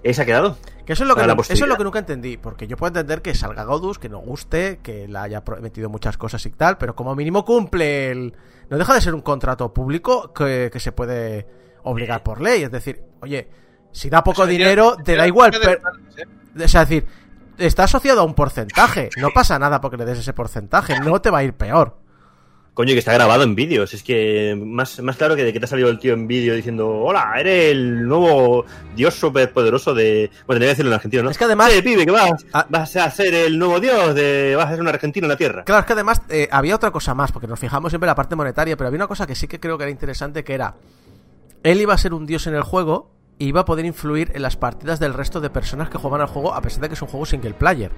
Se 0.05 0.23
ha 0.23 0.25
quedado. 0.27 0.57
Que 0.87 0.95
eso 0.95 1.05
es, 1.05 1.09
lo 1.09 1.15
que 1.15 1.27
no- 1.27 1.35
eso 1.41 1.53
es 1.53 1.61
lo 1.61 1.77
que 1.77 1.85
nunca 1.85 1.99
entendí, 2.01 2.37
porque 2.37 2.67
yo 2.67 2.77
puedo 2.77 2.89
entender 2.89 3.23
que 3.23 3.35
salga 3.35 3.65
Godus, 3.65 3.99
que 3.99 4.09
nos 4.09 4.25
guste, 4.25 4.81
que 4.83 5.07
le 5.07 5.19
haya 5.19 5.45
prometido 5.45 5.89
muchas 5.89 6.17
cosas 6.17 6.45
y 6.47 6.51
tal, 6.51 6.79
pero 6.79 6.97
como 6.97 7.15
mínimo 7.15 7.45
cumple 7.45 8.11
el... 8.11 8.35
No 8.71 8.77
deja 8.79 8.95
de 8.95 9.01
ser 9.01 9.15
un 9.15 9.21
contrato 9.21 9.73
público 9.73 10.33
que, 10.33 10.69
que 10.73 10.81
se 10.81 10.91
puede 10.93 11.47
obligar 11.85 12.23
por 12.25 12.41
ley, 12.41 12.63
es 12.65 12.71
decir, 12.73 13.03
oye, 13.21 13.49
si 13.93 14.11
da 14.11 14.25
poco 14.25 14.43
O 14.43 14.45
sea, 14.47 14.51
dinero, 14.53 14.97
ya- 14.99 15.03
te 15.05 15.13
ya- 15.13 15.19
da 15.19 15.27
igual, 15.29 15.53
¿eh? 15.55 15.79
O 16.65 16.69
sea, 16.69 16.83
es 16.83 16.89
decir, 16.89 17.07
está 17.67 17.85
asociado 17.85 18.21
a 18.21 18.25
un 18.25 18.35
porcentaje, 18.35 19.11
no 19.19 19.31
pasa 19.31 19.59
nada 19.59 19.81
porque 19.81 19.97
le 19.97 20.05
des 20.05 20.19
ese 20.19 20.33
porcentaje, 20.33 20.99
no 21.01 21.21
te 21.21 21.31
va 21.31 21.39
a 21.39 21.45
ir 21.45 21.55
peor. 21.55 21.97
Coño, 22.73 22.93
que 22.93 23.01
está 23.01 23.13
grabado 23.13 23.43
en 23.43 23.57
vídeos. 23.57 23.93
Es 23.93 24.03
que 24.03 24.57
más, 24.59 25.01
más 25.03 25.17
claro 25.17 25.35
que 25.37 25.43
de 25.45 25.53
que 25.53 25.59
te 25.59 25.65
ha 25.67 25.69
salido 25.69 25.89
el 25.91 25.99
tío 25.99 26.15
en 26.15 26.27
vídeo 26.29 26.55
diciendo: 26.55 26.89
Hola, 26.89 27.33
eres 27.37 27.73
el 27.73 28.07
nuevo 28.07 28.65
dios 28.95 29.13
superpoderoso 29.15 29.93
de. 29.93 30.31
Bueno, 30.47 30.61
tenía 30.61 30.69
que 30.69 30.75
decirlo 30.77 30.91
en 30.91 30.95
argentino, 30.95 31.23
¿no? 31.25 31.31
Es 31.31 31.37
que 31.37 31.45
además- 31.45 31.73
Sí, 31.73 31.83
pibe, 31.83 32.07
que 32.07 32.13
vas, 32.13 32.47
Ah. 32.53 32.67
vas 32.71 32.97
a 32.97 33.11
ser 33.11 33.35
el 33.35 33.59
nuevo 33.59 33.81
dios 33.81 34.15
de. 34.15 34.55
Vas 34.57 34.69
a 34.69 34.71
ser 34.71 34.81
un 34.81 34.89
argentino 34.89 35.27
en 35.27 35.31
la 35.31 35.37
tierra. 35.37 35.65
Claro, 35.65 35.81
es 35.81 35.87
que 35.87 35.93
además 35.95 36.23
eh, 36.31 36.49
había 36.51 36.77
otra 36.77 36.93
cosa 36.93 37.13
más, 37.13 37.33
porque 37.33 37.49
nos 37.49 37.59
fijamos 37.59 37.91
siempre 37.91 38.07
en 38.07 38.11
la 38.13 38.15
parte 38.15 38.37
monetaria, 38.37 38.77
pero 38.77 38.87
había 38.89 38.99
una 38.99 39.09
cosa 39.09 39.27
que 39.27 39.35
sí 39.35 39.49
que 39.49 39.59
creo 39.61 39.77
que 39.77 39.85
era 39.85 39.91
interesante, 39.91 40.45
que 40.45 40.55
era, 40.55 40.77
él 41.65 41.81
iba 41.81 41.93
a 41.93 41.99
ser 41.99 42.15
un 42.15 42.25
dios 42.25 42.47
en 42.47 42.55
el 42.55 42.63
juego 42.63 43.11
y 43.41 43.47
iba 43.49 43.63
a 43.63 43.65
poder 43.65 43.85
influir 43.87 44.31
en 44.37 44.43
las 44.43 44.57
partidas 44.57 45.01
del 45.01 45.15
resto 45.15 45.41
de 45.41 45.51
personas 45.51 45.89
que 45.91 45.99
juegan 45.99 46.21
al 46.21 46.29
juego, 46.29 46.55
a 46.55 46.61
pesar 46.63 46.83
de 46.83 46.89
que 46.89 46.95
es 46.95 47.03
un 47.03 47.09
juego 47.09 47.27
single 47.27 47.55
player. 47.55 47.91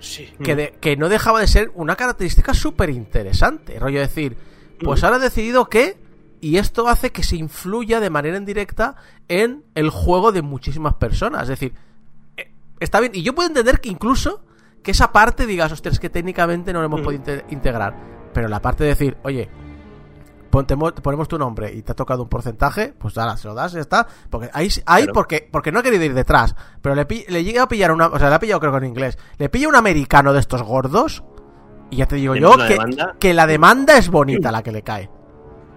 Sí. 0.00 0.28
Que, 0.42 0.56
de- 0.56 0.74
que 0.80 0.96
no 0.96 1.08
dejaba 1.08 1.40
de 1.40 1.46
ser 1.46 1.70
una 1.74 1.94
característica 1.96 2.52
súper 2.54 2.90
interesante. 2.90 3.78
Rollo 3.78 4.00
decir, 4.00 4.36
pues 4.82 5.04
ahora 5.04 5.18
he 5.18 5.20
decidido 5.20 5.68
que, 5.68 5.96
y 6.40 6.56
esto 6.58 6.88
hace 6.88 7.10
que 7.12 7.22
se 7.22 7.36
influya 7.36 8.00
de 8.00 8.10
manera 8.10 8.36
indirecta 8.36 8.96
en 9.28 9.62
el 9.74 9.90
juego 9.90 10.32
de 10.32 10.42
muchísimas 10.42 10.94
personas. 10.94 11.42
Es 11.42 11.48
decir, 11.50 11.74
eh, 12.36 12.50
está 12.80 13.00
bien. 13.00 13.12
Y 13.14 13.22
yo 13.22 13.34
puedo 13.34 13.48
entender 13.48 13.80
que 13.80 13.88
incluso 13.90 14.42
que 14.82 14.90
esa 14.90 15.12
parte 15.12 15.46
digas, 15.46 15.72
ostras, 15.72 15.98
que 16.00 16.10
técnicamente 16.10 16.72
no 16.72 16.80
lo 16.80 16.86
hemos 16.86 17.00
podido 17.02 17.22
inte- 17.22 17.44
integrar. 17.50 17.96
Pero 18.34 18.48
la 18.48 18.60
parte 18.60 18.84
de 18.84 18.90
decir, 18.90 19.16
oye, 19.22 19.48
ponte 20.54 20.76
mo- 20.76 20.94
ponemos 20.94 21.26
tu 21.28 21.36
nombre 21.38 21.72
y 21.72 21.82
te 21.82 21.92
ha 21.92 21.94
tocado 21.94 22.22
un 22.22 22.28
porcentaje, 22.28 22.94
pues 22.96 23.18
ahora 23.18 23.36
se 23.36 23.48
lo 23.48 23.54
das 23.54 23.72
y 23.72 23.76
ya 23.76 23.80
está. 23.80 24.06
Porque 24.30 24.48
ahí, 24.52 24.68
ahí 24.86 25.02
Claro. 25.02 25.12
porque, 25.12 25.48
porque 25.50 25.72
no 25.72 25.80
he 25.80 25.82
querido 25.82 26.04
ir 26.04 26.14
detrás. 26.14 26.54
Pero 26.80 26.94
le, 26.94 27.06
le 27.28 27.42
llega 27.44 27.64
a 27.64 27.68
pillar 27.68 27.90
una. 27.92 28.06
O 28.06 28.18
sea, 28.18 28.28
le 28.28 28.36
ha 28.36 28.38
pillado 28.38 28.60
creo 28.60 28.72
que 28.72 28.78
en 28.78 28.84
inglés. 28.84 29.18
Le 29.38 29.48
pilla 29.48 29.68
un 29.68 29.74
americano 29.76 30.32
de 30.32 30.40
estos 30.40 30.62
gordos. 30.62 31.24
Y 31.90 31.96
ya 31.96 32.06
te 32.06 32.16
digo 32.16 32.34
yo 32.36 32.56
que, 32.56 32.78
que 33.20 33.34
la 33.34 33.46
demanda 33.46 33.98
es 33.98 34.08
bonita 34.08 34.50
la 34.52 34.62
que 34.62 34.72
le 34.72 34.82
cae. 34.82 35.10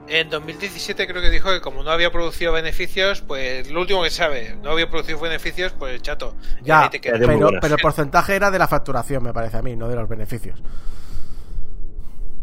En 0.08 0.30
2017 0.30 1.06
creo 1.06 1.22
que 1.22 1.30
dijo 1.30 1.50
que 1.50 1.60
como 1.60 1.84
no 1.84 1.92
había 1.92 2.12
producido 2.12 2.54
beneficios, 2.54 3.22
pues 3.22 3.70
lo 3.70 3.82
último 3.82 4.04
que 4.04 4.10
sabe, 4.10 4.58
no 4.64 4.72
había 4.72 4.90
producido 4.90 5.20
beneficios, 5.20 5.74
pues 5.78 6.02
chato. 6.02 6.34
Ya, 6.64 6.90
pero, 7.02 7.50
pero 7.60 7.76
el 7.76 7.82
porcentaje 7.82 8.36
era 8.36 8.50
de 8.50 8.58
la 8.58 8.70
facturación, 8.70 9.22
me 9.22 9.34
parece 9.34 9.58
a 9.58 9.62
mí, 9.62 9.76
no 9.76 9.90
de 9.90 9.96
los 9.98 10.08
beneficios. 10.08 10.64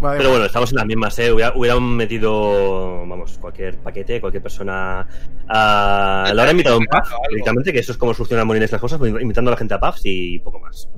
Vale, 0.05 0.19
Pero 0.19 0.31
bueno, 0.33 0.45
estamos 0.45 0.71
en 0.71 0.77
las 0.77 0.85
mismas, 0.87 1.19
¿eh? 1.19 1.33
Hubiera- 1.33 1.55
hubieran 1.57 1.83
metido, 1.97 3.07
vamos, 3.07 3.39
cualquier 3.39 3.79
paquete, 3.79 4.21
cualquier 4.21 4.43
persona. 4.43 5.09
A... 5.49 6.31
La 6.35 6.43
hora 6.43 6.51
invitado 6.51 6.77
a 6.77 6.79
un 6.79 6.85
pub, 6.85 7.01
directamente, 7.31 7.73
que 7.73 7.79
eso 7.79 7.93
es 7.93 7.97
como 7.97 8.13
solucionan 8.13 8.47
Molines 8.47 8.71
las 8.71 8.83
cosas, 8.83 8.99
pues, 8.99 9.11
invitando 9.19 9.51
a 9.51 9.53
la 9.53 9.57
gente 9.57 9.73
a 9.73 9.81
pubs 9.81 10.03
y 10.05 10.39
poco 10.41 10.61
más. 10.61 10.91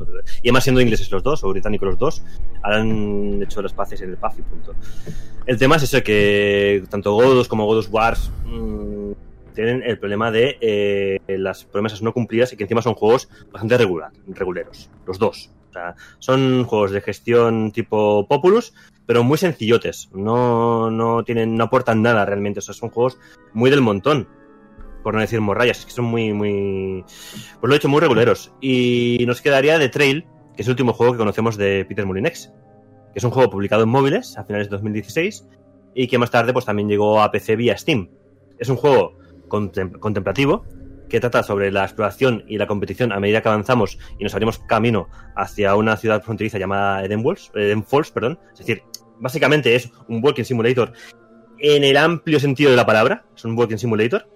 Y 0.43 0.49
además 0.49 0.65
siendo 0.65 0.81
ingleses 0.81 1.09
los 1.13 1.23
dos, 1.23 1.45
o 1.45 1.51
británicos 1.51 1.87
los 1.89 1.99
dos, 1.99 2.25
han 2.65 3.41
hecho 3.45 3.63
los 3.63 3.73
paces 3.73 4.01
en 4.01 4.11
el 4.11 4.17
pub 4.17 4.33
y 4.39 4.43
punto. 4.43 4.75
El 5.47 5.57
tema 5.57 5.77
es 5.77 5.85
eso, 5.85 6.03
que 6.03 6.83
tanto 6.91 7.13
Godus 7.13 7.47
como 7.47 7.65
Godus 7.65 7.89
Wars 7.89 8.33
mm, 8.45 9.13
tienen 9.55 9.85
el 9.85 10.01
problema 10.01 10.33
de 10.33 10.59
eh, 10.61 11.21
las 11.29 11.65
promesas 11.65 12.03
no 12.03 12.13
cumplidas 12.13 12.53
y 12.53 12.57
que 12.57 12.65
encima 12.65 12.83
son 12.83 12.95
juegos 12.95 13.29
bastante 13.53 13.79
regular, 13.79 14.11
reguleros, 14.27 14.91
los 15.07 15.17
dos. 15.21 15.53
Son 16.19 16.65
juegos 16.65 16.91
de 16.93 17.01
gestión 17.01 17.73
tipo 17.73 18.27
Populus, 18.29 18.75
pero 19.07 19.23
muy 19.25 19.39
sencillotes. 19.39 20.11
No, 20.13 20.91
no 20.91 21.23
tienen, 21.25 21.57
no 21.57 21.65
aportan 21.65 22.03
nada 22.03 22.25
realmente. 22.25 22.59
O 22.61 22.63
sea, 22.63 22.75
son 22.75 22.91
juegos 22.91 23.19
muy 23.53 23.71
del 23.71 23.81
montón. 23.81 24.29
Por 25.03 25.15
no 25.15 25.21
decir 25.21 25.41
morrayas, 25.41 25.79
es 25.81 25.87
que 25.87 25.93
son 25.93 26.07
muy, 26.07 26.33
muy. 26.33 27.05
Pues 27.61 27.69
lo 27.69 27.73
he 27.75 27.77
hecho 27.77 27.89
muy 27.89 28.01
reguleros. 28.01 28.53
Y 28.61 29.23
nos 29.27 29.41
quedaría 29.41 29.79
The 29.79 29.89
Trail, 29.89 30.27
que 30.57 30.63
es 30.63 30.67
el 30.69 30.73
último 30.73 30.93
juego 30.93 31.13
que 31.13 31.19
conocemos 31.19 31.57
de 31.57 31.85
Peter 31.89 32.05
Molinex. 32.05 32.49
Que 33.13 33.19
es 33.21 33.25
un 33.25 33.31
juego 33.31 33.49
publicado 33.49 33.85
en 33.85 33.89
móviles 33.89 34.37
a 34.37 34.45
finales 34.45 34.69
de 34.69 34.73
2016 34.77 35.47
y 35.95 36.09
que 36.09 36.19
más 36.19 36.31
tarde 36.31 36.53
pues 36.53 36.65
también 36.65 36.89
llegó 36.89 37.23
a 37.23 37.31
PC 37.31 37.57
vía 37.57 37.79
Steam. 37.79 38.11
Es 38.59 38.69
un 38.69 38.77
juego 38.77 39.17
contem- 39.49 39.99
contemplativo 39.99 40.65
que 41.09 41.21
trata 41.21 41.43
sobre 41.43 41.71
la 41.71 41.85
exploración 41.85 42.45
y 42.49 42.59
la 42.59 42.67
competición 42.67 43.13
a 43.13 43.21
medida 43.21 43.43
que 43.43 43.49
avanzamos 43.49 43.99
y 44.19 44.25
nos 44.25 44.35
abrimos 44.35 44.59
camino 44.59 45.09
hacia 45.35 45.75
una 45.77 45.97
ciudad 45.97 46.23
fronteriza 46.23 46.59
llamada 46.59 47.05
Eden, 47.05 47.25
Eden 47.55 47.85
Falls. 47.85 48.11
Perdón. 48.11 48.39
Es 48.53 48.59
decir, 48.61 48.83
básicamente 49.19 49.75
es 49.75 49.91
un 50.09 50.23
walking 50.23 50.45
simulator 50.45 50.93
en 51.59 51.85
el 51.85 51.97
amplio 51.97 52.41
sentido 52.41 52.71
de 52.71 52.77
la 52.77 52.87
palabra. 52.87 53.25
Es 53.35 53.45
un 53.45 53.57
walking 53.57 53.77
simulator. 53.77 54.29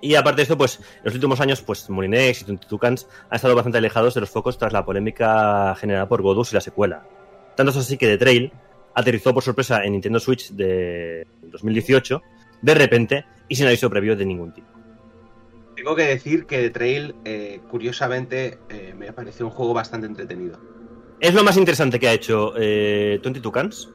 Y 0.00 0.16
aparte 0.16 0.36
de 0.36 0.42
esto, 0.42 0.58
pues 0.58 0.80
en 0.80 1.04
los 1.04 1.14
últimos 1.14 1.40
años, 1.40 1.62
pues 1.62 1.88
Molinex 1.88 2.42
y 2.42 2.56
Tucans 2.58 3.08
han 3.30 3.36
estado 3.36 3.54
bastante 3.54 3.78
alejados 3.78 4.14
de 4.14 4.20
los 4.20 4.28
focos 4.28 4.58
tras 4.58 4.72
la 4.72 4.84
polémica 4.84 5.74
generada 5.76 6.06
por 6.08 6.20
Godus 6.20 6.52
y 6.52 6.56
la 6.56 6.60
secuela. 6.60 7.06
Tanto 7.56 7.70
es 7.70 7.78
así 7.78 7.96
que 7.96 8.06
The 8.06 8.18
Trail 8.18 8.52
aterrizó 8.94 9.32
por 9.32 9.42
sorpresa 9.42 9.82
en 9.82 9.92
Nintendo 9.92 10.20
Switch 10.20 10.50
de 10.50 11.26
2018, 11.42 12.22
de 12.60 12.74
repente 12.74 13.24
y 13.48 13.56
sin 13.56 13.66
aviso 13.66 13.88
previo 13.88 14.14
de 14.14 14.26
ningún 14.26 14.52
tipo. 14.52 14.73
Tengo 15.84 15.96
que 15.96 16.06
decir 16.06 16.46
que 16.46 16.62
The 16.62 16.70
Trail, 16.70 17.14
eh, 17.26 17.60
curiosamente, 17.70 18.58
eh, 18.70 18.94
me 18.96 19.12
pareció 19.12 19.44
un 19.44 19.52
juego 19.52 19.74
bastante 19.74 20.06
entretenido. 20.06 20.58
Es 21.20 21.34
lo 21.34 21.44
más 21.44 21.58
interesante 21.58 22.00
que 22.00 22.08
ha 22.08 22.14
hecho 22.14 22.54
eh, 22.56 23.20
22 23.22 23.52
Cans, 23.52 23.90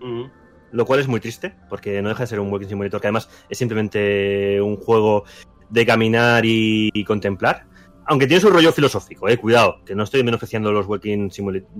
Mm. 0.00 0.22
lo 0.70 0.86
cual 0.86 1.00
es 1.00 1.08
muy 1.08 1.18
triste, 1.18 1.56
porque 1.68 2.00
no 2.00 2.10
deja 2.10 2.22
de 2.22 2.26
ser 2.28 2.38
un 2.38 2.48
Walking 2.52 2.68
Simulator, 2.68 3.00
que 3.00 3.08
además 3.08 3.28
es 3.50 3.58
simplemente 3.58 4.60
un 4.60 4.76
juego 4.76 5.24
de 5.68 5.84
caminar 5.84 6.46
y, 6.46 6.90
y 6.94 7.02
contemplar. 7.02 7.66
Aunque 8.06 8.28
tiene 8.28 8.40
su 8.40 8.48
rollo 8.48 8.72
filosófico, 8.72 9.28
eh, 9.28 9.36
cuidado, 9.36 9.80
que 9.84 9.96
no 9.96 10.04
estoy 10.04 10.22
menospreciando 10.22 10.70
los 10.70 10.86
walking, 10.86 11.28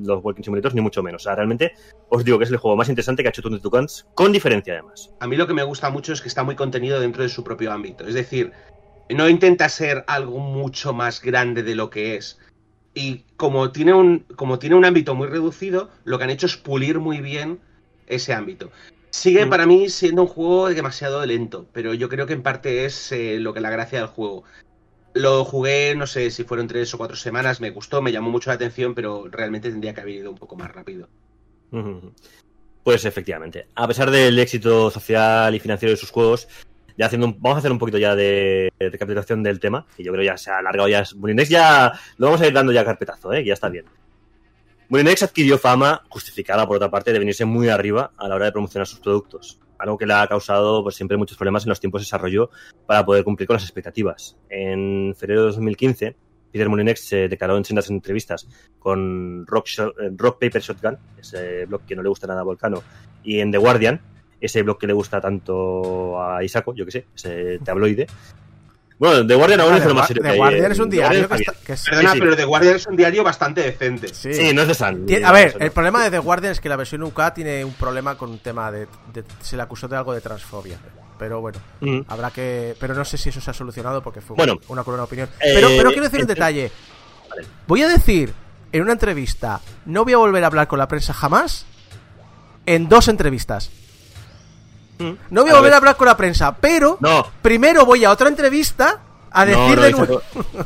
los 0.05 0.25
walking 0.25 0.43
Simulators, 0.43 0.75
ni 0.75 0.81
mucho 0.81 1.05
menos. 1.05 1.23
O 1.23 1.25
sea, 1.25 1.37
realmente 1.37 1.73
os 2.09 2.25
digo 2.25 2.39
que 2.39 2.45
es 2.47 2.51
el 2.51 2.57
juego 2.57 2.77
más 2.77 2.89
interesante 2.89 3.23
que 3.23 3.29
ha 3.29 3.31
hecho 3.31 3.43
22 3.43 3.71
Cans, 3.73 4.09
con 4.15 4.33
diferencia 4.33 4.73
además. 4.73 5.15
A 5.21 5.29
mí 5.29 5.37
lo 5.37 5.47
que 5.47 5.55
me 5.55 5.63
gusta 5.63 5.89
mucho 5.89 6.13
es 6.13 6.21
que 6.21 6.27
está 6.27 6.43
muy 6.43 6.57
contenido 6.57 6.99
dentro 6.99 7.23
de 7.23 7.29
su 7.29 7.45
propio 7.45 7.71
ámbito. 7.71 8.05
Es 8.09 8.15
decir, 8.15 8.53
no 9.15 9.29
intenta 9.29 9.69
ser 9.69 10.05
algo 10.07 10.39
mucho 10.39 10.93
más 10.93 11.23
grande 11.23 11.63
de 11.63 11.75
lo 11.75 11.91
que 11.91 12.17
es. 12.17 12.39
Y 12.95 13.25
como 13.37 13.73
tiene 13.73 13.95
un, 13.95 14.21
como 14.37 14.59
tiene 14.59 14.77
un 14.77 14.85
ámbito 14.85 15.15
muy 15.15 15.29
reducido, 15.29 15.91
lo 16.05 16.19
que 16.19 16.25
han 16.25 16.31
hecho 16.31 16.47
es 16.47 16.57
pulir 16.57 16.99
muy 16.99 17.21
bien 17.21 17.61
ese 18.07 18.35
ámbito. 18.35 18.71
Sigue 19.11 19.47
Mm. 19.47 19.51
para 19.51 19.67
mí 19.67 19.89
siendo 19.89 20.23
un 20.23 20.29
juego 20.29 20.69
demasiado 20.69 21.25
lento, 21.25 21.67
pero 21.73 21.95
yo 21.95 22.09
creo 22.09 22.27
que 22.27 22.33
en 22.33 22.43
parte 22.43 22.85
es 22.85 23.13
eh, 23.13 23.39
lo 23.39 23.55
que 23.55 23.61
la 23.61 23.71
gracia 23.71 23.99
del 23.99 24.09
juego. 24.09 24.45
Lo 25.15 25.45
jugué, 25.45 25.95
no 25.95 26.07
sé 26.07 26.31
si 26.31 26.45
fueron 26.45 26.67
tres 26.67 26.93
o 26.95 26.99
cuatro 26.99 27.17
semanas, 27.17 27.61
me 27.61 27.71
gustó, 27.71 28.01
me 28.01 28.13
llamó 28.13 28.31
mucho 28.31 28.49
la 28.51 28.55
atención, 28.55 28.95
pero 28.95 29.27
realmente 29.31 29.71
tendría 29.71 29.93
que 29.93 30.01
haber 30.01 30.15
ido 30.15 30.31
un 30.31 30.39
poco 30.39 30.57
más 30.57 30.71
rápido. 30.71 31.09
Pues 32.83 33.05
efectivamente, 33.05 33.69
a 33.75 33.87
pesar 33.87 34.11
del 34.11 34.39
éxito 34.39 34.91
social 34.91 35.55
y 35.55 35.61
financiero 35.61 35.91
de 35.91 35.99
sus 35.99 36.11
juegos, 36.11 36.49
ya 36.97 37.07
haciendo 37.07 37.27
un- 37.27 37.37
vamos 37.41 37.57
a 37.57 37.59
hacer 37.61 37.73
un 37.73 37.79
poquito 37.79 37.99
ya 37.99 38.15
de, 38.15 38.73
de 38.79 39.37
del 39.43 39.61
tema, 39.61 39.87
que 39.97 40.03
yo 40.05 40.13
creo 40.13 40.25
ya 40.25 40.37
se 40.37 40.51
ha 40.51 40.59
alargado 40.59 40.89
ya. 40.89 41.05
Molinex 41.17 41.49
ya 41.49 41.93
lo 42.19 42.27
vamos 42.27 42.41
a 42.41 42.47
ir 42.47 42.53
dando 42.53 42.73
ya 42.73 42.85
carpetazo, 42.85 43.33
¿eh? 43.33 43.45
ya 43.45 43.55
está 43.55 43.69
bien. 43.69 43.85
Molinex 44.89 45.23
adquirió 45.23 45.59
fama, 45.59 46.03
justificada 46.09 46.67
por 46.67 46.77
otra 46.77 46.91
parte, 46.91 47.13
de 47.13 47.19
venirse 47.19 47.45
muy 47.45 47.69
arriba 47.69 48.13
a 48.17 48.29
la 48.29 48.35
hora 48.35 48.47
de 48.47 48.53
promocionar 48.53 48.87
sus 48.87 49.01
productos, 49.01 49.59
algo 49.79 49.97
que 49.97 50.05
le 50.07 50.13
ha 50.13 50.27
causado 50.27 50.83
pues, 50.83 50.95
siempre 50.97 51.17
muchos 51.17 51.37
problemas 51.37 51.65
en 51.65 51.71
los 51.71 51.81
tiempos 51.81 52.03
de 52.03 52.05
desarrollo 52.05 52.51
para 52.87 53.05
poder 53.05 53.25
cumplir 53.25 53.47
con 53.47 53.55
las 53.55 53.63
expectativas. 53.65 54.37
En 54.51 55.15
febrero 55.17 55.41
de 55.43 55.47
2015, 55.47 56.17
Peter 56.53 56.69
Molinex 56.69 57.01
se 57.09 57.29
declaró 57.29 57.57
en 57.57 57.65
sendas 57.65 57.89
entrevistas 57.89 58.47
con 58.79 59.47
Rock, 59.47 59.69
eh, 59.79 60.11
Rock 60.15 60.39
Paper 60.39 60.61
Shotgun, 60.61 60.99
ese 61.19 61.65
blog 61.65 61.87
que 61.87 61.97
no 61.97 62.03
le 62.03 62.11
gusta 62.11 62.27
nada 62.27 62.43
a 62.43 62.45
Volcano, 62.45 62.83
y 63.25 63.41
en 63.41 63.51
The 63.51 63.57
Guardian, 63.57 63.99
ese 64.43 64.63
blog 64.63 64.79
que 64.79 64.87
le 64.87 64.93
gusta 64.93 65.21
tanto 65.21 66.23
a 66.23 66.43
Isaco, 66.45 66.75
yo 66.75 66.85
que 66.85 66.91
sé, 66.93 67.07
ese 67.15 67.59
tabloide. 67.65 68.07
Bueno, 68.99 69.27
The 69.27 69.35
Guardian 69.35 69.61
aún 69.61 69.73
Ah, 69.73 69.79
es 69.79 69.85
lo 69.85 69.95
más 69.95 70.07
serio 70.07 70.23
The 70.23 70.29
que 70.29 70.33
hay, 70.33 70.39
Guardian 70.39 70.65
eh, 70.65 70.73
es 70.75 70.79
un 70.79 70.91
diario 70.91 71.27
Guardian 71.27 71.29
que, 71.39 71.43
está 71.51 71.67
que 71.67 71.73
es- 71.73 71.85
Perdona, 71.85 72.09
Sí, 72.11 72.15
sí. 72.15 72.21
pero 72.21 72.37
The 72.37 72.45
Guardian 72.45 72.77
es 72.77 72.87
un 72.87 72.97
diario 72.97 73.25
bastante 73.25 73.61
decente. 73.63 74.09
sí. 74.15 74.53
no 74.55 74.63
es 74.63 74.69
de 74.69 74.75
Sun. 74.75 75.07
Eh, 75.09 75.23
a 75.25 75.33
ver, 75.33 75.57
no. 75.59 75.65
el 75.65 75.71
problema 75.73 76.05
de 76.05 76.11
The 76.11 76.19
Guardian 76.21 76.53
es 76.53 76.61
que 76.61 76.69
la 76.69 76.77
versión 76.77 77.03
UK 77.03 77.21
tiene 77.35 77.65
un 77.65 77.73
problema 77.73 78.17
con 78.17 78.31
un 78.31 78.39
tema 78.39 78.71
de, 78.71 78.87
de- 79.13 79.25
se 79.41 79.57
le 79.57 79.63
acusó 79.63 79.89
de 79.89 79.97
algo 79.97 80.13
de 80.15 80.21
transfobia. 80.21 80.79
Pero 81.19 81.41
bueno, 81.41 81.59
Mm. 81.81 82.01
habrá 82.09 82.31
que. 82.31 82.77
Pero 82.79 82.95
no 82.95 83.05
sé 83.05 83.17
si 83.17 83.29
eso 83.31 83.41
se 83.41 83.51
ha 83.51 83.55
solucionado 83.55 84.03
porque 84.03 84.21
fue 84.21 84.37
Bueno. 84.37 84.59
una 84.69 84.85
cruel 84.85 85.01
opinión. 85.01 85.29
Eh, 85.41 85.53
Pero, 85.55 85.69
pero 85.69 85.89
quiero 85.91 86.05
decir 86.05 86.21
un 86.21 86.27
detalle. 86.27 86.71
Vale. 87.29 87.47
Voy 87.67 87.83
a 87.83 87.89
decir 87.89 88.33
en 88.73 88.83
una 88.83 88.93
entrevista, 88.93 89.61
no 89.87 90.05
voy 90.05 90.13
a 90.15 90.17
volver 90.19 90.43
a 90.45 90.47
hablar 90.47 90.69
con 90.69 90.79
la 90.79 90.87
prensa 90.89 91.13
jamás. 91.13 91.67
En 92.67 92.89
dos 92.89 93.09
entrevistas. 93.09 93.71
No 95.31 95.43
voy 95.43 95.51
a, 95.51 95.55
A 95.55 95.57
volver 95.57 95.63
ver. 95.71 95.73
a 95.75 95.77
hablar 95.79 95.97
con 95.97 96.07
la 96.07 96.17
prensa, 96.17 96.57
pero 96.57 96.97
No. 97.01 97.27
primero 97.43 97.85
voy 97.87 98.05
a 98.05 98.11
otra 98.11 98.29
entrevista 98.29 99.01
a 99.31 99.45
decir 99.47 99.77
no, 99.77 99.83
de 99.83 99.91
hizo-. 99.91 100.23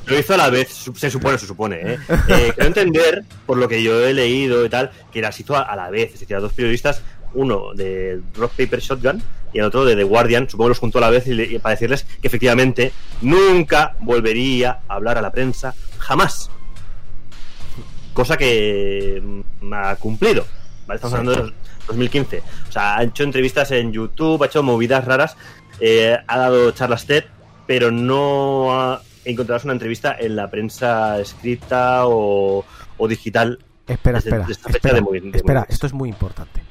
Lo 0.06 0.18
hizo 0.18 0.34
a 0.34 0.36
la 0.36 0.50
vez, 0.50 0.68
se 0.96 1.10
supone, 1.10 1.38
se 1.38 1.46
supone, 1.46 1.76
¿eh? 1.82 1.98
Eh, 2.28 2.52
Quiero 2.54 2.66
entender, 2.66 3.24
por 3.46 3.56
lo 3.58 3.68
que 3.68 3.82
yo 3.82 4.04
he 4.06 4.12
leído 4.12 4.64
y 4.64 4.68
tal, 4.68 4.90
que 5.12 5.20
las 5.20 5.38
hizo 5.38 5.54
a, 5.56 5.62
a 5.62 5.76
la 5.76 5.88
vez, 5.90 6.14
es 6.14 6.20
decir, 6.20 6.36
a 6.36 6.40
dos 6.40 6.52
periodistas, 6.52 7.00
uno 7.34 7.74
de 7.74 8.20
Rock 8.34 8.52
Paper 8.56 8.80
Shotgun 8.80 9.22
y 9.52 9.58
el 9.60 9.64
otro 9.66 9.84
de 9.84 9.94
The 9.94 10.02
Guardian, 10.04 10.48
supongo 10.50 10.66
que 10.66 10.70
los 10.70 10.78
juntó 10.80 10.98
a 10.98 11.02
la 11.02 11.10
vez 11.10 11.26
y, 11.28 11.34
le- 11.34 11.44
y 11.44 11.58
para 11.58 11.74
decirles 11.74 12.04
que 12.20 12.26
efectivamente 12.28 12.92
nunca 13.22 13.94
volvería 14.00 14.80
a 14.88 14.94
hablar 14.94 15.16
a 15.18 15.22
la 15.22 15.30
prensa, 15.30 15.74
jamás. 15.98 16.50
Cosa 18.12 18.36
que 18.36 19.22
mm, 19.60 19.72
ha 19.74 19.96
cumplido, 19.96 20.46
¿vale? 20.86 20.96
Estamos 20.96 21.18
hablando 21.18 21.44
de 21.46 21.52
2015. 21.88 22.42
O 22.68 22.72
sea, 22.72 22.96
ha 22.98 23.02
hecho 23.02 23.22
entrevistas 23.24 23.70
en 23.72 23.92
YouTube, 23.92 24.42
ha 24.42 24.46
hecho 24.46 24.62
movidas 24.62 25.04
raras, 25.04 25.36
eh, 25.80 26.16
ha 26.26 26.38
dado 26.38 26.70
charlas 26.72 27.06
TED, 27.06 27.24
pero 27.66 27.90
no 27.90 28.78
ha 28.80 29.02
encontrado 29.24 29.60
una 29.64 29.72
entrevista 29.72 30.16
en 30.18 30.36
la 30.36 30.50
prensa 30.50 31.18
escrita 31.20 32.06
o, 32.06 32.64
o 32.96 33.08
digital. 33.08 33.58
Espera, 33.86 34.18
desde- 34.18 34.28
espera, 34.30 34.38
desde 34.46 34.52
esta 34.52 34.68
fecha 34.70 34.76
espera, 34.88 34.94
de 34.94 35.02
Movi- 35.02 35.30
de 35.32 35.36
espera, 35.38 35.66
esto 35.68 35.86
es 35.86 35.92
muy 35.92 36.08
importante. 36.08 36.62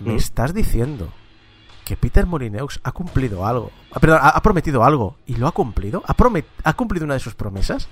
Me 0.00 0.12
¿Mm? 0.14 0.16
estás 0.16 0.52
diciendo 0.54 1.12
que 1.84 1.96
Peter 1.96 2.26
Molineux 2.26 2.80
ha 2.82 2.92
cumplido 2.92 3.46
algo, 3.46 3.70
ah, 3.92 4.00
perdón, 4.00 4.18
ha, 4.22 4.30
ha 4.30 4.42
prometido 4.42 4.84
algo 4.84 5.16
y 5.26 5.36
lo 5.36 5.46
ha 5.46 5.52
cumplido, 5.52 6.02
¿Ha, 6.06 6.16
promet- 6.16 6.44
ha 6.64 6.72
cumplido 6.72 7.04
una 7.04 7.14
de 7.14 7.20
sus 7.20 7.34
promesas. 7.34 7.88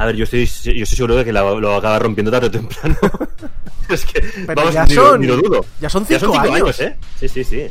A 0.00 0.06
ver, 0.06 0.16
yo 0.16 0.24
estoy, 0.24 0.46
yo 0.46 0.82
estoy 0.84 0.96
seguro 0.96 1.16
de 1.16 1.24
que 1.24 1.32
la- 1.32 1.42
lo 1.42 1.74
acaba 1.74 1.98
rompiendo 1.98 2.30
tarde 2.30 2.46
o 2.46 2.50
temprano. 2.50 2.96
es 3.88 4.04
que, 4.04 4.20
Pero 4.46 4.54
vamos, 4.54 4.74
ya 4.74 4.84
ni, 4.86 4.94
son- 4.94 5.20
ni 5.20 5.26
lo 5.26 5.36
dudo. 5.36 5.64
ya 5.80 5.88
son 5.90 6.02
Ya 6.06 6.18
cinco 6.20 6.32
son 6.34 6.42
cinco 6.44 6.54
años. 6.54 6.80
años, 6.80 6.80
¿eh? 6.80 6.96
Sí, 7.18 7.28
sí, 7.28 7.44
sí. 7.44 7.66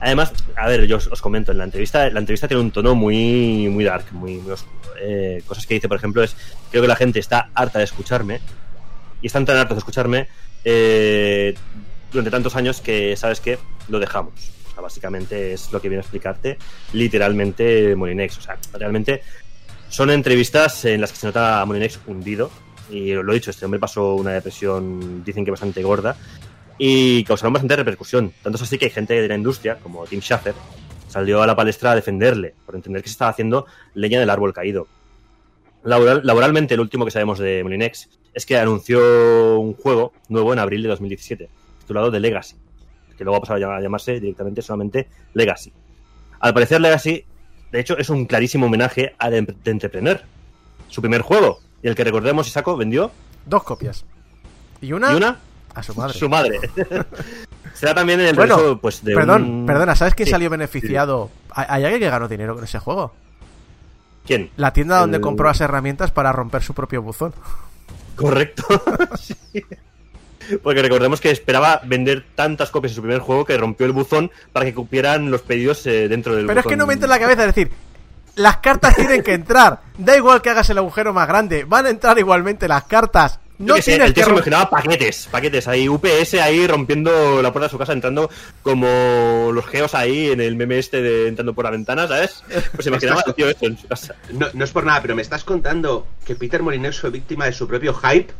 Además, 0.00 0.32
a 0.56 0.66
ver, 0.66 0.86
yo 0.86 0.96
os, 0.96 1.06
os 1.06 1.22
comento, 1.22 1.52
en 1.52 1.58
la 1.58 1.64
entrevista, 1.64 2.10
la 2.10 2.18
entrevista 2.18 2.48
tiene 2.48 2.60
un 2.62 2.72
tono 2.72 2.96
muy, 2.96 3.68
muy 3.68 3.84
dark, 3.84 4.06
muy, 4.12 4.34
muy 4.38 4.50
oscuro. 4.52 4.74
Eh, 5.00 5.42
cosas 5.46 5.64
que 5.66 5.74
dice, 5.74 5.88
por 5.88 5.96
ejemplo, 5.96 6.22
es, 6.24 6.34
creo 6.70 6.82
que 6.82 6.88
la 6.88 6.96
gente 6.96 7.20
está 7.20 7.50
harta 7.54 7.78
de 7.78 7.84
escucharme, 7.84 8.40
y 9.20 9.28
están 9.28 9.44
tan 9.46 9.56
hartos 9.56 9.76
de 9.76 9.78
escucharme 9.78 10.26
eh, 10.64 11.54
durante 12.10 12.30
tantos 12.32 12.56
años 12.56 12.80
que, 12.80 13.16
¿sabes 13.16 13.38
qué? 13.40 13.58
Lo 13.88 14.00
dejamos. 14.00 14.32
O 14.68 14.74
sea, 14.74 14.82
básicamente 14.82 15.52
es 15.52 15.70
lo 15.70 15.80
que 15.80 15.88
viene 15.88 16.00
a 16.00 16.02
explicarte 16.02 16.58
literalmente 16.92 17.94
Molinex. 17.94 18.38
O 18.38 18.40
sea, 18.40 18.56
realmente 18.72 19.22
son 19.92 20.10
entrevistas 20.10 20.84
en 20.86 21.00
las 21.02 21.12
que 21.12 21.18
se 21.18 21.26
nota 21.26 21.60
a 21.60 21.66
Molinex 21.66 22.00
hundido. 22.06 22.50
Y 22.90 23.12
lo 23.12 23.30
he 23.30 23.34
dicho, 23.34 23.50
este 23.50 23.64
hombre 23.64 23.78
pasó 23.78 24.14
una 24.14 24.32
depresión, 24.32 25.22
dicen 25.24 25.44
que 25.44 25.50
bastante 25.50 25.82
gorda, 25.82 26.16
y 26.78 27.22
causaron 27.24 27.52
bastante 27.52 27.76
repercusión. 27.76 28.32
Tanto 28.42 28.56
es 28.56 28.62
así 28.62 28.78
que 28.78 28.86
hay 28.86 28.90
gente 28.90 29.20
de 29.20 29.28
la 29.28 29.34
industria, 29.34 29.76
como 29.76 30.04
Tim 30.06 30.20
Schafer, 30.20 30.54
salió 31.08 31.42
a 31.42 31.46
la 31.46 31.54
palestra 31.54 31.92
a 31.92 31.94
defenderle, 31.94 32.54
por 32.66 32.74
entender 32.74 33.02
que 33.02 33.08
se 33.08 33.12
estaba 33.12 33.30
haciendo 33.30 33.66
leña 33.94 34.18
del 34.18 34.30
árbol 34.30 34.52
caído. 34.52 34.88
Laboral- 35.84 36.22
laboralmente, 36.24 36.74
el 36.74 36.80
último 36.80 37.04
que 37.04 37.10
sabemos 37.10 37.38
de 37.38 37.62
Molinex 37.62 38.08
es 38.34 38.46
que 38.46 38.56
anunció 38.58 39.58
un 39.60 39.74
juego 39.74 40.12
nuevo 40.28 40.52
en 40.52 40.58
abril 40.58 40.82
de 40.82 40.88
2017, 40.88 41.48
titulado 41.80 42.10
The 42.10 42.20
Legacy, 42.20 42.56
que 43.16 43.24
luego 43.24 43.32
va 43.32 43.38
a 43.38 43.40
pasar 43.40 43.62
a 43.62 43.80
llamarse 43.80 44.20
directamente 44.20 44.62
solamente 44.62 45.08
Legacy. 45.34 45.72
Al 46.40 46.54
parecer, 46.54 46.80
Legacy, 46.80 47.24
de 47.72 47.80
hecho, 47.80 47.96
es 47.98 48.08
un 48.10 48.26
clarísimo 48.26 48.66
homenaje 48.66 49.14
a 49.18 49.30
The 49.30 49.70
Entrepreneur, 49.70 50.20
su 50.88 51.00
primer 51.00 51.22
juego, 51.22 51.60
y 51.82 51.88
el 51.88 51.94
que 51.94 52.04
recordemos, 52.04 52.46
Isako 52.46 52.76
vendió, 52.76 53.10
Dos 53.46 53.64
copias. 53.64 54.04
Y 54.80 54.92
una, 54.92 55.12
y 55.12 55.16
una, 55.16 55.38
a 55.74 55.82
su 55.82 55.94
madre. 55.94 56.18
su 56.18 56.28
madre. 56.28 56.60
Será 57.74 57.94
también 57.94 58.20
en 58.20 58.26
el 58.28 58.36
Bueno, 58.36 58.56
regreso, 58.56 58.78
pues, 58.80 59.02
de 59.04 59.14
Perdón, 59.14 59.42
un- 59.44 59.66
perdona, 59.66 59.96
¿sabes 59.96 60.14
quién 60.14 60.26
Sí, 60.26 60.30
salió 60.32 60.48
beneficiado? 60.50 61.30
¿Hay 61.50 61.66
hay 61.68 61.84
alguien 61.84 62.00
que 62.00 62.10
ganó 62.10 62.28
dinero 62.28 62.54
con 62.54 62.62
ese 62.64 62.78
juego? 62.78 63.12
¿Quién? 64.26 64.50
La 64.56 64.72
tienda 64.72 64.98
donde 65.00 65.16
El- 65.16 65.22
compró 65.22 65.48
las 65.48 65.60
herramientas 65.60 66.10
para 66.12 66.30
romper 66.32 66.62
su 66.62 66.74
propio 66.74 67.02
buzón. 67.02 67.32
Correcto. 68.14 68.64
Sí. 69.18 69.34
Porque 70.62 70.82
recordemos 70.82 71.20
que 71.20 71.30
esperaba 71.30 71.80
vender 71.84 72.24
tantas 72.34 72.70
copias 72.70 72.92
de 72.92 72.96
su 72.96 73.02
primer 73.02 73.20
juego 73.20 73.44
que 73.44 73.56
rompió 73.56 73.86
el 73.86 73.92
buzón 73.92 74.30
para 74.52 74.66
que 74.66 74.74
cupieran 74.74 75.30
los 75.30 75.42
pedidos 75.42 75.86
eh, 75.86 76.08
dentro 76.08 76.34
del 76.34 76.46
Pero 76.46 76.60
es 76.60 76.66
que 76.66 76.76
no 76.76 76.86
me 76.86 76.94
entra 76.94 77.06
en 77.06 77.10
la 77.10 77.18
cabeza, 77.18 77.42
es 77.42 77.54
decir, 77.54 77.70
las 78.36 78.58
cartas 78.58 78.96
tienen 78.96 79.22
que 79.22 79.34
entrar. 79.34 79.80
Da 79.98 80.16
igual 80.16 80.40
que 80.42 80.50
hagas 80.50 80.68
el 80.70 80.78
agujero 80.78 81.12
más 81.12 81.28
grande, 81.28 81.64
van 81.64 81.86
a 81.86 81.90
entrar 81.90 82.18
igualmente 82.18 82.68
las 82.68 82.84
cartas. 82.84 83.38
No 83.58 83.76
sé, 83.76 83.82
tienes 83.92 84.08
el 84.08 84.14
tío 84.14 84.24
que 84.24 84.30
se 84.30 84.34
imaginaba 84.34 84.70
paquetes, 84.70 85.28
paquetes 85.30 85.68
ahí, 85.68 85.88
UPS 85.88 86.34
ahí 86.34 86.66
rompiendo 86.66 87.40
la 87.40 87.52
puerta 87.52 87.66
de 87.66 87.70
su 87.70 87.78
casa, 87.78 87.92
entrando 87.92 88.28
como 88.62 89.50
los 89.52 89.64
geos 89.66 89.94
ahí 89.94 90.30
en 90.30 90.40
el 90.40 90.56
meme 90.56 90.78
este 90.78 91.00
de 91.00 91.28
entrando 91.28 91.54
por 91.54 91.64
la 91.64 91.70
ventana, 91.70 92.08
¿sabes? 92.08 92.42
Pues 92.48 92.84
se 92.84 92.88
imaginaba 92.88 93.22
el 93.24 93.34
tío 93.34 93.48
esto 93.48 93.66
en 93.66 93.78
su 93.78 93.86
casa. 93.86 94.16
No, 94.32 94.48
no 94.52 94.64
es 94.64 94.70
por 94.72 94.84
nada, 94.84 95.00
pero 95.00 95.14
me 95.14 95.22
estás 95.22 95.44
contando 95.44 96.08
que 96.24 96.34
Peter 96.34 96.60
Molineux 96.60 96.98
fue 96.98 97.10
víctima 97.10 97.44
de 97.44 97.52
su 97.52 97.68
propio 97.68 97.94
hype. 97.94 98.32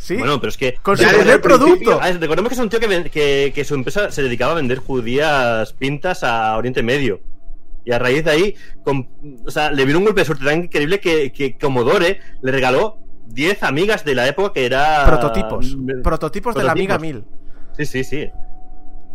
Sí, 0.00 0.16
Bueno, 0.16 0.40
pero 0.40 0.48
es 0.48 0.56
que... 0.56 0.74
con 0.82 0.96
su 0.96 1.04
primer 1.04 1.40
producto. 1.42 1.98
Ah, 2.00 2.10
recordemos 2.12 2.48
que 2.48 2.54
es 2.54 2.60
un 2.60 2.70
tío 2.70 2.80
que, 2.80 3.10
que, 3.10 3.52
que 3.54 3.64
su 3.64 3.74
empresa 3.74 4.10
se 4.10 4.22
dedicaba 4.22 4.52
a 4.52 4.54
vender 4.54 4.78
judías 4.78 5.74
pintas 5.74 6.24
a 6.24 6.56
Oriente 6.56 6.82
Medio. 6.82 7.20
Y 7.84 7.92
a 7.92 7.98
raíz 7.98 8.24
de 8.24 8.30
ahí, 8.30 8.54
con- 8.82 9.08
o 9.46 9.50
sea, 9.50 9.70
le 9.70 9.84
vino 9.84 9.98
un 9.98 10.04
golpe 10.06 10.22
de 10.22 10.24
suerte 10.24 10.44
tan 10.44 10.64
increíble 10.64 11.00
que, 11.00 11.32
que 11.32 11.56
Commodore 11.58 12.20
le 12.40 12.50
regaló 12.52 12.98
10 13.26 13.62
amigas 13.62 14.04
de 14.04 14.14
la 14.14 14.26
época 14.26 14.52
que 14.54 14.64
era... 14.66 15.04
Prototipos. 15.06 15.76
Mm, 15.76 16.02
Prototipos 16.02 16.54
de 16.54 16.64
la 16.64 16.72
Amiga 16.72 16.98
prototipos. 16.98 17.24
1000. 17.76 17.86
Sí, 17.86 18.04
sí, 18.04 18.04
sí. 18.04 18.30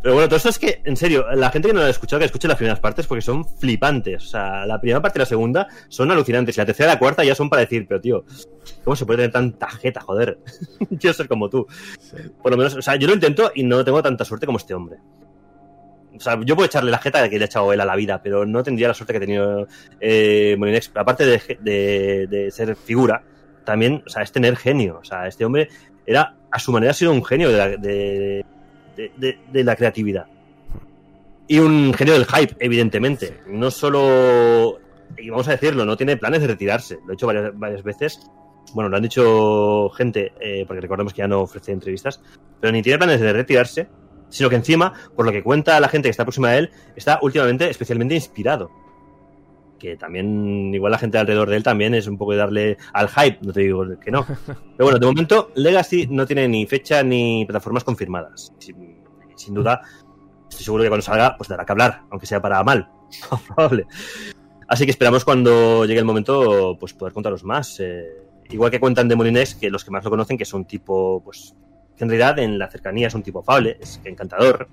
Pero 0.05 0.13
bueno, 0.13 0.27
todo 0.29 0.37
esto 0.37 0.49
es 0.49 0.59
que, 0.59 0.81
en 0.83 0.95
serio, 0.95 1.25
la 1.33 1.49
gente 1.49 1.67
que 1.69 1.73
no 1.73 1.79
lo 1.79 1.87
ha 1.87 1.89
escuchado, 1.89 2.19
que 2.19 2.25
escuche 2.27 2.47
las 2.47 2.57
primeras 2.57 2.79
partes 2.79 3.07
porque 3.07 3.23
son 3.23 3.43
flipantes. 3.43 4.23
O 4.23 4.27
sea, 4.27 4.63
la 4.67 4.79
primera 4.79 5.01
parte 5.01 5.17
y 5.17 5.21
la 5.21 5.25
segunda 5.25 5.67
son 5.89 6.11
alucinantes. 6.11 6.55
Y 6.55 6.61
la 6.61 6.65
tercera 6.67 6.91
y 6.91 6.93
la 6.93 6.99
cuarta 6.99 7.23
ya 7.23 7.33
son 7.33 7.49
para 7.49 7.61
decir, 7.61 7.87
pero 7.89 7.99
tío, 7.99 8.23
¿cómo 8.83 8.95
se 8.95 9.03
puede 9.07 9.17
tener 9.17 9.31
tanta 9.31 9.67
jeta, 9.67 10.01
joder? 10.01 10.37
Quiero 10.99 11.11
ser 11.15 11.27
como 11.27 11.49
tú. 11.49 11.65
Por 12.39 12.51
lo 12.51 12.57
menos, 12.57 12.75
o 12.75 12.83
sea, 12.83 12.97
yo 12.97 13.07
lo 13.07 13.15
intento 13.15 13.51
y 13.55 13.63
no 13.63 13.83
tengo 13.83 14.03
tanta 14.03 14.23
suerte 14.25 14.45
como 14.45 14.59
este 14.59 14.75
hombre. 14.75 14.97
O 16.15 16.19
sea, 16.19 16.39
yo 16.45 16.53
puedo 16.55 16.67
echarle 16.67 16.91
la 16.91 16.99
jeta 16.99 17.27
que 17.27 17.39
le 17.39 17.45
ha 17.45 17.47
echado 17.47 17.73
él 17.73 17.81
a 17.81 17.85
la 17.85 17.95
vida, 17.95 18.21
pero 18.21 18.45
no 18.45 18.61
tendría 18.61 18.87
la 18.89 18.93
suerte 18.93 19.11
que 19.13 19.17
ha 19.17 19.21
tenido 19.21 19.67
eh, 19.99 20.55
Molinex. 20.59 20.91
Aparte 20.93 21.25
de, 21.25 21.41
de- 21.61 22.27
de 22.29 22.51
ser 22.51 22.75
figura, 22.75 23.23
también, 23.63 24.03
o 24.05 24.09
sea, 24.11 24.21
es 24.21 24.31
tener 24.31 24.55
genio. 24.55 24.99
O 25.01 25.03
sea, 25.03 25.25
este 25.27 25.45
hombre 25.45 25.67
era, 26.05 26.35
a 26.51 26.59
su 26.59 26.71
manera, 26.71 26.91
ha 26.91 26.93
sido 26.93 27.11
un 27.11 27.25
genio 27.25 27.49
de 27.49 27.57
la, 27.57 27.69
de, 27.69 28.45
de- 28.95 29.11
de- 29.17 29.37
de 29.51 29.63
la 29.63 29.75
creatividad. 29.75 30.27
Y 31.47 31.59
un 31.59 31.93
genio 31.93 32.13
del 32.13 32.25
hype, 32.25 32.55
evidentemente. 32.59 33.39
No 33.47 33.69
solo, 33.69 34.79
y 35.17 35.29
vamos 35.29 35.47
a 35.47 35.51
decirlo, 35.51 35.85
no 35.85 35.95
tiene 35.95 36.17
planes 36.17 36.41
de 36.41 36.47
retirarse. 36.47 36.97
Lo 37.05 37.11
he 37.11 37.13
hecho 37.13 37.27
varias, 37.27 37.57
varias 37.57 37.83
veces. 37.83 38.19
Bueno, 38.73 38.89
lo 38.89 38.97
han 38.97 39.03
dicho 39.03 39.89
gente, 39.91 40.33
eh, 40.39 40.65
porque 40.67 40.81
recordemos 40.81 41.13
que 41.13 41.19
ya 41.19 41.27
no 41.27 41.41
ofrece 41.41 41.71
entrevistas, 41.71 42.19
pero 42.59 42.71
ni 42.73 42.81
tiene 42.81 42.97
planes 42.97 43.21
de 43.21 43.31
retirarse, 43.31 43.87
sino 44.29 44.49
que 44.49 44.55
encima, 44.55 44.91
por 45.15 45.25
lo 45.25 45.31
que 45.31 45.43
cuenta 45.43 45.79
la 45.79 45.87
gente 45.87 46.07
que 46.07 46.11
está 46.11 46.25
próxima 46.25 46.49
a 46.49 46.57
él, 46.57 46.71
está 46.95 47.19
últimamente 47.21 47.69
especialmente 47.69 48.15
inspirado. 48.15 48.71
Que 49.79 49.97
también, 49.97 50.73
igual 50.73 50.91
la 50.91 50.97
gente 50.97 51.17
alrededor 51.17 51.49
de 51.49 51.57
él 51.57 51.63
también 51.63 51.93
es 51.93 52.07
un 52.07 52.17
poco 52.17 52.31
de 52.31 52.37
darle 52.37 52.77
al 52.93 53.09
hype, 53.09 53.39
no 53.41 53.51
te 53.51 53.61
digo 53.61 53.85
que 53.99 54.11
no. 54.11 54.25
Pero 54.45 54.85
bueno, 54.85 54.99
de 54.99 55.05
momento 55.05 55.51
Legacy 55.55 56.07
no 56.07 56.25
tiene 56.25 56.47
ni 56.47 56.65
fecha 56.65 57.03
ni 57.03 57.45
plataformas 57.45 57.83
confirmadas. 57.83 58.53
Sin, 58.59 59.03
sin 59.35 59.53
duda, 59.53 59.81
estoy 60.49 60.63
seguro 60.63 60.83
que 60.83 60.89
cuando 60.89 61.03
salga, 61.03 61.35
pues 61.37 61.49
dará 61.49 61.65
que 61.65 61.71
hablar, 61.71 62.03
aunque 62.09 62.25
sea 62.25 62.41
para 62.41 62.63
mal. 62.63 62.89
Probable. 63.47 63.85
Así 64.67 64.85
que 64.85 64.91
esperamos 64.91 65.23
cuando 65.23 65.85
llegue 65.85 65.99
el 65.99 66.05
momento, 66.05 66.77
pues 66.79 66.93
poder 66.93 67.13
contaros 67.13 67.43
más. 67.43 67.79
Eh, 67.79 68.05
igual 68.49 68.71
que 68.71 68.79
cuentan 68.79 69.07
de 69.07 69.15
Molinex, 69.15 69.55
que 69.55 69.69
los 69.69 69.83
que 69.83 69.91
más 69.91 70.03
lo 70.03 70.09
conocen, 70.09 70.37
que 70.37 70.43
es 70.43 70.53
un 70.53 70.65
tipo, 70.65 71.21
pues, 71.23 71.55
que 71.95 72.03
en 72.03 72.09
realidad 72.09 72.39
en 72.39 72.57
la 72.57 72.69
cercanía 72.69 73.07
es 73.07 73.13
un 73.13 73.23
tipo 73.23 73.39
afable, 73.39 73.77
es 73.79 74.01
encantador, 74.03 74.67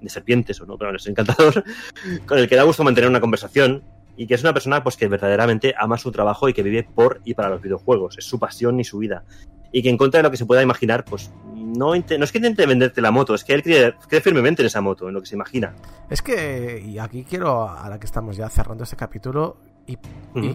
de 0.00 0.08
serpientes 0.08 0.60
o 0.60 0.66
no, 0.66 0.78
pero 0.78 0.96
es 0.96 1.06
encantador, 1.06 1.64
con 2.26 2.38
el 2.38 2.48
que 2.48 2.56
da 2.56 2.62
gusto 2.62 2.84
mantener 2.84 3.10
una 3.10 3.20
conversación 3.20 3.82
y 4.18 4.26
que 4.26 4.34
es 4.34 4.42
una 4.42 4.52
persona 4.52 4.82
pues 4.82 4.96
que 4.96 5.06
verdaderamente 5.06 5.74
ama 5.78 5.96
su 5.96 6.10
trabajo 6.10 6.48
y 6.48 6.52
que 6.52 6.64
vive 6.64 6.82
por 6.82 7.20
y 7.24 7.34
para 7.34 7.48
los 7.48 7.62
videojuegos, 7.62 8.18
es 8.18 8.24
su 8.24 8.38
pasión 8.38 8.78
y 8.80 8.84
su 8.84 8.98
vida. 8.98 9.22
Y 9.70 9.80
que 9.80 9.90
en 9.90 9.96
contra 9.96 10.18
de 10.18 10.24
lo 10.24 10.30
que 10.32 10.36
se 10.36 10.44
pueda 10.44 10.60
imaginar, 10.60 11.04
pues 11.04 11.30
no, 11.54 11.94
no 11.94 12.24
es 12.24 12.32
que 12.32 12.38
intente 12.38 12.66
venderte 12.66 13.00
la 13.00 13.12
moto, 13.12 13.34
es 13.34 13.44
que 13.44 13.54
él 13.54 13.62
cree, 13.62 13.94
cree 14.08 14.20
firmemente 14.20 14.60
en 14.62 14.66
esa 14.66 14.80
moto, 14.80 15.06
en 15.06 15.14
lo 15.14 15.20
que 15.20 15.26
se 15.26 15.36
imagina. 15.36 15.72
Es 16.10 16.20
que, 16.20 16.82
y 16.84 16.98
aquí 16.98 17.24
quiero, 17.24 17.68
ahora 17.68 18.00
que 18.00 18.06
estamos 18.06 18.36
ya 18.36 18.48
cerrando 18.48 18.82
este 18.82 18.96
capítulo, 18.96 19.58
y, 19.86 19.96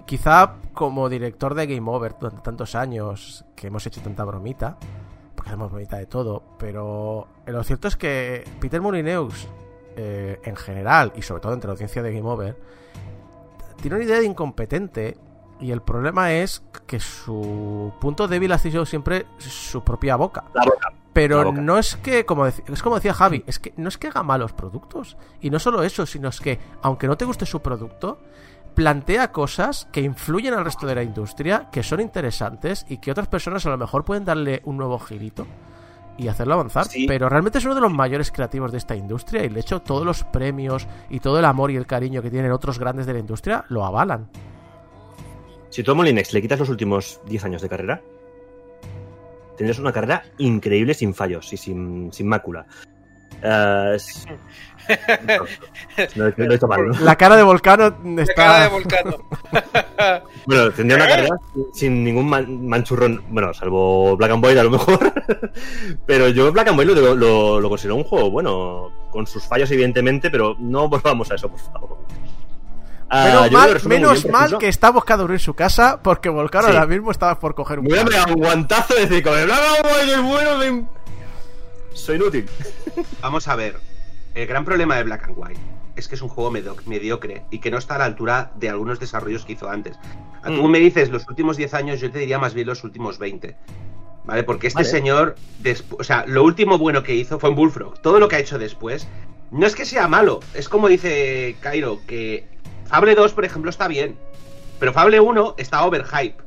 quizá 0.01 0.55
como 0.73 1.07
director 1.07 1.55
de 1.55 1.65
Game 1.65 1.89
Over 1.89 2.15
durante 2.19 2.43
tantos 2.43 2.75
años 2.75 3.45
que 3.55 3.67
hemos 3.67 3.87
hecho 3.87 4.01
tanta 4.01 4.25
bromita, 4.25 4.77
porque 5.35 5.51
hacemos 5.51 5.71
bromita 5.71 5.97
de 5.97 6.05
todo, 6.05 6.43
pero 6.59 7.27
lo 7.45 7.63
cierto 7.63 7.87
es 7.87 7.95
que 7.95 8.43
Peter 8.59 8.81
Molyneux, 8.81 9.47
eh, 9.95 10.39
en 10.43 10.55
general, 10.57 11.13
y 11.15 11.21
sobre 11.21 11.41
todo 11.41 11.53
entre 11.53 11.69
la 11.69 11.73
audiencia 11.73 12.03
de 12.03 12.13
Game 12.13 12.29
Over, 12.29 12.57
tiene 13.83 13.97
una 13.97 14.05
idea 14.05 14.19
de 14.19 14.25
incompetente. 14.25 15.17
Y 15.59 15.71
el 15.71 15.81
problema 15.81 16.31
es 16.31 16.63
que 16.87 16.99
su 16.99 17.93
punto 18.01 18.27
débil 18.27 18.51
ha 18.53 18.57
sido 18.57 18.85
siempre 18.85 19.27
su 19.37 19.83
propia 19.83 20.15
boca. 20.15 20.45
La 20.53 20.63
boca. 20.63 20.91
Pero 21.11 21.37
La 21.37 21.43
boca. 21.45 21.61
no 21.61 21.77
es 21.77 21.95
que, 21.97 22.25
como 22.25 22.47
es 22.47 22.61
como 22.81 22.95
decía 22.95 23.13
Javi, 23.13 23.43
es 23.45 23.59
que 23.59 23.73
no 23.77 23.87
es 23.87 23.97
que 23.97 24.07
haga 24.07 24.23
malos 24.23 24.53
productos. 24.53 25.17
Y 25.41 25.49
no 25.49 25.59
solo 25.59 25.83
eso, 25.83 26.05
sino 26.05 26.29
es 26.29 26.39
que, 26.39 26.59
aunque 26.81 27.07
no 27.07 27.17
te 27.17 27.25
guste 27.25 27.45
su 27.45 27.61
producto, 27.61 28.19
plantea 28.73 29.31
cosas 29.31 29.87
que 29.91 30.01
influyen 30.01 30.53
al 30.53 30.65
resto 30.65 30.87
de 30.87 30.95
la 30.95 31.03
industria, 31.03 31.69
que 31.71 31.83
son 31.83 31.99
interesantes 31.99 32.85
y 32.89 32.97
que 32.97 33.11
otras 33.11 33.27
personas 33.27 33.65
a 33.65 33.69
lo 33.69 33.77
mejor 33.77 34.05
pueden 34.05 34.25
darle 34.25 34.61
un 34.65 34.77
nuevo 34.77 34.97
girito 34.97 35.45
y 36.17 36.27
hacerlo 36.27 36.53
avanzar. 36.55 36.85
Sí. 36.85 37.05
Pero 37.07 37.29
realmente 37.29 37.57
es 37.57 37.65
uno 37.65 37.75
de 37.75 37.81
los 37.81 37.91
mayores 37.91 38.31
creativos 38.31 38.71
de 38.71 38.77
esta 38.77 38.95
industria 38.95 39.43
y 39.43 39.49
de 39.49 39.59
hecho 39.59 39.81
todos 39.81 40.05
los 40.05 40.23
premios 40.23 40.87
y 41.09 41.19
todo 41.19 41.39
el 41.39 41.45
amor 41.45 41.71
y 41.71 41.75
el 41.75 41.85
cariño 41.85 42.21
que 42.21 42.29
tienen 42.29 42.51
otros 42.51 42.79
grandes 42.79 43.05
de 43.05 43.13
la 43.13 43.19
industria 43.19 43.65
lo 43.69 43.85
avalan. 43.85 44.29
Si 45.69 45.81
tú 45.81 45.91
a 45.91 45.95
Molinex 45.95 46.33
le 46.33 46.41
quitas 46.41 46.59
los 46.59 46.69
últimos 46.69 47.19
10 47.25 47.45
años 47.45 47.61
de 47.61 47.69
carrera, 47.69 48.01
tendrías 49.57 49.79
una 49.79 49.91
carrera 49.91 50.23
increíble 50.37 50.93
sin 50.93 51.13
fallos 51.13 51.51
y 51.51 51.57
sin, 51.57 52.13
sin 52.13 52.27
mácula. 52.27 52.65
Eh, 53.41 53.97
no, 56.15 56.23
no, 56.37 56.53
he 56.53 56.67
mal, 56.67 56.87
¿no? 56.87 56.99
La 56.99 57.15
cara 57.15 57.35
de 57.35 57.43
Volcano 57.43 57.95
La 58.03 58.21
está... 58.23 58.33
cara 58.35 58.63
de 58.63 58.69
Volcano. 58.69 59.17
Bueno, 60.45 60.71
tendría 60.71 60.97
una 60.97 61.07
carrera 61.07 61.35
sin 61.73 62.03
ningún 62.03 62.27
man- 62.27 62.67
manchurrón, 62.67 63.23
bueno, 63.29 63.53
salvo 63.53 64.17
Black 64.17 64.31
and 64.31 64.45
White 64.45 64.59
a 64.59 64.63
lo 64.63 64.71
mejor. 64.71 65.13
pero 66.05 66.27
yo 66.29 66.51
Black 66.51 66.67
and 66.67 66.79
White 66.79 66.95
lo, 66.95 67.69
considero 67.69 67.95
un 67.95 68.03
juego 68.03 68.29
bueno, 68.31 68.91
con 69.11 69.25
sus 69.27 69.43
fallos 69.43 69.69
evidentemente, 69.71 70.29
pero 70.29 70.55
no 70.59 70.89
volvamos 70.89 71.31
a 71.31 71.35
eso, 71.35 71.49
por 71.49 71.59
favor. 71.59 71.97
Ah, 73.09 73.47
Menos 73.85 74.25
mal, 74.27 74.57
que 74.57 74.67
está 74.67 74.89
buscando 74.89 75.23
abrir 75.23 75.39
su 75.39 75.53
casa 75.53 76.01
porque 76.01 76.29
Volcano 76.29 76.67
ahora 76.67 76.87
mismo 76.87 77.11
estaba 77.11 77.39
por 77.39 77.53
coger 77.53 77.79
un 77.79 77.85
Me 77.85 78.03
voy 78.03 78.11
de 78.89 79.01
decir, 79.01 79.23
con 79.23 79.33
Black 79.33 79.59
and 79.77 79.85
White 79.85 80.13
es 80.13 80.21
bueno, 80.23 80.87
soy 81.93 82.15
inútil. 82.15 82.49
Vamos 83.21 83.47
a 83.47 83.55
ver. 83.55 83.92
El 84.33 84.47
gran 84.47 84.65
problema 84.65 84.95
de 84.97 85.03
Black 85.03 85.25
and 85.25 85.35
White 85.37 85.59
es 85.95 86.07
que 86.07 86.15
es 86.15 86.21
un 86.21 86.29
juego 86.29 86.51
mediocre 86.85 87.43
y 87.51 87.59
que 87.59 87.69
no 87.69 87.77
está 87.77 87.95
a 87.95 87.99
la 87.99 88.05
altura 88.05 88.51
de 88.55 88.69
algunos 88.69 88.99
desarrollos 88.99 89.45
que 89.45 89.53
hizo 89.53 89.69
antes. 89.69 89.97
A 90.41 90.47
Tú 90.47 90.67
Mm. 90.67 90.71
me 90.71 90.79
dices 90.79 91.09
los 91.09 91.27
últimos 91.29 91.55
10 91.55 91.73
años, 91.75 91.99
yo 91.99 92.11
te 92.11 92.19
diría 92.19 92.39
más 92.39 92.53
bien 92.53 92.67
los 92.67 92.83
últimos 92.83 93.19
20. 93.19 93.55
¿Vale? 94.25 94.43
Porque 94.43 94.67
este 94.67 94.79
Vale. 94.83 94.89
señor, 94.89 95.35
o 95.97 96.03
sea, 96.03 96.23
lo 96.27 96.43
último 96.43 96.77
bueno 96.77 97.03
que 97.03 97.13
hizo 97.13 97.39
fue 97.39 97.49
en 97.49 97.55
Bullfrog. 97.55 97.99
Todo 98.01 98.19
lo 98.19 98.27
que 98.29 98.37
ha 98.37 98.39
hecho 98.39 98.57
después 98.57 99.07
no 99.51 99.67
es 99.67 99.75
que 99.75 99.85
sea 99.85 100.07
malo, 100.07 100.39
es 100.53 100.69
como 100.69 100.87
dice 100.87 101.55
Cairo, 101.59 101.99
que 102.07 102.47
Fable 102.85 103.15
2, 103.15 103.33
por 103.33 103.43
ejemplo, 103.45 103.69
está 103.69 103.87
bien, 103.87 104.17
pero 104.79 104.93
Fable 104.93 105.19
1 105.19 105.55
está 105.57 105.85
overhype. 105.85 106.41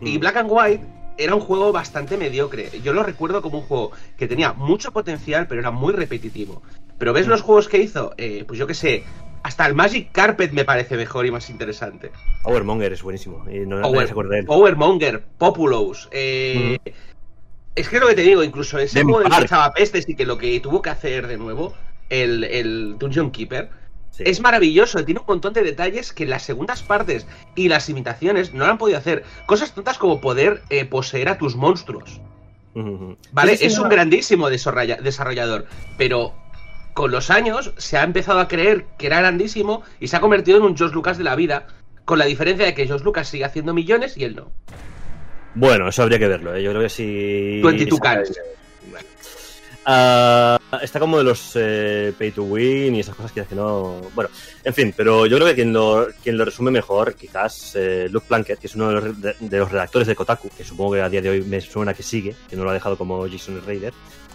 Y 0.00 0.18
Black 0.18 0.36
and 0.36 0.48
White 0.52 0.84
era 1.18 1.34
un 1.34 1.40
juego 1.40 1.72
bastante 1.72 2.16
mediocre. 2.16 2.70
Yo 2.84 2.92
lo 2.92 3.02
recuerdo 3.02 3.42
como 3.42 3.58
un 3.58 3.64
juego 3.64 3.90
que 4.16 4.28
tenía 4.28 4.52
mucho 4.52 4.92
potencial, 4.92 5.46
pero 5.48 5.60
era 5.60 5.70
muy 5.72 5.92
repetitivo. 5.92 6.62
Pero 7.02 7.12
ves 7.12 7.26
los 7.26 7.42
juegos 7.42 7.66
que 7.68 7.78
hizo, 7.78 8.14
Eh, 8.16 8.44
pues 8.46 8.60
yo 8.60 8.68
qué 8.68 8.74
sé, 8.74 9.02
hasta 9.42 9.66
el 9.66 9.74
Magic 9.74 10.12
Carpet 10.12 10.52
me 10.52 10.64
parece 10.64 10.96
mejor 10.96 11.26
y 11.26 11.32
más 11.32 11.50
interesante. 11.50 12.12
Powermonger 12.44 12.92
es 12.92 13.02
buenísimo. 13.02 13.44
Y 13.50 13.66
no, 13.66 13.78
acuerda 13.84 14.30
de 14.34 14.38
él. 14.38 14.46
Powermonger, 14.46 15.24
Populous. 15.36 16.08
eh, 16.12 16.78
Es 17.74 17.88
que 17.88 17.98
lo 17.98 18.06
que 18.06 18.14
te 18.14 18.22
digo, 18.22 18.44
incluso 18.44 18.78
ese 18.78 19.00
Dem 19.00 19.06
juego 19.08 19.18
del 19.18 19.26
que 19.30 19.34
Park. 19.34 19.44
echaba 19.46 19.72
pestes 19.72 20.08
y 20.08 20.14
que 20.14 20.24
lo 20.24 20.38
que 20.38 20.60
tuvo 20.60 20.80
que 20.80 20.90
hacer 20.90 21.26
de 21.26 21.38
nuevo, 21.38 21.74
el, 22.08 22.44
el 22.44 22.96
Dungeon 23.00 23.32
Keeper, 23.32 23.70
Sí. 24.10 24.22
es 24.24 24.40
maravilloso, 24.40 25.04
tiene 25.04 25.18
un 25.18 25.26
montón 25.26 25.54
de 25.54 25.62
detalles 25.62 26.12
que 26.12 26.24
las 26.24 26.44
segundas 26.44 26.84
partes 26.84 27.26
y 27.56 27.68
las 27.68 27.88
imitaciones 27.88 28.54
no 28.54 28.64
lo 28.64 28.70
han 28.70 28.78
podido 28.78 28.98
hacer. 28.98 29.24
Cosas 29.46 29.72
tontas 29.74 29.98
como 29.98 30.20
poder 30.20 30.62
eh, 30.70 30.84
poseer 30.84 31.28
a 31.30 31.36
tus 31.36 31.56
monstruos. 31.56 32.20
¿Vale? 33.32 33.52
Sí, 33.52 33.56
sí, 33.58 33.64
es 33.66 33.76
no. 33.76 33.82
un 33.82 33.88
grandísimo 33.88 34.48
desarrolla- 34.50 35.00
desarrollador, 35.00 35.66
pero 35.98 36.34
con 36.94 37.10
los 37.10 37.30
años 37.30 37.72
se 37.76 37.96
ha 37.98 38.02
empezado 38.02 38.40
a 38.40 38.48
creer 38.48 38.84
que 38.98 39.06
era 39.06 39.18
grandísimo 39.20 39.82
y 40.00 40.08
se 40.08 40.16
ha 40.16 40.20
convertido 40.20 40.58
en 40.58 40.64
un 40.64 40.76
Josh 40.76 40.92
Lucas 40.92 41.18
de 41.18 41.24
la 41.24 41.34
vida, 41.36 41.66
con 42.04 42.18
la 42.18 42.24
diferencia 42.26 42.66
de 42.66 42.74
que 42.74 42.88
Josh 42.88 43.02
Lucas 43.02 43.28
sigue 43.28 43.44
haciendo 43.44 43.72
millones 43.74 44.16
y 44.16 44.24
él 44.24 44.36
no. 44.36 44.52
Bueno, 45.54 45.88
eso 45.88 46.02
habría 46.02 46.18
que 46.18 46.28
verlo. 46.28 46.54
¿eh? 46.54 46.62
Yo 46.62 46.70
creo 46.70 46.82
que 46.82 46.88
sí. 46.88 47.60
22 47.62 48.00
cans. 48.00 48.32
Bueno. 48.90 49.06
Ah, 49.84 50.58
está 50.80 51.00
como 51.00 51.18
de 51.18 51.24
los 51.24 51.52
eh, 51.56 52.12
pay 52.16 52.30
to 52.30 52.44
win 52.44 52.94
y 52.94 53.00
esas 53.00 53.16
cosas 53.16 53.32
que, 53.32 53.44
que 53.44 53.54
no. 53.54 54.00
Bueno, 54.14 54.30
en 54.62 54.72
fin, 54.72 54.94
pero 54.96 55.26
yo 55.26 55.36
creo 55.36 55.48
que 55.48 55.56
quien 55.56 55.72
lo, 55.72 56.06
quien 56.22 56.38
lo 56.38 56.44
resume 56.44 56.70
mejor, 56.70 57.14
quizás 57.16 57.72
eh, 57.74 58.06
Luke 58.10 58.26
Plunkett, 58.28 58.60
que 58.60 58.68
es 58.68 58.74
uno 58.76 58.88
de 58.88 58.94
los, 58.94 59.04
re- 59.20 59.34
de 59.40 59.58
los 59.58 59.70
redactores 59.72 60.06
de 60.06 60.14
Kotaku, 60.14 60.50
que 60.56 60.62
supongo 60.64 60.92
que 60.94 61.02
a 61.02 61.08
día 61.08 61.20
de 61.20 61.30
hoy 61.30 61.42
me 61.42 61.60
suena 61.60 61.94
que 61.94 62.04
sigue, 62.04 62.34
que 62.48 62.54
no 62.54 62.62
lo 62.62 62.70
ha 62.70 62.74
dejado 62.74 62.96
como 62.96 63.28
Jason 63.28 63.60
Raider. 63.66 63.92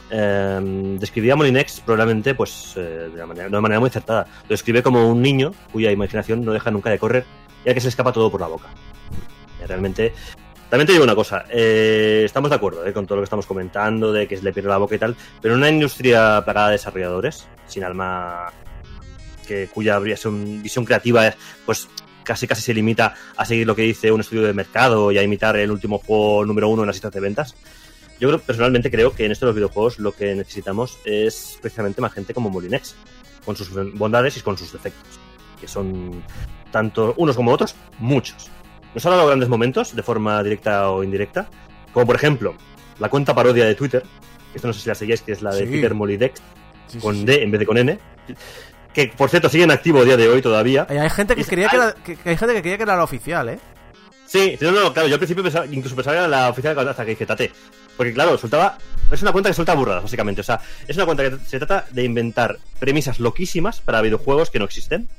Eh, 0.10 0.98
describía 1.00 1.34
a 1.34 1.36
Molinex 1.36 1.82
probablemente 1.82 2.36
pues 2.36 2.74
eh, 2.78 3.10
de, 3.14 3.24
una 3.24 3.62
manera, 3.62 3.80
muy 3.80 3.90
acertada. 3.90 4.28
Lo 4.44 4.50
describe 4.50 4.84
como 4.84 5.10
un 5.10 5.22
niño 5.22 5.52
cuya 5.72 5.92
imaginación 5.92 6.44
no 6.44 6.54
deja 6.54 6.72
nunca 6.72 6.90
de 6.90 7.00
correr 7.00 7.26
y 7.66 7.74
que 7.74 7.80
se 7.80 7.88
le 7.88 7.90
escapa 7.90 8.12
todo 8.12 8.32
por 8.32 8.42
la 8.42 8.48
boca. 8.48 8.68
Realmente 9.68 10.14
también 10.70 10.88
te 10.88 10.92
digo 10.92 11.06
una 11.06 11.16
cosa, 11.16 11.46
eh, 11.50 12.24
estamos 12.26 12.50
de 12.50 12.58
acuerdo 12.58 12.86
eh, 12.86 12.92
con 12.92 13.08
todo 13.08 13.16
lo 13.16 13.22
que 13.22 13.26
estamos 13.26 13.46
comentando, 13.46 14.12
de 14.12 14.28
que 14.28 14.36
se 14.36 14.44
le 14.44 14.52
pierde 14.52 14.68
la 14.68 14.78
boca 14.78 14.96
y 14.96 15.00
tal, 15.00 15.16
pero 15.42 15.54
en 15.54 15.60
una 15.62 15.70
industria 15.70 16.42
plagada 16.44 16.68
de 16.68 16.74
desarrolladores, 16.74 17.48
sin 17.68 17.86
alma, 17.86 18.52
que, 19.48 19.70
cuya 19.74 19.98
visión, 20.00 20.62
visión 20.62 20.84
creativa 20.84 21.34
pues 21.66 21.88
casi 22.24 22.48
casi 22.48 22.62
se 22.62 22.74
limita 22.74 23.14
a 23.38 23.46
seguir 23.46 23.66
lo 23.66 23.78
que 23.78 23.84
dice 23.84 24.12
un 24.12 24.20
estudio 24.20 24.44
de 24.44 24.54
mercado 24.54 25.10
y 25.14 25.18
a 25.18 25.24
imitar 25.24 25.56
el 25.56 25.72
último 25.72 26.00
juego 26.00 26.44
número 26.44 26.68
uno 26.68 26.84
en 26.84 26.88
las 26.88 26.98
listas 26.98 27.14
de 27.14 27.22
ventas, 27.22 27.56
yo 28.20 28.28
creo- 28.30 28.40
personalmente 28.40 28.90
creo 28.92 29.12
que 29.14 29.26
en 29.26 29.32
esto 29.32 29.46
de 29.46 29.50
los 29.52 29.56
videojuegos 29.56 30.00
lo 30.00 30.12
que 30.12 30.34
necesitamos 30.36 30.98
es 31.06 31.58
precisamente 31.62 32.02
más 32.02 32.14
gente 32.14 32.34
como 32.34 32.50
Molinex, 32.50 32.96
con 33.46 33.56
sus 33.56 33.70
bondades 33.94 34.38
y 34.38 34.42
con 34.42 34.58
sus 34.58 34.72
defectos, 34.74 35.20
que 35.60 35.68
son 35.68 36.24
tanto 36.72 37.14
unos 37.18 37.36
como 37.36 37.52
otros, 37.52 37.76
muchos. 38.00 38.50
Nos 38.94 39.06
ha 39.06 39.10
dado 39.12 39.28
grandes 39.28 39.50
momentos, 39.50 39.96
de 39.96 40.04
forma 40.04 40.42
directa 40.44 40.90
o 40.92 41.04
indirecta, 41.04 41.50
como 41.94 42.06
por 42.06 42.16
ejemplo 42.16 42.56
la 43.00 43.10
cuenta 43.10 43.34
parodia 43.36 43.66
de 43.66 43.76
Twitter, 43.76 44.02
que 44.52 44.58
esto 44.58 44.68
no 44.68 44.74
sé 44.74 44.82
si 44.82 44.90
la 44.90 44.96
seguíais, 44.96 45.22
que 45.22 45.32
es 45.34 45.42
la 45.42 45.54
de 45.54 45.66
Sí. 45.66 45.72
Peter 45.72 45.94
Molidex, 45.94 46.40
Sí, 46.88 46.94
sí, 46.94 47.00
con 47.00 47.16
sí. 47.16 47.26
D 47.26 47.44
en 47.44 47.52
vez 47.52 47.60
de 47.60 47.66
con 47.66 47.78
N, 47.78 48.00
que 48.94 49.08
por 49.16 49.30
cierto 49.30 49.50
sigue 49.50 49.64
en 49.66 49.72
activo 49.72 50.00
a 50.00 50.04
día 50.06 50.18
de 50.18 50.28
hoy 50.28 50.42
todavía. 50.42 50.88
Hay, 50.90 50.98
hay 50.98 51.10
gente 51.10 51.36
que 51.36 51.42
Dice, 51.42 51.52
creía 51.52 51.70
que, 51.70 51.76
"Ay". 51.78 51.82
era, 51.84 51.94
que- 52.04 52.16
que 52.16 52.30
hay 52.30 52.38
gente 52.38 52.54
que 52.56 52.62
creía 52.62 52.78
que 52.78 52.84
era 52.84 52.96
la 52.96 53.04
oficial, 53.04 53.50
¿eh? 53.50 53.60
Sí, 54.26 54.58
no, 54.62 54.72
no, 54.72 54.92
claro, 54.94 55.08
yo 55.08 55.16
al 55.16 55.20
principio 55.20 55.44
pensaba, 55.44 55.66
incluso 55.68 55.96
pensaba 55.96 56.16
que 56.16 56.20
era 56.20 56.28
la 56.28 56.50
oficial 56.50 56.78
hasta 56.88 57.06
que 57.06 57.12
dije 57.12 57.26
tate. 57.26 57.52
Porque 57.98 58.14
claro, 58.14 58.38
soltaba. 58.38 58.78
Es 59.12 59.22
una 59.22 59.32
cuenta 59.32 59.50
que 59.50 59.56
suelta 59.56 59.74
burradas, 59.74 60.04
básicamente. 60.04 60.42
O 60.42 60.44
sea, 60.44 60.62
es 60.88 60.96
una 60.96 61.06
cuenta 61.06 61.30
que 61.30 61.38
se 61.46 61.58
trata 61.58 61.86
de 61.92 62.04
inventar 62.04 62.58
premisas 62.80 63.20
loquísimas 63.20 63.82
para 63.82 64.02
videojuegos 64.02 64.50
que 64.50 64.60
no 64.60 64.66
existen. 64.66 65.10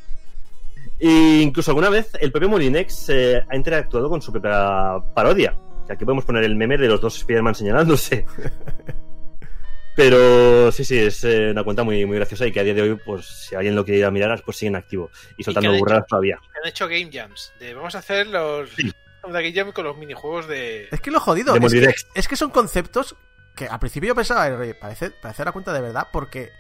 E 1.01 1.41
incluso 1.43 1.71
alguna 1.71 1.91
vez 1.91 2.11
el 2.21 2.31
propio 2.33 2.49
Molinex 2.49 3.09
eh, 3.09 3.45
ha 3.49 3.57
interactuado 3.57 4.09
con 4.09 4.23
su 4.23 4.33
propia 4.33 4.99
parodia. 5.15 5.57
Aquí 5.89 6.05
podemos 6.05 6.25
poner 6.25 6.45
el 6.45 6.55
meme 6.55 6.77
de 6.77 6.87
los 6.87 7.01
dos 7.01 7.17
Spider-Man 7.17 7.55
señalándose. 7.55 8.27
Pero 9.97 10.71
sí, 10.71 10.85
sí, 10.85 10.97
es 10.97 11.25
eh, 11.25 11.51
una 11.51 11.65
cuenta 11.65 11.83
muy, 11.83 12.07
muy 12.07 12.17
graciosa 12.19 12.47
y 12.47 12.53
que 12.53 12.61
a 12.61 12.63
día 12.63 12.75
de 12.75 12.83
hoy, 12.83 12.99
pues 13.05 13.27
si 13.27 13.57
alguien 13.57 13.75
lo 13.75 13.85
quiere 13.85 13.99
ir 13.99 14.05
a 14.05 14.13
mirar, 14.13 14.41
pues 14.45 14.57
sigue 14.57 14.69
en 14.69 14.77
activo 14.77 15.11
y 15.37 15.43
soltando 15.43 15.77
burradas 15.77 16.07
todavía. 16.07 16.39
Han 16.63 16.69
hecho 16.69 16.87
game 16.87 17.11
jams. 17.13 17.53
De 17.59 17.75
vamos 17.75 17.97
a 17.97 17.99
hacer 17.99 18.29
los. 18.29 18.71
Sí. 18.71 18.93
Una 19.25 19.41
game 19.41 19.53
jam 19.53 19.73
con 19.73 19.85
los 19.85 19.97
minijuegos 19.97 20.47
de. 20.47 20.89
Es 20.91 21.01
que 21.01 21.11
lo 21.11 21.21
jodido 21.21 21.55
es 21.55 21.61
que, 21.61 21.67
Molinex. 21.67 22.07
es 22.15 22.29
que 22.29 22.37
son 22.37 22.51
conceptos 22.51 23.17
que 23.57 23.67
al 23.67 23.79
principio 23.81 24.09
yo 24.09 24.15
pensaba, 24.15 24.47
"Oye, 24.47 24.75
parece, 24.75 25.11
parece 25.11 25.45
la 25.45 25.53
cuenta 25.53 25.73
de 25.73 25.81
verdad, 25.81 26.09
porque 26.13 26.51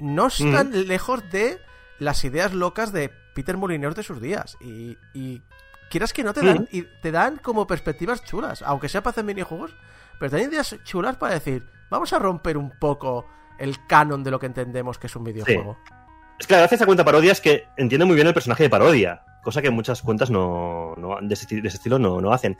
no 0.00 0.26
están 0.26 0.88
lejos 0.88 1.30
de 1.30 1.60
las 1.98 2.24
ideas 2.24 2.52
locas 2.52 2.92
de 2.92 3.10
Peter 3.34 3.56
Molyneux 3.56 3.94
de 3.94 4.02
sus 4.02 4.20
días. 4.20 4.56
Y, 4.60 4.98
y 5.14 5.42
quieras 5.90 6.12
que 6.12 6.24
no 6.24 6.34
te 6.34 6.44
dan, 6.44 6.68
y 6.70 6.82
te 7.00 7.10
dan 7.10 7.36
como 7.38 7.66
perspectivas 7.66 8.24
chulas, 8.24 8.62
aunque 8.62 8.88
sea 8.88 9.02
para 9.02 9.12
hacer 9.12 9.24
minijuegos, 9.24 9.74
pero 10.18 10.30
te 10.30 10.38
dan 10.38 10.50
ideas 10.50 10.76
chulas 10.84 11.16
para 11.16 11.34
decir, 11.34 11.66
vamos 11.90 12.12
a 12.12 12.18
romper 12.18 12.56
un 12.56 12.76
poco 12.78 13.26
el 13.58 13.86
canon 13.86 14.24
de 14.24 14.30
lo 14.30 14.40
que 14.40 14.46
entendemos 14.46 14.98
que 14.98 15.06
es 15.06 15.16
un 15.16 15.24
videojuego. 15.24 15.78
Es 16.42 16.46
que 16.48 16.54
la 16.54 16.58
gracia 16.58 16.74
de 16.76 16.80
esa 16.80 16.86
cuenta 16.86 17.04
parodia 17.04 17.30
es 17.30 17.40
que 17.40 17.68
entiende 17.76 18.04
muy 18.04 18.16
bien 18.16 18.26
el 18.26 18.34
personaje 18.34 18.64
de 18.64 18.68
parodia, 18.70 19.22
cosa 19.44 19.62
que 19.62 19.70
muchas 19.70 20.02
cuentas 20.02 20.28
no, 20.28 20.92
no- 20.96 21.16
de, 21.22 21.32
ese, 21.34 21.46
esti- 21.46 21.62
de 21.62 21.68
ese 21.68 21.76
estilo 21.76 22.00
no, 22.00 22.20
no 22.20 22.32
hacen. 22.32 22.58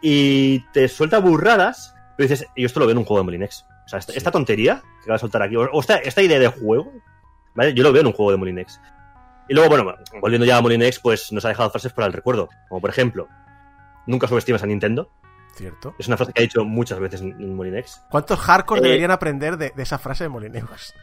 Y 0.00 0.60
te 0.72 0.86
suelta 0.86 1.18
burradas, 1.18 1.94
pero 2.16 2.28
dices, 2.28 2.46
yo 2.56 2.66
esto 2.66 2.78
lo 2.78 2.86
veo 2.86 2.92
en 2.92 2.98
un 2.98 3.04
juego 3.04 3.18
de 3.20 3.24
Molinex. 3.24 3.64
O 3.86 3.88
sea, 3.88 3.98
esta, 3.98 4.12
esta 4.12 4.30
tontería 4.30 4.82
que 5.02 5.10
va 5.10 5.16
a 5.16 5.18
soltar 5.18 5.42
aquí, 5.42 5.56
o, 5.56 5.80
esta, 5.80 5.96
esta 5.96 6.22
idea 6.22 6.38
de 6.38 6.46
juego, 6.46 6.92
¿vale? 7.56 7.74
Yo 7.74 7.82
lo 7.82 7.90
veo 7.92 8.02
en 8.02 8.06
un 8.06 8.12
juego 8.12 8.30
de 8.30 8.36
Molinex. 8.36 8.80
Y 9.48 9.54
luego, 9.54 9.68
bueno, 9.68 9.94
volviendo 10.20 10.46
ya 10.46 10.58
a 10.58 10.60
Molinex, 10.62 11.00
pues 11.00 11.32
nos 11.32 11.44
ha 11.44 11.48
dejado 11.48 11.70
frases 11.70 11.92
para 11.92 12.06
el 12.06 12.12
recuerdo, 12.12 12.48
como 12.68 12.80
por 12.80 12.90
ejemplo, 12.90 13.26
nunca 14.06 14.28
subestimes 14.28 14.62
a 14.62 14.66
Nintendo. 14.66 15.10
¿Cierto? 15.56 15.96
Es 15.98 16.06
una 16.06 16.16
frase 16.16 16.32
que 16.32 16.40
ha 16.40 16.42
dicho 16.42 16.64
muchas 16.64 17.00
veces 17.00 17.20
en, 17.22 17.56
Molinex. 17.56 18.00
¿Cuántos 18.10 18.38
hardcore 18.38 18.80
Eh, 18.80 18.84
deberían 18.84 19.10
aprender 19.10 19.56
de, 19.56 19.70
de 19.70 19.82
esa 19.82 19.98
frase 19.98 20.22
de 20.24 20.28
Molyneux? 20.28 20.94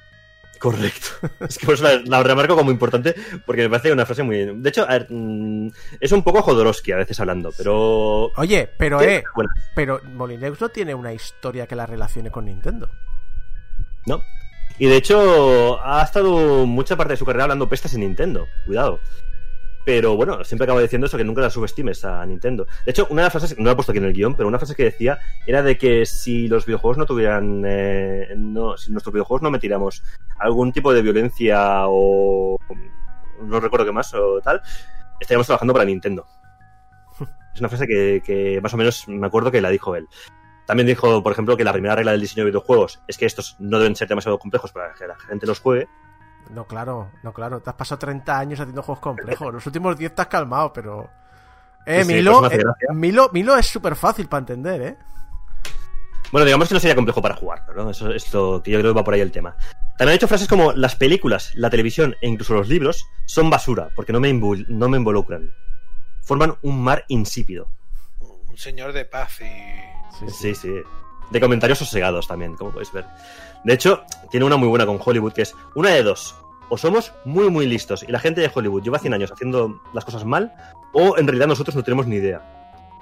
Correcto. 0.60 1.08
Es 1.48 1.58
que 1.58 1.66
por 1.66 1.76
eso 1.76 1.84
la, 1.84 2.02
la 2.06 2.24
remarco 2.24 2.56
como 2.56 2.72
importante, 2.72 3.16
porque 3.46 3.64
me 3.64 3.70
parece 3.70 3.92
una 3.92 4.06
frase 4.06 4.24
muy. 4.24 4.46
De 4.46 4.70
hecho, 4.70 4.84
a 4.84 4.94
ver, 4.94 5.08
mm, 5.10 5.70
es 6.00 6.12
un 6.12 6.24
poco 6.24 6.42
Jodorowsky 6.42 6.92
a 6.92 6.98
veces 6.98 7.20
hablando, 7.20 7.52
pero. 7.58 8.32
Oye, 8.38 8.70
pero 8.78 9.02
eh, 9.02 9.24
pero 9.76 10.02
Molyneux 10.04 10.60
no 10.60 10.70
tiene 10.70 10.96
una 10.96 11.14
historia 11.14 11.68
que 11.68 11.76
la 11.76 11.86
relacione 11.86 12.32
con 12.32 12.46
Nintendo. 12.46 12.90
¿no? 14.06 14.22
Y 14.78 14.88
de 14.88 14.98
hecho, 14.98 15.82
ha 15.84 16.04
estado 16.04 16.66
mucha 16.66 16.98
parte 16.98 17.14
de 17.14 17.18
su 17.18 17.26
carrera 17.26 17.46
hablando 17.46 17.70
pestes 17.70 17.94
en 17.94 18.02
Nintendo. 18.02 18.48
Cuidado. 18.66 19.00
Pero 19.86 20.16
bueno, 20.16 20.44
siempre 20.44 20.66
acabo 20.66 20.82
diciendo 20.82 21.06
eso, 21.06 21.16
que 21.16 21.24
nunca 21.24 21.42
la 21.42 21.50
subestimes 21.52 22.04
a 22.04 22.26
Nintendo. 22.26 22.66
De 22.86 22.92
hecho, 22.92 23.08
una 23.12 23.22
de 23.22 23.26
las 23.28 23.34
frases, 23.34 23.58
no 23.58 23.66
la 23.66 23.72
he 23.72 23.76
puesto 23.76 23.92
aquí 23.92 24.00
en 24.00 24.06
el 24.06 24.14
guion, 24.14 24.34
pero 24.36 24.48
una 24.48 24.58
frase 24.58 24.76
que 24.76 24.84
decía 24.84 25.20
era 25.46 25.62
de 25.62 25.78
que 25.78 26.08
si 26.08 26.48
los 26.48 26.66
videojuegos 26.66 26.98
no 26.98 27.06
tuvieran, 27.06 27.64
eh, 27.66 28.34
no, 28.36 28.76
si 28.78 28.92
nuestros 28.92 29.14
videojuegos 29.14 29.44
no 29.44 29.52
metiéramos 29.52 30.04
algún 30.40 30.72
tipo 30.72 30.92
de 30.92 31.04
violencia 31.04 31.84
o 31.88 32.58
no 33.42 33.60
recuerdo 33.60 33.86
qué 33.86 33.92
más 33.92 34.12
o 34.16 34.42
tal, 34.42 34.60
estaríamos 35.20 35.46
trabajando 35.46 35.74
para 35.74 35.86
Nintendo. 35.86 36.26
Es 37.54 37.60
una 37.60 37.70
frase 37.70 37.88
que, 37.88 38.22
que 38.26 38.60
más 38.62 38.74
o 38.74 38.78
menos 38.78 39.08
me 39.08 39.28
acuerdo 39.28 39.52
que 39.52 39.62
la 39.62 39.70
dijo 39.70 39.96
él. 39.96 40.08
También 40.66 40.88
dijo, 40.88 41.22
por 41.22 41.32
ejemplo, 41.32 41.56
que 41.56 41.64
la 41.64 41.72
primera 41.72 41.96
regla 41.96 42.12
del 42.12 42.22
diseño 42.22 42.44
de 42.44 42.50
videojuegos 42.50 43.02
es 43.08 43.18
que 43.18 43.26
estos 43.26 43.56
no 43.60 43.78
deben 43.78 43.96
ser 43.96 44.08
demasiado 44.08 44.40
complejos 44.40 44.72
para 44.72 44.94
que 44.94 45.06
la 45.06 45.16
gente 45.16 45.46
los 45.46 45.60
juegue. 45.60 45.88
No, 46.52 46.66
claro, 46.66 47.12
no, 47.24 47.34
claro. 47.34 47.60
Te 47.62 47.70
has 47.70 47.76
pasado 47.76 48.00
30 48.00 48.38
años 48.38 48.60
haciendo 48.60 48.82
juegos 48.82 49.02
complejos. 49.02 49.54
Los 49.54 49.66
últimos 49.66 49.98
10 49.98 50.16
te 50.16 50.22
has 50.22 50.28
calmado, 50.28 50.72
pero. 50.74 51.10
Eh, 51.86 52.04
Sí, 52.04 52.10
sí, 52.10 52.14
Milo, 52.16 52.40
pues 52.40 52.54
eh. 52.54 52.64
Milo, 52.94 53.30
Milo 53.32 53.56
es 53.58 53.68
súper 53.68 53.96
fácil 53.96 54.28
para 54.28 54.40
entender, 54.40 54.82
¿eh? 54.82 54.98
Bueno, 56.32 56.46
digamos 56.46 56.68
que 56.68 56.74
no 56.74 56.80
sería 56.80 56.96
complejo 56.96 57.22
para 57.22 57.36
jugar, 57.36 57.64
¿no? 57.76 57.90
Eso 57.90 58.12
es 58.12 58.34
lo 58.34 58.62
que 58.62 58.72
yo 58.72 58.80
creo 58.80 58.94
que 58.94 58.98
va 58.98 59.04
por 59.04 59.14
ahí 59.14 59.22
el 59.22 59.32
tema. 59.32 59.56
También 59.98 60.14
ha 60.14 60.16
hecho 60.16 60.28
frases 60.28 60.48
como 60.48 60.74
las 60.74 60.96
películas, 60.96 61.52
la 61.56 61.70
televisión 61.70 62.16
e 62.22 62.28
incluso 62.28 62.54
los 62.54 62.68
libros 62.68 63.08
son 63.26 63.50
basura 63.50 63.90
porque 63.96 64.12
no 64.12 64.20
me, 64.20 64.34
no 64.34 64.90
me 64.90 64.98
involucran. 64.98 65.54
Forman 66.24 66.56
un 66.64 66.84
mar 66.84 67.06
insípido. 67.08 67.70
Un 68.50 68.58
señor 68.58 68.92
de 68.92 69.06
paz 69.06 69.40
y. 69.42 70.30
Sí, 70.32 70.56
sí. 70.56 70.74
De 71.30 71.40
comentarios 71.40 71.80
sosegados 71.80 72.28
también, 72.28 72.56
como 72.56 72.72
podéis 72.72 72.92
ver. 72.92 73.06
De 73.66 73.74
hecho, 73.74 74.04
tiene 74.30 74.46
una 74.46 74.58
muy 74.58 74.68
buena 74.68 74.86
con 74.86 75.00
Hollywood, 75.04 75.34
que 75.34 75.42
es 75.42 75.56
una 75.74 75.90
de 75.90 76.04
dos. 76.04 76.36
O 76.70 76.78
somos 76.78 77.14
muy, 77.26 77.50
muy 77.50 77.66
listos 77.66 78.04
y 78.04 78.12
la 78.12 78.20
gente 78.20 78.42
de 78.42 78.52
Hollywood 78.54 78.84
lleva 78.84 79.00
100 79.00 79.16
años 79.16 79.32
haciendo 79.32 79.82
las 79.92 80.06
cosas 80.06 80.24
mal, 80.24 80.54
o 80.94 81.18
en 81.18 81.28
realidad 81.28 81.48
nosotros 81.48 81.76
no 81.76 81.84
tenemos 81.84 82.06
ni 82.06 82.18
idea. 82.18 82.42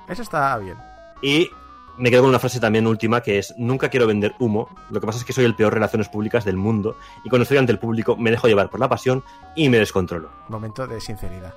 Eso 0.08 0.22
está 0.22 0.58
bien. 0.58 0.78
Y 1.22 1.50
me 1.98 2.10
quedo 2.10 2.22
con 2.22 2.30
una 2.30 2.40
frase 2.40 2.60
también 2.60 2.88
última 2.88 3.22
que 3.22 3.40
es, 3.40 3.54
nunca 3.58 3.90
quiero 3.90 4.08
vender 4.08 4.36
humo, 4.40 4.70
lo 4.90 5.00
que 5.00 5.06
pasa 5.06 5.20
es 5.20 5.26
que 5.26 5.34
soy 5.34 5.46
el 5.46 5.56
peor 5.56 5.74
relaciones 5.74 6.10
públicas 6.10 6.46
del 6.46 6.58
mundo 6.58 6.96
y 7.24 7.30
cuando 7.30 7.44
estoy 7.44 7.58
ante 7.58 7.72
el 7.72 7.80
público 7.80 8.16
me 8.16 8.32
dejo 8.32 8.48
llevar 8.48 8.70
por 8.70 8.80
la 8.80 8.90
pasión 8.90 9.24
y 9.56 9.70
me 9.70 9.80
descontrolo. 9.80 10.30
Momento 10.48 10.88
de 10.88 11.00
sinceridad. 11.00 11.54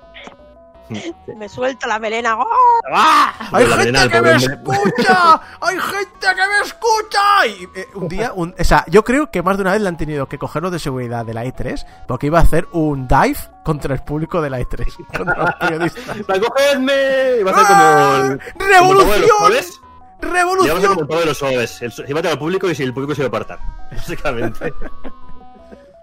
Me 1.37 1.49
suelto 1.49 1.87
la 1.87 1.99
melena. 1.99 2.37
¡Oh! 2.39 2.81
¡Hay 2.93 3.65
Pero 3.65 3.69
la 3.69 3.77
gente 3.77 3.93
melena 3.93 4.09
que 4.09 4.23
me 4.23 4.33
escucha! 4.37 5.41
¡Hay 5.61 5.79
gente 5.79 6.21
que 6.21 6.35
me 6.35 6.67
escucha! 6.67 7.47
Y, 7.47 7.65
eh, 7.79 7.89
un 7.95 8.09
día, 8.09 8.33
un, 8.35 8.55
o 8.59 8.65
sea, 8.65 8.85
yo 8.89 9.05
creo 9.05 9.31
que 9.31 9.43
más 9.43 9.57
de 9.57 9.63
una 9.63 9.73
vez 9.73 9.83
le 9.83 9.89
han 9.89 9.97
tenido 9.97 10.27
que 10.27 10.39
cogerlos 10.39 10.73
de 10.73 10.79
seguridad 10.79 11.25
de 11.25 11.35
la 11.35 11.45
E3 11.45 11.85
porque 12.07 12.27
iba 12.27 12.39
a 12.39 12.43
hacer 12.43 12.69
un 12.73 13.09
dive 13.09 13.39
contra 13.65 13.95
el 13.95 14.03
público 14.03 14.41
de 14.41 14.51
la 14.51 14.61
E3. 14.61 15.07
Contra 15.17 15.39
los 15.39 15.55
periodistas. 15.57 16.17
¡La 16.29 16.41
cogedme! 16.41 17.43
Va 17.43 17.51
a 17.51 17.55
ser 17.55 17.67
como 17.67 17.83
el... 18.17 18.41
¡Ah! 18.41 18.55
¡Revolución! 18.59 19.23
como 19.29 19.43
va 19.43 19.49
a 19.49 19.63
ser 19.63 19.81
como 19.81 20.33
¡Revolución! 20.33 20.99
el 21.11 21.19
de 21.19 21.27
los 21.27 21.39
suaves. 21.39 21.83
El, 21.83 21.93
se 21.93 22.15
mata 22.15 22.31
al 22.31 22.39
público 22.39 22.71
y 22.71 22.75
si 22.75 22.83
el 22.83 22.95
público 22.95 23.15
se 23.15 23.23
va 23.23 23.27
a 23.27 23.29
apartar. 23.29 23.59
Básicamente. 23.91 24.73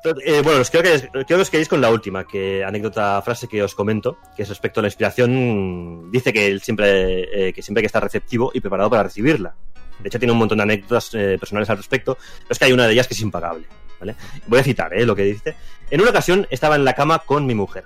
Eh, 0.03 0.41
bueno, 0.43 0.59
os 0.59 0.69
quiero, 0.69 0.83
que, 1.25 1.35
os 1.35 1.49
quedéis 1.49 1.69
con 1.69 1.79
la 1.79 1.89
última 1.89 2.27
que 2.27 2.63
anécdota 2.63 3.21
frase 3.21 3.47
que 3.47 3.63
os 3.63 3.73
comento, 3.73 4.17
que 4.35 4.43
es 4.43 4.49
respecto 4.49 4.79
a 4.79 4.83
la 4.83 4.87
inspiración. 4.87 6.11
Dice 6.11 6.33
que 6.33 6.47
él 6.47 6.61
siempre, 6.61 7.47
eh, 7.47 7.53
que 7.53 7.61
siempre 7.61 7.79
hay 7.79 7.83
que 7.83 7.87
estar 7.87 8.03
receptivo 8.03 8.51
y 8.53 8.59
preparado 8.59 8.89
para 8.89 9.03
recibirla. 9.03 9.55
De 9.99 10.09
hecho, 10.09 10.19
tiene 10.19 10.33
un 10.33 10.39
montón 10.39 10.57
de 10.57 10.63
anécdotas 10.63 11.13
eh, 11.13 11.37
personales 11.39 11.69
al 11.69 11.77
respecto, 11.77 12.15
pero 12.15 12.47
es 12.49 12.59
que 12.59 12.65
hay 12.65 12.73
una 12.73 12.85
de 12.85 12.93
ellas 12.93 13.07
que 13.07 13.13
es 13.13 13.21
impagable. 13.21 13.65
¿vale? 13.99 14.15
Voy 14.47 14.59
a 14.59 14.63
citar 14.63 14.93
eh, 14.93 15.05
lo 15.05 15.15
que 15.15 15.23
dice. 15.23 15.55
En 15.89 16.01
una 16.01 16.09
ocasión 16.09 16.47
estaba 16.49 16.75
en 16.75 16.83
la 16.83 16.93
cama 16.93 17.19
con 17.19 17.45
mi 17.45 17.55
mujer. 17.55 17.85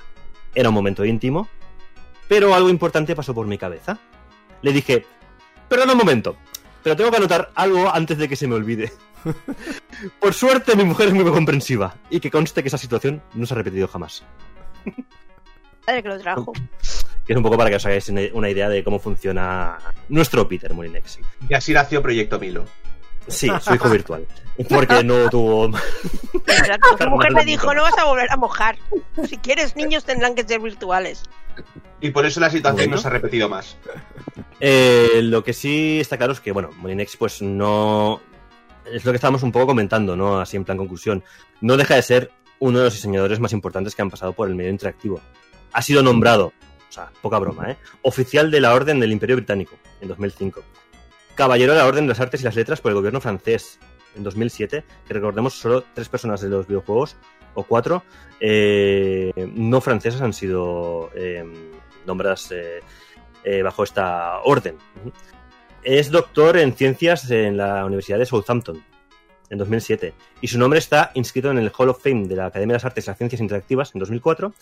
Era 0.56 0.70
un 0.70 0.76
momento 0.76 1.06
íntimo, 1.06 1.48
pero 2.28 2.56
algo 2.56 2.70
importante 2.70 3.16
pasó 3.16 3.36
por 3.36 3.46
mi 3.46 3.60
cabeza. 3.60 4.00
Le 4.64 4.74
dije, 4.74 5.06
perdón 5.70 5.92
un 5.92 5.98
momento, 5.98 6.36
pero 6.82 6.96
tengo 6.96 7.12
que 7.12 7.18
anotar 7.18 7.52
algo 7.54 7.94
antes 7.94 8.18
de 8.18 8.28
que 8.28 8.36
se 8.36 8.48
me 8.48 8.56
olvide. 8.56 8.92
Por 10.20 10.34
suerte 10.34 10.76
mi 10.76 10.84
mujer 10.84 11.08
es 11.10 11.14
muy 11.14 11.24
comprensiva 11.26 11.96
y 12.10 12.20
que 12.20 12.32
conste 12.32 12.62
que 12.62 12.68
esa 12.70 12.78
situación 12.78 13.22
no 13.34 13.46
se 13.46 13.54
ha 13.54 13.58
repetido 13.58 13.88
jamás. 13.88 14.24
Padre 15.86 16.04
que 16.04 16.10
lo 16.10 16.20
trajo. 16.20 16.54
Que 17.26 17.34
es 17.34 17.38
un 17.38 17.44
poco 17.44 17.58
para 17.58 17.70
que 17.70 17.76
os 17.78 17.86
hagáis 17.86 18.10
una- 18.10 18.50
idea 18.50 18.70
de 18.70 18.84
cómo 18.84 19.00
funciona 19.00 19.78
nuestro 20.10 20.48
Peter 20.48 20.74
Molinex. 20.74 21.20
Y 21.50 21.54
así 21.54 21.74
nació 21.74 22.02
Proyecto 22.02 22.40
Milo. 22.40 22.66
Sí, 23.28 23.50
su 23.62 23.74
hijo 23.74 23.90
virtual. 23.90 24.26
Porque 24.70 25.04
no 25.04 25.30
tuvo... 25.30 25.68
Tu 26.98 27.10
mujer 27.10 27.34
me 27.34 27.44
dijo, 27.44 27.74
no 27.74 27.82
vas 27.84 27.98
a 27.98 28.06
volver 28.06 28.32
a 28.32 28.38
mojar. 28.38 28.78
Si 29.28 29.38
quieres 29.38 29.76
niños 29.76 30.06
tendrán 30.06 30.36
que 30.36 30.44
ser 30.48 30.62
virtuales. 30.62 31.24
Y 32.00 32.12
por 32.12 32.26
eso 32.26 32.40
la 32.40 32.50
situación 32.50 32.76
Bueno. 32.78 32.96
no 32.96 33.02
se 33.02 33.08
ha 33.08 33.12
repetido 33.12 33.50
más. 33.50 33.76
Eh, 34.60 35.20
lo 35.24 35.44
que 35.44 35.52
sí 35.54 36.00
está 36.00 36.16
claro 36.18 36.32
es 36.34 36.40
que, 36.40 36.52
bueno, 36.52 36.70
Molinex 36.78 37.18
pues 37.18 37.42
no... 37.42 38.22
Es 38.91 39.06
lo 39.06 39.11
que 39.11 39.17
estábamos 39.17 39.43
un 39.43 39.51
poco 39.51 39.67
comentando, 39.67 40.16
¿no? 40.16 40.40
Así 40.40 40.57
en 40.57 40.64
plan 40.64 40.77
conclusión. 40.77 41.24
No 41.61 41.77
deja 41.77 41.95
de 41.95 42.01
ser 42.01 42.32
uno 42.59 42.80
de 42.80 42.85
los 42.85 42.93
diseñadores 42.93 43.40
más 43.40 43.53
importantes 43.53 43.95
que 43.95 44.01
han 44.01 44.09
pasado 44.09 44.33
por 44.33 44.48
el 44.48 44.56
medio 44.56 44.72
interactivo. 44.72 45.22
Ha 45.74 45.82
sido 45.82 46.01
nombrado, 46.01 46.53
o 46.90 46.91
sea, 46.91 47.11
poca 47.22 47.38
broma, 47.40 47.72
¿eh? 47.72 47.77
Oficial 48.01 48.49
de 48.49 48.61
la 48.61 48.74
Orden 48.74 48.99
del 48.99 49.11
Imperio 49.11 49.35
Británico 49.35 49.75
en 50.01 50.07
2005. 50.07 50.61
Caballero 51.35 51.74
de 51.74 51.80
la 51.80 51.85
Orden 51.85 52.06
de 52.06 52.09
las 52.09 52.19
Artes 52.19 52.41
y 52.41 52.45
las 52.45 52.56
Letras 52.56 52.82
por 52.82 52.91
el 52.91 52.95
gobierno 52.95 53.22
francés 53.22 53.80
en 54.16 54.24
2007, 54.24 54.83
que 55.07 55.14
recordemos 55.14 55.53
solo 55.53 55.83
tres 55.93 56.09
personas 56.09 56.41
de 56.41 56.49
los 56.49 56.67
videojuegos, 56.67 57.16
o 57.57 57.64
cuatro, 57.64 58.03
eh, 58.40 59.32
no 59.56 59.82
francesas 59.82 60.22
han 60.22 60.33
sido 60.33 61.09
eh, 61.16 61.43
nombradas 62.06 62.51
eh, 62.51 62.82
eh, 63.43 63.64
bajo 63.64 63.83
esta 63.83 64.41
orden. 64.43 64.77
Es 65.90 66.11
doctor 66.11 66.57
en 66.57 66.74
ciencias 66.74 67.32
en 67.32 67.56
la 67.56 67.85
Universidad 67.85 68.17
de 68.17 68.25
Southampton 68.25 68.83
en 69.49 69.57
2007 69.57 70.14
y 70.41 70.48
su 70.49 70.59
nombre 70.59 70.80
está 70.80 71.11
inscrito 71.14 71.49
en 71.49 71.57
el 71.57 71.72
Hall 71.77 71.88
of 71.88 72.03
Fame 72.03 72.27
de 72.27 72.35
la 72.35 72.48
Academia 72.48 72.74
de 72.74 72.77
las 72.80 72.83
Artes 72.85 73.06
y 73.06 73.07
las 73.09 73.17
Ciencias 73.17 73.40
Interactivas 73.40 73.95
en 73.95 73.99
2004. 73.99 74.53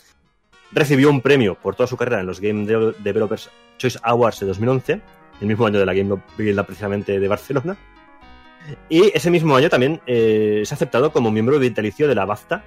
Recibió 0.70 1.10
un 1.10 1.20
premio 1.22 1.56
por 1.56 1.74
toda 1.74 1.88
su 1.88 1.96
carrera 1.96 2.20
en 2.20 2.26
los 2.28 2.40
Game 2.40 2.64
De- 2.64 2.94
Developers 3.00 3.50
Choice 3.76 3.98
Awards 4.04 4.38
de 4.38 4.46
2011, 4.46 5.00
el 5.40 5.46
mismo 5.48 5.66
año 5.66 5.80
de 5.80 5.86
la 5.86 5.94
Game 5.94 6.16
Build 6.38 6.64
precisamente 6.64 7.18
de 7.18 7.26
Barcelona. 7.28 7.76
Y 8.88 9.10
ese 9.16 9.28
mismo 9.30 9.56
año 9.56 9.68
también 9.68 10.00
eh, 10.06 10.60
es 10.62 10.72
aceptado 10.72 11.12
como 11.12 11.32
miembro 11.32 11.58
vitalicio 11.58 12.06
de 12.06 12.14
la 12.14 12.24
BAFTA. 12.24 12.62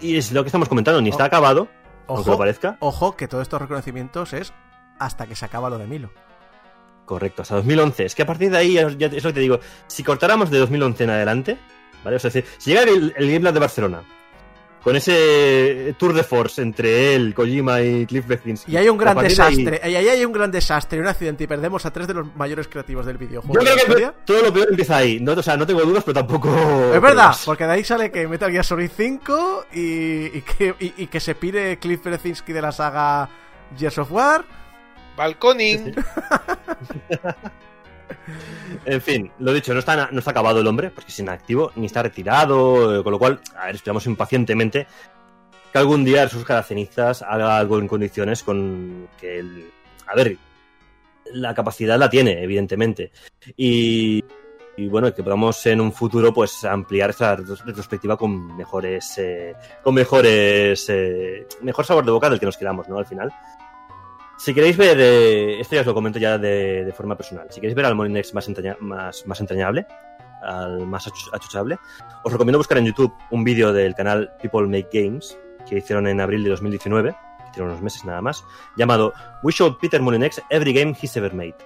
Y 0.00 0.16
es 0.16 0.32
lo 0.32 0.42
que 0.42 0.48
estamos 0.48 0.68
comentando, 0.68 1.00
ni 1.00 1.10
está 1.10 1.24
acabado, 1.24 1.68
aunque 2.08 2.26
lo 2.26 2.32
Ojo, 2.32 2.38
parezca. 2.38 2.76
ojo, 2.80 3.16
que 3.16 3.28
todos 3.28 3.42
estos 3.42 3.60
reconocimientos 3.62 4.32
es 4.32 4.52
hasta 4.98 5.26
que 5.26 5.36
se 5.36 5.44
acaba 5.44 5.70
lo 5.70 5.78
de 5.78 5.86
Milo. 5.86 6.10
Correcto, 7.04 7.42
hasta 7.42 7.56
2011. 7.56 8.04
Es 8.06 8.14
que 8.14 8.22
a 8.22 8.26
partir 8.26 8.50
de 8.50 8.56
ahí, 8.58 8.74
ya, 8.74 8.82
es 9.08 9.22
lo 9.24 9.30
que 9.30 9.34
te 9.34 9.40
digo, 9.40 9.60
si 9.86 10.02
cortáramos 10.02 10.50
de 10.50 10.58
2011 10.58 11.04
en 11.04 11.10
adelante, 11.10 11.58
¿vale? 12.02 12.16
O 12.16 12.18
sea, 12.18 12.30
si, 12.30 12.42
si 12.58 12.70
llega 12.70 12.82
el, 12.82 13.12
el 13.16 13.26
Game 13.26 13.40
Lab 13.40 13.52
de 13.54 13.60
Barcelona, 13.60 14.02
con 14.82 14.96
ese 14.96 15.94
tour 15.98 16.12
de 16.12 16.22
force 16.22 16.60
entre 16.60 17.14
él, 17.14 17.32
Kojima 17.34 17.80
y 17.80 18.04
Cliff 18.04 18.26
Beckins. 18.26 18.68
Y 18.68 18.76
hay 18.76 18.86
un 18.90 18.98
gran 18.98 19.16
ahí- 19.18 19.24
desastre, 19.24 19.80
y 19.82 19.94
ahí 19.94 20.08
hay 20.08 20.24
un 20.26 20.32
gran 20.32 20.50
desastre 20.50 20.98
y 20.98 21.00
un 21.00 21.06
accidente 21.06 21.44
y 21.44 21.46
perdemos 21.46 21.86
a 21.86 21.90
tres 21.90 22.06
de 22.06 22.12
los 22.14 22.36
mayores 22.36 22.68
creativos 22.68 23.06
del 23.06 23.16
videojuego. 23.16 23.64
Yo 23.64 23.74
creo 23.86 23.96
que 24.12 24.16
todo 24.26 24.42
lo 24.42 24.52
peor 24.52 24.68
empieza 24.70 24.98
ahí. 24.98 25.20
No, 25.20 25.32
o 25.32 25.42
sea, 25.42 25.56
no 25.56 25.66
tengo 25.66 25.80
dudas, 25.82 26.04
pero 26.04 26.14
tampoco. 26.14 26.54
Es 26.94 27.00
verdad, 27.00 27.34
porque 27.46 27.64
de 27.64 27.72
ahí 27.72 27.84
sale 27.84 28.10
que 28.10 28.28
Metal 28.28 28.50
Gear 28.50 28.64
Solid 28.64 28.90
5 28.94 29.66
y, 29.72 29.80
y 30.36 30.42
que, 30.42 30.74
y, 30.78 30.94
y 31.04 31.06
que 31.06 31.20
se 31.20 31.34
pide 31.34 31.78
Cliff 31.78 32.02
Berezinski 32.04 32.52
de 32.52 32.60
la 32.60 32.70
saga 32.72 33.28
Gears 33.78 33.96
of 33.98 34.12
War. 34.12 34.44
Balconing. 35.16 35.94
En 38.86 39.00
fin, 39.00 39.30
lo 39.38 39.52
dicho, 39.52 39.72
no 39.72 39.78
está, 39.80 40.08
no 40.10 40.18
está 40.18 40.30
acabado 40.30 40.60
el 40.60 40.66
hombre, 40.66 40.90
porque 40.90 41.10
es 41.10 41.18
inactivo, 41.18 41.72
ni 41.76 41.86
está 41.86 42.02
retirado, 42.02 42.98
eh, 43.00 43.02
con 43.02 43.12
lo 43.12 43.18
cual, 43.18 43.40
a 43.56 43.66
ver, 43.66 43.76
esperamos 43.76 44.06
impacientemente 44.06 44.86
que 45.72 45.78
algún 45.78 46.04
día 46.04 46.28
sus 46.28 46.44
cenizas 46.66 47.22
haga 47.22 47.58
algo 47.58 47.78
en 47.78 47.88
condiciones 47.88 48.42
con 48.42 49.08
que 49.20 49.38
el... 49.38 49.70
A 50.06 50.14
ver, 50.14 50.36
la 51.32 51.54
capacidad 51.54 51.98
la 51.98 52.10
tiene, 52.10 52.42
evidentemente. 52.42 53.10
Y, 53.56 54.22
y 54.76 54.88
bueno, 54.88 55.12
que 55.14 55.22
podamos 55.22 55.64
en 55.66 55.80
un 55.80 55.92
futuro 55.92 56.32
pues 56.32 56.64
ampliar 56.64 57.10
esta 57.10 57.36
retros- 57.36 57.64
retrospectiva 57.64 58.16
con 58.16 58.56
mejores... 58.56 59.18
eh, 59.18 59.54
con 59.82 59.94
mejores... 59.94 60.86
eh, 60.90 61.46
mejor 61.62 61.84
sabor 61.84 62.04
de 62.04 62.12
boca 62.12 62.30
del 62.30 62.38
que 62.40 62.46
nos 62.46 62.56
quedamos, 62.56 62.88
¿no? 62.88 62.98
Al 62.98 63.06
final. 63.06 63.32
Si 64.44 64.52
queréis 64.52 64.76
ver, 64.76 64.98
eh, 65.00 65.58
esto 65.58 65.74
ya 65.74 65.80
os 65.80 65.86
lo 65.86 65.94
comento 65.94 66.18
ya 66.18 66.36
de, 66.36 66.92
forma 66.94 67.16
personal, 67.16 67.46
si 67.48 67.60
queréis 67.62 67.74
ver 67.74 67.86
al 67.86 67.94
Molinex 67.94 68.34
más, 68.34 68.46
entraña- 68.46 68.76
más, 68.78 69.26
más 69.26 69.40
entrañable, 69.40 69.86
al 70.42 70.86
más 70.86 71.06
achu- 71.06 71.30
achuchable, 71.32 71.78
os 72.22 72.30
recomiendo 72.30 72.58
buscar 72.58 72.76
en 72.76 72.84
YouTube 72.84 73.10
un 73.30 73.42
vídeo 73.42 73.72
del 73.72 73.94
canal 73.94 74.32
People 74.42 74.66
Make 74.66 74.88
Games, 74.92 75.38
que 75.66 75.78
hicieron 75.78 76.06
en 76.08 76.20
abril 76.20 76.44
de 76.44 76.50
2019, 76.50 77.12
que 77.12 77.50
hicieron 77.52 77.70
unos 77.70 77.80
meses 77.82 78.04
nada 78.04 78.20
más, 78.20 78.44
llamado 78.76 79.14
We 79.42 79.50
Showed 79.50 79.76
Peter 79.80 80.02
Molinex 80.02 80.42
Every 80.50 80.74
Game 80.74 80.94
He's 81.00 81.16
Ever 81.16 81.32
Made, 81.32 81.56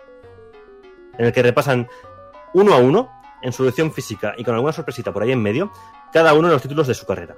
en 1.19 1.27
el 1.27 1.33
que 1.33 1.43
repasan 1.43 1.89
uno 2.55 2.75
a 2.75 2.79
uno, 2.79 3.11
en 3.43 3.53
su 3.53 3.65
elección 3.65 3.93
física 3.93 4.35
y 4.39 4.45
con 4.45 4.55
alguna 4.55 4.73
sorpresita 4.73 5.13
por 5.13 5.25
ahí 5.25 5.33
en 5.33 5.43
medio, 5.43 5.73
cada 6.13 6.33
uno 6.33 6.47
de 6.47 6.55
los 6.55 6.63
títulos 6.63 6.87
de 6.87 6.95
su 6.95 7.07
carrera. 7.07 7.35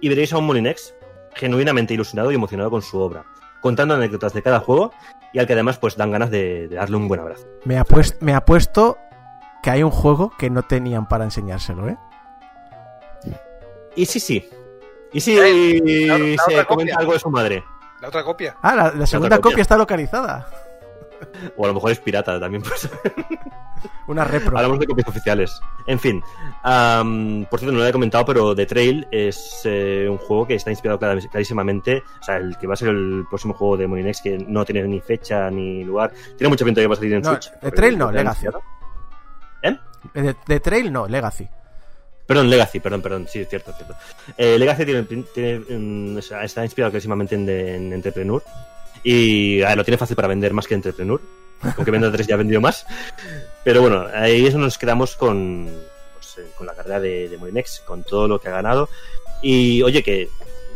Y 0.00 0.08
veréis 0.08 0.32
a 0.32 0.38
un 0.38 0.46
Molinex 0.46 0.94
genuinamente 1.34 1.92
ilusionado 1.92 2.32
y 2.32 2.36
emocionado 2.36 2.70
con 2.70 2.80
su 2.80 2.98
obra, 2.98 3.26
contando 3.66 3.94
anécdotas 3.94 4.32
de 4.32 4.42
cada 4.42 4.60
juego 4.60 4.92
y 5.32 5.38
al 5.40 5.46
que 5.46 5.52
además 5.54 5.76
pues 5.78 5.96
dan 5.96 6.12
ganas 6.12 6.30
de, 6.30 6.68
de 6.68 6.76
darle 6.76 6.96
un 6.96 7.08
buen 7.08 7.20
abrazo. 7.20 7.46
Me, 7.64 7.78
apuest- 7.80 8.16
me 8.20 8.32
apuesto 8.34 8.96
que 9.62 9.70
hay 9.70 9.82
un 9.82 9.90
juego 9.90 10.30
que 10.38 10.50
no 10.50 10.62
tenían 10.62 11.08
para 11.08 11.24
enseñárselo, 11.24 11.88
¿eh? 11.88 11.96
Y 13.96 14.06
sí, 14.06 14.20
sí. 14.20 14.48
Y 15.12 15.20
si 15.20 15.36
Eh, 15.38 16.06
la- 16.06 16.18
la 16.18 16.24
se 16.44 16.52
otra 16.52 16.64
comenta 16.66 16.92
copia. 16.92 16.98
algo 17.00 17.12
de 17.14 17.18
su 17.18 17.30
madre. 17.30 17.64
La 18.00 18.08
otra 18.08 18.22
copia. 18.22 18.56
Ah, 18.62 18.74
la, 18.76 18.92
la 18.92 19.06
segunda 19.06 19.36
copia. 19.36 19.50
copia 19.50 19.62
está 19.62 19.76
localizada. 19.76 20.46
O 21.56 21.64
a 21.64 21.68
lo 21.68 21.74
mejor 21.74 21.90
es 21.92 22.00
pirata 22.00 22.38
también. 22.40 22.62
Pues. 22.76 22.88
Una 24.08 24.24
repro. 24.24 24.56
Hablamos 24.56 24.78
de 24.80 24.86
copias 24.86 25.06
oficiales. 25.08 25.60
En 25.86 25.98
fin. 26.00 26.22
am, 26.62 27.44
por 27.50 27.58
cierto, 27.60 27.72
no 27.72 27.80
lo 27.80 27.86
he 27.86 27.92
comentado, 27.92 28.24
pero 28.24 28.54
The 28.54 28.64
Trail 28.66 29.06
es 29.10 29.60
eh, 29.64 30.06
un 30.08 30.16
juego 30.16 30.46
que 30.46 30.54
está 30.54 30.70
inspirado 30.70 30.98
clar- 30.98 31.28
clarísimamente. 31.28 32.02
O 32.20 32.24
sea, 32.24 32.36
el 32.36 32.56
que 32.56 32.66
va 32.66 32.74
a 32.74 32.76
ser 32.76 32.88
el 32.88 33.24
próximo 33.28 33.52
juego 33.54 33.76
de 33.76 33.86
Molinex, 33.86 34.22
que 34.22 34.38
no 34.38 34.64
tiene 34.64 34.82
ni 34.84 35.00
fecha 35.00 35.50
ni 35.50 35.84
lugar. 35.84 36.12
Tiene 36.36 36.48
mucho 36.48 36.64
pinta 36.64 36.80
de 36.80 36.84
que 36.84 36.88
va 36.88 36.94
a 36.94 36.96
salir 36.96 37.12
en 37.14 37.22
No, 37.22 37.30
Switch. 37.32 37.50
The 37.60 37.70
Trail 37.72 37.98
no, 37.98 38.10
Legacy. 38.10 38.46
¿Eh? 39.62 39.76
De, 40.14 40.36
de 40.46 40.60
Trail 40.60 40.92
no, 40.92 41.06
Legacy. 41.06 41.48
Perdón, 42.26 42.50
Legacy, 42.50 42.80
perdón, 42.80 43.02
perdón, 43.02 43.26
sí, 43.28 43.40
es 43.40 43.48
cierto, 43.48 43.70
es 43.70 43.76
cierto. 43.76 43.94
Eh, 44.36 44.58
Legacy 44.58 44.84
tiene, 44.84 45.02
tiene, 45.32 45.58
mm, 45.60 46.18
está 46.42 46.64
inspirado 46.64 46.90
clarísimamente 46.90 47.34
en, 47.36 47.48
en 47.48 47.92
Entrepreneur 47.92 48.42
y 49.08 49.60
ver, 49.60 49.76
lo 49.76 49.84
tiene 49.84 49.98
fácil 49.98 50.16
para 50.16 50.26
vender 50.26 50.52
más 50.52 50.66
que 50.66 50.74
Entrepreneur, 50.74 51.20
aunque 51.62 51.92
venda 51.92 52.10
3 52.10 52.26
ya 52.26 52.34
ha 52.34 52.38
vendido 52.38 52.60
más. 52.60 52.84
Pero 53.62 53.80
bueno, 53.80 54.04
ahí 54.12 54.44
es 54.44 54.52
donde 54.52 54.66
nos 54.66 54.78
quedamos 54.78 55.14
con, 55.14 55.70
pues, 56.14 56.38
eh, 56.38 56.50
con 56.58 56.66
la 56.66 56.74
carrera 56.74 56.98
de, 56.98 57.28
de 57.28 57.64
con 57.86 58.02
todo 58.02 58.26
lo 58.26 58.40
que 58.40 58.48
ha 58.48 58.50
ganado. 58.50 58.88
Y 59.42 59.80
oye, 59.82 60.02
que 60.02 60.28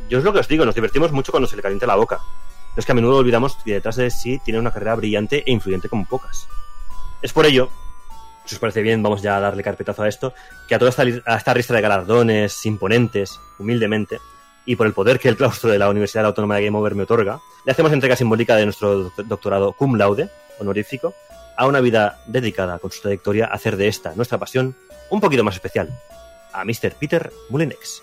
yo 0.09 0.19
es 0.19 0.25
lo 0.25 0.33
que 0.33 0.39
os 0.39 0.47
digo, 0.47 0.65
nos 0.65 0.77
divertimos 0.77 1.11
mucho 1.11 1.33
cuando 1.33 1.49
se 1.49 1.57
le 1.57 1.63
calienta 1.63 1.89
la 1.89 1.97
boca. 1.97 2.21
Pero 2.21 2.79
es 2.79 2.87
que 2.87 2.93
a 2.93 2.95
menudo 2.95 3.17
olvidamos 3.17 3.57
que 3.65 3.73
detrás 3.73 3.97
de 3.97 4.13
sí 4.13 4.41
tiene 4.45 4.61
una 4.61 4.71
carrera 4.71 4.95
brillante 4.95 5.43
e 5.45 5.51
influyente 5.51 5.89
como 5.89 6.07
pocas. 6.07 6.47
Es 7.23 7.33
por 7.33 7.47
ello 7.47 7.69
si 8.45 8.55
os 8.55 8.61
parece 8.61 8.83
bien, 8.83 9.03
vamos 9.03 9.23
ya 9.23 9.37
a 9.37 9.41
darle 9.41 9.63
carpetazo 9.63 10.03
a 10.03 10.09
esto, 10.09 10.35
que 10.69 10.75
a 10.75 10.79
toda 10.79 10.91
esta, 10.91 11.03
a 11.03 11.37
esta 11.37 11.55
lista 11.55 11.75
de 11.75 11.81
galardones 11.81 12.65
imponentes, 12.65 13.39
humildemente, 13.59 14.21
y 14.67 14.77
por 14.77 14.87
el 14.87 14.93
poder 14.93 15.19
que 15.19 15.29
el 15.29 15.37
claustro 15.37 15.71
de 15.71 15.79
la 15.79 15.89
Universidad 15.89 16.27
Autónoma 16.27 16.57
de 16.57 16.65
Game 16.67 16.79
Over 16.79 16.95
me 16.95 17.03
otorga, 17.05 17.41
le 17.65 17.73
hacemos 17.73 17.93
entrega 17.93 18.17
simbólica 18.17 18.57
de 18.57 18.65
nuestro 18.65 19.05
doc- 19.05 19.17
doctorado 19.25 19.73
cum 19.73 19.97
laude, 19.97 20.29
honorífico, 20.59 21.15
a 21.57 21.67
una 21.67 21.81
vida 21.81 22.21
dedicada 22.27 22.79
con 22.79 22.91
su 22.91 23.01
trayectoria 23.03 23.47
a 23.47 23.55
hacer 23.55 23.77
de 23.77 23.89
esta, 23.89 24.15
nuestra 24.15 24.39
pasión, 24.39 24.77
un 25.11 25.21
poquito 25.21 25.45
más 25.45 25.55
especial, 25.55 25.91
a 26.53 26.65
Mr. 26.65 26.95
Peter 26.99 27.33
Mulinex. 27.49 28.03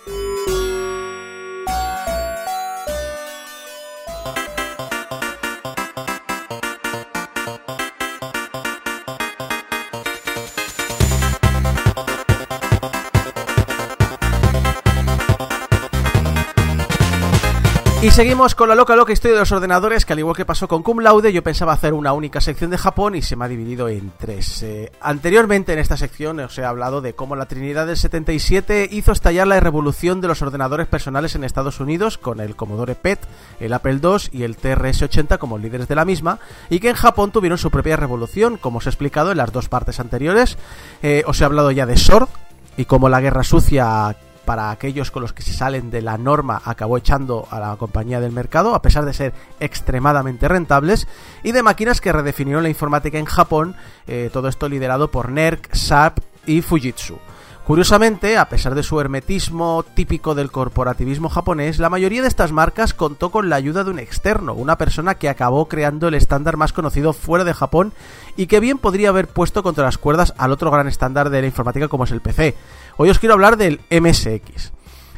Y 18.08 18.12
seguimos 18.12 18.56
con 18.56 18.70
la 18.70 18.76
loca 18.76 18.96
loca 18.96 19.12
historia 19.12 19.36
de 19.36 19.42
los 19.42 19.52
ordenadores, 19.52 20.06
que 20.06 20.14
al 20.14 20.20
igual 20.20 20.34
que 20.34 20.46
pasó 20.46 20.70
con 20.70 20.82
Cum 20.82 21.02
Laude, 21.02 21.34
yo 21.34 21.44
pensaba 21.44 21.74
hacer 21.74 21.94
una 21.94 22.14
única 22.14 22.40
sección 22.40 22.72
de 22.72 22.78
Japón 22.78 23.16
y 23.16 23.22
se 23.22 23.36
me 23.36 23.44
ha 23.44 23.50
dividido 23.50 23.90
en 23.90 24.14
tres. 24.18 24.64
Eh, 24.64 24.94
anteriormente 25.02 25.74
en 25.74 25.80
esta 25.80 25.98
sección 25.98 26.40
os 26.40 26.58
he 26.58 26.64
hablado 26.64 27.02
de 27.02 27.16
cómo 27.16 27.36
la 27.36 27.48
Trinidad 27.48 27.86
del 27.86 27.98
77 27.98 28.88
hizo 28.94 29.12
estallar 29.12 29.46
la 29.48 29.60
revolución 29.60 30.22
de 30.22 30.30
los 30.30 30.42
ordenadores 30.42 30.88
personales 30.88 31.36
en 31.36 31.44
Estados 31.44 31.82
Unidos, 31.82 32.18
con 32.18 32.40
el 32.40 32.56
Commodore 32.56 32.96
PET, 32.96 33.20
el 33.60 33.74
Apple 33.74 34.00
II 34.02 34.30
y 34.32 34.44
el 34.44 34.56
TRS-80 34.56 35.38
como 35.38 35.58
líderes 35.58 35.90
de 35.90 35.96
la 35.96 36.06
misma, 36.06 36.40
y 36.70 36.80
que 36.80 36.92
en 36.92 36.96
Japón 36.96 37.34
tuvieron 37.34 37.58
su 37.58 37.72
propia 37.72 37.98
revolución, 37.98 38.56
como 38.56 38.78
os 38.78 38.86
he 38.86 38.90
explicado 38.90 39.32
en 39.32 39.38
las 39.38 39.52
dos 39.52 39.68
partes 39.68 40.00
anteriores. 40.00 40.58
Eh, 41.04 41.24
os 41.28 41.42
he 41.42 41.44
hablado 41.44 41.72
ya 41.72 41.86
de 41.86 41.98
SWORD 41.98 42.30
y 42.78 42.86
cómo 42.86 43.10
la 43.10 43.20
guerra 43.20 43.44
sucia 43.44 44.16
para 44.48 44.72
aquellos 44.72 45.12
con 45.12 45.22
los 45.22 45.34
que 45.34 45.44
se 45.44 45.52
salen 45.52 45.92
de 45.92 46.02
la 46.02 46.18
norma 46.18 46.62
acabó 46.64 46.98
echando 46.98 47.46
a 47.52 47.60
la 47.60 47.76
compañía 47.76 48.22
del 48.22 48.32
mercado, 48.32 48.76
a 48.76 48.82
pesar 48.82 49.04
de 49.04 49.14
ser 49.14 49.34
extremadamente 49.60 50.48
rentables, 50.48 51.06
y 51.44 51.52
de 51.52 51.64
máquinas 51.64 52.00
que 52.00 52.14
redefinieron 52.14 52.64
la 52.64 52.70
informática 52.70 53.20
en 53.20 53.26
Japón, 53.26 53.76
eh, 54.08 54.30
todo 54.32 54.48
esto 54.48 54.70
liderado 54.70 55.12
por 55.12 55.32
NERC, 55.32 55.76
SAP 55.76 56.20
y 56.46 56.62
Fujitsu. 56.62 57.20
Curiosamente, 57.68 58.38
a 58.38 58.48
pesar 58.48 58.76
de 58.76 58.82
su 58.82 58.98
hermetismo 59.02 59.84
típico 59.94 60.34
del 60.34 60.50
corporativismo 60.50 61.28
japonés, 61.28 61.80
la 61.80 61.90
mayoría 61.90 62.22
de 62.22 62.30
estas 62.30 62.54
marcas 62.54 62.94
contó 62.94 63.30
con 63.30 63.50
la 63.50 63.58
ayuda 63.58 63.84
de 63.84 63.90
un 63.90 64.00
externo, 64.00 64.54
una 64.54 64.78
persona 64.78 65.16
que 65.16 65.28
acabó 65.28 65.68
creando 65.68 66.08
el 66.08 66.14
estándar 66.14 66.56
más 66.56 66.72
conocido 66.72 67.12
fuera 67.12 67.44
de 67.44 67.54
Japón 67.54 67.92
y 68.38 68.48
que 68.48 68.62
bien 68.62 68.78
podría 68.78 69.10
haber 69.10 69.28
puesto 69.28 69.64
contra 69.64 69.84
las 69.84 69.98
cuerdas 69.98 70.34
al 70.38 70.54
otro 70.54 70.72
gran 70.72 70.88
estándar 70.88 71.30
de 71.30 71.42
la 71.42 71.48
informática 71.48 71.90
como 71.90 72.06
es 72.06 72.12
el 72.12 72.22
PC. 72.22 72.56
Hoy 73.00 73.12
os 73.12 73.20
quiero 73.20 73.36
hablar 73.36 73.58
del 73.58 73.80
MSX. 73.92 74.72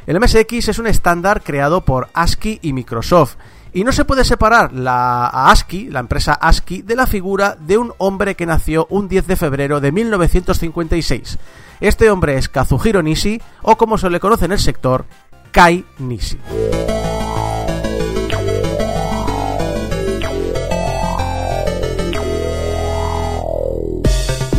El 0.05 0.19
MSX 0.19 0.67
es 0.67 0.79
un 0.79 0.87
estándar 0.87 1.41
creado 1.41 1.85
por 1.85 2.09
ASCII 2.13 2.59
y 2.61 2.73
Microsoft 2.73 3.35
Y 3.71 3.85
no 3.85 3.93
se 3.93 4.03
puede 4.03 4.25
separar 4.25 4.73
la 4.73 5.27
ASCII, 5.27 5.89
la 5.89 6.01
empresa 6.01 6.33
ASCII, 6.33 6.81
de 6.81 6.95
la 6.95 7.07
figura 7.07 7.55
de 7.55 7.77
un 7.77 7.93
hombre 7.99 8.35
que 8.35 8.45
nació 8.45 8.85
un 8.89 9.07
10 9.07 9.27
de 9.27 9.35
febrero 9.37 9.79
de 9.79 9.93
1956. 9.93 11.37
Este 11.79 12.09
hombre 12.09 12.37
es 12.37 12.49
Kazuhiro 12.49 13.01
Nishi, 13.01 13.41
o 13.61 13.77
como 13.77 13.97
se 13.97 14.09
le 14.09 14.19
conoce 14.19 14.45
en 14.45 14.51
el 14.51 14.59
sector, 14.59 15.05
Kai 15.51 15.85
Nishi. 15.99 16.37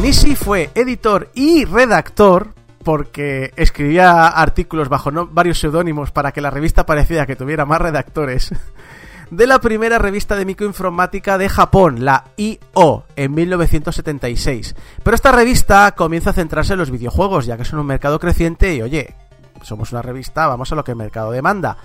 Nishi 0.00 0.36
fue 0.36 0.70
editor 0.74 1.31
y 1.34 1.66
redactor 1.66 2.55
porque 2.84 3.52
escribía 3.57 4.28
artículos 4.28 4.89
bajo 4.89 5.10
varios 5.31 5.59
seudónimos 5.59 6.10
para 6.10 6.33
que 6.33 6.41
la 6.41 6.50
revista 6.50 6.86
parecía 6.86 7.26
que 7.26 7.36
tuviera 7.36 7.67
más 7.67 7.81
redactores 7.81 8.52
de 9.31 9.47
la 9.47 9.60
primera 9.60 9.99
revista 9.99 10.36
de 10.36 10.44
microinformática 10.44 11.39
de 11.39 11.49
Japón, 11.49 12.05
la 12.05 12.25
IO, 12.36 13.05
en 13.17 13.34
1976. 13.34 14.75
Pero 15.02 15.15
esta 15.15 15.33
revista 15.33 15.92
comienza 15.92 16.31
a 16.31 16.34
centrarse 16.34 16.73
en 16.73 16.78
los 16.78 16.91
videojuegos, 16.91 17.47
ya 17.47 17.57
que 17.57 17.65
son 17.65 17.78
un 17.78 17.86
mercado 17.86 18.18
creciente 18.18 18.75
y 18.75 18.83
oye, 18.83 19.15
somos 19.62 19.92
una 19.92 20.02
revista, 20.02 20.47
vamos 20.47 20.73
a 20.73 20.75
lo 20.75 20.84
que 20.84 20.92
el 20.92 20.97
mercado 20.97 21.31
demanda. 21.31 21.76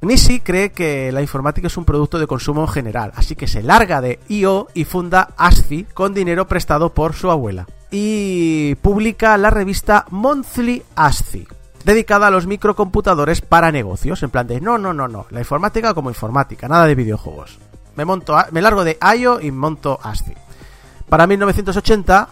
Nishi 0.00 0.40
cree 0.40 0.70
que 0.70 1.10
la 1.10 1.22
informática 1.22 1.66
es 1.66 1.76
un 1.76 1.84
producto 1.84 2.20
de 2.20 2.28
consumo 2.28 2.62
en 2.62 2.68
general, 2.68 3.12
así 3.16 3.34
que 3.34 3.48
se 3.48 3.64
larga 3.64 4.00
de 4.00 4.20
IO 4.28 4.68
y 4.72 4.84
funda 4.84 5.30
ASCII 5.36 5.84
con 5.92 6.14
dinero 6.14 6.46
prestado 6.46 6.94
por 6.94 7.14
su 7.14 7.30
abuela. 7.32 7.66
Y 7.90 8.74
publica 8.76 9.36
la 9.38 9.50
revista 9.50 10.04
Monthly 10.10 10.82
ASCII, 10.94 11.46
dedicada 11.84 12.26
a 12.26 12.30
los 12.30 12.46
microcomputadores 12.46 13.40
para 13.40 13.72
negocios, 13.72 14.22
en 14.22 14.30
plan 14.30 14.46
de 14.46 14.60
no, 14.60 14.76
no, 14.76 14.92
no, 14.92 15.08
no, 15.08 15.26
la 15.30 15.40
informática 15.40 15.94
como 15.94 16.10
informática, 16.10 16.68
nada 16.68 16.86
de 16.86 16.94
videojuegos. 16.94 17.58
Me, 17.96 18.04
monto, 18.04 18.36
me 18.52 18.62
largo 18.62 18.84
de 18.84 18.98
IO 19.16 19.40
y 19.40 19.50
monto 19.50 19.98
ASCII. 20.02 20.34
Para 21.08 21.26
1980, 21.26 22.28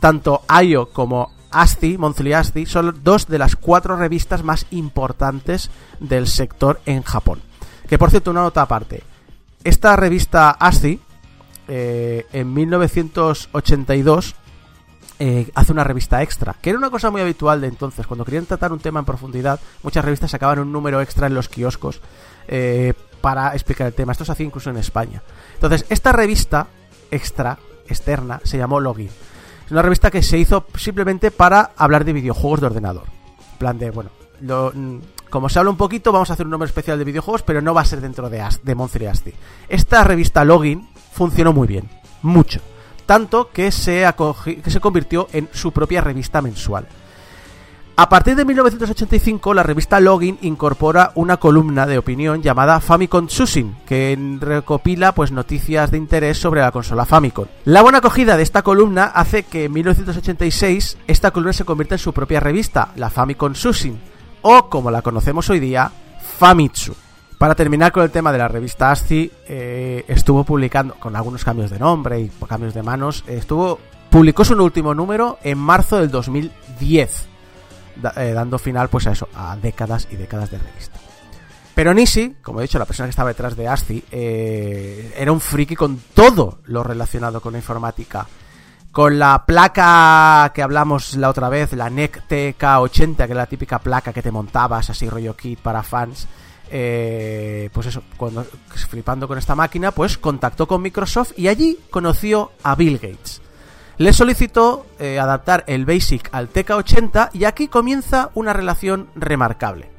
tanto 0.00 0.42
IO 0.62 0.90
como 0.90 1.30
ASCII, 1.50 1.96
Monthly 1.96 2.32
ASCII, 2.32 2.66
son 2.66 3.00
dos 3.02 3.26
de 3.28 3.38
las 3.38 3.56
cuatro 3.56 3.96
revistas 3.96 4.42
más 4.42 4.66
importantes 4.70 5.70
del 6.00 6.26
sector 6.26 6.80
en 6.84 7.02
Japón. 7.02 7.40
Que 7.88 7.98
por 7.98 8.10
cierto, 8.10 8.30
una 8.30 8.42
nota 8.42 8.62
aparte. 8.62 9.04
Esta 9.64 9.96
revista 9.96 10.50
ASCII, 10.50 11.00
eh, 11.68 12.26
en 12.32 12.52
1982, 12.52 14.34
eh, 15.18 15.50
hace 15.54 15.72
una 15.72 15.84
revista 15.84 16.22
extra, 16.22 16.54
que 16.60 16.70
era 16.70 16.78
una 16.78 16.90
cosa 16.90 17.10
muy 17.10 17.20
habitual 17.20 17.60
de 17.60 17.68
entonces. 17.68 18.06
Cuando 18.06 18.24
querían 18.24 18.46
tratar 18.46 18.72
un 18.72 18.78
tema 18.80 19.00
en 19.00 19.06
profundidad, 19.06 19.58
muchas 19.82 20.04
revistas 20.04 20.30
sacaban 20.30 20.58
un 20.58 20.72
número 20.72 21.00
extra 21.00 21.26
en 21.26 21.34
los 21.34 21.48
kioscos 21.48 22.00
eh, 22.48 22.92
para 23.20 23.52
explicar 23.54 23.86
el 23.86 23.94
tema. 23.94 24.12
Esto 24.12 24.24
se 24.24 24.32
hacía 24.32 24.46
incluso 24.46 24.70
en 24.70 24.76
España. 24.76 25.22
Entonces, 25.54 25.84
esta 25.88 26.12
revista 26.12 26.66
extra, 27.10 27.58
externa, 27.88 28.40
se 28.44 28.58
llamó 28.58 28.80
Login. 28.80 29.08
Es 29.64 29.72
una 29.72 29.82
revista 29.82 30.10
que 30.10 30.22
se 30.22 30.38
hizo 30.38 30.66
simplemente 30.76 31.30
para 31.30 31.70
hablar 31.76 32.04
de 32.04 32.12
videojuegos 32.12 32.60
de 32.60 32.66
ordenador. 32.66 33.04
En 33.52 33.58
plan 33.58 33.78
de, 33.78 33.90
bueno, 33.90 34.10
lo- 34.42 34.70
mm, 34.74 34.98
como 35.30 35.48
se 35.48 35.58
habla 35.58 35.70
un 35.72 35.76
poquito, 35.76 36.12
vamos 36.12 36.30
a 36.30 36.34
hacer 36.34 36.46
un 36.46 36.50
nombre 36.50 36.68
especial 36.68 36.98
de 36.98 37.04
videojuegos, 37.04 37.42
pero 37.42 37.60
no 37.60 37.74
va 37.74 37.80
a 37.80 37.84
ser 37.84 38.00
dentro 38.00 38.30
de, 38.30 38.40
As- 38.42 38.62
de 38.64 38.74
Monthly 38.76 39.06
ASCII. 39.06 39.34
Esta 39.68 40.04
revista 40.04 40.44
Login 40.44 40.88
funcionó 41.12 41.52
muy 41.52 41.66
bien, 41.66 41.88
mucho. 42.22 42.60
Tanto 43.06 43.50
que 43.50 43.70
se, 43.70 44.04
que 44.62 44.70
se 44.70 44.80
convirtió 44.80 45.28
en 45.32 45.48
su 45.52 45.72
propia 45.72 46.00
revista 46.00 46.42
mensual. 46.42 46.86
A 47.98 48.10
partir 48.10 48.36
de 48.36 48.44
1985, 48.44 49.54
la 49.54 49.62
revista 49.62 50.00
Login 50.00 50.36
incorpora 50.42 51.12
una 51.14 51.38
columna 51.38 51.86
de 51.86 51.96
opinión 51.96 52.42
llamada 52.42 52.78
Famicom 52.78 53.26
Tsusin, 53.26 53.74
que 53.86 54.18
recopila 54.38 55.12
pues 55.12 55.32
noticias 55.32 55.90
de 55.90 55.96
interés 55.96 56.36
sobre 56.36 56.60
la 56.60 56.72
consola 56.72 57.06
Famicom. 57.06 57.46
La 57.64 57.80
buena 57.80 57.98
acogida 57.98 58.36
de 58.36 58.42
esta 58.42 58.60
columna 58.60 59.04
hace 59.04 59.44
que 59.44 59.64
en 59.64 59.72
1986 59.72 60.98
esta 61.06 61.30
columna 61.30 61.54
se 61.54 61.64
convierta 61.64 61.94
en 61.94 62.00
su 62.00 62.12
propia 62.12 62.38
revista, 62.38 62.90
la 62.96 63.08
Famicom 63.08 63.54
Tsusin, 63.54 63.98
o 64.42 64.68
como 64.68 64.90
la 64.90 65.00
conocemos 65.00 65.48
hoy 65.48 65.60
día, 65.60 65.90
Famitsu. 66.38 67.05
Para 67.38 67.54
terminar 67.54 67.92
con 67.92 68.02
el 68.02 68.10
tema 68.10 68.32
de 68.32 68.38
la 68.38 68.48
revista 68.48 68.90
ASCII, 68.90 69.30
eh, 69.46 70.04
estuvo 70.08 70.42
publicando, 70.44 70.94
con 70.94 71.14
algunos 71.16 71.44
cambios 71.44 71.70
de 71.70 71.78
nombre 71.78 72.18
y 72.20 72.28
cambios 72.48 72.72
de 72.72 72.82
manos, 72.82 73.24
eh, 73.26 73.36
estuvo 73.36 73.78
publicó 74.08 74.44
su 74.44 74.54
último 74.54 74.94
número 74.94 75.38
en 75.42 75.58
marzo 75.58 75.98
del 75.98 76.10
2010 76.10 77.26
da- 77.96 78.14
eh, 78.16 78.32
dando 78.32 78.58
final 78.58 78.88
pues 78.88 79.06
a 79.06 79.12
eso, 79.12 79.28
a 79.34 79.54
décadas 79.56 80.08
y 80.10 80.16
décadas 80.16 80.50
de 80.50 80.58
revista. 80.58 80.98
Pero 81.74 81.92
Nishi, 81.92 82.36
como 82.42 82.60
he 82.60 82.62
dicho, 82.62 82.78
la 82.78 82.86
persona 82.86 83.06
que 83.06 83.10
estaba 83.10 83.28
detrás 83.28 83.54
de 83.54 83.68
ASCII, 83.68 84.04
era 85.14 85.30
un 85.30 85.40
friki 85.40 85.76
con 85.76 86.00
todo 86.14 86.60
lo 86.64 86.82
relacionado 86.82 87.42
con 87.42 87.52
la 87.52 87.58
informática. 87.58 88.26
Con 88.90 89.18
la 89.18 89.44
placa 89.44 90.50
que 90.54 90.62
hablamos 90.62 91.16
la 91.16 91.28
otra 91.28 91.50
vez, 91.50 91.74
la 91.74 91.90
NEC 91.90 92.22
TK80, 92.26 93.16
que 93.26 93.32
es 93.32 93.36
la 93.36 93.44
típica 93.44 93.78
placa 93.78 94.14
que 94.14 94.22
te 94.22 94.30
montabas 94.30 94.88
así 94.88 95.06
rollo 95.10 95.36
kit 95.36 95.58
para 95.60 95.82
fans. 95.82 96.26
Eh, 96.70 97.70
pues 97.72 97.86
eso, 97.86 98.02
flipando 98.88 99.28
con 99.28 99.38
esta 99.38 99.54
máquina, 99.54 99.92
pues 99.92 100.18
contactó 100.18 100.66
con 100.66 100.82
Microsoft 100.82 101.32
y 101.36 101.48
allí 101.48 101.78
conoció 101.90 102.52
a 102.62 102.74
Bill 102.74 102.98
Gates. 102.98 103.40
Le 103.98 104.12
solicitó 104.12 104.86
eh, 104.98 105.18
adaptar 105.18 105.64
el 105.66 105.86
BASIC 105.86 106.28
al 106.32 106.52
TK80 106.52 107.30
y 107.32 107.44
aquí 107.44 107.68
comienza 107.68 108.30
una 108.34 108.52
relación 108.52 109.08
remarcable. 109.14 109.90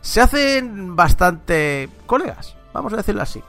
Se 0.00 0.20
hacen 0.20 0.94
bastante 0.94 1.88
colegas, 2.06 2.54
vamos 2.72 2.92
a 2.92 2.96
decirlo 2.96 3.22
así. 3.22 3.42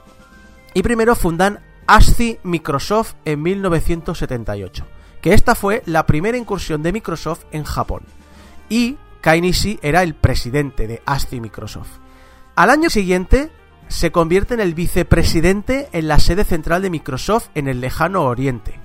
Y 0.72 0.82
primero 0.82 1.14
fundan 1.14 1.60
ASCII 1.86 2.40
Microsoft 2.42 3.14
en 3.24 3.42
1978, 3.42 4.84
que 5.20 5.34
esta 5.34 5.54
fue 5.54 5.82
la 5.86 6.06
primera 6.06 6.36
incursión 6.36 6.82
de 6.82 6.92
Microsoft 6.92 7.44
en 7.52 7.64
Japón. 7.64 8.02
Y 8.68 8.96
Kai 9.20 9.40
Nishi 9.40 9.78
era 9.82 10.02
el 10.02 10.14
presidente 10.14 10.86
de 10.86 11.02
ASCII 11.06 11.40
Microsoft. 11.40 12.03
Al 12.56 12.70
año 12.70 12.88
siguiente 12.88 13.50
se 13.88 14.12
convierte 14.12 14.54
en 14.54 14.60
el 14.60 14.74
vicepresidente 14.74 15.88
en 15.92 16.06
la 16.06 16.20
sede 16.20 16.44
central 16.44 16.82
de 16.82 16.90
Microsoft 16.90 17.48
en 17.56 17.66
el 17.66 17.80
lejano 17.80 18.22
oriente. 18.22 18.78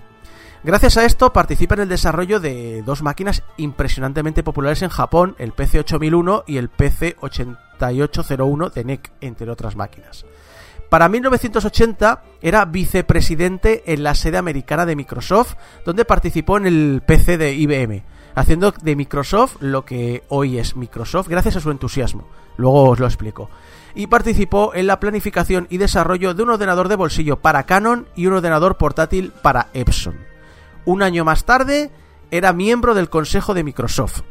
Gracias 0.63 0.97
a 0.97 1.05
esto 1.05 1.31
participa 1.31 1.75
en 1.75 1.81
el 1.81 1.89
desarrollo 1.89 2.39
de 2.39 2.81
dos 2.81 3.03
máquinas 3.03 3.43
impresionantemente 3.57 4.43
populares 4.43 4.81
en 4.81 4.89
Japón, 4.89 5.35
el 5.37 5.53
PC 5.53 5.81
8001 5.81 6.45
y 6.47 6.57
el 6.57 6.69
PC 6.69 7.15
8801 7.21 8.69
de 8.71 8.83
NEC, 8.83 9.11
entre 9.21 9.51
otras 9.51 9.75
máquinas. 9.75 10.25
Para 10.89 11.07
1980 11.07 12.23
era 12.41 12.65
vicepresidente 12.65 13.93
en 13.93 14.01
la 14.01 14.15
sede 14.15 14.39
americana 14.39 14.87
de 14.87 14.95
Microsoft, 14.95 15.53
donde 15.85 16.05
participó 16.05 16.57
en 16.57 16.65
el 16.65 17.03
PC 17.05 17.37
de 17.37 17.53
IBM, 17.53 18.03
haciendo 18.39 18.71
de 18.71 18.95
Microsoft 18.95 19.57
lo 19.59 19.83
que 19.83 20.23
hoy 20.29 20.57
es 20.59 20.75
Microsoft 20.77 21.27
gracias 21.27 21.57
a 21.57 21.59
su 21.59 21.71
entusiasmo. 21.71 22.25
Luego 22.55 22.89
os 22.89 22.99
lo 22.99 23.05
explico. 23.05 23.49
Y 23.95 24.07
participó 24.07 24.73
en 24.73 24.87
la 24.87 24.99
planificación 24.99 25.67
y 25.69 25.77
desarrollo 25.77 26.33
de 26.33 26.43
un 26.43 26.51
ordenador 26.51 26.87
de 26.87 26.95
bolsillo 26.95 27.41
para 27.41 27.63
Canon 27.63 28.07
y 28.15 28.27
un 28.27 28.33
ordenador 28.33 28.77
portátil 28.77 29.33
para 29.41 29.67
Epson. 29.73 30.15
Un 30.85 31.03
año 31.03 31.25
más 31.25 31.43
tarde 31.43 31.91
era 32.31 32.53
miembro 32.53 32.93
del 32.93 33.09
Consejo 33.09 33.53
de 33.53 33.63
Microsoft. 33.63 34.21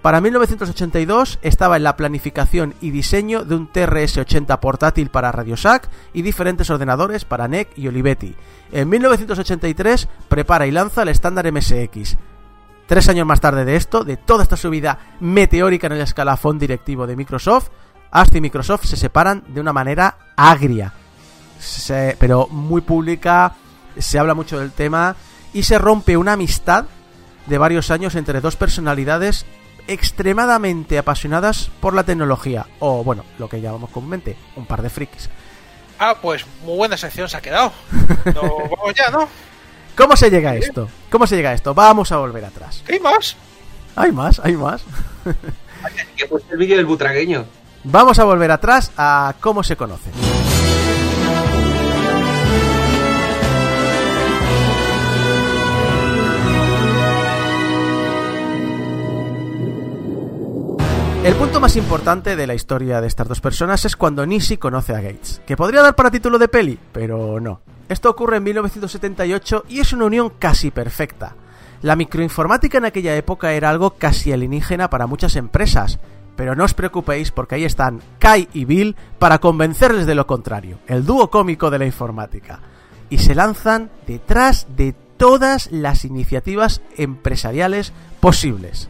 Para 0.00 0.22
1982 0.22 1.38
estaba 1.42 1.76
en 1.76 1.82
la 1.82 1.96
planificación 1.96 2.74
y 2.80 2.90
diseño 2.90 3.44
de 3.44 3.56
un 3.56 3.70
TRS-80 3.70 4.58
portátil 4.58 5.10
para 5.10 5.30
RadioShack 5.30 5.90
y 6.14 6.22
diferentes 6.22 6.70
ordenadores 6.70 7.26
para 7.26 7.48
NEC 7.48 7.68
y 7.76 7.88
Olivetti. 7.88 8.34
En 8.72 8.88
1983 8.88 10.08
prepara 10.28 10.66
y 10.66 10.70
lanza 10.70 11.02
el 11.02 11.10
estándar 11.10 11.52
MSX. 11.52 12.16
Tres 12.90 13.08
años 13.08 13.24
más 13.24 13.40
tarde 13.40 13.64
de 13.64 13.76
esto, 13.76 14.02
de 14.02 14.16
toda 14.16 14.42
esta 14.42 14.56
subida 14.56 14.98
meteórica 15.20 15.86
en 15.86 15.92
el 15.92 16.00
escalafón 16.00 16.58
directivo 16.58 17.06
de 17.06 17.14
Microsoft, 17.14 17.68
ASCII 18.10 18.38
y 18.38 18.40
Microsoft 18.40 18.84
se 18.86 18.96
separan 18.96 19.44
de 19.46 19.60
una 19.60 19.72
manera 19.72 20.16
agria, 20.36 20.92
se- 21.60 22.16
pero 22.18 22.48
muy 22.48 22.80
pública, 22.80 23.54
se 23.96 24.18
habla 24.18 24.34
mucho 24.34 24.58
del 24.58 24.72
tema 24.72 25.14
y 25.52 25.62
se 25.62 25.78
rompe 25.78 26.16
una 26.16 26.32
amistad 26.32 26.86
de 27.46 27.58
varios 27.58 27.92
años 27.92 28.16
entre 28.16 28.40
dos 28.40 28.56
personalidades 28.56 29.46
extremadamente 29.86 30.98
apasionadas 30.98 31.70
por 31.80 31.94
la 31.94 32.02
tecnología, 32.02 32.66
o 32.80 33.04
bueno, 33.04 33.24
lo 33.38 33.48
que 33.48 33.60
llamamos 33.60 33.90
comúnmente, 33.90 34.36
un 34.56 34.66
par 34.66 34.82
de 34.82 34.90
frikis. 34.90 35.30
Ah, 35.96 36.16
pues 36.20 36.44
muy 36.64 36.76
buena 36.76 36.96
sección 36.96 37.28
se 37.28 37.36
ha 37.36 37.40
quedado. 37.40 37.72
No, 38.34 38.42
vamos 38.42 38.94
ya, 38.96 39.10
¿no? 39.10 39.28
¿Cómo 39.96 40.16
se 40.16 40.30
llega 40.30 40.50
a 40.50 40.56
esto? 40.56 40.88
¿Cómo 41.10 41.26
se 41.26 41.36
llega 41.36 41.50
a 41.50 41.54
esto? 41.54 41.74
Vamos 41.74 42.12
a 42.12 42.18
volver 42.18 42.44
atrás. 42.44 42.82
¿Qué 42.86 42.94
hay 42.94 43.00
más? 43.00 43.36
Hay 43.96 44.12
más, 44.12 44.40
hay 44.40 44.56
más. 44.56 44.82
Que 46.16 46.24
he 46.24 46.28
puesto 46.28 46.52
el 46.52 46.58
vídeo 46.58 46.76
del 46.76 46.84
butragueño. 46.84 47.46
Vamos 47.84 48.18
a 48.18 48.24
volver 48.24 48.50
atrás 48.50 48.92
a 48.98 49.34
cómo 49.40 49.62
se 49.62 49.76
conocen. 49.76 50.12
El 61.24 61.34
punto 61.34 61.60
más 61.60 61.76
importante 61.76 62.34
de 62.34 62.46
la 62.46 62.54
historia 62.54 63.00
de 63.02 63.06
estas 63.06 63.28
dos 63.28 63.40
personas 63.40 63.84
es 63.84 63.94
cuando 63.94 64.24
Nishi 64.24 64.56
conoce 64.56 64.94
a 64.94 65.02
Gates, 65.02 65.42
que 65.46 65.56
podría 65.56 65.82
dar 65.82 65.94
para 65.94 66.10
título 66.10 66.38
de 66.38 66.48
peli, 66.48 66.78
pero 66.92 67.38
no. 67.40 67.60
Esto 67.90 68.08
ocurre 68.08 68.36
en 68.36 68.44
1978 68.44 69.64
y 69.68 69.80
es 69.80 69.92
una 69.92 70.04
unión 70.04 70.30
casi 70.38 70.70
perfecta. 70.70 71.34
La 71.82 71.96
microinformática 71.96 72.78
en 72.78 72.84
aquella 72.84 73.16
época 73.16 73.52
era 73.52 73.68
algo 73.68 73.96
casi 73.96 74.32
alienígena 74.32 74.88
para 74.88 75.08
muchas 75.08 75.34
empresas, 75.34 75.98
pero 76.36 76.54
no 76.54 76.62
os 76.62 76.72
preocupéis 76.72 77.32
porque 77.32 77.56
ahí 77.56 77.64
están 77.64 78.00
Kai 78.20 78.48
y 78.54 78.64
Bill 78.64 78.94
para 79.18 79.40
convencerles 79.40 80.06
de 80.06 80.14
lo 80.14 80.28
contrario, 80.28 80.78
el 80.86 81.04
dúo 81.04 81.30
cómico 81.30 81.68
de 81.68 81.80
la 81.80 81.84
informática. 81.84 82.60
Y 83.10 83.18
se 83.18 83.34
lanzan 83.34 83.90
detrás 84.06 84.68
de 84.76 84.94
todas 85.16 85.72
las 85.72 86.04
iniciativas 86.04 86.82
empresariales 86.96 87.92
posibles. 88.20 88.88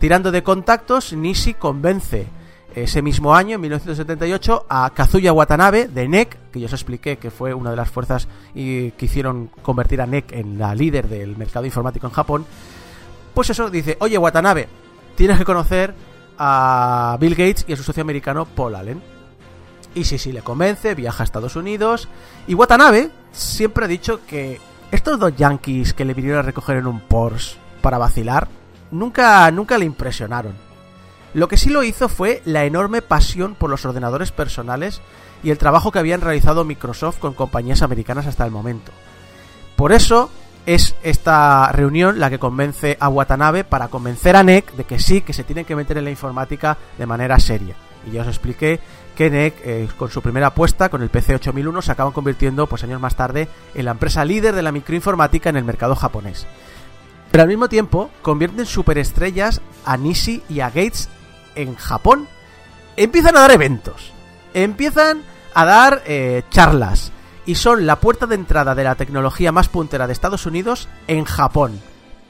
Tirando 0.00 0.32
de 0.32 0.42
contactos, 0.42 1.12
Nishi 1.12 1.54
convence 1.54 2.26
ese 2.74 3.02
mismo 3.02 3.34
año, 3.34 3.54
en 3.54 3.60
1978, 3.60 4.66
a 4.68 4.90
Kazuya 4.90 5.32
Watanabe 5.32 5.88
de 5.88 6.08
NEC, 6.08 6.36
que 6.50 6.60
yo 6.60 6.66
os 6.66 6.72
expliqué 6.72 7.18
que 7.18 7.30
fue 7.30 7.54
una 7.54 7.70
de 7.70 7.76
las 7.76 7.90
fuerzas 7.90 8.28
y 8.54 8.90
que 8.92 9.06
hicieron 9.06 9.48
convertir 9.62 10.00
a 10.00 10.06
NEC 10.06 10.32
en 10.32 10.58
la 10.58 10.74
líder 10.74 11.08
del 11.08 11.36
mercado 11.36 11.66
informático 11.66 12.06
en 12.06 12.12
Japón. 12.12 12.46
Pues 13.32 13.50
eso, 13.50 13.70
dice, 13.70 13.96
oye 14.00 14.18
Watanabe, 14.18 14.68
tienes 15.16 15.38
que 15.38 15.44
conocer 15.44 15.94
a 16.38 17.16
Bill 17.20 17.34
Gates 17.34 17.64
y 17.68 17.72
a 17.72 17.76
su 17.76 17.82
socio 17.82 18.02
americano 18.02 18.44
Paul 18.44 18.74
Allen. 18.74 19.02
Y 19.94 20.04
sí, 20.04 20.18
sí, 20.18 20.32
le 20.32 20.42
convence, 20.42 20.94
viaja 20.94 21.22
a 21.22 21.24
Estados 21.24 21.54
Unidos. 21.54 22.08
Y 22.48 22.54
Watanabe 22.54 23.10
siempre 23.30 23.84
ha 23.84 23.88
dicho 23.88 24.20
que 24.26 24.60
estos 24.90 25.18
dos 25.18 25.36
yankees 25.36 25.94
que 25.94 26.04
le 26.04 26.14
vinieron 26.14 26.40
a 26.40 26.42
recoger 26.42 26.78
en 26.78 26.86
un 26.86 27.00
Porsche 27.00 27.56
para 27.80 27.98
vacilar, 27.98 28.48
nunca, 28.90 29.48
nunca 29.52 29.78
le 29.78 29.84
impresionaron. 29.84 30.63
Lo 31.34 31.48
que 31.48 31.56
sí 31.56 31.68
lo 31.68 31.82
hizo 31.82 32.08
fue 32.08 32.40
la 32.44 32.64
enorme 32.64 33.02
pasión 33.02 33.56
por 33.56 33.68
los 33.68 33.84
ordenadores 33.84 34.30
personales 34.30 35.02
y 35.42 35.50
el 35.50 35.58
trabajo 35.58 35.90
que 35.90 35.98
habían 35.98 36.20
realizado 36.20 36.64
Microsoft 36.64 37.18
con 37.18 37.34
compañías 37.34 37.82
americanas 37.82 38.26
hasta 38.26 38.44
el 38.44 38.52
momento. 38.52 38.92
Por 39.76 39.92
eso 39.92 40.30
es 40.64 40.94
esta 41.02 41.70
reunión 41.72 42.20
la 42.20 42.30
que 42.30 42.38
convence 42.38 42.96
a 43.00 43.08
Watanabe 43.08 43.64
para 43.64 43.88
convencer 43.88 44.36
a 44.36 44.44
NEC 44.44 44.72
de 44.74 44.84
que 44.84 45.00
sí, 45.00 45.20
que 45.20 45.32
se 45.32 45.42
tienen 45.44 45.64
que 45.64 45.76
meter 45.76 45.98
en 45.98 46.04
la 46.04 46.10
informática 46.10 46.78
de 46.96 47.06
manera 47.06 47.38
seria. 47.40 47.74
Y 48.06 48.12
ya 48.12 48.22
os 48.22 48.28
expliqué 48.28 48.78
que 49.16 49.28
NEC, 49.28 49.54
eh, 49.64 49.88
con 49.98 50.10
su 50.10 50.22
primera 50.22 50.48
apuesta, 50.48 50.88
con 50.88 51.02
el 51.02 51.08
PC 51.08 51.34
8001, 51.34 51.82
se 51.82 51.92
acaban 51.92 52.12
convirtiendo, 52.12 52.66
pues 52.68 52.84
años 52.84 53.00
más 53.00 53.16
tarde, 53.16 53.48
en 53.74 53.84
la 53.84 53.90
empresa 53.90 54.24
líder 54.24 54.54
de 54.54 54.62
la 54.62 54.72
microinformática 54.72 55.50
en 55.50 55.56
el 55.56 55.64
mercado 55.64 55.96
japonés. 55.96 56.46
Pero 57.30 57.42
al 57.42 57.48
mismo 57.48 57.68
tiempo, 57.68 58.10
convierten 58.22 58.66
superestrellas 58.66 59.60
a 59.84 59.96
Nishi 59.96 60.42
y 60.48 60.60
a 60.60 60.68
Gates 60.68 61.08
en 61.54 61.74
Japón. 61.76 62.28
Empiezan 62.96 63.36
a 63.36 63.40
dar 63.40 63.50
eventos, 63.50 64.12
empiezan 64.54 65.22
a 65.54 65.64
dar 65.64 66.02
eh, 66.06 66.42
charlas, 66.50 67.12
y 67.46 67.56
son 67.56 67.86
la 67.86 67.96
puerta 68.00 68.26
de 68.26 68.34
entrada 68.36 68.74
de 68.74 68.84
la 68.84 68.94
tecnología 68.94 69.52
más 69.52 69.68
puntera 69.68 70.06
de 70.06 70.12
Estados 70.12 70.46
Unidos 70.46 70.88
en 71.08 71.24
Japón. 71.24 71.80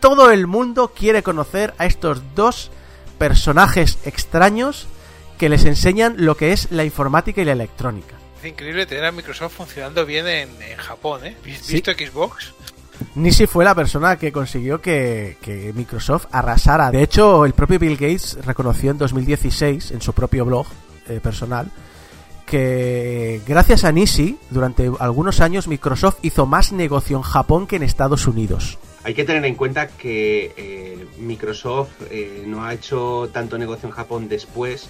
Todo 0.01 0.31
el 0.31 0.47
mundo 0.47 0.93
quiere 0.97 1.23
conocer 1.23 1.73
a 1.79 1.87
estos 1.87 2.21
dos 2.35 2.71
personajes 3.19 3.99
extraños 4.05 4.87
que 5.39 5.49
les 5.49 5.65
enseñan 5.65 6.15
lo 6.19 6.37
que 6.37 6.53
es 6.53 6.71
la 6.71 6.85
informática 6.85 7.41
y 7.41 7.45
la 7.45 7.53
electrónica. 7.53 8.15
Es 8.43 8.51
increíble 8.51 8.87
tener 8.87 9.05
a 9.07 9.13
Microsoft 9.13 9.55
funcionando 9.57 10.05
bien 10.05 10.27
en, 10.29 10.51
en 10.63 10.77
Japón, 10.77 11.25
¿eh? 11.25 11.37
¿Vis- 11.45 11.61
Sí. 11.63 11.75
¿Visto 11.75 11.93
Xbox? 11.93 12.53
Nishi 13.15 13.47
fue 13.47 13.65
la 13.65 13.75
persona 13.75 14.17
que 14.17 14.33
consiguió 14.33 14.81
que, 14.81 15.73
Microsoft 15.75 16.27
arrasara. 16.33 16.91
De 16.91 17.03
hecho, 17.03 17.45
el 17.45 17.53
propio 17.53 17.79
Bill 17.79 17.97
Gates 17.97 18.39
reconoció 18.45 18.91
en 18.91 18.99
2016, 18.99 19.93
en 19.93 20.01
su 20.01 20.13
propio 20.13 20.45
blog 20.45 20.67
eh, 21.09 21.21
personal, 21.23 21.71
que 22.47 23.41
gracias 23.47 23.85
a 23.85 23.93
Nishi, 23.93 24.39
durante 24.51 24.91
algunos 24.99 25.41
años 25.41 25.69
Microsoft 25.69 26.19
hizo 26.23 26.47
más 26.47 26.73
negocio 26.73 27.17
en 27.17 27.23
Japón 27.23 27.67
que 27.67 27.77
en 27.77 27.83
Estados 27.83 28.27
Unidos. 28.27 28.79
Hay 29.05 29.15
que 29.15 29.25
tener 29.25 29.45
en 29.45 29.55
cuenta 29.55 29.89
que 29.89 30.53
eh, 30.57 31.07
Microsoft 31.19 31.93
eh, 32.11 32.45
no 32.47 32.65
ha 32.65 32.73
hecho 32.73 33.29
tanto 33.33 33.59
negocio 33.59 33.89
en 33.89 33.95
Japón 33.95 34.29
después 34.29 34.89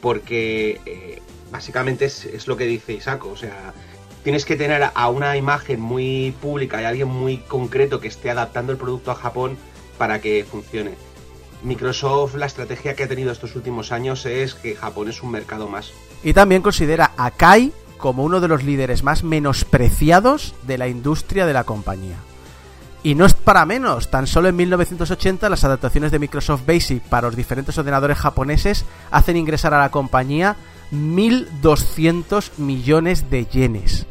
porque 0.00 1.20
básicamente 1.50 2.04
es, 2.04 2.24
es 2.24 2.46
lo 2.46 2.56
que 2.56 2.66
dice 2.66 2.92
Isako, 2.92 3.30
o 3.30 3.36
sea, 3.36 3.72
tienes 4.28 4.44
que 4.44 4.56
tener 4.56 4.90
a 4.94 5.08
una 5.08 5.38
imagen 5.38 5.80
muy 5.80 6.34
pública 6.42 6.82
y 6.82 6.84
alguien 6.84 7.08
muy 7.08 7.38
concreto 7.38 7.98
que 7.98 8.08
esté 8.08 8.28
adaptando 8.28 8.72
el 8.72 8.76
producto 8.76 9.10
a 9.10 9.14
Japón 9.14 9.56
para 9.96 10.20
que 10.20 10.44
funcione. 10.44 10.90
Microsoft, 11.62 12.34
la 12.34 12.44
estrategia 12.44 12.94
que 12.94 13.04
ha 13.04 13.08
tenido 13.08 13.32
estos 13.32 13.56
últimos 13.56 13.90
años 13.90 14.26
es 14.26 14.54
que 14.54 14.76
Japón 14.76 15.08
es 15.08 15.22
un 15.22 15.30
mercado 15.30 15.66
más. 15.66 15.94
Y 16.22 16.34
también 16.34 16.60
considera 16.60 17.12
a 17.16 17.30
Kai 17.30 17.72
como 17.96 18.22
uno 18.22 18.42
de 18.42 18.48
los 18.48 18.64
líderes 18.64 19.02
más 19.02 19.24
menospreciados 19.24 20.54
de 20.66 20.76
la 20.76 20.88
industria 20.88 21.46
de 21.46 21.54
la 21.54 21.64
compañía. 21.64 22.16
Y 23.02 23.14
no 23.14 23.24
es 23.24 23.32
para 23.32 23.64
menos, 23.64 24.10
tan 24.10 24.26
solo 24.26 24.50
en 24.50 24.56
1980 24.56 25.48
las 25.48 25.64
adaptaciones 25.64 26.12
de 26.12 26.18
Microsoft 26.18 26.66
Basic 26.66 27.02
para 27.04 27.28
los 27.28 27.36
diferentes 27.36 27.78
ordenadores 27.78 28.18
japoneses 28.18 28.84
hacen 29.10 29.38
ingresar 29.38 29.72
a 29.72 29.78
la 29.78 29.90
compañía 29.90 30.56
1.200 30.92 32.58
millones 32.58 33.30
de 33.30 33.46
yenes. 33.46 34.06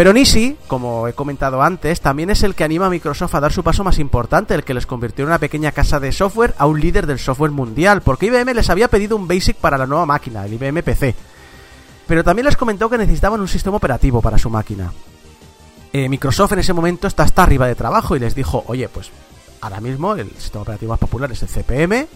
Pero 0.00 0.14
Nishi, 0.14 0.56
como 0.66 1.08
he 1.08 1.12
comentado 1.12 1.60
antes, 1.60 2.00
también 2.00 2.30
es 2.30 2.42
el 2.42 2.54
que 2.54 2.64
anima 2.64 2.86
a 2.86 2.88
Microsoft 2.88 3.34
a 3.34 3.40
dar 3.40 3.52
su 3.52 3.62
paso 3.62 3.84
más 3.84 3.98
importante, 3.98 4.54
el 4.54 4.64
que 4.64 4.72
les 4.72 4.86
convirtió 4.86 5.24
en 5.24 5.28
una 5.28 5.38
pequeña 5.38 5.72
casa 5.72 6.00
de 6.00 6.10
software 6.10 6.54
a 6.56 6.64
un 6.64 6.80
líder 6.80 7.06
del 7.06 7.18
software 7.18 7.50
mundial, 7.50 8.00
porque 8.00 8.24
IBM 8.24 8.54
les 8.54 8.70
había 8.70 8.88
pedido 8.88 9.14
un 9.14 9.28
BASIC 9.28 9.58
para 9.58 9.76
la 9.76 9.86
nueva 9.86 10.06
máquina, 10.06 10.46
el 10.46 10.54
IBM 10.54 10.82
PC. 10.82 11.14
Pero 12.06 12.24
también 12.24 12.46
les 12.46 12.56
comentó 12.56 12.88
que 12.88 12.96
necesitaban 12.96 13.42
un 13.42 13.48
sistema 13.48 13.76
operativo 13.76 14.22
para 14.22 14.38
su 14.38 14.48
máquina. 14.48 14.90
Eh, 15.92 16.08
Microsoft 16.08 16.52
en 16.52 16.60
ese 16.60 16.72
momento 16.72 17.06
está 17.06 17.24
hasta 17.24 17.42
arriba 17.42 17.66
de 17.66 17.74
trabajo 17.74 18.16
y 18.16 18.20
les 18.20 18.34
dijo, 18.34 18.64
oye, 18.68 18.88
pues 18.88 19.10
ahora 19.60 19.82
mismo 19.82 20.14
el 20.14 20.30
sistema 20.30 20.62
operativo 20.62 20.92
más 20.92 20.98
popular 20.98 21.30
es 21.30 21.42
el 21.42 21.50
CPM, 21.50 22.06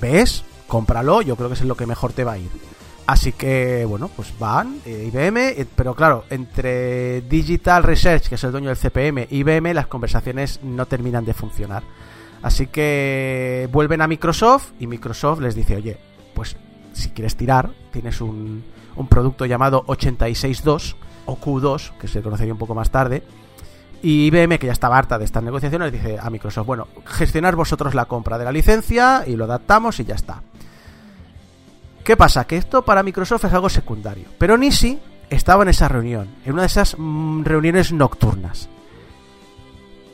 ves, 0.00 0.44
cómpralo, 0.66 1.20
yo 1.20 1.36
creo 1.36 1.48
que 1.48 1.56
es 1.56 1.60
lo 1.60 1.76
que 1.76 1.84
mejor 1.84 2.14
te 2.14 2.24
va 2.24 2.32
a 2.32 2.38
ir. 2.38 2.48
Así 3.10 3.32
que, 3.32 3.84
bueno, 3.86 4.08
pues 4.14 4.32
van, 4.38 4.82
eh, 4.86 5.10
IBM, 5.12 5.36
eh, 5.48 5.66
pero 5.74 5.96
claro, 5.96 6.26
entre 6.30 7.22
Digital 7.22 7.82
Research, 7.82 8.28
que 8.28 8.36
es 8.36 8.44
el 8.44 8.52
dueño 8.52 8.68
del 8.68 8.76
CPM, 8.76 9.26
y 9.28 9.38
IBM, 9.38 9.74
las 9.74 9.88
conversaciones 9.88 10.60
no 10.62 10.86
terminan 10.86 11.24
de 11.24 11.34
funcionar. 11.34 11.82
Así 12.40 12.68
que 12.68 13.68
vuelven 13.72 14.00
a 14.00 14.06
Microsoft 14.06 14.74
y 14.78 14.86
Microsoft 14.86 15.40
les 15.40 15.56
dice, 15.56 15.74
oye, 15.74 15.98
pues 16.36 16.56
si 16.92 17.10
quieres 17.10 17.34
tirar, 17.34 17.72
tienes 17.90 18.20
un, 18.20 18.62
producto 19.08 19.44
llamado 19.44 19.82
862 19.88 20.94
o 21.26 21.36
Q2, 21.36 21.98
que 21.98 22.06
se 22.06 22.22
conocería 22.22 22.52
un 22.52 22.60
poco 22.60 22.76
más 22.76 22.92
tarde. 22.92 23.24
Y 24.02 24.26
IBM, 24.26 24.56
que 24.60 24.68
ya 24.68 24.72
estaba 24.72 24.96
harta 24.96 25.18
de 25.18 25.24
estas 25.24 25.42
negociaciones, 25.42 25.90
dice 25.90 26.16
a 26.22 26.30
Microsoft, 26.30 26.66
bueno, 26.68 26.86
gestionar 27.06 27.56
vosotros 27.56 27.92
la 27.92 28.04
compra 28.04 28.38
de 28.38 28.44
la 28.44 28.52
licencia 28.52 29.24
y 29.26 29.34
lo 29.34 29.46
adaptamos 29.46 29.98
y 29.98 30.04
ya 30.04 30.14
está. 30.14 30.44
¿Qué 32.04 32.16
pasa? 32.16 32.46
Que 32.46 32.56
esto 32.56 32.82
para 32.82 33.02
Microsoft 33.02 33.44
es 33.44 33.52
algo 33.52 33.68
secundario. 33.68 34.26
Pero 34.38 34.56
Nishi 34.56 34.98
estaba 35.28 35.62
en 35.62 35.68
esa 35.68 35.88
reunión, 35.88 36.28
en 36.44 36.52
una 36.54 36.62
de 36.62 36.66
esas 36.66 36.96
mm, 36.98 37.44
reuniones 37.44 37.92
nocturnas. 37.92 38.68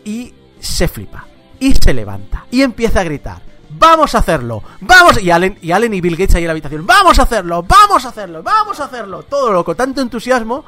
Y 0.05 0.35
se 0.61 0.89
flipa. 0.89 1.27
Y 1.59 1.75
se 1.75 1.95
levanta. 1.95 2.47
Y 2.51 2.63
empieza 2.63 3.01
a 3.01 3.05
gritar. 3.05 3.43
¡Vamos 3.71 4.15
a 4.15 4.19
hacerlo! 4.19 4.63
¡Vamos! 4.81 5.23
Y 5.23 5.31
Allen, 5.31 5.59
y 5.61 5.73
Allen 5.73 5.93
y 5.95 6.01
Bill 6.01 6.17
Gates 6.17 6.37
ahí 6.37 6.43
en 6.43 6.49
la 6.49 6.53
habitación. 6.53 6.87
¡Vamos 6.87 7.19
a 7.19 7.23
hacerlo! 7.23 7.63
¡Vamos 7.63 8.05
a 8.05 8.09
hacerlo! 8.09 8.43
¡Vamos 8.43 8.79
a 8.81 8.85
hacerlo! 8.85 9.23
Todo 9.25 9.53
loco, 9.53 9.75
tanto 9.75 10.01
entusiasmo 10.01 10.65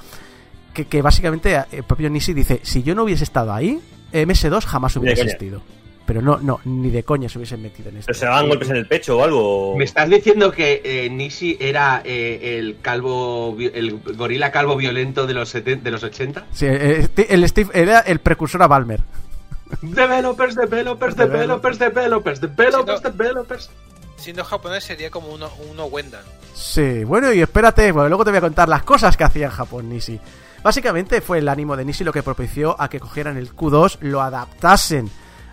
que, 0.74 0.86
que 0.86 1.00
básicamente 1.00 1.54
eh, 1.54 1.64
el 1.72 1.84
propio 1.84 2.10
Nishi 2.10 2.34
dice, 2.34 2.60
si 2.64 2.82
yo 2.82 2.94
no 2.94 3.04
hubiese 3.04 3.24
estado 3.24 3.52
ahí, 3.52 3.80
MS2 4.12 4.64
jamás 4.64 4.96
hubiera 4.96 5.16
coña. 5.16 5.60
Pero 6.08 6.22
no, 6.22 6.38
no, 6.38 6.58
ni 6.64 6.88
de 6.88 7.02
coña 7.02 7.28
se 7.28 7.36
hubiesen 7.36 7.60
metido 7.60 7.90
en 7.90 7.98
esto. 7.98 8.06
Pero 8.06 8.18
se 8.18 8.24
daban 8.24 8.48
golpes 8.48 8.70
en 8.70 8.76
el 8.76 8.86
pecho 8.88 9.18
o 9.18 9.22
algo. 9.22 9.76
¿Me 9.76 9.84
estás 9.84 10.08
diciendo 10.08 10.50
que 10.50 10.80
eh, 10.82 11.10
Nishi 11.10 11.58
era 11.60 12.00
eh, 12.02 12.56
el 12.58 12.78
calvo, 12.80 13.54
el 13.60 14.00
gorila 14.16 14.50
calvo 14.50 14.74
violento 14.74 15.26
de 15.26 15.34
los, 15.34 15.54
seten- 15.54 15.82
de 15.82 15.90
los 15.90 16.02
80? 16.02 16.46
Sí, 16.50 16.64
eh, 16.66 17.02
Sti- 17.14 17.26
el 17.28 17.46
Steve 17.46 17.70
era 17.74 18.00
el 18.00 18.20
precursor 18.20 18.62
a 18.62 18.66
Balmer. 18.68 19.02
Developers, 19.82 20.54
developers, 20.54 21.14
developers, 21.14 21.78
developers, 21.78 22.40
developers, 22.40 23.02
developers. 23.02 23.70
Siendo 24.16 24.44
japonés 24.44 24.84
sería 24.84 25.10
como 25.10 25.28
uno, 25.28 25.50
uno 25.70 25.84
Wendan. 25.84 26.22
Sí, 26.54 27.04
bueno, 27.04 27.32
y 27.34 27.42
espérate, 27.42 27.92
luego 27.92 28.24
te 28.24 28.30
voy 28.30 28.38
a 28.38 28.40
contar 28.40 28.66
las 28.68 28.82
cosas 28.82 29.14
que 29.14 29.24
hacía 29.24 29.44
en 29.46 29.52
Japón 29.52 29.90
Nishi. 29.90 30.18
Básicamente 30.62 31.20
fue 31.20 31.38
el 31.38 31.48
ánimo 31.48 31.76
de 31.76 31.84
Nishi 31.84 32.02
lo 32.02 32.12
que 32.14 32.22
propició 32.22 32.80
a 32.80 32.88
que 32.88 32.98
cogieran 32.98 33.36
el 33.36 33.54
Q2, 33.54 33.98
lo 34.00 34.22
adaptasen 34.22 35.08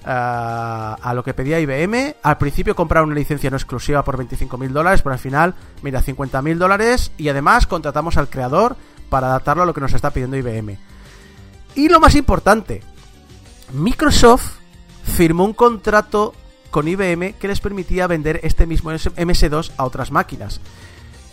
ah, 0.06 0.98
a 1.02 1.14
lo 1.14 1.24
que 1.24 1.34
pedía 1.34 1.60
IBM. 1.60 2.16
Al 2.24 2.38
principio 2.38 2.76
compraron 2.76 3.10
una 3.10 3.20
licencia 3.20 3.50
no 3.50 3.58
exclusiva 3.58 4.04
por 4.04 4.18
25.000 4.18 4.70
dólares, 4.70 5.02
pero 5.02 5.14
al 5.14 5.20
final, 5.20 5.56
mira, 5.82 6.02
50.000 6.02 6.58
dólares 6.58 7.12
y 7.18 7.30
además 7.30 7.68
contratamos 7.68 8.18
al 8.18 8.30
creador 8.30 8.76
para 9.10 9.28
adaptarlo 9.28 9.64
a 9.64 9.66
lo 9.66 9.74
que 9.74 9.82
nos 9.82 9.94
está 9.94 10.12
pidiendo 10.12 10.38
IBM. 10.38 10.78
Y 11.76 11.90
lo 11.90 12.00
más 12.00 12.16
importante, 12.16 12.82
Microsoft 13.74 14.60
firmó 15.04 15.44
un 15.44 15.54
contrato 15.54 16.34
con 16.72 16.88
IBM 16.88 17.34
que 17.34 17.48
les 17.48 17.60
permitía 17.60 18.08
vender 18.08 18.40
este 18.44 18.66
mismo 18.66 18.92
MS2 18.92 19.72
a 19.78 19.86
otras 19.86 20.12
máquinas. 20.12 20.60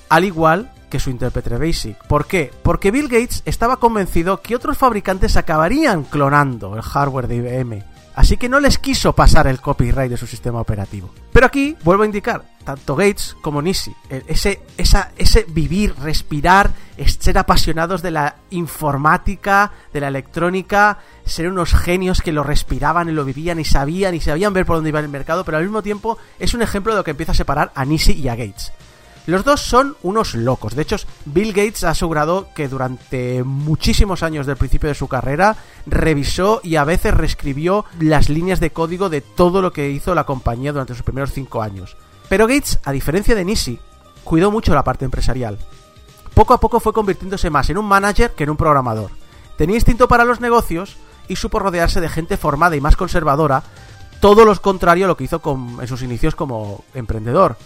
Al 0.09 0.25
igual 0.25 0.71
que 0.93 1.01
su 1.01 1.09
intérprete 1.09 1.57
Basic. 1.57 1.97
¿Por 2.07 2.27
qué? 2.27 2.51
Porque 2.63 2.91
Bill 2.91 3.09
Gates 3.09 3.43
estaba 3.47 3.79
convencido 3.79 4.43
que 4.43 4.55
otros 4.55 4.77
fabricantes 4.77 5.39
acabarían 5.39 6.05
clonando 6.05 6.77
el 6.77 6.83
hardware 6.83 7.29
de 7.29 7.37
IBM. 7.37 7.92
Así 8.15 8.37
que 8.37 8.49
no 8.49 8.61
les 8.61 8.79
quiso 8.79 9.15
pasar 9.15 9.47
el 9.47 9.61
copyright 9.61 10.11
de 10.11 10.17
su 10.17 10.27
sistema 10.27 10.61
operativo. 10.61 11.11
Pero 11.33 11.47
aquí 11.47 11.77
vuelvo 11.83 12.03
a 12.03 12.07
indicar, 12.07 12.45
tanto 12.65 12.95
Gates 12.95 13.37
como 13.41 13.63
Nisi, 13.63 13.95
ese, 14.11 14.61
esa, 14.77 15.13
ese 15.17 15.47
vivir, 15.49 15.95
respirar, 15.99 16.71
ser 17.19 17.39
apasionados 17.39 18.03
de 18.03 18.11
la 18.11 18.37
informática, 18.51 19.73
de 19.93 20.01
la 20.01 20.09
electrónica, 20.09 20.99
ser 21.25 21.49
unos 21.49 21.75
genios 21.75 22.21
que 22.21 22.33
lo 22.33 22.43
respiraban 22.43 23.09
y 23.09 23.13
lo 23.13 23.25
vivían 23.25 23.59
y 23.59 23.65
sabían 23.65 24.15
y 24.15 24.21
sabían 24.21 24.53
ver 24.53 24.67
por 24.67 24.77
dónde 24.77 24.91
iba 24.91 25.01
el 25.01 25.09
mercado, 25.09 25.45
pero 25.45 25.57
al 25.57 25.65
mismo 25.65 25.83
tiempo 25.83 26.19
es 26.39 26.53
un 26.55 26.63
ejemplo 26.63 26.93
de 26.93 26.99
lo 26.99 27.05
que 27.05 27.13
empieza 27.13 27.33
a 27.33 27.37
separar 27.37 27.73
a 27.75 27.85
Nisi 27.85 28.13
y 28.13 28.29
a 28.29 28.37
Gates. 28.37 28.73
Los 29.27 29.45
dos 29.45 29.61
son 29.61 29.97
unos 30.03 30.35
locos. 30.35 30.75
De 30.75 30.83
hecho, 30.83 30.97
Bill 31.27 31.53
Gates 31.53 31.85
ha 31.85 31.91
asegurado 31.91 32.49
que 32.55 32.69
durante 32.69 33.45
muchísimos 33.45 34.23
años 34.25 34.47
del 34.47 34.57
principio 34.57 34.89
de 34.89 34.97
su 34.97 35.07
carrera 35.07 35.57
revisó 35.87 36.61
y 36.65 36.77
a 36.77 36.85
veces 36.85 37.15
reescribió 37.15 37.85
las 38.01 38.29
líneas 38.29 38.59
de 38.59 38.71
código 38.71 39.09
de 39.09 39.21
todo 39.21 39.63
lo 39.63 39.73
que 39.73 39.91
hizo 39.91 40.15
la 40.15 40.25
compañía 40.25 40.73
durante 40.73 40.95
sus 40.95 41.05
primeros 41.05 41.33
cinco 41.33 41.63
años. 41.63 41.97
Pero 42.29 42.49
Gates, 42.49 42.81
a 42.85 42.91
diferencia 42.91 43.35
de 43.37 43.45
Nisi, 43.45 43.79
cuidó 44.25 44.51
mucho 44.51 44.75
la 44.75 44.83
parte 44.83 45.05
empresarial. 45.05 45.59
Poco 46.35 46.55
a 46.55 46.61
poco 46.61 46.81
fue 46.81 46.93
convirtiéndose 46.93 47.51
más 47.51 47.71
en 47.71 47.79
un 47.79 47.85
manager 47.85 48.33
que 48.33 48.45
en 48.45 48.51
un 48.51 48.57
programador. 48.57 49.11
Tenía 49.57 49.77
instinto 49.77 50.09
para 50.09 50.25
los 50.25 50.41
negocios 50.41 50.97
y 51.29 51.37
supo 51.37 51.61
rodearse 51.61 52.01
de 52.01 52.09
gente 52.09 52.37
formada 52.37 52.75
y 52.75 52.81
más 52.81 52.97
conservadora, 52.97 53.63
todo 54.21 54.45
lo 54.45 54.61
contrario 54.61 55.05
a 55.05 55.09
lo 55.09 55.17
que 55.17 55.25
hizo 55.25 55.41
en 55.81 55.87
sus 55.87 56.03
inicios 56.03 56.35
como 56.35 56.85
emprendedor. 56.95 57.57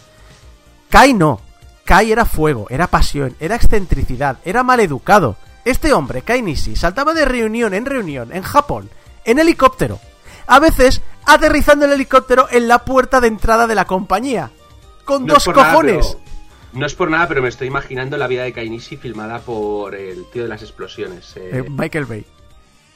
Kai 0.91 1.15
no. 1.15 1.46
Kai 1.87 2.11
era 2.11 2.25
fuego, 2.25 2.67
era 2.69 2.89
pasión, 2.89 3.37
era 3.39 3.55
excentricidad, 3.55 4.39
era 4.45 4.65
maleducado. 4.65 5.37
Este 5.65 5.93
hombre, 5.93 6.23
Kai 6.23 6.43
Nishi, 6.43 6.75
saltaba 6.75 7.15
de 7.15 7.25
reunión 7.25 7.75
en 7.75 7.87
reunión 7.87 8.33
en 8.33 8.43
Japón, 8.43 8.91
en 9.25 9.39
helicóptero. 9.39 10.01
A 10.49 10.59
veces 10.59 11.01
aterrizando 11.25 11.87
el 11.87 11.93
helicóptero 11.93 12.49
en 12.51 12.67
la 12.67 12.85
puerta 12.85 13.21
de 13.21 13.29
entrada 13.29 13.69
de 13.69 13.77
la 13.77 13.85
compañía. 13.85 14.51
Con 15.05 15.27
dos 15.27 15.45
cojones. 15.45 16.19
no 16.73 16.87
es 16.87 16.95
por 16.97 17.09
nada, 17.09 17.29
pero 17.29 17.41
me 17.41 17.49
estoy 17.49 17.69
imaginando 17.69 18.17
la 18.17 18.27
vida 18.27 18.43
de 18.43 18.53
Kai 18.53 18.69
Nishi 18.69 18.97
filmada 18.97 19.39
por 19.39 19.95
el 19.95 20.29
tío 20.33 20.43
de 20.43 20.49
las 20.49 20.63
explosiones. 20.63 21.37
Eh, 21.37 21.51
eh, 21.53 21.65
Michael 21.71 22.07
Bay. 22.07 22.27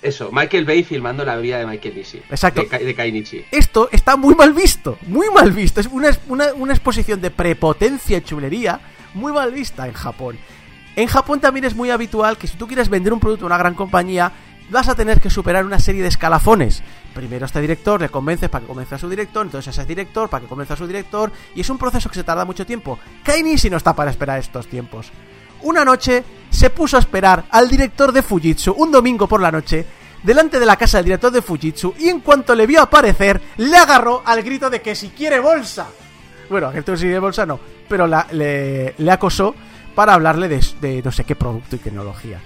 Eso, 0.03 0.31
Michael 0.33 0.65
Bay 0.65 0.83
filmando 0.83 1.25
la 1.25 1.37
vida 1.37 1.59
de 1.59 1.67
Michael 1.67 1.95
Nishi. 1.95 2.19
Exacto. 2.31 2.63
De, 2.63 2.79
de 2.79 2.95
Kainichi. 2.95 3.45
Esto 3.51 3.89
está 3.93 4.17
muy 4.17 4.35
mal 4.35 4.55
visto, 4.55 4.99
muy 5.07 5.29
mal 5.31 5.53
visto. 5.53 5.81
Es 5.81 5.87
una, 5.89 6.11
una, 6.29 6.73
exposición 6.73 7.21
de 7.21 7.31
prepotencia 7.31 8.17
y 8.17 8.23
chulería 8.23 8.81
muy 9.13 9.33
mal 9.33 9.53
vista 9.53 9.87
en 9.87 9.93
Japón. 9.93 10.39
En 10.97 11.07
Japón 11.07 11.41
también 11.41 11.67
es 11.67 11.75
muy 11.75 11.91
habitual 11.91 12.39
que 12.39 12.47
si 12.47 12.57
tú 12.57 12.67
quieres 12.67 12.89
vender 12.89 13.13
un 13.13 13.21
producto 13.21 13.45
a 13.45 13.49
una 13.49 13.59
gran 13.59 13.75
compañía, 13.75 14.33
vas 14.71 14.89
a 14.89 14.95
tener 14.95 15.21
que 15.21 15.29
superar 15.29 15.67
una 15.67 15.79
serie 15.79 16.03
de 16.03 16.09
escalafones. 16.09 16.83
Primero 17.15 17.45
este 17.45 17.61
director 17.61 18.01
le 18.01 18.09
convences 18.09 18.49
para 18.49 18.63
que 18.63 18.69
convenza 18.69 18.97
a 18.97 18.99
su 18.99 19.09
director, 19.09 19.45
entonces 19.45 19.69
a 19.69 19.83
ese 19.83 19.89
director 19.89 20.31
para 20.31 20.43
que 20.43 20.49
convenza 20.49 20.75
a 20.75 20.77
su 20.79 20.87
director, 20.87 21.31
y 21.55 21.61
es 21.61 21.69
un 21.69 21.79
proceso 21.79 22.09
que 22.09 22.15
se 22.15 22.25
tarda 22.25 22.45
mucho 22.45 22.65
tiempo. 22.65 22.99
Kainichi 23.23 23.69
no 23.69 23.77
está 23.77 23.95
para 23.95 24.11
esperar 24.11 24.39
estos 24.39 24.67
tiempos 24.67 25.13
una 25.63 25.85
noche 25.85 26.25
se 26.51 26.71
puso 26.71 26.97
a 26.97 27.01
esperar 27.01 27.45
al 27.51 27.69
director 27.69 28.13
de 28.13 28.23
Fujitsu 28.23 28.73
un 28.77 28.91
domingo 28.91 29.27
por 29.27 29.41
la 29.41 29.53
noche 29.53 29.87
delante 30.23 30.61
de 30.61 30.67
la 30.67 30.77
casa 30.77 30.99
del 30.99 31.07
director 31.07 31.31
de 31.31 31.43
Fujitsu 31.43 31.95
y 31.99 32.09
en 32.09 32.21
cuanto 32.21 32.55
le 32.55 32.67
vio 32.67 32.83
aparecer 32.83 33.41
le 33.57 33.77
agarró 33.77 34.23
al 34.25 34.43
grito 34.43 34.69
de 34.69 34.83
que 34.83 34.95
si 34.95 35.09
quiere 35.09 35.41
bolsa. 35.41 35.87
Bueno, 36.49 36.69
a 36.69 36.73
que 36.73 36.83
si 36.97 37.05
quiere 37.05 37.19
bolsa 37.19 37.47
no, 37.47 37.61
pero 37.89 38.07
le, 38.07 38.95
acosó 39.11 39.55
para 39.95 40.15
hablarle 40.15 40.49
de, 40.49 41.03
no 41.05 41.13
sé 41.13 41.25
qué 41.25 41.37
producto 41.37 41.77
y 41.77 41.79
tecnología. 41.79 42.41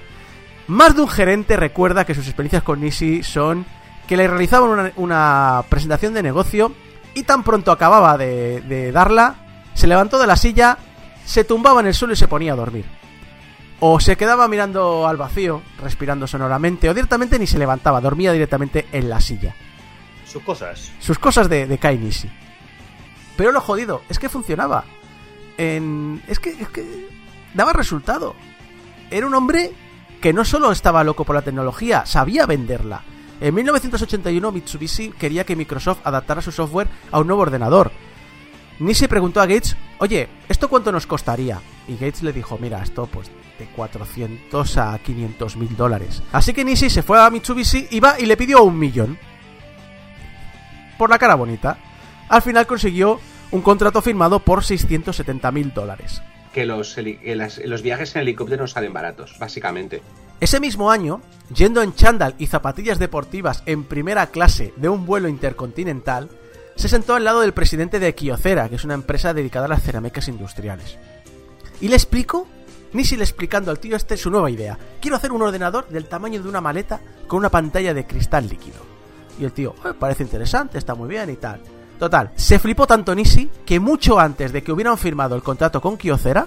Más 0.67 0.95
de 0.95 1.03
un 1.03 1.09
gerente 1.09 1.57
recuerda 1.57 2.05
que 2.05 2.15
sus 2.15 2.27
experiencias 2.27 2.63
con 2.63 2.81
Nisi 2.81 3.23
son 3.23 3.67
que 4.07 4.17
le 4.17 4.29
realizaban 4.29 4.71
una, 4.71 4.93
una 4.97 5.65
presentación 5.69 6.15
de 6.15 6.23
negocio 6.23 6.73
y 7.15 7.23
tan 7.23 7.43
pronto 7.43 7.73
acababa 7.73 8.19
de, 8.19 8.61
de 8.63 8.93
darla, 8.93 9.37
se 9.75 9.87
levantó 9.87 10.19
de 10.19 10.27
la 10.27 10.37
silla, 10.37 10.79
se 11.25 11.45
tumbaba 11.45 11.81
en 11.81 11.87
el 11.87 11.95
suelo 11.95 12.13
y 12.13 12.17
se 12.17 12.29
ponía 12.29 12.53
a 12.53 12.57
dormir. 12.57 12.85
O 13.81 14.01
se 14.01 14.17
quedaba 14.17 14.49
mirando 14.49 15.07
al 15.07 15.17
vacío, 15.17 15.63
respirando 15.83 16.27
sonoramente, 16.27 16.89
o 16.89 16.95
directamente 16.95 17.39
ni 17.39 17.47
se 17.47 17.59
levantaba, 17.59 18.01
dormía 18.01 18.33
directamente 18.33 18.87
en 18.93 19.11
la 19.11 19.21
silla. 19.21 19.55
Sus 20.27 20.43
cosas. 20.43 20.93
Sus 21.01 21.19
cosas 21.19 21.49
de, 21.49 21.67
de 21.67 21.79
Kai 21.79 22.01
Pero 23.37 23.53
lo 23.53 23.61
jodido 23.61 24.03
es 24.09 24.19
que 24.19 24.29
funcionaba. 24.29 24.85
En... 25.59 26.23
Es, 26.27 26.41
que, 26.41 26.51
es 26.51 26.69
que 26.69 27.09
daba 27.55 27.73
resultado. 27.73 28.35
Era 29.11 29.27
un 29.27 29.35
hombre 29.35 29.73
que 30.21 30.33
no 30.33 30.45
solo 30.45 30.73
estaba 30.73 31.05
loco 31.05 31.25
por 31.25 31.37
la 31.37 31.43
tecnología, 31.43 32.07
sabía 32.07 32.47
venderla. 32.47 33.03
En 33.41 33.55
1981 33.55 34.53
Mitsubishi 34.53 35.11
quería 35.11 35.45
que 35.45 35.57
Microsoft 35.57 36.01
adaptara 36.05 36.41
su 36.41 36.51
software 36.51 36.89
a 37.11 37.21
un 37.21 37.27
nuevo 37.27 37.43
ordenador. 37.43 37.93
Nisi 38.79 39.07
preguntó 39.07 39.41
a 39.41 39.47
Gates, 39.47 39.77
oye, 39.99 40.29
¿esto 40.49 40.69
cuánto 40.69 40.91
nos 40.91 41.07
costaría? 41.07 41.61
Y 41.87 41.95
Gates 41.95 42.23
le 42.23 42.33
dijo, 42.33 42.59
mira, 42.61 42.83
esto 42.83 43.07
pues 43.07 43.31
de 43.59 43.67
400 43.67 44.79
a 44.79 44.99
500 44.99 45.57
mil 45.57 45.77
dólares. 45.77 46.23
Así 46.33 46.53
que 46.53 46.65
Nisi 46.65 46.91
se 46.91 47.03
fue 47.03 47.21
a 47.21 47.31
Mitsubishi 47.31 47.89
y 47.91 48.01
va 48.01 48.19
y 48.19 48.27
le 48.27 48.37
pidió 48.37 48.63
un 48.63 48.79
millón. 48.79 49.19
Por 50.99 51.11
la 51.11 51.19
cara 51.19 51.35
bonita. 51.37 51.79
Al 52.29 52.43
final 52.43 52.67
consiguió 52.67 53.21
un 53.51 53.63
contrato 53.63 54.03
firmado 54.03 54.41
por 54.41 54.65
670 54.65 55.53
mil 55.53 55.73
dólares. 55.73 56.23
Que 56.53 56.67
los, 56.67 56.97
los 57.65 57.83
viajes 57.83 58.15
en 58.17 58.23
helicóptero 58.23 58.63
no 58.63 58.69
salen 58.69 58.93
baratos, 58.93 59.37
básicamente. 59.39 60.03
Ese 60.41 60.61
mismo 60.61 60.91
año, 60.91 61.21
yendo 61.55 61.83
en 61.83 61.95
chándal 61.95 62.35
y 62.39 62.47
zapatillas 62.47 62.99
deportivas 62.99 63.63
en 63.67 63.85
primera 63.85 64.29
clase 64.29 64.73
de 64.77 64.89
un 64.89 65.07
vuelo 65.07 65.29
intercontinental, 65.29 66.29
se 66.77 66.89
sentó 66.89 67.15
al 67.15 67.25
lado 67.25 67.41
del 67.41 67.55
presidente 67.55 67.99
de 67.99 68.15
Kyocera, 68.15 68.69
que 68.69 68.77
es 68.77 68.85
una 68.85 68.95
empresa 68.95 69.35
dedicada 69.35 69.67
a 69.67 69.69
las 69.69 69.83
cerámicas 69.83 70.29
industriales. 70.29 70.99
Y 71.81 71.89
le 71.89 71.97
explico, 71.97 72.47
Nisi 72.93 73.17
le 73.17 73.25
explicando 73.25 73.71
al 73.71 73.79
tío 73.79 73.97
este 73.97 74.17
su 74.17 74.31
nueva 74.31 74.51
idea. 74.51 74.79
Quiero 75.01 75.17
hacer 75.17 75.33
un 75.33 75.43
ordenador 75.43 75.89
del 75.89 76.07
tamaño 76.07 76.43
de 76.43 76.49
una 76.49 76.61
maleta 76.61 77.01
con 77.27 77.39
una 77.39 77.51
pantalla 77.51 77.95
de 77.95 78.07
cristal 78.07 78.49
líquido. 78.49 78.79
Y 79.39 79.45
el 79.45 79.53
tío, 79.53 79.75
eh, 79.85 79.93
parece 79.99 80.23
interesante, 80.23 80.79
está 80.79 80.95
muy 80.95 81.09
bien 81.09 81.29
y 81.31 81.37
tal. 81.37 81.61
Total, 81.99 82.33
se 82.37 82.59
flipó 82.59 82.87
tanto 82.87 83.15
Nisi 83.15 83.51
que 83.65 83.81
mucho 83.81 84.19
antes 84.19 84.53
de 84.53 84.63
que 84.63 84.73
hubieran 84.73 84.99
firmado 84.99 85.37
el 85.37 85.43
contrato 85.43 85.81
con 85.81 85.97
Kyocera, 85.97 86.47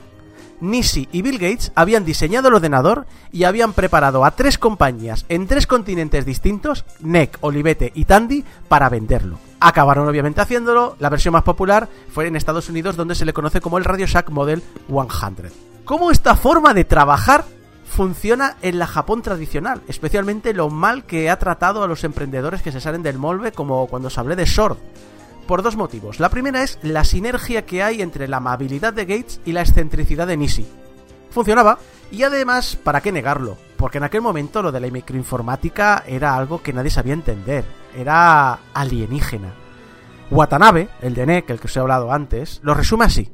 Nisi 0.60 1.08
y 1.12 1.22
Bill 1.22 1.38
Gates 1.38 1.72
habían 1.76 2.06
diseñado 2.06 2.48
el 2.48 2.56
ordenador 2.56 3.06
y 3.32 3.44
habían 3.44 3.74
preparado 3.74 4.26
a 4.26 4.32
tres 4.32 4.58
compañías 4.58 5.26
en 5.30 5.48
tres 5.48 5.68
continentes 5.68 6.26
distintos, 6.26 6.86
NEC, 7.00 7.38
Olivete 7.42 7.92
y 7.96 8.06
Tandy, 8.06 8.44
para 8.68 8.90
venderlo. 8.90 9.40
Acabaron 9.60 10.08
obviamente 10.08 10.42
haciéndolo, 10.42 10.96
la 11.00 11.10
versión 11.10 11.34
más 11.34 11.44
popular 11.44 11.90
fue 12.12 12.28
en 12.28 12.36
Estados 12.36 12.70
Unidos 12.70 12.96
donde 12.96 13.16
se 13.16 13.26
le 13.26 13.34
conoce 13.34 13.62
como 13.62 13.78
el 13.78 13.86
Radio 13.86 14.06
Shack 14.06 14.30
Model 14.30 14.64
100. 14.88 15.52
¿Cómo 15.86 16.12
esta 16.12 16.36
forma 16.36 16.74
de 16.74 16.86
trabajar 16.86 17.46
funciona 17.86 18.58
en 18.62 18.78
la 18.78 18.88
Japón 18.88 19.22
tradicional? 19.22 19.82
Especialmente 19.88 20.54
lo 20.54 20.70
mal 20.70 21.06
que 21.06 21.30
ha 21.30 21.40
tratado 21.40 21.84
a 21.84 21.88
los 21.88 22.04
emprendedores 22.04 22.62
que 22.62 22.72
se 22.72 22.82
salen 22.82 23.04
del 23.04 23.18
molde 23.18 23.52
como 23.52 23.88
cuando 23.88 24.10
se 24.10 24.20
hablé 24.20 24.36
de 24.36 24.46
Sword. 24.46 24.78
Por 25.48 25.64
dos 25.64 25.78
motivos. 25.78 26.20
La 26.20 26.30
primera 26.30 26.62
es 26.62 26.78
la 26.82 27.04
sinergia 27.04 27.66
que 27.66 27.82
hay 27.82 28.02
entre 28.02 28.28
la 28.28 28.38
amabilidad 28.38 28.94
de 28.94 29.06
Gates 29.06 29.40
y 29.46 29.54
la 29.54 29.62
excentricidad 29.62 30.28
de 30.28 30.38
Nisi. 30.38 30.68
Funcionaba, 31.30 31.80
y 32.12 32.24
además, 32.24 32.78
¿para 32.84 33.02
qué 33.02 33.12
negarlo? 33.12 33.58
Porque 33.78 33.98
en 33.98 34.04
aquel 34.04 34.22
momento 34.22 34.62
lo 34.62 34.72
de 34.72 34.80
la 34.80 34.90
microinformática 34.90 36.04
era 36.06 36.36
algo 36.36 36.62
que 36.62 36.74
nadie 36.74 36.90
sabía 36.90 37.14
entender 37.14 37.66
era 37.98 38.60
alienígena. 38.74 39.54
Watanabe, 40.30 40.90
el 41.02 41.16
de 41.16 41.26
NEC, 41.26 41.50
el 41.50 41.60
que 41.60 41.68
os 41.68 41.76
he 41.76 41.80
hablado 41.80 42.12
antes, 42.12 42.60
lo 42.64 42.74
resume 42.74 43.06
así. 43.06 43.32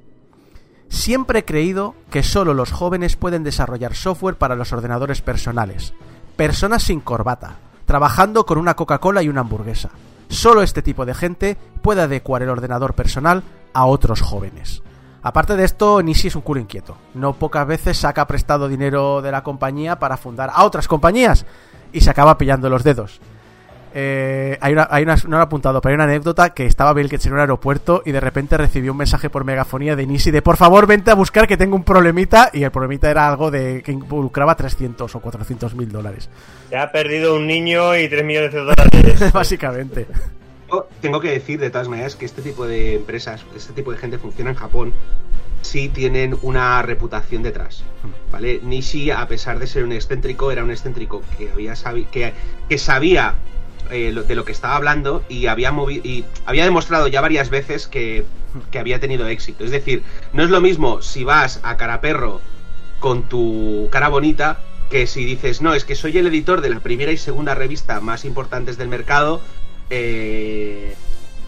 Siempre 0.88 1.40
he 1.40 1.46
creído 1.46 1.96
que 2.10 2.24
solo 2.24 2.54
los 2.54 2.72
jóvenes 2.72 3.16
pueden 3.16 3.44
desarrollar 3.44 3.96
software 3.96 4.36
para 4.36 4.56
los 4.56 4.72
ordenadores 4.72 5.22
personales. 5.22 5.94
Personas 6.36 6.84
sin 6.84 7.02
corbata, 7.02 7.58
trabajando 7.86 8.46
con 8.46 8.58
una 8.58 8.76
Coca-Cola 8.76 9.22
y 9.24 9.30
una 9.30 9.42
hamburguesa. 9.42 9.90
Solo 10.30 10.62
este 10.62 10.82
tipo 10.82 11.06
de 11.06 11.14
gente 11.14 11.58
puede 11.82 12.02
adecuar 12.02 12.44
el 12.44 12.50
ordenador 12.50 12.94
personal 12.94 13.44
a 13.74 13.86
otros 13.86 14.22
jóvenes. 14.22 14.82
Aparte 15.22 15.56
de 15.56 15.64
esto, 15.64 16.02
Nishi 16.02 16.28
es 16.28 16.36
un 16.36 16.42
culo 16.42 16.60
inquieto. 16.60 16.98
No 17.14 17.34
pocas 17.34 17.66
veces 17.66 17.98
saca 17.98 18.28
prestado 18.28 18.68
dinero 18.68 19.22
de 19.22 19.32
la 19.32 19.44
compañía 19.44 19.98
para 19.98 20.18
fundar 20.18 20.52
a 20.54 20.66
otras 20.66 20.88
compañías 20.88 21.46
y 21.94 22.02
se 22.02 22.10
acaba 22.10 22.38
pillando 22.38 22.70
los 22.70 22.84
dedos. 22.84 23.22
Eh, 23.96 24.58
hay 24.60 24.74
una, 24.74 24.88
hay 24.90 25.04
una, 25.04 25.16
no 25.16 25.38
lo 25.38 25.40
he 25.40 25.42
apuntado, 25.42 25.80
pero 25.80 25.92
hay 25.92 25.96
una 25.96 26.06
anécdota 26.06 26.54
que 26.54 26.66
estaba 26.66 26.94
Bill 26.94 27.08
Gates 27.08 27.28
en 27.28 27.34
un 27.34 27.40
aeropuerto 27.40 28.02
y 28.06 28.12
de 28.12 28.20
repente 28.20 28.58
recibió 28.58 28.92
un 28.92 28.98
mensaje 28.98 29.30
por 29.30 29.44
megafonía 29.44 29.96
de 29.96 30.08
Nisi 30.08 30.32
de 30.32 30.42
por 30.42 30.58
favor 30.58 30.88
vente 30.88 31.12
a 31.12 31.14
buscar 31.14 31.48
que 31.48 31.58
tengo 31.58 31.76
un 31.76 31.84
problemita 31.84 32.50
y 32.54 32.64
el 32.64 32.72
problemita 32.72 33.12
era 33.12 33.28
algo 33.28 33.52
de 33.52 33.84
que 33.84 33.92
involucraba 33.92 34.56
300 34.56 35.16
o 35.16 35.20
400 35.20 35.76
mil 35.76 35.92
dólares. 35.92 36.28
Se 36.70 36.78
ha 36.78 36.92
perdido 36.92 37.36
un 37.36 37.46
niño 37.46 37.96
y 37.96 38.08
3 38.10 38.26
millones 38.26 38.54
de 38.54 38.60
dólares. 38.62 39.32
Básicamente. 39.34 40.08
tengo, 41.00 41.20
que 41.20 41.30
decir 41.30 41.60
de 41.60 41.70
todas 41.70 41.88
maneras 41.88 42.16
que 42.16 42.26
este 42.26 42.42
tipo 42.42 42.66
de 42.66 42.96
empresas, 42.96 43.46
este 43.56 43.74
tipo 43.74 43.92
de 43.92 44.00
gente 44.00 44.18
funciona 44.18 44.50
en 44.50 44.56
Japón 44.56 44.94
sí 45.62 45.88
tienen 45.90 46.36
una 46.42 46.82
reputación 46.82 47.44
detrás. 47.44 47.84
¿Vale? 48.32 48.60
Nishi, 48.64 49.12
a 49.12 49.28
pesar 49.28 49.60
de 49.60 49.68
ser 49.68 49.84
un 49.84 49.92
excéntrico, 49.92 50.52
era 50.52 50.64
un 50.64 50.72
excéntrico 50.72 51.22
que 51.38 51.52
había 51.52 51.74
sabi- 51.76 52.06
que, 52.12 52.34
que 52.68 52.78
sabía 52.78 53.36
eh, 53.94 54.12
lo- 54.12 54.24
de 54.24 54.36
lo 54.36 54.44
que 54.44 54.52
estaba 54.52 54.76
hablando 54.76 55.24
y 55.30 55.48
había 55.48 55.72
y 55.90 56.26
había 56.46 56.66
demostrado 56.66 57.08
ya 57.08 57.22
varias 57.22 57.50
veces 57.50 57.88
que, 57.88 58.26
que 58.72 58.80
había 58.80 59.00
tenido 59.00 59.28
éxito. 59.28 59.64
Es 59.64 59.72
decir, 59.72 60.04
no 60.34 60.44
es 60.44 60.50
lo 60.50 60.60
mismo 60.62 61.02
si 61.02 61.24
vas 61.24 61.60
a 61.64 61.78
Caraperro 61.78 62.42
con 63.00 63.24
tu 63.24 63.88
cara 63.92 64.10
bonita 64.10 64.60
que 64.90 65.08
si 65.08 65.24
dices, 65.26 65.62
no, 65.62 65.74
es 65.74 65.86
que 65.86 65.96
soy 65.96 66.18
el 66.18 66.28
editor 66.28 66.62
de 66.62 66.70
la 66.70 66.80
primera 66.80 67.12
y 67.12 67.18
segunda 67.18 67.56
revista 67.56 68.00
más 68.02 68.26
importantes 68.26 68.78
del 68.78 68.88
mercado. 68.90 69.42
Eh, 69.90 70.96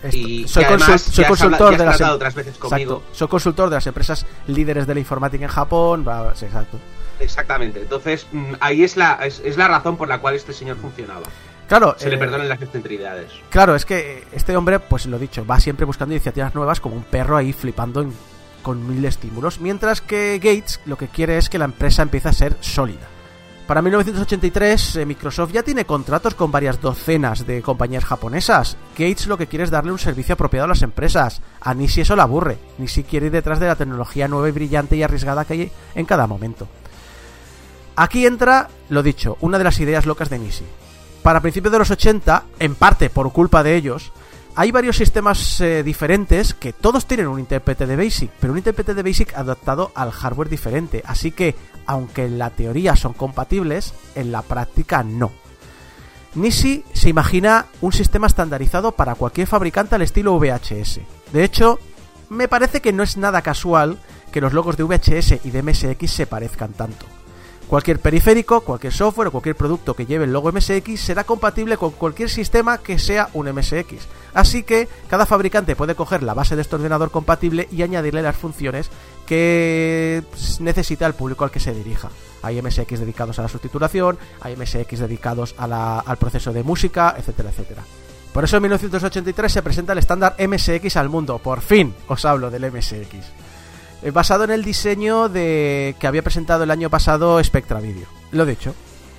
Esto- 0.03 0.17
y 0.17 0.47
soy 0.47 0.63
además 0.65 1.11
consultor 1.27 1.67
habla- 1.73 1.77
de 1.77 1.85
las 1.85 2.01
em- 2.01 2.09
otras 2.09 2.35
veces 2.35 2.53
Exacto. 2.55 2.69
conmigo. 2.69 3.03
Soy 3.11 3.27
consultor 3.27 3.69
de 3.69 3.75
las 3.75 3.87
empresas 3.87 4.25
líderes 4.47 4.85
de 4.87 4.93
la 4.93 4.99
informática 4.99 5.43
en 5.45 5.49
Japón. 5.51 6.03
bla, 6.03 6.21
bla, 6.21 6.35
sí, 6.35 6.45
exacto. 6.45 6.77
Exactamente. 7.19 7.79
Entonces, 7.81 8.27
mm, 8.31 8.53
ahí 8.59 8.83
es 8.83 8.97
la, 8.97 9.13
es, 9.25 9.41
es 9.43 9.57
la 9.57 9.67
razón 9.67 9.95
por 9.97 10.07
la 10.09 10.19
cual 10.19 10.35
este 10.35 10.53
señor 10.53 10.77
funcionaba. 10.77 11.23
Claro, 11.67 11.95
Se 11.97 12.09
le 12.09 12.15
eh, 12.15 12.19
perdonan 12.19 12.47
las 12.47 12.61
excentricidades. 12.61 13.31
Claro, 13.49 13.75
es 13.75 13.85
que 13.85 14.23
este 14.31 14.55
hombre, 14.55 14.79
pues 14.79 15.05
lo 15.07 15.17
dicho, 15.17 15.45
va 15.45 15.59
siempre 15.59 15.85
buscando 15.85 16.13
iniciativas 16.13 16.53
nuevas 16.55 16.79
como 16.79 16.95
un 16.95 17.03
perro 17.03 17.37
ahí 17.37 17.53
flipando 17.53 18.01
en- 18.01 18.13
con 18.61 18.87
mil 18.87 19.03
estímulos, 19.05 19.59
mientras 19.59 20.01
que 20.01 20.39
Gates 20.41 20.79
lo 20.85 20.97
que 20.97 21.07
quiere 21.07 21.37
es 21.37 21.49
que 21.49 21.57
la 21.59 21.65
empresa 21.65 22.01
empiece 22.01 22.29
a 22.29 22.33
ser 22.33 22.55
sólida. 22.61 23.07
Para 23.67 23.81
1983, 23.81 24.95
eh, 24.97 25.05
Microsoft 25.07 25.51
ya 25.51 25.63
tiene 25.63 25.85
contratos 25.85 26.35
con 26.35 26.51
varias 26.51 26.79
docenas 26.81 27.47
de 27.47 27.63
compañías 27.63 28.05
japonesas. 28.05 28.77
Gates 28.95 29.25
lo 29.25 29.37
que 29.39 29.47
quiere 29.47 29.63
es 29.65 29.71
darle 29.71 29.91
un 29.91 29.97
servicio 29.97 30.33
apropiado 30.33 30.65
a 30.65 30.67
las 30.67 30.83
empresas. 30.83 31.41
A 31.61 31.73
Nishi 31.73 32.01
eso 32.01 32.15
le 32.15 32.21
aburre. 32.21 32.59
Nishi 32.77 33.03
quiere 33.03 33.25
ir 33.27 33.31
detrás 33.31 33.59
de 33.59 33.65
la 33.65 33.75
tecnología 33.75 34.27
nueva 34.27 34.49
y 34.49 34.51
brillante 34.51 34.95
y 34.95 35.01
arriesgada 35.01 35.45
que 35.45 35.53
hay 35.53 35.71
en 35.95 36.05
cada 36.05 36.27
momento. 36.27 36.67
Aquí 37.95 38.25
entra, 38.27 38.69
lo 38.89 39.01
dicho, 39.01 39.37
una 39.41 39.57
de 39.57 39.63
las 39.63 39.79
ideas 39.79 40.05
locas 40.05 40.29
de 40.29 40.37
Nishi. 40.39 40.65
Para 41.25 41.41
principios 41.41 41.71
de 41.71 41.79
los 41.79 41.89
80, 41.89 42.43
en 42.59 42.75
parte 42.75 43.09
por 43.09 43.33
culpa 43.33 43.63
de 43.63 43.75
ellos, 43.75 44.11
hay 44.55 44.69
varios 44.69 44.97
sistemas 44.97 45.59
eh, 45.59 45.81
diferentes 45.81 46.53
que 46.53 46.71
todos 46.71 47.07
tienen 47.07 47.25
un 47.25 47.39
intérprete 47.39 47.87
de 47.87 47.95
BASIC, 47.95 48.29
pero 48.39 48.53
un 48.53 48.59
intérprete 48.59 48.93
de 48.93 49.01
BASIC 49.01 49.35
adaptado 49.35 49.91
al 49.95 50.11
hardware 50.11 50.49
diferente. 50.49 51.01
Así 51.03 51.31
que, 51.31 51.55
aunque 51.87 52.25
en 52.25 52.37
la 52.37 52.51
teoría 52.51 52.95
son 52.95 53.13
compatibles, 53.13 53.95
en 54.13 54.31
la 54.31 54.43
práctica 54.43 55.01
no. 55.01 55.31
Nishi 56.35 56.83
se 56.93 57.09
imagina 57.09 57.65
un 57.81 57.91
sistema 57.91 58.27
estandarizado 58.27 58.91
para 58.91 59.15
cualquier 59.15 59.47
fabricante 59.47 59.95
al 59.95 60.03
estilo 60.03 60.37
VHS. 60.37 60.99
De 61.33 61.43
hecho, 61.43 61.79
me 62.29 62.47
parece 62.47 62.81
que 62.83 62.93
no 62.93 63.01
es 63.01 63.17
nada 63.17 63.41
casual 63.41 63.97
que 64.31 64.41
los 64.41 64.53
logos 64.53 64.77
de 64.77 64.83
VHS 64.83 65.43
y 65.43 65.49
de 65.49 65.63
MSX 65.63 66.11
se 66.11 66.27
parezcan 66.27 66.73
tanto. 66.73 67.07
Cualquier 67.67 67.99
periférico, 67.99 68.61
cualquier 68.61 68.93
software 68.93 69.29
o 69.29 69.31
cualquier 69.31 69.55
producto 69.55 69.95
que 69.95 70.05
lleve 70.05 70.25
el 70.25 70.33
logo 70.33 70.51
MSX 70.51 70.99
será 70.99 71.23
compatible 71.23 71.77
con 71.77 71.91
cualquier 71.91 72.29
sistema 72.29 72.77
que 72.77 72.99
sea 72.99 73.29
un 73.33 73.51
MSX. 73.51 74.07
Así 74.35 74.63
que 74.63 74.87
cada 75.09 75.25
fabricante 75.25 75.75
puede 75.75 75.95
coger 75.95 76.21
la 76.21 76.35
base 76.35 76.55
de 76.55 76.61
este 76.61 76.75
ordenador 76.75 77.09
compatible 77.09 77.67
y 77.71 77.81
añadirle 77.81 78.21
las 78.21 78.35
funciones 78.35 78.91
que 79.25 80.23
necesita 80.59 81.07
el 81.07 81.15
público 81.15 81.43
al 81.43 81.51
que 81.51 81.59
se 81.59 81.73
dirija. 81.73 82.09
Hay 82.43 82.61
MSX 82.61 82.99
dedicados 82.99 83.39
a 83.39 83.41
la 83.41 83.47
subtitulación, 83.47 84.19
hay 84.41 84.55
MSX 84.55 84.99
dedicados 84.99 85.55
al 85.57 86.17
proceso 86.17 86.53
de 86.53 86.63
música, 86.63 87.15
etcétera, 87.17 87.49
etcétera. 87.49 87.83
Por 88.31 88.43
eso 88.43 88.57
en 88.57 88.63
1983 88.63 89.51
se 89.51 89.63
presenta 89.63 89.93
el 89.93 89.99
estándar 89.99 90.35
MSX 90.37 90.97
al 90.97 91.09
mundo. 91.09 91.39
Por 91.39 91.61
fin 91.61 91.95
os 92.07 92.25
hablo 92.25 92.51
del 92.51 92.71
MSX. 92.71 93.44
Eh, 94.01 94.11
basado 94.11 94.43
en 94.43 94.51
el 94.51 94.63
diseño 94.63 95.29
de 95.29 95.95
que 95.99 96.07
había 96.07 96.21
presentado 96.21 96.63
el 96.63 96.71
año 96.71 96.89
pasado 96.89 97.43
Spectra 97.43 97.79
Video. 97.79 98.07
Lo 98.31 98.45
dicho, 98.45 98.73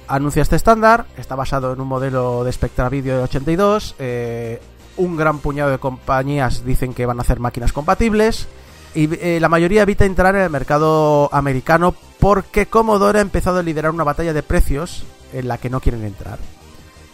anuncia 0.08 0.42
este 0.42 0.56
estándar, 0.56 1.06
está 1.16 1.34
basado 1.34 1.72
en 1.72 1.80
un 1.80 1.88
modelo 1.88 2.44
de 2.44 2.52
Spectra 2.52 2.88
Video 2.88 3.16
de 3.16 3.22
82, 3.24 3.96
eh, 3.98 4.60
un 4.96 5.16
gran 5.16 5.38
puñado 5.38 5.70
de 5.70 5.78
compañías 5.78 6.64
dicen 6.64 6.94
que 6.94 7.06
van 7.06 7.18
a 7.18 7.22
hacer 7.22 7.40
máquinas 7.40 7.72
compatibles 7.72 8.48
y 8.94 9.08
eh, 9.20 9.38
la 9.40 9.48
mayoría 9.48 9.82
evita 9.82 10.04
entrar 10.04 10.34
en 10.34 10.42
el 10.42 10.50
mercado 10.50 11.28
americano 11.32 11.94
porque 12.18 12.66
Commodore 12.66 13.18
ha 13.18 13.22
empezado 13.22 13.58
a 13.58 13.62
liderar 13.62 13.90
una 13.90 14.04
batalla 14.04 14.32
de 14.32 14.42
precios 14.42 15.04
en 15.32 15.48
la 15.48 15.58
que 15.58 15.68
no 15.68 15.80
quieren 15.80 16.04
entrar. 16.04 16.38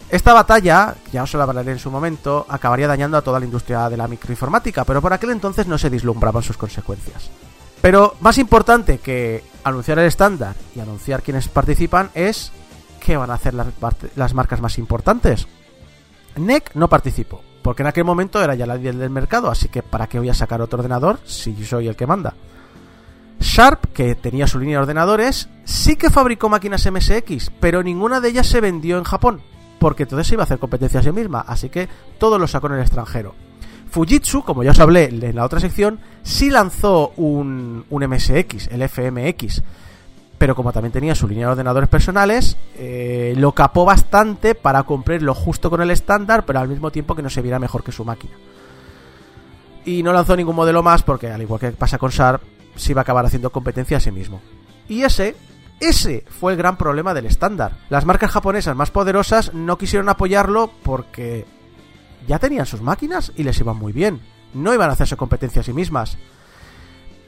Esta 0.09 0.33
batalla, 0.33 0.95
ya 1.11 1.23
os 1.23 1.33
lo 1.33 1.41
hablaré 1.41 1.71
en 1.71 1.79
su 1.79 1.89
momento, 1.89 2.45
acabaría 2.47 2.87
dañando 2.87 3.17
a 3.17 3.21
toda 3.21 3.39
la 3.39 3.45
industria 3.45 3.89
de 3.89 3.97
la 3.97 4.07
microinformática, 4.07 4.85
pero 4.85 5.01
por 5.01 5.11
aquel 5.11 5.31
entonces 5.31 5.65
no 5.65 5.77
se 5.77 5.89
vislumbraban 5.89 6.43
sus 6.43 6.55
consecuencias. 6.55 7.31
Pero 7.83 8.15
más 8.21 8.37
importante 8.37 8.99
que 8.99 9.43
anunciar 9.65 9.99
el 9.99 10.05
estándar 10.05 10.55
y 10.73 10.79
anunciar 10.79 11.21
quienes 11.21 11.49
participan 11.49 12.11
es 12.13 12.53
qué 13.01 13.17
van 13.17 13.29
a 13.29 13.33
hacer 13.33 13.53
las, 13.53 14.33
marcas 14.33 14.61
más 14.61 14.77
importantes. 14.77 15.47
NEC 16.37 16.71
no 16.75 16.87
participó, 16.87 17.41
porque 17.61 17.83
en 17.83 17.87
aquel 17.87 18.05
momento 18.05 18.41
era 18.41 18.55
ya 18.55 18.65
la 18.65 18.77
líder 18.77 18.95
del 18.95 19.09
mercado, 19.09 19.51
así 19.51 19.67
que 19.67 19.83
¿para 19.83 20.07
qué 20.07 20.17
voy 20.17 20.29
a 20.29 20.33
sacar 20.33 20.61
otro 20.61 20.79
ordenador 20.79 21.19
si 21.25 21.53
yo 21.55 21.65
soy 21.65 21.89
el 21.89 21.97
que 21.97 22.07
manda? 22.07 22.35
Sharp, 23.41 23.91
que 23.91 24.15
tenía 24.15 24.47
su 24.47 24.59
línea 24.59 24.77
de 24.77 24.83
ordenadores, 24.83 25.49
sí 25.65 25.97
que 25.97 26.09
fabricó 26.09 26.47
máquinas 26.47 26.89
MSX, 26.89 27.51
pero 27.59 27.83
ninguna 27.83 28.21
de 28.21 28.29
ellas 28.29 28.47
se 28.47 28.61
vendió 28.61 28.97
en 28.97 29.03
Japón, 29.03 29.41
porque 29.77 30.03
entonces 30.03 30.27
se 30.27 30.35
iba 30.35 30.43
a 30.43 30.45
hacer 30.45 30.57
competencia 30.57 31.01
a 31.01 31.03
sí 31.03 31.11
misma, 31.11 31.41
así 31.41 31.67
que 31.67 31.89
todo 32.17 32.39
lo 32.39 32.47
sacó 32.47 32.67
en 32.67 32.75
el 32.75 32.81
extranjero. 32.81 33.35
Fujitsu, 33.93 34.41
como 34.41 34.63
ya 34.63 34.71
os 34.71 34.79
hablé 34.79 35.03
en 35.05 35.35
la 35.35 35.45
otra 35.45 35.59
sección, 35.59 35.99
sí 36.23 36.49
lanzó 36.49 37.13
un, 37.15 37.85
un 37.91 38.07
MSX, 38.07 38.69
el 38.71 38.89
FMX, 38.89 39.61
pero 40.39 40.55
como 40.55 40.73
también 40.73 40.91
tenía 40.91 41.13
su 41.13 41.27
línea 41.27 41.45
de 41.45 41.51
ordenadores 41.51 41.89
personales, 41.89 42.57
eh, 42.75 43.35
lo 43.37 43.51
capó 43.51 43.85
bastante 43.85 44.55
para 44.55 44.81
cumplir 44.81 45.21
lo 45.21 45.35
justo 45.35 45.69
con 45.69 45.79
el 45.79 45.91
estándar, 45.91 46.43
pero 46.43 46.57
al 46.59 46.69
mismo 46.69 46.89
tiempo 46.89 47.13
que 47.13 47.21
no 47.21 47.29
se 47.29 47.43
viera 47.43 47.59
mejor 47.59 47.83
que 47.83 47.91
su 47.91 48.03
máquina. 48.03 48.33
Y 49.85 50.01
no 50.01 50.11
lanzó 50.11 50.35
ningún 50.35 50.55
modelo 50.55 50.81
más 50.81 51.03
porque, 51.03 51.29
al 51.29 51.43
igual 51.43 51.59
que 51.59 51.71
pasa 51.73 51.99
con 51.99 52.09
Sharp, 52.09 52.41
se 52.75 52.93
iba 52.93 53.01
a 53.01 53.03
acabar 53.03 53.27
haciendo 53.27 53.51
competencia 53.51 53.97
a 53.97 53.99
sí 53.99 54.11
mismo. 54.11 54.41
Y 54.89 55.03
ese, 55.03 55.35
ese 55.79 56.25
fue 56.27 56.53
el 56.53 56.57
gran 56.57 56.77
problema 56.77 57.13
del 57.13 57.27
estándar. 57.27 57.77
Las 57.91 58.05
marcas 58.05 58.31
japonesas 58.31 58.75
más 58.75 58.89
poderosas 58.89 59.53
no 59.53 59.77
quisieron 59.77 60.09
apoyarlo 60.09 60.71
porque 60.81 61.45
ya 62.27 62.39
tenían 62.39 62.65
sus 62.65 62.81
máquinas 62.81 63.31
y 63.35 63.43
les 63.43 63.59
iban 63.59 63.77
muy 63.77 63.93
bien. 63.93 64.21
No 64.53 64.73
iban 64.73 64.89
a 64.89 64.93
hacerse 64.93 65.17
competencia 65.17 65.61
a 65.61 65.63
sí 65.63 65.73
mismas. 65.73 66.17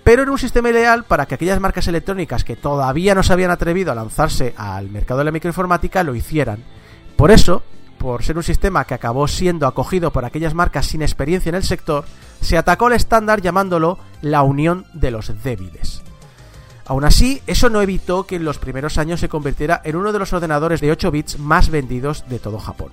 Pero 0.03 0.21
era 0.21 0.31
un 0.31 0.37
sistema 0.37 0.69
ideal 0.69 1.03
para 1.03 1.25
que 1.25 1.33
aquellas 1.33 1.59
marcas 1.59 1.87
electrónicas 1.87 2.43
que 2.43 2.55
todavía 2.55 3.15
no 3.15 3.23
se 3.23 3.33
habían 3.33 3.49
atrevido 3.49 3.91
a 3.91 3.95
lanzarse 3.95 4.53
al 4.55 4.89
mercado 4.89 5.17
de 5.19 5.25
la 5.25 5.31
microinformática 5.31 6.03
lo 6.03 6.13
hicieran. 6.13 6.63
Por 7.15 7.31
eso, 7.31 7.63
por 7.97 8.23
ser 8.23 8.37
un 8.37 8.43
sistema 8.43 8.85
que 8.85 8.93
acabó 8.93 9.27
siendo 9.27 9.65
acogido 9.65 10.11
por 10.11 10.23
aquellas 10.23 10.53
marcas 10.53 10.85
sin 10.85 11.01
experiencia 11.01 11.49
en 11.49 11.55
el 11.55 11.63
sector, 11.63 12.05
se 12.39 12.55
atacó 12.55 12.87
el 12.87 12.93
estándar 12.93 13.41
llamándolo 13.41 13.97
la 14.21 14.43
unión 14.43 14.85
de 14.93 15.09
los 15.09 15.43
débiles. 15.43 16.03
Aún 16.85 17.03
así, 17.03 17.41
eso 17.47 17.71
no 17.71 17.81
evitó 17.81 18.27
que 18.27 18.35
en 18.35 18.45
los 18.45 18.59
primeros 18.59 18.99
años 18.99 19.19
se 19.19 19.29
convirtiera 19.29 19.81
en 19.83 19.95
uno 19.95 20.13
de 20.13 20.19
los 20.19 20.33
ordenadores 20.33 20.81
de 20.81 20.91
8 20.91 21.09
bits 21.09 21.39
más 21.39 21.71
vendidos 21.71 22.25
de 22.29 22.37
todo 22.37 22.59
Japón. 22.59 22.91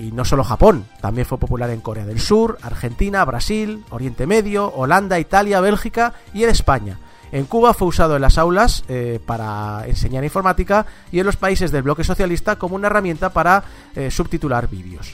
Y 0.00 0.12
no 0.12 0.24
solo 0.24 0.44
Japón, 0.44 0.86
también 1.02 1.26
fue 1.26 1.36
popular 1.36 1.68
en 1.68 1.82
Corea 1.82 2.06
del 2.06 2.20
Sur, 2.20 2.56
Argentina, 2.62 3.22
Brasil, 3.26 3.84
Oriente 3.90 4.26
Medio, 4.26 4.72
Holanda, 4.74 5.20
Italia, 5.20 5.60
Bélgica 5.60 6.14
y 6.32 6.42
en 6.42 6.48
España. 6.48 6.98
En 7.32 7.44
Cuba 7.44 7.74
fue 7.74 7.88
usado 7.88 8.16
en 8.16 8.22
las 8.22 8.38
aulas 8.38 8.82
eh, 8.88 9.20
para 9.24 9.86
enseñar 9.86 10.24
informática 10.24 10.86
y 11.12 11.20
en 11.20 11.26
los 11.26 11.36
países 11.36 11.70
del 11.70 11.82
bloque 11.82 12.02
socialista 12.02 12.56
como 12.56 12.76
una 12.76 12.86
herramienta 12.86 13.28
para 13.28 13.62
eh, 13.94 14.10
subtitular 14.10 14.70
vídeos. 14.70 15.12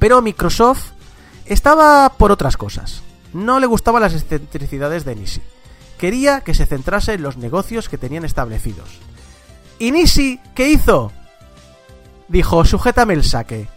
Pero 0.00 0.20
Microsoft 0.20 0.90
estaba 1.46 2.08
por 2.18 2.32
otras 2.32 2.56
cosas. 2.56 3.02
No 3.32 3.60
le 3.60 3.66
gustaban 3.66 4.02
las 4.02 4.14
excentricidades 4.14 5.04
de 5.04 5.14
Nishi. 5.14 5.42
Quería 5.96 6.40
que 6.40 6.54
se 6.54 6.66
centrase 6.66 7.14
en 7.14 7.22
los 7.22 7.36
negocios 7.36 7.88
que 7.88 7.98
tenían 7.98 8.24
establecidos. 8.24 8.98
¿Y 9.78 9.92
Nishi 9.92 10.40
qué 10.56 10.70
hizo? 10.70 11.12
Dijo, 12.26 12.64
sujétame 12.64 13.14
el 13.14 13.22
saque. 13.22 13.68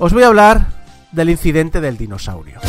Os 0.00 0.12
voy 0.12 0.22
a 0.22 0.28
hablar 0.28 0.68
del 1.10 1.28
incidente 1.28 1.80
del 1.80 1.96
dinosaurio. 1.96 2.60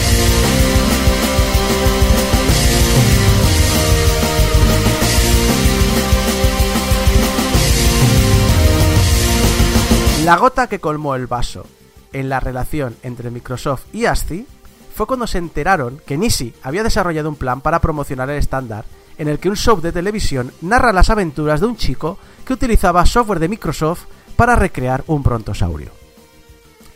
La 10.26 10.38
gota 10.38 10.66
que 10.68 10.80
colmó 10.80 11.14
el 11.14 11.28
vaso 11.28 11.68
en 12.14 12.30
la 12.30 12.40
relación 12.40 12.96
entre 13.04 13.30
Microsoft 13.30 13.86
y 13.94 14.06
ASCII 14.06 14.48
fue 14.96 15.06
cuando 15.06 15.28
se 15.28 15.38
enteraron 15.38 16.02
que 16.08 16.18
Nishi 16.18 16.56
había 16.64 16.82
desarrollado 16.82 17.30
un 17.30 17.36
plan 17.36 17.62
para 17.62 17.80
promocionar 17.80 18.32
el 18.32 18.38
estándar 18.38 18.86
en 19.20 19.28
el 19.28 19.38
que 19.38 19.50
un 19.50 19.56
show 19.56 19.80
de 19.80 19.92
televisión 19.92 20.52
narra 20.62 20.92
las 20.92 21.12
aventuras 21.12 21.60
de 21.60 21.68
un 21.68 21.78
chico 21.78 22.18
que 22.44 22.54
utilizaba 22.54 23.06
software 23.06 23.40
de 23.40 23.50
Microsoft 23.50 24.06
para 24.36 24.56
recrear 24.56 25.04
un 25.06 25.22
brontosaurio. 25.22 25.99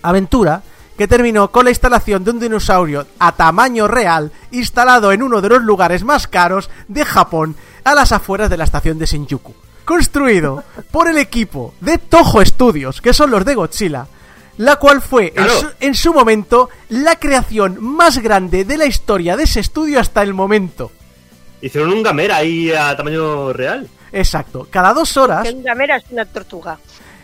Aventura 0.03 0.61
que 0.97 1.07
terminó 1.07 1.51
con 1.51 1.65
la 1.65 1.71
instalación 1.71 2.23
de 2.23 2.31
un 2.31 2.39
dinosaurio 2.39 3.07
a 3.19 3.31
tamaño 3.31 3.87
real 3.87 4.31
instalado 4.51 5.11
en 5.11 5.23
uno 5.23 5.41
de 5.41 5.49
los 5.49 5.63
lugares 5.63 6.03
más 6.03 6.27
caros 6.27 6.69
de 6.87 7.03
Japón 7.03 7.55
a 7.83 7.95
las 7.95 8.11
afueras 8.11 8.49
de 8.49 8.57
la 8.57 8.63
estación 8.65 8.99
de 8.99 9.05
Shinjuku. 9.05 9.53
Construido 9.85 10.63
por 10.91 11.09
el 11.09 11.17
equipo 11.17 11.73
de 11.81 11.97
Toho 11.97 12.45
Studios, 12.45 13.01
que 13.01 13.13
son 13.13 13.31
los 13.31 13.43
de 13.43 13.55
Godzilla, 13.55 14.07
la 14.57 14.75
cual 14.77 15.01
fue 15.01 15.33
en, 15.35 15.49
su, 15.49 15.67
en 15.79 15.95
su 15.95 16.13
momento 16.13 16.69
la 16.89 17.15
creación 17.17 17.83
más 17.83 18.19
grande 18.19 18.63
de 18.63 18.77
la 18.77 18.85
historia 18.85 19.35
de 19.35 19.43
ese 19.43 19.59
estudio 19.59 19.99
hasta 19.99 20.21
el 20.21 20.33
momento. 20.33 20.91
Hicieron 21.61 21.91
un 21.91 22.03
gamera 22.03 22.37
ahí 22.37 22.71
a 22.71 22.95
tamaño 22.95 23.51
real. 23.51 23.89
Exacto, 24.11 24.67
cada 24.69 24.93
dos 24.93 25.17
horas 25.17 25.43
Que 25.43 25.53
un 25.53 25.63
gamera 25.63 25.97
es 25.97 26.03
una 26.11 26.25
tortuga. 26.25 26.77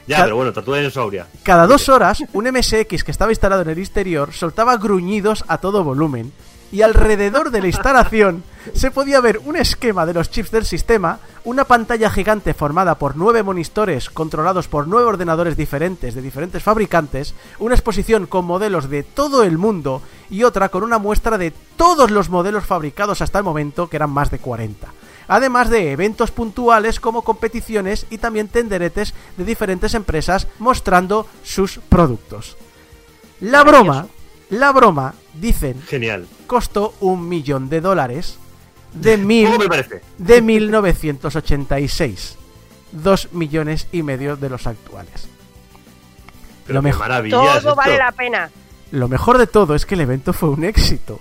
Ya, 0.09 0.17
Ca- 0.17 0.23
pero 0.23 0.35
bueno, 0.37 0.51
tortuga 0.51 0.77
de 0.77 0.81
dinosauria. 0.83 1.27
Cada 1.43 1.67
dos 1.67 1.87
horas, 1.87 2.23
un 2.33 2.45
MSX 2.51 3.03
que 3.03 3.11
estaba 3.11 3.31
instalado 3.31 3.61
en 3.61 3.69
el 3.69 3.77
exterior 3.77 4.33
soltaba 4.33 4.75
gruñidos 4.77 5.45
a 5.47 5.59
todo 5.59 5.83
volumen 5.83 6.33
y 6.71 6.81
alrededor 6.83 7.49
de 7.51 7.61
la 7.61 7.67
instalación 7.67 8.43
se 8.73 8.91
podía 8.91 9.21
ver 9.21 9.39
un 9.45 9.55
esquema 9.55 10.05
de 10.05 10.13
los 10.13 10.29
chips 10.29 10.51
del 10.51 10.65
sistema, 10.65 11.19
una 11.43 11.63
pantalla 11.65 12.09
gigante 12.11 12.53
formada 12.53 12.95
por 12.95 13.15
nueve 13.17 13.41
monitores 13.43 14.09
controlados 14.09 14.67
por 14.67 14.87
nueve 14.87 15.07
ordenadores 15.07 15.55
diferentes 15.57 16.13
de 16.15 16.21
diferentes 16.21 16.61
fabricantes, 16.63 17.33
una 17.59 17.73
exposición 17.75 18.25
con 18.27 18.45
modelos 18.45 18.89
de 18.89 19.01
todo 19.03 19.43
el 19.43 19.57
mundo 19.57 20.01
y 20.29 20.43
otra 20.43 20.69
con 20.69 20.83
una 20.83 20.97
muestra 20.99 21.37
de 21.39 21.51
todos 21.77 22.09
los 22.11 22.29
modelos 22.29 22.65
fabricados 22.65 23.21
hasta 23.21 23.39
el 23.39 23.43
momento, 23.45 23.87
que 23.89 23.95
eran 23.97 24.09
más 24.11 24.29
de 24.31 24.39
40 24.39 24.87
además 25.29 25.69
de 25.69 25.93
eventos 25.93 26.31
puntuales 26.31 26.99
como 26.99 27.21
competiciones 27.23 28.05
y 28.09 28.17
también 28.17 28.49
tenderetes 28.49 29.13
de 29.37 29.45
diferentes 29.45 29.93
empresas 29.93 30.47
mostrando 30.59 31.25
sus 31.43 31.79
productos. 31.87 32.57
La 33.39 33.63
broma, 33.63 34.07
la 34.49 34.73
broma, 34.73 35.13
dicen, 35.35 35.81
Genial. 35.87 36.27
costó 36.47 36.93
un 36.99 37.29
millón 37.29 37.69
de 37.69 37.79
dólares 37.79 38.37
de 38.93 39.15
mil 39.31 39.45
¿Cómo 39.47 39.59
me 39.59 39.67
parece? 39.69 40.01
de 40.17 40.41
1986. 40.41 42.35
Dos 42.91 43.29
millones 43.33 43.87
y 43.91 44.01
medio 44.03 44.35
de 44.35 44.49
los 44.49 44.65
actuales. 44.65 45.27
Pero 46.65 46.79
Lo 46.79 46.81
mejor- 46.81 47.07
Todo 47.29 47.55
esto. 47.57 47.75
vale 47.75 47.97
la 47.97 48.11
pena. 48.11 48.49
Lo 48.91 49.07
mejor 49.07 49.37
de 49.37 49.45
todo 49.47 49.75
es 49.75 49.85
que 49.85 49.93
el 49.95 50.01
evento 50.01 50.33
fue 50.33 50.49
un 50.49 50.63
éxito. 50.63 51.19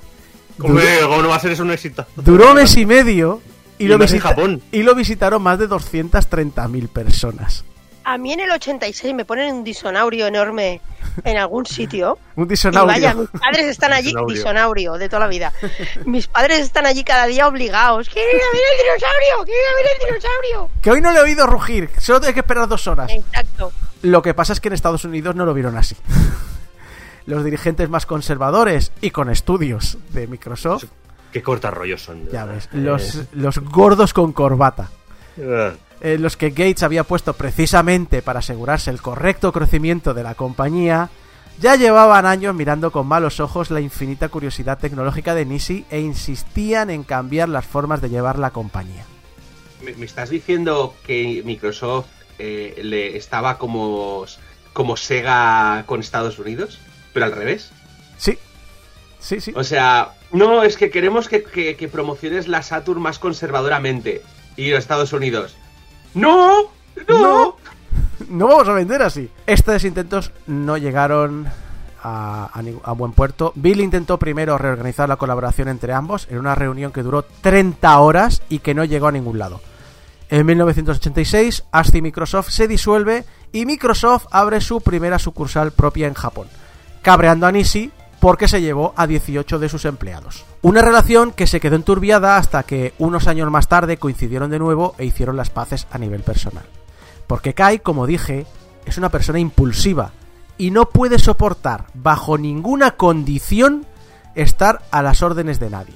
Hombre, 0.61 1.01
¿cómo 1.03 1.23
no 1.23 1.29
va 1.29 1.37
a 1.37 1.41
ser 1.41 1.53
eso 1.53 1.63
un 1.63 1.71
éxito? 1.71 2.07
Duró 2.17 2.55
mes 2.55 2.75
y 2.79 2.87
medio 2.87 3.41
y, 3.79 3.85
Y 3.85 3.89
lo, 3.89 3.99
visita- 3.99 4.29
Japón. 4.29 4.63
y 4.73 4.83
lo 4.83 4.95
visitaron 4.95 5.43
más 5.43 5.59
de 5.59 5.69
230.000 5.69 6.89
personas. 6.89 7.65
A 8.05 8.17
mí 8.17 8.33
en 8.33 8.41
el 8.41 8.51
86 8.51 9.15
me 9.15 9.27
ponen 9.27 9.55
un 9.57 9.65
disonaurio 9.65 10.27
enorme 10.27 10.81
en 11.25 11.37
algún 11.37 11.67
sitio. 11.67 12.19
Un 12.37 12.47
Y 12.47 12.49
disonaurio. 12.49 12.87
vaya, 12.87 13.15
mis 13.15 13.29
padres 13.29 13.67
están 13.67 13.93
allí, 13.93 14.07
Disonaurio. 14.09 14.35
disonaurio 14.37 14.93
de 14.95 15.09
toda 15.11 15.21
la 15.21 15.27
vida. 15.27 15.53
Mis 16.07 16.27
padres 16.27 16.61
están 16.61 16.87
allí 16.87 17.05
cada 17.05 17.27
día 17.27 17.47
obligados. 17.47 18.09
¡Quiero 18.09 18.31
ir 18.31 18.43
a 18.43 18.53
ver 18.53 18.63
el 18.73 18.79
dinosaurio! 18.87 19.45
¡Quiero 19.45 19.61
ir 19.61 19.67
a 19.67 19.77
ver 19.77 19.87
el 19.93 20.07
dinosaurio! 20.09 20.71
Que 20.81 20.91
hoy 20.91 21.01
no 21.03 21.13
le 21.13 21.19
he 21.19 21.23
oído 21.23 21.47
rugir, 21.47 21.91
solo 21.99 22.27
hay 22.27 22.33
que 22.33 22.41
esperar 22.41 22.67
dos 22.67 22.87
horas. 22.87 23.11
Exacto. 23.13 23.73
Lo 24.01 24.23
que 24.23 24.33
pasa 24.33 24.55
es 24.55 24.61
que 24.61 24.69
en 24.69 24.75
Estados 24.75 25.05
Unidos 25.05 25.35
no 25.37 25.45
lo 25.45 25.53
vieron 25.53 25.77
así. 25.77 25.95
Los 27.27 27.45
dirigentes 27.45 27.91
más 27.91 28.07
conservadores 28.07 28.91
y 29.03 29.11
con 29.11 29.29
estudios 29.29 29.99
de 30.11 30.27
Microsoft, 30.29 30.85
Qué 31.33 31.43
corta 31.43 31.71
rollos 31.71 32.03
son. 32.03 32.25
de 32.25 32.33
ya 32.33 32.45
ves, 32.45 32.69
los, 32.73 33.25
los 33.33 33.59
gordos 33.59 34.13
con 34.13 34.33
corbata, 34.33 34.89
Eh, 35.37 35.73
eh, 36.01 36.19
los 36.19 36.37
que 36.37 36.51
Gates 36.51 36.83
había 36.83 37.05
puesto 37.05 37.33
precisamente 37.35 38.23
para 38.23 38.39
asegurarse 38.39 38.91
el 38.91 39.01
correcto 39.01 39.53
crecimiento 39.53 40.15
de 40.15 40.23
la 40.23 40.35
compañía, 40.35 41.11
ya 41.61 41.75
llevaban 41.77 42.25
años 42.25 42.55
mirando 42.55 42.91
con 42.93 43.07
malos 43.07 43.41
ojos 43.41 43.71
la 43.71 43.81
infinita 43.81 44.29
curiosidad 44.29 44.79
tecnológica 44.79 45.35
de 45.35 45.45
Nisi 45.45 45.85
e 45.91 46.01
insistían 46.01 46.89
en 46.91 47.03
cambiar 47.03 47.49
las 47.49 47.67
formas 47.67 48.01
de 48.01 48.11
llevar 48.11 48.39
la 48.39 48.51
compañía. 48.51 49.05
¿Me, 49.85 49.93
me 49.95 50.07
estás 50.07 50.31
diciendo 50.31 50.95
que 51.05 51.43
Microsoft 51.45 52.07
eh, 52.39 52.81
le 52.83 53.17
estaba 53.17 53.59
como, 53.59 54.25
como 54.73 54.97
Sega 54.97 55.85
con 55.87 56.01
Estados 56.01 56.39
Unidos? 56.39 56.79
Pero 57.13 57.27
al 57.27 57.33
revés. 57.33 57.71
Sí, 58.19 58.39
sí, 59.29 59.41
sí. 59.41 59.53
O 59.55 59.63
sea, 59.65 60.13
no, 60.33 60.63
es 60.63 60.77
que 60.77 60.91
queremos 60.91 61.29
que, 61.29 61.43
que- 61.45 61.77
que 61.77 61.89
promociones 61.89 62.49
la 62.49 62.63
Saturn 62.63 63.01
más 63.03 63.19
conservadoramente. 63.19 64.23
Y 64.57 64.71
los 64.71 64.79
Estados 64.81 65.13
Unidos. 65.13 65.55
¡No! 66.15 66.63
¡No! 67.09 67.21
No. 67.21 67.57
No 68.29 68.49
vamos 68.49 68.69
a 68.69 68.73
vender 68.73 69.03
así. 69.03 69.31
Estos 69.47 69.85
intentos 69.85 70.33
no 70.47 70.77
llegaron 70.77 71.47
a, 72.03 72.51
a 72.53 72.63
ningún- 72.63 72.83
a 72.85 72.93
buen 72.93 73.13
puerto. 73.13 73.53
Bill 73.55 73.81
intentó 73.81 74.19
primero 74.19 74.59
reorganizar 74.59 75.09
la 75.09 75.17
colaboración 75.17 75.69
entre 75.69 75.93
ambos 75.93 76.27
en 76.31 76.39
una 76.39 76.55
reunión 76.55 76.91
que 76.93 77.03
duró 77.03 77.23
30 77.23 77.99
horas 78.01 78.43
y 78.49 78.59
que 78.59 78.75
no 78.75 78.85
llegó 78.85 79.07
a 79.09 79.13
ningún 79.13 79.39
lado. 79.39 79.61
En 80.31 80.45
1986, 80.45 81.65
ASCII 81.71 82.03
Microsoft 82.03 82.51
se 82.51 82.69
disuelve 82.69 83.25
y 83.53 83.65
Microsoft 83.65 84.27
abre 84.31 84.61
su 84.61 84.81
primera 84.81 85.19
sucursal 85.19 85.71
propia 85.73 86.07
en 86.07 86.15
Japón, 86.15 86.49
cabreando 87.03 87.47
a 87.47 87.53
Nisi 87.53 87.91
porque 88.21 88.49
se 88.49 88.61
llevó 88.61 88.93
a 88.97 89.07
18 89.07 89.59
de 89.59 89.69
sus 89.69 89.85
empleados. 89.85 90.45
Una 90.63 90.83
relación 90.83 91.33
que 91.33 91.47
se 91.47 91.61
quedó 91.61 91.77
enturbiada 91.77 92.37
hasta 92.37 92.63
que 92.63 92.95
unos 92.99 93.29
años 93.29 93.51
más 93.51 93.69
tarde 93.69 93.97
coincidieron 93.97 94.51
de 94.51 94.59
nuevo 94.59 94.95
e 94.99 95.05
hicieron 95.05 95.37
las 95.37 95.51
paces 95.51 95.87
a 95.91 95.99
nivel 95.99 96.23
personal. 96.23 96.65
Porque 97.27 97.55
Kai, 97.55 97.79
como 97.81 98.07
dije, 98.07 98.47
es 98.87 98.99
una 98.99 99.11
persona 99.11 99.39
impulsiva 99.39 100.13
y 100.57 100.71
no 100.71 100.89
puede 100.89 101.19
soportar 101.19 101.87
bajo 101.95 102.39
ninguna 102.39 102.93
condición 102.93 103.87
estar 104.35 104.83
a 104.91 105.03
las 105.03 105.23
órdenes 105.23 105.61
de 105.61 105.71
nadie. 105.71 105.95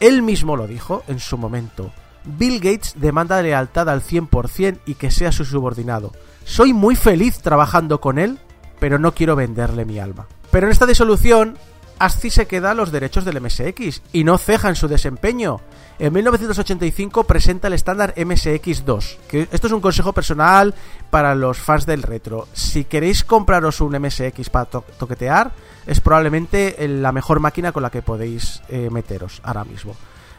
Él 0.00 0.22
mismo 0.22 0.56
lo 0.56 0.66
dijo 0.66 1.02
en 1.08 1.18
su 1.18 1.36
momento. 1.36 1.92
Bill 2.24 2.60
Gates 2.60 2.94
demanda 2.96 3.40
lealtad 3.42 3.88
al 3.88 4.02
100% 4.02 4.80
y 4.86 4.94
que 4.94 5.10
sea 5.10 5.32
su 5.32 5.44
subordinado. 5.44 6.12
Soy 6.44 6.72
muy 6.72 6.96
feliz 6.96 7.40
trabajando 7.40 8.00
con 8.00 8.18
él, 8.18 8.38
pero 8.78 8.98
no 8.98 9.12
quiero 9.12 9.36
venderle 9.36 9.84
mi 9.84 9.98
alma. 9.98 10.26
Pero 10.50 10.66
en 10.66 10.72
esta 10.72 10.86
disolución, 10.86 11.56
ASCII 11.98 12.30
se 12.30 12.46
queda 12.46 12.74
los 12.74 12.92
derechos 12.92 13.24
del 13.24 13.40
MSX 13.40 14.02
y 14.12 14.24
no 14.24 14.38
ceja 14.38 14.68
en 14.68 14.74
su 14.76 14.88
desempeño. 14.88 15.60
En 15.98 16.12
1985 16.14 17.24
presenta 17.24 17.68
el 17.68 17.74
estándar 17.74 18.14
MSX2, 18.16 19.16
que 19.28 19.48
esto 19.52 19.66
es 19.66 19.72
un 19.72 19.82
consejo 19.82 20.12
personal 20.14 20.74
para 21.10 21.34
los 21.34 21.58
fans 21.58 21.84
del 21.84 22.02
retro. 22.02 22.48
Si 22.54 22.84
queréis 22.84 23.22
compraros 23.22 23.82
un 23.82 23.92
MSX 24.00 24.48
para 24.48 24.64
to- 24.64 24.84
toquetear, 24.98 25.52
es 25.86 26.00
probablemente 26.00 26.74
la 26.88 27.12
mejor 27.12 27.38
máquina 27.40 27.70
con 27.72 27.82
la 27.82 27.90
que 27.90 28.00
podéis 28.02 28.62
eh, 28.68 28.88
meteros 28.90 29.40
ahora 29.44 29.64
mismo 29.64 29.94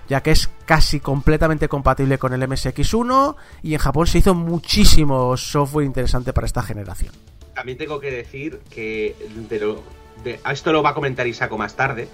ya 0.09 0.21
que 0.21 0.31
es 0.31 0.49
casi 0.65 0.99
completamente 0.99 1.69
compatible 1.69 2.17
con 2.17 2.33
el 2.33 2.41
MSX1 2.41 3.35
y 3.63 3.75
en 3.75 3.79
Japón 3.79 4.07
se 4.07 4.17
hizo 4.17 4.33
muchísimo 4.35 5.37
software 5.37 5.85
interesante 5.85 6.33
para 6.33 6.47
esta 6.47 6.61
generación. 6.61 7.13
También 7.55 7.77
tengo 7.77 7.97
que 7.97 8.11
decir 8.11 8.59
que 8.69 9.15
de 9.49 9.59
lo- 9.61 9.81
esto 10.23 10.71
lo 10.71 10.83
va 10.83 10.91
a 10.91 10.93
comentar 10.93 11.27
Isaco 11.27 11.57
más 11.57 11.75
tarde, 11.75 12.07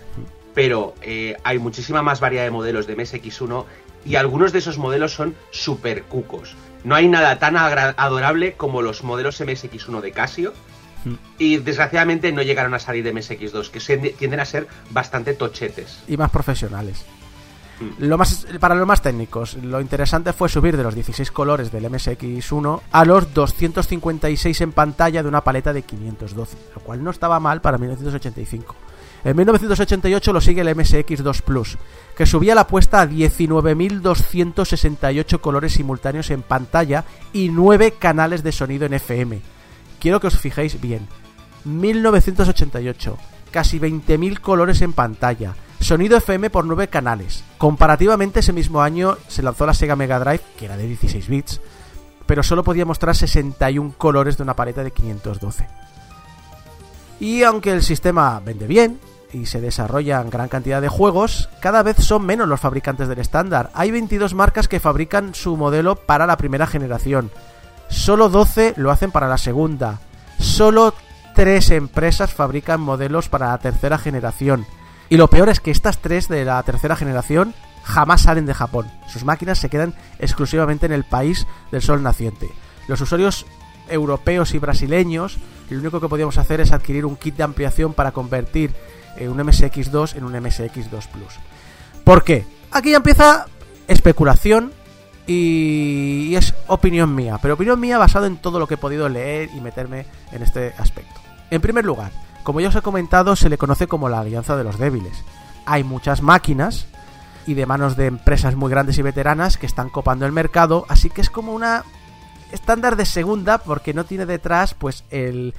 pero 0.53 0.95
eh, 1.01 1.35
hay 1.43 1.59
muchísima 1.59 2.01
más 2.01 2.19
variedad 2.19 2.43
de 2.43 2.51
modelos 2.51 2.87
de 2.87 2.97
MSX1 2.97 3.65
y 4.05 4.15
algunos 4.15 4.53
de 4.53 4.59
esos 4.59 4.77
modelos 4.77 5.13
son 5.13 5.35
super 5.51 6.03
cucos. 6.03 6.55
No 6.83 6.95
hay 6.95 7.07
nada 7.07 7.39
tan 7.39 7.57
adorable 7.57 8.53
como 8.53 8.81
los 8.81 9.03
modelos 9.03 9.41
MSX1 9.41 10.01
de 10.01 10.11
Casio. 10.11 10.53
Y 11.37 11.57
desgraciadamente 11.57 12.33
no 12.33 12.41
llegaron 12.41 12.73
a 12.73 12.79
salir 12.79 13.03
de 13.03 13.13
MSX2, 13.13 13.69
que 13.69 14.11
tienden 14.13 14.41
a 14.41 14.45
ser 14.45 14.67
bastante 14.89 15.33
tochetes. 15.33 16.03
y 16.07 16.17
más 16.17 16.31
profesionales. 16.31 17.05
Lo 17.99 18.17
más, 18.17 18.47
para 18.59 18.73
los 18.73 18.87
más 18.87 19.03
técnicos, 19.03 19.53
lo 19.55 19.79
interesante 19.79 20.33
fue 20.33 20.49
subir 20.49 20.75
de 20.75 20.81
los 20.83 20.95
16 20.95 21.31
colores 21.31 21.71
del 21.71 21.85
MSX1 21.85 22.81
a 22.91 23.05
los 23.05 23.31
256 23.33 24.61
en 24.61 24.71
pantalla 24.71 25.21
de 25.21 25.29
una 25.29 25.41
paleta 25.41 25.73
de 25.73 25.83
512, 25.83 26.57
lo 26.75 26.81
cual 26.81 27.03
no 27.03 27.11
estaba 27.11 27.39
mal 27.39 27.61
para 27.61 27.77
1985. 27.77 28.75
En 29.23 29.35
1988 29.35 30.33
lo 30.33 30.41
sigue 30.41 30.61
el 30.61 30.75
MSX2 30.75 31.41
Plus, 31.41 31.77
que 32.15 32.25
subía 32.25 32.55
la 32.55 32.61
apuesta 32.61 33.01
a 33.01 33.07
19.268 33.07 35.39
colores 35.39 35.73
simultáneos 35.73 36.31
en 36.31 36.41
pantalla 36.41 37.05
y 37.33 37.49
9 37.49 37.93
canales 37.99 38.41
de 38.41 38.51
sonido 38.51 38.87
en 38.87 38.93
FM. 38.93 39.39
Quiero 39.99 40.19
que 40.19 40.27
os 40.27 40.39
fijéis 40.39 40.79
bien. 40.79 41.07
1988, 41.65 43.17
casi 43.51 43.79
20.000 43.79 44.39
colores 44.39 44.81
en 44.81 44.93
pantalla, 44.93 45.55
sonido 45.79 46.17
FM 46.17 46.49
por 46.49 46.65
9 46.65 46.87
canales. 46.87 47.43
Comparativamente 47.57 48.39
ese 48.39 48.53
mismo 48.53 48.81
año 48.81 49.17
se 49.27 49.43
lanzó 49.43 49.65
la 49.65 49.73
Sega 49.73 49.95
Mega 49.95 50.19
Drive, 50.19 50.41
que 50.57 50.65
era 50.65 50.77
de 50.77 50.87
16 50.87 51.27
bits, 51.27 51.61
pero 52.25 52.43
solo 52.43 52.63
podía 52.63 52.85
mostrar 52.85 53.15
61 53.15 53.93
colores 53.97 54.37
de 54.37 54.43
una 54.43 54.55
paleta 54.55 54.83
de 54.83 54.91
512. 54.91 55.67
Y 57.19 57.43
aunque 57.43 57.71
el 57.71 57.83
sistema 57.83 58.39
vende 58.39 58.67
bien 58.67 58.99
y 59.33 59.45
se 59.47 59.61
desarrollan 59.61 60.29
gran 60.29 60.49
cantidad 60.49 60.81
de 60.81 60.89
juegos, 60.89 61.49
cada 61.61 61.83
vez 61.83 61.97
son 61.97 62.25
menos 62.25 62.47
los 62.47 62.59
fabricantes 62.59 63.07
del 63.07 63.19
estándar. 63.19 63.71
Hay 63.73 63.91
22 63.91 64.33
marcas 64.33 64.67
que 64.67 64.79
fabrican 64.79 65.33
su 65.33 65.57
modelo 65.57 65.95
para 65.95 66.27
la 66.27 66.37
primera 66.37 66.67
generación. 66.67 67.31
Solo 67.89 68.29
12 68.29 68.75
lo 68.77 68.91
hacen 68.91 69.11
para 69.11 69.27
la 69.27 69.37
segunda. 69.37 69.99
Solo 70.39 70.93
tres 71.33 71.71
empresas 71.71 72.33
fabrican 72.33 72.81
modelos 72.81 73.29
para 73.29 73.49
la 73.49 73.57
tercera 73.57 73.97
generación. 73.97 74.65
Y 75.09 75.17
lo 75.17 75.29
peor 75.29 75.49
es 75.49 75.59
que 75.59 75.71
estas 75.71 75.99
tres 75.99 76.27
de 76.27 76.43
la 76.45 76.61
tercera 76.63 76.95
generación 76.95 77.53
jamás 77.83 78.23
salen 78.23 78.45
de 78.45 78.53
Japón. 78.53 78.91
Sus 79.07 79.23
máquinas 79.23 79.59
se 79.59 79.69
quedan 79.69 79.95
exclusivamente 80.19 80.85
en 80.85 80.91
el 80.91 81.05
país 81.05 81.47
del 81.71 81.81
sol 81.81 82.03
naciente. 82.03 82.49
Los 82.87 82.99
usuarios 83.01 83.45
europeos 83.89 84.53
y 84.53 84.59
brasileños, 84.59 85.37
lo 85.69 85.79
único 85.79 86.01
que 86.01 86.09
podíamos 86.09 86.37
hacer 86.37 86.59
es 86.59 86.73
adquirir 86.73 87.05
un 87.05 87.15
kit 87.15 87.37
de 87.37 87.43
ampliación 87.43 87.93
para 87.93 88.11
convertir 88.11 88.73
eh, 89.17 89.29
un 89.29 89.37
MSX2 89.37 90.15
en 90.15 90.25
un 90.25 90.33
MSX2 90.33 91.07
Plus. 91.07 91.33
¿Por 92.03 92.23
qué? 92.23 92.45
Aquí 92.71 92.91
ya 92.91 92.97
empieza 92.97 93.45
especulación 93.87 94.73
y 95.25 96.35
es 96.35 96.53
opinión 96.67 97.13
mía, 97.15 97.39
pero 97.41 97.53
opinión 97.53 97.79
mía 97.79 97.97
basado 97.97 98.25
en 98.25 98.37
todo 98.37 98.59
lo 98.59 98.67
que 98.67 98.75
he 98.75 98.77
podido 98.77 99.09
leer 99.09 99.49
y 99.55 99.61
meterme 99.61 100.05
en 100.31 100.43
este 100.43 100.73
aspecto. 100.77 101.19
En 101.49 101.61
primer 101.61 101.85
lugar, 101.85 102.11
como 102.47 102.61
ya 102.61 102.69
os 102.69 102.75
he 102.77 102.81
comentado, 102.81 103.35
se 103.35 103.49
le 103.49 103.57
conoce 103.57 103.87
como 103.87 104.07
la 104.07 104.21
Alianza 104.21 104.55
de 104.55 104.63
los 104.63 104.77
Débiles. 104.77 105.21
Hay 105.65 105.83
muchas 105.83 106.21
máquinas 106.21 106.87
y 107.45 107.55
de 107.55 107.65
manos 107.65 107.97
de 107.97 108.05
empresas 108.05 108.55
muy 108.55 108.71
grandes 108.71 108.97
y 108.97 109.01
veteranas 109.01 109.57
que 109.57 109.65
están 109.65 109.89
copando 109.89 110.25
el 110.25 110.31
mercado, 110.31 110.85
así 110.87 111.09
que 111.09 111.19
es 111.19 111.29
como 111.29 111.53
una 111.53 111.83
estándar 112.53 112.95
de 112.95 113.05
segunda 113.05 113.57
porque 113.57 113.93
no 113.93 114.05
tiene 114.05 114.25
detrás 114.25 114.75
pues 114.75 115.03
el, 115.11 115.55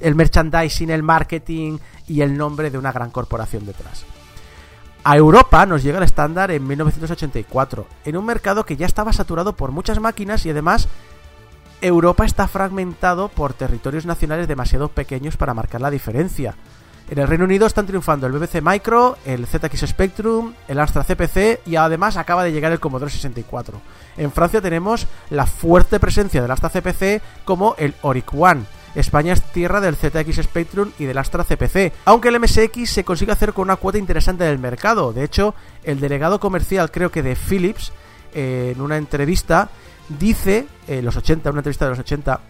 el 0.00 0.14
merchandising, 0.16 0.90
el 0.90 1.04
marketing 1.04 1.78
y 2.08 2.22
el 2.22 2.36
nombre 2.36 2.72
de 2.72 2.78
una 2.78 2.90
gran 2.90 3.12
corporación 3.12 3.64
detrás. 3.64 4.04
A 5.04 5.16
Europa 5.16 5.64
nos 5.64 5.84
llega 5.84 5.98
el 5.98 6.04
estándar 6.04 6.50
en 6.50 6.66
1984, 6.66 7.86
en 8.04 8.16
un 8.16 8.26
mercado 8.26 8.66
que 8.66 8.74
ya 8.74 8.86
estaba 8.86 9.12
saturado 9.12 9.52
por 9.52 9.70
muchas 9.70 10.00
máquinas 10.00 10.44
y 10.44 10.50
además 10.50 10.88
Europa 11.86 12.24
está 12.24 12.48
fragmentado 12.48 13.28
por 13.28 13.52
territorios 13.52 14.06
nacionales 14.06 14.48
demasiado 14.48 14.88
pequeños 14.88 15.36
para 15.36 15.52
marcar 15.52 15.82
la 15.82 15.90
diferencia. 15.90 16.54
En 17.10 17.18
el 17.18 17.28
Reino 17.28 17.44
Unido 17.44 17.66
están 17.66 17.86
triunfando 17.86 18.26
el 18.26 18.32
BBC 18.32 18.62
Micro, 18.62 19.18
el 19.26 19.46
ZX 19.46 19.86
Spectrum, 19.86 20.54
el 20.66 20.80
Astra 20.80 21.04
CPC 21.04 21.60
y 21.66 21.76
además 21.76 22.16
acaba 22.16 22.42
de 22.42 22.52
llegar 22.52 22.72
el 22.72 22.80
Commodore 22.80 23.10
64. 23.10 23.78
En 24.16 24.32
Francia 24.32 24.62
tenemos 24.62 25.06
la 25.28 25.44
fuerte 25.44 26.00
presencia 26.00 26.40
del 26.40 26.50
Astra 26.50 26.70
CPC 26.70 27.20
como 27.44 27.74
el 27.76 27.94
Oric 28.00 28.32
One. 28.32 28.62
España 28.94 29.34
es 29.34 29.42
tierra 29.42 29.82
del 29.82 29.96
ZX 29.96 30.42
Spectrum 30.42 30.90
y 30.98 31.04
del 31.04 31.18
Astra 31.18 31.44
CPC, 31.44 31.92
aunque 32.06 32.28
el 32.28 32.40
MSX 32.40 32.88
se 32.88 33.04
consigue 33.04 33.32
hacer 33.32 33.52
con 33.52 33.64
una 33.64 33.76
cuota 33.76 33.98
interesante 33.98 34.44
del 34.44 34.58
mercado. 34.58 35.12
De 35.12 35.24
hecho, 35.24 35.54
el 35.82 36.00
delegado 36.00 36.40
comercial, 36.40 36.90
creo 36.90 37.10
que 37.10 37.22
de 37.22 37.36
Philips, 37.36 37.92
en 38.32 38.80
una 38.80 38.96
entrevista, 38.96 39.68
dice, 40.08 40.66
en 40.86 40.98
eh, 40.98 41.02
los 41.02 41.16
80, 41.16 41.50
una 41.50 41.60
entrevista 41.60 41.84
de 41.86 41.90
los 41.90 41.98
80, 41.98 42.40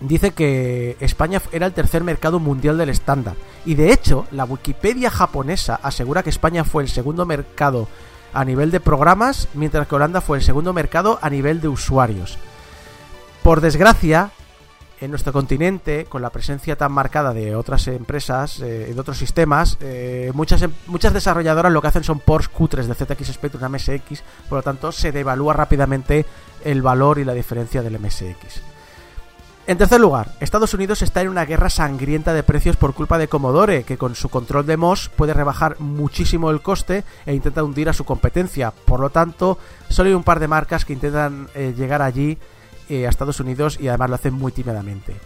dice 0.00 0.32
que 0.32 0.96
España 1.00 1.40
era 1.52 1.66
el 1.66 1.72
tercer 1.72 2.04
mercado 2.04 2.38
mundial 2.38 2.78
del 2.78 2.88
estándar. 2.88 3.36
Y 3.64 3.74
de 3.74 3.92
hecho, 3.92 4.26
la 4.30 4.44
Wikipedia 4.44 5.10
japonesa 5.10 5.78
asegura 5.82 6.22
que 6.22 6.30
España 6.30 6.64
fue 6.64 6.82
el 6.82 6.88
segundo 6.88 7.26
mercado 7.26 7.88
a 8.32 8.44
nivel 8.44 8.70
de 8.70 8.80
programas, 8.80 9.48
mientras 9.54 9.86
que 9.86 9.94
Holanda 9.94 10.20
fue 10.20 10.38
el 10.38 10.44
segundo 10.44 10.72
mercado 10.72 11.18
a 11.22 11.30
nivel 11.30 11.60
de 11.60 11.68
usuarios. 11.68 12.38
Por 13.42 13.60
desgracia, 13.60 14.32
en 15.00 15.10
nuestro 15.10 15.32
continente, 15.32 16.06
con 16.06 16.22
la 16.22 16.30
presencia 16.30 16.76
tan 16.76 16.92
marcada 16.92 17.32
de 17.34 17.54
otras 17.54 17.86
empresas, 17.88 18.60
eh, 18.60 18.92
de 18.94 19.00
otros 19.00 19.18
sistemas, 19.18 19.76
eh, 19.80 20.30
muchas, 20.34 20.62
em, 20.62 20.72
muchas 20.86 21.12
desarrolladoras 21.12 21.72
lo 21.72 21.82
que 21.82 21.88
hacen 21.88 22.04
son 22.04 22.20
ports 22.20 22.48
cutres 22.48 22.86
de 22.86 22.94
ZX 22.94 23.32
Spectrum 23.32 23.64
MSX, 23.64 24.22
por 24.48 24.58
lo 24.58 24.62
tanto 24.62 24.92
se 24.92 25.12
devalúa 25.12 25.52
rápidamente 25.52 26.24
el 26.64 26.82
valor 26.82 27.18
y 27.18 27.24
la 27.24 27.34
diferencia 27.34 27.82
del 27.82 27.98
MSX. 27.98 28.62
En 29.66 29.78
tercer 29.78 29.98
lugar, 29.98 30.32
Estados 30.40 30.74
Unidos 30.74 31.00
está 31.00 31.22
en 31.22 31.30
una 31.30 31.46
guerra 31.46 31.70
sangrienta 31.70 32.34
de 32.34 32.42
precios 32.42 32.76
por 32.76 32.92
culpa 32.92 33.16
de 33.16 33.28
Commodore, 33.28 33.84
que 33.84 33.96
con 33.96 34.14
su 34.14 34.28
control 34.28 34.66
de 34.66 34.76
MOS 34.76 35.08
puede 35.08 35.32
rebajar 35.32 35.80
muchísimo 35.80 36.50
el 36.50 36.60
coste 36.60 37.02
e 37.24 37.32
intenta 37.32 37.64
hundir 37.64 37.88
a 37.88 37.94
su 37.94 38.04
competencia. 38.04 38.72
Por 38.72 39.00
lo 39.00 39.08
tanto, 39.08 39.56
solo 39.88 40.10
hay 40.10 40.14
un 40.14 40.22
par 40.22 40.38
de 40.38 40.48
marcas 40.48 40.84
que 40.84 40.92
intentan 40.92 41.48
eh, 41.54 41.72
llegar 41.74 42.02
allí 42.02 42.36
eh, 42.90 43.06
a 43.06 43.08
Estados 43.08 43.40
Unidos 43.40 43.78
y 43.80 43.88
además 43.88 44.10
lo 44.10 44.16
hacen 44.16 44.34
muy 44.34 44.52
tímidamente. 44.52 45.16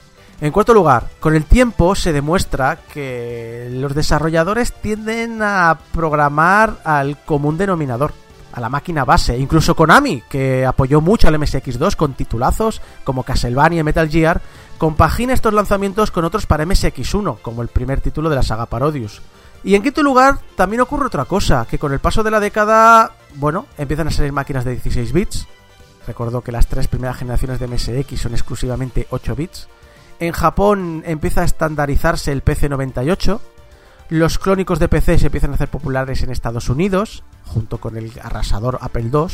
En 0.40 0.52
cuarto 0.52 0.72
lugar, 0.72 1.08
con 1.18 1.34
el 1.34 1.44
tiempo 1.44 1.96
se 1.96 2.12
demuestra 2.12 2.78
que 2.94 3.68
los 3.72 3.92
desarrolladores 3.92 4.72
tienden 4.72 5.42
a 5.42 5.80
programar 5.92 6.78
al 6.84 7.20
común 7.24 7.58
denominador 7.58 8.12
a 8.52 8.60
la 8.60 8.68
máquina 8.68 9.04
base. 9.04 9.38
Incluso 9.38 9.74
Konami, 9.74 10.22
que 10.28 10.64
apoyó 10.64 11.00
mucho 11.00 11.28
al 11.28 11.34
MSX2 11.34 11.96
con 11.96 12.14
titulazos 12.14 12.80
como 13.04 13.22
Castlevania 13.22 13.80
y 13.80 13.84
Metal 13.84 14.08
Gear, 14.08 14.40
compagina 14.78 15.32
estos 15.32 15.52
lanzamientos 15.52 16.10
con 16.10 16.24
otros 16.24 16.46
para 16.46 16.64
MSX1, 16.64 17.40
como 17.42 17.62
el 17.62 17.68
primer 17.68 18.00
título 18.00 18.28
de 18.28 18.36
la 18.36 18.42
saga 18.42 18.66
Parodius. 18.66 19.22
Y 19.64 19.74
en 19.74 19.82
quinto 19.82 20.02
lugar, 20.02 20.38
también 20.56 20.80
ocurre 20.80 21.06
otra 21.06 21.24
cosa, 21.24 21.66
que 21.68 21.78
con 21.78 21.92
el 21.92 21.98
paso 21.98 22.22
de 22.22 22.30
la 22.30 22.40
década, 22.40 23.12
bueno, 23.34 23.66
empiezan 23.76 24.08
a 24.08 24.10
salir 24.10 24.32
máquinas 24.32 24.64
de 24.64 24.72
16 24.72 25.12
bits. 25.12 25.48
Recuerdo 26.06 26.42
que 26.42 26.52
las 26.52 26.68
tres 26.68 26.88
primeras 26.88 27.16
generaciones 27.18 27.58
de 27.58 27.66
MSX 27.66 28.20
son 28.20 28.32
exclusivamente 28.32 29.06
8 29.10 29.34
bits. 29.34 29.68
En 30.20 30.32
Japón 30.32 31.02
empieza 31.06 31.42
a 31.42 31.44
estandarizarse 31.44 32.32
el 32.32 32.44
PC98. 32.44 33.40
Los 34.10 34.38
clónicos 34.38 34.78
de 34.78 34.88
PC 34.88 35.18
se 35.18 35.26
empiezan 35.26 35.50
a 35.50 35.54
hacer 35.54 35.68
populares 35.68 36.22
en 36.22 36.30
Estados 36.30 36.70
Unidos 36.70 37.24
junto 37.44 37.78
con 37.78 37.96
el 37.98 38.10
arrasador 38.22 38.78
Apple 38.80 39.10
II. 39.12 39.26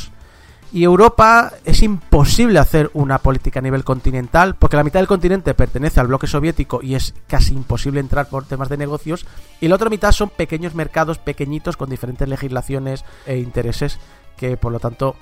Y 0.72 0.82
Europa 0.82 1.52
es 1.64 1.84
imposible 1.84 2.58
hacer 2.58 2.90
una 2.94 3.18
política 3.18 3.60
a 3.60 3.62
nivel 3.62 3.84
continental 3.84 4.56
porque 4.56 4.76
la 4.76 4.82
mitad 4.82 4.98
del 4.98 5.06
continente 5.06 5.54
pertenece 5.54 6.00
al 6.00 6.08
bloque 6.08 6.26
soviético 6.26 6.80
y 6.82 6.96
es 6.96 7.14
casi 7.28 7.54
imposible 7.54 8.00
entrar 8.00 8.28
por 8.28 8.46
temas 8.46 8.68
de 8.68 8.76
negocios. 8.76 9.26
Y 9.60 9.68
la 9.68 9.76
otra 9.76 9.90
mitad 9.90 10.10
son 10.10 10.30
pequeños 10.30 10.74
mercados 10.74 11.18
pequeñitos 11.18 11.76
con 11.76 11.88
diferentes 11.88 12.28
legislaciones 12.28 13.04
e 13.26 13.38
intereses 13.38 14.00
que 14.36 14.56
por 14.56 14.72
lo 14.72 14.80
tanto 14.80 15.14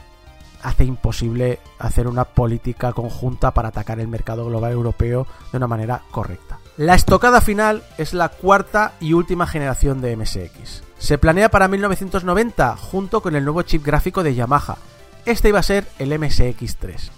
hace 0.62 0.84
imposible 0.84 1.58
hacer 1.78 2.08
una 2.08 2.24
política 2.24 2.94
conjunta 2.94 3.52
para 3.52 3.68
atacar 3.68 4.00
el 4.00 4.08
mercado 4.08 4.46
global 4.46 4.72
europeo 4.72 5.26
de 5.50 5.58
una 5.58 5.66
manera 5.66 6.00
correcta. 6.10 6.61
La 6.78 6.94
estocada 6.94 7.42
final 7.42 7.82
es 7.98 8.14
la 8.14 8.30
cuarta 8.30 8.94
y 8.98 9.12
última 9.12 9.46
generación 9.46 10.00
de 10.00 10.16
MSX. 10.16 10.82
Se 10.96 11.18
planea 11.18 11.50
para 11.50 11.68
1990 11.68 12.76
junto 12.76 13.20
con 13.20 13.36
el 13.36 13.44
nuevo 13.44 13.60
chip 13.60 13.84
gráfico 13.84 14.22
de 14.22 14.34
Yamaha. 14.34 14.78
Este 15.26 15.50
iba 15.50 15.58
a 15.58 15.64
ser 15.64 15.86
el 15.98 16.12
MSX3. 16.12 17.10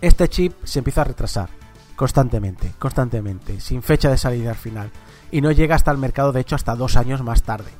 Este 0.00 0.28
chip 0.28 0.54
se 0.64 0.80
empieza 0.80 1.02
a 1.02 1.04
retrasar 1.04 1.48
constantemente, 1.94 2.72
constantemente, 2.78 3.60
sin 3.60 3.82
fecha 3.82 4.10
de 4.10 4.16
salida 4.16 4.50
al 4.50 4.56
final, 4.56 4.90
y 5.30 5.40
no 5.40 5.52
llega 5.52 5.74
hasta 5.76 5.90
el 5.90 5.98
mercado 5.98 6.32
de 6.32 6.40
hecho 6.40 6.56
hasta 6.56 6.74
dos 6.74 6.96
años 6.96 7.22
más 7.22 7.42
tarde. 7.42 7.70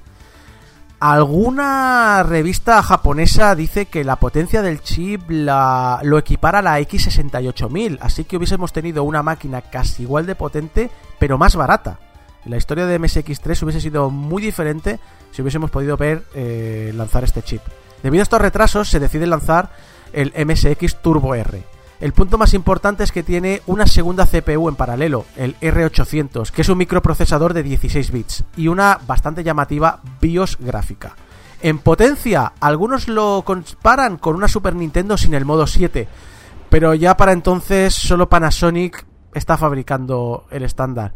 Alguna 1.00 2.22
revista 2.24 2.82
japonesa 2.82 3.54
dice 3.54 3.86
que 3.86 4.04
la 4.04 4.16
potencia 4.16 4.60
del 4.60 4.82
chip 4.82 5.30
lo 5.30 6.18
equipara 6.18 6.58
a 6.58 6.62
la 6.62 6.78
X68000, 6.78 7.96
así 8.02 8.24
que 8.24 8.36
hubiésemos 8.36 8.74
tenido 8.74 9.02
una 9.02 9.22
máquina 9.22 9.62
casi 9.62 10.02
igual 10.02 10.26
de 10.26 10.34
potente, 10.34 10.90
pero 11.18 11.38
más 11.38 11.56
barata. 11.56 11.98
La 12.44 12.58
historia 12.58 12.84
de 12.84 13.00
MSX3 13.00 13.62
hubiese 13.62 13.80
sido 13.80 14.10
muy 14.10 14.42
diferente 14.42 15.00
si 15.30 15.40
hubiésemos 15.40 15.70
podido 15.70 15.96
ver 15.96 16.24
eh, 16.34 16.92
lanzar 16.94 17.24
este 17.24 17.40
chip. 17.40 17.62
Debido 18.02 18.20
a 18.20 18.24
estos 18.24 18.42
retrasos, 18.42 18.90
se 18.90 19.00
decide 19.00 19.26
lanzar 19.26 19.70
el 20.12 20.34
MSX 20.36 21.00
Turbo 21.00 21.34
R 21.34 21.79
el 22.00 22.14
punto 22.14 22.38
más 22.38 22.54
importante 22.54 23.04
es 23.04 23.12
que 23.12 23.22
tiene 23.22 23.60
una 23.66 23.86
segunda 23.86 24.24
CPU 24.24 24.70
en 24.70 24.74
paralelo, 24.74 25.26
el 25.36 25.54
R800, 25.60 26.50
que 26.50 26.62
es 26.62 26.68
un 26.70 26.78
microprocesador 26.78 27.52
de 27.52 27.62
16 27.62 28.10
bits 28.10 28.44
y 28.56 28.68
una 28.68 28.98
bastante 29.06 29.44
llamativa 29.44 30.00
BIOS 30.18 30.56
gráfica. 30.58 31.14
En 31.60 31.78
potencia, 31.78 32.54
algunos 32.58 33.06
lo 33.06 33.42
comparan 33.44 34.16
con 34.16 34.34
una 34.34 34.48
Super 34.48 34.74
Nintendo 34.74 35.18
sin 35.18 35.34
el 35.34 35.44
modo 35.44 35.66
7, 35.66 36.08
pero 36.70 36.94
ya 36.94 37.18
para 37.18 37.32
entonces 37.32 37.94
solo 37.94 38.30
Panasonic 38.30 39.04
está 39.34 39.58
fabricando 39.58 40.46
el 40.50 40.62
estándar 40.62 41.12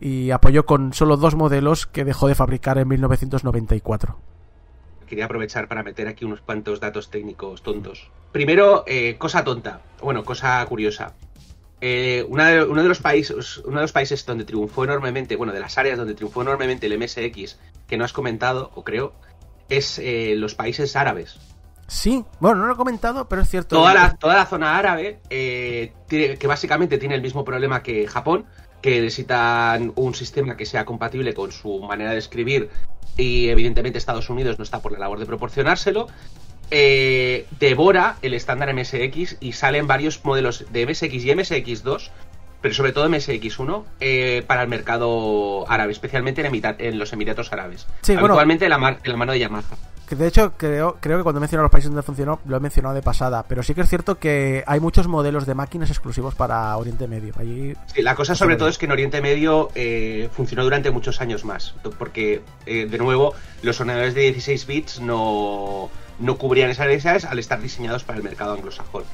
y 0.00 0.30
apoyó 0.30 0.66
con 0.66 0.92
solo 0.92 1.16
dos 1.16 1.34
modelos 1.34 1.88
que 1.88 2.04
dejó 2.04 2.28
de 2.28 2.36
fabricar 2.36 2.78
en 2.78 2.86
1994 2.86 4.37
quería 5.08 5.24
aprovechar 5.24 5.68
para 5.68 5.82
meter 5.82 6.06
aquí 6.08 6.24
unos 6.24 6.40
cuantos 6.40 6.80
datos 6.80 7.10
técnicos 7.10 7.62
tontos. 7.62 8.10
Primero, 8.32 8.84
eh, 8.86 9.16
cosa 9.18 9.42
tonta, 9.42 9.80
bueno, 10.00 10.24
cosa 10.24 10.64
curiosa. 10.66 11.14
Eh, 11.80 12.24
uno 12.28 12.82
de 12.82 12.88
los 12.88 13.00
países, 13.00 13.58
uno 13.58 13.76
de 13.76 13.82
los 13.82 13.92
países 13.92 14.24
donde 14.26 14.44
triunfó 14.44 14.84
enormemente, 14.84 15.36
bueno, 15.36 15.52
de 15.52 15.60
las 15.60 15.78
áreas 15.78 15.96
donde 15.98 16.14
triunfó 16.14 16.42
enormemente 16.42 16.86
el 16.86 16.98
MSX, 16.98 17.58
que 17.86 17.96
no 17.96 18.04
has 18.04 18.12
comentado, 18.12 18.70
o 18.74 18.84
creo, 18.84 19.12
es 19.68 19.98
eh, 19.98 20.34
los 20.36 20.54
países 20.54 20.96
árabes. 20.96 21.38
Sí, 21.86 22.24
bueno, 22.40 22.60
no 22.60 22.66
lo 22.66 22.74
he 22.74 22.76
comentado, 22.76 23.28
pero 23.28 23.42
es 23.42 23.48
cierto. 23.48 23.76
Toda 23.76 23.94
la, 23.94 24.14
toda 24.16 24.34
la 24.34 24.44
zona 24.44 24.76
árabe, 24.76 25.20
tiene, 26.06 26.36
que 26.36 26.46
básicamente 26.46 26.98
tiene 26.98 27.14
el 27.14 27.22
mismo 27.22 27.44
problema 27.44 27.82
que 27.82 28.06
Japón, 28.06 28.44
que 28.80 28.90
necesitan 28.90 29.92
un 29.96 30.14
sistema 30.14 30.56
que 30.56 30.66
sea 30.66 30.84
compatible 30.84 31.34
con 31.34 31.52
su 31.52 31.80
manera 31.80 32.12
de 32.12 32.18
escribir 32.18 32.70
y 33.16 33.48
evidentemente 33.48 33.98
Estados 33.98 34.30
Unidos 34.30 34.58
no 34.58 34.64
está 34.64 34.80
por 34.80 34.92
la 34.92 34.98
labor 34.98 35.18
de 35.18 35.26
proporcionárselo, 35.26 36.06
eh, 36.70 37.46
devora 37.58 38.16
el 38.22 38.34
estándar 38.34 38.72
MSX 38.74 39.36
y 39.40 39.52
salen 39.52 39.86
varios 39.86 40.24
modelos 40.24 40.66
de 40.70 40.86
MSX 40.86 41.24
y 41.24 41.30
MSX2 41.30 42.10
pero 42.60 42.74
sobre 42.74 42.92
todo 42.92 43.08
MSX1, 43.08 43.84
eh, 44.00 44.42
para 44.46 44.62
el 44.62 44.68
mercado 44.68 45.64
árabe, 45.70 45.92
especialmente 45.92 46.40
en, 46.40 46.52
Emita- 46.52 46.76
en 46.78 46.98
los 46.98 47.12
Emiratos 47.12 47.52
Árabes. 47.52 47.86
Sí, 48.02 48.12
bueno. 48.14 48.26
Habitualmente 48.28 48.64
en 48.64 48.70
la, 48.70 48.78
mar- 48.78 48.98
en 49.02 49.10
la 49.12 49.16
mano 49.18 49.32
de 49.32 49.38
Yamaha. 49.38 49.62
Que 50.08 50.16
de 50.16 50.26
hecho, 50.26 50.54
creo, 50.56 50.96
creo 51.00 51.18
que 51.18 51.22
cuando 51.22 51.38
he 51.38 51.42
mencionado 51.42 51.64
los 51.64 51.70
países 51.70 51.90
donde 51.90 52.02
funcionó, 52.02 52.40
lo 52.46 52.56
he 52.56 52.60
mencionado 52.60 52.94
de 52.94 53.02
pasada. 53.02 53.44
Pero 53.46 53.62
sí 53.62 53.74
que 53.74 53.82
es 53.82 53.88
cierto 53.90 54.18
que 54.18 54.64
hay 54.66 54.80
muchos 54.80 55.06
modelos 55.06 55.44
de 55.44 55.54
máquinas 55.54 55.90
exclusivos 55.90 56.34
para 56.34 56.74
Oriente 56.78 57.06
Medio. 57.06 57.34
Allí, 57.38 57.74
Sí, 57.94 58.00
la 58.00 58.14
cosa 58.14 58.34
sobre 58.34 58.56
todo 58.56 58.68
es 58.68 58.78
que 58.78 58.86
en 58.86 58.92
Oriente 58.92 59.20
Medio 59.20 59.68
eh, 59.74 60.30
funcionó 60.32 60.64
durante 60.64 60.90
muchos 60.90 61.20
años 61.20 61.44
más, 61.44 61.74
porque 61.98 62.40
eh, 62.64 62.86
de 62.86 62.96
nuevo 62.98 63.34
los 63.60 63.78
ordenadores 63.80 64.14
de 64.14 64.22
16 64.22 64.66
bits 64.66 65.00
no, 65.00 65.90
no 66.20 66.38
cubrían 66.38 66.70
esas 66.70 66.86
necesidades 66.86 67.26
al 67.26 67.38
estar 67.38 67.60
diseñados 67.60 68.02
para 68.04 68.16
el 68.16 68.24
mercado 68.24 68.54
anglosajón. 68.54 69.04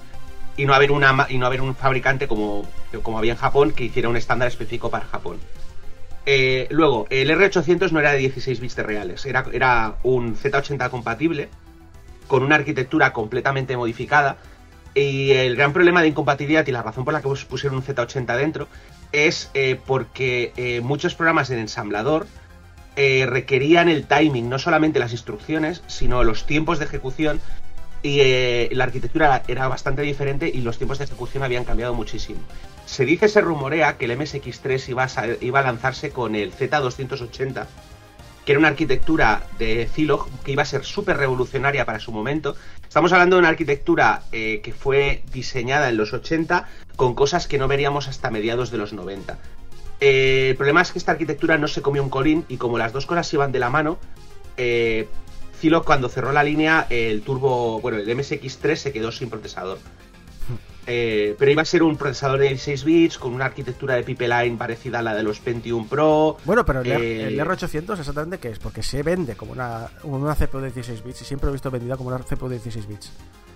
Y 0.57 0.66
no 0.66 0.74
haber, 0.74 0.92
una, 0.92 1.26
y 1.28 1.39
no 1.39 1.47
haber 1.47 1.60
un 1.60 1.74
fabricante 1.74 2.28
como, 2.28 2.65
como 3.02 3.18
había 3.18 3.33
en 3.33 3.39
Japón 3.39 3.73
que 3.73 3.84
hiciera 3.84 4.08
un 4.08 4.16
estándar 4.16 4.49
específico 4.49 4.89
para 4.91 5.05
Japón. 5.07 5.39
Eh, 6.26 6.68
luego, 6.70 7.07
el 7.10 7.28
R800 7.31 7.91
no 7.91 8.00
era 8.00 8.12
de 8.12 8.18
16 8.18 8.60
bits 8.60 8.76
de 8.76 8.83
reales, 8.83 9.26
era, 9.26 9.44
era 9.52 9.97
un 10.05 10.36
Z80 10.36 10.89
compatible 10.91 11.49
con 12.28 12.42
una 12.42 12.55
arquitectura 12.55 13.12
completamente 13.12 13.76
modificada. 13.76 14.39
Y 14.94 15.33
el 15.33 15.57
gran 15.57 15.73
problema 15.73 16.02
de 16.02 16.08
incompatibilidad 16.08 16.65
y 16.66 16.70
la 16.70 16.83
razón 16.83 17.05
por 17.05 17.12
la 17.12 17.20
que 17.20 17.28
pus- 17.28 17.44
pusieron 17.44 17.78
un 17.78 17.84
Z80 17.84 18.36
dentro 18.36 18.68
es 19.10 19.50
eh, 19.55 19.78
porque 19.86 20.52
eh, 20.57 20.81
muchos 20.83 21.15
programas 21.16 21.50
en 21.50 21.58
ensamblador 21.58 22.26
eh, 22.97 23.26
requerían 23.28 23.89
el 23.89 24.07
timing, 24.07 24.49
no 24.49 24.60
solamente 24.60 25.00
las 25.00 25.10
instrucciones, 25.12 25.83
sino 25.89 26.23
los 26.23 26.47
tiempos 26.47 26.78
de 26.78 26.84
ejecución. 26.84 27.41
Y 28.05 28.20
eh, 28.20 28.68
la 28.73 28.84
arquitectura 28.84 29.42
era 29.49 29.66
bastante 29.66 30.02
diferente 30.02 30.47
y 30.52 30.60
los 30.60 30.76
tiempos 30.76 30.99
de 30.99 31.05
ejecución 31.05 31.42
habían 31.42 31.65
cambiado 31.65 31.94
muchísimo. 31.94 32.39
Se 32.84 33.07
dice, 33.07 33.28
se 33.28 33.41
rumorea 33.41 33.97
que 33.97 34.05
el 34.05 34.10
MSX3 34.10 35.41
iba 35.41 35.58
a, 35.58 35.62
lanzarse 35.62 36.10
con 36.10 36.34
el 36.34 36.52
Z280, 36.52 37.66
que 38.44 38.52
era 38.52 38.58
una 38.58 38.68
arquitectura 38.68 39.47
de 39.58 39.89
Zilog 39.91 40.28
que 40.44 40.52
iba 40.52 40.60
a 40.60 40.66
ser 40.66 40.84
súper 40.84 41.16
revolucionaria 41.16 41.86
para 41.86 41.99
su 41.99 42.12
momento. 42.12 42.57
Estamos 42.86 43.10
hablando 43.15 43.36
de 43.36 43.41
una 43.41 43.49
arquitectura 43.49 44.24
eh, 44.33 44.60
que 44.62 44.74
fue 44.74 45.23
diseñada 45.33 45.89
en 45.89 45.97
los 45.97 46.12
80 46.12 46.68
con 46.97 47.15
cosas 47.15 47.49
que 47.49 47.57
no 47.57 47.68
veríamos 47.68 48.07
hasta 48.07 48.31
mediados 48.31 48.70
de 48.70 48.76
los 48.76 48.92
90. 48.92 49.39
Eh, 50.00 50.49
el 50.50 50.57
problema 50.57 50.83
es 50.83 50.92
que 50.92 50.99
esta 50.99 51.12
arquitectura 51.12 51.57
no 51.57 51.68
se 51.68 51.81
comió 51.81 52.02
un 52.02 52.10
colín 52.10 52.44
y 52.50 52.58
como 52.58 52.76
las 52.76 52.92
dos 52.92 53.07
cosas 53.07 53.33
iban 53.33 53.50
de 53.50 53.60
la 53.60 53.70
mano, 53.70 53.97
eh, 54.58 55.08
Cuando 55.84 56.08
cerró 56.08 56.32
la 56.32 56.42
línea, 56.44 56.86
el 56.90 57.22
turbo, 57.22 57.80
bueno, 57.80 57.98
el 57.98 58.06
MSX3 58.08 58.76
se 58.76 58.92
quedó 58.92 59.10
sin 59.12 59.30
procesador. 59.30 59.78
Eh, 60.86 61.34
pero 61.38 61.50
iba 61.50 61.62
a 61.62 61.64
ser 61.64 61.82
un 61.82 61.96
procesador 61.96 62.38
de 62.40 62.48
16 62.48 62.84
bits 62.84 63.16
con 63.18 63.32
una 63.32 63.46
arquitectura 63.46 63.94
de 63.94 64.02
pipeline 64.02 64.58
parecida 64.58 64.98
a 64.98 65.02
la 65.02 65.14
de 65.14 65.22
los 65.22 65.40
Pentium 65.40 65.88
Pro. 65.88 66.36
Bueno, 66.44 66.66
pero 66.66 66.82
el, 66.82 66.90
R- 66.92 67.22
Eh, 67.22 67.26
el 67.28 67.40
R800 67.40 67.98
exactamente 67.98 68.36
qué 68.38 68.50
es, 68.50 68.58
porque 68.58 68.82
se 68.82 69.02
vende 69.02 69.34
como 69.34 69.52
una, 69.52 69.88
una 70.02 70.34
CPU 70.34 70.58
de 70.58 70.70
16 70.70 71.02
bits 71.02 71.22
y 71.22 71.24
siempre 71.24 71.46
lo 71.46 71.52
he 71.52 71.54
visto 71.54 71.70
vendida 71.70 71.96
como 71.96 72.10
una 72.10 72.18
CPU 72.18 72.48
de 72.48 72.56
16 72.56 72.86
bits. 72.86 73.12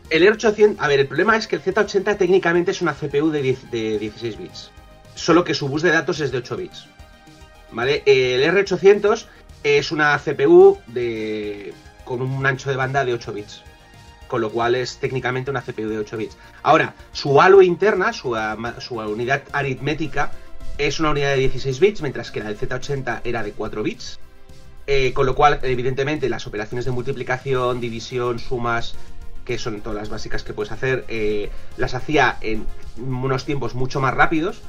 El 0.08 0.22
R800, 0.22 0.76
a 0.78 0.88
ver, 0.88 1.00
el 1.00 1.06
problema 1.06 1.36
es 1.36 1.46
que 1.46 1.56
el 1.56 1.62
Z80 1.62 2.16
técnicamente 2.16 2.70
es 2.70 2.80
una 2.80 2.94
CPU 2.94 3.28
de, 3.30 3.42
10 3.42 3.70
de 3.70 3.98
16 3.98 4.38
bits, 4.38 4.70
solo 5.14 5.44
que 5.44 5.52
su 5.52 5.68
bus 5.68 5.82
de 5.82 5.90
datos 5.90 6.20
es 6.20 6.32
de 6.32 6.38
8 6.38 6.56
bits. 6.56 6.86
¿Vale? 7.72 8.02
El 8.06 8.42
R800 8.42 9.26
es 9.64 9.92
una 9.92 10.18
CPU 10.18 10.78
de, 10.86 11.74
con 12.08 12.22
un 12.22 12.46
ancho 12.46 12.70
de 12.70 12.76
banda 12.76 13.04
de 13.04 13.12
8 13.12 13.34
bits, 13.34 13.62
con 14.28 14.40
lo 14.40 14.50
cual 14.50 14.74
es 14.74 14.96
técnicamente 14.96 15.50
una 15.50 15.60
CPU 15.60 15.90
de 15.90 15.98
8 15.98 16.16
bits. 16.16 16.38
Ahora, 16.62 16.94
su 17.12 17.38
ALU 17.38 17.60
interna, 17.60 18.14
su, 18.14 18.34
su 18.78 18.94
unidad 18.94 19.42
aritmética, 19.52 20.32
es 20.78 21.00
una 21.00 21.10
unidad 21.10 21.32
de 21.32 21.36
16 21.36 21.80
bits, 21.80 22.00
mientras 22.00 22.30
que 22.30 22.40
la 22.40 22.46
del 22.46 22.58
Z80 22.58 23.20
era 23.24 23.42
de 23.42 23.52
4 23.52 23.82
bits. 23.82 24.18
Eh, 24.86 25.12
con 25.12 25.26
lo 25.26 25.34
cual, 25.34 25.60
evidentemente, 25.62 26.30
las 26.30 26.46
operaciones 26.46 26.86
de 26.86 26.92
multiplicación, 26.92 27.78
división, 27.78 28.38
sumas, 28.38 28.94
que 29.44 29.58
son 29.58 29.82
todas 29.82 29.98
las 29.98 30.08
básicas 30.08 30.42
que 30.42 30.54
puedes 30.54 30.72
hacer, 30.72 31.04
eh, 31.08 31.50
las 31.76 31.92
hacía 31.92 32.38
en 32.40 32.64
unos 32.96 33.44
tiempos 33.44 33.74
mucho 33.74 34.00
más 34.00 34.14
rápidos. 34.14 34.62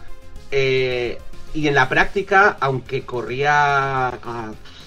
Eh, 0.52 1.20
y 1.54 1.70
en 1.70 1.76
la 1.76 1.88
práctica, 1.88 2.58
aunque 2.60 3.06
corría, 3.06 4.12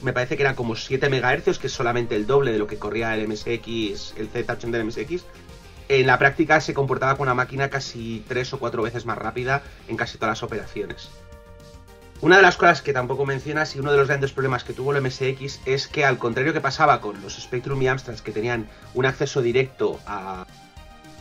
me 0.02 0.12
parece 0.12 0.36
que 0.36 0.42
eran 0.42 0.54
como 0.54 0.76
7 0.76 1.08
MHz, 1.08 1.58
que 1.58 1.66
es 1.66 1.72
solamente 1.72 2.16
el 2.16 2.26
doble 2.26 2.52
de 2.52 2.58
lo 2.58 2.66
que 2.66 2.78
corría 2.78 3.14
el 3.14 3.28
MSX, 3.28 4.14
el 4.16 4.30
Z80 4.32 4.70
del 4.70 4.84
MSX, 4.84 5.24
en 5.88 6.06
la 6.06 6.18
práctica 6.18 6.60
se 6.60 6.74
comportaba 6.74 7.16
con 7.16 7.26
una 7.26 7.34
máquina 7.34 7.68
casi 7.68 8.24
3 8.28 8.54
o 8.54 8.58
4 8.58 8.82
veces 8.82 9.04
más 9.04 9.18
rápida 9.18 9.62
en 9.88 9.96
casi 9.96 10.16
todas 10.16 10.38
las 10.38 10.42
operaciones. 10.42 11.10
Una 12.20 12.36
de 12.36 12.42
las 12.42 12.56
cosas 12.56 12.82
que 12.82 12.92
tampoco 12.92 13.26
mencionas 13.26 13.74
y 13.74 13.80
uno 13.80 13.90
de 13.90 13.98
los 13.98 14.06
grandes 14.06 14.30
problemas 14.32 14.62
que 14.62 14.72
tuvo 14.72 14.94
el 14.94 15.02
MSX 15.02 15.60
es 15.66 15.88
que 15.88 16.04
al 16.04 16.18
contrario 16.18 16.52
que 16.52 16.60
pasaba 16.60 17.00
con 17.00 17.20
los 17.20 17.34
Spectrum 17.34 17.82
y 17.82 17.88
Amstrads 17.88 18.22
que 18.22 18.30
tenían 18.30 18.68
un 18.94 19.06
acceso 19.06 19.42
directo 19.42 19.98
a, 20.06 20.46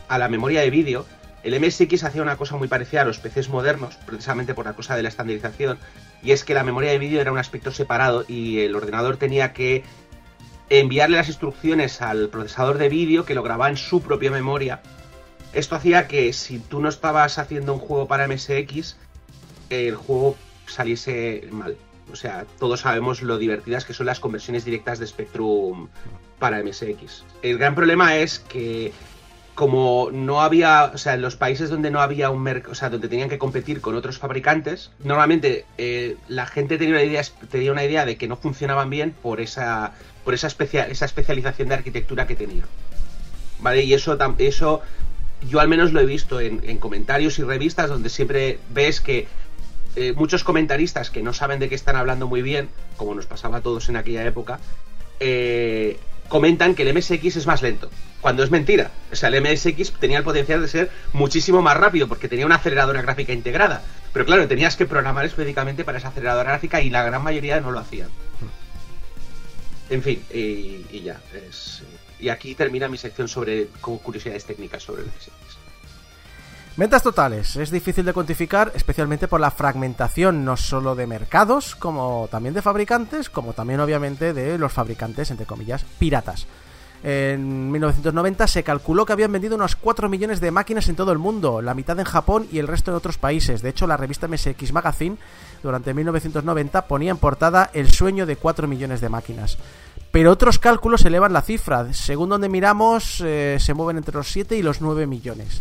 a 0.06 0.18
la 0.18 0.28
memoria 0.28 0.60
de 0.60 0.70
vídeo, 0.70 1.04
el 1.42 1.58
MSX 1.60 2.04
hacía 2.04 2.22
una 2.22 2.36
cosa 2.36 2.56
muy 2.56 2.68
parecida 2.68 3.02
a 3.02 3.04
los 3.04 3.18
PCs 3.18 3.48
modernos, 3.48 3.96
precisamente 4.06 4.54
por 4.54 4.64
la 4.64 4.74
cosa 4.74 4.96
de 4.96 5.02
la 5.02 5.08
estandarización, 5.08 5.78
y 6.22 6.32
es 6.32 6.44
que 6.44 6.54
la 6.54 6.64
memoria 6.64 6.90
de 6.90 6.98
vídeo 6.98 7.20
era 7.20 7.32
un 7.32 7.38
aspecto 7.38 7.72
separado 7.72 8.24
y 8.28 8.60
el 8.60 8.76
ordenador 8.76 9.16
tenía 9.16 9.52
que 9.52 9.82
enviarle 10.70 11.16
las 11.16 11.28
instrucciones 11.28 12.00
al 12.00 12.28
procesador 12.28 12.78
de 12.78 12.88
vídeo 12.88 13.24
que 13.24 13.34
lo 13.34 13.42
grababa 13.42 13.68
en 13.68 13.76
su 13.76 14.02
propia 14.02 14.30
memoria. 14.30 14.80
Esto 15.52 15.74
hacía 15.74 16.08
que 16.08 16.32
si 16.32 16.58
tú 16.58 16.80
no 16.80 16.88
estabas 16.88 17.38
haciendo 17.38 17.74
un 17.74 17.80
juego 17.80 18.06
para 18.06 18.26
MSX, 18.26 18.96
el 19.68 19.96
juego 19.96 20.36
saliese 20.66 21.48
mal. 21.50 21.76
O 22.10 22.16
sea, 22.16 22.46
todos 22.58 22.80
sabemos 22.80 23.22
lo 23.22 23.38
divertidas 23.38 23.84
que 23.84 23.94
son 23.94 24.06
las 24.06 24.20
conversiones 24.20 24.64
directas 24.64 24.98
de 24.98 25.06
Spectrum 25.06 25.88
para 26.38 26.62
MSX. 26.62 27.24
El 27.42 27.58
gran 27.58 27.74
problema 27.74 28.16
es 28.16 28.38
que 28.38 28.92
como 29.54 30.08
no 30.12 30.40
había, 30.40 30.84
o 30.94 30.98
sea, 30.98 31.14
en 31.14 31.20
los 31.22 31.36
países 31.36 31.68
donde 31.68 31.90
no 31.90 32.00
había 32.00 32.30
un 32.30 32.42
mercado, 32.42 32.72
o 32.72 32.74
sea, 32.74 32.88
donde 32.88 33.08
tenían 33.08 33.28
que 33.28 33.38
competir 33.38 33.80
con 33.82 33.94
otros 33.94 34.18
fabricantes, 34.18 34.90
normalmente 35.04 35.66
eh, 35.78 36.16
la 36.28 36.46
gente 36.46 36.78
tenía 36.78 36.94
una 36.94 37.02
idea, 37.04 37.22
tenía 37.50 37.70
una 37.72 37.84
idea 37.84 38.06
de 38.06 38.16
que 38.16 38.28
no 38.28 38.36
funcionaban 38.36 38.88
bien 38.88 39.12
por 39.22 39.40
esa, 39.40 39.92
por 40.24 40.32
esa, 40.34 40.46
especia- 40.46 40.86
esa 40.88 41.04
especialización 41.04 41.68
de 41.68 41.74
arquitectura 41.74 42.26
que 42.26 42.34
tenían. 42.34 42.66
¿Vale? 43.60 43.82
Y 43.84 43.92
eso, 43.94 44.16
eso 44.38 44.80
yo 45.48 45.60
al 45.60 45.68
menos 45.68 45.92
lo 45.92 46.00
he 46.00 46.06
visto 46.06 46.40
en, 46.40 46.60
en 46.64 46.78
comentarios 46.78 47.38
y 47.38 47.42
revistas 47.42 47.90
donde 47.90 48.08
siempre 48.08 48.58
ves 48.70 49.00
que 49.00 49.28
eh, 49.96 50.14
muchos 50.16 50.44
comentaristas 50.44 51.10
que 51.10 51.22
no 51.22 51.32
saben 51.34 51.58
de 51.60 51.68
qué 51.68 51.74
están 51.74 51.96
hablando 51.96 52.26
muy 52.26 52.40
bien, 52.40 52.70
como 52.96 53.14
nos 53.14 53.26
pasaba 53.26 53.58
a 53.58 53.60
todos 53.60 53.88
en 53.90 53.96
aquella 53.96 54.24
época, 54.24 54.58
eh, 55.20 55.98
comentan 56.28 56.74
que 56.74 56.82
el 56.88 56.96
MSX 56.96 57.36
es 57.36 57.46
más 57.46 57.60
lento. 57.60 57.90
Cuando 58.22 58.44
es 58.44 58.50
mentira. 58.50 58.92
O 59.12 59.16
sea, 59.16 59.28
el 59.28 59.42
MSX 59.42 59.92
tenía 59.98 60.18
el 60.18 60.24
potencial 60.24 60.62
de 60.62 60.68
ser 60.68 60.90
muchísimo 61.12 61.60
más 61.60 61.76
rápido 61.76 62.08
porque 62.08 62.28
tenía 62.28 62.46
una 62.46 62.54
aceleradora 62.54 63.02
gráfica 63.02 63.32
integrada. 63.32 63.82
Pero 64.12 64.24
claro, 64.24 64.46
tenías 64.46 64.76
que 64.76 64.86
programar 64.86 65.24
específicamente 65.24 65.84
para 65.84 65.98
esa 65.98 66.08
aceleradora 66.08 66.50
gráfica 66.50 66.80
y 66.80 66.88
la 66.88 67.02
gran 67.02 67.22
mayoría 67.22 67.60
no 67.60 67.72
lo 67.72 67.80
hacían. 67.80 68.08
En 69.90 70.02
fin, 70.02 70.24
y, 70.32 71.00
ya. 71.02 71.20
y 72.20 72.28
aquí 72.28 72.54
termina 72.54 72.88
mi 72.88 72.96
sección 72.96 73.28
sobre 73.28 73.66
curiosidades 73.80 74.44
técnicas 74.44 74.84
sobre 74.84 75.02
el 75.02 75.08
MSX. 75.08 75.58
Ventas 76.76 77.02
totales. 77.02 77.56
Es 77.56 77.70
difícil 77.70 78.04
de 78.04 78.14
cuantificar, 78.14 78.72
especialmente 78.74 79.28
por 79.28 79.40
la 79.40 79.50
fragmentación 79.50 80.44
no 80.44 80.56
solo 80.56 80.94
de 80.94 81.06
mercados, 81.06 81.74
como 81.74 82.28
también 82.30 82.54
de 82.54 82.62
fabricantes, 82.62 83.28
como 83.28 83.52
también 83.52 83.80
obviamente 83.80 84.32
de 84.32 84.56
los 84.56 84.72
fabricantes, 84.72 85.30
entre 85.30 85.44
comillas, 85.44 85.84
piratas. 85.98 86.46
En 87.04 87.72
1990 87.72 88.46
se 88.46 88.62
calculó 88.62 89.04
que 89.04 89.12
habían 89.12 89.32
vendido 89.32 89.56
unos 89.56 89.74
4 89.74 90.08
millones 90.08 90.40
de 90.40 90.52
máquinas 90.52 90.88
en 90.88 90.94
todo 90.94 91.10
el 91.10 91.18
mundo, 91.18 91.60
la 91.60 91.74
mitad 91.74 91.98
en 91.98 92.04
Japón 92.04 92.46
y 92.52 92.58
el 92.58 92.68
resto 92.68 92.92
en 92.92 92.96
otros 92.96 93.18
países. 93.18 93.60
De 93.60 93.70
hecho, 93.70 93.88
la 93.88 93.96
revista 93.96 94.28
MSX 94.28 94.72
Magazine 94.72 95.16
durante 95.62 95.94
1990 95.94 96.86
ponía 96.86 97.10
en 97.10 97.16
portada 97.16 97.70
el 97.74 97.90
sueño 97.90 98.24
de 98.24 98.36
4 98.36 98.68
millones 98.68 99.00
de 99.00 99.08
máquinas. 99.08 99.58
Pero 100.12 100.30
otros 100.30 100.60
cálculos 100.60 101.04
elevan 101.04 101.32
la 101.32 101.42
cifra. 101.42 101.92
Según 101.92 102.28
donde 102.28 102.48
miramos, 102.48 103.20
eh, 103.24 103.56
se 103.58 103.74
mueven 103.74 103.96
entre 103.96 104.14
los 104.14 104.30
7 104.30 104.56
y 104.56 104.62
los 104.62 104.80
9 104.80 105.06
millones. 105.06 105.60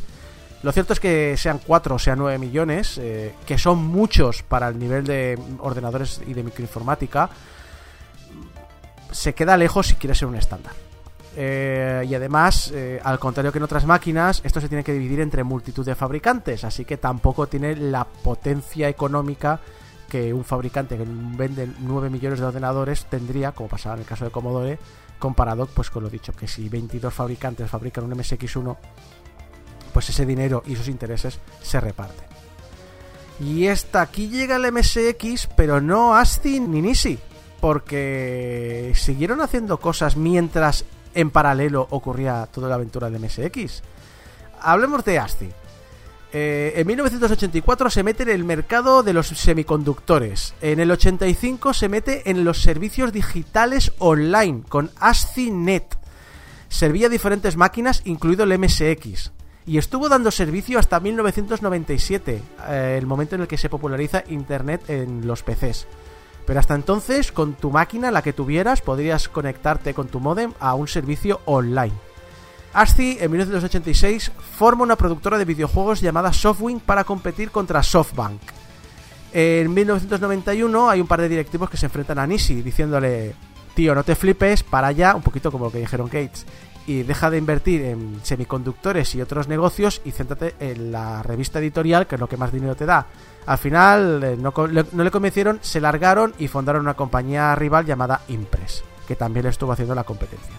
Lo 0.62 0.72
cierto 0.72 0.94
es 0.94 1.00
que 1.00 1.36
sean 1.38 1.60
4 1.66 1.96
o 1.96 2.00
sean 2.00 2.20
9 2.20 2.38
millones, 2.38 3.00
eh, 3.00 3.34
que 3.48 3.58
son 3.58 3.80
muchos 3.80 4.44
para 4.44 4.68
el 4.68 4.78
nivel 4.78 5.06
de 5.06 5.40
ordenadores 5.60 6.22
y 6.28 6.34
de 6.34 6.44
microinformática, 6.44 7.32
se 9.12 9.34
queda 9.34 9.58
lejos 9.58 9.88
si 9.88 9.96
quiere 9.96 10.14
ser 10.14 10.28
un 10.28 10.36
estándar. 10.36 10.91
Eh, 11.36 12.06
y 12.10 12.14
además, 12.14 12.72
eh, 12.74 13.00
al 13.04 13.18
contrario 13.20 13.52
que 13.52 13.58
en 13.58 13.64
otras 13.64 13.86
máquinas, 13.86 14.42
esto 14.44 14.60
se 14.60 14.68
tiene 14.68 14.84
que 14.84 14.94
dividir 14.94 15.22
entre 15.22 15.44
multitud 15.44 15.86
de 15.86 15.96
fabricantes, 15.96 16.64
así 16.64 16.84
que 16.84 16.98
tampoco 16.98 17.48
tiene 17.48 17.76
la 17.76 18.06
potencia 18.06 18.90
económica 18.90 19.60
que 20.10 20.34
un 20.34 20.44
fabricante 20.44 20.98
que 20.98 21.06
vende 21.08 21.70
9 21.80 22.10
millones 22.10 22.40
de 22.40 22.46
ordenadores 22.46 23.06
tendría, 23.06 23.54
como 23.54 23.70
pasaba 23.70 23.96
en 23.96 24.02
el 24.02 24.08
caso 24.08 24.26
de 24.26 24.32
Commodore, 24.32 24.78
comparado 25.20 25.68
pues 25.68 25.90
con 25.90 26.04
lo 26.04 26.10
dicho, 26.10 26.34
que 26.34 26.50
si 26.50 26.68
22 26.68 27.14
fabricantes 27.14 27.70
fabrican 27.70 28.04
un 28.04 28.12
MSX1, 28.18 28.76
pues 29.94 30.10
ese 30.10 30.26
dinero 30.26 30.64
y 30.66 30.76
sus 30.76 30.90
intereses 30.90 31.40
se 31.62 31.80
reparten. 31.80 32.26
Y 33.40 33.68
hasta 33.68 34.02
aquí 34.02 34.28
llega 34.28 34.58
el 34.58 34.72
MSX, 34.72 35.48
pero 35.56 35.80
no 35.80 36.14
ASCII 36.14 36.60
ni 36.60 36.82
NISI, 36.82 37.18
porque 37.62 38.92
siguieron 38.96 39.40
haciendo 39.40 39.80
cosas 39.80 40.18
mientras 40.18 40.84
en 41.14 41.30
paralelo 41.30 41.88
ocurría 41.90 42.48
toda 42.52 42.70
la 42.70 42.76
aventura 42.76 43.10
del 43.10 43.22
MSX. 43.22 43.82
Hablemos 44.62 45.04
de 45.04 45.20
ASCII. 45.20 45.50
Eh, 46.34 46.74
en 46.78 46.88
1984 46.88 47.90
se 47.90 48.04
mete 48.04 48.24
en 48.24 48.30
el 48.30 48.44
mercado 48.44 49.04
de 49.04 49.14
los 49.14 49.28
semiconductores. 49.28 50.54
En 50.62 50.80
el 50.80 50.90
85 50.92 51.74
se 51.74 51.90
mete 51.90 52.30
en 52.30 52.46
los 52.46 52.62
servicios 52.62 53.12
digitales 53.12 53.92
online 54.00 54.64
con 54.68 54.92
ASCII.net. 55.00 55.84
Servía 56.70 57.10
diferentes 57.10 57.58
máquinas, 57.58 58.02
incluido 58.06 58.46
el 58.46 58.58
MSX. 58.58 59.32
Y 59.66 59.78
estuvo 59.78 60.08
dando 60.08 60.32
servicio 60.32 60.80
hasta 60.80 61.00
1997, 61.00 62.42
eh, 62.68 62.96
el 62.98 63.06
momento 63.06 63.36
en 63.36 63.42
el 63.42 63.48
que 63.48 63.58
se 63.58 63.70
populariza 63.70 64.24
Internet 64.30 64.90
en 64.90 65.28
los 65.28 65.44
PCs. 65.44 65.86
Pero 66.46 66.60
hasta 66.60 66.76
entonces, 66.76 67.32
con 67.32 67.54
tu 67.54 67.72
máquina, 67.72 68.12
la 68.12 68.22
que 68.22 68.34
tuvieras, 68.34 68.82
podrías 68.82 69.30
conectarte 69.30 69.94
con 69.94 70.08
tu 70.08 70.20
modem 70.20 70.54
a 70.60 70.74
un 70.74 70.88
servicio 70.88 71.42
online. 71.46 71.94
ASCII 72.74 73.18
en 73.20 73.32
1986 73.32 74.32
forma 74.58 74.84
una 74.84 74.96
productora 74.96 75.38
de 75.38 75.46
videojuegos 75.46 76.02
llamada 76.02 76.32
Softwing 76.32 76.80
para 76.80 77.04
competir 77.04 77.52
contra 77.52 77.84
SoftBank. 77.84 78.42
En 79.34 79.74
1991 79.74 80.90
hay 80.90 81.02
un 81.02 81.08
par 81.08 81.22
de 81.22 81.30
directivos 81.30 81.70
que 81.70 81.78
se 81.78 81.86
enfrentan 81.86 82.20
a 82.20 82.28
Nisi 82.28 82.62
diciéndole, 82.62 83.36
tío, 83.76 83.96
no 83.96 84.04
te 84.04 84.16
flipes, 84.16 84.64
para 84.64 84.88
allá, 84.88 85.16
un 85.16 85.22
poquito 85.22 85.52
como 85.52 85.66
lo 85.66 85.72
que 85.72 85.80
dijeron 85.80 86.08
Gates, 86.08 86.46
y 86.88 87.04
deja 87.04 87.30
de 87.30 87.38
invertir 87.38 87.82
en 87.84 88.20
semiconductores 88.24 89.14
y 89.16 89.22
otros 89.22 89.48
negocios 89.48 90.02
y 90.04 90.12
céntrate 90.12 90.56
en 90.60 90.92
la 90.92 91.24
revista 91.24 91.60
editorial, 91.60 92.08
que 92.08 92.16
es 92.16 92.22
lo 92.22 92.28
que 92.28 92.38
más 92.38 92.52
dinero 92.52 92.76
te 92.76 92.86
da. 92.86 93.06
Al 93.46 93.58
final 93.58 94.24
eh, 94.24 94.38
no, 94.38 94.54
le 94.68 95.12
convencieron, 95.12 95.60
se 95.62 95.82
largaron 95.82 96.34
y 96.38 96.48
fundaron 96.48 96.82
una 96.82 96.94
compañía 96.94 97.54
rival 97.56 97.86
llamada 97.86 98.22
Impress, 98.28 98.84
que 99.08 99.16
también 99.16 99.44
le 99.44 99.50
estuvo 99.50 99.72
haciendo 99.72 99.96
la 99.96 100.04
competencia. 100.04 100.54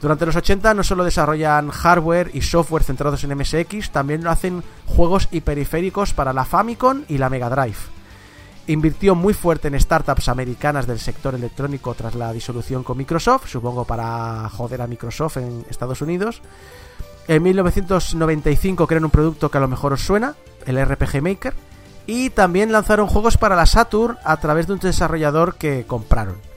Durante 0.00 0.26
los 0.26 0.34
80 0.34 0.74
no 0.74 0.82
solo 0.82 1.04
desarrollan 1.04 1.70
hardware 1.70 2.30
y 2.34 2.42
software 2.42 2.82
centrados 2.82 3.22
en 3.22 3.38
MSX, 3.38 3.90
también 3.90 4.26
hacen 4.26 4.64
juegos 4.86 5.28
y 5.30 5.42
periféricos 5.42 6.12
para 6.12 6.32
la 6.32 6.44
Famicom 6.44 7.04
y 7.08 7.18
la 7.18 7.30
Mega 7.30 7.48
Drive. 7.48 8.01
Invirtió 8.66 9.14
muy 9.14 9.34
fuerte 9.34 9.68
en 9.68 9.80
startups 9.80 10.28
americanas 10.28 10.86
del 10.86 11.00
sector 11.00 11.34
electrónico 11.34 11.94
tras 11.94 12.14
la 12.14 12.32
disolución 12.32 12.84
con 12.84 12.96
Microsoft, 12.96 13.48
supongo 13.48 13.84
para 13.84 14.48
joder 14.50 14.82
a 14.82 14.86
Microsoft 14.86 15.38
en 15.38 15.64
Estados 15.68 16.00
Unidos. 16.00 16.42
En 17.26 17.42
1995 17.42 18.86
crean 18.86 19.04
un 19.04 19.10
producto 19.10 19.50
que 19.50 19.58
a 19.58 19.60
lo 19.60 19.68
mejor 19.68 19.92
os 19.92 20.02
suena, 20.02 20.34
el 20.66 20.84
RPG 20.84 21.22
Maker, 21.22 21.54
y 22.06 22.30
también 22.30 22.72
lanzaron 22.72 23.08
juegos 23.08 23.36
para 23.36 23.56
la 23.56 23.66
Saturn 23.66 24.18
a 24.24 24.36
través 24.38 24.66
de 24.66 24.74
un 24.74 24.78
desarrollador 24.78 25.56
que 25.56 25.84
compraron. 25.86 26.51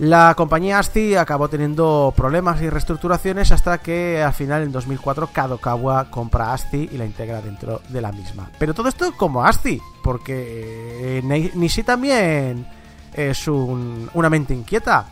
La 0.00 0.34
compañía 0.34 0.80
ASCII 0.80 1.14
acabó 1.14 1.48
teniendo 1.48 2.12
problemas 2.16 2.60
y 2.60 2.68
reestructuraciones 2.68 3.52
hasta 3.52 3.78
que 3.78 4.20
al 4.22 4.32
final 4.32 4.62
en 4.64 4.72
2004 4.72 5.28
Kadokawa 5.28 6.10
compra 6.10 6.52
ASCII 6.52 6.90
y 6.92 6.98
la 6.98 7.04
integra 7.04 7.40
dentro 7.40 7.80
de 7.90 8.00
la 8.00 8.10
misma. 8.10 8.50
Pero 8.58 8.74
todo 8.74 8.88
esto 8.88 9.12
como 9.16 9.44
ASCII, 9.44 9.80
porque 10.02 11.20
eh, 11.20 11.82
también 11.86 12.66
es 13.12 13.46
un- 13.46 14.10
una 14.14 14.28
mente 14.30 14.52
inquieta. 14.52 15.06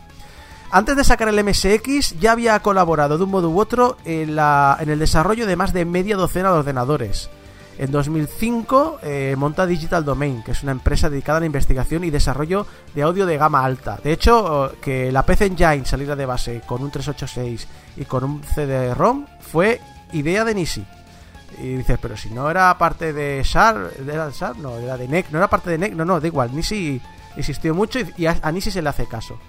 Antes 0.69 0.97
de 0.97 1.03
sacar 1.05 1.29
el 1.29 1.39
MSX 1.39 2.19
ya 2.19 2.33
había 2.33 2.59
colaborado 2.59 3.17
de 3.17 3.23
un 3.23 3.31
modo 3.31 3.49
u 3.51 3.59
otro 3.61 3.95
en, 4.03 4.35
la- 4.35 4.75
en 4.81 4.89
el 4.89 4.99
desarrollo 4.99 5.45
de 5.47 5.55
más 5.55 5.71
de 5.71 5.85
media 5.85 6.17
docena 6.17 6.51
de 6.51 6.57
ordenadores. 6.59 7.29
En 7.77 7.91
2005 7.91 8.99
eh, 9.01 9.35
monta 9.37 9.65
Digital 9.65 10.05
Domain, 10.05 10.43
que 10.43 10.51
es 10.51 10.61
una 10.61 10.71
empresa 10.71 11.09
dedicada 11.09 11.37
a 11.37 11.39
la 11.39 11.47
investigación 11.47 12.03
y 12.03 12.11
desarrollo 12.11 12.67
de 12.93 13.01
audio 13.01 13.25
de 13.25 13.37
gama 13.37 13.65
alta. 13.65 13.99
De 14.03 14.11
hecho, 14.11 14.73
que 14.81 15.11
la 15.11 15.25
PC 15.25 15.47
Engine 15.47 15.85
saliera 15.85 16.15
de 16.15 16.25
base 16.25 16.61
con 16.65 16.83
un 16.83 16.91
386 16.91 17.67
y 17.97 18.05
con 18.05 18.23
un 18.23 18.43
CD-ROM 18.43 19.25
fue 19.39 19.81
idea 20.11 20.45
de 20.45 20.53
Nisi. 20.53 20.85
Y 21.59 21.75
dices, 21.77 21.97
pero 22.01 22.15
si 22.17 22.29
no 22.29 22.49
era 22.49 22.77
parte 22.77 23.13
de 23.13 23.41
SHAR, 23.43 23.91
¿era 24.07 24.27
de 24.27 24.33
SHAR? 24.33 24.57
No, 24.57 24.77
era 24.77 24.97
de 24.97 25.07
NEC, 25.07 25.29
no 25.31 25.37
era 25.37 25.49
parte 25.49 25.69
de 25.69 25.77
NEC, 25.77 25.93
no, 25.93 26.05
no, 26.05 26.19
da 26.19 26.27
igual, 26.27 26.55
Nisi 26.55 27.01
existió 27.35 27.73
mucho 27.73 27.99
y, 27.99 28.13
y 28.17 28.25
a, 28.25 28.37
a 28.41 28.51
Nisi 28.51 28.71
se 28.71 28.81
le 28.81 28.89
hace 28.89 29.07
caso. 29.07 29.39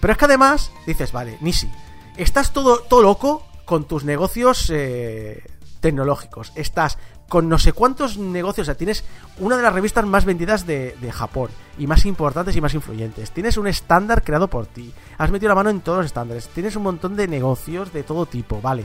Pero 0.00 0.12
es 0.12 0.18
que 0.18 0.24
además, 0.24 0.72
dices, 0.86 1.12
vale, 1.12 1.38
Nisi, 1.40 1.70
estás 2.16 2.52
todo, 2.52 2.80
todo 2.80 3.02
loco 3.02 3.46
con 3.64 3.84
tus 3.84 4.04
negocios 4.04 4.68
eh, 4.70 5.44
tecnológicos. 5.80 6.52
Estás 6.56 6.98
con 7.32 7.48
no 7.48 7.58
sé 7.58 7.72
cuántos 7.72 8.18
negocios. 8.18 8.66
O 8.66 8.68
sea, 8.68 8.74
tienes 8.74 9.04
una 9.38 9.56
de 9.56 9.62
las 9.62 9.72
revistas 9.72 10.04
más 10.04 10.26
vendidas 10.26 10.66
de, 10.66 10.94
Japón 11.10 11.48
y 11.78 11.86
más 11.86 12.04
importantes 12.04 12.54
y 12.54 12.60
más 12.60 12.74
influyentes. 12.74 13.30
Tienes 13.30 13.56
un 13.56 13.66
estándar 13.68 14.22
creado 14.22 14.48
por 14.48 14.66
ti. 14.66 14.92
Has 15.16 15.30
metido 15.30 15.48
la 15.48 15.54
mano 15.54 15.70
en 15.70 15.80
todos 15.80 16.00
los 16.00 16.06
estándares. 16.06 16.48
Tienes 16.48 16.76
un 16.76 16.82
montón 16.82 17.16
de 17.16 17.26
negocios 17.28 17.90
de 17.94 18.02
todo 18.02 18.26
tipo, 18.26 18.60
vale. 18.60 18.84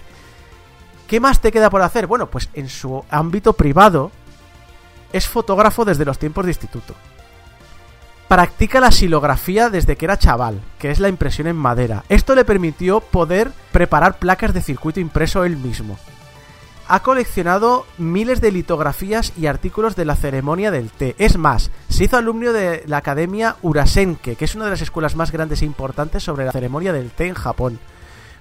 ¿Qué 1.10 1.20
más 1.20 1.42
te 1.42 1.52
queda 1.52 1.70
por 1.70 1.82
hacer? 1.82 2.08
Bueno, 2.08 2.28
pues 2.28 2.48
en 2.54 2.70
su 2.70 3.04
ámbito 3.10 3.52
privado 3.52 4.14
es 5.12 5.28
fotógrafo 5.28 5.84
desde 5.84 6.06
los 6.06 6.18
tiempos 6.18 6.46
de 6.46 6.52
instituto. 6.52 6.96
Practica 8.30 8.80
la 8.80 8.94
silografía 8.94 9.70
desde 9.70 9.98
que 9.98 10.06
era 10.06 10.20
chaval, 10.20 10.62
que 10.80 10.90
es 10.90 11.02
la 11.02 11.10
impresión 11.10 11.48
en 11.48 11.58
madera. 11.58 12.06
Esto 12.08 12.34
le 12.34 12.46
permitió 12.46 13.02
poder 13.02 13.52
preparar 13.74 14.20
placas 14.20 14.54
de 14.54 14.62
circuito 14.62 15.02
impreso 15.02 15.44
él 15.44 15.58
mismo. 15.58 16.00
Ha 16.90 17.02
coleccionado 17.02 17.86
miles 17.98 18.40
de 18.40 18.50
litografías 18.50 19.34
y 19.38 19.48
artículos 19.48 19.98
de 19.98 20.06
la 20.06 20.16
ceremonia 20.16 20.72
del 20.72 20.90
té. 20.90 21.16
Es 21.18 21.38
más, 21.38 21.70
se 21.90 22.06
hizo 22.06 22.16
alumno 22.16 22.54
de 22.54 22.84
la 22.88 22.98
Academia 22.98 23.58
Urasenke, 23.62 24.38
que 24.38 24.46
es 24.46 24.56
una 24.56 24.66
de 24.66 24.72
las 24.72 24.82
escuelas 24.82 25.18
más 25.18 25.34
grandes 25.34 25.62
e 25.62 25.66
importantes 25.66 26.24
sobre 26.24 26.46
la 26.46 26.54
ceremonia 26.54 26.94
del 26.94 27.12
té 27.12 27.28
en 27.28 27.34
Japón. 27.34 27.80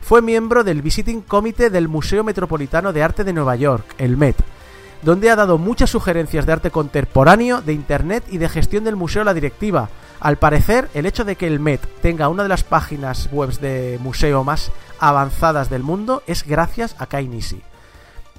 Fue 0.01 0.23
miembro 0.23 0.63
del 0.63 0.81
Visiting 0.81 1.23
Committee 1.23 1.71
del 1.71 1.89
Museo 1.89 2.23
Metropolitano 2.23 2.93
de 2.93 3.03
Arte 3.03 3.25
de 3.25 3.33
Nueva 3.33 3.57
York, 3.57 3.85
el 3.99 4.17
MET, 4.17 4.37
donde 5.03 5.29
ha 5.29 5.35
dado 5.35 5.59
muchas 5.59 5.91
sugerencias 5.91 6.47
de 6.47 6.53
arte 6.53 6.71
contemporáneo, 6.71 7.63
de 7.63 7.73
internet 7.73 8.23
y 8.31 8.39
de 8.39 8.49
gestión 8.49 8.85
del 8.85 8.95
museo 8.95 9.23
a 9.23 9.25
la 9.25 9.35
directiva. 9.35 9.89
Al 10.21 10.37
parecer, 10.37 10.89
el 10.95 11.07
hecho 11.07 11.25
de 11.25 11.35
que 11.35 11.49
el 11.49 11.59
MET 11.59 11.85
tenga 12.01 12.29
una 12.29 12.45
de 12.45 12.49
las 12.49 12.63
páginas 12.63 13.29
web 13.33 13.59
de 13.59 13.99
museo 14.01 14.45
más 14.45 14.71
avanzadas 15.01 15.69
del 15.69 15.83
mundo 15.83 16.23
es 16.29 16.47
gracias 16.47 16.95
a 17.01 17.07
Kai 17.07 17.27
Nishi. 17.27 17.61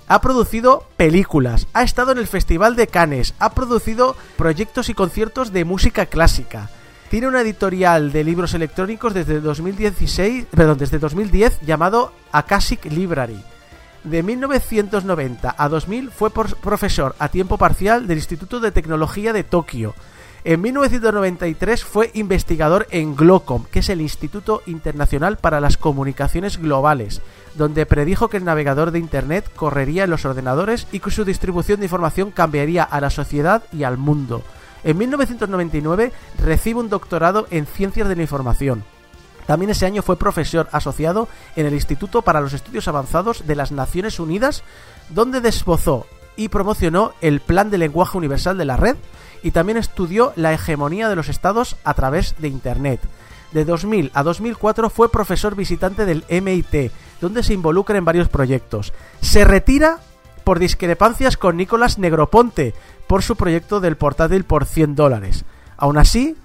Ha 0.10 0.22
producido 0.22 0.86
películas, 0.96 1.68
ha 1.74 1.84
estado 1.84 2.14
en 2.14 2.18
el 2.18 2.28
Festival 2.28 2.78
de 2.78 2.88
Cannes, 2.88 3.34
ha 3.40 3.54
producido 3.54 4.16
proyectos 4.38 4.88
y 4.88 4.94
conciertos 4.94 5.52
de 5.52 5.66
música 5.66 6.06
clásica. 6.06 6.70
Tiene 7.10 7.28
una 7.28 7.42
editorial 7.42 8.14
de 8.14 8.24
libros 8.24 8.54
electrónicos 8.54 9.14
desde 9.14 9.42
2016, 9.42 10.46
perdón, 10.50 10.78
desde 10.78 11.00
2010 11.00 11.60
llamado 11.60 12.14
Akashic 12.32 12.86
Library. 12.86 13.44
De 14.06 14.24
1990 14.24 15.56
a 15.58 15.70
2000 15.70 16.12
fue 16.12 16.32
profesor 16.32 17.14
a 17.20 17.28
tiempo 17.28 17.58
parcial 17.58 18.08
del 18.08 18.20
Instituto 18.20 18.62
de 18.62 18.72
Tecnología 18.72 19.34
de 19.34 19.44
Tokio. 19.44 19.94
En 20.44 20.62
1993 20.62 21.84
fue 21.84 22.12
investigador 22.14 22.88
en 22.92 23.16
GLOCOM, 23.16 23.66
que 23.66 23.80
es 23.80 23.90
el 23.90 24.02
Instituto 24.02 24.62
Internacional 24.66 25.38
para 25.38 25.60
las 25.60 25.78
Comunicaciones 25.78 26.58
Globales, 26.58 27.22
donde 27.56 27.86
predijo 27.86 28.30
que 28.30 28.38
el 28.38 28.46
navegador 28.46 28.92
de 28.92 29.00
Internet 29.00 29.50
correría 29.56 30.06
en 30.06 30.10
los 30.10 30.26
ordenadores 30.26 30.88
y 30.92 31.00
que 31.00 31.12
su 31.12 31.26
distribución 31.26 31.80
de 31.80 31.88
información 31.88 32.32
cambiaría 32.32 32.84
a 32.84 33.02
la 33.02 33.10
sociedad 33.10 33.64
y 33.74 33.84
al 33.84 33.98
mundo. 33.98 34.44
En 34.84 34.98
1999 34.98 36.14
recibe 36.42 36.80
un 36.80 36.90
doctorado 36.90 37.48
en 37.50 37.66
Ciencias 37.66 38.08
de 38.08 38.16
la 38.16 38.22
Información. 38.22 38.84
También 39.48 39.72
ese 39.72 39.86
año 39.86 40.02
fue 40.02 40.18
profesor 40.18 40.68
asociado 40.72 41.28
en 41.56 41.66
el 41.66 41.74
Instituto 41.74 42.22
para 42.22 42.42
los 42.42 42.54
Estudios 42.54 42.88
Avanzados 42.88 43.48
de 43.48 43.56
las 43.56 43.72
Naciones 43.72 44.20
Unidas, 44.20 44.64
donde 45.10 45.42
desbozó 45.42 46.06
y 46.36 46.50
promocionó 46.50 47.14
el 47.22 47.40
Plan 47.40 47.72
de 47.72 47.80
Lenguaje 47.80 48.18
Universal 48.18 48.58
de 48.58 48.66
la 48.66 48.78
Red 48.78 48.98
y 49.44 49.52
también 49.52 49.78
estudió 49.78 50.34
la 50.36 50.54
hegemonía 50.54 51.10
de 51.10 51.16
los 51.16 51.30
estados 51.30 51.76
a 51.84 51.94
través 51.94 52.36
de 52.40 52.48
Internet. 52.48 53.00
De 53.52 53.66
2000 53.66 54.12
a 54.14 54.24
2004 54.24 54.90
fue 54.90 55.12
profesor 55.12 55.56
visitante 55.56 56.06
del 56.06 56.26
MIT, 56.30 56.92
donde 57.22 57.44
se 57.44 57.54
involucra 57.54 57.98
en 57.98 58.06
varios 58.06 58.30
proyectos. 58.30 58.94
Se 59.22 59.46
retira 59.46 60.00
por 60.44 60.60
discrepancias 60.60 61.38
con 61.38 61.58
Nicolás 61.58 61.98
Negroponte 61.98 62.74
por 63.08 63.24
su 63.24 63.36
proyecto 63.36 63.80
del 63.80 63.98
portátil 63.98 64.44
por 64.44 64.66
100 64.66 64.96
dólares. 64.96 65.46
Aún 65.78 65.98
así, 65.98 66.36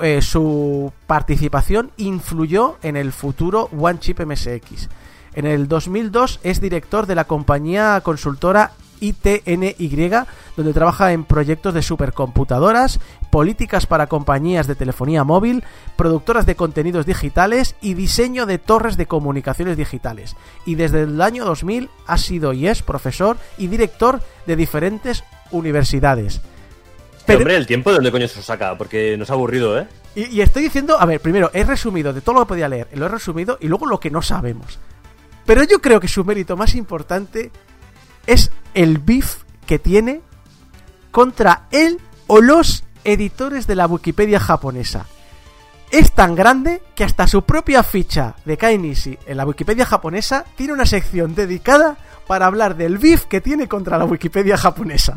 eh, 0.00 0.20
su 0.22 0.92
participación 1.06 1.90
influyó 1.96 2.76
en 2.82 2.96
el 2.96 3.12
futuro 3.12 3.70
One 3.76 3.98
Chip 3.98 4.20
MSX. 4.20 4.88
En 5.34 5.46
el 5.46 5.68
2002 5.68 6.40
es 6.42 6.60
director 6.60 7.06
de 7.06 7.14
la 7.14 7.24
compañía 7.24 8.00
consultora 8.02 8.72
ITNY, 9.00 10.10
donde 10.56 10.72
trabaja 10.72 11.12
en 11.12 11.24
proyectos 11.24 11.74
de 11.74 11.82
supercomputadoras, 11.82 13.00
políticas 13.30 13.86
para 13.86 14.06
compañías 14.06 14.66
de 14.66 14.74
telefonía 14.74 15.24
móvil, 15.24 15.64
productoras 15.96 16.46
de 16.46 16.56
contenidos 16.56 17.06
digitales 17.06 17.76
y 17.80 17.94
diseño 17.94 18.46
de 18.46 18.58
torres 18.58 18.96
de 18.96 19.06
comunicaciones 19.06 19.76
digitales. 19.76 20.36
Y 20.64 20.74
desde 20.74 21.02
el 21.02 21.20
año 21.20 21.44
2000 21.44 21.90
ha 22.06 22.18
sido 22.18 22.52
y 22.52 22.68
es 22.68 22.82
profesor 22.82 23.36
y 23.58 23.66
director 23.66 24.20
de 24.46 24.56
diferentes 24.56 25.24
universidades. 25.50 26.40
Pero, 27.26 27.40
hombre, 27.40 27.56
el 27.56 27.66
tiempo 27.66 27.90
de 27.90 27.96
dónde 27.96 28.12
coño 28.12 28.28
se 28.28 28.40
saca, 28.40 28.78
porque 28.78 29.16
nos 29.16 29.30
ha 29.30 29.32
aburrido, 29.32 29.78
¿eh? 29.78 29.88
Y, 30.14 30.26
y 30.26 30.40
estoy 30.40 30.62
diciendo, 30.62 30.96
a 30.98 31.04
ver, 31.04 31.20
primero, 31.20 31.50
he 31.52 31.64
resumido 31.64 32.12
de 32.12 32.20
todo 32.20 32.36
lo 32.36 32.40
que 32.42 32.48
podía 32.50 32.68
leer, 32.68 32.88
lo 32.94 33.06
he 33.06 33.08
resumido 33.08 33.58
y 33.60 33.66
luego 33.66 33.86
lo 33.86 33.98
que 33.98 34.10
no 34.10 34.22
sabemos. 34.22 34.78
Pero 35.44 35.62
yo 35.64 35.80
creo 35.80 36.00
que 36.00 36.08
su 36.08 36.24
mérito 36.24 36.56
más 36.56 36.74
importante 36.74 37.50
es 38.26 38.50
el 38.74 38.98
beef 38.98 39.42
que 39.66 39.78
tiene 39.78 40.20
contra 41.10 41.66
él 41.70 42.00
o 42.26 42.40
los 42.40 42.84
editores 43.04 43.66
de 43.66 43.76
la 43.76 43.86
Wikipedia 43.86 44.40
japonesa. 44.40 45.06
Es 45.90 46.12
tan 46.12 46.34
grande 46.34 46.82
que 46.94 47.04
hasta 47.04 47.28
su 47.28 47.42
propia 47.42 47.82
ficha 47.82 48.34
de 48.44 48.56
Kainishi 48.56 49.18
en 49.26 49.36
la 49.36 49.46
Wikipedia 49.46 49.86
japonesa 49.86 50.44
tiene 50.56 50.72
una 50.72 50.84
sección 50.84 51.34
dedicada 51.34 51.96
para 52.26 52.46
hablar 52.46 52.76
del 52.76 52.98
beef 52.98 53.26
que 53.26 53.40
tiene 53.40 53.68
contra 53.68 53.96
la 53.96 54.04
Wikipedia 54.04 54.56
japonesa. 54.56 55.16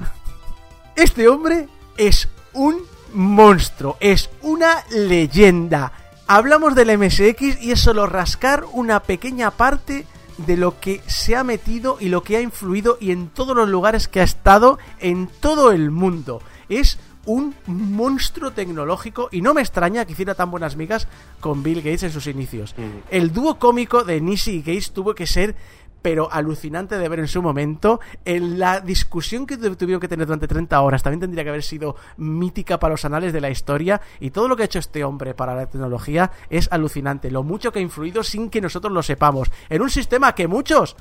Este 0.95 1.27
hombre 1.27 1.67
es 1.97 2.29
un 2.53 2.77
monstruo, 3.13 3.97
es 3.99 4.29
una 4.43 4.83
leyenda. 4.91 5.91
Hablamos 6.27 6.75
del 6.75 6.95
MSX 6.97 7.61
y 7.61 7.71
es 7.71 7.79
solo 7.79 8.05
rascar 8.05 8.65
una 8.71 8.99
pequeña 9.01 9.49
parte 9.49 10.05
de 10.45 10.57
lo 10.57 10.79
que 10.79 11.01
se 11.07 11.35
ha 11.35 11.43
metido 11.43 11.97
y 11.99 12.09
lo 12.09 12.23
que 12.23 12.37
ha 12.37 12.41
influido 12.41 12.97
y 12.99 13.11
en 13.11 13.27
todos 13.27 13.55
los 13.55 13.69
lugares 13.69 14.07
que 14.07 14.21
ha 14.21 14.23
estado 14.23 14.79
en 14.99 15.27
todo 15.39 15.71
el 15.71 15.91
mundo. 15.91 16.41
Es 16.69 16.97
un 17.25 17.53
monstruo 17.67 18.51
tecnológico 18.51 19.29
y 19.31 19.41
no 19.41 19.53
me 19.53 19.61
extraña 19.61 20.05
que 20.05 20.13
hiciera 20.13 20.35
tan 20.35 20.49
buenas 20.49 20.75
migas 20.75 21.07
con 21.39 21.61
Bill 21.63 21.81
Gates 21.81 22.03
en 22.03 22.11
sus 22.11 22.27
inicios. 22.27 22.73
Ujú. 22.77 23.01
El 23.11 23.31
dúo 23.31 23.59
cómico 23.59 24.03
de 24.03 24.21
Nishi 24.21 24.51
y 24.51 24.59
Gates 24.59 24.91
tuvo 24.91 25.13
que 25.13 25.27
ser 25.27 25.55
pero 26.01 26.31
alucinante 26.31 26.97
de 26.97 27.09
ver 27.09 27.19
en 27.19 27.27
su 27.27 27.41
momento. 27.41 27.99
En 28.25 28.57
la 28.59 28.79
discusión 28.81 29.45
que 29.45 29.57
tu- 29.57 29.75
tuvieron 29.75 29.99
que 29.99 30.07
tener 30.07 30.25
durante 30.27 30.47
30 30.47 30.79
horas 30.81 31.03
también 31.03 31.19
tendría 31.19 31.43
que 31.43 31.49
haber 31.49 31.63
sido 31.63 31.95
mítica 32.17 32.79
para 32.79 32.93
los 32.93 33.05
anales 33.05 33.33
de 33.33 33.41
la 33.41 33.49
historia. 33.49 33.99
Y 34.19 34.31
todo 34.31 34.47
lo 34.47 34.55
que 34.55 34.63
ha 34.63 34.65
hecho 34.65 34.79
este 34.79 35.03
hombre 35.03 35.33
para 35.33 35.55
la 35.55 35.65
tecnología 35.67 36.31
es 36.49 36.67
alucinante. 36.71 37.31
Lo 37.31 37.43
mucho 37.43 37.71
que 37.71 37.79
ha 37.79 37.81
influido 37.81 38.23
sin 38.23 38.49
que 38.49 38.61
nosotros 38.61 38.93
lo 38.93 39.03
sepamos. 39.03 39.51
En 39.69 39.81
un 39.81 39.89
sistema 39.89 40.33
que 40.35 40.47
muchos 40.47 40.95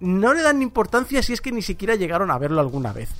no 0.00 0.32
le 0.34 0.42
dan 0.42 0.62
importancia 0.62 1.22
si 1.22 1.32
es 1.32 1.40
que 1.40 1.52
ni 1.52 1.62
siquiera 1.62 1.94
llegaron 1.94 2.30
a 2.30 2.38
verlo 2.38 2.60
alguna 2.60 2.92
vez. 2.92 3.10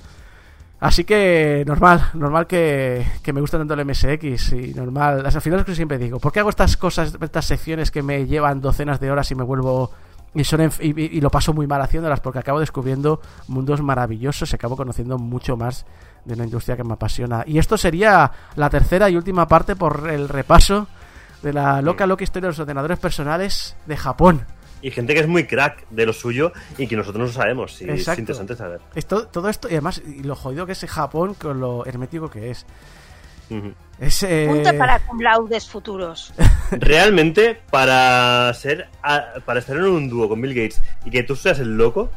Así 0.81 1.05
que 1.05 1.63
normal, 1.67 2.09
normal 2.15 2.47
que, 2.47 3.05
que 3.23 3.35
me 3.35 3.43
gusta 3.43 3.59
tanto 3.59 3.75
el 3.75 3.85
MSX 3.85 4.53
y 4.55 4.73
normal. 4.73 5.27
Al 5.27 5.43
final 5.43 5.59
es 5.61 5.63
lo 5.63 5.67
que 5.67 5.75
siempre 5.75 5.99
digo, 5.99 6.19
¿por 6.19 6.33
qué 6.33 6.41
hago 6.41 6.49
estas 6.49 6.79
cosas, 6.79 7.15
estas 7.21 7.45
secciones 7.45 7.91
que 7.91 8.03
me 8.03 8.25
llevan 8.27 8.63
docenas 8.63 8.99
de 8.99 9.11
horas 9.11 9.31
y 9.31 9.35
me 9.35 9.43
vuelvo 9.45 9.91
y, 10.35 10.45
son 10.45 10.71
y, 10.81 11.21
lo 11.21 11.31
paso 11.31 11.53
muy 11.53 11.67
mal 11.67 11.81
haciéndolas? 11.83 12.21
Porque 12.21 12.39
acabo 12.39 12.61
descubriendo 12.61 13.21
mundos 13.49 13.83
maravillosos 13.83 14.53
y 14.53 14.55
acabo 14.55 14.77
conociendo 14.77 15.19
mucho 15.19 15.57
más 15.57 15.87
de 16.25 16.35
una 16.35 16.45
industria 16.45 16.77
que 16.77 16.85
me 16.85 16.95
apasiona. 16.95 17.45
Y 17.47 17.59
esto 17.59 17.77
sería 17.77 18.31
la 18.57 18.71
tercera 18.71 19.11
y 19.11 19.17
última 19.17 19.49
parte 19.49 19.77
por 19.77 20.09
el 20.11 20.29
repaso 20.29 20.87
de 21.43 21.53
la 21.53 21.83
loca, 21.83 22.07
loca 22.07 22.25
historia 22.25 22.47
de 22.47 22.53
los 22.53 22.59
ordenadores 22.59 22.99
personales 22.99 23.77
de 23.87 23.97
Japón. 23.97 24.45
Y 24.83 24.91
gente 24.91 25.13
que 25.13 25.21
es 25.21 25.29
muy 25.29 25.47
crack 25.47 25.87
de 25.91 26.07
lo 26.07 26.13
suyo 26.13 26.53
y 26.79 26.87
que 26.87 26.97
nosotros 26.97 27.29
no 27.29 27.33
sabemos. 27.33 27.81
Y 27.83 27.91
es 27.91 28.07
interesante 28.07 28.57
saber. 28.57 28.81
Esto, 28.95 29.27
todo 29.27 29.49
esto, 29.49 29.69
y 29.69 29.73
además, 29.73 30.03
y 30.07 30.23
lo 30.23 30.35
jodido 30.35 30.65
que 30.65 30.73
es 30.73 30.85
Japón 30.87 31.35
con 31.35 31.61
lo 31.61 31.85
hermético 31.85 32.31
que 32.31 32.51
es. 32.51 32.67
Es, 33.99 34.23
eh, 34.23 34.47
Punto 34.49 34.77
para 34.79 34.99
cum 35.01 35.21
laudes 35.21 35.69
futuros. 35.69 36.33
Realmente, 36.71 37.61
para 37.71 38.53
ser 38.55 38.89
a- 39.03 39.35
para 39.45 39.61
estar 39.61 39.77
en 39.77 39.85
un 39.85 40.09
dúo 40.09 40.29
con 40.29 40.41
Bill 40.41 40.55
Gates 40.55 40.81
y 41.05 41.11
que 41.11 41.23
tú 41.23 41.37
seas 41.37 41.59
el 41.59 41.77
loco, 41.77 42.11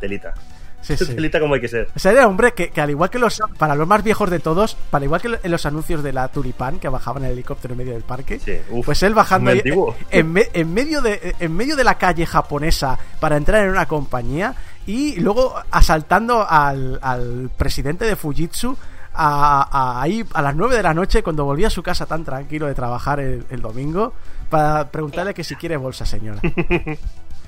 telita. 0.00 0.34
sí, 0.82 0.96
sí. 0.98 1.06
Telita 1.14 1.40
como 1.40 1.54
hay 1.54 1.60
que 1.60 1.68
ser. 1.68 1.88
O 1.94 1.98
sea, 1.98 2.12
era 2.12 2.26
un 2.26 2.32
hombre 2.32 2.52
que, 2.52 2.70
que 2.70 2.80
al 2.80 2.90
igual 2.90 3.08
que 3.08 3.18
los, 3.18 3.40
para 3.56 3.74
los 3.74 3.86
más 3.86 4.02
viejos 4.02 4.28
de 4.30 4.38
todos, 4.40 4.74
para 4.90 5.04
igual 5.04 5.20
que 5.22 5.38
en 5.42 5.50
los 5.50 5.64
anuncios 5.64 6.02
de 6.02 6.12
la 6.12 6.28
Tulipán, 6.28 6.78
que 6.78 6.88
bajaban 6.88 7.24
el 7.24 7.32
helicóptero 7.32 7.72
en 7.72 7.78
medio 7.78 7.92
del 7.94 8.02
parque, 8.02 8.38
Sí, 8.38 8.58
uf, 8.70 8.84
pues 8.84 9.02
él 9.02 9.14
bajando 9.14 9.50
antiguo. 9.52 9.96
en, 10.10 10.34
en 10.52 10.74
medio 10.74 11.00
de, 11.00 11.34
en 11.38 11.56
medio 11.56 11.76
de 11.76 11.84
la 11.84 11.96
calle 11.96 12.26
japonesa 12.26 12.98
para 13.20 13.36
entrar 13.36 13.64
en 13.64 13.70
una 13.70 13.86
compañía 13.86 14.54
y 14.86 15.20
luego 15.20 15.54
asaltando 15.70 16.46
al, 16.48 16.98
al 17.02 17.50
presidente 17.56 18.04
de 18.04 18.16
Fujitsu 18.16 18.76
a, 19.14 19.62
a- 19.98 20.02
ahí 20.02 20.24
a 20.32 20.42
las 20.42 20.54
9 20.56 20.76
de 20.76 20.82
la 20.82 20.94
noche 20.94 21.22
cuando 21.22 21.44
volvía 21.44 21.66
a 21.68 21.70
su 21.70 21.82
casa 21.82 22.06
tan 22.06 22.24
tranquilo 22.24 22.66
de 22.66 22.74
trabajar 22.74 23.20
el, 23.20 23.44
el 23.50 23.60
domingo 23.62 24.12
para 24.48 24.90
preguntarle 24.90 25.34
que 25.34 25.44
si 25.44 25.56
quiere 25.56 25.76
bolsa, 25.76 26.04
señora. 26.06 26.40
En 26.42 26.98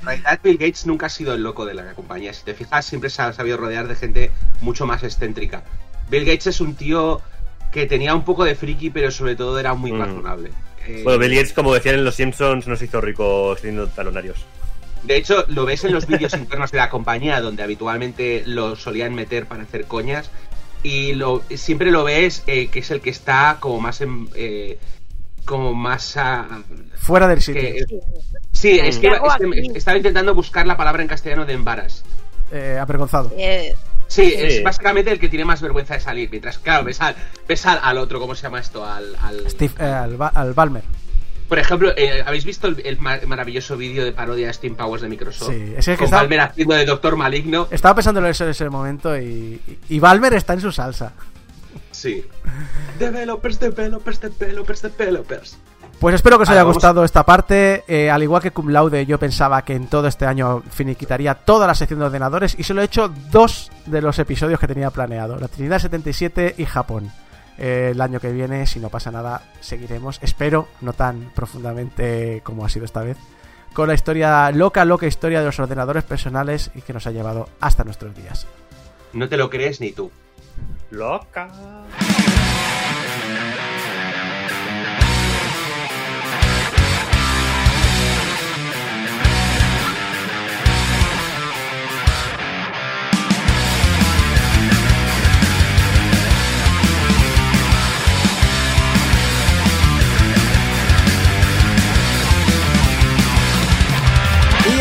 realidad, 0.06 0.40
Bill 0.42 0.58
Gates 0.58 0.86
nunca 0.86 1.06
ha 1.06 1.08
sido 1.08 1.32
el 1.34 1.42
loco 1.42 1.64
de 1.64 1.74
la 1.74 1.94
compañía. 1.94 2.32
Si 2.32 2.44
te 2.44 2.54
fijas, 2.54 2.84
siempre 2.84 3.08
se 3.10 3.22
ha 3.22 3.32
sabido 3.32 3.56
rodear 3.56 3.86
de 3.86 3.94
gente 3.94 4.30
mucho 4.60 4.84
más 4.86 5.02
excéntrica. 5.04 5.62
Bill 6.10 6.24
Gates 6.24 6.48
es 6.48 6.60
un 6.60 6.74
tío 6.74 7.20
que 7.70 7.86
tenía 7.86 8.14
un 8.14 8.24
poco 8.24 8.44
de 8.44 8.54
friki, 8.54 8.90
pero 8.90 9.10
sobre 9.10 9.36
todo 9.36 9.58
era 9.58 9.74
muy 9.74 9.92
Mm. 9.92 9.98
razonable. 10.00 10.50
Eh, 10.86 11.02
Bueno, 11.04 11.20
Bill 11.20 11.34
Gates, 11.36 11.52
como 11.52 11.72
decían 11.72 11.94
en 11.94 12.04
Los 12.04 12.16
Simpsons, 12.16 12.66
no 12.66 12.74
se 12.76 12.86
hizo 12.86 13.00
rico 13.00 13.56
siendo 13.56 13.86
talonarios. 13.88 14.44
De 15.04 15.16
hecho, 15.16 15.44
lo 15.48 15.64
ves 15.64 15.84
en 15.84 15.92
los 15.92 16.06
vídeos 16.06 16.32
internos 16.34 16.70
de 16.72 16.78
la 16.78 16.88
compañía, 16.90 17.40
donde 17.40 17.62
habitualmente 17.62 18.42
lo 18.46 18.76
solían 18.76 19.14
meter 19.14 19.46
para 19.46 19.62
hacer 19.64 19.86
coñas. 19.86 20.30
Y 20.82 21.12
lo, 21.14 21.42
siempre 21.54 21.90
lo 21.90 22.04
ves 22.04 22.42
eh, 22.46 22.68
que 22.68 22.80
es 22.80 22.90
el 22.90 23.00
que 23.00 23.10
está 23.10 23.58
como 23.60 23.80
más 23.80 24.00
en, 24.00 24.28
eh, 24.34 24.78
como 25.44 25.74
más 25.74 26.16
a- 26.16 26.46
Fuera 26.96 27.28
del 27.28 27.40
sitio. 27.40 27.62
que- 27.62 27.84
sí, 28.52 28.78
es 28.80 28.96
que 28.98 29.08
¿Qué 29.08 29.14
hago 29.16 29.28
es 29.28 29.36
que 29.36 29.60
aquí? 29.60 29.70
estaba 29.78 29.96
intentando 29.96 30.34
buscar 30.34 30.66
la 30.66 30.76
palabra 30.76 31.02
en 31.02 31.08
castellano 31.08 31.44
de 31.46 31.52
embaras. 31.52 32.04
Eh, 32.50 32.78
avergonzado. 32.80 33.32
Eh, 33.36 33.74
Sí, 34.08 34.26
Sí. 34.28 34.34
es 34.36 34.62
básicamente 34.62 35.10
el 35.10 35.18
que 35.18 35.30
tiene 35.30 35.46
más 35.46 35.62
vergüenza 35.62 35.94
de 35.94 36.00
salir. 36.00 36.28
Mientras, 36.30 36.58
claro, 36.58 36.84
ves 36.84 37.00
al, 37.00 37.14
ves 37.48 37.64
al, 37.64 37.80
al 37.82 37.96
otro, 37.96 38.20
¿cómo 38.20 38.34
se 38.34 38.42
llama 38.42 38.60
esto? 38.60 38.84
Al, 38.84 39.16
al- 39.22 39.48
Steve, 39.48 39.72
eh, 39.80 39.84
al, 39.84 40.18
Ba- 40.18 40.32
al 40.34 40.52
Balmer. 40.52 40.82
Por 41.52 41.58
ejemplo, 41.58 41.92
eh, 41.98 42.22
¿habéis 42.24 42.46
visto 42.46 42.66
el, 42.66 42.80
el 42.82 42.98
ma- 42.98 43.18
maravilloso 43.26 43.76
vídeo 43.76 44.06
de 44.06 44.12
parodia 44.12 44.46
de 44.46 44.54
Steam 44.54 44.74
Powers 44.74 45.02
de 45.02 45.10
Microsoft? 45.10 45.50
Sí, 45.52 45.74
ese 45.76 45.90
que 45.92 45.96
Con 45.98 46.04
está- 46.06 46.16
Palmer 46.20 46.40
haciendo 46.40 46.74
de 46.74 46.86
Doctor 46.86 47.14
Maligno. 47.14 47.68
Estaba 47.70 47.94
pensando 47.96 48.20
en 48.20 48.26
eso 48.28 48.44
en 48.44 48.50
ese 48.52 48.70
momento 48.70 49.14
y, 49.18 49.60
y, 49.90 50.00
Balmer 50.00 50.32
está 50.32 50.54
en 50.54 50.62
su 50.62 50.72
salsa. 50.72 51.12
Sí. 51.90 52.24
Developers, 52.98 53.60
developers, 53.60 54.18
developers, 54.18 54.80
developers. 54.80 55.58
Pues 56.00 56.14
espero 56.14 56.38
que 56.38 56.44
os 56.44 56.48
Vale, 56.48 56.60
haya 56.60 56.66
gustado 56.72 57.04
esta 57.04 57.22
parte. 57.26 57.84
Eh, 57.86 58.10
al 58.10 58.22
igual 58.22 58.40
que 58.40 58.50
Cum 58.50 58.70
Laude, 58.70 59.04
yo 59.04 59.18
pensaba 59.18 59.60
que 59.62 59.74
en 59.74 59.88
todo 59.88 60.08
este 60.08 60.24
año 60.24 60.62
finiquitaría 60.70 61.34
toda 61.34 61.66
la 61.66 61.74
sección 61.74 62.00
de 62.00 62.06
ordenadores 62.06 62.56
y 62.58 62.62
solo 62.62 62.80
he 62.80 62.86
hecho 62.86 63.12
dos 63.30 63.70
de 63.84 64.00
los 64.00 64.18
episodios 64.18 64.58
que 64.58 64.66
tenía 64.66 64.88
planeado: 64.88 65.36
la 65.38 65.48
Trinidad 65.48 65.80
77 65.80 66.54
y 66.56 66.64
Japón. 66.64 67.12
Eh, 67.58 67.90
el 67.92 68.00
año 68.00 68.20
que 68.20 68.32
viene, 68.32 68.66
si 68.66 68.80
no 68.80 68.88
pasa 68.88 69.10
nada, 69.10 69.42
seguiremos. 69.60 70.18
Espero, 70.22 70.68
no 70.80 70.92
tan 70.92 71.30
profundamente 71.34 72.40
como 72.44 72.64
ha 72.64 72.68
sido 72.68 72.84
esta 72.84 73.02
vez, 73.02 73.16
con 73.72 73.88
la 73.88 73.94
historia 73.94 74.50
loca, 74.50 74.84
loca 74.84 75.06
historia 75.06 75.40
de 75.40 75.46
los 75.46 75.58
ordenadores 75.58 76.04
personales 76.04 76.70
y 76.74 76.82
que 76.82 76.92
nos 76.92 77.06
ha 77.06 77.10
llevado 77.10 77.48
hasta 77.60 77.84
nuestros 77.84 78.14
días. 78.14 78.46
No 79.12 79.28
te 79.28 79.36
lo 79.36 79.50
crees 79.50 79.80
ni 79.80 79.92
tú. 79.92 80.10
Loca. 80.90 81.50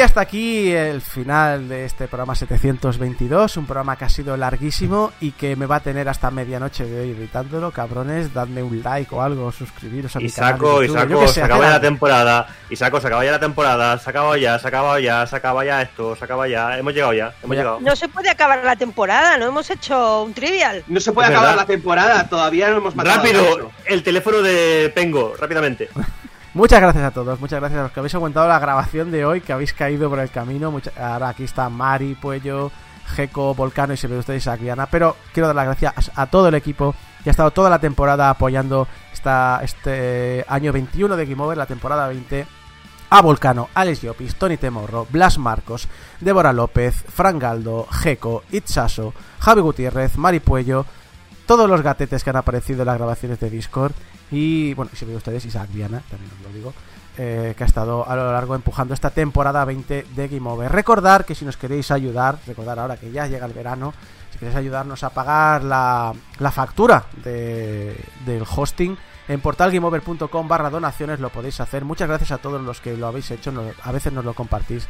Y 0.02 0.04
hasta 0.04 0.22
aquí 0.22 0.72
el 0.72 1.00
final 1.00 1.70
de 1.70 1.86
este 1.86 2.08
programa 2.08 2.34
722, 2.34 3.58
un 3.58 3.68
programa 3.68 3.96
que 3.96 4.06
ha 4.06 4.10
sido 4.10 4.36
larguísimo 4.36 5.12
y 5.22 5.30
que 5.30 5.56
me 5.56 5.68
va 5.68 5.76
a 5.76 5.80
tener 5.82 6.10
hasta 6.10 6.32
medianoche 6.32 6.86
de 6.86 7.02
hoy 7.02 7.10
irritándolo, 7.10 7.70
cabrones, 7.70 8.34
dadme 8.34 8.64
un 8.64 8.82
like 8.82 9.14
o 9.14 9.22
algo, 9.22 9.52
suscribiros 9.52 10.16
a 10.16 10.20
mi 10.20 10.26
Y 10.26 10.32
canal. 10.32 10.54
saco, 10.54 10.80
de 10.80 10.86
y 10.86 10.88
YouTube, 10.88 10.98
yo 10.98 11.08
saco, 11.08 11.20
qué 11.22 11.28
sé, 11.28 11.34
se 11.36 11.44
acaba 11.44 11.66
ya 11.66 11.70
la 11.70 11.82
temporada. 11.82 12.48
Y 12.72 12.76
saco, 12.78 13.00
se 13.00 13.06
acaba 13.06 13.26
ya 13.26 13.32
la 13.34 13.40
temporada. 13.40 14.00
Se 14.00 14.10
acaba 14.10 14.38
ya, 14.40 14.58
se 14.58 14.68
acaba 14.70 15.00
ya, 15.00 15.28
se 15.28 15.36
acaba 15.36 15.66
ya 15.66 15.82
esto, 15.84 16.16
se 16.16 16.26
acaba 16.26 16.48
ya. 16.48 16.80
Hemos 16.80 16.96
llegado 16.96 17.14
ya, 17.14 17.36
hemos 17.44 17.56
llegado. 17.56 17.80
no 17.80 17.96
se 17.96 18.08
puede 18.08 18.32
acabar 18.32 18.64
la 18.64 18.76
temporada, 18.76 19.38
no 19.38 19.46
hemos 19.50 19.70
hecho 19.70 20.24
un 20.24 20.34
trivial. 20.34 20.84
No 20.88 21.00
se 21.00 21.12
puede 21.12 21.28
acabar 21.28 21.56
la 21.56 21.68
temporada, 21.68 22.28
todavía 22.28 22.72
no 22.72 22.78
hemos 22.78 22.96
matado 22.96 23.18
Rápido, 23.18 23.72
el 23.86 24.02
teléfono 24.02 24.42
de 24.42 24.92
Pengo, 24.96 25.36
rápidamente. 25.38 25.90
Muchas 26.54 26.82
gracias 26.82 27.06
a 27.06 27.12
todos, 27.12 27.40
muchas 27.40 27.62
gracias 27.62 27.80
a 27.80 27.84
los 27.84 27.92
que 27.94 28.02
habéis 28.02 28.14
aguantado 28.14 28.46
la 28.50 28.60
grabación 28.60 29.10
de 29.10 29.24
hoy, 29.24 29.40
que 29.40 29.54
habéis 29.54 29.74
caído 29.74 30.10
por 30.10 30.20
el 30.20 30.30
camino. 30.30 30.82
Ahora 31.00 31.30
aquí 31.30 31.46
está 31.46 31.70
Mari, 31.70 32.16
Puello, 32.16 32.72
Geco, 33.08 33.56
Volcano 33.56 33.94
y 33.94 33.98
si 33.98 34.10
me 34.10 34.18
ustedes 34.18 34.48
a 34.48 34.58
Guiana. 34.58 34.86
Pero 34.88 35.16
quiero 35.34 35.48
dar 35.48 35.56
las 35.56 35.66
gracias 35.66 36.12
a 36.14 36.26
todo 36.26 36.50
el 36.50 36.56
equipo 36.56 36.94
que 37.24 37.30
ha 37.30 37.32
estado 37.32 37.52
toda 37.52 37.70
la 37.70 37.80
temporada 37.80 38.30
apoyando 38.30 38.86
esta, 39.14 39.62
este 39.64 40.44
año 40.50 40.74
21 40.74 41.16
de 41.16 41.26
Game 41.26 41.42
Over, 41.42 41.58
la 41.58 41.66
temporada 41.68 42.10
20. 42.10 42.46
a 43.12 43.22
Volcano, 43.22 43.70
Alex 43.74 44.02
Llopis, 44.02 44.36
Tony 44.36 44.58
Temorro, 44.58 45.08
Blas 45.10 45.38
Marcos, 45.38 45.88
Débora 46.20 46.52
López, 46.52 46.96
Fran 47.08 47.40
Galdo, 47.40 47.88
Jeco, 47.90 48.44
Itzaso, 48.52 49.14
Javi 49.40 49.62
Gutiérrez, 49.62 50.18
Mari 50.18 50.42
Puello, 50.42 50.86
todos 51.46 51.70
los 51.70 51.82
gatetes 51.82 52.26
que 52.26 52.30
han 52.30 52.36
aparecido 52.36 52.82
en 52.82 52.88
las 52.88 52.98
grabaciones 52.98 53.40
de 53.40 53.50
Discord 53.50 53.94
y, 54.32 54.74
bueno, 54.74 54.92
si 54.94 55.06
ven 55.06 55.16
ustedes, 55.16 55.46
Isaac 55.46 55.70
Viana, 55.72 56.02
también 56.10 56.32
os 56.38 56.42
lo 56.48 56.54
digo, 56.54 56.74
eh, 57.18 57.54
que 57.58 57.64
ha 57.64 57.68
estado 57.68 58.08
a 58.08 58.16
lo 58.16 58.32
largo 58.32 58.56
empujando 58.56 58.94
esta 58.94 59.10
temporada 59.10 59.66
20 59.66 60.08
de 60.16 60.28
Game 60.28 60.50
Over. 60.50 60.72
Recordar 60.72 61.26
que 61.26 61.36
si 61.36 61.44
nos 61.44 61.58
queréis 61.58 61.92
ayudar, 61.92 62.38
recordar 62.48 62.80
ahora 62.80 62.98
que 62.98 63.12
ya 63.12 63.28
llega 63.28 63.46
el 63.46 63.54
verano, 63.54 63.94
si 64.32 64.40
queréis 64.40 64.56
ayudarnos 64.56 65.04
a 65.04 65.10
pagar 65.10 65.64
la, 65.64 66.14
la 66.40 66.52
factura 66.52 67.06
de, 67.24 67.98
del 68.26 68.44
hosting, 68.44 68.98
en 69.28 69.42
portalgameover.com 69.42 70.48
barra 70.48 70.70
donaciones 70.70 71.20
lo 71.20 71.30
podéis 71.30 71.60
hacer. 71.60 71.86
Muchas 71.86 72.08
gracias 72.08 72.32
a 72.32 72.38
todos 72.38 72.62
los 72.62 72.82
que 72.82 72.96
lo 72.96 73.08
habéis 73.08 73.30
hecho, 73.32 73.54
a 73.84 73.92
veces 73.92 74.14
nos 74.14 74.26
lo 74.26 74.34
compartís 74.34 74.88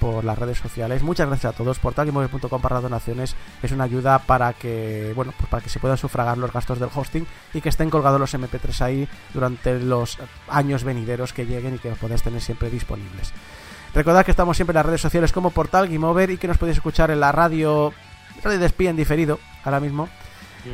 por 0.00 0.24
las 0.24 0.38
redes 0.38 0.58
sociales. 0.58 1.02
Muchas 1.02 1.28
gracias 1.28 1.54
a 1.54 1.56
todos. 1.56 1.78
Portalgameover.com 1.78 2.60
barra 2.60 2.80
donaciones 2.80 3.34
es 3.62 3.72
una 3.72 3.84
ayuda 3.84 4.18
para 4.18 4.52
que, 4.52 5.12
bueno, 5.14 5.32
pues 5.36 5.48
para 5.48 5.62
que 5.62 5.70
se 5.70 5.78
puedan 5.78 5.98
sufragar 5.98 6.38
los 6.38 6.52
gastos 6.52 6.78
del 6.78 6.90
hosting 6.94 7.26
y 7.52 7.60
que 7.60 7.68
estén 7.68 7.90
colgados 7.90 8.20
los 8.20 8.34
MP3 8.34 8.80
ahí 8.80 9.08
durante 9.32 9.78
los 9.80 10.18
años 10.48 10.84
venideros 10.84 11.32
que 11.32 11.46
lleguen 11.46 11.74
y 11.74 11.78
que 11.78 11.90
los 11.90 11.98
podáis 11.98 12.22
tener 12.22 12.40
siempre 12.40 12.70
disponibles. 12.70 13.32
Recordad 13.94 14.24
que 14.24 14.32
estamos 14.32 14.56
siempre 14.56 14.72
en 14.72 14.76
las 14.78 14.86
redes 14.86 15.00
sociales 15.00 15.32
como 15.32 15.50
Portal 15.50 15.88
Game 15.88 16.04
Over 16.04 16.30
y 16.30 16.36
que 16.36 16.48
nos 16.48 16.58
podéis 16.58 16.78
escuchar 16.78 17.10
en 17.10 17.20
la 17.20 17.30
radio, 17.30 17.92
radio 18.42 18.58
de 18.58 18.88
en 18.88 18.96
diferido, 18.96 19.38
ahora 19.64 19.78
mismo, 19.78 20.08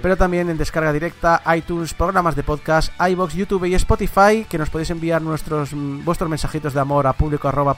pero 0.02 0.17
también 0.17 0.51
en 0.51 0.59
descarga 0.59 0.93
directa, 0.93 1.43
iTunes, 1.57 1.94
programas 1.94 2.36
de 2.36 2.43
podcast, 2.43 2.93
iBox, 3.01 3.35
YouTube 3.35 3.65
y 3.67 3.75
Spotify, 3.75 4.47
que 4.49 4.59
nos 4.59 4.70
podéis 4.70 4.91
enviar 4.91 5.23
nuestros 5.23 5.73
mm, 5.73 6.05
vuestros 6.05 6.31
mensajitos 6.31 6.75
de 6.75 6.81
amor 6.81 7.07
a 7.07 7.12
público 7.12 7.49
arroba 7.49 7.77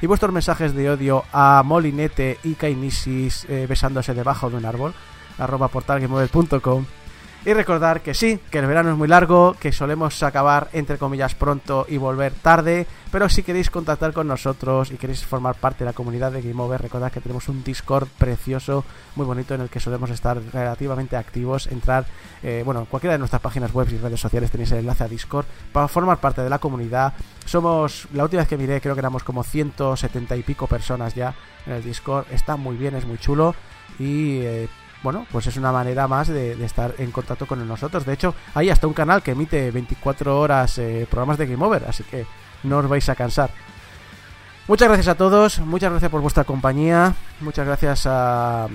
y 0.00 0.06
vuestros 0.06 0.32
mensajes 0.32 0.74
de 0.74 0.90
odio 0.90 1.24
a 1.32 1.62
Molinete 1.64 2.38
y 2.44 2.54
Kainisis 2.54 3.46
eh, 3.48 3.66
besándose 3.68 4.14
debajo 4.14 4.50
de 4.50 4.56
un 4.56 4.64
árbol 4.64 4.94
arroba 5.38 5.68
y 7.44 7.54
recordar 7.54 8.02
que 8.02 8.12
sí, 8.12 8.38
que 8.50 8.58
el 8.58 8.66
verano 8.66 8.90
es 8.90 8.96
muy 8.96 9.08
largo, 9.08 9.56
que 9.58 9.72
solemos 9.72 10.22
acabar 10.22 10.68
entre 10.74 10.98
comillas 10.98 11.34
pronto 11.34 11.86
y 11.88 11.96
volver 11.96 12.32
tarde, 12.32 12.86
pero 13.10 13.28
si 13.30 13.42
queréis 13.42 13.70
contactar 13.70 14.12
con 14.12 14.28
nosotros 14.28 14.90
y 14.90 14.96
queréis 14.96 15.24
formar 15.24 15.54
parte 15.54 15.80
de 15.80 15.86
la 15.86 15.94
comunidad 15.94 16.32
de 16.32 16.42
Game 16.42 16.60
Over, 16.62 16.82
recordad 16.82 17.10
que 17.10 17.20
tenemos 17.20 17.48
un 17.48 17.64
Discord 17.64 18.08
precioso, 18.18 18.84
muy 19.16 19.24
bonito, 19.24 19.54
en 19.54 19.62
el 19.62 19.70
que 19.70 19.80
solemos 19.80 20.10
estar 20.10 20.38
relativamente 20.52 21.16
activos, 21.16 21.66
entrar, 21.68 22.04
eh, 22.42 22.62
bueno, 22.64 22.80
en 22.80 22.86
cualquiera 22.86 23.14
de 23.14 23.18
nuestras 23.18 23.40
páginas 23.40 23.72
web 23.72 23.88
y 23.90 23.96
redes 23.96 24.20
sociales 24.20 24.50
tenéis 24.50 24.72
el 24.72 24.78
enlace 24.80 25.04
a 25.04 25.08
Discord 25.08 25.46
para 25.72 25.88
formar 25.88 26.18
parte 26.18 26.42
de 26.42 26.50
la 26.50 26.58
comunidad. 26.58 27.14
Somos, 27.46 28.06
la 28.12 28.24
última 28.24 28.42
vez 28.42 28.48
que 28.48 28.58
miré, 28.58 28.80
creo 28.82 28.94
que 28.94 29.00
éramos 29.00 29.24
como 29.24 29.44
170 29.44 30.36
y 30.36 30.42
pico 30.42 30.66
personas 30.66 31.14
ya 31.14 31.34
en 31.66 31.72
el 31.72 31.82
Discord, 31.82 32.26
está 32.30 32.56
muy 32.56 32.76
bien, 32.76 32.94
es 32.96 33.06
muy 33.06 33.16
chulo 33.16 33.54
y... 33.98 34.40
eh, 34.40 34.68
bueno, 35.02 35.26
pues 35.30 35.46
es 35.46 35.56
una 35.56 35.72
manera 35.72 36.06
más 36.06 36.28
de, 36.28 36.52
estar 36.64 36.94
en 36.98 37.10
contacto 37.10 37.46
con 37.46 37.66
nosotros. 37.66 38.04
De 38.04 38.12
hecho, 38.12 38.34
hay 38.54 38.70
hasta 38.70 38.86
un 38.86 38.92
canal 38.92 39.22
que 39.22 39.32
emite 39.32 39.70
24 39.70 40.38
horas 40.38 40.78
eh, 40.78 41.06
programas 41.10 41.38
de 41.38 41.46
Game 41.46 41.64
Over, 41.64 41.84
así 41.88 42.04
que 42.04 42.26
no 42.64 42.78
os 42.78 42.88
vais 42.88 43.08
a 43.08 43.14
cansar. 43.14 43.50
Muchas 44.68 44.88
gracias 44.88 45.08
a 45.08 45.14
todos, 45.16 45.58
muchas 45.60 45.90
gracias 45.90 46.10
por 46.10 46.20
vuestra 46.20 46.44
compañía, 46.44 47.14
muchas 47.40 47.66
gracias 47.66 48.06
a, 48.06 48.68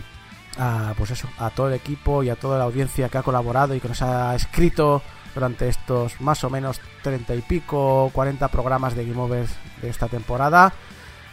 a, 0.58 0.94
pues 0.98 1.12
eso, 1.12 1.30
a 1.38 1.50
todo 1.52 1.70
el 1.70 1.76
equipo 1.76 2.24
y 2.24 2.30
a 2.30 2.36
toda 2.36 2.58
la 2.58 2.66
audiencia 2.66 3.08
que 3.08 3.18
ha 3.18 3.24
colaborado 3.24 3.76
y 3.76 3.80
que 3.80 3.88
nos 3.88 4.02
ha 4.02 4.36
escrito 4.36 5.02
durante 5.34 5.68
estos 5.68 6.20
más 6.22 6.44
o 6.44 6.50
menos 6.50 6.80
30 7.04 7.36
y 7.36 7.42
pico, 7.42 8.10
40 8.14 8.48
programas 8.48 8.96
de 8.96 9.06
Game 9.06 9.22
Over 9.22 9.46
de 9.82 9.90
esta 9.90 10.08
temporada. 10.08 10.74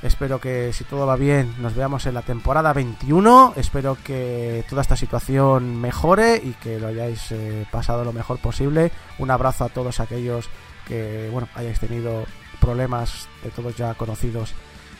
Espero 0.02 0.40
que 0.40 0.72
si 0.72 0.82
todo 0.82 1.06
va 1.06 1.14
bien 1.14 1.54
nos 1.60 1.76
veamos 1.76 2.06
en 2.06 2.14
la 2.14 2.22
temporada 2.22 2.72
21. 2.72 3.54
Espero 3.56 3.96
que 4.02 4.64
toda 4.68 4.82
esta 4.82 4.96
situación 4.96 5.80
mejore 5.80 6.42
y 6.42 6.54
que 6.54 6.80
lo 6.80 6.88
hayáis 6.88 7.30
eh, 7.30 7.66
pasado 7.70 8.04
lo 8.04 8.12
mejor 8.12 8.38
posible. 8.38 8.90
Un 9.20 9.30
abrazo 9.30 9.64
a 9.64 9.68
todos 9.68 10.00
aquellos 10.00 10.48
que 10.88 11.28
bueno 11.30 11.48
hayáis 11.54 11.78
tenido 11.78 12.24
problemas 12.60 13.28
de 13.44 13.50
todos 13.50 13.76
ya 13.76 13.94
conocidos 13.94 14.54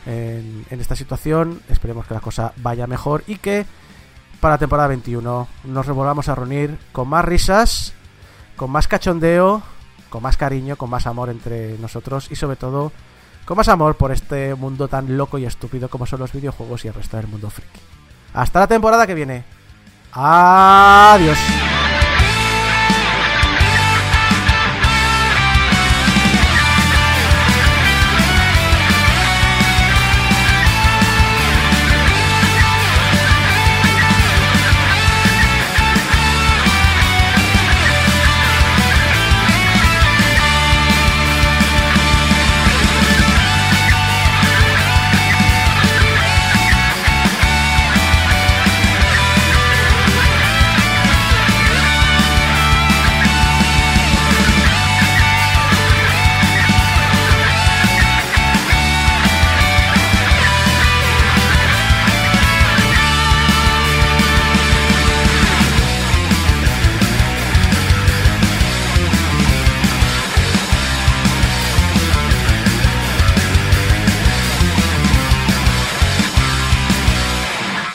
en, 0.07 0.65
en 0.71 0.81
esta 0.81 0.95
situación. 0.95 1.61
Esperemos 1.69 2.07
que 2.07 2.15
la 2.15 2.21
cosa 2.21 2.53
vaya 2.59 2.87
mejor 2.87 3.25
y 3.27 3.39
que 3.39 3.67
para 4.41 4.55
la 4.55 4.59
temporada 4.59 4.89
21 4.89 5.49
nos 5.65 5.87
volvamos 5.89 6.29
a 6.29 6.37
reunir 6.37 6.79
con 6.93 7.09
más 7.09 7.25
risas, 7.25 7.93
con 8.55 8.71
más 8.71 8.87
cachondeo, 8.87 9.63
con 10.11 10.23
más 10.23 10.37
cariño, 10.37 10.77
con 10.77 10.91
más 10.91 11.09
amor 11.09 11.29
entre 11.29 11.77
nosotros 11.79 12.31
y 12.31 12.37
sobre 12.37 12.55
todo 12.55 12.93
con 13.45 13.57
más 13.57 13.69
amor 13.69 13.97
por 13.97 14.13
este 14.13 14.55
mundo 14.55 14.89
tan 14.89 15.17
loco 15.17 15.39
y 15.39 15.45
estúpido 15.45 15.89
como 15.89 16.07
son 16.07 16.21
los 16.21 16.33
videojuegos 16.33 16.85
y 16.85 16.89
el 16.89 16.95
resto 16.95 17.17
del 17.17 17.27
mundo 17.27 17.51
friki. 17.51 17.81
Hasta 18.35 18.61
la 18.61 18.67
temporada 18.67 19.07
que 19.07 19.15
viene. 19.15 19.45
Adiós. 20.13 21.39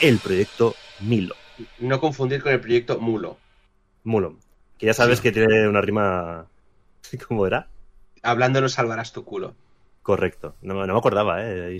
El 0.07 0.19
proyecto 0.19 0.73
Milo. 1.01 1.35
No 1.79 1.99
confundir 1.99 2.41
con 2.41 2.51
el 2.53 2.61
proyecto 2.61 2.99
Mulo. 2.99 3.37
Mulo. 4.03 4.37
Que 4.77 4.85
ya 4.85 4.93
sabes 4.93 5.17
Sí. 5.19 5.23
que 5.23 5.31
tiene 5.31 5.67
una 5.67 5.81
rima. 5.81 6.47
¿Cómo 7.27 7.45
era? 7.45 7.67
Hablando 8.23 8.61
no 8.61 8.69
salvarás 8.69 9.11
tu 9.11 9.23
culo. 9.25 9.55
Correcto. 10.03 10.55
No, 10.61 10.73
no 10.85 10.93
me 10.93 10.99
acordaba, 10.99 11.43
¿eh? 11.43 11.77